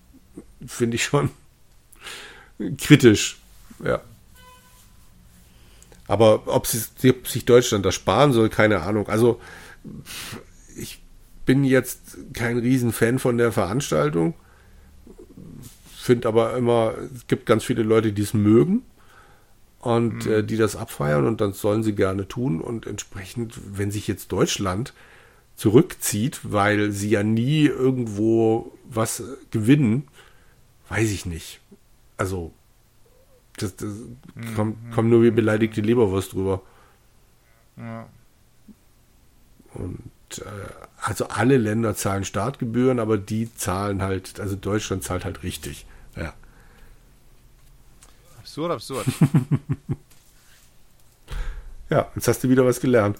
finde 0.66 0.96
ich 0.96 1.04
schon 1.04 1.30
kritisch. 2.78 3.38
Ja. 3.84 4.00
Aber 6.06 6.42
ob, 6.46 6.66
sie, 6.66 7.10
ob 7.10 7.26
sich 7.28 7.44
Deutschland 7.44 7.84
das 7.84 7.94
sparen 7.94 8.32
soll, 8.32 8.48
keine 8.48 8.82
Ahnung. 8.82 9.08
Also 9.08 9.40
ich 10.76 11.02
bin 11.46 11.64
jetzt 11.64 12.18
kein 12.32 12.58
Riesenfan 12.58 13.18
von 13.18 13.38
der 13.38 13.52
Veranstaltung. 13.52 14.34
Finde 15.96 16.28
aber 16.28 16.56
immer, 16.56 16.94
es 17.14 17.26
gibt 17.26 17.46
ganz 17.46 17.64
viele 17.64 17.82
Leute, 17.82 18.12
die 18.12 18.22
es 18.22 18.34
mögen 18.34 18.82
und 19.80 20.26
mhm. 20.26 20.32
äh, 20.32 20.42
die 20.42 20.56
das 20.56 20.76
abfeiern 20.76 21.26
und 21.26 21.40
das 21.40 21.60
sollen 21.60 21.82
sie 21.82 21.94
gerne 21.94 22.28
tun. 22.28 22.60
Und 22.60 22.86
entsprechend, 22.86 23.58
wenn 23.72 23.90
sich 23.90 24.06
jetzt 24.06 24.32
Deutschland 24.32 24.92
zurückzieht, 25.56 26.40
weil 26.42 26.90
sie 26.90 27.10
ja 27.10 27.22
nie 27.22 27.66
irgendwo 27.66 28.76
was 28.84 29.22
gewinnen, 29.50 30.08
weiß 30.88 31.10
ich 31.10 31.26
nicht. 31.26 31.60
Also, 32.16 32.52
das, 33.56 33.76
das 33.76 33.92
mhm. 34.34 34.54
kommt, 34.54 34.92
kommt 34.92 35.10
nur 35.10 35.22
wie 35.22 35.30
beleidigte 35.30 35.80
Leberwurst 35.80 36.32
drüber. 36.32 36.62
Ja. 37.76 38.08
Und 39.74 40.10
äh, 40.38 40.42
also 41.00 41.28
alle 41.28 41.58
Länder 41.58 41.94
zahlen 41.94 42.24
Startgebühren, 42.24 42.98
aber 42.98 43.18
die 43.18 43.54
zahlen 43.54 44.02
halt, 44.02 44.40
also 44.40 44.56
Deutschland 44.56 45.04
zahlt 45.04 45.24
halt 45.24 45.42
richtig. 45.42 45.86
Ja. 46.16 46.34
Absurd, 48.38 48.72
absurd. 48.72 49.06
ja, 51.90 52.10
jetzt 52.14 52.28
hast 52.28 52.44
du 52.44 52.48
wieder 52.48 52.64
was 52.64 52.80
gelernt. 52.80 53.18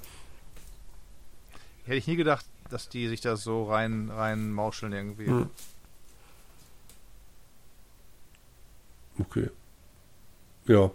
Hätte 1.84 1.96
ich 1.96 2.06
nie 2.06 2.16
gedacht, 2.16 2.46
dass 2.70 2.88
die 2.88 3.08
sich 3.08 3.20
da 3.20 3.36
so 3.36 3.64
rein, 3.64 4.10
rein 4.10 4.52
mauscheln 4.52 4.92
irgendwie. 4.92 5.26
Hm. 5.26 5.50
Okay. 9.18 9.50
Ja. 10.66 10.90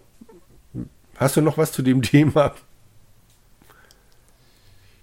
Hast 1.16 1.36
du 1.36 1.42
noch 1.42 1.58
was 1.58 1.72
zu 1.72 1.82
dem 1.82 2.02
Thema? 2.02 2.54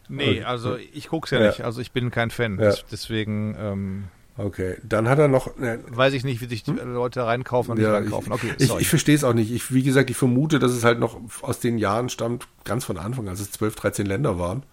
Nee, 0.10 0.44
also 0.44 0.78
ich 0.78 1.10
guck's 1.10 1.32
ja, 1.32 1.40
ja, 1.40 1.48
nicht. 1.48 1.62
Also 1.62 1.82
ich 1.82 1.92
bin 1.92 2.12
kein 2.12 2.32
Fan. 2.32 2.60
Ja. 2.60 2.74
Deswegen. 2.92 3.56
Ähm, 3.60 4.04
okay, 4.38 4.78
dann 4.84 5.10
hat 5.10 5.20
er 5.20 5.28
noch. 5.28 5.58
Ne, 5.58 5.80
weiß 5.88 6.14
ich 6.14 6.24
nicht, 6.24 6.42
wie 6.42 6.46
sich 6.46 6.64
die 6.64 6.72
hm? 6.72 6.94
Leute 6.94 7.26
reinkaufen 7.26 7.74
und 7.74 7.80
ja, 7.80 7.90
nicht 7.90 8.12
reinkaufen. 8.12 8.32
Okay, 8.32 8.54
ich, 8.58 8.70
ich, 8.70 8.80
ich 8.80 8.88
verstehe 8.88 9.16
es 9.16 9.24
auch 9.24 9.34
nicht. 9.34 9.52
Ich, 9.52 9.74
wie 9.74 9.84
gesagt, 9.84 10.10
ich 10.10 10.18
vermute, 10.18 10.60
dass 10.60 10.72
es 10.72 10.84
halt 10.84 11.00
noch 11.00 11.20
aus 11.42 11.60
den 11.60 11.78
Jahren 11.78 12.10
stammt, 12.10 12.48
ganz 12.64 12.86
von 12.86 12.98
Anfang, 12.98 13.28
als 13.28 13.42
es 13.42 13.52
12, 13.52 13.76
13 13.76 14.06
Länder 14.06 14.40
waren. 14.40 14.64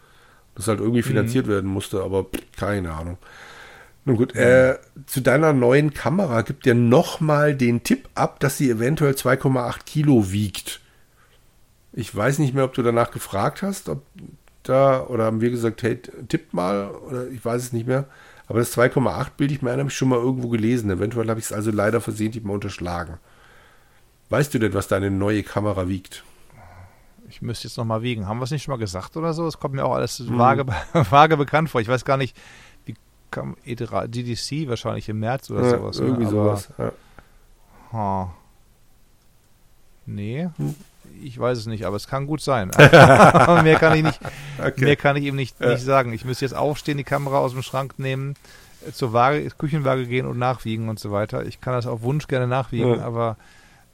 Das 0.54 0.68
halt 0.68 0.78
irgendwie 0.78 1.00
mhm. 1.00 1.06
finanziert 1.06 1.46
mhm. 1.46 1.50
werden 1.50 1.70
musste, 1.70 2.02
aber 2.02 2.26
keine 2.56 2.92
Ahnung. 2.92 3.18
Nun 4.04 4.16
gut, 4.16 4.34
äh, 4.34 4.78
zu 5.06 5.20
deiner 5.20 5.52
neuen 5.52 5.94
Kamera 5.94 6.42
gibt 6.42 6.66
dir 6.66 6.74
nochmal 6.74 7.54
den 7.54 7.84
Tipp 7.84 8.08
ab, 8.14 8.38
dass 8.40 8.58
sie 8.58 8.70
eventuell 8.70 9.14
2,8 9.14 9.84
Kilo 9.86 10.30
wiegt. 10.30 10.80
Ich 11.92 12.14
weiß 12.14 12.38
nicht 12.38 12.54
mehr, 12.54 12.64
ob 12.64 12.74
du 12.74 12.82
danach 12.82 13.12
gefragt 13.12 13.62
hast, 13.62 13.88
ob 13.88 14.02
da, 14.62 15.06
oder 15.06 15.24
haben 15.24 15.40
wir 15.40 15.50
gesagt, 15.50 15.82
hey, 15.82 16.00
tipp 16.28 16.52
mal, 16.52 16.90
oder 16.90 17.28
ich 17.28 17.42
weiß 17.44 17.62
es 17.62 17.72
nicht 17.72 17.86
mehr. 17.86 18.06
Aber 18.46 18.58
das 18.58 18.76
2,8 18.76 19.28
Bild 19.36 19.52
ich 19.52 19.62
mir 19.62 19.70
ein, 19.70 19.78
habe 19.78 19.88
ich 19.88 19.96
schon 19.96 20.08
mal 20.08 20.18
irgendwo 20.18 20.48
gelesen. 20.48 20.90
Eventuell 20.90 21.28
habe 21.28 21.40
ich 21.40 21.46
es 21.46 21.52
also 21.52 21.70
leider 21.70 22.00
versehentlich 22.00 22.44
mal 22.44 22.52
unterschlagen. 22.52 23.18
Weißt 24.28 24.52
du 24.52 24.58
denn, 24.58 24.74
was 24.74 24.88
deine 24.88 25.10
neue 25.10 25.42
Kamera 25.42 25.88
wiegt? 25.88 26.24
Ich 27.28 27.40
müsste 27.40 27.68
jetzt 27.68 27.78
nochmal 27.78 28.02
wiegen. 28.02 28.28
Haben 28.28 28.38
wir 28.38 28.44
es 28.44 28.50
nicht 28.50 28.64
schon 28.64 28.72
mal 28.72 28.78
gesagt 28.78 29.16
oder 29.16 29.32
so? 29.32 29.46
Es 29.46 29.58
kommt 29.58 29.74
mir 29.74 29.84
auch 29.84 29.94
alles 29.94 30.18
hm. 30.18 30.38
vage, 30.38 30.66
vage 30.92 31.36
bekannt 31.36 31.70
vor. 31.70 31.80
Ich 31.80 31.88
weiß 31.88 32.04
gar 32.04 32.16
nicht, 32.16 32.36
kam 33.34 33.56
DDC 33.66 34.68
wahrscheinlich 34.68 35.08
im 35.08 35.18
März 35.18 35.50
oder 35.50 35.64
ja, 35.64 35.70
sowas. 35.78 35.98
Ne? 35.98 36.06
Irgendwie 36.06 36.24
ne? 36.24 36.30
sowas. 36.30 36.68
Ja. 36.78 36.92
Ha. 37.92 38.34
Nee. 40.06 40.48
Hm. 40.56 40.74
Ich 41.22 41.38
weiß 41.38 41.58
es 41.58 41.66
nicht, 41.66 41.84
aber 41.84 41.96
es 41.96 42.06
kann 42.08 42.26
gut 42.26 42.40
sein. 42.40 42.70
mehr 42.78 43.76
kann 43.78 43.96
ich 43.96 44.02
nicht, 44.02 44.20
okay. 44.58 44.84
mehr 44.84 44.96
kann 44.96 45.16
ich 45.16 45.24
ihm 45.24 45.36
nicht, 45.36 45.60
nicht 45.60 45.82
sagen. 45.82 46.12
Ich 46.12 46.24
müsste 46.24 46.44
jetzt 46.44 46.54
aufstehen, 46.54 46.98
die 46.98 47.04
Kamera 47.04 47.38
aus 47.38 47.52
dem 47.52 47.62
Schrank 47.62 47.98
nehmen, 47.98 48.34
äh, 48.86 48.92
zur 48.92 49.12
Waage, 49.12 49.48
Küchenwaage 49.50 50.06
gehen 50.06 50.26
und 50.26 50.38
nachwiegen 50.38 50.88
und 50.88 50.98
so 50.98 51.12
weiter. 51.12 51.44
Ich 51.44 51.60
kann 51.60 51.74
das 51.74 51.86
auf 51.86 52.02
Wunsch 52.02 52.26
gerne 52.26 52.46
nachwiegen, 52.46 52.96
ja. 52.96 53.04
aber 53.04 53.36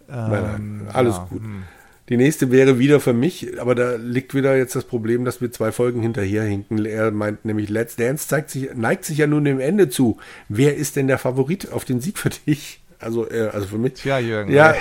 ähm, 0.09 0.17
nein, 0.17 0.83
nein, 0.85 0.89
alles 0.93 1.17
ja, 1.17 1.27
gut. 1.28 1.43
Hm. 1.43 1.65
Die 2.11 2.17
nächste 2.17 2.51
wäre 2.51 2.81
wieder 2.81 2.99
für 2.99 3.13
mich, 3.13 3.61
aber 3.61 3.77
da 3.77 3.95
liegt 3.95 4.35
wieder 4.35 4.57
jetzt 4.57 4.75
das 4.75 4.83
Problem, 4.83 5.25
dass 5.25 5.41
wir 5.41 5.53
zwei 5.53 5.71
Folgen 5.71 6.03
hinterherhinken. 6.03 6.85
Er 6.85 7.13
meint 7.13 7.45
nämlich, 7.45 7.69
Let's 7.69 7.95
Dance 7.95 8.27
zeigt 8.27 8.51
sich, 8.51 8.75
neigt 8.75 9.05
sich 9.05 9.19
ja 9.19 9.29
nun 9.29 9.45
dem 9.45 9.61
Ende 9.61 9.89
zu. 9.89 10.19
Wer 10.49 10.77
ist 10.77 10.97
denn 10.97 11.07
der 11.07 11.19
Favorit 11.19 11.71
auf 11.71 11.85
den 11.85 12.01
Sieg 12.01 12.19
für 12.19 12.31
dich? 12.31 12.81
Also, 12.99 13.31
äh, 13.31 13.51
also 13.53 13.69
für 13.69 13.79
mich. 13.79 13.95
Tja, 13.95 14.19
Jürgen. 14.19 14.53
Ja, 14.53 14.75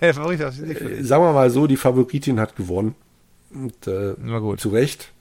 der 0.00 0.14
Favorit 0.14 0.42
auf 0.42 0.56
den 0.56 0.68
Sieg 0.68 0.78
für 0.78 0.88
dich. 0.88 1.06
Sagen 1.06 1.22
wir 1.22 1.34
mal 1.34 1.50
so, 1.50 1.66
die 1.66 1.76
Favoritin 1.76 2.40
hat 2.40 2.56
gewonnen. 2.56 2.94
Und, 3.52 3.86
äh. 3.86 4.14
Zu 4.56 4.70
Recht. 4.70 5.12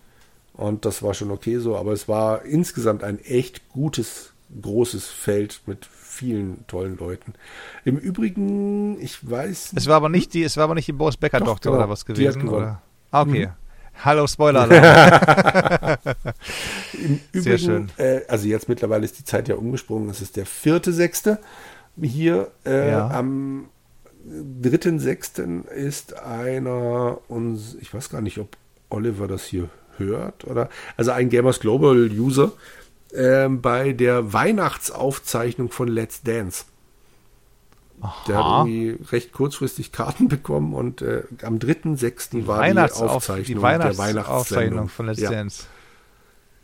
Und 0.54 0.86
das 0.86 1.04
war 1.04 1.14
schon 1.14 1.30
okay 1.30 1.58
so, 1.58 1.76
aber 1.76 1.92
es 1.92 2.08
war 2.08 2.46
insgesamt 2.46 3.04
ein 3.04 3.20
echt 3.20 3.68
gutes, 3.70 4.32
großes 4.62 5.08
Feld 5.08 5.62
mit 5.66 5.88
vielen 6.20 6.68
tollen 6.68 6.98
Leuten. 6.98 7.34
Im 7.86 7.98
Übrigen, 7.98 9.00
ich 9.00 9.30
weiß. 9.30 9.72
Es 9.76 9.88
war 9.88 9.96
aber 9.96 10.10
nicht 10.10 10.34
die, 10.34 10.44
es 10.44 10.58
war 10.58 10.66
aber 10.66 10.76
nicht 10.76 10.90
die 10.90 10.94
Boris 10.94 11.16
Becker 11.16 11.40
Tochter 11.40 11.70
genau, 11.70 11.84
oder 11.84 11.90
was 11.90 12.06
gewesen, 12.06 12.50
oder? 12.50 12.82
Ah, 13.12 13.22
okay. 13.22 13.48
Mhm. 13.48 13.52
Hallo 14.04 14.28
Spoiler. 14.28 14.66
Im 16.94 17.22
Übrigen, 17.32 17.42
Sehr 17.42 17.58
schön. 17.58 17.90
Äh, 17.98 18.22
also 18.28 18.48
jetzt 18.48 18.68
mittlerweile 18.68 19.06
ist 19.06 19.18
die 19.18 19.24
Zeit 19.24 19.48
ja 19.48 19.56
umgesprungen. 19.56 20.10
Es 20.10 20.22
ist 20.22 20.36
der 20.36 20.46
vierte 20.46 20.92
sechste. 20.92 21.40
Hier 22.02 22.52
äh, 22.66 22.92
ja. 22.92 23.10
am 23.10 23.70
dritten 24.26 25.00
sechsten 25.00 25.64
ist 25.66 26.18
einer 26.18 27.20
uns, 27.30 27.78
ich 27.80 27.94
weiß 27.94 28.10
gar 28.10 28.22
nicht, 28.22 28.40
ob 28.40 28.58
Oliver 28.90 29.28
das 29.28 29.46
hier 29.46 29.70
hört 29.98 30.46
oder 30.46 30.70
also 30.98 31.12
ein 31.12 31.30
Gamers 31.30 31.60
Global 31.60 32.10
User 32.10 32.52
äh, 33.12 33.48
bei 33.50 33.94
der 33.94 34.34
Weihnachtsaufzeichnung 34.34 35.72
von 35.72 35.88
Let's 35.88 36.22
Dance. 36.24 36.66
Aha. 38.02 38.16
Der 38.28 38.38
hat 38.38 38.68
irgendwie 38.68 39.04
recht 39.12 39.32
kurzfristig 39.32 39.92
Karten 39.92 40.28
bekommen 40.30 40.74
und 40.74 41.02
äh, 41.02 41.24
am 41.44 41.58
3.6. 41.58 42.48
war 42.48 42.66
die 42.66 42.80
Aufzeichnung 42.80 43.46
die 43.46 43.62
Weihnachts 43.62 43.98
der 43.98 44.06
Weihnachtsaufzeichnung 44.06 44.90
von 44.90 45.08
Let's 45.08 45.22
ja. 45.22 45.30
Dance. 45.30 45.66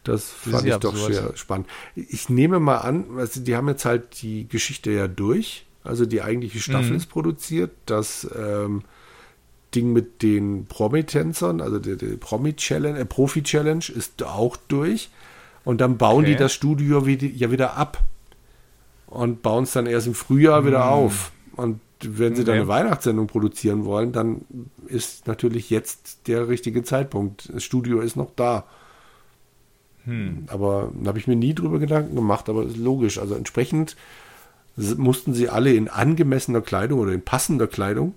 Das 0.05 0.29
fand 0.29 0.65
ich 0.65 0.75
doch 0.75 0.95
sehr 0.95 1.35
spannend. 1.35 1.67
Ich 1.95 2.29
nehme 2.29 2.59
mal 2.59 2.77
an, 2.77 3.05
also 3.17 3.41
die 3.41 3.55
haben 3.55 3.67
jetzt 3.67 3.85
halt 3.85 4.21
die 4.21 4.47
Geschichte 4.47 4.91
ja 4.91 5.07
durch. 5.07 5.65
Also 5.83 6.05
die 6.05 6.21
eigentliche 6.21 6.59
Staffel 6.59 6.91
mhm. 6.91 6.97
ist 6.97 7.07
produziert. 7.07 7.71
Das 7.87 8.27
ähm, 8.35 8.83
Ding 9.73 9.93
mit 9.93 10.21
den 10.21 10.65
Promi-Tänzern, 10.65 11.59
also 11.59 11.79
der, 11.79 11.95
der 11.95 12.17
Promi-Challenge, 12.17 12.99
äh, 12.99 13.05
Profi-Challenge 13.05 13.85
ist 13.95 14.23
auch 14.23 14.57
durch. 14.67 15.09
Und 15.65 15.81
dann 15.81 15.97
bauen 15.97 16.23
okay. 16.23 16.33
die 16.33 16.35
das 16.37 16.53
Studio 16.53 17.05
wieder, 17.05 17.27
ja 17.27 17.51
wieder 17.51 17.75
ab 17.75 18.03
und 19.07 19.41
bauen 19.41 19.63
es 19.63 19.73
dann 19.73 19.87
erst 19.87 20.07
im 20.07 20.13
Frühjahr 20.13 20.61
mm. 20.61 20.67
wieder 20.67 20.85
hm. 20.85 20.91
auf. 20.91 21.31
Und 21.55 21.81
wenn 22.01 22.35
sie 22.35 22.41
okay. 22.41 22.51
dann 22.51 22.55
eine 22.55 22.67
Weihnachtssendung 22.67 23.27
produzieren 23.27 23.83
wollen, 23.83 24.11
dann 24.11 24.41
ist 24.85 25.27
natürlich 25.27 25.69
jetzt 25.69 26.27
der 26.27 26.47
richtige 26.47 26.83
Zeitpunkt. 26.83 27.51
Das 27.53 27.63
Studio 27.63 27.99
ist 27.99 28.15
noch 28.15 28.29
da. 28.35 28.65
Hm. 30.05 30.45
Aber 30.47 30.91
da 31.01 31.09
habe 31.09 31.19
ich 31.19 31.27
mir 31.27 31.35
nie 31.35 31.55
drüber 31.55 31.79
Gedanken 31.79 32.15
gemacht, 32.15 32.47
aber 32.47 32.63
ist 32.63 32.77
logisch. 32.77 33.17
Also 33.17 33.33
entsprechend 33.35 33.95
mussten 34.77 35.33
sie 35.33 35.49
alle 35.49 35.73
in 35.73 35.87
angemessener 35.87 36.61
Kleidung 36.61 36.99
oder 36.99 37.13
in 37.13 37.21
passender 37.21 37.67
Kleidung, 37.67 38.13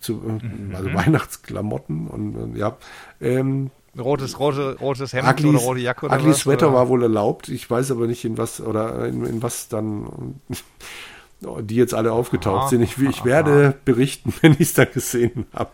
zu, 0.00 0.14
mhm. 0.14 0.74
also 0.74 0.94
Weihnachtsklamotten 0.94 2.06
und 2.06 2.56
ja, 2.56 2.76
ähm, 3.20 3.70
Rotes, 3.98 4.38
rote, 4.38 4.76
rotes 4.80 5.12
Hemd 5.12 5.28
Ugly, 5.28 5.48
oder 5.48 5.58
rote 5.58 5.80
Jacke 5.80 6.06
oder 6.06 6.16
Ugly 6.16 6.30
was, 6.30 6.38
Sweater 6.40 6.68
oder? 6.68 6.76
war 6.76 6.88
wohl 6.88 7.02
erlaubt. 7.02 7.48
Ich 7.48 7.68
weiß 7.68 7.90
aber 7.90 8.06
nicht, 8.06 8.24
in 8.24 8.38
was 8.38 8.60
oder 8.60 9.06
in, 9.06 9.24
in 9.26 9.42
was 9.42 9.68
dann 9.68 10.40
die 11.60 11.76
jetzt 11.76 11.92
alle 11.92 12.12
aufgetaucht 12.12 12.62
aha, 12.62 12.68
sind. 12.68 12.82
Ich, 12.82 12.98
ich 12.98 13.24
werde 13.24 13.74
berichten, 13.84 14.32
wenn 14.40 14.52
ich 14.52 14.60
es 14.60 14.74
dann 14.74 14.90
gesehen 14.92 15.46
habe. 15.52 15.70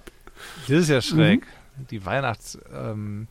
Das 0.67 0.79
ist 0.79 0.89
ja 0.89 1.01
schräg. 1.01 1.43
Mhm. 1.43 1.87
Die 1.91 2.05
Weihnachts... 2.05 2.59
Ähm, 2.75 3.29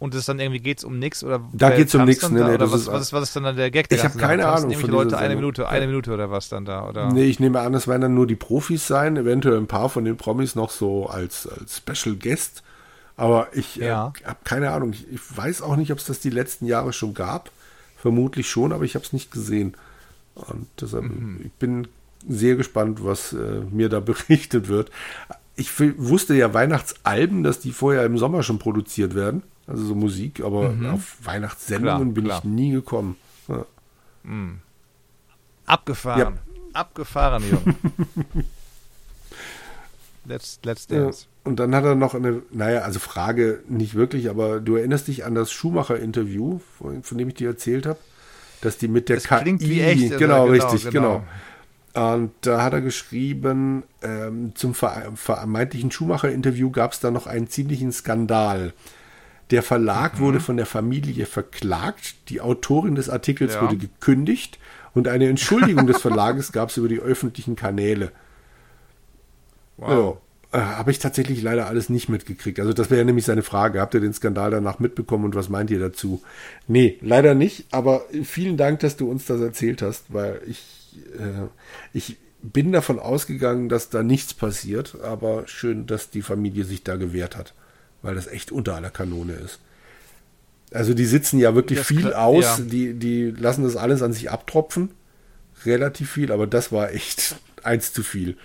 und 0.00 0.14
es 0.14 0.24
dann 0.24 0.40
irgendwie 0.40 0.60
geht's 0.60 0.82
um 0.82 0.98
nichts 0.98 1.22
oder 1.22 1.42
da 1.52 1.68
geht's 1.68 1.94
um 1.94 2.06
nichts 2.06 2.28
ne, 2.30 2.42
nee, 2.42 2.54
oder 2.54 2.72
was, 2.72 2.80
ist, 2.80 2.86
was, 2.86 3.02
ist, 3.02 3.12
was 3.12 3.22
ist 3.24 3.36
dann 3.36 3.54
der 3.54 3.70
Gag? 3.70 3.86
Ich 3.90 4.02
habe 4.02 4.18
keine 4.18 4.48
Ahnung. 4.48 4.70
Nämlich 4.70 4.86
die 4.86 4.90
Leute 4.90 5.18
eine 5.18 5.36
Minute, 5.36 5.68
eine 5.68 5.86
Minute 5.86 6.14
oder 6.14 6.30
was 6.30 6.48
dann 6.48 6.64
da 6.64 6.88
oder? 6.88 7.12
Nee, 7.12 7.24
ich 7.24 7.38
nehme 7.38 7.60
an, 7.60 7.74
es 7.74 7.86
werden 7.86 8.00
dann 8.00 8.14
nur 8.14 8.26
die 8.26 8.34
Profis 8.34 8.86
sein, 8.86 9.18
eventuell 9.18 9.58
ein 9.58 9.66
paar 9.66 9.90
von 9.90 10.06
den 10.06 10.16
Promis 10.16 10.54
noch 10.54 10.70
so 10.70 11.06
als, 11.06 11.46
als 11.46 11.76
Special 11.76 12.16
Guest. 12.16 12.62
Aber 13.20 13.48
ich 13.52 13.78
äh, 13.82 13.88
ja. 13.88 14.14
äh, 14.22 14.24
habe 14.24 14.38
keine 14.44 14.70
Ahnung. 14.70 14.94
Ich, 14.94 15.06
ich, 15.12 15.36
weiß 15.36 15.60
auch 15.60 15.76
nicht, 15.76 15.92
ob 15.92 15.98
es 15.98 16.06
das 16.06 16.20
die 16.20 16.30
letzten 16.30 16.64
Jahre 16.64 16.94
schon 16.94 17.12
gab. 17.12 17.50
Vermutlich 17.98 18.48
schon, 18.48 18.72
aber 18.72 18.84
ich 18.84 18.94
habe 18.94 19.04
es 19.04 19.12
nicht 19.12 19.30
gesehen. 19.30 19.74
Und 20.34 20.66
deshalb, 20.80 21.04
mhm. 21.04 21.38
ich 21.44 21.52
bin 21.52 21.86
sehr 22.26 22.56
gespannt, 22.56 23.04
was 23.04 23.34
äh, 23.34 23.60
mir 23.70 23.90
da 23.90 24.00
berichtet 24.00 24.68
wird. 24.68 24.90
Ich 25.54 25.78
wusste 25.98 26.32
ja 26.32 26.54
Weihnachtsalben, 26.54 27.42
dass 27.42 27.60
die 27.60 27.72
vorher 27.72 28.06
im 28.06 28.16
Sommer 28.16 28.42
schon 28.42 28.58
produziert 28.58 29.14
werden. 29.14 29.42
Also 29.66 29.84
so 29.84 29.94
Musik, 29.94 30.40
aber 30.40 30.70
mhm. 30.70 30.86
auf 30.86 31.18
Weihnachtssendungen 31.22 32.14
klar, 32.14 32.14
bin 32.14 32.24
klar. 32.24 32.38
ich 32.38 32.44
nie 32.44 32.70
gekommen. 32.72 33.16
Ja. 33.48 33.66
Mhm. 34.22 34.60
Abgefahren. 35.66 36.20
Ja. 36.20 36.32
Abgefahren, 36.72 37.42
Junge. 37.42 37.74
Let's, 40.24 40.60
let's 40.64 40.86
Dance. 40.86 41.24
Ja, 41.24 41.48
und 41.50 41.58
dann 41.58 41.74
hat 41.74 41.84
er 41.84 41.94
noch 41.94 42.14
eine, 42.14 42.42
naja, 42.50 42.80
also 42.80 42.98
Frage 42.98 43.62
nicht 43.68 43.94
wirklich, 43.94 44.28
aber 44.28 44.60
du 44.60 44.76
erinnerst 44.76 45.08
dich 45.08 45.24
an 45.24 45.34
das 45.34 45.50
Schumacher-Interview, 45.50 46.60
von, 46.78 47.02
von, 47.02 47.18
dem 47.18 47.28
ich 47.28 47.34
dir 47.34 47.48
erzählt 47.48 47.86
habe, 47.86 47.98
dass 48.60 48.76
die 48.78 48.88
mit 48.88 49.08
der 49.08 49.16
das 49.16 49.24
KI, 49.24 49.58
wie 49.60 49.80
echt, 49.80 50.18
genau, 50.18 50.18
genau, 50.18 50.44
richtig, 50.46 50.90
genau. 50.90 51.24
genau. 51.94 52.12
Und 52.14 52.32
da 52.42 52.62
hat 52.62 52.72
er 52.72 52.82
geschrieben, 52.82 53.82
ähm, 54.02 54.52
zum 54.54 54.74
vermeintlichen 54.74 55.90
Schumacher-Interview 55.90 56.70
gab 56.70 56.92
es 56.92 57.00
da 57.00 57.10
noch 57.10 57.26
einen 57.26 57.48
ziemlichen 57.48 57.90
Skandal. 57.90 58.72
Der 59.50 59.64
Verlag 59.64 60.18
mhm. 60.18 60.20
wurde 60.20 60.40
von 60.40 60.56
der 60.56 60.66
Familie 60.66 61.26
verklagt, 61.26 62.14
die 62.28 62.40
Autorin 62.40 62.94
des 62.94 63.10
Artikels 63.10 63.54
ja. 63.54 63.62
wurde 63.62 63.76
gekündigt 63.76 64.58
und 64.94 65.08
eine 65.08 65.28
Entschuldigung 65.28 65.86
des 65.86 66.00
Verlages 66.00 66.52
gab 66.52 66.68
es 66.68 66.76
über 66.76 66.88
die 66.88 67.00
öffentlichen 67.00 67.56
Kanäle. 67.56 68.12
Wow. 69.80 70.18
Ja, 70.52 70.58
äh, 70.58 70.62
Habe 70.62 70.90
ich 70.90 70.98
tatsächlich 70.98 71.42
leider 71.42 71.66
alles 71.66 71.88
nicht 71.88 72.08
mitgekriegt. 72.08 72.60
Also 72.60 72.72
das 72.72 72.90
wäre 72.90 73.00
ja 73.00 73.04
nämlich 73.04 73.24
seine 73.24 73.42
Frage. 73.42 73.80
Habt 73.80 73.94
ihr 73.94 74.00
den 74.00 74.12
Skandal 74.12 74.50
danach 74.50 74.78
mitbekommen 74.78 75.24
und 75.24 75.34
was 75.34 75.48
meint 75.48 75.70
ihr 75.70 75.80
dazu? 75.80 76.22
Nee, 76.66 76.98
leider 77.00 77.34
nicht. 77.34 77.66
Aber 77.70 78.04
vielen 78.24 78.56
Dank, 78.56 78.80
dass 78.80 78.96
du 78.96 79.10
uns 79.10 79.26
das 79.26 79.40
erzählt 79.40 79.82
hast, 79.82 80.06
weil 80.08 80.40
ich, 80.46 80.96
äh, 81.18 81.48
ich 81.92 82.16
bin 82.42 82.72
davon 82.72 82.98
ausgegangen, 82.98 83.68
dass 83.68 83.90
da 83.90 84.02
nichts 84.02 84.34
passiert. 84.34 84.98
Aber 85.02 85.46
schön, 85.46 85.86
dass 85.86 86.10
die 86.10 86.22
Familie 86.22 86.64
sich 86.64 86.82
da 86.82 86.96
gewehrt 86.96 87.36
hat, 87.36 87.54
weil 88.02 88.14
das 88.14 88.26
echt 88.26 88.52
unter 88.52 88.74
aller 88.74 88.90
Kanone 88.90 89.34
ist. 89.34 89.60
Also 90.72 90.94
die 90.94 91.06
sitzen 91.06 91.38
ja 91.38 91.54
wirklich 91.54 91.80
das 91.80 91.88
viel 91.88 92.12
aus, 92.12 92.44
ja. 92.44 92.64
die, 92.64 92.94
die 92.94 93.30
lassen 93.30 93.64
das 93.64 93.76
alles 93.76 94.02
an 94.02 94.12
sich 94.12 94.30
abtropfen. 94.30 94.90
Relativ 95.64 96.12
viel, 96.12 96.32
aber 96.32 96.46
das 96.46 96.72
war 96.72 96.92
echt 96.92 97.36
eins 97.62 97.92
zu 97.92 98.02
viel. 98.02 98.36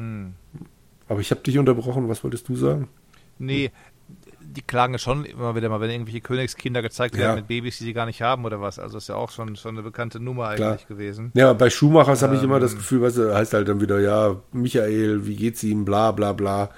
Hm. 0.00 0.34
Aber 1.08 1.20
ich 1.20 1.30
habe 1.30 1.40
dich 1.40 1.58
unterbrochen, 1.58 2.08
was 2.08 2.22
wolltest 2.22 2.48
du 2.48 2.56
sagen? 2.56 2.88
Nee, 3.38 3.70
die 4.40 4.62
klagen 4.62 4.98
schon 4.98 5.24
immer 5.24 5.54
wieder 5.54 5.68
mal, 5.68 5.80
wenn 5.80 5.90
irgendwelche 5.90 6.20
Königskinder 6.20 6.82
gezeigt 6.82 7.16
werden 7.16 7.30
ja. 7.30 7.36
mit 7.36 7.48
Babys, 7.48 7.78
die 7.78 7.84
sie 7.84 7.92
gar 7.92 8.06
nicht 8.06 8.22
haben 8.22 8.44
oder 8.44 8.60
was. 8.60 8.78
Also 8.78 8.98
ist 8.98 9.08
ja 9.08 9.14
auch 9.14 9.30
schon, 9.30 9.56
schon 9.56 9.76
eine 9.76 9.82
bekannte 9.82 10.20
Nummer 10.20 10.48
eigentlich 10.48 10.86
Klar. 10.86 10.88
gewesen. 10.88 11.30
Ja, 11.34 11.52
bei 11.52 11.70
Schumachers 11.70 12.22
ähm, 12.22 12.28
habe 12.28 12.36
ich 12.36 12.42
immer 12.42 12.60
das 12.60 12.72
ähm. 12.72 12.78
Gefühl, 12.78 13.02
weißt 13.02 13.16
du, 13.18 13.34
heißt 13.34 13.54
halt 13.54 13.68
dann 13.68 13.80
wieder, 13.80 14.00
ja, 14.00 14.36
Michael, 14.52 15.26
wie 15.26 15.36
geht's 15.36 15.62
ihm, 15.62 15.84
bla 15.84 16.12
bla 16.12 16.32
bla. 16.32 16.70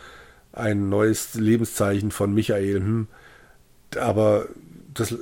Ein 0.53 0.89
neues 0.91 1.35
Lebenszeichen 1.35 2.11
von 2.11 2.35
Michael, 2.35 2.81
hm 2.81 3.09
aber 3.97 4.47
das 4.95 5.17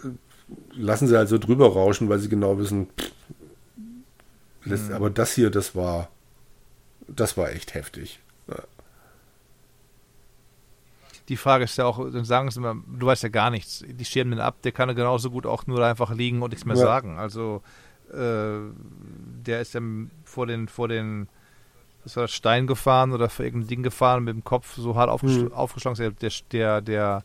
lassen 0.72 1.08
sie 1.08 1.16
halt 1.16 1.28
so 1.28 1.38
drüber 1.38 1.72
rauschen, 1.72 2.08
weil 2.08 2.18
sie 2.18 2.28
genau 2.28 2.58
wissen, 2.58 2.88
mhm. 4.64 4.92
aber 4.92 5.10
das 5.10 5.32
hier, 5.32 5.50
das 5.50 5.74
war, 5.74 6.08
das 7.14 7.36
war 7.36 7.50
echt 7.50 7.74
heftig. 7.74 8.20
Ja. 8.48 8.56
Die 11.28 11.36
Frage 11.36 11.64
ist 11.64 11.78
ja 11.78 11.84
auch, 11.84 11.98
dann 12.10 12.24
sagen 12.24 12.50
sie 12.50 12.58
immer, 12.58 12.76
du 12.86 13.06
weißt 13.06 13.22
ja 13.22 13.28
gar 13.28 13.50
nichts. 13.50 13.84
Die 13.86 14.04
schirmen 14.04 14.32
den 14.32 14.40
ab, 14.40 14.62
der 14.62 14.72
kann 14.72 14.88
ja 14.88 14.94
genauso 14.94 15.30
gut 15.30 15.46
auch 15.46 15.66
nur 15.66 15.84
einfach 15.84 16.12
liegen 16.12 16.42
und 16.42 16.50
nichts 16.50 16.64
mehr 16.64 16.76
ja. 16.76 16.82
sagen. 16.82 17.18
Also 17.18 17.62
äh, 18.12 18.58
der 19.44 19.60
ist 19.60 19.74
dann 19.74 20.10
vor 20.24 20.46
den, 20.46 20.66
vor 20.66 20.88
den 20.88 21.28
das 22.02 22.16
war 22.16 22.28
Stein 22.28 22.66
gefahren 22.66 23.12
oder 23.12 23.28
vor 23.28 23.44
irgendein 23.44 23.68
Ding 23.68 23.82
gefahren 23.82 24.24
mit 24.24 24.34
dem 24.34 24.44
Kopf 24.44 24.74
so 24.76 24.96
hart 24.96 25.10
aufgesch 25.10 25.36
mhm. 25.36 25.52
aufgeschlagen. 25.52 26.16
Der, 26.20 26.30
der, 26.50 26.80
der 26.80 27.24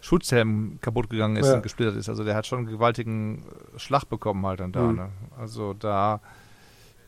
Schutzhelm 0.00 0.78
kaputt 0.80 1.10
gegangen 1.10 1.36
ist 1.36 1.48
ja. 1.48 1.54
und 1.54 1.62
gesplittert 1.62 1.96
ist. 1.96 2.08
Also 2.08 2.24
der 2.24 2.34
hat 2.34 2.46
schon 2.46 2.60
einen 2.60 2.68
gewaltigen 2.68 3.44
Schlag 3.76 4.04
bekommen 4.08 4.46
halt 4.46 4.60
dann 4.60 4.72
da. 4.72 4.82
Mhm. 4.82 4.96
Ne? 4.96 5.08
Also 5.38 5.74
da 5.74 6.20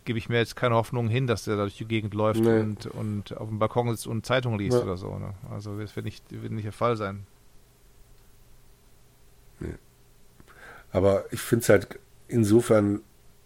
gebe 0.05 0.19
ich 0.19 0.29
mir 0.29 0.39
jetzt 0.39 0.57
keine 0.57 0.75
Hoffnung 0.75 1.09
hin, 1.09 1.27
dass 1.27 1.45
der 1.45 1.57
da 1.57 1.63
durch 1.63 1.77
die 1.77 1.87
Gegend 1.87 2.15
läuft 2.15 2.41
nee. 2.41 2.61
und, 2.61 2.87
und 2.87 3.37
auf 3.37 3.49
dem 3.49 3.59
Balkon 3.59 3.91
sitzt 3.91 4.07
und 4.07 4.27
Zeitung 4.27 4.59
liest 4.59 4.77
ja. 4.77 4.83
oder 4.83 4.97
so. 4.97 5.19
Ne? 5.19 5.35
Also 5.51 5.79
das 5.79 5.95
wird 5.97 6.05
nicht, 6.05 6.25
wird 6.31 6.53
nicht 6.53 6.65
der 6.65 6.73
Fall 6.73 6.97
sein. 6.97 7.27
Nee. 9.61 9.75
Aber 10.93 11.25
ich 11.31 11.41
finde 11.41 11.63
es 11.63 11.69
halt 11.69 11.99
insofern 12.29 13.01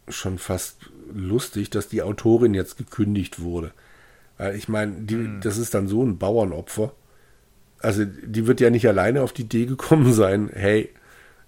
schon 0.08 0.38
fast 0.38 0.90
lustig, 1.12 1.70
dass 1.70 1.88
die 1.88 2.02
Autorin 2.02 2.54
jetzt 2.54 2.76
gekündigt 2.76 3.40
wurde. 3.40 3.72
Weil 4.36 4.54
ich 4.54 4.68
meine, 4.68 4.92
mhm. 4.92 5.40
das 5.42 5.58
ist 5.58 5.74
dann 5.74 5.88
so 5.88 6.02
ein 6.02 6.18
Bauernopfer 6.18 6.92
also 7.80 8.04
die 8.04 8.46
wird 8.46 8.60
ja 8.60 8.70
nicht 8.70 8.86
alleine 8.88 9.22
auf 9.22 9.32
die 9.32 9.42
Idee 9.42 9.66
gekommen 9.66 10.12
sein, 10.12 10.50
hey, 10.52 10.90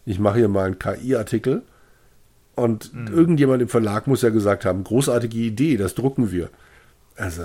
ich 0.06 0.18
mache 0.18 0.39
hier 0.39 0.48
mal 0.48 0.66
einen 0.66 0.78
KI-Artikel. 0.78 1.62
Und 2.54 2.92
mhm. 2.92 3.06
irgendjemand 3.08 3.62
im 3.62 3.68
Verlag 3.68 4.06
muss 4.06 4.22
ja 4.22 4.30
gesagt 4.30 4.64
haben, 4.64 4.84
großartige 4.84 5.38
Idee, 5.38 5.76
das 5.76 5.94
drucken 5.94 6.30
wir. 6.30 6.50
Also. 7.16 7.44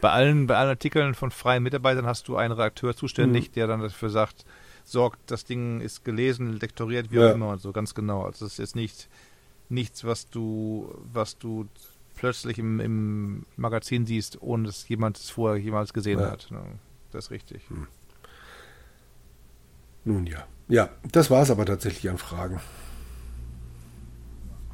Bei 0.00 0.10
allen, 0.10 0.46
bei 0.46 0.56
allen 0.56 0.70
Artikeln 0.70 1.14
von 1.14 1.30
freien 1.30 1.62
Mitarbeitern 1.62 2.06
hast 2.06 2.28
du 2.28 2.36
einen 2.36 2.52
Redakteur 2.52 2.96
zuständig, 2.96 3.48
mhm. 3.48 3.52
der 3.52 3.66
dann 3.66 3.80
dafür 3.80 4.10
sagt, 4.10 4.44
sorgt, 4.84 5.30
das 5.30 5.44
Ding 5.44 5.80
ist 5.80 6.04
gelesen, 6.04 6.58
lektoriert, 6.58 7.10
wie 7.10 7.16
ja. 7.16 7.30
auch 7.30 7.34
immer 7.34 7.50
und 7.50 7.60
so, 7.60 7.72
ganz 7.72 7.94
genau. 7.94 8.22
Also 8.22 8.44
das 8.44 8.54
ist 8.54 8.58
jetzt 8.58 8.76
nicht 8.76 9.08
nichts, 9.70 10.04
was 10.04 10.28
du, 10.28 10.92
was 11.12 11.38
du 11.38 11.68
plötzlich 12.16 12.58
im, 12.58 12.80
im 12.80 13.46
Magazin 13.56 14.04
siehst, 14.04 14.42
ohne 14.42 14.66
dass 14.66 14.88
jemand 14.88 15.16
es 15.16 15.30
vorher 15.30 15.62
jemals 15.62 15.92
gesehen 15.92 16.18
ja. 16.18 16.30
hat. 16.30 16.48
Ne? 16.50 16.60
Das 17.12 17.26
ist 17.26 17.30
richtig. 17.30 17.70
Mhm. 17.70 17.86
Nun 20.04 20.26
ja. 20.26 20.44
Ja, 20.68 20.90
das 21.10 21.30
war 21.30 21.42
es 21.42 21.50
aber 21.50 21.66
tatsächlich 21.66 22.10
an 22.10 22.18
Fragen. 22.18 22.60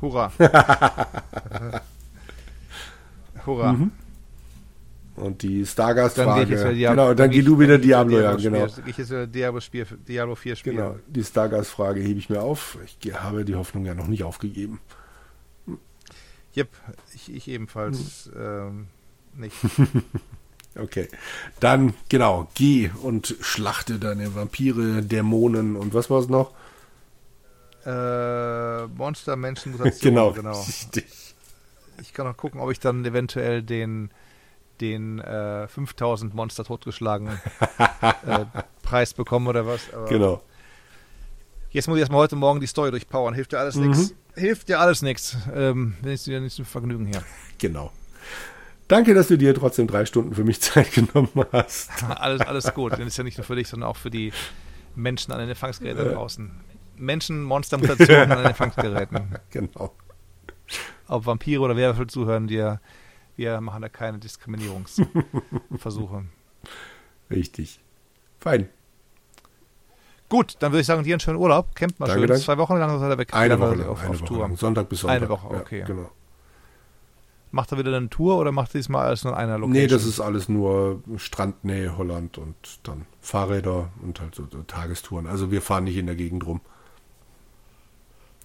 Hurra. 0.01 0.33
Hurra. 3.47 3.73
Mhm. 3.73 3.93
Und 5.17 5.43
die 5.43 5.65
Stargast-Frage. 5.65 6.75
Genau, 6.75 7.15
dann 7.15 7.31
geh 7.31 7.41
du 7.41 7.59
wieder 7.59 7.79
Diablo, 7.79 8.21
ja, 8.21 8.35
genau. 8.35 8.67
Ich 8.85 8.99
jetzt 8.99 9.13
Diablo, 9.35 9.61
Spiel, 9.61 9.87
Diablo 10.07 10.35
4 10.35 10.57
spielen. 10.57 10.77
Genau, 10.77 10.97
die 11.07 11.25
Stargast-Frage 11.25 12.01
hebe 12.01 12.19
ich 12.19 12.29
mir 12.29 12.43
auf. 12.43 12.77
Ich 12.85 13.15
habe 13.15 13.47
die 13.47 13.55
Hoffnung 13.55 13.87
ja 13.87 13.95
noch 13.95 14.09
nicht 14.09 14.25
aufgegeben. 14.25 14.81
Jep, 16.53 16.69
ich, 17.15 17.35
ich 17.35 17.49
ebenfalls 17.49 18.31
hm. 18.33 18.43
ähm, 18.43 18.87
nicht. 19.35 19.57
Okay. 20.79 21.09
Dann, 21.59 21.95
genau, 22.09 22.49
geh 22.55 22.91
und 23.03 23.35
schlachte 23.41 23.99
deine 23.99 24.35
Vampire, 24.35 25.03
Dämonen 25.03 25.77
und 25.77 25.95
was 25.95 26.11
war 26.11 26.21
es 26.21 26.29
noch? 26.29 26.53
Äh, 27.87 28.87
Monster, 28.89 29.37
Menschen, 29.37 29.73
Mutation. 29.73 30.01
genau, 30.15 30.33
genau. 30.33 30.61
Richtig. 30.61 31.05
Ich 32.03 32.13
kann 32.13 32.27
noch 32.27 32.37
gucken, 32.37 32.61
ob 32.61 32.71
ich 32.71 32.81
dann 32.81 33.05
eventuell 33.05 33.63
den, 33.63 34.11
den 34.81 35.21
äh, 35.21 35.69
5000 35.69 36.35
Monster 36.35 36.65
totgeschlagen 36.65 37.29
äh, 38.27 38.45
Preis 38.83 39.15
bekomme 39.15 39.51
oder 39.51 39.67
was. 39.67 39.93
Aber 39.95 40.07
genau. 40.07 40.43
Jetzt 41.71 41.89
muss 41.89 41.97
ich 41.97 42.01
erstmal 42.01 42.23
heute 42.23 42.37
Morgen 42.37 42.61
die 42.61 42.67
Story 42.67 42.91
durchpowern. 42.91 43.35
Hilft 43.35 43.53
dir 43.53 43.59
alles 43.61 43.77
mhm. 43.77 43.91
nichts. 43.91 44.15
Hilft 44.35 44.69
dir 44.69 44.81
alles 44.81 45.03
nichts. 45.03 45.37
Ähm, 45.55 45.95
wenn 46.03 46.13
ich 46.13 46.25
dir 46.25 46.41
nicht 46.41 46.57
zum 46.57 46.65
Vergnügen 46.65 47.07
hier. 47.07 47.23
Genau. 47.59 47.91
Danke, 48.87 49.15
dass 49.15 49.29
du 49.29 49.39
dir 49.39 49.55
trotzdem 49.55 49.87
drei 49.87 50.05
Stunden 50.05 50.35
für 50.35 50.45
mich 50.45 50.61
Zeit 50.61 50.93
genommen 50.93 51.31
hast. 51.53 51.91
alles, 52.05 52.43
alles 52.43 52.75
gut. 52.75 52.93
Das 52.93 53.01
ist 53.01 53.17
ja 53.17 53.25
nicht 53.25 53.39
nur 53.39 53.47
für 53.47 53.57
dich, 53.57 53.67
sondern 53.67 53.89
auch 53.89 53.97
für 53.97 54.11
die 54.11 54.31
Menschen 54.95 55.33
an 55.33 55.39
den 55.39 55.49
Empfangsgeräten 55.49 56.05
da 56.05 56.13
draußen. 56.13 56.51
Menschen, 56.99 57.43
Monster, 57.43 57.79
Mutationen 57.79 58.33
an 58.33 58.39
den 58.39 58.47
Empfangsgeräten. 58.49 59.37
Genau. 59.51 59.93
Ob 61.09 61.27
Vampire 61.27 61.61
oder 61.61 61.77
Werwölfe 61.77 62.07
zuhören, 62.07 62.49
wir, 62.49 62.81
wir 63.37 63.61
machen 63.61 63.83
da 63.83 63.89
keine 63.89 64.19
Diskriminierungsversuche. 64.19 66.25
Richtig. 67.31 67.81
Fein. 68.41 68.69
Gut, 70.29 70.57
dann 70.59 70.73
würde 70.73 70.81
ich 70.81 70.87
sagen, 70.87 71.05
dir 71.05 71.15
einen 71.15 71.21
schönen 71.21 71.39
Urlaub. 71.39 71.75
Campt 71.77 72.01
mal 72.01 72.07
danke, 72.07 72.23
schön. 72.23 72.29
Danke. 72.29 72.43
Zwei 72.43 72.59
Wochen 72.59 72.77
lang 72.77 72.99
seid 72.99 73.11
ihr 73.11 73.19
weg. 73.19 73.33
Eine 73.33 73.61
Woche 73.61 73.75
lang. 73.77 73.89
Auf, 73.89 74.01
eine 74.01 74.11
auf 74.11 74.21
Woche 74.21 74.27
Tour. 74.27 74.39
Lang. 74.41 74.57
Sonntag 74.57 74.89
bis 74.89 75.01
Sonntag. 75.01 75.17
Eine 75.19 75.29
Woche, 75.29 75.49
okay. 75.49 75.81
Ja, 75.81 75.87
genau. 75.87 76.11
Macht 77.53 77.73
er 77.73 77.79
wieder 77.79 77.97
eine 77.97 78.11
Tour 78.11 78.39
oder 78.39 78.51
macht 78.51 78.75
er 78.75 78.81
diesmal 78.81 79.07
alles 79.07 79.23
nur 79.23 79.33
in 79.33 79.39
einer 79.39 79.59
Location? 79.59 79.73
Nee, 79.73 79.87
das 79.87 80.05
ist 80.05 80.21
alles 80.21 80.49
nur 80.49 81.03
Strandnähe 81.17 81.97
Holland 81.97 82.39
und 82.39 82.57
dann 82.83 83.07
Fahrräder 83.21 83.93
und 84.03 84.21
halt 84.21 84.35
so, 84.35 84.47
so 84.51 84.63
Tagestouren. 84.63 85.29
Also 85.29 85.53
wir 85.53 85.63
fahren 85.63 85.85
nicht 85.85 85.97
in 85.97 86.07
der 86.07 86.17
Gegend 86.17 86.45
rum. 86.45 86.61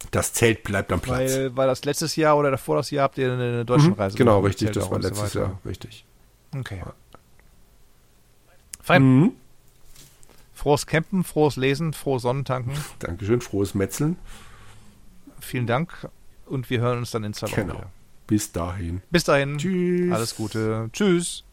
Das 0.10 0.34
Zelt 0.34 0.64
bleibt 0.64 0.92
am 0.92 1.00
Platz. 1.00 1.34
Weil, 1.34 1.56
weil 1.56 1.68
das 1.68 1.86
letztes 1.86 2.16
Jahr 2.16 2.38
oder 2.38 2.52
davor 2.52 2.78
das 2.78 2.90
Jahr 2.90 3.04
habt 3.04 3.18
ihr 3.18 3.32
eine 3.32 3.64
deutsche 3.66 3.90
mhm, 3.90 3.94
Reise 3.94 4.18
Genau, 4.18 4.40
richtig, 4.40 4.72
das 4.72 4.90
war 4.90 5.00
letztes 5.00 5.34
so 5.34 5.40
Jahr, 5.40 5.60
richtig. 5.66 6.06
Okay. 6.58 6.82
Fein. 8.82 9.04
Mhm. 9.04 9.32
Frohes 10.54 10.86
Campen, 10.86 11.24
frohes 11.24 11.56
Lesen, 11.56 11.94
frohes 11.94 12.24
Sonnentanken. 12.24 12.74
Dankeschön, 13.00 13.42
frohes 13.42 13.74
Metzeln. 13.74 14.18
Vielen 15.40 15.68
Dank 15.68 16.10
und 16.46 16.70
wir 16.70 16.82
hören 16.82 17.00
uns 17.00 17.12
dann 17.12 17.24
in 17.24 17.34
zwei 17.34 17.48
Wochen 17.48 17.56
genau. 17.56 17.74
wieder. 17.76 17.90
Bis 18.28 18.52
dahin. 18.52 19.02
Bis 19.10 19.24
dahin. 19.24 19.58
Tschüss. 19.58 20.14
Alles 20.14 20.36
Gute. 20.36 20.90
Tschüss. 20.94 21.44